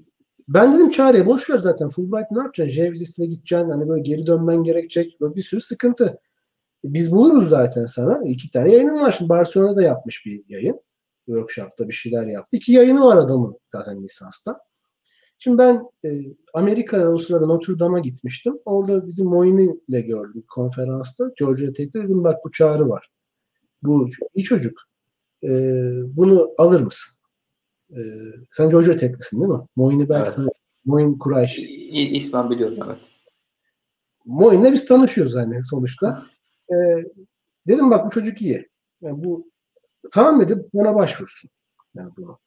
ben 0.47 0.71
dedim 0.71 0.89
çareye 0.89 1.25
boş 1.25 1.49
ver 1.49 1.57
zaten 1.57 1.89
Fulbright 1.89 2.31
ne 2.31 2.39
yapacaksın? 2.39 2.73
Jevzis'le 2.73 3.17
gideceksin. 3.17 3.69
Hani 3.69 3.89
böyle 3.89 4.01
geri 4.01 4.27
dönmen 4.27 4.63
gerekecek. 4.63 5.21
Böyle 5.21 5.35
bir 5.35 5.41
sürü 5.41 5.61
sıkıntı. 5.61 6.19
Biz 6.83 7.11
buluruz 7.11 7.49
zaten 7.49 7.85
sana. 7.85 8.21
İki 8.25 8.51
tane 8.51 8.71
yayınım 8.71 9.01
var. 9.01 9.11
Şimdi 9.11 9.29
Barcelona'da 9.29 9.81
yapmış 9.81 10.25
bir 10.25 10.43
yayın. 10.47 10.81
Workshop'ta 11.25 11.87
bir 11.87 11.93
şeyler 11.93 12.27
yaptı. 12.27 12.57
İki 12.57 12.73
yayını 12.73 13.05
var 13.05 13.17
adamın 13.17 13.57
zaten 13.67 14.03
lisansta. 14.03 14.59
Şimdi 15.37 15.57
ben 15.57 15.83
e, 16.05 16.09
Amerika'da 16.53 17.13
o 17.13 17.17
sırada 17.17 17.45
Notre 17.45 17.79
Dame'a 17.79 17.99
gitmiştim. 17.99 18.59
Orada 18.65 19.07
bizim 19.07 19.25
Moyni 19.25 19.77
ile 19.87 20.01
gördüm 20.01 20.43
konferansta. 20.49 21.31
Georgia 21.39 21.73
Tech'te 21.73 22.03
dedim 22.03 22.23
bak 22.23 22.37
bu 22.45 22.51
çağrı 22.51 22.89
var. 22.89 23.09
Bu 23.83 24.09
iyi 24.35 24.43
çocuk. 24.43 24.81
E, 25.43 25.49
bunu 26.05 26.53
alır 26.57 26.81
mısın? 26.81 27.21
E, 27.91 27.99
sen 28.51 28.69
Georgia 28.69 28.95
Tech'lisin 28.95 29.41
değil 29.41 29.51
mi? 29.51 29.59
Moyni 29.75 30.09
belki 30.09 30.25
evet. 30.25 30.35
tanı. 30.35 30.49
Moin 30.85 31.17
Kurayş. 31.17 31.59
İsmen 31.91 32.49
biliyorum 32.49 32.77
evet. 32.85 32.97
Moyin'le 34.25 34.73
biz 34.73 34.85
tanışıyoruz 34.85 35.35
hani 35.35 35.63
sonuçta. 35.63 36.25
E, 36.71 36.75
dedim 37.67 37.91
bak 37.91 38.05
bu 38.05 38.09
çocuk 38.09 38.41
iyi. 38.41 38.69
Yani 39.01 39.23
bu 39.23 39.51
tamam 40.11 40.41
dedim 40.41 40.69
bana 40.73 40.95
başvursun. 40.95 41.49
Yani 41.95 42.11
bunu. 42.17 42.39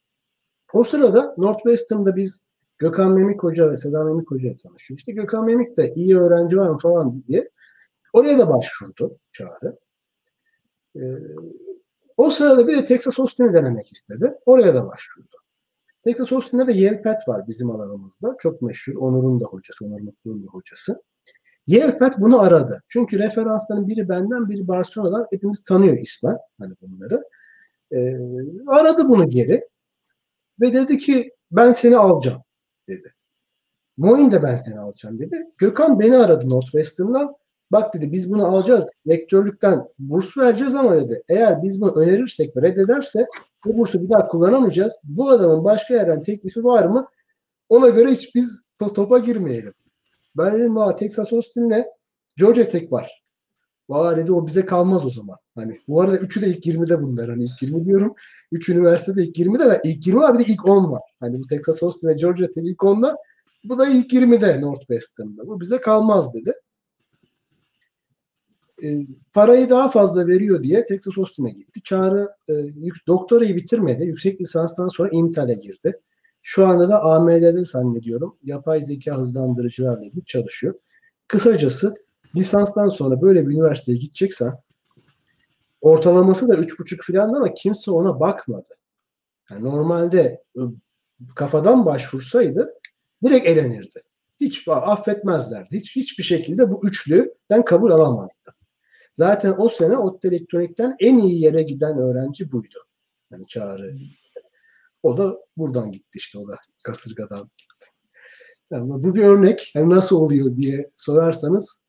O 0.73 0.85
sırada 0.85 1.35
Northwestern'da 1.39 2.17
biz 2.17 2.47
Gökhan 2.79 3.13
Memik 3.13 3.43
Hoca 3.43 3.71
ve 3.71 3.77
Seda 3.77 4.05
Memik 4.05 4.31
Hoca 4.31 4.57
tanışıyor. 4.57 4.99
İşte 4.99 5.13
Gökhan 5.13 5.45
Memik 5.45 5.77
de 5.77 5.95
iyi 5.95 6.19
öğrenci 6.19 6.57
var 6.57 6.71
mı 6.71 6.79
falan 6.79 7.21
diye 7.21 7.51
oraya 8.13 8.39
da 8.39 8.49
başvurdu 8.49 9.11
Çağrı. 9.33 9.79
Ee, 10.97 11.01
o 12.17 12.31
sırada 12.31 12.69
bir 12.69 12.77
de 12.77 12.85
Texas 12.85 13.21
Austin'i 13.21 13.55
denemek 13.55 13.93
istedi. 13.93 14.35
Oraya 14.47 14.75
da 14.75 14.87
başvurdu. 14.87 15.37
Texas 16.03 16.33
Austin'de 16.33 16.67
de 16.67 16.73
Yale 16.73 17.03
Pat 17.03 17.29
var 17.29 17.49
bizim 17.49 17.71
alanımızda. 17.71 18.37
Çok 18.39 18.63
meşhur. 18.63 18.95
Onur'un 18.97 19.41
da 19.41 19.45
hocası. 19.45 19.85
Onur 19.85 20.01
Mutlu'nun 20.01 20.47
da 20.47 20.47
hocası. 20.47 21.03
Yale 21.67 21.99
Pat 21.99 22.21
bunu 22.21 22.41
aradı. 22.41 22.83
Çünkü 22.89 23.19
referansların 23.19 23.89
biri 23.89 24.09
benden 24.09 24.49
biri 24.49 24.69
Barcelona'dan 24.69 25.27
hepimiz 25.31 25.65
tanıyor 25.65 25.97
ismen. 25.97 26.39
Hani 26.59 26.75
bunları. 26.81 27.25
Ee, 27.93 28.19
aradı 28.67 29.09
bunu 29.09 29.31
geri. 29.31 29.69
Ve 30.61 30.73
dedi 30.73 30.99
ki 30.99 31.33
ben 31.51 31.73
seni 31.73 31.97
alacağım 31.97 32.43
dedi. 32.89 33.15
Moin 33.97 34.31
de 34.31 34.43
ben 34.43 34.57
seni 34.57 34.81
alacağım 34.81 35.19
dedi. 35.19 35.47
Gökhan 35.57 36.01
beni 36.01 36.17
aradı 36.17 36.51
Northwestern'dan. 36.51 37.37
Bak 37.73 37.95
dedi 37.95 38.13
biz 38.13 38.33
bunu 38.33 38.47
alacağız. 38.47 38.85
Rektörlükten 39.09 39.89
burs 39.99 40.39
vereceğiz 40.39 40.75
ama 40.75 40.97
dedi. 40.97 41.23
Eğer 41.29 41.63
biz 41.63 41.81
bunu 41.81 41.93
önerirsek 41.93 42.57
ve 42.57 42.63
reddederse 42.63 43.27
bu 43.67 43.77
bursu 43.77 44.03
bir 44.03 44.11
daha 44.11 44.29
kullanamayacağız. 44.29 44.99
Bu 45.05 45.31
adamın 45.31 45.65
başka 45.65 45.95
yerden 45.95 46.23
teklifi 46.23 46.65
var 46.65 46.85
mı? 46.85 47.09
Ona 47.69 47.89
göre 47.89 48.11
hiç 48.11 48.35
biz 48.35 48.63
topa 48.95 49.19
girmeyelim. 49.19 49.75
Ben 50.37 50.59
dedim 50.59 50.77
valla 50.77 50.97
Texas 50.97 51.33
Austin'le 51.33 51.85
Georgia 52.37 52.69
Tech 52.69 52.93
var. 52.93 53.25
Valla 53.89 54.17
dedi 54.17 54.33
o 54.33 54.47
bize 54.47 54.67
kalmaz 54.67 55.07
o 55.07 55.11
zaman. 55.11 55.37
Hani 55.55 55.81
bu 55.89 56.01
arada 56.01 56.17
üçü 56.17 56.41
de 56.41 56.47
ilk 56.47 56.67
20'de 56.67 57.03
bunlar. 57.03 57.31
Hani 57.31 57.45
ilk 57.45 57.63
20 57.63 57.85
diyorum. 57.85 58.15
Üç 58.53 58.69
üniversitede 58.69 59.23
ilk 59.23 59.39
20'de 59.39 59.71
ve 59.71 59.81
ilk 59.85 60.07
20 60.07 60.21
var 60.21 60.39
bir 60.39 60.45
de 60.45 60.53
ilk 60.53 60.69
10 60.69 60.93
var. 60.93 61.03
Hani 61.21 61.39
bu 61.39 61.47
Texas 61.47 61.83
Austin 61.83 62.09
ve 62.09 62.13
Georgia 62.13 62.47
Tech 62.47 62.67
ilk 62.67 62.79
10'da. 62.79 63.17
Bu 63.65 63.79
da 63.79 63.89
ilk 63.89 64.13
20'de 64.13 64.61
Northwestern'da. 64.61 65.47
Bu 65.47 65.61
bize 65.61 65.81
kalmaz 65.81 66.35
dedi. 66.35 66.53
E, 68.83 69.07
parayı 69.33 69.71
daha 69.71 69.91
fazla 69.91 70.27
veriyor 70.27 70.63
diye 70.63 70.87
Texas 70.87 71.19
Austin'e 71.19 71.51
gitti. 71.51 71.83
Çağrı 71.83 72.29
e, 72.49 72.53
doktorayı 73.07 73.57
bitirmedi. 73.57 74.05
Yüksek 74.05 74.41
lisanstan 74.41 74.89
sonra 74.89 75.09
Intel'e 75.13 75.55
girdi. 75.55 76.01
Şu 76.47 76.67
anda 76.67 76.89
da 76.89 77.03
AMD'de 77.03 77.65
zannediyorum 77.65 78.37
yapay 78.43 78.83
zeka 78.83 79.17
hızlandırıcılarla 79.17 80.05
ilgili 80.05 80.25
çalışıyor. 80.25 80.75
Kısacası 81.29 81.95
lisanstan 82.37 82.89
sonra 82.89 83.23
böyle 83.23 83.47
bir 83.47 83.53
üniversiteye 83.53 83.99
gideceksen 83.99 84.53
ortalaması 85.81 86.49
da 86.49 86.55
3,5 86.55 87.07
falan 87.07 87.35
ama 87.35 87.55
kimse 87.55 87.91
ona 87.91 88.21
bakmadı. 88.21 88.75
Yani 89.51 89.65
normalde 89.65 90.43
kafadan 91.35 91.87
başvursaydı 91.87 92.75
direkt 93.25 93.47
elenirdi. 93.47 94.03
Hiç 94.41 94.69
affetmezlerdi. 94.69 95.77
Hiç 95.77 95.97
hiçbir 95.97 96.25
şekilde 96.25 96.71
bu 96.71 96.81
üçlüden 96.87 97.65
kabul 97.65 97.91
alamazdı. 97.91 98.55
Zaten 99.13 99.55
o 99.59 99.69
sene 99.69 99.97
ODTÜ 99.97 100.29
Elektronik'ten 100.29 100.97
en 101.01 101.19
iyi 101.19 101.43
yere 101.43 101.63
giden 101.63 101.99
öğrenci 101.99 102.53
buydu. 102.53 102.79
Yani 103.31 103.47
Çağrı. 103.47 103.97
O 105.05 105.17
da 105.17 105.39
buradan 105.57 105.93
gitti 105.93 106.19
işte 106.19 106.39
o 106.39 106.49
da 106.49 106.57
kasırgadan 106.85 107.51
gitti. 107.59 107.87
Yani 108.71 108.89
bu 108.91 109.15
bir 109.15 109.25
örnek. 109.25 109.73
Yani 109.75 109.91
nasıl 109.91 110.17
oluyor 110.17 110.57
diye 110.57 110.87
sorarsanız 110.89 111.81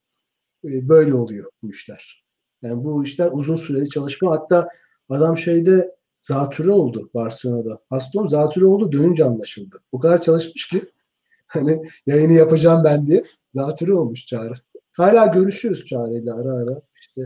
e, 0.66 0.90
böyle 0.90 1.14
oluyor 1.14 1.52
bu 1.62 1.70
işler. 1.70 2.26
Yani 2.62 2.84
bu 2.84 3.04
işler 3.04 3.30
uzun 3.32 3.56
süreli 3.56 3.90
çalışma. 3.90 4.32
Hatta 4.32 4.68
adam 5.10 5.38
şeyde 5.38 5.96
zatürre 6.22 6.72
oldu 6.72 7.10
Barcelona'da. 7.14 7.80
Hasta 7.90 8.20
oldu, 8.20 8.28
zatürre 8.28 8.66
oldu 8.66 8.92
dönünce 8.92 9.26
anlaşıldı. 9.26 9.80
O 9.92 10.00
kadar 10.00 10.22
çalışmış 10.22 10.68
ki 10.70 10.92
hani 11.48 11.84
yayını 12.08 12.34
yapacağım 12.34 12.84
ben 12.84 13.08
diye 13.08 13.24
zatürre 13.54 13.94
olmuş 13.94 14.26
Çağrı. 14.26 14.54
Hala 14.98 15.26
görüşüyoruz 15.26 15.86
Çağrı'yla 15.86 16.36
ara 16.36 16.64
ara. 16.64 16.82
İşte 17.00 17.22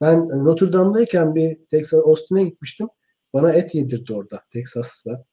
ben 0.00 0.16
e, 0.16 0.44
Notre 0.44 0.72
Dame'dayken 0.72 1.34
bir 1.34 1.56
Texas 1.70 2.00
Austin'e 2.04 2.44
gitmiştim. 2.44 2.88
Bana 3.32 3.52
et 3.52 3.74
yedirdi 3.74 4.12
orada 4.12 4.40
Texas'ta. 4.50 5.24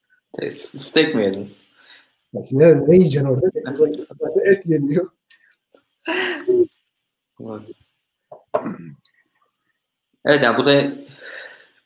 Steak 0.51 1.15
mi 1.15 1.23
yediniz? 1.23 1.63
Ne, 2.33 2.73
ne 2.87 2.95
yiyeceksin 2.95 3.27
orada? 3.27 3.47
et 4.45 4.65
yeniyor. 4.65 5.11
Evet 10.25 10.43
yani 10.43 10.57
bu 10.57 10.65
da 10.65 10.93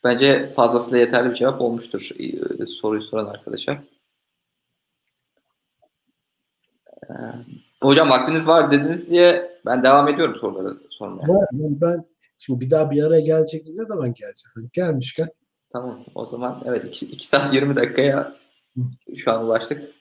bence 0.04 0.46
fazlasıyla 0.46 0.98
yeterli 0.98 1.30
bir 1.30 1.34
cevap 1.34 1.60
olmuştur 1.60 2.10
e, 2.60 2.66
soruyu 2.66 3.02
soran 3.02 3.26
arkadaşa. 3.26 3.84
Ee, 7.10 7.14
hocam 7.82 8.10
vaktiniz 8.10 8.48
var 8.48 8.70
dediniz 8.70 9.10
diye 9.10 9.60
ben 9.66 9.82
devam 9.82 10.08
ediyorum 10.08 10.36
soruları 10.36 10.78
sormaya. 10.90 11.28
Var, 11.28 11.48
ben 11.52 12.04
şimdi 12.38 12.60
bir 12.60 12.70
daha 12.70 12.90
bir 12.90 13.02
araya 13.02 13.20
gelecek 13.20 13.66
ne 13.66 13.84
zaman 13.84 14.08
geleceğiz? 14.08 14.52
Hani 14.56 14.68
gelmişken. 14.72 15.28
Tamam 15.68 16.04
o 16.14 16.24
zaman 16.24 16.62
evet 16.64 17.02
2 17.02 17.26
saat 17.26 17.54
20 17.54 17.76
dakikaya 17.76 18.36
şu 19.16 19.32
an 19.32 19.44
ulaştık. 19.44 19.94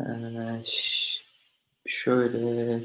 Ee, 0.00 0.62
şöyle 1.86 2.80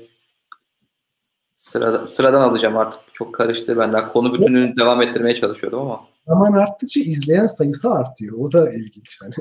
Sırada, 1.62 2.08
sıradan 2.08 2.42
alacağım 2.42 2.78
artık. 2.78 3.00
Çok 3.14 3.36
karıştı. 3.36 3.78
Ben 3.78 3.94
daha 3.94 4.08
konu 4.08 4.34
bütününü 4.34 4.78
devam 4.78 5.02
ettirmeye 5.02 5.36
çalışıyordum 5.36 5.80
ama. 5.80 6.08
Zaman 6.28 6.54
arttıkça 6.54 7.00
izleyen 7.00 7.48
sayısı 7.48 7.92
artıyor. 7.92 8.38
O 8.40 8.52
da 8.52 8.70
ilginç. 8.72 9.20
Yani. 9.22 9.34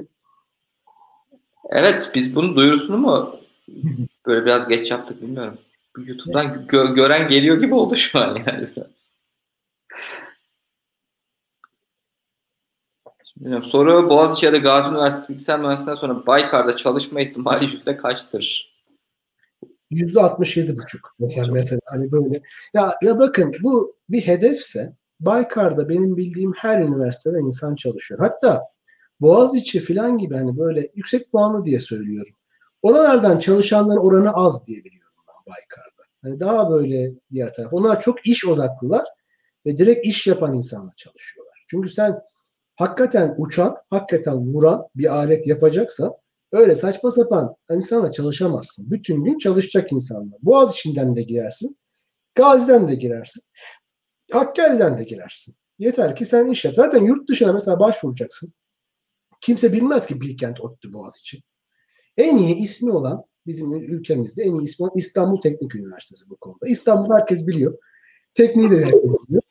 Evet. 1.70 2.10
Biz 2.14 2.34
bunun 2.34 2.56
duyurusunu 2.56 2.98
mu 2.98 3.36
böyle 4.26 4.46
biraz 4.46 4.68
geç 4.68 4.90
yaptık 4.90 5.22
bilmiyorum. 5.22 5.58
YouTube'dan 5.98 6.46
gö- 6.46 6.94
gören 6.94 7.28
geliyor 7.28 7.60
gibi 7.60 7.74
oldu 7.74 7.96
şu 7.96 8.18
an 8.18 8.36
yani 8.46 8.68
biraz. 8.76 9.09
Soru 13.62 14.10
Boğaziçi 14.10 14.46
ya 14.46 14.52
da 14.52 14.56
Gazi 14.56 14.90
Üniversitesi 14.90 15.28
Bilgisayar 15.28 15.60
Mühendisliğinden 15.60 16.00
sonra 16.00 16.26
Baykar'da 16.26 16.76
çalışma 16.76 17.20
ihtimali 17.20 17.64
yüzde 17.64 17.96
kaçtır? 17.96 18.70
yüzde 19.90 20.20
67 20.20 20.76
buçuk 20.76 21.14
mesela, 21.18 21.52
mesela 21.52 21.80
hani 21.86 22.12
böyle 22.12 22.42
ya 22.74 22.94
ya 23.02 23.18
bakın 23.18 23.52
bu 23.62 23.96
bir 24.08 24.20
hedefse 24.20 24.96
Baykar'da 25.20 25.88
benim 25.88 26.16
bildiğim 26.16 26.52
her 26.52 26.82
üniversitede 26.82 27.38
insan 27.38 27.74
çalışıyor. 27.74 28.20
Hatta 28.20 28.62
Boğaziçi 29.20 29.80
falan 29.80 30.18
gibi 30.18 30.36
hani 30.36 30.58
böyle 30.58 30.90
yüksek 30.94 31.32
puanlı 31.32 31.64
diye 31.64 31.78
söylüyorum. 31.78 32.34
Oralardan 32.82 33.38
çalışanların 33.38 34.00
oranı 34.00 34.32
az 34.32 34.66
diye 34.66 34.84
biliyorum 34.84 35.22
ben 35.28 35.54
Baykar'da. 35.54 36.02
Hani 36.22 36.40
daha 36.40 36.70
böyle 36.70 37.10
diğer 37.30 37.54
taraf. 37.54 37.72
Onlar 37.72 38.00
çok 38.00 38.26
iş 38.26 38.46
odaklılar 38.46 39.04
ve 39.66 39.76
direkt 39.76 40.06
iş 40.06 40.26
yapan 40.26 40.54
insanla 40.54 40.92
çalışıyorlar. 40.96 41.64
Çünkü 41.68 41.88
sen 41.88 42.20
hakikaten 42.80 43.34
uçan, 43.38 43.76
hakikaten 43.90 44.36
vuran 44.36 44.86
bir 44.96 45.16
alet 45.16 45.46
yapacaksa 45.46 46.20
Öyle 46.52 46.74
saçma 46.74 47.10
sapan 47.10 47.56
insanla 47.70 48.12
çalışamazsın. 48.12 48.90
Bütün 48.90 49.24
gün 49.24 49.38
çalışacak 49.38 49.92
insanla. 49.92 50.36
Boğaz 50.42 50.74
içinden 50.74 51.16
de 51.16 51.22
girersin. 51.22 51.78
Gazi'den 52.34 52.88
de 52.88 52.94
girersin. 52.94 53.42
Hakkari'den 54.32 54.98
de 54.98 55.04
girersin. 55.04 55.54
Yeter 55.78 56.16
ki 56.16 56.24
sen 56.24 56.46
iş 56.46 56.64
yap. 56.64 56.74
Zaten 56.76 57.04
yurt 57.04 57.28
dışına 57.28 57.52
mesela 57.52 57.80
başvuracaksın. 57.80 58.52
Kimse 59.40 59.72
bilmez 59.72 60.06
ki 60.06 60.20
Bilkent 60.20 60.60
ODTÜ 60.60 60.92
Boğaziçi. 60.92 61.42
En 62.16 62.36
iyi 62.36 62.56
ismi 62.56 62.92
olan 62.92 63.24
bizim 63.46 63.72
ülkemizde 63.72 64.42
en 64.42 64.54
iyi 64.54 64.62
ismi 64.62 64.84
olan 64.84 64.96
İstanbul 64.96 65.40
Teknik 65.40 65.74
Üniversitesi 65.74 66.30
bu 66.30 66.36
konuda. 66.36 66.68
İstanbul 66.68 67.14
herkes 67.14 67.46
biliyor. 67.46 67.78
Tekniği 68.34 68.70
de 68.70 68.76
biliyor. 68.76 69.42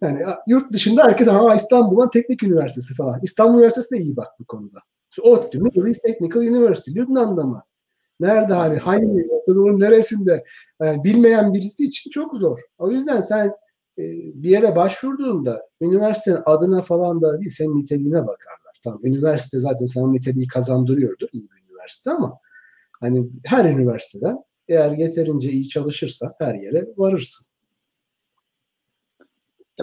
Yani 0.00 0.18
yurt 0.46 0.72
dışında 0.72 1.04
herkes 1.04 1.26
ha 1.26 1.54
İstanbul'dan 1.54 2.10
teknik 2.10 2.42
üniversitesi 2.42 2.94
falan. 2.94 3.20
İstanbul 3.22 3.54
Üniversitesi 3.54 3.94
de 3.94 3.98
iyi 3.98 4.16
bak 4.16 4.28
bu 4.40 4.44
konuda. 4.44 4.78
ODTÜ, 5.22 5.60
Middle 5.60 5.88
East 5.88 6.02
Technical 6.02 6.42
University, 6.42 6.90
Lübnan'da 6.90 7.44
mı? 7.44 7.62
Nerede 8.20 8.54
hani 8.54 8.78
hangi 8.78 9.28
Ortadoğu'nun 9.30 9.80
neresinde 9.80 10.44
yani 10.80 11.04
bilmeyen 11.04 11.54
birisi 11.54 11.84
için 11.84 12.10
çok 12.10 12.36
zor. 12.36 12.58
O 12.78 12.90
yüzden 12.90 13.20
sen 13.20 13.46
e, 13.98 14.02
bir 14.34 14.50
yere 14.50 14.76
başvurduğunda 14.76 15.62
üniversitenin 15.80 16.42
adına 16.46 16.82
falan 16.82 17.22
da 17.22 17.40
değil 17.40 17.50
senin 17.50 17.76
niteliğine 17.76 18.20
bakarlar. 18.20 18.80
Tamam 18.84 19.00
üniversite 19.04 19.58
zaten 19.58 19.86
sana 19.86 20.10
niteliği 20.10 20.46
kazandırıyordur 20.46 21.28
iyi 21.32 21.48
bir 21.50 21.70
üniversite 21.70 22.10
ama 22.10 22.38
hani 23.00 23.28
her 23.44 23.64
üniversiteden 23.64 24.38
eğer 24.68 24.92
yeterince 24.92 25.50
iyi 25.50 25.68
çalışırsa 25.68 26.34
her 26.38 26.54
yere 26.54 26.86
varırsın. 26.96 27.49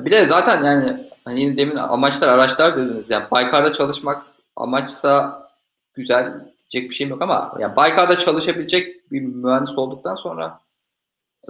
Bir 0.05 0.11
de 0.11 0.25
zaten 0.25 0.63
yani 0.63 1.09
hani 1.25 1.57
demin 1.57 1.75
amaçlar 1.75 2.27
araçlar 2.27 2.77
dediniz 2.77 3.09
yani 3.09 3.31
Baykar'da 3.31 3.73
çalışmak 3.73 4.25
amaçsa 4.55 5.43
güzel 5.93 6.33
diyecek 6.71 6.89
bir 6.89 6.95
şeyim 6.95 7.11
yok 7.11 7.21
ama 7.21 7.57
yani 7.59 7.75
Baykar'da 7.75 8.15
çalışabilecek 8.15 9.11
bir 9.11 9.21
mühendis 9.21 9.77
olduktan 9.77 10.15
sonra 10.15 10.59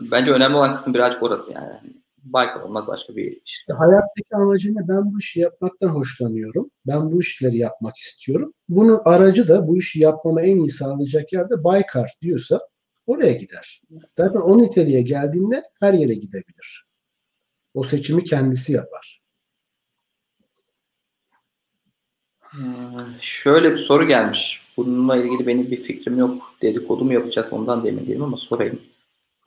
bence 0.01 0.32
önemli 0.32 0.58
olan 0.58 0.76
kısım 0.76 0.93
birazcık 0.93 1.24
orası 1.24 1.53
yani. 1.53 1.74
Baykar 2.17 2.61
olmak 2.61 2.88
başka 2.88 3.16
bir 3.16 3.42
iş. 3.45 3.66
Hayattaki 3.77 4.35
amacıyla 4.35 4.88
ben 4.88 5.14
bu 5.14 5.19
işi 5.19 5.40
yapmaktan 5.40 5.88
hoşlanıyorum. 5.88 6.72
Ben 6.88 7.11
bu 7.11 7.22
işleri 7.22 7.58
yapmak 7.58 7.98
istiyorum. 7.98 8.53
Bunun 8.69 9.01
aracı 9.06 9.48
da 9.48 9.67
bu 9.67 9.77
işi 9.77 10.00
yapmama 10.00 10.42
en 10.42 10.58
iyi 10.58 10.69
sağlayacak 10.69 11.34
yerde 11.34 11.64
Baykar 11.64 12.17
diyorsa 12.22 12.59
oraya 13.06 13.32
gider. 13.32 13.82
Zaten 14.14 14.40
o 14.40 14.58
niteliğe 14.58 15.01
geldiğinde 15.01 15.64
her 15.80 15.93
yere 15.93 16.14
gidebilir. 16.14 16.86
O 17.77 17.83
seçimi 17.83 18.23
kendisi 18.23 18.73
yapar. 18.73 19.22
Hmm, 22.39 23.19
şöyle 23.19 23.72
bir 23.72 23.77
soru 23.77 24.07
gelmiş. 24.07 24.61
Bununla 24.77 25.17
ilgili 25.17 25.47
benim 25.47 25.72
bir 25.72 25.77
fikrim 25.77 26.17
yok. 26.19 26.53
Dedikodu 26.61 27.06
mu 27.06 27.14
yapacağız 27.14 27.53
ondan 27.53 27.83
da 27.83 27.88
emin 27.88 28.07
değilim 28.07 28.23
ama 28.23 28.38
sorayım. 28.38 28.81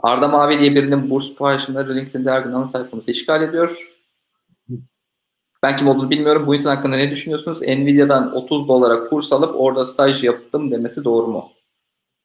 Arda 0.02 0.28
Mavi 0.28 0.58
diye 0.60 0.74
birinin 0.74 1.10
burs 1.10 1.34
paylaşımları 1.34 1.96
LinkedIn'de 1.96 2.30
her 2.30 2.64
sayfamızı 2.64 3.10
işgal 3.10 3.42
ediyor. 3.42 3.88
Ben 5.62 5.76
kim 5.76 5.88
olduğunu 5.88 6.10
bilmiyorum. 6.10 6.46
Bu 6.46 6.54
insan 6.54 6.76
hakkında 6.76 6.96
ne 6.96 7.10
düşünüyorsunuz? 7.10 7.62
Nvidia'dan 7.62 8.36
30 8.36 8.68
dolara 8.68 9.08
kurs 9.08 9.32
alıp 9.32 9.60
orada 9.60 9.84
staj 9.84 10.24
yaptım 10.24 10.70
demesi 10.70 11.04
doğru 11.04 11.26
mu? 11.26 11.52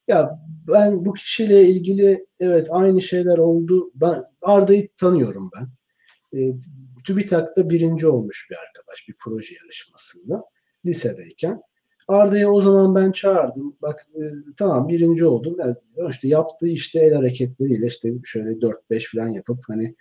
Ya 0.08 0.40
ben 0.68 1.06
bu 1.06 1.14
kişiyle 1.14 1.64
ilgili 1.64 2.26
evet 2.40 2.68
aynı 2.72 3.02
şeyler 3.02 3.38
oldu. 3.38 3.92
Ben 3.96 4.24
Arda'yı 4.42 4.88
tanıyorum 4.98 5.52
ben. 5.56 5.68
E, 6.36 6.40
TÜBİTAK'ta 7.04 7.70
birinci 7.70 8.08
olmuş 8.08 8.48
bir 8.52 8.56
arkadaş 8.56 9.08
bir 9.08 9.16
proje 9.20 9.56
yarışmasında 9.64 10.44
lisedeyken. 10.86 11.62
Arda'yı 12.08 12.50
o 12.50 12.62
zaman 12.62 12.96
ben 12.96 13.12
çağırdım. 13.12 13.76
Bak 13.82 14.08
e, 14.16 14.22
tamam 14.58 14.90
birinci 14.90 15.26
oldum. 15.26 15.56
Yani 15.60 15.76
işte 16.10 16.28
yaptığı 16.28 16.68
işte 16.68 17.00
el 17.00 17.14
hareketleriyle 17.14 17.88
işte 17.88 18.14
şöyle 18.24 18.50
4-5 18.50 19.16
falan 19.16 19.28
yapıp 19.28 19.60
hani 19.68 19.96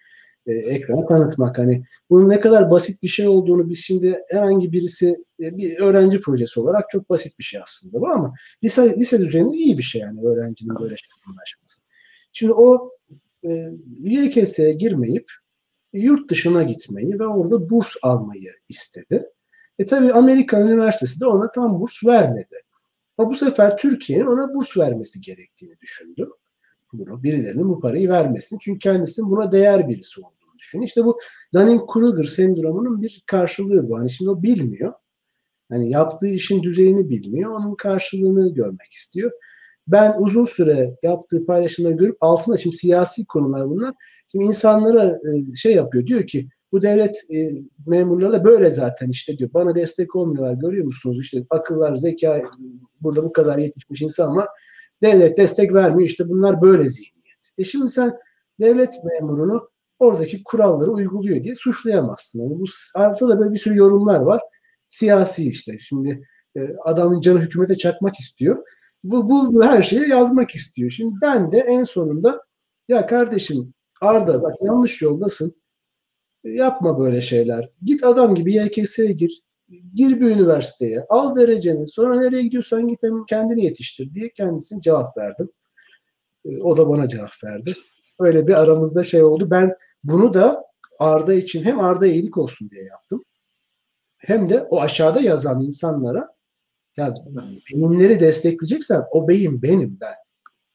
e, 0.47 0.53
ekrana 0.53 1.07
tanıtmak. 1.07 1.59
Hani 1.59 1.85
bunun 2.11 2.29
ne 2.29 2.41
kadar 2.41 2.71
basit 2.71 3.03
bir 3.03 3.09
şey 3.09 3.29
olduğunu 3.29 3.71
biz 3.71 3.79
şimdi 3.79 4.23
herhangi 4.31 4.73
birisi 4.73 5.25
e, 5.41 5.57
bir 5.57 5.79
öğrenci 5.79 6.21
projesi 6.21 6.61
olarak 6.61 6.91
çok 6.91 7.11
basit 7.11 7.39
bir 7.39 7.45
şey 7.45 7.61
aslında 7.65 8.01
bu 8.01 8.09
ama 8.09 8.33
lise, 8.65 8.97
lise 8.99 9.19
düzeyinde 9.19 9.57
iyi 9.57 9.79
bir 9.79 9.83
şey 9.83 10.01
yani 10.01 10.21
öğrencinin 10.21 10.75
böyle 10.81 10.97
şeylerle 10.97 11.35
ulaşması. 11.35 11.81
Şimdi 12.33 12.53
o 12.53 12.91
e, 13.49 13.71
YKS'ye 14.01 14.73
girmeyip 14.73 15.31
yurt 15.99 16.31
dışına 16.31 16.63
gitmeyi 16.63 17.19
ve 17.19 17.27
orada 17.27 17.71
burs 17.71 17.95
almayı 18.03 18.53
istedi. 18.69 19.27
E 19.79 19.87
tabi 19.87 20.13
Amerika 20.13 20.61
Üniversitesi 20.61 21.21
de 21.21 21.27
ona 21.27 21.51
tam 21.51 21.81
burs 21.81 22.05
vermedi. 22.07 22.57
Ama 23.19 23.31
bu 23.31 23.35
sefer 23.35 23.77
Türkiye'nin 23.77 24.27
ona 24.27 24.55
burs 24.55 24.77
vermesi 24.77 25.21
gerektiğini 25.21 25.81
düşündü. 25.81 26.31
Bunu 26.93 27.23
birilerinin 27.23 27.69
bu 27.69 27.81
parayı 27.81 28.09
vermesini. 28.09 28.59
Çünkü 28.63 28.79
kendisinin 28.79 29.31
buna 29.31 29.53
değer 29.53 29.89
birisi 29.89 30.21
olduğunu 30.21 30.59
düşünüyor. 30.59 30.87
İşte 30.89 31.05
bu 31.05 31.19
Dunning-Kruger 31.55 32.27
sendromunun 32.27 33.03
bir 33.03 33.23
karşılığı 33.27 33.89
bu. 33.89 33.99
Hani 33.99 34.11
şimdi 34.11 34.31
o 34.31 34.43
bilmiyor. 34.43 34.93
Hani 35.71 35.91
yaptığı 35.91 36.29
işin 36.29 36.63
düzeyini 36.63 37.11
bilmiyor. 37.11 37.51
Onun 37.51 37.75
karşılığını 37.75 38.55
görmek 38.55 38.93
istiyor. 38.93 39.31
Ben 39.89 40.15
uzun 40.19 40.45
süre 40.45 40.91
yaptığı 41.03 41.47
paylaşımları 41.47 41.93
görüp 41.93 42.17
altına 42.21 42.57
şimdi 42.57 42.77
siyasi 42.77 43.27
konular 43.27 43.71
bunlar. 43.71 43.95
Şimdi 44.33 44.45
insanlara 44.45 45.05
e, 45.05 45.57
şey 45.57 45.75
yapıyor. 45.75 46.07
Diyor 46.07 46.27
ki 46.27 46.49
bu 46.73 46.83
devlet 46.83 47.17
e, 47.35 47.51
memurları 47.87 48.33
da 48.33 48.45
böyle 48.45 48.71
zaten 48.71 49.09
işte 49.09 49.39
diyor. 49.39 49.51
Bana 49.55 49.75
destek 49.75 50.17
olmuyorlar 50.17 50.55
görüyor 50.55 50.85
musunuz? 50.85 51.19
İşte 51.21 51.45
akıllar, 51.51 51.97
zeka 51.97 52.43
burada 53.01 53.25
bu 53.25 53.33
kadar 53.33 53.59
yetişmiş 53.59 54.03
insan 54.03 54.37
var. 54.37 54.49
Devlet 55.03 55.39
destek 55.39 55.75
vermiyor. 55.75 56.09
İşte 56.09 56.29
bunlar 56.29 56.63
böyle 56.63 56.89
zihniyet. 56.89 57.51
E 57.59 57.65
şimdi 57.65 57.89
sen 57.89 58.13
devlet 58.61 58.95
memurunu 59.05 59.69
oradaki 59.99 60.43
kuralları 60.45 60.91
uyguluyor 60.91 61.45
diye 61.45 61.55
suçlayamazsın. 61.55 62.43
Yani 62.43 62.59
bu 62.59 62.65
altta 62.95 63.29
da 63.29 63.39
böyle 63.39 63.53
bir 63.53 63.59
sürü 63.59 63.77
yorumlar 63.77 64.21
var. 64.21 64.41
Siyasi 64.89 65.49
işte. 65.49 65.79
Şimdi 65.81 66.29
e, 66.57 66.61
adamın 66.85 67.21
canı 67.21 67.41
hükümete 67.41 67.75
çakmak 67.75 68.21
istiyor. 68.21 68.65
Bu, 69.05 69.29
bu 69.29 69.65
her 69.65 69.83
şeyi 69.83 70.09
yazmak 70.09 70.51
istiyor. 70.51 70.91
Şimdi 70.91 71.15
ben 71.23 71.53
de 71.53 71.59
en 71.59 71.83
sonunda 71.85 72.41
ya 72.89 73.07
kardeşim 73.07 73.75
Arda 74.01 74.43
bak 74.43 74.55
yanlış 74.63 75.03
yoldasın 75.03 75.55
Yapma 76.45 76.99
böyle 76.99 77.21
şeyler. 77.21 77.71
Git 77.83 78.05
adam 78.05 78.35
gibi 78.35 78.55
YKS'ye 78.55 79.13
gir. 79.13 79.43
Gir 79.95 80.21
bir 80.21 80.31
üniversiteye. 80.31 81.07
Al 81.09 81.37
dereceni. 81.37 81.89
Sonra 81.89 82.21
nereye 82.21 82.43
gidiyorsan 82.43 82.89
git 82.89 83.01
kendini 83.29 83.65
yetiştir 83.65 84.15
diye 84.15 84.33
kendisine 84.33 84.81
cevap 84.81 85.17
verdim. 85.17 85.51
E, 86.45 86.63
o 86.63 86.77
da 86.77 86.89
bana 86.89 87.09
cevap 87.09 87.31
verdi. 87.45 87.75
Öyle 88.21 88.47
bir 88.47 88.63
aramızda 88.63 89.05
şey 89.05 89.23
oldu. 89.23 89.51
Ben 89.51 89.75
bunu 90.05 90.35
da 90.35 90.65
Arda 90.99 91.35
için 91.35 91.63
hem 91.63 91.81
Arda 91.81 92.07
iyilik 92.07 92.39
olsun 92.39 92.71
diye 92.71 92.85
yaptım. 92.85 93.25
Hem 94.17 94.51
de 94.51 94.63
o 94.63 94.81
aşağıda 94.81 95.21
yazan 95.21 95.61
insanlara 95.61 96.34
ya 96.97 97.15
beyinleri 97.75 98.21
destekleyeceksen 98.21 99.03
o 99.11 99.29
beyin 99.29 99.63
benim 99.63 99.99
ben. 100.01 100.15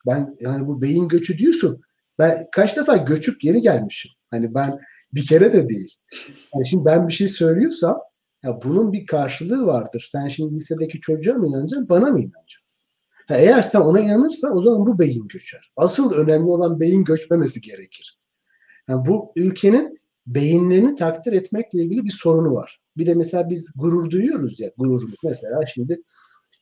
Ben 0.08 0.36
yani 0.40 0.68
bu 0.68 0.82
beyin 0.82 1.08
göçü 1.08 1.38
diyorsun. 1.38 1.82
Ben 2.20 2.48
kaç 2.52 2.78
defa 2.78 2.98
göçüp 2.98 3.42
geri 3.42 3.62
gelmişim. 3.62 4.12
Hani 4.32 4.54
ben 4.54 4.80
bir 5.14 5.28
kere 5.28 5.54
de 5.54 5.70
değil. 5.70 5.96
Yani 6.54 6.68
şimdi 6.68 6.86
ben 6.86 7.08
bir 7.08 7.14
şey 7.14 7.28
söylüyorsam 7.28 7.98
ya 8.44 8.62
bunun 8.64 8.94
bir 8.94 9.06
karşılığı 9.06 9.66
vardır. 9.66 10.08
Sen 10.12 10.28
şimdi 10.28 10.56
lisedeki 10.56 11.00
çocuğa 11.00 11.36
mı 11.36 11.48
inanacaksın, 11.48 11.90
bana 11.90 12.06
mı 12.06 12.20
inanacaksın? 12.20 12.70
Ha, 13.28 13.38
eğer 13.38 13.62
sen 13.62 13.80
ona 13.80 14.00
inanırsan 14.00 14.58
o 14.58 14.64
zaman 14.64 14.86
bu 14.86 15.00
beyin 15.00 15.28
göçer. 15.28 15.72
Asıl 15.78 16.14
önemli 16.14 16.46
olan 16.46 16.80
beyin 16.80 17.04
göçmemesi 17.04 17.62
gerekir. 17.62 18.20
Yani 18.90 19.06
bu 19.06 19.32
ülkenin 19.36 20.00
beyinlerini 20.28 20.96
takdir 20.96 21.34
etmekle 21.34 21.84
ilgili 21.84 22.06
bir 22.06 22.12
sorunu 22.12 22.54
var. 22.54 22.82
Bir 23.00 23.06
de 23.06 23.14
mesela 23.14 23.50
biz 23.50 23.74
gurur 23.78 24.10
duyuyoruz 24.10 24.60
ya 24.60 24.72
gururumuz. 24.78 25.16
Mesela 25.24 25.66
şimdi 25.66 26.04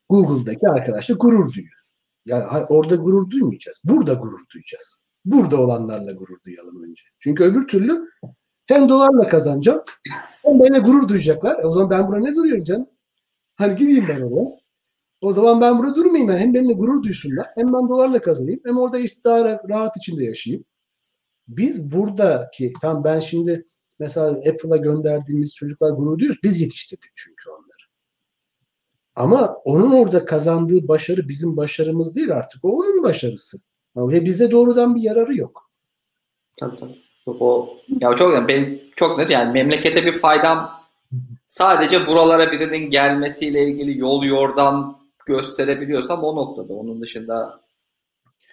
Google'daki 0.10 0.68
arkadaşla 0.68 1.16
gurur 1.16 1.54
duyuyor. 1.54 1.78
Yani 2.26 2.66
orada 2.70 2.96
gurur 2.96 3.30
duymayacağız. 3.30 3.82
Burada 3.86 4.14
gurur 4.14 4.40
duyacağız. 4.54 5.04
Burada 5.26 5.62
olanlarla 5.62 6.12
gurur 6.12 6.38
duyalım 6.46 6.84
önce. 6.84 7.04
Çünkü 7.20 7.44
öbür 7.44 7.68
türlü 7.68 8.00
hem 8.66 8.90
dolarla 8.90 9.28
kazanacağım 9.28 9.84
hem 10.44 10.60
benimle 10.60 10.80
gurur 10.80 11.10
duyacaklar. 11.10 11.60
E 11.64 11.68
o 11.68 11.74
zaman 11.74 11.90
ben 11.90 12.08
burada 12.08 12.20
ne 12.20 12.36
duruyorum 12.36 12.64
canım? 12.64 12.88
Hani 13.56 13.76
gideyim 13.76 14.06
ben 14.10 14.22
oraya. 14.22 14.58
O 15.22 15.34
zaman 15.34 15.62
ben 15.62 15.80
burada 15.80 15.96
durmayayım 15.96 16.28
ben. 16.28 16.38
Hem 16.38 16.54
benimle 16.54 16.74
gurur 16.74 17.04
duysunlar 17.04 17.48
hem 17.56 17.68
ben 17.68 17.90
dolarla 17.90 18.22
kazanayım 18.22 18.60
hem 18.66 18.78
orada 18.78 19.00
işte 19.00 19.24
daha 19.24 19.60
rahat 19.70 19.98
içinde 19.98 20.24
yaşayayım. 20.24 20.66
Biz 21.48 21.92
buradaki 21.94 22.74
tam 22.82 23.04
ben 23.04 23.20
şimdi 23.20 23.66
mesela 24.00 24.30
Apple'a 24.30 24.78
gönderdiğimiz 24.78 25.56
çocuklar 25.56 25.92
gurur 25.92 26.20
duyuyoruz. 26.20 26.44
Biz 26.44 26.62
yetiştirdik 26.62 27.12
çünkü 27.16 27.50
onları. 27.50 27.88
Ama 29.16 29.58
onun 29.66 29.92
orada 29.92 30.26
kazandığı 30.26 30.88
başarı 30.88 31.30
bizim 31.30 31.58
başarımız 31.58 32.16
değil 32.16 32.32
artık. 32.32 32.66
O 32.66 32.70
onun 32.70 33.04
başarısı. 33.04 33.58
Ve 33.96 34.26
bizde 34.26 34.52
doğrudan 34.52 34.96
bir 34.96 35.02
yararı 35.02 35.38
yok. 35.38 35.72
Tabii 36.60 36.80
tabii. 36.80 36.98
O, 37.28 37.70
ya 38.02 38.14
çok 38.14 38.34
yani 38.34 38.48
benim 38.48 38.82
çok 38.96 39.18
net 39.18 39.32
yani 39.32 39.52
memlekete 39.52 40.06
bir 40.06 40.14
faydam 40.14 40.72
sadece 41.46 42.08
buralara 42.08 42.52
birinin 42.52 42.90
gelmesiyle 42.90 43.68
ilgili 43.68 43.98
yol 44.00 44.24
yordam 44.24 45.02
gösterebiliyorsam 45.26 46.24
o 46.24 46.36
noktada. 46.36 46.74
Onun 46.74 47.02
dışında 47.02 47.62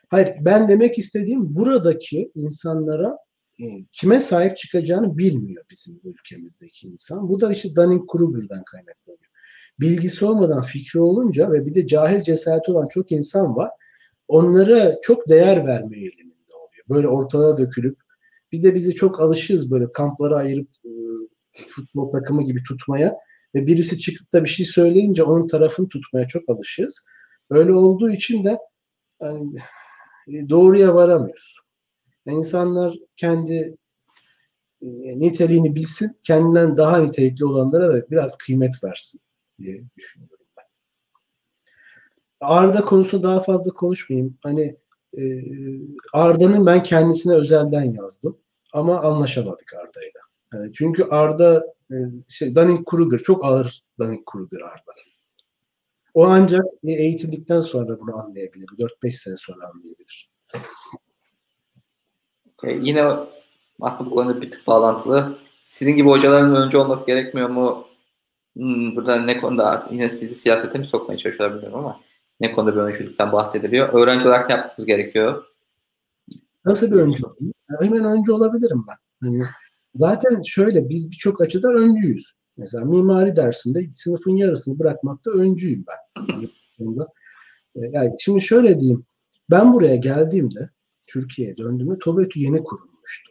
Hayır 0.09 0.35
ben 0.41 0.69
demek 0.69 0.99
istediğim 0.99 1.57
buradaki 1.57 2.33
insanlara 2.35 3.17
kime 3.93 4.21
sahip 4.21 4.57
çıkacağını 4.57 5.19
bilmiyor 5.19 5.65
bizim 5.71 6.01
ülkemizdeki 6.05 6.87
insan. 6.87 7.29
Bu 7.29 7.41
da 7.41 7.53
işte 7.53 7.69
Dunning-Kruger'dan 7.69 8.65
kaynaklanıyor. 8.65 9.31
bilgisi 9.81 10.25
olmadan 10.25 10.63
fikri 10.63 11.01
olunca 11.01 11.53
ve 11.53 11.67
bir 11.67 11.75
de 11.75 11.87
cahil 11.87 12.23
cesareti 12.23 12.73
olan 12.73 12.87
çok 12.87 13.13
insan 13.13 13.57
var. 13.57 13.71
Onlara 14.29 15.01
çok 15.03 15.29
değer 15.29 15.67
verme 15.67 15.97
eğiliminde 15.97 16.53
oluyor. 16.55 16.85
Böyle 16.89 17.09
ortalığa 17.09 17.59
dökülüp 17.59 17.99
biz 18.53 18.65
de 18.65 18.75
bizi 18.75 18.95
çok 18.95 19.21
alışığız 19.21 19.71
böyle 19.71 19.93
kamplara 19.93 20.35
ayırıp 20.35 20.69
e, 20.85 20.91
futbol 21.71 22.11
takımı 22.11 22.45
gibi 22.45 22.63
tutmaya 22.63 23.17
ve 23.55 23.67
birisi 23.67 23.99
çıkıp 23.99 24.33
da 24.33 24.45
bir 24.45 24.49
şey 24.49 24.67
söyleyince 24.67 25.23
onun 25.23 25.47
tarafını 25.47 25.89
tutmaya 25.89 26.27
çok 26.27 26.49
alışığız. 26.49 27.05
Öyle 27.51 27.73
olduğu 27.73 28.11
için 28.11 28.45
de 28.45 28.59
yani, 29.23 29.57
e, 30.29 30.49
doğruya 30.49 30.95
varamıyoruz. 30.95 31.64
İnsanlar 32.27 32.95
kendi 33.17 33.77
e, 34.83 34.89
niteliğini 35.19 35.75
bilsin, 35.75 36.17
kendinden 36.25 36.77
daha 36.77 36.99
nitelikli 36.99 37.45
olanlara 37.45 37.93
da 37.93 38.11
biraz 38.11 38.39
kıymet 38.39 38.85
versin 38.85 39.21
diye 39.59 39.85
düşünüyorum 39.97 40.47
ben. 40.57 40.65
Arda 42.41 42.85
konusunda 42.85 43.29
daha 43.29 43.41
fazla 43.41 43.73
konuşmayayım. 43.73 44.39
Hani 44.43 44.77
e, 45.19 45.23
Arda'nın 46.13 46.67
ben 46.67 46.83
kendisine 46.83 47.35
özelden 47.35 47.93
yazdım 47.93 48.39
ama 48.73 49.01
anlaşamadık 49.01 49.75
Arda'yla. 49.75 50.21
Yani 50.55 50.73
çünkü 50.73 51.05
Arda 51.05 51.75
e, 51.91 51.97
işte 52.29 52.47
Dunning-Kruger 52.47 53.19
çok 53.19 53.45
ağır 53.45 53.85
Dunning-Kruger 53.99 54.63
Arda. 54.63 54.93
O 56.15 56.25
ancak 56.25 56.65
eğitildikten 56.85 57.61
sonra 57.61 58.01
bunu 58.01 58.17
anlayabilir. 58.17 58.67
4-5 58.67 59.11
sene 59.11 59.37
sonra 59.37 59.71
anlayabilir. 59.75 60.31
Okay. 62.65 62.81
Yine 62.83 63.05
aslında 63.81 64.11
bu 64.11 64.15
konuda 64.15 64.43
bir 64.43 64.51
tık 64.51 64.67
bağlantılı. 64.67 65.39
Sizin 65.61 65.97
gibi 65.97 66.09
hocaların 66.09 66.57
önce 66.57 66.79
olması 66.79 67.07
gerekmiyor 67.07 67.49
mu? 67.49 67.87
Hmm, 68.57 68.97
burada 68.97 69.17
ne 69.17 69.41
konuda 69.41 69.89
yine 69.91 70.09
sizi 70.09 70.35
siyasete 70.35 70.79
mi 70.79 70.87
sokmaya 70.87 71.19
çalışıyorlar 71.19 71.57
bilmiyorum 71.57 71.85
ama 71.85 72.01
ne 72.41 72.53
konuda 72.53 72.75
bir 72.75 72.81
öncülükten 72.81 73.33
bahsediliyor. 73.33 73.89
Öğrenci 73.93 74.29
olarak 74.29 74.49
ne 74.49 74.55
yapmamız 74.55 74.87
gerekiyor? 74.87 75.45
Nasıl 76.65 76.91
bir 76.91 76.97
öncü 76.97 77.27
olayım? 77.27 77.55
Hemen 77.81 78.05
öncü 78.05 78.33
olabilirim 78.33 78.85
ben. 78.89 78.97
Hani 79.29 79.43
zaten 79.95 80.43
şöyle 80.43 80.89
biz 80.89 81.11
birçok 81.11 81.41
açıdan 81.41 81.77
öncüyüz. 81.77 82.33
Mesela 82.57 82.85
mimari 82.85 83.37
dersinde 83.37 83.93
sınıfın 83.93 84.37
yarısını 84.37 84.79
bırakmakta 84.79 85.31
öncüyüm 85.31 85.85
ben. 85.89 86.27
Yani, 87.77 87.95
yani 87.95 88.11
şimdi 88.21 88.41
şöyle 88.41 88.81
diyeyim. 88.81 89.05
Ben 89.51 89.73
buraya 89.73 89.97
geldiğimde 89.97 90.71
Türkiye'ye 91.15 91.57
döndüğümde 91.57 91.99
TOBETÜ 91.99 92.41
yeni 92.41 92.63
kurulmuştu. 92.63 93.31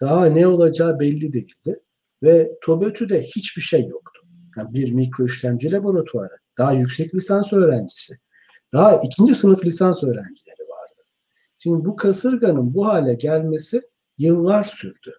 Daha 0.00 0.26
ne 0.26 0.46
olacağı 0.46 1.00
belli 1.00 1.32
değildi. 1.32 1.80
Ve 2.22 2.50
TOBETÜ'de 2.62 3.22
hiçbir 3.22 3.62
şey 3.62 3.86
yoktu. 3.86 4.22
Yani 4.56 4.74
bir 4.74 4.92
mikro 4.92 5.26
işlemci 5.26 5.72
laboratuvarı, 5.72 6.36
daha 6.58 6.72
yüksek 6.72 7.14
lisans 7.14 7.52
öğrencisi, 7.52 8.14
daha 8.72 9.00
ikinci 9.04 9.34
sınıf 9.34 9.64
lisans 9.64 10.02
öğrencileri 10.02 10.68
vardı. 10.68 11.02
Şimdi 11.58 11.84
bu 11.84 11.96
kasırganın 11.96 12.74
bu 12.74 12.86
hale 12.86 13.14
gelmesi 13.14 13.82
yıllar 14.18 14.64
sürdü. 14.64 15.14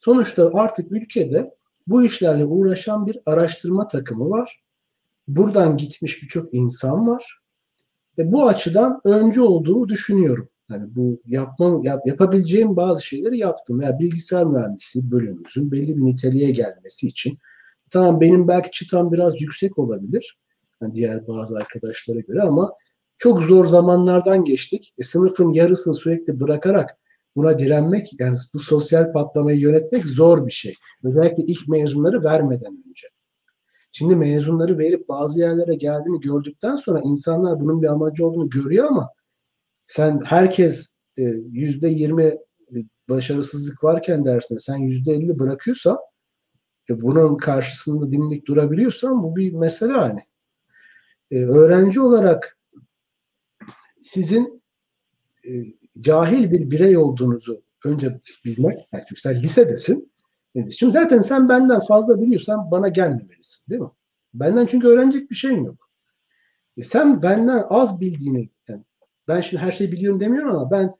Sonuçta 0.00 0.50
artık 0.54 0.92
ülkede 0.92 1.54
bu 1.86 2.02
işlerle 2.02 2.44
uğraşan 2.44 3.06
bir 3.06 3.18
araştırma 3.26 3.86
takımı 3.86 4.30
var. 4.30 4.62
Buradan 5.28 5.76
gitmiş 5.76 6.22
birçok 6.22 6.54
insan 6.54 7.08
var. 7.08 7.40
E 8.18 8.32
bu 8.32 8.48
açıdan 8.48 9.00
öncü 9.04 9.40
olduğumu 9.40 9.88
düşünüyorum. 9.88 10.48
Yani 10.70 10.96
bu 10.96 11.20
yapmam, 11.26 11.82
yap, 11.82 12.00
yapabileceğim 12.06 12.76
bazı 12.76 13.02
şeyleri 13.02 13.38
yaptım. 13.38 13.80
Yani 13.80 13.98
bilgisayar 13.98 14.46
mühendisi 14.46 15.10
bölümümüzün 15.10 15.72
belli 15.72 15.96
bir 15.96 16.04
niteliğe 16.04 16.50
gelmesi 16.50 17.06
için 17.06 17.38
tamam 17.90 18.20
benim 18.20 18.48
belki 18.48 18.70
çıtam 18.70 19.12
biraz 19.12 19.40
yüksek 19.40 19.78
olabilir. 19.78 20.38
Yani 20.82 20.94
diğer 20.94 21.28
bazı 21.28 21.56
arkadaşlara 21.56 22.20
göre 22.20 22.42
ama 22.42 22.72
çok 23.18 23.42
zor 23.42 23.66
zamanlardan 23.66 24.44
geçtik. 24.44 24.94
E, 24.98 25.02
sınıfın 25.02 25.52
yarısını 25.52 25.94
sürekli 25.94 26.40
bırakarak 26.40 26.98
buna 27.36 27.58
direnmek 27.58 28.20
yani 28.20 28.36
bu 28.54 28.58
sosyal 28.58 29.12
patlamayı 29.12 29.58
yönetmek 29.58 30.06
zor 30.06 30.46
bir 30.46 30.52
şey. 30.52 30.74
Özellikle 31.04 31.42
ilk 31.46 31.68
mezunları 31.68 32.24
vermeden 32.24 32.84
önce. 32.88 33.08
Şimdi 33.92 34.16
mezunları 34.16 34.78
verip 34.78 35.08
bazı 35.08 35.40
yerlere 35.40 35.74
geldiğini 35.74 36.20
gördükten 36.20 36.76
sonra 36.76 37.00
insanlar 37.04 37.60
bunun 37.60 37.82
bir 37.82 37.86
amacı 37.86 38.26
olduğunu 38.26 38.48
görüyor 38.48 38.86
ama 38.90 39.08
sen 39.88 40.20
herkes 40.24 41.00
e, 41.18 41.22
yüzde 41.50 41.88
yirmi 41.88 42.24
e, 42.24 42.76
başarısızlık 43.08 43.84
varken 43.84 44.24
dersinde 44.24 44.60
sen 44.60 44.76
yüzde 44.76 45.12
elli 45.12 45.38
bırakıyorsan 45.38 45.98
e, 46.90 47.00
bunun 47.00 47.36
karşısında 47.36 48.10
dimdik 48.10 48.46
durabiliyorsan 48.46 49.22
bu 49.22 49.36
bir 49.36 49.52
mesele 49.52 49.92
hani. 49.92 50.20
E, 51.30 51.44
öğrenci 51.44 52.00
olarak 52.00 52.58
sizin 54.00 54.62
e, 55.48 55.50
cahil 56.00 56.50
bir 56.50 56.70
birey 56.70 56.96
olduğunuzu 56.96 57.62
önce 57.84 58.20
bilmek. 58.44 58.88
Yani 58.92 59.02
çünkü 59.08 59.20
sen 59.20 59.34
lisedesin. 59.34 60.12
Şimdi 60.70 60.92
zaten 60.92 61.20
sen 61.20 61.48
benden 61.48 61.80
fazla 61.80 62.20
biliyorsan 62.20 62.70
bana 62.70 62.88
gelmemelisin 62.88 63.70
değil 63.70 63.82
mi? 63.82 63.90
Benden 64.34 64.66
çünkü 64.66 64.88
öğrenecek 64.88 65.30
bir 65.30 65.36
şeyim 65.36 65.64
yok. 65.64 65.90
E 66.76 66.82
sen 66.82 67.22
benden 67.22 67.64
az 67.68 68.00
bildiğini, 68.00 68.50
ben 69.28 69.40
şimdi 69.40 69.62
her 69.62 69.72
şeyi 69.72 69.92
biliyorum 69.92 70.20
demiyorum 70.20 70.50
ama 70.50 70.70
ben 70.70 70.94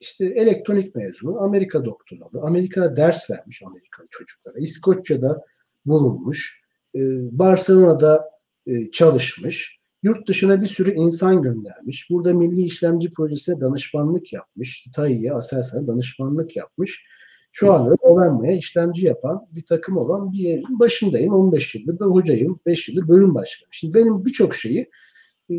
işte 0.00 0.24
elektronik 0.24 0.94
mezunu, 0.94 1.40
Amerika 1.40 1.84
doktoralı, 1.84 2.42
Amerika'da 2.42 2.96
ders 2.96 3.30
vermiş 3.30 3.62
Amerikalı 3.66 4.06
çocuklara, 4.10 4.58
İskoçya'da 4.58 5.42
bulunmuş, 5.86 6.62
e, 6.94 7.00
Barcelona'da 7.38 8.30
e, 8.66 8.90
çalışmış, 8.90 9.82
Yurt 10.02 10.28
dışına 10.28 10.62
bir 10.62 10.66
sürü 10.66 10.94
insan 10.94 11.42
göndermiş. 11.42 12.10
Burada 12.10 12.34
Milli 12.34 12.62
İşlemci 12.62 13.10
Projesi'ne 13.10 13.60
danışmanlık 13.60 14.32
yapmış. 14.32 14.86
TAİ'ye, 14.96 15.32
Aselsan'a 15.32 15.86
danışmanlık 15.86 16.56
yapmış. 16.56 17.06
Şu 17.52 17.72
anda 17.72 17.94
Ovenma'ya 17.94 18.52
işlemci 18.52 19.06
yapan 19.06 19.48
bir 19.50 19.66
takım 19.66 19.96
olan 19.96 20.32
bir 20.32 20.38
yerin 20.38 20.78
başındayım. 20.78 21.34
15 21.34 21.74
yıldır 21.74 21.98
da 21.98 22.04
hocayım. 22.04 22.60
5 22.66 22.88
yıldır 22.88 23.08
bölüm 23.08 23.34
başkanı. 23.34 23.68
Şimdi 23.70 23.94
benim 23.94 24.24
birçok 24.24 24.54
şeyi 24.54 24.90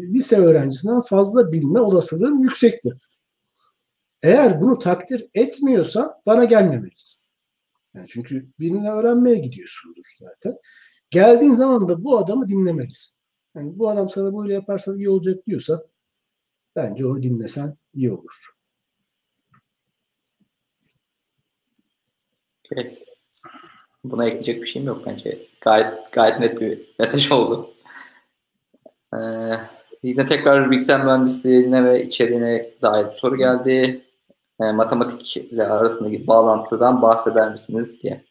lise 0.01 0.38
öğrencisinden 0.38 1.01
fazla 1.01 1.51
bilme 1.51 1.80
olasılığım 1.80 2.43
yüksektir. 2.43 2.93
Eğer 4.23 4.61
bunu 4.61 4.80
takdir 4.80 5.27
etmiyorsa 5.33 6.22
bana 6.25 6.43
gelmemelisin. 6.43 7.23
Yani 7.93 8.07
çünkü 8.09 8.51
birini 8.59 8.91
öğrenmeye 8.91 9.35
gidiyorsundur 9.35 10.05
zaten. 10.19 10.57
Geldiğin 11.09 11.53
zaman 11.53 11.89
da 11.89 12.03
bu 12.03 12.17
adamı 12.17 12.47
dinlemelisin. 12.47 13.19
Yani 13.55 13.80
bu 13.80 13.89
adam 13.89 14.09
sana 14.09 14.38
böyle 14.38 14.53
yaparsa 14.53 14.95
iyi 14.95 15.09
olacak 15.09 15.47
diyorsa 15.47 15.83
bence 16.75 17.05
onu 17.05 17.23
dinlesen 17.23 17.75
iyi 17.93 18.11
olur. 18.11 18.53
Okay. 22.72 23.03
Buna 24.03 24.25
ekleyecek 24.25 24.61
bir 24.61 24.67
şeyim 24.67 24.88
yok 24.88 25.05
bence. 25.05 25.47
Gayet 25.61 26.11
gayet 26.11 26.39
net 26.39 26.61
bir 26.61 26.95
mesaj 26.99 27.31
oldu. 27.31 27.73
Ee, 29.13 29.17
yine 30.03 30.25
tekrar 30.25 30.72
bilgisayar 30.72 31.03
mühendisliğine 31.03 31.85
ve 31.85 32.06
içeriğine 32.06 32.69
dair 32.82 33.11
soru 33.11 33.38
geldi. 33.38 34.03
Ee, 34.61 34.72
matematikle 34.72 35.67
arasındaki 35.67 36.27
bağlantıdan 36.27 37.01
bahseder 37.01 37.51
misiniz 37.51 38.03
diye. 38.03 38.25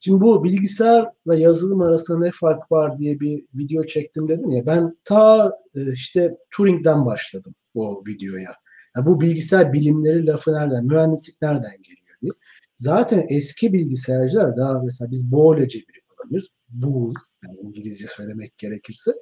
Şimdi 0.00 0.20
bu 0.20 0.44
bilgisayarla 0.44 1.34
yazılım 1.34 1.80
arasında 1.80 2.18
ne 2.18 2.30
fark 2.40 2.72
var 2.72 2.98
diye 2.98 3.20
bir 3.20 3.42
video 3.54 3.84
çektim 3.84 4.28
dedim 4.28 4.50
ya. 4.50 4.66
Ben 4.66 4.96
ta 5.04 5.52
e, 5.76 5.92
işte 5.92 6.36
Turing'den 6.50 7.06
başladım 7.06 7.54
o 7.74 8.02
videoya. 8.08 8.50
Yani 8.96 9.06
bu 9.06 9.20
bilgisayar 9.20 9.72
bilimleri 9.72 10.26
lafı 10.26 10.52
nereden, 10.52 10.84
mühendislik 10.84 11.42
nereden 11.42 11.82
geliyor 11.82 12.16
diye. 12.22 12.32
Zaten 12.76 13.26
eski 13.28 13.72
bilgisayarcılar 13.72 14.56
daha 14.56 14.82
mesela 14.82 15.10
biz 15.10 15.32
Boole 15.32 15.68
cebiri 15.68 16.00
kullanıyoruz. 16.08 16.48
Boole 16.68 17.14
yani 17.48 17.58
İngilizce 17.60 18.06
söylemek 18.06 18.58
gerekirse. 18.58 19.12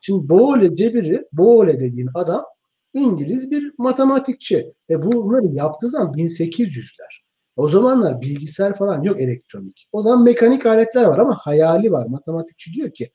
Şimdi 0.00 0.28
Boole 0.28 0.76
cebiri, 0.76 1.24
Boole 1.32 1.80
dediğin 1.80 2.08
adam 2.14 2.44
İngiliz 2.94 3.50
bir 3.50 3.72
matematikçi. 3.78 4.72
E 4.90 5.02
bunları 5.02 5.46
yaptığı 5.54 5.88
zaman 5.88 6.12
1800'ler. 6.12 7.22
O 7.56 7.68
zamanlar 7.68 8.20
bilgisayar 8.20 8.76
falan 8.76 9.02
yok 9.02 9.20
elektronik. 9.20 9.88
O 9.92 10.02
zaman 10.02 10.24
mekanik 10.24 10.66
aletler 10.66 11.04
var 11.04 11.18
ama 11.18 11.38
hayali 11.40 11.92
var. 11.92 12.06
Matematikçi 12.06 12.72
diyor 12.72 12.90
ki 12.90 13.10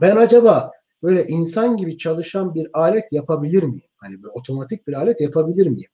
ben 0.00 0.16
acaba 0.16 0.70
böyle 1.02 1.24
insan 1.24 1.76
gibi 1.76 1.96
çalışan 1.96 2.54
bir 2.54 2.68
alet 2.72 3.12
yapabilir 3.12 3.62
miyim? 3.62 3.90
Hani 3.96 4.22
böyle 4.22 4.32
otomatik 4.34 4.86
bir 4.86 4.92
alet 4.92 5.20
yapabilir 5.20 5.66
miyim? 5.66 5.90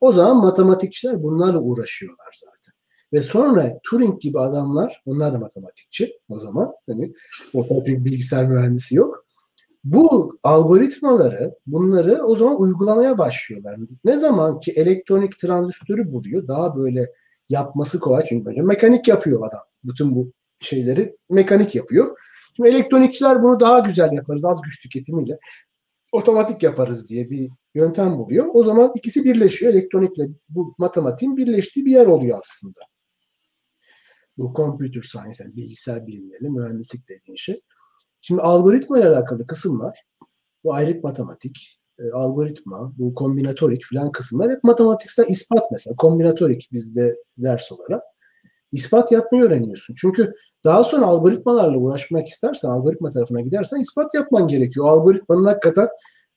O 0.00 0.12
zaman 0.12 0.36
matematikçiler 0.36 1.22
bunlarla 1.22 1.60
uğraşıyorlar 1.60 2.32
zaten. 2.34 2.55
Ve 3.12 3.20
sonra 3.20 3.72
Turing 3.82 4.20
gibi 4.20 4.40
adamlar, 4.40 5.02
onlar 5.06 5.32
da 5.32 5.38
matematikçi 5.38 6.18
o 6.28 6.40
zaman. 6.40 6.72
Hani 6.86 7.12
otomatik 7.54 8.04
bilgisayar 8.04 8.48
mühendisi 8.48 8.94
yok 8.94 9.26
bu 9.86 10.38
algoritmaları 10.42 11.54
bunları 11.66 12.24
o 12.24 12.36
zaman 12.36 12.60
uygulamaya 12.60 13.18
başlıyorlar. 13.18 13.76
Ne 14.04 14.16
zaman 14.16 14.60
ki 14.60 14.72
elektronik 14.72 15.38
transistörü 15.38 16.12
buluyor 16.12 16.48
daha 16.48 16.76
böyle 16.76 17.12
yapması 17.48 18.00
kolay 18.00 18.24
çünkü 18.28 18.50
önce 18.50 18.62
mekanik 18.62 19.08
yapıyor 19.08 19.48
adam. 19.48 19.60
Bütün 19.84 20.16
bu 20.16 20.32
şeyleri 20.60 21.14
mekanik 21.30 21.74
yapıyor. 21.74 22.18
Şimdi 22.56 22.68
elektronikçiler 22.68 23.42
bunu 23.42 23.60
daha 23.60 23.78
güzel 23.78 24.12
yaparız 24.12 24.44
az 24.44 24.60
güç 24.62 24.82
tüketimiyle. 24.82 25.38
Otomatik 26.12 26.62
yaparız 26.62 27.08
diye 27.08 27.30
bir 27.30 27.50
yöntem 27.74 28.18
buluyor. 28.18 28.46
O 28.54 28.62
zaman 28.62 28.92
ikisi 28.94 29.24
birleşiyor. 29.24 29.72
Elektronikle 29.72 30.28
bu 30.48 30.74
matematiğin 30.78 31.36
birleştiği 31.36 31.86
bir 31.86 31.92
yer 31.92 32.06
oluyor 32.06 32.38
aslında. 32.38 32.80
Bu 34.38 34.52
computer 34.56 35.02
science, 35.02 35.44
yani 35.44 35.56
bilgisayar 35.56 36.06
bilimleri, 36.06 36.50
mühendislik 36.50 37.08
dediğin 37.08 37.36
şey. 37.36 37.60
Şimdi 38.20 38.42
algoritma 38.42 38.98
ile 38.98 39.08
alakalı 39.08 39.46
kısım 39.46 39.80
var. 39.80 40.02
Bu 40.64 40.74
ayrık 40.74 41.04
matematik, 41.04 41.78
e, 41.98 42.10
algoritma, 42.12 42.92
bu 42.98 43.14
kombinatorik 43.14 43.84
filan 43.84 44.12
kısımlar 44.12 44.50
hep 44.50 44.64
matematiksel 44.64 45.26
ispat 45.28 45.62
mesela. 45.72 45.96
Kombinatorik 45.96 46.68
bizde 46.72 47.16
ders 47.38 47.72
olarak. 47.72 48.02
ispat 48.72 49.12
yapmayı 49.12 49.44
öğreniyorsun. 49.44 49.94
Çünkü 49.98 50.32
daha 50.64 50.84
sonra 50.84 51.06
algoritmalarla 51.06 51.78
uğraşmak 51.78 52.28
istersen, 52.28 52.68
algoritma 52.68 53.10
tarafına 53.10 53.40
gidersen 53.40 53.80
ispat 53.80 54.14
yapman 54.14 54.48
gerekiyor. 54.48 54.88
Algoritmanın 54.88 55.44
hakikaten 55.44 55.88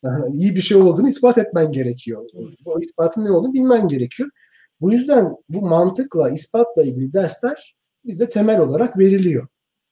iyi 0.32 0.56
bir 0.56 0.62
şey 0.62 0.78
olduğunu 0.78 1.10
ispat 1.10 1.38
etmen 1.38 1.72
gerekiyor. 1.72 2.26
O 2.66 2.80
ispatın 2.80 3.26
ne 3.26 3.32
olduğunu 3.32 3.54
bilmen 3.54 3.88
gerekiyor. 3.88 4.30
Bu 4.82 4.92
yüzden 4.92 5.36
bu 5.50 5.62
mantıkla, 5.62 6.30
ispatla 6.30 6.84
ilgili 6.84 7.14
dersler 7.14 7.76
bizde 8.06 8.30
temel 8.30 8.60
olarak 8.60 8.98
veriliyor. 8.98 9.48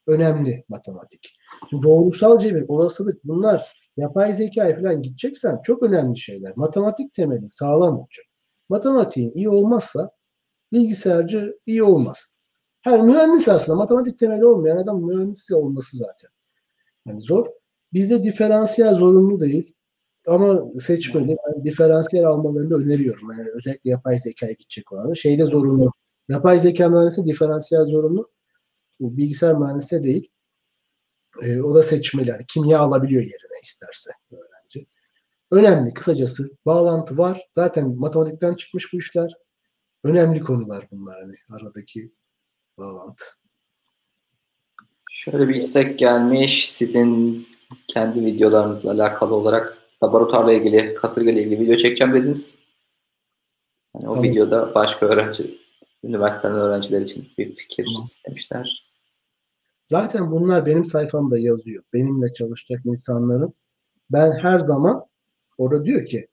Önemli 0.08 0.64
matematik. 0.70 1.38
Şimdi 1.70 1.84
doğrusal 1.84 2.40
cebir, 2.40 2.66
olasılık 2.68 3.24
bunlar 3.24 3.74
yapay 3.98 4.34
zeka 4.34 4.76
falan 4.76 5.02
gideceksen 5.02 5.62
çok 5.64 5.84
önemli 5.84 6.18
şeyler. 6.18 6.54
Matematik 6.56 7.14
temeli 7.14 7.50
sağlam 7.50 8.00
olacak. 8.00 8.26
Matematiğin 8.70 9.32
iyi 9.32 9.50
olmazsa 9.50 10.12
bilgisayarcı 10.74 11.60
iyi 11.66 11.84
olmaz. 11.84 12.34
Her 12.82 13.02
mühendis 13.02 13.48
aslında 13.48 13.78
matematik 13.78 14.20
temeli 14.20 14.46
olmayan 14.46 14.78
adam 14.78 15.04
mühendis 15.04 15.52
olması 15.52 15.98
zaten. 15.98 16.30
Yani 17.06 17.22
zor. 17.22 17.46
Bizde 17.94 18.24
diferansiyel 18.24 18.96
zorunlu 18.96 19.40
değil. 19.40 19.74
Ama 20.28 20.64
seçmeli. 20.80 21.36
Ben 21.48 21.64
diferansiyel 21.64 22.26
almalarını 22.26 22.76
öneriyorum. 22.76 23.32
Yani 23.32 23.50
özellikle 23.54 23.90
yapay 23.90 24.18
zekaya 24.18 24.52
gidecek 24.52 24.92
olanı. 24.92 25.16
Şeyde 25.16 25.44
zorunlu. 25.44 25.92
Yapay 26.30 26.60
zeka 26.60 26.90
mühendisi 26.90 27.26
diferansiyel 27.26 27.86
zorunlu. 27.86 28.32
Bilgisayar 29.00 29.58
mühendisi 29.58 30.04
değil. 30.04 30.32
E, 31.42 31.62
o 31.62 31.76
da 31.76 31.84
seçmeli. 31.84 32.30
Yani 32.30 32.46
kimya 32.48 32.80
alabiliyor 32.80 33.22
yerine 33.22 33.60
isterse 33.64 34.12
öğrenci. 34.32 34.88
Önemli 35.52 35.94
kısacası 35.94 36.50
bağlantı 36.66 37.18
var. 37.18 37.48
Zaten 37.52 37.96
matematikten 37.96 38.54
çıkmış 38.54 38.94
bu 38.94 38.98
işler. 38.98 39.34
Önemli 40.04 40.40
konular 40.40 40.88
bunlar 40.92 41.22
hani 41.22 41.36
aradaki 41.52 42.12
bağlantı. 42.78 43.26
Şöyle 45.10 45.48
bir 45.48 45.56
istek 45.56 46.00
gelmiş 46.00 46.72
sizin 46.72 47.48
kendi 47.88 48.26
videolarınızla 48.26 48.92
alakalı 48.92 49.36
olarak 49.36 49.78
laboratuvarla 50.04 50.54
ilgili, 50.54 50.94
kasırga 50.94 51.32
ile 51.32 51.42
ilgili 51.44 51.60
video 51.60 51.76
çekeceğim 51.76 52.14
dediniz. 52.14 52.60
Yani 53.96 54.10
o 54.10 54.14
tamam. 54.14 54.24
videoda 54.24 54.76
başka 54.76 55.06
öğrenci, 55.06 55.58
üniversiteden 56.04 56.56
öğrenciler 56.56 57.02
için 57.02 57.28
bir 57.38 57.56
fikir 57.56 57.86
tamam. 57.86 58.04
istemişler. 58.04 58.88
Zaten 59.86 60.32
bunlar 60.32 60.66
benim 60.66 60.86
sayfamda 60.86 61.38
yazıyor. 61.40 61.84
Benimle 61.94 62.34
çalışacak 62.34 62.82
insanların. 62.86 63.54
Ben 64.12 64.32
her 64.32 64.60
zaman 64.60 65.06
orada 65.58 65.86
diyor 65.86 66.06
ki 66.06 66.28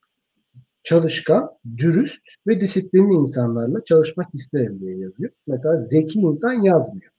çalışkan, 0.82 1.50
dürüst 1.76 2.22
ve 2.46 2.60
disiplinli 2.60 3.12
insanlarla 3.12 3.84
çalışmak 3.84 4.34
isterim 4.34 4.80
diye 4.80 4.98
yazıyor. 4.98 5.30
Mesela 5.46 5.76
zeki 5.76 6.18
insan 6.20 6.52
yazmıyor. 6.52 7.12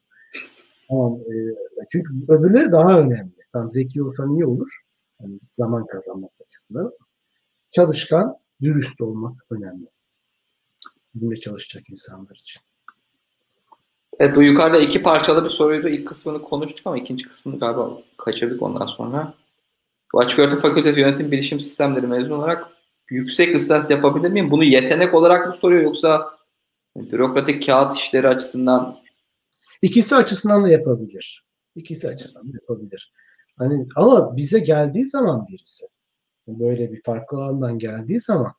Tamam, 0.89 1.19
e, 1.19 1.35
çünkü 1.91 2.13
öbürleri 2.27 2.71
daha 2.71 2.99
önemli. 2.99 3.35
Tamam 3.53 3.71
zeki 3.71 4.03
olsan 4.03 4.35
iyi 4.35 4.45
olur. 4.45 4.81
Yani 5.21 5.39
zaman 5.59 5.85
kazanmak 5.85 6.31
açısından. 6.45 6.91
Çalışkan, 7.71 8.37
dürüst 8.61 9.01
olmak 9.01 9.45
önemli. 9.49 9.87
Bizimle 11.15 11.35
çalışacak 11.35 11.89
insanlar 11.89 12.35
için. 12.35 12.61
Evet 14.19 14.35
bu 14.35 14.43
yukarıda 14.43 14.79
iki 14.79 15.03
parçalı 15.03 15.45
bir 15.45 15.49
soruydu. 15.49 15.87
İlk 15.87 16.07
kısmını 16.07 16.41
konuştuk 16.41 16.87
ama 16.87 16.97
ikinci 16.97 17.27
kısmını 17.27 17.59
galiba 17.59 18.01
kaçırdık 18.17 18.61
ondan 18.61 18.85
sonra. 18.85 19.33
Bu 20.13 20.19
Açık 20.19 20.39
Öğretim 20.39 20.59
Fakültesi 20.59 20.99
Yönetim 20.99 21.31
Bilişim 21.31 21.59
Sistemleri 21.59 22.07
mezun 22.07 22.37
olarak 22.37 22.67
yüksek 23.09 23.55
lisans 23.55 23.89
yapabilir 23.91 24.31
miyim? 24.31 24.51
Bunu 24.51 24.63
yetenek 24.63 25.13
olarak 25.13 25.47
mı 25.47 25.53
soruyor 25.53 25.83
yoksa 25.83 26.37
bürokratik 26.95 27.65
kağıt 27.65 27.95
işleri 27.95 28.27
açısından? 28.27 28.97
İkisi 29.81 30.15
açısından 30.15 30.63
da 30.63 30.69
yapabilir. 30.69 31.45
İkisi 31.75 32.07
açısından 32.07 32.53
da 32.53 32.57
yapabilir. 32.61 33.13
Hani 33.57 33.87
ama 33.95 34.37
bize 34.37 34.59
geldiği 34.59 35.05
zaman 35.05 35.47
birisi 35.47 35.85
böyle 36.47 36.91
bir 36.91 37.01
farklı 37.03 37.37
alandan 37.37 37.79
geldiği 37.79 38.19
zaman 38.19 38.53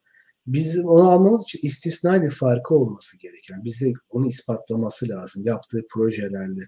biz 0.47 0.78
onu 0.78 1.10
almamız 1.10 1.42
için 1.42 1.60
istisnai 1.62 2.23
bir 2.23 2.31
farkı 2.31 2.75
olması 2.75 3.18
gerekiyor. 3.18 3.58
Bize 3.65 3.92
onu 4.08 4.28
ispatlaması 4.28 5.08
lazım 5.08 5.44
yaptığı 5.44 5.83
projelerle. 5.91 6.62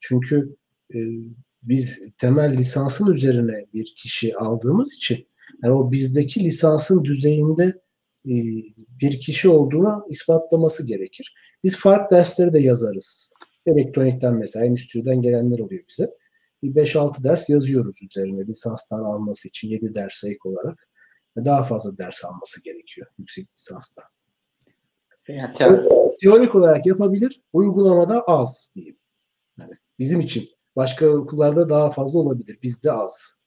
Çünkü 0.00 0.56
e, 0.94 0.98
biz 1.62 2.14
temel 2.18 2.58
lisansın 2.58 3.12
üzerine 3.12 3.66
bir 3.74 3.94
kişi 3.96 4.36
aldığımız 4.36 4.94
için 4.94 5.28
yani 5.62 5.74
o 5.74 5.92
bizdeki 5.92 6.44
lisansın 6.44 7.04
düzeyinde 7.04 7.64
e, 8.26 8.34
bir 9.00 9.20
kişi 9.20 9.48
olduğunu 9.48 10.04
ispatlaması 10.08 10.86
gerekir. 10.86 11.34
Biz 11.64 11.76
fark 11.76 12.10
dersleri 12.10 12.52
de 12.52 12.58
yazarız. 12.58 13.32
Elektronikten 13.66 14.34
mesela 14.34 14.64
endüstriden 14.64 15.22
gelenler 15.22 15.58
oluyor 15.58 15.84
bize. 15.88 16.06
5-6 16.62 17.24
ders 17.24 17.48
yazıyoruz 17.48 18.02
üzerine 18.02 18.46
lisanstan 18.46 19.04
alması 19.04 19.48
için 19.48 19.68
7 19.68 19.94
ders 19.94 20.24
ek 20.24 20.38
olarak 20.44 20.87
daha 21.44 21.64
fazla 21.64 21.98
ders 21.98 22.24
alması 22.24 22.64
gerekiyor 22.64 23.06
yüksek 23.18 23.48
lisansta. 23.54 24.02
Yani 25.28 25.52
teorik, 26.18 26.54
olarak 26.54 26.86
yapabilir, 26.86 27.42
uygulamada 27.52 28.22
az 28.22 28.72
diyeyim. 28.74 28.98
Yani 29.58 29.74
bizim 29.98 30.20
için. 30.20 30.48
Başka 30.76 31.08
okullarda 31.08 31.68
daha 31.68 31.90
fazla 31.90 32.18
olabilir. 32.18 32.58
Bizde 32.62 32.92
az. 32.92 33.40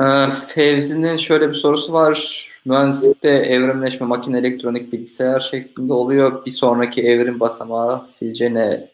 Ee, 0.00 0.30
Fevzi'nin 0.30 1.16
şöyle 1.16 1.48
bir 1.48 1.54
sorusu 1.54 1.92
var. 1.92 2.48
Mühendislikte 2.64 3.28
evrimleşme 3.28 4.06
makine 4.06 4.38
elektronik 4.38 4.92
bilgisayar 4.92 5.40
şeklinde 5.40 5.92
oluyor. 5.92 6.46
Bir 6.46 6.50
sonraki 6.50 7.02
evrim 7.02 7.40
basamağı 7.40 8.06
sizce 8.06 8.54
ne 8.54 8.90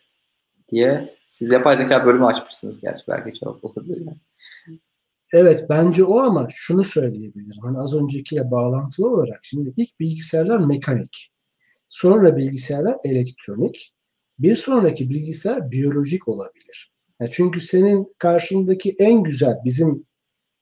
diye. 0.69 1.15
Siz 1.29 1.51
yapay 1.51 1.77
zeka 1.77 2.07
bölümü 2.07 2.27
açmışsınız 2.27 2.81
gerçi 2.81 3.05
belki 3.09 3.39
cevap 3.39 3.65
olabilir. 3.65 4.07
Yani. 4.07 4.17
Evet 5.33 5.67
bence 5.69 6.05
o 6.05 6.19
ama 6.19 6.49
şunu 6.51 6.85
söyleyebilirim. 6.85 7.63
Hani 7.63 7.79
az 7.79 7.95
öncekiyle 7.95 8.51
bağlantılı 8.51 9.11
olarak 9.11 9.41
şimdi 9.43 9.73
ilk 9.77 10.01
bilgisayarlar 10.01 10.59
mekanik. 10.59 11.33
Sonra 11.89 12.37
bilgisayarlar 12.37 12.97
elektronik. 13.05 13.95
Bir 14.39 14.57
sonraki 14.57 15.11
bilgisayar 15.11 15.71
biyolojik 15.71 16.29
olabilir. 16.29 16.93
Yani 17.21 17.31
çünkü 17.33 17.61
senin 17.61 18.15
karşındaki 18.19 18.97
en 18.99 19.23
güzel 19.23 19.57
bizim 19.65 20.07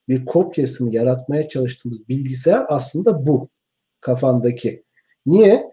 bir 0.08 0.24
kopyasını 0.24 0.94
yaratmaya 0.94 1.48
çalıştığımız 1.48 2.08
bilgisayar 2.08 2.64
aslında 2.68 3.26
bu 3.26 3.48
kafandaki. 4.00 4.82
Niye? 5.26 5.64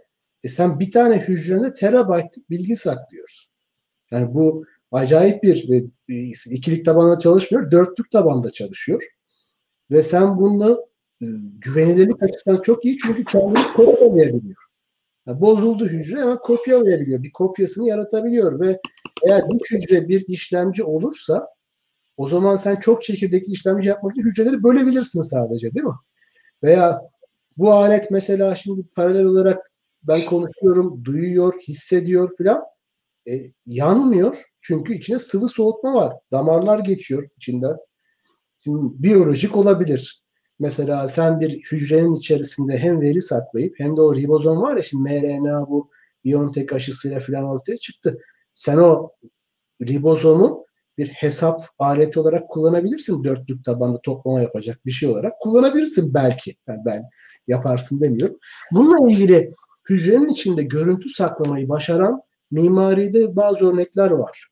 E 0.43 0.49
sen 0.49 0.79
bir 0.79 0.91
tane 0.91 1.19
hücrene 1.19 1.73
terabaytlık 1.73 2.49
bilgi 2.49 2.75
saklıyorsun. 2.75 3.53
Yani 4.11 4.33
bu 4.33 4.65
acayip 4.93 5.43
bir, 5.43 5.89
ikilik 6.51 6.85
tabanda 6.85 7.19
çalışmıyor, 7.19 7.71
dörtlük 7.71 8.11
tabanda 8.11 8.51
çalışıyor. 8.51 9.03
Ve 9.91 10.03
sen 10.03 10.37
bunu 10.37 10.85
e, 11.21 11.25
güvenilirlik 11.59 12.23
açısından 12.23 12.61
çok 12.61 12.85
iyi 12.85 12.97
çünkü 12.97 13.25
kendini 13.25 13.63
kopyalayabiliyor. 13.75 14.63
Yani 15.27 15.41
bozuldu 15.41 15.87
hücre 15.87 16.21
hemen 16.21 16.37
kopyalayabiliyor. 16.37 17.23
Bir 17.23 17.31
kopyasını 17.31 17.87
yaratabiliyor 17.87 18.59
ve 18.59 18.79
eğer 19.27 19.43
bir 19.49 19.77
hücre 19.77 20.07
bir 20.07 20.27
işlemci 20.27 20.83
olursa 20.83 21.47
o 22.17 22.27
zaman 22.27 22.55
sen 22.55 22.75
çok 22.75 23.03
çekirdekli 23.03 23.51
işlemci 23.51 23.89
yapmak 23.89 24.17
için 24.17 24.29
hücreleri 24.29 24.63
bölebilirsin 24.63 25.21
sadece 25.21 25.73
değil 25.73 25.85
mi? 25.85 25.93
Veya 26.63 27.01
bu 27.57 27.73
alet 27.73 28.11
mesela 28.11 28.55
şimdi 28.55 28.83
paralel 28.95 29.25
olarak 29.25 29.71
ben 30.03 30.25
konuşuyorum, 30.25 31.05
duyuyor, 31.05 31.53
hissediyor 31.67 32.37
filan. 32.37 32.63
E, 33.29 33.41
yanmıyor 33.65 34.37
çünkü 34.61 34.93
içine 34.93 35.19
sıvı 35.19 35.47
soğutma 35.47 35.93
var. 35.93 36.13
Damarlar 36.31 36.79
geçiyor 36.79 37.29
içinden. 37.37 37.77
Şimdi 38.59 39.03
biyolojik 39.03 39.55
olabilir. 39.55 40.23
Mesela 40.59 41.09
sen 41.09 41.39
bir 41.39 41.61
hücrenin 41.71 42.13
içerisinde 42.13 42.77
hem 42.77 43.01
veri 43.01 43.21
saklayıp 43.21 43.75
hem 43.77 43.97
de 43.97 44.01
o 44.01 44.15
ribozom 44.15 44.61
var 44.61 44.75
ya 44.75 44.81
şimdi 44.81 45.03
mRNA 45.03 45.69
bu 45.69 45.89
Biontech 46.25 46.73
aşısıyla 46.73 47.19
falan 47.19 47.43
ortaya 47.43 47.77
çıktı. 47.77 48.19
Sen 48.53 48.77
o 48.77 49.11
ribozomu 49.81 50.65
bir 50.97 51.07
hesap 51.07 51.61
aleti 51.79 52.19
olarak 52.19 52.49
kullanabilirsin. 52.49 53.23
Dörtlük 53.23 53.65
tabanlı 53.65 53.99
toplama 54.03 54.41
yapacak 54.41 54.85
bir 54.85 54.91
şey 54.91 55.09
olarak 55.09 55.39
kullanabilirsin 55.39 56.13
belki. 56.13 56.55
Yani 56.67 56.79
ben 56.85 57.03
yaparsın 57.47 58.01
demiyorum. 58.01 58.37
Bununla 58.71 59.11
ilgili 59.11 59.49
hücrenin 59.89 60.29
içinde 60.29 60.63
görüntü 60.63 61.09
saklamayı 61.09 61.69
başaran 61.69 62.19
mimaride 62.53 63.35
bazı 63.35 63.71
örnekler 63.71 64.11
var. 64.11 64.47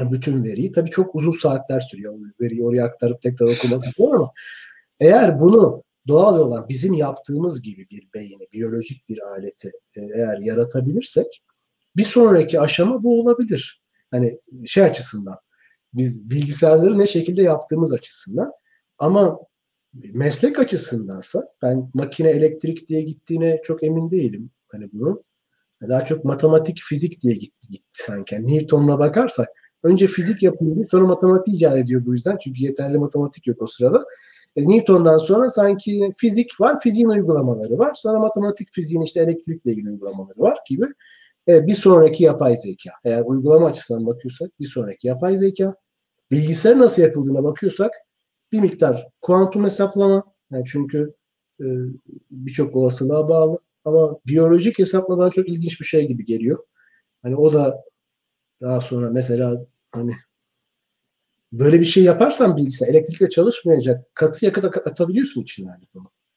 bütün 0.00 0.44
veriyi. 0.44 0.72
Tabii 0.72 0.90
çok 0.90 1.14
uzun 1.14 1.30
saatler 1.30 1.80
sürüyor 1.80 2.14
veriyi 2.40 2.64
oraya 2.64 2.84
aktarıp 2.84 3.22
tekrar 3.22 3.46
okumak 3.46 3.84
ama 3.98 4.32
eğer 5.00 5.40
bunu 5.40 5.84
doğal 6.08 6.38
olan 6.38 6.68
bizim 6.68 6.94
yaptığımız 6.94 7.62
gibi 7.62 7.86
bir 7.90 8.08
beyni, 8.14 8.46
biyolojik 8.52 9.08
bir 9.08 9.18
aleti 9.22 9.72
e, 9.96 10.00
eğer 10.00 10.38
yaratabilirsek 10.38 11.42
bir 11.96 12.02
sonraki 12.02 12.60
aşama 12.60 13.02
bu 13.02 13.20
olabilir. 13.20 13.82
Hani 14.10 14.40
şey 14.66 14.84
açısından 14.84 15.36
biz 15.94 16.30
bilgisayarları 16.30 16.98
ne 16.98 17.06
şekilde 17.06 17.42
yaptığımız 17.42 17.92
açısından 17.92 18.52
ama 18.98 19.38
meslek 19.94 20.58
açısındansa 20.58 21.48
ben 21.62 21.90
makine 21.94 22.30
elektrik 22.30 22.88
diye 22.88 23.02
gittiğine 23.02 23.60
çok 23.64 23.82
emin 23.82 24.10
değilim. 24.10 24.50
Hani 24.72 24.92
bunun 24.92 25.24
daha 25.88 26.04
çok 26.04 26.24
matematik 26.24 26.78
fizik 26.80 27.22
diye 27.22 27.34
gitti, 27.34 27.68
gitti 27.70 27.86
sanki. 27.90 28.34
Yani 28.34 28.56
Newton'la 28.56 28.98
bakarsak 28.98 29.48
önce 29.84 30.06
fizik 30.06 30.42
yapılıyor 30.42 30.88
sonra 30.90 31.06
matematik 31.06 31.54
icat 31.54 31.76
ediyor 31.76 32.06
bu 32.06 32.14
yüzden. 32.14 32.38
Çünkü 32.44 32.62
yeterli 32.62 32.98
matematik 32.98 33.46
yok 33.46 33.62
o 33.62 33.66
sırada. 33.66 34.04
E, 34.56 34.68
Newton'dan 34.68 35.18
sonra 35.18 35.50
sanki 35.50 36.10
fizik 36.16 36.60
var, 36.60 36.80
fiziğin 36.80 37.08
uygulamaları 37.08 37.78
var. 37.78 37.94
Sonra 37.94 38.18
matematik 38.18 38.68
fiziğin 38.72 39.02
işte 39.02 39.20
elektrikle 39.20 39.70
ilgili 39.72 39.90
uygulamaları 39.90 40.38
var 40.38 40.58
gibi. 40.68 40.86
E, 41.48 41.66
bir 41.66 41.74
sonraki 41.74 42.24
yapay 42.24 42.56
zeka. 42.56 42.90
Eğer 43.04 43.22
uygulama 43.26 43.66
açısından 43.66 44.06
bakıyorsak 44.06 44.60
bir 44.60 44.66
sonraki 44.66 45.06
yapay 45.06 45.36
zeka. 45.36 45.74
Bilgisayar 46.30 46.78
nasıl 46.78 47.02
yapıldığına 47.02 47.44
bakıyorsak 47.44 47.90
bir 48.52 48.60
miktar 48.60 49.08
kuantum 49.20 49.64
hesaplama. 49.64 50.22
Yani 50.50 50.64
çünkü 50.66 51.14
e, 51.60 51.66
birçok 52.30 52.76
olasılığa 52.76 53.28
bağlı. 53.28 53.58
Ama 53.86 54.18
biyolojik 54.26 54.78
hesaplamadan 54.78 55.30
çok 55.30 55.48
ilginç 55.48 55.80
bir 55.80 55.84
şey 55.86 56.08
gibi 56.08 56.24
geliyor. 56.24 56.64
Hani 57.22 57.36
o 57.36 57.52
da 57.52 57.84
daha 58.60 58.80
sonra 58.80 59.10
mesela 59.10 59.60
hani 59.92 60.12
böyle 61.52 61.80
bir 61.80 61.84
şey 61.84 62.04
yaparsan 62.04 62.56
bilgisayar 62.56 62.88
elektrikle 62.88 63.28
çalışmayacak 63.28 64.14
katı 64.14 64.44
yakıt 64.44 64.86
atabiliyorsun 64.86 65.42
içine 65.42 65.70
alet. 65.70 65.88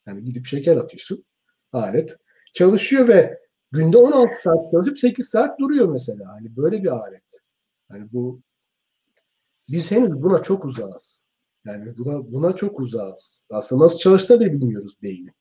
Yani 0.08 0.24
gidip 0.24 0.46
şeker 0.46 0.78
atıyorsun 0.78 1.26
alet 1.74 2.18
çalışıyor 2.54 3.08
ve 3.08 3.40
günde 3.72 3.98
16 3.98 4.42
saat 4.42 4.72
çalışıp 4.72 5.00
8 5.00 5.30
saat 5.30 5.60
duruyor 5.60 5.90
mesela. 5.90 6.28
Hani 6.28 6.58
böyle 6.58 6.84
bir 6.84 6.90
alet. 6.90 7.42
Yani 7.92 8.14
bu 8.14 8.42
biz 9.70 9.92
henüz 9.92 10.12
buna 10.12 10.42
çok 10.42 10.66
uzağız. 10.66 11.28
Yani 11.66 11.98
buna 11.98 12.32
buna 12.34 12.56
çok 12.56 12.80
uzağız. 12.80 13.48
Aslında 13.50 13.84
nasıl 13.84 14.00
çalıştığını 14.00 14.54
bilmiyoruz 14.54 14.98
beyni. 15.04 15.34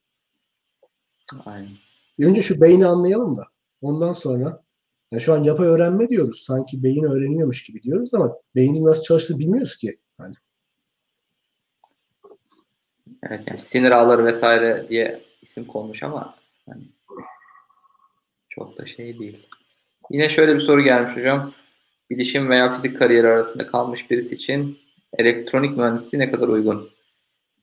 Aynen. 1.45 1.88
Önce 2.21 2.43
şu 2.43 2.61
beyni 2.61 2.87
anlayalım 2.87 3.37
da 3.37 3.45
ondan 3.81 4.13
sonra 4.13 4.65
yani 5.13 5.23
şu 5.23 5.35
an 5.35 5.43
yapay 5.43 5.67
öğrenme 5.67 6.09
diyoruz. 6.09 6.45
Sanki 6.47 6.83
beyin 6.83 7.05
öğreniyormuş 7.05 7.65
gibi 7.65 7.83
diyoruz 7.83 8.15
ama 8.15 8.37
beynin 8.55 8.85
nasıl 8.85 9.03
çalıştığını 9.03 9.39
bilmiyoruz 9.39 9.77
ki. 9.77 9.99
Yani. 10.21 10.35
Evet 13.23 13.45
yani 13.49 13.59
sinir 13.59 13.91
ağları 13.91 14.25
vesaire 14.25 14.87
diye 14.89 15.23
isim 15.43 15.65
konmuş 15.65 16.03
ama 16.03 16.37
yani 16.67 16.83
çok 18.49 18.79
da 18.79 18.87
şey 18.87 19.19
değil. 19.19 19.47
Yine 20.11 20.29
şöyle 20.29 20.55
bir 20.55 20.61
soru 20.61 20.83
gelmiş 20.83 21.17
hocam. 21.17 21.53
Bilişim 22.11 22.49
veya 22.49 22.75
fizik 22.75 22.99
kariyeri 22.99 23.27
arasında 23.27 23.67
kalmış 23.67 24.11
birisi 24.11 24.35
için 24.35 24.79
elektronik 25.19 25.77
mühendisliği 25.77 26.21
ne 26.21 26.31
kadar 26.31 26.49
uygun? 26.49 26.91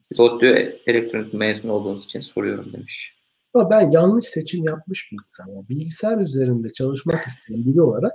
Siz 0.04 0.20
ODTÜ 0.20 0.80
elektronik 0.88 1.34
mezun 1.34 1.70
olduğunuz 1.70 2.06
için 2.06 2.20
soruyorum 2.20 2.74
demiş. 2.74 3.16
Ama 3.56 3.70
ben 3.70 3.92
yanlış 3.92 4.26
seçim 4.26 4.66
yapmış 4.66 5.12
bir 5.12 5.18
insanım. 5.24 5.70
Bilgisayar 5.70 6.18
üzerinde 6.18 6.74
çalışmak 6.74 7.28
isteyen 7.28 7.66
biri 7.66 7.82
olarak 7.82 8.12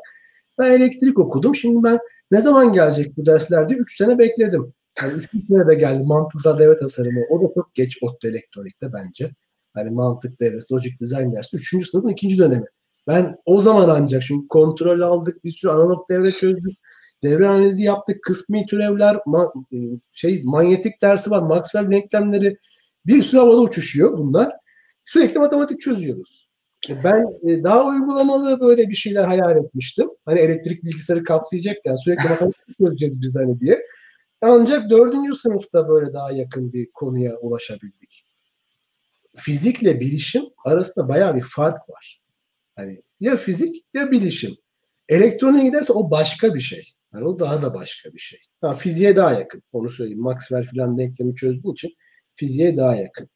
ben 0.59 0.70
elektrik 0.70 1.19
okudum. 1.19 1.55
Şimdi 1.55 1.85
ben 1.85 1.99
ne 2.31 2.41
zaman 2.41 2.73
gelecek 2.73 3.17
bu 3.17 3.27
derslerde? 3.27 3.75
3 3.75 3.97
sene 3.97 4.19
bekledim. 4.19 4.73
Yani 5.02 5.12
3 5.12 5.31
sene 5.49 5.69
de 5.69 5.75
geldi 5.75 6.05
mantıksal 6.05 6.59
devre 6.59 6.77
tasarımı. 6.77 7.20
O 7.31 7.43
da 7.43 7.55
çok 7.55 7.75
geç 7.75 7.99
ODTÜ 8.02 8.28
elektronikte 8.28 8.93
bence. 8.93 9.31
Hani 9.75 9.91
mantık 9.91 10.41
devresi, 10.41 10.75
logic 10.75 10.94
design 11.01 11.33
dersi. 11.33 11.57
Üçüncü 11.57 11.86
sınıfın 11.86 12.09
ikinci 12.09 12.39
dönemi. 12.39 12.67
Ben 13.07 13.36
o 13.47 13.60
zaman 13.60 13.89
ancak 13.89 14.23
çünkü 14.23 14.49
kontrol 14.49 15.01
aldık, 15.01 15.44
bir 15.44 15.51
sürü 15.51 15.70
analog 15.70 16.09
devre 16.09 16.33
çözdük. 16.33 16.78
Devre 17.23 17.49
analizi 17.49 17.83
yaptık, 17.83 18.23
kısmi 18.23 18.67
türevler, 18.67 19.17
ma 19.27 19.52
şey 20.12 20.43
manyetik 20.44 21.02
dersi 21.02 21.31
var, 21.31 21.43
Maxwell 21.43 21.91
denklemleri 21.91 22.57
bir 23.07 23.23
sürü 23.23 23.41
havada 23.41 23.60
uçuşuyor 23.60 24.19
bunlar. 24.19 24.52
Sürekli 25.10 25.39
matematik 25.39 25.80
çözüyoruz. 25.80 26.48
E, 26.89 27.05
ben 27.05 27.26
e, 27.48 27.64
daha 27.64 27.86
uygulamalı 27.86 28.60
böyle 28.60 28.89
bir 28.89 28.94
şeyler 28.94 29.24
hayal 29.24 29.56
etmiştim. 29.56 30.08
Hani 30.24 30.39
elektrik 30.39 30.84
bilgisayarı 30.84 31.24
kapsayacak 31.24 31.76
yani 31.84 31.98
sürekli 31.98 32.22
matematik 32.28 32.78
çözeceğiz 32.78 33.22
biz 33.22 33.36
hani 33.36 33.60
diye. 33.60 33.82
Ancak 34.40 34.90
dördüncü 34.90 35.34
sınıfta 35.34 35.89
böyle 35.89 36.12
daha 36.12 36.32
yakın 36.32 36.72
bir 36.72 36.90
konuya 36.90 37.36
ulaşabildik. 37.36 38.26
Fizikle 39.36 40.00
bilişim 40.00 40.44
arasında 40.64 41.08
bayağı 41.08 41.36
bir 41.36 41.42
fark 41.42 41.90
var. 41.90 42.22
Hani 42.76 42.98
ya 43.20 43.36
fizik 43.36 43.84
ya 43.94 44.10
bilişim. 44.10 44.56
Elektroniğe 45.08 45.64
giderse 45.64 45.92
o 45.92 46.10
başka 46.10 46.55
bir 46.55 46.60
şey. 46.60 46.92
Yani 47.14 47.24
o 47.24 47.39
daha 47.39 47.62
da 47.62 47.74
başka 47.74 48.12
bir 48.12 48.18
şey. 48.18 48.40
Tamam, 48.60 48.76
fiziğe 48.76 49.16
daha 49.16 49.32
yakın. 49.32 49.62
Onu 49.72 49.90
söyleyeyim. 49.90 50.22
Maxwell 50.22 50.62
filan 50.62 50.98
denklemi 50.98 51.34
çözdüğün 51.34 51.72
için 51.72 51.94
fiziğe 52.34 52.76
daha 52.76 52.97
yakın. 52.97 53.30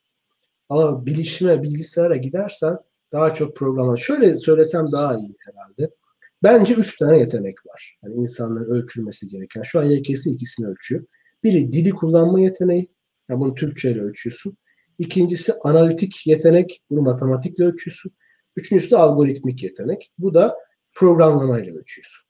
Ama 0.69 1.07
bilişime, 1.07 1.63
bilgisayara 1.63 2.17
gidersen 2.17 2.79
daha 3.13 3.35
çok 3.35 3.57
programlar. 3.57 3.97
Şöyle 3.97 4.37
söylesem 4.37 4.93
daha 4.93 5.17
iyi 5.17 5.37
herhalde. 5.39 5.95
Bence 6.43 6.75
üç 6.75 6.99
tane 6.99 7.19
yetenek 7.19 7.67
var. 7.67 7.99
Yani 8.03 8.15
insanların 8.15 8.71
ölçülmesi 8.71 9.29
gereken. 9.29 9.63
Şu 9.63 9.81
an 9.81 9.85
YKS 9.85 10.27
ikisini 10.27 10.67
ölçüyor. 10.67 11.05
Biri 11.45 11.73
dili 11.73 11.91
kullanma 11.91 12.41
yeteneği. 12.41 12.91
Yani 13.29 13.41
bunu 13.41 13.55
Türkçe 13.55 13.91
ile 13.91 14.01
ölçüyorsun. 14.01 14.57
İkincisi 14.99 15.53
analitik 15.65 16.27
yetenek. 16.27 16.83
Bunu 16.91 17.03
matematikle 17.03 17.65
ölçüyorsun. 17.65 18.13
Üçüncüsü 18.57 18.91
de 18.91 18.97
algoritmik 18.97 19.63
yetenek. 19.63 20.13
Bu 20.19 20.35
da 20.35 20.57
programlamayla 20.95 21.75
ölçüyorsun. 21.75 22.27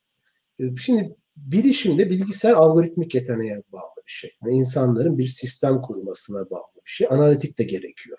Ee, 0.59 0.75
şimdi 1.35 1.51
bilişimde 1.51 2.09
bilgisayar 2.09 2.53
algoritmik 2.53 3.15
yeteneğe 3.15 3.63
bağlı 3.71 4.01
bir 4.05 4.11
şey. 4.11 4.31
Yani 4.43 4.55
insanların 4.55 5.17
bir 5.17 5.27
sistem 5.27 5.81
kurmasına 5.81 6.49
bağlı 6.49 6.81
bir 6.85 6.91
şey. 6.91 7.07
Analitik 7.09 7.57
de 7.57 7.63
gerekiyor. 7.63 8.17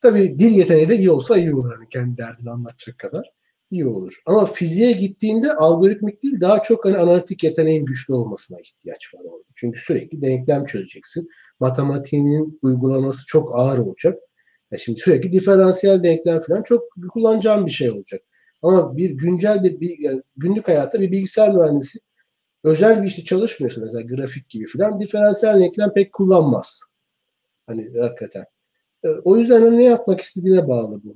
Tabii 0.00 0.38
dil 0.38 0.50
yeteneği 0.50 0.88
de 0.88 0.96
iyi 0.96 1.10
olsa 1.10 1.36
iyi 1.36 1.54
olur. 1.54 1.72
Hani 1.76 1.88
kendi 1.88 2.16
derdini 2.16 2.50
anlatacak 2.50 2.98
kadar 2.98 3.32
iyi 3.70 3.86
olur. 3.86 4.22
Ama 4.26 4.46
fiziğe 4.46 4.92
gittiğinde 4.92 5.52
algoritmik 5.52 6.22
değil 6.22 6.40
daha 6.40 6.62
çok 6.62 6.84
hani 6.84 6.98
analitik 6.98 7.44
yeteneğin 7.44 7.86
güçlü 7.86 8.14
olmasına 8.14 8.60
ihtiyaç 8.60 9.14
var 9.14 9.20
orada. 9.24 9.48
Çünkü 9.56 9.80
sürekli 9.80 10.22
denklem 10.22 10.64
çözeceksin. 10.64 11.28
Matematiğinin 11.60 12.58
uygulaması 12.62 13.26
çok 13.26 13.56
ağır 13.56 13.78
olacak. 13.78 14.18
Ya 14.70 14.78
şimdi 14.78 15.00
sürekli 15.00 15.32
diferansiyel 15.32 16.02
denklem 16.02 16.40
falan 16.40 16.62
çok 16.62 16.82
kullanacağım 17.12 17.66
bir 17.66 17.70
şey 17.70 17.90
olacak. 17.90 18.22
Ama 18.62 18.96
bir 18.96 19.10
güncel 19.10 19.62
bir, 19.64 19.98
yani 19.98 20.22
günlük 20.36 20.68
hayatta 20.68 21.00
bir 21.00 21.12
bilgisayar 21.12 21.54
mühendisi 21.54 21.98
özel 22.64 23.02
bir 23.02 23.08
işte 23.08 23.24
çalışmıyorsa 23.24 23.80
mesela 23.80 24.02
grafik 24.02 24.48
gibi 24.48 24.66
falan 24.66 25.00
diferansiyel 25.00 25.60
denklem 25.60 25.92
pek 25.92 26.12
kullanmaz. 26.12 26.82
Hani 27.66 28.00
hakikaten. 28.00 28.44
E, 29.04 29.08
o 29.08 29.36
yüzden 29.36 29.62
hani 29.62 29.78
ne 29.78 29.84
yapmak 29.84 30.20
istediğine 30.20 30.68
bağlı 30.68 31.00
bu. 31.04 31.14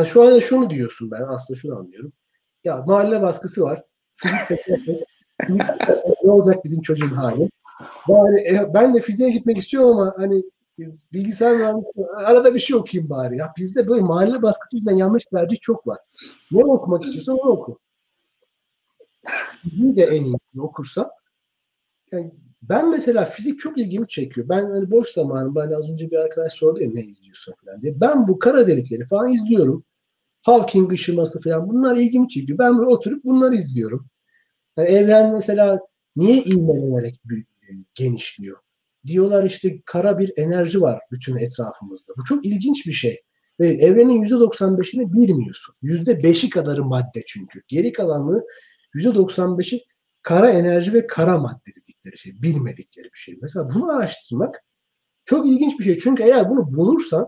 E, 0.00 0.04
şu 0.04 0.22
anda 0.22 0.40
şunu 0.40 0.70
diyorsun 0.70 1.10
ben 1.10 1.22
aslında 1.28 1.60
şunu 1.60 1.78
anlıyorum. 1.78 2.12
Ya 2.64 2.84
mahalle 2.86 3.22
baskısı 3.22 3.62
var. 3.62 3.82
Fizik 4.14 4.66
ne 6.24 6.30
olacak 6.30 6.64
bizim 6.64 6.82
çocuğun 6.82 7.08
hali? 7.08 7.50
Bari, 8.08 8.40
e, 8.40 8.74
ben 8.74 8.94
de 8.94 9.00
fiziğe 9.00 9.30
gitmek 9.30 9.58
istiyorum 9.58 9.90
ama 9.90 10.14
hani 10.16 10.42
bilgisayar 11.12 11.56
mühendisliği 11.56 12.06
arada 12.06 12.54
bir 12.54 12.58
şey 12.58 12.76
okuyayım 12.76 13.10
bari. 13.10 13.36
Ya 13.36 13.52
bizde 13.56 13.88
böyle 13.88 14.02
mahalle 14.02 14.42
baskısı 14.42 14.76
yüzünden 14.76 14.96
yanlış 14.96 15.24
tercih 15.24 15.60
çok 15.60 15.86
var. 15.86 15.98
Ne 16.50 16.64
okumak 16.64 17.04
istiyorsan 17.04 17.38
onu 17.38 17.50
oku. 17.50 17.78
Fiziği 19.62 19.96
de 19.96 20.04
en 20.04 20.24
iyisini 20.24 20.62
okursan 20.62 21.10
yani 22.12 22.34
ben 22.62 22.90
mesela 22.90 23.24
fizik 23.24 23.60
çok 23.60 23.78
ilgimi 23.78 24.08
çekiyor. 24.08 24.48
Ben 24.48 24.64
hani 24.70 24.90
boş 24.90 25.08
zamanımda 25.08 25.62
hani 25.62 25.76
az 25.76 25.90
önce 25.90 26.10
bir 26.10 26.16
arkadaş 26.16 26.52
sordu 26.52 26.80
ya 26.80 26.90
ne 26.94 27.00
izliyorsun 27.00 27.54
falan 27.64 27.82
diye. 27.82 28.00
Ben 28.00 28.28
bu 28.28 28.38
kara 28.38 28.66
delikleri 28.66 29.06
falan 29.06 29.32
izliyorum. 29.32 29.84
Hawking 30.42 30.92
ışıması 30.92 31.40
falan 31.40 31.68
bunlar 31.68 31.96
ilgimi 31.96 32.28
çekiyor. 32.28 32.58
Ben 32.58 32.78
böyle 32.78 32.90
oturup 32.90 33.24
bunları 33.24 33.54
izliyorum. 33.54 34.06
Yani 34.76 34.88
evren 34.88 35.32
mesela 35.32 35.80
niye 36.16 36.42
ivmelenerek 36.44 37.20
genişliyor? 37.94 38.58
Diyorlar 39.06 39.44
işte 39.44 39.80
kara 39.84 40.18
bir 40.18 40.32
enerji 40.36 40.80
var 40.80 41.00
bütün 41.12 41.36
etrafımızda. 41.36 42.12
Bu 42.16 42.24
çok 42.24 42.46
ilginç 42.46 42.86
bir 42.86 42.92
şey. 42.92 43.22
Ve 43.60 43.68
evrenin 43.68 44.22
%95'ini 44.22 45.12
bilmiyorsun. 45.12 45.74
%5'i 45.82 46.50
kadarı 46.50 46.84
madde 46.84 47.22
çünkü. 47.26 47.62
Geri 47.68 47.92
kalanını 47.92 48.42
%95'i 48.94 49.84
kara 50.22 50.50
enerji 50.50 50.92
ve 50.92 51.06
kara 51.06 51.38
madde 51.38 51.70
dedikleri 51.80 52.18
şey. 52.18 52.42
Bilmedikleri 52.42 53.04
bir 53.04 53.18
şey. 53.18 53.38
Mesela 53.42 53.68
bunu 53.74 53.90
araştırmak 53.90 54.64
çok 55.24 55.46
ilginç 55.46 55.78
bir 55.78 55.84
şey. 55.84 55.98
Çünkü 55.98 56.22
eğer 56.22 56.50
bunu 56.50 56.74
bulursan 56.76 57.26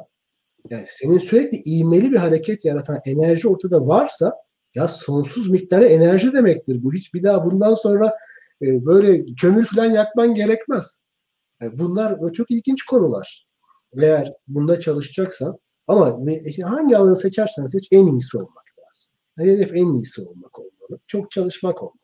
yani 0.70 0.84
senin 0.90 1.18
sürekli 1.18 1.62
iğmeli 1.64 2.12
bir 2.12 2.16
hareket 2.16 2.64
yaratan 2.64 3.00
enerji 3.06 3.48
ortada 3.48 3.86
varsa 3.86 4.34
Ya 4.74 4.88
sonsuz 4.88 5.50
miktarda 5.50 5.86
enerji 5.86 6.32
demektir 6.32 6.82
bu. 6.82 6.92
Hiç 6.94 7.14
bir 7.14 7.22
daha 7.22 7.44
bundan 7.44 7.74
sonra 7.74 8.16
e, 8.62 8.86
böyle 8.86 9.24
kömür 9.40 9.66
falan 9.66 9.90
yakman 9.90 10.34
gerekmez. 10.34 11.02
Yani 11.60 11.78
bunlar 11.78 12.32
çok 12.32 12.50
ilginç 12.50 12.82
konular. 12.82 13.46
Eğer 14.02 14.32
bunda 14.48 14.80
çalışacaksan 14.80 15.58
ama 15.86 16.18
hangi 16.64 16.96
alanı 16.96 17.16
seçersen 17.16 17.66
seç 17.66 17.88
en 17.90 18.06
iyisi 18.06 18.38
olmak 18.38 18.64
lazım. 18.78 19.12
Yani 19.38 19.50
hedef 19.50 19.72
en 19.74 19.92
iyisi 19.92 20.22
olmak 20.22 20.58
olmalı. 20.58 21.00
Çok 21.06 21.30
çalışmak 21.30 21.82
olmalı. 21.82 21.94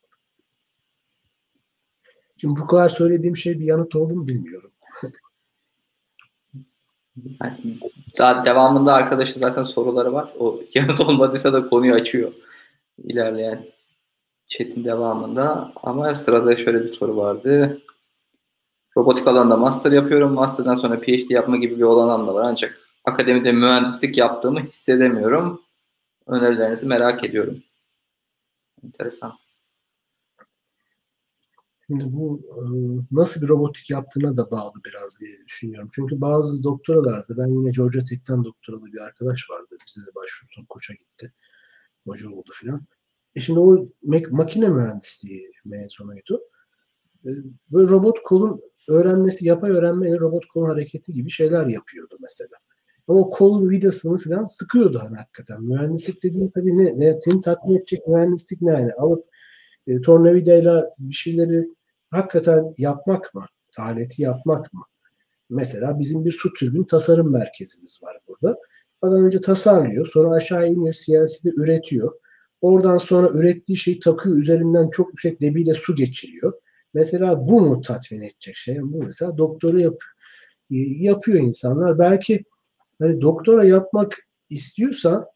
Şimdi 2.36 2.60
bu 2.60 2.66
kadar 2.66 2.88
söylediğim 2.88 3.36
şey 3.36 3.58
bir 3.58 3.64
yanıt 3.64 3.96
oldu 3.96 4.16
mu 4.16 4.28
bilmiyorum. 4.28 4.72
Daha 8.18 8.44
devamında 8.44 8.94
arkadaşın 8.94 9.40
zaten 9.40 9.62
soruları 9.62 10.12
var. 10.12 10.34
O 10.38 10.60
yanıt 10.74 11.00
olmadıysa 11.00 11.52
da 11.52 11.68
konuyu 11.68 11.94
açıyor. 11.94 12.32
ilerleyen 13.04 13.66
chat'in 14.46 14.84
devamında. 14.84 15.72
Ama 15.82 16.14
sırada 16.14 16.56
şöyle 16.56 16.84
bir 16.84 16.92
soru 16.92 17.16
vardı. 17.16 17.82
Robotik 18.96 19.26
alanında 19.26 19.56
master 19.56 19.92
yapıyorum. 19.92 20.32
Master'dan 20.32 20.74
sonra 20.74 21.00
PhD 21.00 21.30
yapma 21.30 21.56
gibi 21.56 21.76
bir 21.76 21.82
olanam 21.82 22.26
da 22.26 22.34
var. 22.34 22.44
Ancak 22.48 22.78
akademide 23.04 23.52
mühendislik 23.52 24.18
yaptığımı 24.18 24.60
hissedemiyorum. 24.60 25.62
Önerilerinizi 26.26 26.86
merak 26.86 27.24
ediyorum. 27.24 27.62
Enteresan. 28.84 29.32
Şimdi 31.86 32.04
bu 32.12 32.40
e, 32.44 32.60
nasıl 33.10 33.42
bir 33.42 33.48
robotik 33.48 33.90
yaptığına 33.90 34.36
da 34.36 34.50
bağlı 34.50 34.72
biraz 34.86 35.20
diye 35.20 35.46
düşünüyorum. 35.46 35.88
Çünkü 35.92 36.20
bazı 36.20 36.64
doktoralarda 36.64 37.36
ben 37.36 37.48
yine 37.48 37.70
Georgia 37.70 38.04
Tech'ten 38.04 38.44
doktoralı 38.44 38.92
bir 38.92 39.00
arkadaş 39.00 39.50
vardı. 39.50 39.76
Bize 39.86 40.06
de 40.06 40.14
başvursun 40.14 40.64
koça 40.64 40.94
gitti. 40.94 41.32
Hoca 42.06 42.30
oldu 42.30 42.50
filan. 42.52 42.86
E 43.34 43.40
şimdi 43.40 43.58
o 43.58 43.82
makine 44.30 44.68
mühendisliği 44.68 45.50
mezunuydu. 45.64 46.40
E, 47.24 47.30
böyle 47.70 47.88
robot 47.90 48.22
kolun 48.22 48.62
öğrenmesi, 48.88 49.46
yapay 49.46 49.70
öğrenme 49.70 50.18
robot 50.18 50.46
kolun 50.46 50.66
hareketi 50.66 51.12
gibi 51.12 51.30
şeyler 51.30 51.66
yapıyordu 51.66 52.16
mesela. 52.20 52.56
Ama 53.08 53.20
o 53.20 53.30
kol 53.30 53.70
vidasını 53.70 54.18
falan 54.18 54.44
sıkıyordu 54.44 55.00
hani 55.02 55.16
hakikaten. 55.16 55.62
Mühendislik 55.62 56.22
dediğim 56.22 56.50
tabii 56.50 56.78
ne, 56.78 56.98
ne 56.98 57.20
seni 57.20 57.40
tatmin 57.40 57.76
edecek 57.76 58.08
mühendislik 58.08 58.62
ne 58.62 58.72
yani? 58.72 58.92
Alıp 58.92 59.24
e, 59.86 60.00
tornavidayla 60.00 60.84
bir 60.98 61.14
şeyleri 61.14 61.68
hakikaten 62.10 62.74
yapmak 62.78 63.34
mı? 63.34 63.46
Aleti 63.78 64.22
yapmak 64.22 64.72
mı? 64.72 64.82
Mesela 65.50 65.98
bizim 65.98 66.24
bir 66.24 66.32
su 66.32 66.52
türbin 66.52 66.84
tasarım 66.84 67.32
merkezimiz 67.32 68.00
var 68.02 68.18
burada. 68.28 68.58
Adam 69.02 69.24
önce 69.24 69.40
tasarlıyor, 69.40 70.06
sonra 70.06 70.36
aşağı 70.36 70.68
iniyor, 70.68 70.94
CNC'de 70.94 71.50
üretiyor. 71.56 72.12
Oradan 72.60 72.98
sonra 72.98 73.28
ürettiği 73.28 73.76
şeyi 73.76 74.00
takıyor, 74.00 74.36
üzerinden 74.36 74.90
çok 74.90 75.08
yüksek 75.08 75.40
debiyle 75.40 75.74
su 75.74 75.94
geçiriyor. 75.94 76.52
Mesela 76.96 77.48
bu 77.48 77.60
mu 77.60 77.80
tatmin 77.80 78.20
edecek 78.20 78.56
şey? 78.56 78.82
Bu 78.82 79.02
mesela 79.02 79.38
doktora 79.38 79.80
yap, 79.80 80.00
e, 80.70 80.76
yapıyor 80.78 81.38
insanlar. 81.38 81.98
Belki 81.98 82.44
hani 82.98 83.20
doktora 83.20 83.64
yapmak 83.64 84.16
istiyorsa 84.50 85.30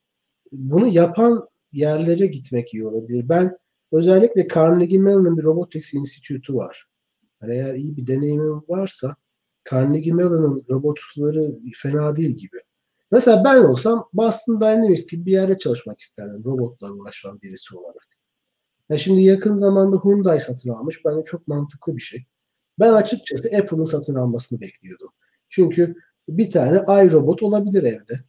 bunu 0.52 0.86
yapan 0.86 1.48
yerlere 1.72 2.26
gitmek 2.26 2.74
iyi 2.74 2.86
olabilir. 2.86 3.28
Ben 3.28 3.58
özellikle 3.92 4.48
Carnegie 4.48 4.98
Mellon'ın 4.98 5.36
bir 5.36 5.42
Robotics 5.42 5.94
Institute'u 5.94 6.56
var. 6.56 6.86
Yani 7.42 7.54
eğer 7.54 7.74
iyi 7.74 7.96
bir 7.96 8.06
deneyimim 8.06 8.62
varsa 8.68 9.16
Carnegie 9.70 10.12
Mellon'ın 10.12 10.62
robotları 10.70 11.58
fena 11.82 12.16
değil 12.16 12.30
gibi. 12.30 12.60
Mesela 13.10 13.44
ben 13.44 13.64
olsam 13.64 14.08
Boston 14.12 14.60
Dynamics 14.60 15.06
gibi 15.06 15.26
bir 15.26 15.32
yerde 15.32 15.58
çalışmak 15.58 16.00
isterdim 16.00 16.44
robotlarla 16.44 16.94
uğraşan 16.94 17.42
birisi 17.42 17.76
olarak. 17.76 18.19
Ya 18.90 18.98
şimdi 18.98 19.22
yakın 19.22 19.54
zamanda 19.54 19.96
Hyundai 19.96 20.40
satın 20.40 20.70
almış. 20.70 21.04
Bence 21.04 21.24
çok 21.24 21.48
mantıklı 21.48 21.96
bir 21.96 22.00
şey. 22.00 22.24
Ben 22.78 22.92
açıkçası 22.92 23.48
Apple'ın 23.56 23.84
satın 23.84 24.14
almasını 24.14 24.60
bekliyordum. 24.60 25.08
Çünkü 25.48 25.94
bir 26.28 26.50
tane 26.50 26.78
iRobot 26.78 27.42
olabilir 27.42 27.82
evde. 27.82 28.20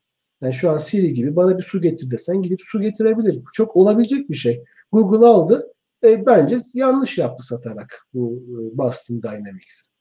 Yani 0.41 0.53
şu 0.53 0.69
an 0.69 0.77
Siri 0.77 1.13
gibi 1.13 1.35
bana 1.35 1.57
bir 1.57 1.63
su 1.63 1.81
getir 1.81 2.11
desen 2.11 2.41
gidip 2.41 2.59
su 2.61 2.81
getirebilir. 2.81 3.35
Bu 3.35 3.51
çok 3.53 3.75
olabilecek 3.75 4.29
bir 4.29 4.35
şey. 4.35 4.63
Google 4.91 5.25
aldı. 5.25 5.73
E, 6.03 6.25
bence 6.25 6.59
yanlış 6.73 7.17
yaptı 7.17 7.45
satarak 7.45 8.07
bu 8.13 8.35
e, 8.35 8.77
Boston 8.77 9.23
Dynamics'i. 9.23 9.91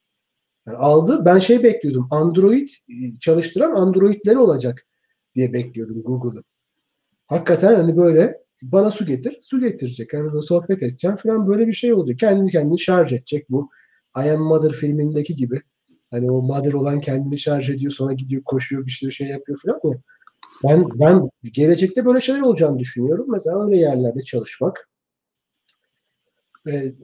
Yani 0.67 0.77
aldı. 0.77 1.25
Ben 1.25 1.39
şey 1.39 1.63
bekliyordum. 1.63 2.09
Android 2.11 2.69
e, 2.69 3.19
çalıştıran 3.21 3.73
Android'leri 3.73 4.39
olacak 4.39 4.87
diye 5.35 5.53
bekliyordum 5.53 6.03
Google'ın. 6.03 6.45
Hakikaten 7.27 7.75
hani 7.75 7.97
böyle 7.97 8.41
bana 8.63 8.91
su 8.91 9.07
getir, 9.07 9.39
su 9.43 9.61
getirecek. 9.61 10.13
Yani 10.13 10.33
böyle 10.33 10.43
sohbet 10.43 10.83
edeceğim 10.83 11.17
falan 11.17 11.49
böyle 11.49 11.67
bir 11.67 11.73
şey 11.73 11.93
olacak. 11.95 12.19
Kendi 12.19 12.51
kendini 12.51 12.79
şarj 12.81 13.13
edecek 13.13 13.51
bu. 13.51 13.71
I 14.17 14.31
Am 14.31 14.41
Mother 14.43 14.73
filmindeki 14.73 15.37
gibi. 15.37 15.63
Hani 16.11 16.31
o 16.31 16.43
mother 16.43 16.73
olan 16.73 17.01
kendini 17.01 17.39
şarj 17.39 17.71
ediyor 17.71 17.93
sonra 17.93 18.13
gidiyor 18.13 18.43
koşuyor 18.45 18.87
bir 18.87 18.91
şey, 18.91 19.11
şey 19.11 19.29
yapıyor 19.29 19.59
falan 19.63 19.81
ya. 19.85 20.01
Ben, 20.65 20.85
ben 20.95 21.31
gelecekte 21.43 22.05
böyle 22.05 22.21
şeyler 22.21 22.41
olacağını 22.41 22.79
düşünüyorum. 22.79 23.27
Mesela 23.31 23.65
öyle 23.65 23.77
yerlerde 23.77 24.25
çalışmak. 24.25 24.89
Ee, 26.69 26.95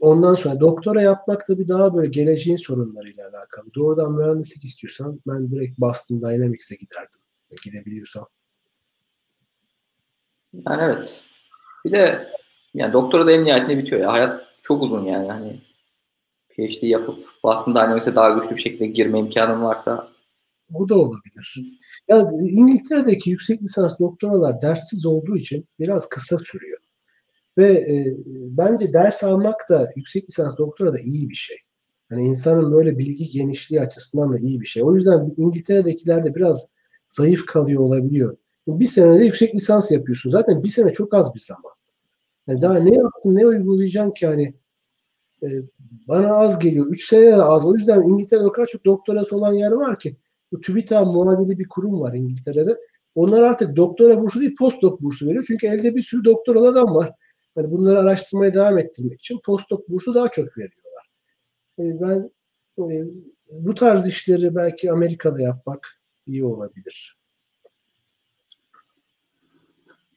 ondan 0.00 0.34
sonra 0.34 0.60
doktora 0.60 1.02
yapmak 1.02 1.48
da 1.48 1.58
bir 1.58 1.68
daha 1.68 1.94
böyle 1.94 2.08
geleceğin 2.08 2.56
sorunlarıyla 2.56 3.28
alakalı. 3.28 3.74
Doğrudan 3.74 4.12
mühendislik 4.12 4.64
istiyorsan 4.64 5.20
ben 5.26 5.50
direkt 5.50 5.78
Boston 5.78 6.22
Dynamics'e 6.22 6.76
giderdim. 6.76 7.20
Gidebiliyorsam. 7.64 8.26
Yani 10.52 10.82
evet. 10.82 11.20
Bir 11.84 11.92
de 11.92 12.28
yani 12.74 12.92
doktora 12.92 13.26
da 13.26 13.32
en 13.32 13.44
nihayetinde 13.44 13.78
bitiyor 13.78 14.00
ya. 14.00 14.12
Hayat 14.12 14.46
çok 14.62 14.82
uzun 14.82 15.04
yani. 15.04 15.28
Hani 15.28 15.60
PhD 16.48 16.82
yapıp 16.82 17.18
Boston 17.44 17.74
Dynamics'e 17.74 18.14
daha 18.14 18.30
güçlü 18.30 18.50
bir 18.50 18.60
şekilde 18.60 18.86
girme 18.86 19.18
imkanın 19.18 19.62
varsa 19.62 20.12
o 20.74 20.88
da 20.88 20.98
olabilir. 20.98 21.76
Ya 22.08 22.28
İngiltere'deki 22.40 23.30
yüksek 23.30 23.62
lisans 23.62 23.98
doktoralar 23.98 24.62
derssiz 24.62 25.06
olduğu 25.06 25.36
için 25.36 25.68
biraz 25.80 26.08
kısa 26.08 26.38
sürüyor. 26.38 26.78
Ve 27.58 27.72
e, 27.72 28.16
bence 28.28 28.92
ders 28.92 29.24
almak 29.24 29.68
da 29.70 29.88
yüksek 29.96 30.28
lisans 30.28 30.58
doktora 30.58 30.92
da 30.92 30.98
iyi 31.00 31.30
bir 31.30 31.34
şey. 31.34 31.56
Hani 32.10 32.22
insanın 32.22 32.72
böyle 32.72 32.98
bilgi 32.98 33.28
genişliği 33.28 33.80
açısından 33.80 34.32
da 34.32 34.38
iyi 34.38 34.60
bir 34.60 34.66
şey. 34.66 34.82
O 34.82 34.94
yüzden 34.96 35.34
İngiltere'dekiler 35.36 36.24
de 36.24 36.34
biraz 36.34 36.66
zayıf 37.10 37.46
kalıyor 37.46 37.80
olabiliyor. 37.80 38.36
Bir 38.66 38.84
senede 38.84 39.24
yüksek 39.24 39.54
lisans 39.54 39.90
yapıyorsun. 39.90 40.30
Zaten 40.30 40.62
bir 40.62 40.68
sene 40.68 40.92
çok 40.92 41.14
az 41.14 41.34
bir 41.34 41.40
zaman. 41.40 41.72
Yani 42.46 42.62
daha 42.62 42.78
ne 42.78 42.96
yaptın, 42.96 43.34
ne 43.34 43.46
uygulayacağım 43.46 44.14
ki 44.14 44.26
hani 44.26 44.54
e, 45.42 45.48
bana 46.08 46.36
az 46.36 46.58
geliyor. 46.58 46.86
Üç 46.90 47.08
sene 47.08 47.26
de 47.26 47.42
az. 47.42 47.64
O 47.64 47.74
yüzden 47.74 48.02
İngiltere'de 48.02 48.46
o 48.46 48.52
kadar 48.52 48.66
çok 48.66 48.84
doktorası 48.84 49.36
olan 49.36 49.54
yer 49.54 49.72
var 49.72 49.98
ki 49.98 50.16
bu 50.52 50.60
TÜBİTAK 50.60 51.06
muadili 51.06 51.58
bir 51.58 51.68
kurum 51.68 52.00
var 52.00 52.14
İngiltere'de. 52.14 52.78
Onlar 53.14 53.42
artık 53.42 53.76
doktora 53.76 54.22
bursu 54.22 54.40
değil 54.40 54.56
postdoc 54.56 55.02
bursu 55.02 55.26
veriyor. 55.26 55.44
Çünkü 55.46 55.66
elde 55.66 55.94
bir 55.94 56.02
sürü 56.02 56.24
doktoral 56.24 56.64
adam 56.64 56.94
var. 56.94 57.12
Yani 57.56 57.70
bunları 57.70 57.98
araştırmaya 57.98 58.54
devam 58.54 58.78
ettirmek 58.78 59.20
için 59.20 59.40
postdoc 59.44 59.82
bursu 59.88 60.14
daha 60.14 60.28
çok 60.28 60.58
veriyorlar. 60.58 61.10
Yani 61.78 62.00
ben 62.00 62.30
e, 62.92 63.04
bu 63.50 63.74
tarz 63.74 64.06
işleri 64.08 64.54
belki 64.54 64.92
Amerika'da 64.92 65.42
yapmak 65.42 66.00
iyi 66.26 66.44
olabilir. 66.44 67.22
Ee, 69.94 70.11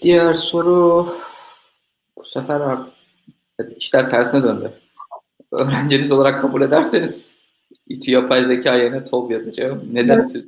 diğer 0.00 0.34
soru 0.34 1.08
bu 2.18 2.24
sefer 2.24 2.78
işler 3.76 4.08
tersine 4.08 4.42
döndü. 4.42 4.72
Öğrenciniz 5.52 6.12
olarak 6.12 6.40
kabul 6.40 6.62
ederseniz 6.62 7.34
İTÜ 7.88 8.10
yapay 8.10 8.44
zeka 8.44 8.74
yerine 8.74 9.04
TOB 9.04 9.30
yazacağım. 9.30 9.88
Neden 9.92 10.18
evet. 10.18 10.44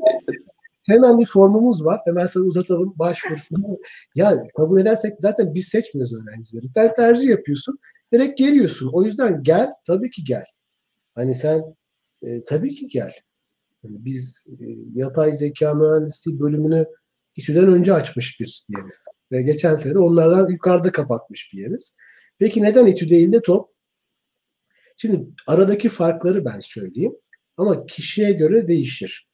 Hemen 0.83 1.19
bir 1.19 1.27
formumuz 1.27 1.85
var. 1.85 2.01
Hemen 2.05 2.27
sana 2.27 2.45
uzatalım 2.45 2.95
başvurusunu. 2.97 3.79
ya 4.15 4.39
kabul 4.57 4.81
edersek 4.81 5.13
zaten 5.19 5.55
biz 5.55 5.69
seçmiyoruz 5.69 6.13
öğrencileri. 6.15 6.69
Sen 6.69 6.95
tercih 6.95 7.29
yapıyorsun. 7.29 7.79
Direkt 8.13 8.39
geliyorsun. 8.39 8.91
O 8.93 9.03
yüzden 9.03 9.43
gel. 9.43 9.71
Tabii 9.87 10.11
ki 10.11 10.25
gel. 10.25 10.45
Hani 11.15 11.35
sen 11.35 11.63
e, 12.23 12.45
tabii 12.45 12.75
ki 12.75 12.89
gel. 12.89 13.13
Yani 13.83 13.97
biz 14.05 14.47
e, 14.61 14.65
yapay 14.95 15.33
zeka 15.33 15.75
mühendisliği 15.75 16.41
bölümünü 16.41 16.87
İTÜ'den 17.37 17.73
önce 17.73 17.93
açmış 17.93 18.41
bir 18.41 18.65
yeriz. 18.69 19.07
Ve 19.33 19.43
geçen 19.43 19.77
sene 19.77 19.95
de 19.95 19.99
onlardan 19.99 20.49
yukarıda 20.49 20.93
kapatmış 20.93 21.51
bir 21.53 21.59
yeriz. 21.59 21.97
Peki 22.39 22.63
neden 22.63 22.87
İTÜ 22.87 23.11
değil 23.11 23.33
de 23.33 23.43
TOP? 23.43 23.71
Şimdi 24.97 25.27
aradaki 25.47 25.89
farkları 25.89 26.45
ben 26.45 26.61
söyleyeyim. 26.61 27.13
Ama 27.57 27.87
kişiye 27.87 28.33
göre 28.33 28.69
değişir 28.69 29.29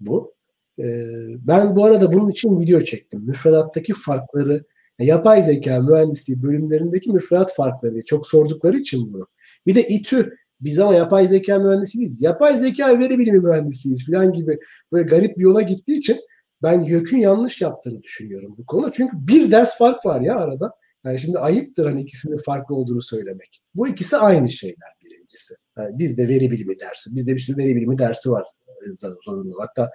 bu. 0.00 0.34
Ee, 0.78 1.06
ben 1.46 1.76
bu 1.76 1.84
arada 1.84 2.12
bunun 2.12 2.30
için 2.30 2.60
video 2.60 2.80
çektim. 2.80 3.20
Müfredattaki 3.20 3.94
farkları, 3.94 4.64
yapay 4.98 5.42
zeka 5.42 5.82
mühendisliği 5.82 6.42
bölümlerindeki 6.42 7.12
müfredat 7.12 7.54
farkları 7.54 7.92
diye 7.92 8.04
çok 8.04 8.26
sordukları 8.26 8.76
için 8.76 9.12
bunu. 9.12 9.26
Bir 9.66 9.74
de 9.74 9.88
İTÜ 9.88 10.36
biz 10.60 10.78
ama 10.78 10.94
yapay 10.94 11.26
zeka 11.26 11.58
mühendisiyiz. 11.58 12.22
Yapay 12.22 12.56
zeka 12.56 12.98
veri 12.98 13.18
bilimi 13.18 13.40
mühendisiyiz 13.40 14.06
falan 14.06 14.32
gibi 14.32 14.58
böyle 14.92 15.08
garip 15.08 15.38
bir 15.38 15.42
yola 15.42 15.62
gittiği 15.62 15.98
için 15.98 16.20
Ben 16.66 16.80
YÖK'ün 16.80 17.18
yanlış 17.18 17.60
yaptığını 17.60 18.02
düşünüyorum 18.02 18.54
bu 18.58 18.66
konu. 18.66 18.92
Çünkü 18.92 19.16
bir 19.16 19.50
ders 19.50 19.78
fark 19.78 20.06
var 20.06 20.20
ya 20.20 20.36
arada. 20.36 20.72
Yani 21.04 21.18
şimdi 21.18 21.38
ayıptır 21.38 21.86
hani 21.86 22.00
ikisinin 22.00 22.38
farklı 22.38 22.74
olduğunu 22.74 23.02
söylemek. 23.02 23.62
Bu 23.74 23.88
ikisi 23.88 24.16
aynı 24.16 24.50
şeyler 24.50 24.90
birincisi. 25.04 25.54
Yani 25.78 25.98
bizde 25.98 26.28
veri 26.28 26.50
bilimi 26.50 26.80
dersi, 26.80 27.16
bizde 27.16 27.34
bir 27.34 27.40
sürü 27.40 27.56
veri 27.56 27.76
bilimi 27.76 27.98
dersi 27.98 28.30
var 28.30 28.44
e, 28.68 28.86
zorunlu. 29.24 29.54
Hatta 29.60 29.90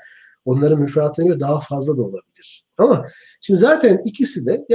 onların 0.45 0.79
müfredatına 0.79 1.25
göre 1.25 1.39
daha 1.39 1.61
fazla 1.61 1.97
da 1.97 2.01
olabilir. 2.01 2.65
Ama 2.77 3.05
şimdi 3.41 3.59
zaten 3.59 4.01
ikisi 4.05 4.45
de 4.45 4.65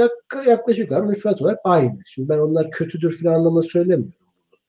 yaklaşık 0.47 0.91
olarak 0.91 1.09
müfredat 1.09 1.41
olarak 1.41 1.59
aynı. 1.63 1.99
Şimdi 2.05 2.29
ben 2.29 2.37
onlar 2.37 2.71
kötüdür 2.71 3.19
falan 3.23 3.33
anlamda 3.33 3.61
söylemiyorum 3.61 4.27
bunu. 4.51 4.59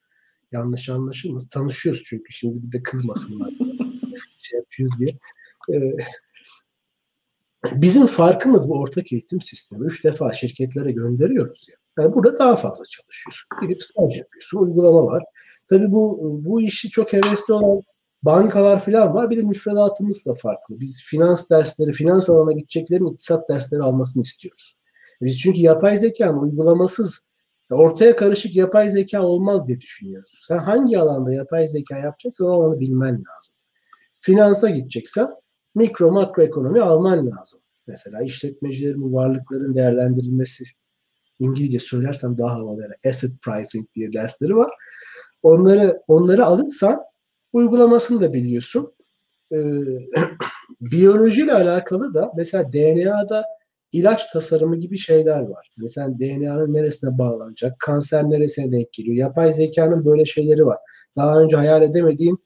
Yanlış 0.53 0.89
anlaşılmaz. 0.89 1.49
Tanışıyoruz 1.49 2.03
çünkü 2.07 2.33
şimdi 2.33 2.63
bir 2.63 2.73
de 2.79 2.83
kızmasınlar. 2.83 3.51
şey 4.39 4.59
yapıyoruz 4.59 4.99
diye. 4.99 5.19
Ee, 5.73 5.93
Bizim 7.73 8.07
farkımız 8.07 8.69
bu 8.69 8.81
ortak 8.81 9.13
eğitim 9.13 9.41
sistemi. 9.41 9.87
Üç 9.87 10.05
defa 10.05 10.33
şirketlere 10.33 10.93
gönderiyoruz 10.93 11.67
ya. 11.69 11.77
Yani 11.99 12.15
burada 12.15 12.39
daha 12.39 12.57
fazla 12.57 12.85
çalışıyorsun. 12.85 13.49
Gidip 13.63 13.83
staj 13.83 14.19
yapıyorsun, 14.19 14.59
uygulama 14.59 15.07
var. 15.07 15.23
Tabii 15.69 15.93
bu 15.93 16.19
bu 16.45 16.61
işi 16.63 16.91
çok 16.91 17.13
hevesli 17.13 17.55
olan 17.55 17.83
bankalar 18.23 18.85
falan 18.85 19.15
var. 19.15 19.31
Bir 19.31 19.37
de 19.37 19.43
müfredatımız 19.43 20.27
da 20.27 20.35
farklı. 20.35 20.81
Biz 20.81 21.03
finans 21.03 21.51
dersleri, 21.51 21.93
finans 21.93 22.31
alanına 22.31 22.53
gideceklerin 22.53 23.07
iktisat 23.07 23.49
dersleri 23.49 23.83
almasını 23.83 24.23
istiyoruz. 24.23 24.77
Biz 25.23 25.39
çünkü 25.39 25.61
yapay 25.61 25.97
zekanın 25.97 26.39
uygulamasız 26.39 27.29
ortaya 27.71 28.17
karışık 28.17 28.57
yapay 28.57 28.91
zeka 28.91 29.23
olmaz 29.23 29.69
diye 29.69 29.81
düşünüyoruz. 29.81 30.45
Sen 30.49 30.59
hangi 30.59 30.99
alanda 30.99 31.35
yapay 31.35 31.67
zeka 31.67 31.99
yapacaksan 31.99 32.47
o 32.47 32.51
alanı 32.51 32.81
bilmen 32.81 33.13
lazım. 33.13 33.55
Finansa 34.21 34.71
gideceksen 34.71 35.29
mikro 35.75 36.13
makro 36.13 36.43
ekonomi 36.43 36.81
alman 36.81 37.31
lazım. 37.31 37.61
Mesela 37.87 38.23
işletmecilerin 38.23 39.13
varlıkların 39.15 39.75
değerlendirilmesi 39.75 40.65
İngilizce 41.39 41.79
söylersem 41.79 42.39
daha 42.39 42.55
havalı 42.55 42.89
asset 43.09 43.31
pricing 43.43 43.95
diye 43.95 44.13
dersleri 44.13 44.57
var. 44.57 44.71
Onları 45.43 46.03
onları 46.09 46.45
alırsan 46.45 47.01
uygulamasını 47.53 48.21
da 48.21 48.33
biliyorsun. 48.33 48.95
Ee, 49.53 49.59
biyolojiyle 50.81 51.53
alakalı 51.53 52.15
da 52.15 52.33
mesela 52.37 52.73
DNA'da 52.73 53.45
ilaç 53.93 54.33
tasarımı 54.33 54.77
gibi 54.77 54.99
şeyler 54.99 55.41
var. 55.41 55.71
Mesela 55.77 56.09
DNA'nın 56.19 56.73
neresine 56.73 57.19
bağlanacak, 57.19 57.79
kanser 57.79 58.25
neresine 58.25 58.73
denk 58.73 58.93
geliyor. 58.93 59.17
Yapay 59.17 59.53
zekanın 59.53 60.05
böyle 60.05 60.25
şeyleri 60.25 60.67
var. 60.67 60.79
Daha 61.17 61.41
önce 61.41 61.57
hayal 61.57 61.83
edemediğin 61.83 62.39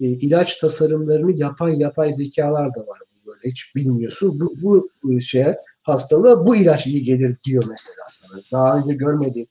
e, 0.00 0.06
ilaç 0.06 0.58
tasarımlarını 0.58 1.32
yapan 1.38 1.68
yapay 1.68 2.12
zekalar 2.12 2.74
da 2.74 2.86
var. 2.86 2.98
Böyle 3.26 3.50
hiç 3.50 3.74
bilmiyorsun. 3.76 4.40
Bu, 4.40 4.54
bu 4.62 4.90
e, 5.14 5.20
şeye 5.20 5.58
hastalığa 5.82 6.46
bu 6.46 6.56
ilaç 6.56 6.86
iyi 6.86 7.04
gelir 7.04 7.36
diyor 7.44 7.64
mesela 7.68 8.06
sana. 8.10 8.42
Daha 8.52 8.78
önce 8.78 8.94
görmediğin 8.94 9.48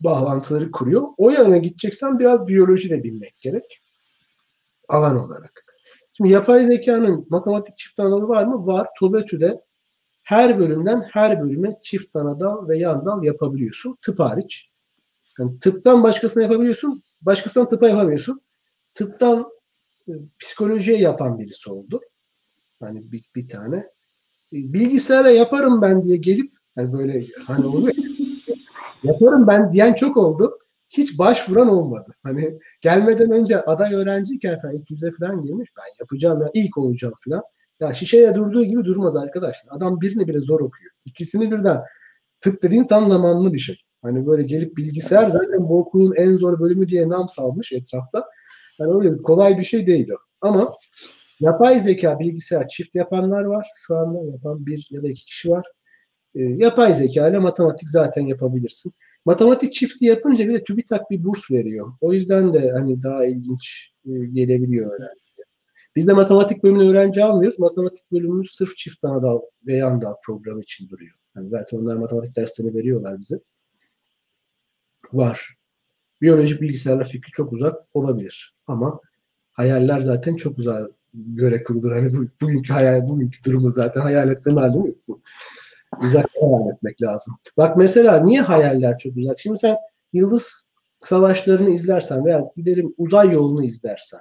bağlantıları 0.00 0.70
kuruyor. 0.70 1.02
O 1.16 1.30
yana 1.30 1.56
gideceksen 1.56 2.18
biraz 2.18 2.46
biyoloji 2.46 2.90
de 2.90 3.04
bilmek 3.04 3.40
gerek. 3.40 3.80
Alan 4.88 5.18
olarak. 5.18 5.64
Şimdi 6.16 6.30
yapay 6.30 6.64
zekanın 6.64 7.26
matematik 7.30 7.78
çift 7.78 8.00
anlamı 8.00 8.28
var 8.28 8.44
mı? 8.44 8.66
Var. 8.66 8.88
TOBETÜ'de 8.98 9.60
her 10.22 10.58
bölümden 10.58 11.02
her 11.12 11.40
bölüme 11.40 11.78
çift 11.82 12.16
ana 12.16 12.40
dal 12.40 12.68
ve 12.68 12.78
yan 12.78 13.06
dal 13.06 13.24
yapabiliyorsun. 13.24 13.98
Tıp 14.02 14.18
hariç. 14.18 14.70
Yani 15.38 15.58
tıptan 15.58 16.02
başkasına 16.02 16.42
yapabiliyorsun. 16.42 17.02
Başkasından 17.22 17.68
tıpa 17.68 17.88
yapamıyorsun 17.88 18.43
tıptan 18.94 19.46
e, 20.08 20.12
psikolojiye 20.38 20.98
yapan 20.98 21.38
birisi 21.38 21.70
oldu. 21.70 22.00
Hani 22.80 23.12
bir, 23.12 23.22
bir 23.36 23.48
tane. 23.48 23.76
E, 23.76 24.56
bilgisayara 24.72 25.30
yaparım 25.30 25.82
ben 25.82 26.02
diye 26.02 26.16
gelip 26.16 26.52
hani 26.74 26.92
böyle 26.92 27.24
hani 27.46 27.66
oluyor 27.66 27.94
yaparım 29.02 29.46
ben 29.46 29.72
diyen 29.72 29.92
çok 29.92 30.16
oldu. 30.16 30.58
Hiç 30.90 31.18
başvuran 31.18 31.68
olmadı. 31.68 32.14
Hani 32.22 32.58
gelmeden 32.80 33.30
önce 33.30 33.60
aday 33.62 33.94
öğrenciyken 33.94 34.58
falan 34.58 34.76
ilk 34.76 34.90
yüze 34.90 35.10
falan 35.10 35.42
girmiş. 35.42 35.70
Ben 35.76 35.84
yapacağım 36.00 36.42
ya 36.42 36.50
ilk 36.54 36.78
olacağım 36.78 37.14
falan. 37.24 37.42
Ya 37.80 37.94
şişeye 37.94 38.34
durduğu 38.34 38.64
gibi 38.64 38.84
durmaz 38.84 39.16
arkadaşlar. 39.16 39.76
Adam 39.76 40.00
birini 40.00 40.28
bile 40.28 40.40
zor 40.40 40.60
okuyor. 40.60 40.90
İkisini 41.06 41.50
birden 41.50 41.82
tıp 42.40 42.62
dediğin 42.62 42.84
tam 42.84 43.06
zamanlı 43.06 43.54
bir 43.54 43.58
şey. 43.58 43.76
Hani 44.02 44.26
böyle 44.26 44.42
gelip 44.42 44.76
bilgisayar 44.76 45.28
zaten 45.28 45.68
bu 45.68 45.78
okulun 45.78 46.14
en 46.16 46.36
zor 46.36 46.60
bölümü 46.60 46.88
diye 46.88 47.08
nam 47.08 47.28
salmış 47.28 47.72
etrafta. 47.72 48.24
Yani 48.78 48.94
öyle 48.94 49.22
kolay 49.22 49.58
bir 49.58 49.62
şey 49.62 49.86
değil 49.86 50.08
o. 50.10 50.16
Ama 50.40 50.70
yapay 51.40 51.80
zeka 51.80 52.18
bilgisayar 52.18 52.68
çift 52.68 52.94
yapanlar 52.94 53.44
var. 53.44 53.66
Şu 53.74 53.96
anda 53.96 54.32
yapan 54.32 54.66
bir 54.66 54.88
ya 54.90 55.02
da 55.02 55.08
iki 55.08 55.24
kişi 55.24 55.50
var. 55.50 55.66
E, 56.34 56.42
yapay 56.42 56.94
zeka 56.94 57.28
ile 57.28 57.38
matematik 57.38 57.88
zaten 57.88 58.26
yapabilirsin. 58.26 58.92
Matematik 59.24 59.72
çifti 59.72 60.04
yapınca 60.04 60.48
bir 60.48 60.54
de 60.54 60.64
TÜBİTAK 60.64 61.10
bir 61.10 61.24
burs 61.24 61.50
veriyor. 61.50 61.92
O 62.00 62.12
yüzden 62.12 62.52
de 62.52 62.70
hani 62.70 63.02
daha 63.02 63.24
ilginç 63.24 63.92
e, 64.06 64.10
gelebiliyor 64.12 64.92
öğrenciye. 64.92 65.46
Biz 65.96 66.08
de 66.08 66.12
matematik 66.12 66.62
bölümünü 66.62 66.88
öğrenci 66.88 67.24
almıyoruz. 67.24 67.58
Matematik 67.58 68.12
bölümümüz 68.12 68.50
sırf 68.50 68.76
çift 68.76 69.04
anadal 69.04 69.40
ve 69.66 69.76
yan 69.76 70.00
dal 70.00 70.14
programı 70.26 70.60
için 70.60 70.88
duruyor. 70.88 71.14
Yani 71.36 71.50
zaten 71.50 71.78
onlar 71.78 71.96
matematik 71.96 72.36
derslerini 72.36 72.74
veriyorlar 72.74 73.20
bize. 73.20 73.40
Var. 75.12 75.54
Biyolojik 76.22 76.60
bilgisayarla 76.60 77.04
fikri 77.04 77.30
çok 77.30 77.52
uzak 77.52 77.76
olabilir. 77.94 78.53
Ama 78.66 79.00
hayaller 79.52 80.00
zaten 80.00 80.36
çok 80.36 80.58
uzak 80.58 80.90
göre 81.14 81.64
kurulur. 81.64 81.92
Hani 81.92 82.16
bu, 82.16 82.26
bugünkü 82.40 82.72
hayal, 82.72 83.08
bugünkü 83.08 83.44
durumu 83.44 83.70
zaten 83.70 84.00
hayal 84.00 84.30
etmenin 84.30 84.56
hali 84.56 84.76
yok 84.76 84.96
bu. 85.08 85.20
Uzak 86.00 86.26
hayal 86.40 86.70
etmek 86.70 87.02
lazım. 87.02 87.34
Bak 87.56 87.76
mesela 87.76 88.20
niye 88.20 88.40
hayaller 88.40 88.98
çok 88.98 89.16
uzak? 89.16 89.38
Şimdi 89.38 89.58
sen 89.58 89.76
yıldız 90.12 90.70
savaşlarını 90.98 91.70
izlersen 91.70 92.24
veya 92.24 92.44
gidelim 92.56 92.94
uzay 92.98 93.32
yolunu 93.32 93.64
izlersen 93.64 94.20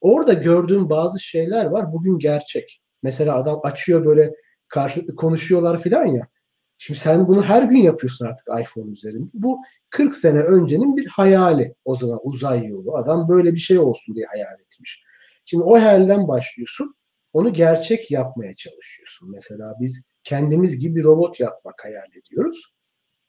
orada 0.00 0.32
gördüğün 0.32 0.90
bazı 0.90 1.20
şeyler 1.20 1.66
var 1.66 1.92
bugün 1.92 2.18
gerçek. 2.18 2.80
Mesela 3.02 3.36
adam 3.36 3.60
açıyor 3.62 4.04
böyle 4.06 4.34
karşılıklı 4.68 5.14
konuşuyorlar 5.16 5.82
filan 5.82 6.06
ya. 6.06 6.28
Şimdi 6.78 7.00
sen 7.00 7.28
bunu 7.28 7.42
her 7.42 7.62
gün 7.62 7.76
yapıyorsun 7.76 8.26
artık 8.26 8.48
iPhone 8.60 8.90
üzerinde. 8.90 9.30
Bu 9.34 9.60
40 9.90 10.14
sene 10.14 10.38
öncenin 10.38 10.96
bir 10.96 11.06
hayali 11.06 11.74
o 11.84 11.96
zaman 11.96 12.20
uzay 12.22 12.66
yolu. 12.66 12.96
Adam 12.96 13.28
böyle 13.28 13.54
bir 13.54 13.58
şey 13.58 13.78
olsun 13.78 14.16
diye 14.16 14.26
hayal 14.26 14.60
etmiş. 14.66 15.04
Şimdi 15.44 15.64
o 15.64 15.74
hayalden 15.74 16.28
başlıyorsun. 16.28 16.94
Onu 17.32 17.52
gerçek 17.52 18.10
yapmaya 18.10 18.54
çalışıyorsun. 18.54 19.30
Mesela 19.30 19.74
biz 19.80 20.04
kendimiz 20.24 20.78
gibi 20.78 21.02
robot 21.02 21.40
yapmak 21.40 21.84
hayal 21.84 22.08
ediyoruz. 22.22 22.74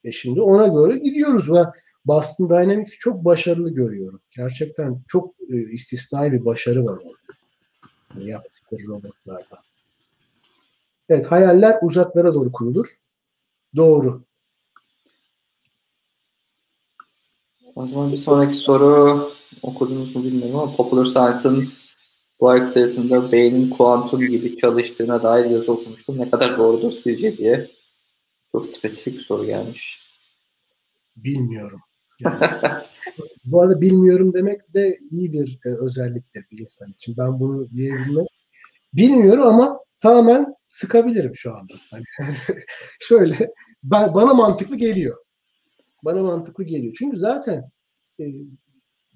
E 0.04 0.12
şimdi 0.12 0.42
ona 0.42 0.68
göre 0.68 0.98
gidiyoruz 0.98 1.52
ve 1.52 1.60
Boston 2.06 2.50
Dynamics'i 2.50 2.98
çok 2.98 3.26
başarılı 3.26 3.74
görüyorum. 3.74 4.22
Gerçekten 4.32 5.04
çok 5.08 5.36
e, 5.50 5.58
istisnai 5.58 6.32
bir 6.32 6.46
başarı 6.46 6.86
var 6.86 6.98
orada. 6.98 8.26
Yaptıkları 8.26 8.82
robotlarda. 8.88 9.62
Evet 11.10 11.26
hayaller 11.26 11.80
uzaklara 11.82 12.34
doğru 12.34 12.52
kurulur. 12.52 12.96
Doğru. 13.76 14.26
O 17.76 17.88
zaman 17.88 18.12
bir 18.12 18.18
sonraki 18.18 18.56
soru 18.56 19.32
okudunuz 19.62 20.16
mu 20.16 20.24
bilmiyorum 20.24 20.60
ama 20.60 20.76
Popular 20.76 21.06
Science'ın 21.06 21.70
bu 22.40 22.50
aylık 22.50 22.70
sayısında 22.70 23.32
beynin 23.32 23.70
kuantum 23.70 24.20
gibi 24.20 24.58
çalıştığına 24.58 25.24
dair 25.24 25.46
yazı 25.46 25.72
okumuştum. 25.72 26.20
Ne 26.20 26.30
kadar 26.30 26.58
doğrudur 26.58 26.92
sizce 26.92 27.38
diye. 27.38 27.72
Çok 28.52 28.68
spesifik 28.68 29.18
bir 29.18 29.24
soru 29.24 29.46
gelmiş. 29.46 30.00
Bilmiyorum. 31.16 31.82
Yani, 32.20 32.36
bu 33.46 33.62
arada 33.62 33.82
bilmiyorum 33.82 34.34
demek 34.34 34.74
de 34.74 34.98
iyi 35.12 35.34
bir 35.34 35.60
e, 35.66 35.70
özelliktir 35.70 36.46
bir 36.52 36.60
insan 36.60 36.92
için. 36.92 37.18
Ben 37.18 37.40
bunu 37.40 37.70
diyebilmem. 37.70 38.26
Bilmiyorum 38.94 39.48
ama 39.48 39.85
tamamen 40.06 40.56
sıkabilirim 40.68 41.36
şu 41.36 41.56
anda. 41.56 41.74
Hani 41.92 42.04
şöyle 43.00 43.38
ben, 43.84 44.14
bana 44.14 44.34
mantıklı 44.34 44.78
geliyor. 44.78 45.18
Bana 46.04 46.24
mantıklı 46.24 46.64
geliyor. 46.64 46.94
Çünkü 46.98 47.18
zaten 47.18 47.72
e, 48.20 48.26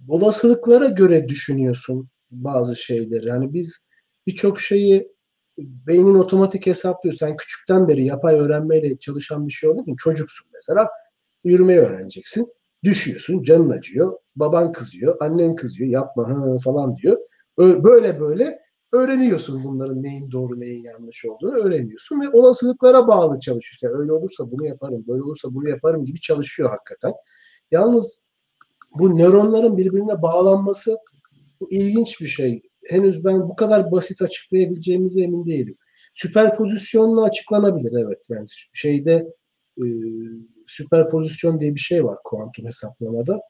olasılıklara 0.07 0.87
göre 0.87 1.27
düşünüyorsun 1.27 2.09
bazı 2.31 2.75
şeyleri. 2.75 3.27
Yani 3.27 3.53
biz 3.53 3.89
birçok 4.27 4.59
şeyi 4.59 5.11
beynin 5.57 6.15
otomatik 6.15 6.65
hesaplıyor. 6.65 7.15
Sen 7.15 7.37
küçükten 7.37 7.87
beri 7.87 8.05
yapay 8.05 8.35
öğrenmeyle 8.35 8.99
çalışan 8.99 9.47
bir 9.47 9.53
şey 9.53 9.69
olduğu 9.69 9.81
için 9.81 9.95
çocuksun 9.95 10.47
mesela. 10.53 10.89
Yürümeyi 11.43 11.79
öğreneceksin. 11.79 12.47
Düşüyorsun, 12.83 13.43
canın 13.43 13.69
acıyor. 13.69 14.17
Baban 14.35 14.71
kızıyor, 14.71 15.17
annen 15.19 15.55
kızıyor, 15.55 15.89
yapma 15.89 16.59
falan 16.63 16.97
diyor. 16.97 17.17
Böyle 17.57 18.19
böyle 18.19 18.59
öğreniyorsun 18.91 19.63
bunların 19.63 20.03
neyin 20.03 20.31
doğru 20.31 20.59
neyin 20.59 20.83
yanlış 20.83 21.25
olduğunu 21.25 21.55
öğreniyorsun 21.55 22.21
ve 22.21 22.29
olasılıklara 22.29 23.07
bağlı 23.07 23.39
çalışıyorsun. 23.39 23.87
Yani 23.87 24.01
öyle 24.01 24.13
olursa 24.13 24.51
bunu 24.51 24.65
yaparım, 24.65 25.05
böyle 25.07 25.23
olursa 25.23 25.53
bunu 25.53 25.69
yaparım 25.69 26.05
gibi 26.05 26.19
çalışıyor 26.19 26.69
hakikaten. 26.69 27.13
Yalnız 27.71 28.29
bu 28.99 29.17
nöronların 29.17 29.77
birbirine 29.77 30.21
bağlanması 30.21 30.97
bu 31.59 31.71
ilginç 31.71 32.21
bir 32.21 32.27
şey. 32.27 32.61
Henüz 32.85 33.25
ben 33.25 33.41
bu 33.49 33.55
kadar 33.55 33.91
basit 33.91 34.21
açıklayabileceğimize 34.21 35.21
emin 35.21 35.45
değilim. 35.45 35.75
süperpozisyonla 36.13 37.23
açıklanabilir 37.23 38.05
evet. 38.05 38.19
Yani 38.29 38.45
şeyde 38.73 39.27
e, 39.77 39.85
süperpozisyon 40.67 41.59
diye 41.59 41.75
bir 41.75 41.79
şey 41.79 42.05
var 42.05 42.17
kuantum 42.23 42.65
hesaplamada. 42.65 43.41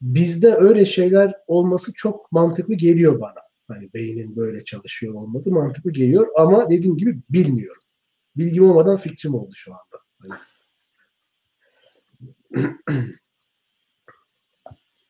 Bizde 0.00 0.54
öyle 0.54 0.84
şeyler 0.84 1.34
olması 1.46 1.92
çok 1.94 2.32
mantıklı 2.32 2.74
geliyor 2.74 3.20
bana. 3.20 3.44
Hani 3.68 3.90
beynin 3.94 4.36
böyle 4.36 4.64
çalışıyor 4.64 5.14
olması 5.14 5.50
mantıklı 5.50 5.92
geliyor 5.92 6.28
ama 6.36 6.70
dediğim 6.70 6.96
gibi 6.96 7.20
bilmiyorum. 7.30 7.82
Bilgim 8.36 8.70
olmadan 8.70 8.96
fikrim 8.96 9.34
oldu 9.34 9.52
şu 9.54 9.72
anda. 9.72 9.98
Hani... 10.18 10.32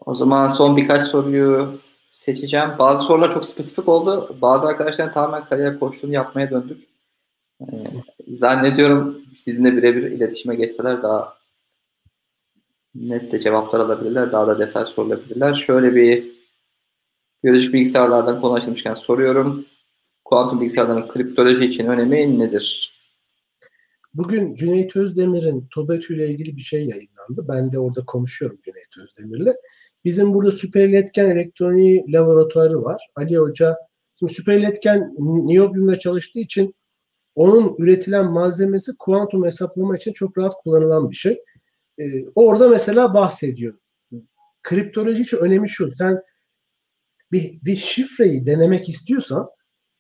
O 0.00 0.14
zaman 0.14 0.48
son 0.48 0.76
birkaç 0.76 1.02
soruyu 1.02 1.80
seçeceğim. 2.12 2.70
Bazı 2.78 3.04
sorular 3.04 3.32
çok 3.32 3.44
spesifik 3.44 3.88
oldu. 3.88 4.36
Bazı 4.42 4.66
arkadaşların 4.66 5.14
tamamen 5.14 5.48
kariyer 5.48 5.78
koçluğunu 5.78 6.12
yapmaya 6.12 6.50
döndük. 6.50 6.88
Ee, 7.60 7.66
zannediyorum 8.28 9.22
sizinle 9.36 9.76
birebir 9.76 10.02
iletişime 10.02 10.54
geçseler 10.54 11.02
daha 11.02 11.38
net 12.94 13.32
de 13.32 13.40
cevaplar 13.40 13.80
alabilirler. 13.80 14.32
Daha 14.32 14.46
da 14.46 14.58
detay 14.58 14.86
sorulabilirler. 14.86 15.54
Şöyle 15.54 15.94
bir 15.94 16.32
biyolojik 17.44 17.72
bilgisayarlardan 17.72 18.40
konu 18.40 18.76
soruyorum. 18.96 19.66
Kuantum 20.24 20.60
bilgisayarların 20.60 21.08
kriptoloji 21.08 21.64
için 21.64 21.86
önemi 21.86 22.38
nedir? 22.38 22.94
Bugün 24.14 24.54
Cüneyt 24.54 24.96
Özdemir'in 24.96 25.66
TOBETÜ 25.74 26.14
ile 26.14 26.28
ilgili 26.28 26.56
bir 26.56 26.60
şey 26.60 26.80
yayınlandı. 26.80 27.48
Ben 27.48 27.72
de 27.72 27.78
orada 27.78 28.04
konuşuyorum 28.04 28.58
Cüneyt 28.62 28.98
Özdemir'le. 28.98 29.54
Bizim 30.04 30.34
burada 30.34 30.50
süper 30.50 30.88
iletken 30.88 31.30
elektroniği 31.30 32.04
laboratuvarı 32.12 32.82
var. 32.82 33.02
Ali 33.16 33.36
Hoca, 33.36 33.76
şimdi 34.18 34.34
süper 34.34 34.58
iletken 34.58 35.14
çalıştığı 35.98 36.40
için 36.40 36.74
onun 37.34 37.74
üretilen 37.78 38.26
malzemesi 38.26 38.92
kuantum 38.98 39.44
hesaplama 39.44 39.96
için 39.96 40.12
çok 40.12 40.38
rahat 40.38 40.54
kullanılan 40.62 41.10
bir 41.10 41.16
şey. 41.16 41.38
Ee, 41.98 42.04
orada 42.34 42.68
mesela 42.68 43.14
bahsediyor. 43.14 43.74
Kriptoloji 44.62 45.22
için 45.22 45.36
önemi 45.36 45.68
şu. 45.68 45.96
Sen 45.96 46.22
bir, 47.34 47.58
bir 47.64 47.76
şifreyi 47.76 48.46
denemek 48.46 48.88
istiyorsan 48.88 49.48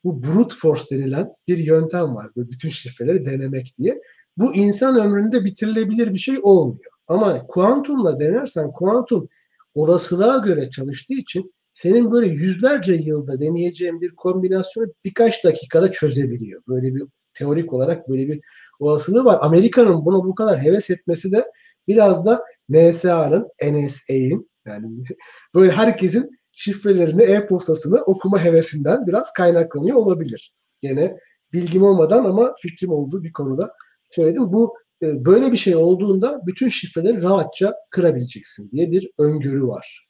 bu 0.04 0.22
brute 0.22 0.54
force 0.54 0.84
denilen 0.90 1.28
bir 1.48 1.58
yöntem 1.58 2.14
var. 2.14 2.30
Böyle 2.36 2.50
bütün 2.50 2.68
şifreleri 2.68 3.26
denemek 3.26 3.74
diye. 3.78 4.00
Bu 4.36 4.54
insan 4.54 5.00
ömründe 5.00 5.44
bitirilebilir 5.44 6.14
bir 6.14 6.18
şey 6.18 6.38
olmuyor. 6.42 6.92
Ama 7.08 7.46
kuantumla 7.46 8.18
denersen 8.18 8.72
kuantum 8.72 9.28
olasılığa 9.74 10.38
göre 10.38 10.70
çalıştığı 10.70 11.14
için 11.14 11.54
senin 11.72 12.12
böyle 12.12 12.28
yüzlerce 12.28 12.94
yılda 12.94 13.40
deneyeceğin 13.40 14.00
bir 14.00 14.16
kombinasyonu 14.16 14.92
birkaç 15.04 15.44
dakikada 15.44 15.90
çözebiliyor. 15.90 16.62
Böyle 16.68 16.94
bir 16.94 17.02
teorik 17.34 17.72
olarak 17.72 18.08
böyle 18.08 18.28
bir 18.28 18.40
olasılığı 18.80 19.24
var. 19.24 19.38
Amerika'nın 19.40 20.04
buna 20.04 20.24
bu 20.24 20.34
kadar 20.34 20.58
heves 20.58 20.90
etmesi 20.90 21.32
de 21.32 21.44
biraz 21.88 22.24
da 22.24 22.44
NSA'nın, 22.68 23.48
NSA'in 23.62 24.50
yani 24.66 24.86
böyle 25.54 25.72
herkesin 25.72 26.30
şifrelerini, 26.54 27.22
e-postasını 27.22 28.02
okuma 28.02 28.44
hevesinden 28.44 29.06
biraz 29.06 29.32
kaynaklanıyor 29.32 29.96
olabilir. 29.96 30.54
Yine 30.82 31.16
bilgim 31.52 31.82
olmadan 31.82 32.24
ama 32.24 32.54
fikrim 32.58 32.90
olduğu 32.90 33.22
bir 33.22 33.32
konuda 33.32 33.72
söyledim. 34.10 34.52
Bu 34.52 34.74
e, 35.02 35.24
böyle 35.24 35.52
bir 35.52 35.56
şey 35.56 35.76
olduğunda 35.76 36.40
bütün 36.46 36.68
şifreleri 36.68 37.22
rahatça 37.22 37.74
kırabileceksin 37.90 38.70
diye 38.70 38.90
bir 38.90 39.10
öngörü 39.18 39.66
var. 39.66 40.08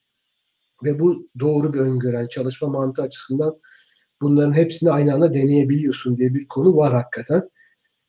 Ve 0.84 1.00
bu 1.00 1.28
doğru 1.40 1.73
bir 1.73 1.78
öngörü. 1.78 2.14
Yani 2.14 2.28
çalışma 2.28 2.68
mantığı 2.68 3.02
açısından 3.02 3.58
bunların 4.23 4.55
hepsini 4.55 4.90
aynı 4.90 5.14
anda 5.14 5.34
deneyebiliyorsun 5.34 6.16
diye 6.16 6.34
bir 6.34 6.48
konu 6.48 6.76
var 6.76 6.92
hakikaten. 6.92 7.50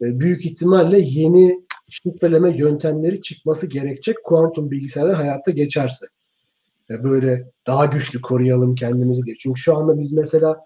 E, 0.02 0.20
büyük 0.20 0.46
ihtimalle 0.46 1.00
yeni 1.00 1.66
şifreleme 1.90 2.58
yöntemleri 2.58 3.22
çıkması 3.22 3.68
gerekecek 3.68 4.16
kuantum 4.24 4.72
bilgisayarlar 4.72 5.16
hayatta 5.16 5.52
geçerse. 5.52 6.06
E, 6.90 7.04
böyle 7.04 7.52
daha 7.68 7.86
güçlü 7.86 8.22
koruyalım 8.22 8.76
kendimizi 8.76 9.26
diye. 9.26 9.36
Çünkü 9.36 9.62
şu 9.62 9.78
anda 9.78 10.00
biz 10.00 10.14
mesela 10.14 10.58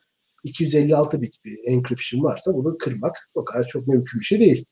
256 0.43 1.21
bit 1.21 1.45
bir 1.45 1.59
encryption 1.65 2.23
varsa 2.23 2.53
bunu 2.53 2.77
kırmak 2.77 3.29
o 3.33 3.45
kadar 3.45 3.67
çok 3.67 3.87
mümkün 3.87 4.19
bir 4.19 4.25
şey 4.25 4.39
değil. 4.39 4.65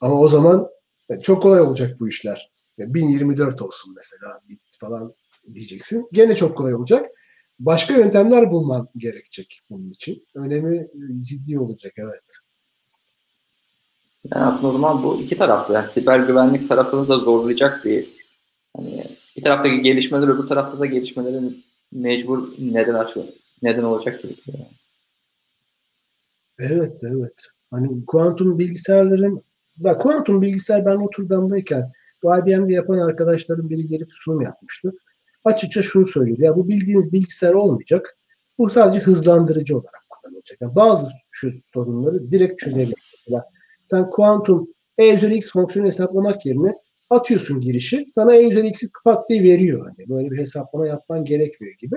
Ama 0.00 0.20
o 0.20 0.28
zaman 0.28 0.68
e, 1.10 1.20
çok 1.20 1.42
kolay 1.42 1.60
olacak 1.60 2.00
bu 2.00 2.08
işler. 2.08 2.50
1024 2.78 3.62
olsun 3.62 3.94
mesela 3.96 4.40
bit 4.48 4.60
falan 4.80 5.14
diyeceksin. 5.54 6.08
Gene 6.12 6.34
çok 6.34 6.56
kolay 6.56 6.74
olacak. 6.74 7.10
Başka 7.58 7.94
yöntemler 7.94 8.50
bulman 8.50 8.88
gerekecek 8.96 9.60
bunun 9.70 9.90
için. 9.90 10.26
Önemi 10.34 10.88
ciddi 11.22 11.58
olacak 11.58 11.92
evet. 11.96 12.24
Yani 14.24 14.44
aslında 14.44 14.68
o 14.68 14.72
zaman 14.72 15.02
bu 15.02 15.20
iki 15.20 15.36
taraflı. 15.36 15.74
Yani 15.74 15.86
siber 15.86 16.18
güvenlik 16.18 16.68
tarafını 16.68 17.08
da 17.08 17.18
zorlayacak 17.18 17.84
bir 17.84 18.08
hani 18.76 19.04
bir 19.36 19.42
taraftaki 19.42 19.82
gelişmeler 19.82 20.28
öbür 20.28 20.46
tarafta 20.46 20.78
da 20.78 20.86
gelişmelerin 20.86 21.64
mecbur 21.92 22.48
neden 22.58 22.94
açıyor, 22.94 23.26
neden 23.62 23.82
olacak 23.82 24.22
gibi. 24.22 24.34
Evet, 26.58 27.04
evet. 27.04 27.42
Hani 27.70 28.06
kuantum 28.06 28.58
bilgisayarların 28.58 29.42
bak 29.76 30.00
kuantum 30.00 30.42
bilgisayar 30.42 30.86
ben 30.86 30.98
Notre 30.98 31.28
bu 32.22 32.36
IBM'de 32.36 32.74
yapan 32.74 32.98
arkadaşların 32.98 33.70
biri 33.70 33.86
gelip 33.86 34.08
sunum 34.12 34.42
yapmıştı. 34.42 34.92
Açıkça 35.44 35.82
şunu 35.82 36.06
söylüyordu. 36.06 36.42
Ya 36.42 36.56
bu 36.56 36.68
bildiğiniz 36.68 37.12
bilgisayar 37.12 37.52
olmayacak. 37.52 38.18
Bu 38.58 38.70
sadece 38.70 39.00
hızlandırıcı 39.00 39.76
olarak 39.76 40.06
kullanılacak. 40.10 40.60
Yani 40.60 40.74
bazı 40.76 41.06
şu 41.30 41.52
sorunları 41.74 42.30
direkt 42.30 42.58
çözebilir. 42.58 43.12
Mesela 43.26 43.44
sen 43.84 44.10
kuantum 44.10 44.68
E 44.98 45.14
üzeri 45.14 45.34
x 45.34 45.52
fonksiyonu 45.52 45.86
hesaplamak 45.88 46.46
yerine 46.46 46.74
atıyorsun 47.10 47.60
girişi. 47.60 48.04
Sana 48.06 48.34
E 48.34 48.48
üzeri 48.48 48.68
x'i 48.68 48.88
pat 49.04 49.30
diye 49.30 49.42
veriyor. 49.42 49.86
Hani 49.86 50.08
böyle 50.08 50.30
bir 50.30 50.38
hesaplama 50.38 50.86
yapman 50.86 51.24
gerekmiyor 51.24 51.74
gibi. 51.78 51.96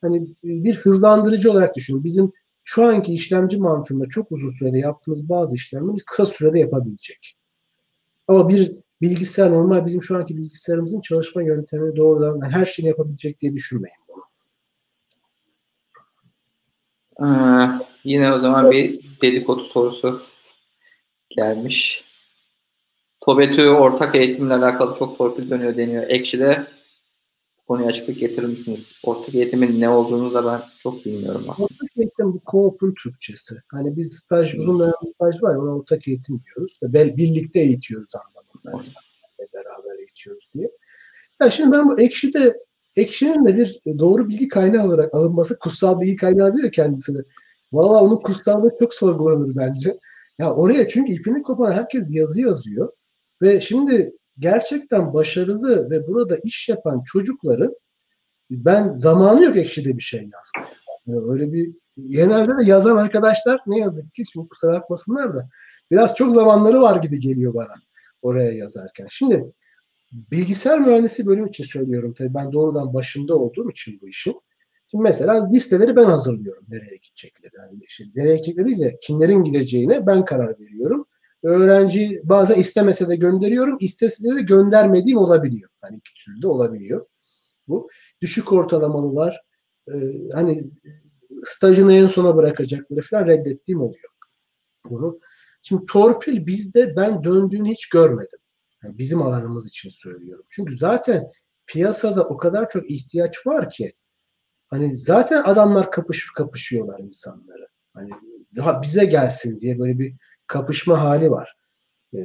Hani 0.00 0.26
bir 0.44 0.74
hızlandırıcı 0.74 1.52
olarak 1.52 1.76
düşün. 1.76 2.04
Bizim 2.04 2.32
şu 2.64 2.84
anki 2.84 3.12
işlemci 3.12 3.58
mantığında 3.58 4.08
çok 4.08 4.32
uzun 4.32 4.50
sürede 4.50 4.78
yaptığımız 4.78 5.28
bazı 5.28 5.54
işlemleri 5.54 5.96
kısa 6.06 6.26
sürede 6.26 6.58
yapabilecek. 6.58 7.36
Ama 8.28 8.48
bir 8.48 8.72
bilgisayar 9.02 9.52
normal 9.52 9.86
bizim 9.86 10.02
şu 10.02 10.16
anki 10.16 10.36
bilgisayarımızın 10.36 11.00
çalışma 11.00 11.42
yöntemi 11.42 11.96
doğrudan 11.96 12.50
her 12.50 12.64
şeyini 12.64 12.88
yapabilecek 12.88 13.40
diye 13.40 13.52
düşünmeyin. 13.52 13.96
Ee, 17.20 17.26
yine 18.04 18.32
o 18.32 18.38
zaman 18.38 18.70
bir 18.70 19.00
dedikodu 19.22 19.60
sorusu 19.60 20.22
gelmiş. 21.30 22.05
TOBETÜ 23.26 23.68
ortak 23.68 24.14
eğitimle 24.14 24.54
alakalı 24.54 24.94
çok 24.98 25.18
torpil 25.18 25.50
dönüyor 25.50 25.76
deniyor. 25.76 26.04
Ekşi'de 26.08 26.66
konuya 27.66 27.86
açıklık 27.86 28.18
getirir 28.18 28.46
misiniz? 28.46 28.94
Ortak 29.04 29.34
eğitimin 29.34 29.80
ne 29.80 29.88
olduğunu 29.88 30.34
da 30.34 30.46
ben 30.46 30.60
çok 30.82 31.04
bilmiyorum 31.04 31.44
aslında. 31.48 31.64
Ortak 31.64 31.96
eğitim 31.96 32.32
bu 32.32 32.40
co 32.50 32.76
Türkçesi. 33.02 33.54
Hani 33.68 33.96
biz 33.96 34.12
staj, 34.12 34.54
uzun 34.54 34.80
dönem 34.80 34.92
staj 35.14 35.42
var 35.42 35.54
ona 35.54 35.76
ortak 35.76 36.08
eğitim 36.08 36.42
diyoruz. 36.46 36.80
Ve 36.82 37.16
birlikte 37.16 37.60
eğitiyoruz 37.60 38.10
anlamında. 38.14 38.84
Yani 39.38 39.48
beraber 39.54 39.98
eğitiyoruz 39.98 40.48
diye. 40.54 40.70
Ya 41.40 41.50
şimdi 41.50 41.72
ben 41.72 41.88
bu 41.88 42.00
Ekşi'de 42.00 42.56
Ekşi'nin 42.96 43.46
de 43.46 43.56
bir 43.56 43.80
doğru 43.98 44.28
bilgi 44.28 44.48
kaynağı 44.48 44.86
olarak 44.86 45.14
alınması 45.14 45.58
kutsal 45.58 46.00
bilgi 46.00 46.16
kaynağı 46.16 46.56
diyor 46.56 46.72
kendisine. 46.72 47.22
Valla 47.72 48.00
onun 48.00 48.16
kutsallığı 48.16 48.70
çok 48.80 48.94
sorgulanır 48.94 49.56
bence. 49.56 49.98
Ya 50.38 50.54
oraya 50.54 50.88
çünkü 50.88 51.12
ipini 51.12 51.42
kopan 51.42 51.72
herkes 51.72 52.14
yazı 52.14 52.40
yazıyor. 52.40 52.92
Ve 53.42 53.60
şimdi 53.60 54.12
gerçekten 54.38 55.14
başarılı 55.14 55.90
ve 55.90 56.06
burada 56.06 56.36
iş 56.36 56.68
yapan 56.68 57.02
çocukların 57.06 57.74
ben 58.50 58.86
zamanı 58.86 59.44
yok 59.44 59.56
ekşide 59.56 59.96
bir 59.96 60.02
şey 60.02 60.20
yazmaya. 60.20 60.76
Öyle 61.32 61.52
bir 61.52 61.74
genelde 62.06 62.50
de 62.50 62.70
yazan 62.70 62.96
arkadaşlar 62.96 63.60
ne 63.66 63.78
yazık 63.78 64.14
ki 64.14 64.22
şimdi 64.32 64.48
kusura 64.48 64.72
bakmasınlar 64.72 65.36
da 65.36 65.48
biraz 65.90 66.14
çok 66.14 66.32
zamanları 66.32 66.82
var 66.82 67.02
gibi 67.02 67.20
geliyor 67.20 67.54
bana 67.54 67.74
oraya 68.22 68.52
yazarken. 68.52 69.06
Şimdi 69.10 69.52
bilgisayar 70.12 70.80
mühendisi 70.80 71.26
bölüm 71.26 71.46
için 71.46 71.64
söylüyorum 71.64 72.14
tabii 72.18 72.34
ben 72.34 72.52
doğrudan 72.52 72.94
başında 72.94 73.36
olduğum 73.36 73.70
için 73.70 73.98
bu 74.02 74.08
işin. 74.08 74.40
Şimdi 74.90 75.02
mesela 75.02 75.48
listeleri 75.48 75.96
ben 75.96 76.04
hazırlıyorum 76.04 76.64
nereye 76.68 76.96
gidecekleri. 76.96 77.52
Yani 77.58 77.78
işte 77.88 78.04
nereye 78.14 78.36
gidecekleri 78.36 78.80
de 78.80 78.98
kimlerin 79.02 79.44
gideceğine 79.44 80.06
ben 80.06 80.24
karar 80.24 80.60
veriyorum 80.60 81.06
öğrenci 81.42 82.20
bazen 82.24 82.54
istemese 82.54 83.08
de 83.08 83.16
gönderiyorum. 83.16 83.76
İstese 83.80 84.36
de 84.36 84.42
göndermediğim 84.42 85.18
olabiliyor. 85.18 85.70
Hani 85.80 85.96
iki 85.96 86.24
türlü 86.24 86.42
de 86.42 86.48
olabiliyor. 86.48 87.06
Bu 87.68 87.88
düşük 88.20 88.52
ortalamalılar 88.52 89.40
e, 89.88 89.94
hani 90.32 90.70
stajını 91.44 91.92
en 91.92 92.06
sona 92.06 92.36
bırakacakları 92.36 93.02
falan 93.02 93.26
reddettiğim 93.26 93.80
oluyor. 93.80 94.10
Bunu. 94.90 95.20
Şimdi 95.62 95.86
torpil 95.86 96.46
bizde 96.46 96.96
ben 96.96 97.24
döndüğünü 97.24 97.68
hiç 97.68 97.88
görmedim. 97.88 98.38
Yani 98.84 98.98
bizim 98.98 99.22
alanımız 99.22 99.68
için 99.68 99.90
söylüyorum. 99.90 100.44
Çünkü 100.48 100.78
zaten 100.78 101.28
piyasada 101.66 102.24
o 102.24 102.36
kadar 102.36 102.68
çok 102.68 102.90
ihtiyaç 102.90 103.46
var 103.46 103.70
ki 103.70 103.94
hani 104.68 104.96
zaten 104.96 105.42
adamlar 105.42 105.90
kapış 105.90 106.32
kapışıyorlar 106.32 106.98
insanları. 106.98 107.68
Hani 107.94 108.10
daha 108.56 108.82
bize 108.82 109.04
gelsin 109.04 109.60
diye 109.60 109.78
böyle 109.78 109.98
bir 109.98 110.14
kapışma 110.46 111.02
hali 111.02 111.30
var. 111.30 111.56
E, 112.14 112.18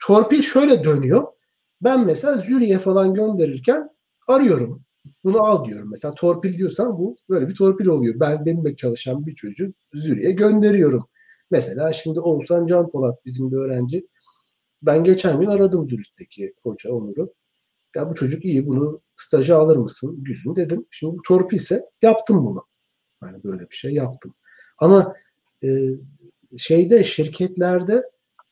torpil 0.00 0.42
şöyle 0.42 0.84
dönüyor. 0.84 1.26
Ben 1.82 2.06
mesela 2.06 2.36
Züriye 2.36 2.78
falan 2.78 3.14
gönderirken 3.14 3.88
arıyorum. 4.28 4.82
Bunu 5.24 5.42
al 5.42 5.64
diyorum. 5.64 5.90
Mesela 5.90 6.14
torpil 6.14 6.58
diyorsan 6.58 6.98
bu 6.98 7.16
böyle 7.28 7.48
bir 7.48 7.54
torpil 7.54 7.86
oluyor. 7.86 8.20
Ben 8.20 8.46
benimle 8.46 8.76
çalışan 8.76 9.26
bir 9.26 9.34
çocuğu 9.34 9.72
Züriye 9.94 10.30
gönderiyorum. 10.30 11.08
Mesela 11.50 11.92
şimdi 11.92 12.20
Oğuzhan 12.20 12.66
Can 12.66 12.90
Polat 12.90 13.24
bizim 13.26 13.52
bir 13.52 13.56
öğrenci. 13.56 14.08
Ben 14.82 15.04
geçen 15.04 15.40
gün 15.40 15.46
aradım 15.46 15.88
Zürich'teki 15.88 16.54
hoca 16.62 16.92
Onur'u. 16.92 17.34
Ya 17.96 18.10
bu 18.10 18.14
çocuk 18.14 18.44
iyi 18.44 18.66
bunu 18.66 19.00
staja 19.16 19.58
alır 19.58 19.76
mısın? 19.76 20.16
Güzün 20.24 20.56
dedim. 20.56 20.86
Şimdi 20.90 21.18
bu 21.18 21.22
torpilse 21.22 21.82
yaptım 22.02 22.46
bunu. 22.46 22.66
Hani 23.20 23.44
böyle 23.44 23.70
bir 23.70 23.74
şey 23.76 23.94
yaptım. 23.94 24.34
Ama 24.78 25.14
e, 25.64 25.68
şeyde 26.58 27.04
şirketlerde 27.04 28.02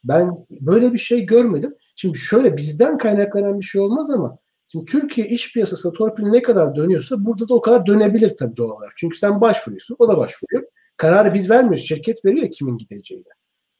ben 0.05 0.33
böyle 0.60 0.93
bir 0.93 0.99
şey 0.99 1.26
görmedim. 1.26 1.75
Şimdi 1.97 2.18
şöyle 2.18 2.57
bizden 2.57 2.99
kaynaklanan 2.99 3.60
bir 3.60 3.65
şey 3.65 3.81
olmaz 3.81 4.10
ama 4.10 4.39
şimdi 4.68 4.85
Türkiye 4.85 5.26
iş 5.28 5.52
piyasasında 5.52 5.93
torpil 5.93 6.23
ne 6.23 6.43
kadar 6.43 6.76
dönüyorsa 6.76 7.25
burada 7.25 7.49
da 7.49 7.55
o 7.55 7.60
kadar 7.60 7.86
dönebilir 7.86 8.36
tabii 8.36 8.57
doğal 8.57 8.76
olarak. 8.76 8.93
Çünkü 8.97 9.18
sen 9.18 9.41
başvuruyorsun, 9.41 9.97
o 9.99 10.09
da 10.09 10.18
başvuruyor. 10.18 10.62
Kararı 10.97 11.35
biz 11.35 11.51
vermiyoruz. 11.51 11.85
Şirket 11.85 12.25
veriyor 12.25 12.51
kimin 12.52 12.78
gideceğini. 12.78 13.25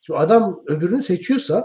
Şimdi 0.01 0.21
adam 0.21 0.63
öbürünü 0.67 1.03
seçiyorsa 1.03 1.65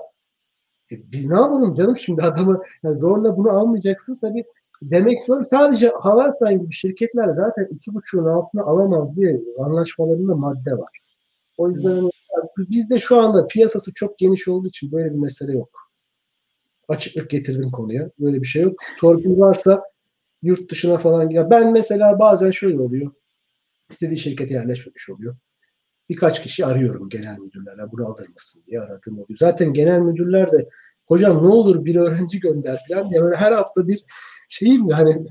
e, 0.91 1.11
biz 1.11 1.29
ne 1.29 1.35
yapalım 1.35 1.75
canım 1.75 1.97
şimdi 1.97 2.21
adamı 2.21 2.61
yani 2.83 2.95
zorla 2.95 3.37
bunu 3.37 3.49
almayacaksın 3.49 4.15
tabii 4.21 4.43
demek 4.81 5.23
zor. 5.23 5.45
Sadece 5.45 5.89
Havelsan 5.89 6.59
gibi 6.59 6.73
şirketler 6.73 7.33
zaten 7.33 7.67
iki 7.71 7.93
buçuğun 7.93 8.25
altına 8.25 8.63
alamaz 8.63 9.15
diye 9.15 9.41
anlaşmalarında 9.59 10.35
madde 10.35 10.71
var. 10.71 11.00
O 11.57 11.71
yüzden 11.71 12.09
bizde 12.57 12.99
şu 12.99 13.17
anda 13.17 13.47
piyasası 13.47 13.93
çok 13.93 14.17
geniş 14.17 14.47
olduğu 14.47 14.67
için 14.67 14.91
böyle 14.91 15.09
bir 15.13 15.19
mesele 15.19 15.51
yok. 15.51 15.91
Açıklık 16.87 17.29
getirdim 17.29 17.71
konuya. 17.71 18.09
Böyle 18.19 18.41
bir 18.41 18.47
şey 18.47 18.61
yok. 18.61 18.73
Torpil 18.99 19.39
varsa 19.39 19.83
yurt 20.41 20.71
dışına 20.71 20.97
falan 20.97 21.29
ya 21.29 21.49
ben 21.49 21.73
mesela 21.73 22.19
bazen 22.19 22.51
şöyle 22.51 22.79
oluyor. 22.79 23.11
İstediği 23.89 24.19
şirkete 24.19 24.53
yerleşmemiş 24.53 25.09
oluyor. 25.09 25.35
Birkaç 26.09 26.43
kişi 26.43 26.65
arıyorum 26.65 27.09
genel 27.09 27.39
müdürlerle 27.39 27.91
bunu 27.91 28.05
alır 28.05 28.29
mısın 28.29 28.63
diye 28.67 28.81
aradığım 28.81 29.19
oluyor. 29.19 29.39
Zaten 29.39 29.73
genel 29.73 29.99
müdürler 29.99 30.51
de 30.51 30.69
hocam 31.05 31.43
ne 31.43 31.49
olur 31.49 31.85
bir 31.85 31.95
öğrenci 31.95 32.39
gönder 32.39 32.79
falan 32.89 33.11
diye 33.11 33.21
böyle 33.21 33.35
her 33.35 33.51
hafta 33.51 33.87
bir 33.87 34.03
şeyim 34.49 34.87
yani, 34.87 35.25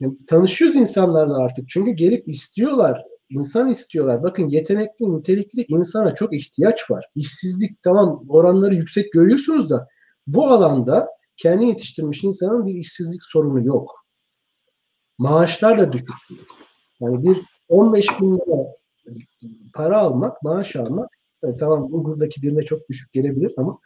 yani 0.00 0.26
tanışıyoruz 0.26 0.76
insanlarla 0.76 1.38
artık. 1.42 1.68
Çünkü 1.68 1.90
gelip 1.90 2.28
istiyorlar. 2.28 3.04
İnsan 3.30 3.68
istiyorlar. 3.68 4.22
Bakın 4.22 4.48
yetenekli, 4.48 5.12
nitelikli 5.12 5.64
insana 5.68 6.14
çok 6.14 6.34
ihtiyaç 6.34 6.90
var. 6.90 7.04
İşsizlik 7.14 7.82
tamam 7.82 8.24
oranları 8.28 8.74
yüksek 8.74 9.12
görüyorsunuz 9.12 9.70
da 9.70 9.88
bu 10.26 10.46
alanda 10.46 11.08
kendi 11.36 11.64
yetiştirmiş 11.64 12.24
insanın 12.24 12.66
bir 12.66 12.74
işsizlik 12.74 13.22
sorunu 13.22 13.66
yok. 13.66 14.04
Maaşlar 15.18 15.78
da 15.78 15.92
düşük. 15.92 16.08
Yani 17.00 17.22
bir 17.22 17.36
15 17.68 18.06
bin 18.20 18.34
lira 18.34 18.78
para 19.74 19.98
almak, 19.98 20.42
maaş 20.42 20.76
almak 20.76 21.10
yani 21.42 21.56
tamam 21.56 21.92
buradaki 21.92 22.42
birine 22.42 22.62
çok 22.62 22.88
düşük 22.88 23.12
gelebilir 23.12 23.54
ama 23.56 23.78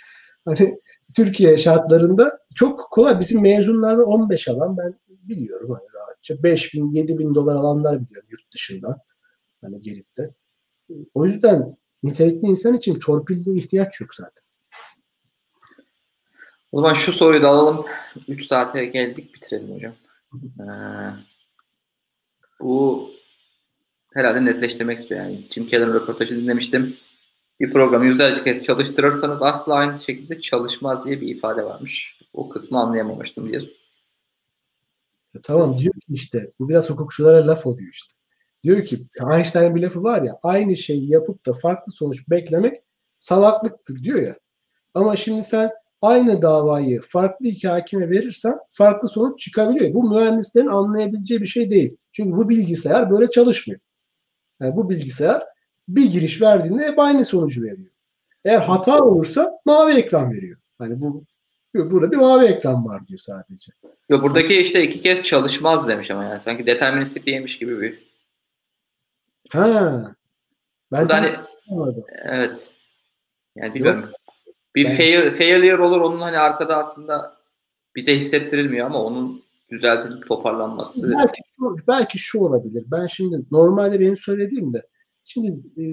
hani 0.44 0.78
Türkiye 1.16 1.58
şartlarında 1.58 2.38
çok 2.54 2.90
kolay. 2.90 3.20
Bizim 3.20 3.42
mezunlarda 3.42 4.04
15 4.04 4.48
alan 4.48 4.76
ben 4.76 4.94
biliyorum 5.08 5.70
hani 5.70 5.86
rahatça. 5.94 6.42
5 6.42 6.74
bin, 6.74 6.92
7 6.92 7.18
bin 7.18 7.34
dolar 7.34 7.56
alanlar 7.56 8.00
biliyorum 8.00 8.28
yurt 8.30 8.52
dışından. 8.54 8.98
Hani 9.62 9.82
gelip 9.82 10.16
de. 10.16 10.34
O 11.14 11.26
yüzden 11.26 11.76
nitelikli 12.02 12.46
insan 12.46 12.74
için 12.74 12.98
torpilde 12.98 13.52
ihtiyaç 13.52 14.00
yok 14.00 14.14
zaten. 14.14 14.44
O 16.72 16.80
zaman 16.80 16.94
şu 16.94 17.12
soruyu 17.12 17.42
da 17.42 17.48
alalım. 17.48 17.86
3 18.28 18.46
saate 18.46 18.84
geldik 18.84 19.34
bitirelim 19.34 19.74
hocam. 19.74 19.94
Ee, 20.60 20.66
bu 22.60 23.10
herhalde 24.14 24.44
netleştirmek 24.44 24.98
istiyor. 24.98 25.20
Yani 25.20 25.46
Jim 25.50 25.66
Keller'ın 25.66 25.94
röportajını 25.94 26.42
dinlemiştim. 26.42 26.96
Bir 27.60 27.72
programı 27.72 28.06
yüzlerce 28.06 28.44
kez 28.44 28.62
çalıştırırsanız 28.62 29.42
asla 29.42 29.74
aynı 29.74 29.98
şekilde 29.98 30.40
çalışmaz 30.40 31.04
diye 31.04 31.20
bir 31.20 31.28
ifade 31.36 31.64
varmış. 31.64 32.20
O 32.32 32.48
kısmı 32.48 32.80
anlayamamıştım 32.80 33.48
diye. 33.48 33.60
Ya 35.34 35.40
tamam 35.42 35.78
diyor 35.78 35.94
ki 35.94 36.00
işte 36.08 36.52
bu 36.58 36.68
biraz 36.68 36.90
hukukçulara 36.90 37.46
laf 37.46 37.66
oluyor 37.66 37.90
işte. 37.92 38.14
Diyor 38.64 38.84
ki 38.84 39.06
Einstein'ın 39.32 39.74
bir 39.74 39.82
lafı 39.82 40.02
var 40.02 40.22
ya 40.22 40.38
aynı 40.42 40.76
şeyi 40.76 41.10
yapıp 41.10 41.46
da 41.46 41.52
farklı 41.52 41.92
sonuç 41.92 42.28
beklemek 42.30 42.82
salaklıktır 43.18 44.02
diyor 44.02 44.22
ya. 44.22 44.36
Ama 44.94 45.16
şimdi 45.16 45.42
sen 45.42 45.70
aynı 46.00 46.42
davayı 46.42 47.00
farklı 47.00 47.46
iki 47.46 47.68
hakime 47.68 48.10
verirsen 48.10 48.58
farklı 48.72 49.08
sonuç 49.08 49.38
çıkabiliyor. 49.38 49.94
Bu 49.94 50.18
mühendislerin 50.18 50.66
anlayabileceği 50.66 51.40
bir 51.40 51.46
şey 51.46 51.70
değil. 51.70 51.96
Çünkü 52.12 52.36
bu 52.36 52.48
bilgisayar 52.48 53.10
böyle 53.10 53.30
çalışmıyor. 53.30 53.80
Yani 54.60 54.76
bu 54.76 54.90
bilgisayar 54.90 55.42
bir 55.88 56.10
giriş 56.10 56.42
verdiğinde 56.42 56.86
hep 56.86 56.98
aynı 56.98 57.24
sonucu 57.24 57.62
veriyor. 57.62 57.90
Eğer 58.44 58.60
hata 58.60 58.98
olursa 58.98 59.58
mavi 59.64 59.92
ekran 59.92 60.30
veriyor. 60.30 60.58
Hani 60.78 61.00
bu 61.00 61.24
burada 61.74 62.10
bir 62.10 62.16
mavi 62.16 62.44
ekran 62.44 62.86
var 62.86 63.06
diyor 63.06 63.18
sadece. 63.18 63.72
Yo, 64.08 64.22
buradaki 64.22 64.60
işte 64.60 64.82
iki 64.82 65.00
kez 65.00 65.22
çalışmaz 65.22 65.88
demiş 65.88 66.10
ama 66.10 66.24
yani 66.24 66.40
sanki 66.40 66.66
deterministik 66.66 67.26
değilmiş 67.26 67.58
gibi 67.58 67.80
bir. 67.80 68.11
Ha. 69.52 70.14
Ben 70.92 71.02
Burada 71.02 71.16
hani 71.16 71.32
evet. 72.24 72.70
Yani 73.56 73.74
bilmiyorum. 73.74 74.00
Yok. 74.00 74.10
Bir 74.74 74.84
ben... 74.84 74.96
fail, 74.96 75.34
failure 75.34 75.82
olur 75.82 76.00
onun 76.00 76.20
hani 76.20 76.38
arkada 76.38 76.76
aslında 76.76 77.36
bize 77.96 78.16
hissettirilmiyor 78.16 78.86
ama 78.86 79.02
onun 79.02 79.42
düzeltilip 79.70 80.26
toparlanması. 80.26 81.10
Belki 81.10 81.42
şu, 81.56 81.74
belki 81.88 82.18
şu 82.18 82.40
olabilir. 82.40 82.84
Ben 82.86 83.06
şimdi 83.06 83.42
normalde 83.50 84.00
benim 84.00 84.16
söylediğim 84.16 84.72
de 84.72 84.86
şimdi 85.24 85.48
e, 85.50 85.84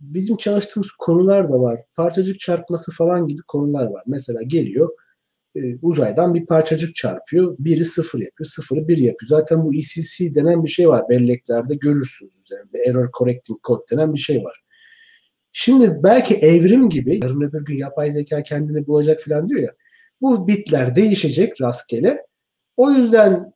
bizim 0.00 0.36
çalıştığımız 0.36 0.90
konular 0.90 1.48
da 1.48 1.60
var. 1.60 1.80
Parçacık 1.94 2.40
çarpması 2.40 2.92
falan 2.92 3.28
gibi 3.28 3.42
konular 3.48 3.86
var. 3.86 4.02
Mesela 4.06 4.42
geliyor 4.42 4.90
e, 5.56 5.78
uzaydan 5.82 6.34
bir 6.34 6.46
parçacık 6.46 6.94
çarpıyor. 6.94 7.56
Biri 7.58 7.84
sıfır 7.84 8.18
yapıyor. 8.18 8.46
Sıfırı 8.46 8.88
bir 8.88 8.98
yapıyor. 8.98 9.28
Zaten 9.28 9.64
bu 9.64 9.74
ECC 9.74 10.34
denen 10.34 10.64
bir 10.64 10.68
şey 10.68 10.88
var. 10.88 11.08
Belleklerde 11.08 11.74
görürsünüz 11.74 12.36
üzerinde. 12.36 12.78
Error 12.88 13.10
Correcting 13.18 13.58
Code 13.64 13.84
denen 13.92 14.14
bir 14.14 14.18
şey 14.18 14.44
var. 14.44 14.62
Şimdi 15.52 16.00
belki 16.02 16.34
evrim 16.34 16.88
gibi 16.88 17.20
yarın 17.22 17.40
öbür 17.40 17.64
gün 17.64 17.76
yapay 17.76 18.10
zeka 18.10 18.42
kendini 18.42 18.86
bulacak 18.86 19.20
falan 19.28 19.48
diyor 19.48 19.62
ya. 19.62 19.74
Bu 20.20 20.48
bitler 20.48 20.96
değişecek 20.96 21.60
rastgele. 21.60 22.26
O 22.76 22.90
yüzden 22.90 23.52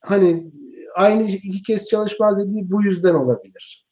hani 0.00 0.52
aynı 0.94 1.22
iki 1.22 1.62
kez 1.62 1.86
çalışmaz 1.86 2.38
dediği 2.38 2.70
bu 2.70 2.82
yüzden 2.82 3.14
olabilir. 3.14 3.86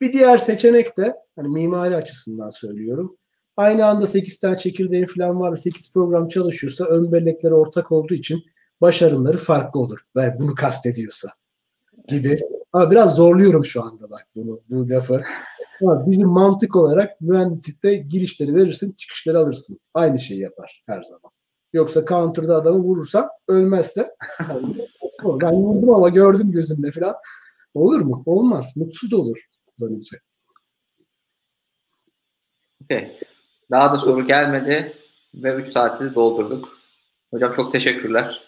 Bir 0.00 0.12
diğer 0.12 0.38
seçenek 0.38 0.98
de 0.98 1.14
hani 1.36 1.48
mimari 1.48 1.96
açısından 1.96 2.50
söylüyorum. 2.50 3.16
Aynı 3.56 3.86
anda 3.86 4.06
8 4.06 4.40
tane 4.40 4.58
çekirdeğin 4.58 5.06
falan 5.06 5.40
var 5.40 5.56
8 5.56 5.92
program 5.92 6.28
çalışıyorsa 6.28 6.84
ön 6.84 7.12
bellekleri 7.12 7.54
ortak 7.54 7.92
olduğu 7.92 8.14
için 8.14 8.42
başarımları 8.80 9.38
farklı 9.38 9.80
olur. 9.80 9.98
Ve 10.16 10.36
bunu 10.38 10.54
kastediyorsa 10.54 11.28
gibi. 12.08 12.40
Ama 12.72 12.90
biraz 12.90 13.16
zorluyorum 13.16 13.64
şu 13.64 13.82
anda 13.82 14.10
bak 14.10 14.26
bunu 14.36 14.60
bu 14.70 14.88
lafı. 14.88 15.22
Ama 15.82 16.06
bizim 16.06 16.28
mantık 16.28 16.76
olarak 16.76 17.20
mühendislikte 17.20 17.96
girişleri 17.96 18.54
verirsin, 18.54 18.92
çıkışları 18.92 19.38
alırsın. 19.38 19.78
Aynı 19.94 20.18
şeyi 20.18 20.40
yapar 20.40 20.82
her 20.86 21.02
zaman. 21.02 21.32
Yoksa 21.72 22.04
counter'da 22.04 22.56
adamı 22.56 22.78
vurursa 22.78 23.30
ölmezse 23.48 24.10
ben 25.24 25.52
vurdum 25.52 25.90
ama 25.90 26.08
gördüm 26.08 26.52
gözümde 26.52 26.90
falan. 26.90 27.14
Olur 27.74 28.00
mu? 28.00 28.22
Olmaz. 28.26 28.76
Mutsuz 28.76 29.12
olur 29.12 29.38
kullanıcı. 29.78 30.16
Okay. 32.84 33.18
Daha 33.70 33.92
da 33.92 33.98
soru 33.98 34.26
gelmedi 34.26 34.92
ve 35.34 35.54
3 35.54 35.68
saati 35.68 36.14
doldurduk. 36.14 36.78
Hocam 37.30 37.52
çok 37.56 37.72
teşekkürler. 37.72 38.40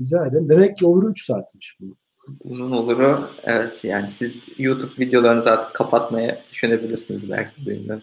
Rica 0.00 0.26
ederim. 0.26 0.48
Demek 0.48 0.78
ki 0.78 0.86
oluru 0.86 1.10
3 1.10 1.24
saatmiş 1.24 1.76
bu. 1.80 1.96
Bunun 2.44 2.70
oluru 2.70 3.28
evet 3.44 3.84
yani 3.84 4.12
siz 4.12 4.42
YouTube 4.58 4.90
videolarınızı 4.98 5.50
artık 5.50 5.74
kapatmaya 5.74 6.42
düşünebilirsiniz 6.52 7.30
belki 7.30 7.66
bilmiyorum. 7.66 8.02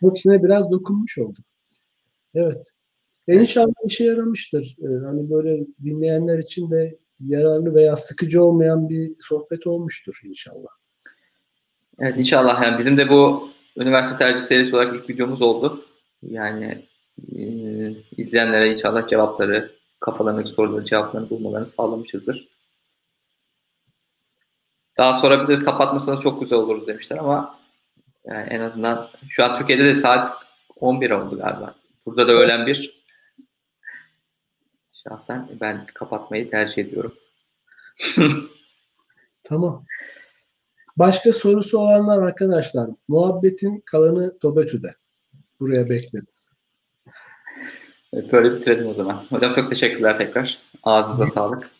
Hepsine 0.00 0.42
biraz 0.42 0.70
dokunmuş 0.70 1.18
olduk. 1.18 1.44
Evet. 2.34 2.72
E 3.28 3.34
inşallah 3.34 3.72
işe 3.86 4.04
yaramıştır. 4.04 4.76
Ee, 4.82 5.04
hani 5.04 5.30
böyle 5.30 5.66
dinleyenler 5.84 6.38
için 6.38 6.70
de 6.70 6.98
yararlı 7.20 7.74
veya 7.74 7.96
sıkıcı 7.96 8.42
olmayan 8.42 8.88
bir 8.88 9.10
sohbet 9.18 9.66
olmuştur 9.66 10.20
inşallah. 10.24 10.68
Evet 11.98 12.18
inşallah. 12.18 12.62
Yani 12.62 12.78
bizim 12.78 12.96
de 12.96 13.08
bu 13.08 13.48
üniversite 13.76 14.18
tercih 14.18 14.44
serisi 14.44 14.76
olarak 14.76 14.94
ilk 14.94 15.10
videomuz 15.10 15.42
oldu. 15.42 15.86
Yani 16.22 16.84
e, 17.36 17.42
izleyenlere 18.16 18.70
inşallah 18.70 19.08
cevapları, 19.08 19.72
kafalarındaki 20.00 20.50
soruları, 20.50 20.84
cevaplarını 20.84 21.30
bulmalarını 21.30 21.66
sağlamışızdır. 21.66 22.48
daha 24.98 25.14
sorabiliriz 25.14 25.64
kapatmasanız 25.64 26.20
çok 26.20 26.40
güzel 26.40 26.58
olur 26.58 26.86
demişler 26.86 27.18
ama 27.18 27.58
yani 28.24 28.48
en 28.50 28.60
azından 28.60 29.08
şu 29.28 29.44
an 29.44 29.58
Türkiye'de 29.58 29.84
de 29.84 29.96
saat 29.96 30.32
11 30.76 31.10
oldu 31.10 31.38
galiba. 31.38 31.74
Burada 32.06 32.28
da 32.28 32.32
öğlen 32.32 32.66
bir. 32.66 33.02
Şahsen 34.92 35.48
ben 35.60 35.86
kapatmayı 35.86 36.50
tercih 36.50 36.84
ediyorum. 36.84 37.14
tamam. 39.44 39.84
Başka 40.96 41.32
sorusu 41.32 41.78
olanlar 41.78 42.22
arkadaşlar. 42.22 42.90
Muhabbetin 43.08 43.82
kalanı 43.86 44.38
Tobetü'de. 44.38 44.94
Buraya 45.60 45.88
bekleriz. 45.88 46.50
Evet, 48.12 48.32
böyle 48.32 48.54
bitirelim 48.56 48.86
o 48.86 48.94
zaman. 48.94 49.24
Hocam 49.28 49.54
çok 49.54 49.68
teşekkürler 49.68 50.16
tekrar. 50.16 50.58
Ağzınıza 50.82 51.26
sağlık. 51.26 51.70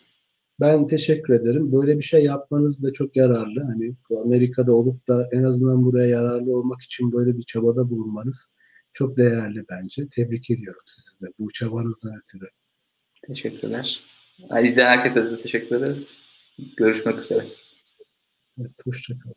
Ben 0.59 0.87
teşekkür 0.87 1.33
ederim. 1.33 1.71
Böyle 1.71 1.97
bir 1.97 2.03
şey 2.03 2.23
yapmanız 2.23 2.83
da 2.83 2.93
çok 2.93 3.15
yararlı. 3.15 3.63
Hani 3.63 3.95
Amerika'da 4.25 4.73
olup 4.73 5.07
da 5.07 5.29
en 5.31 5.43
azından 5.43 5.85
buraya 5.85 6.07
yararlı 6.07 6.57
olmak 6.57 6.81
için 6.81 7.11
böyle 7.11 7.37
bir 7.37 7.43
çabada 7.43 7.89
bulunmanız 7.89 8.55
çok 8.93 9.17
değerli 9.17 9.65
bence. 9.69 10.07
Tebrik 10.07 10.49
ediyorum 10.49 10.81
sizi 10.85 11.21
de 11.21 11.25
bu 11.39 11.51
çabanızdan 11.51 12.11
ötürü. 12.23 12.49
Teşekkürler. 13.27 14.01
İzleyen 14.63 14.87
herkese 14.87 15.25
de 15.25 15.37
teşekkür 15.37 15.75
ederiz. 15.75 16.13
Görüşmek 16.77 17.19
üzere. 17.19 17.45
Evet, 18.59 18.71
hoşçakalın. 18.85 19.35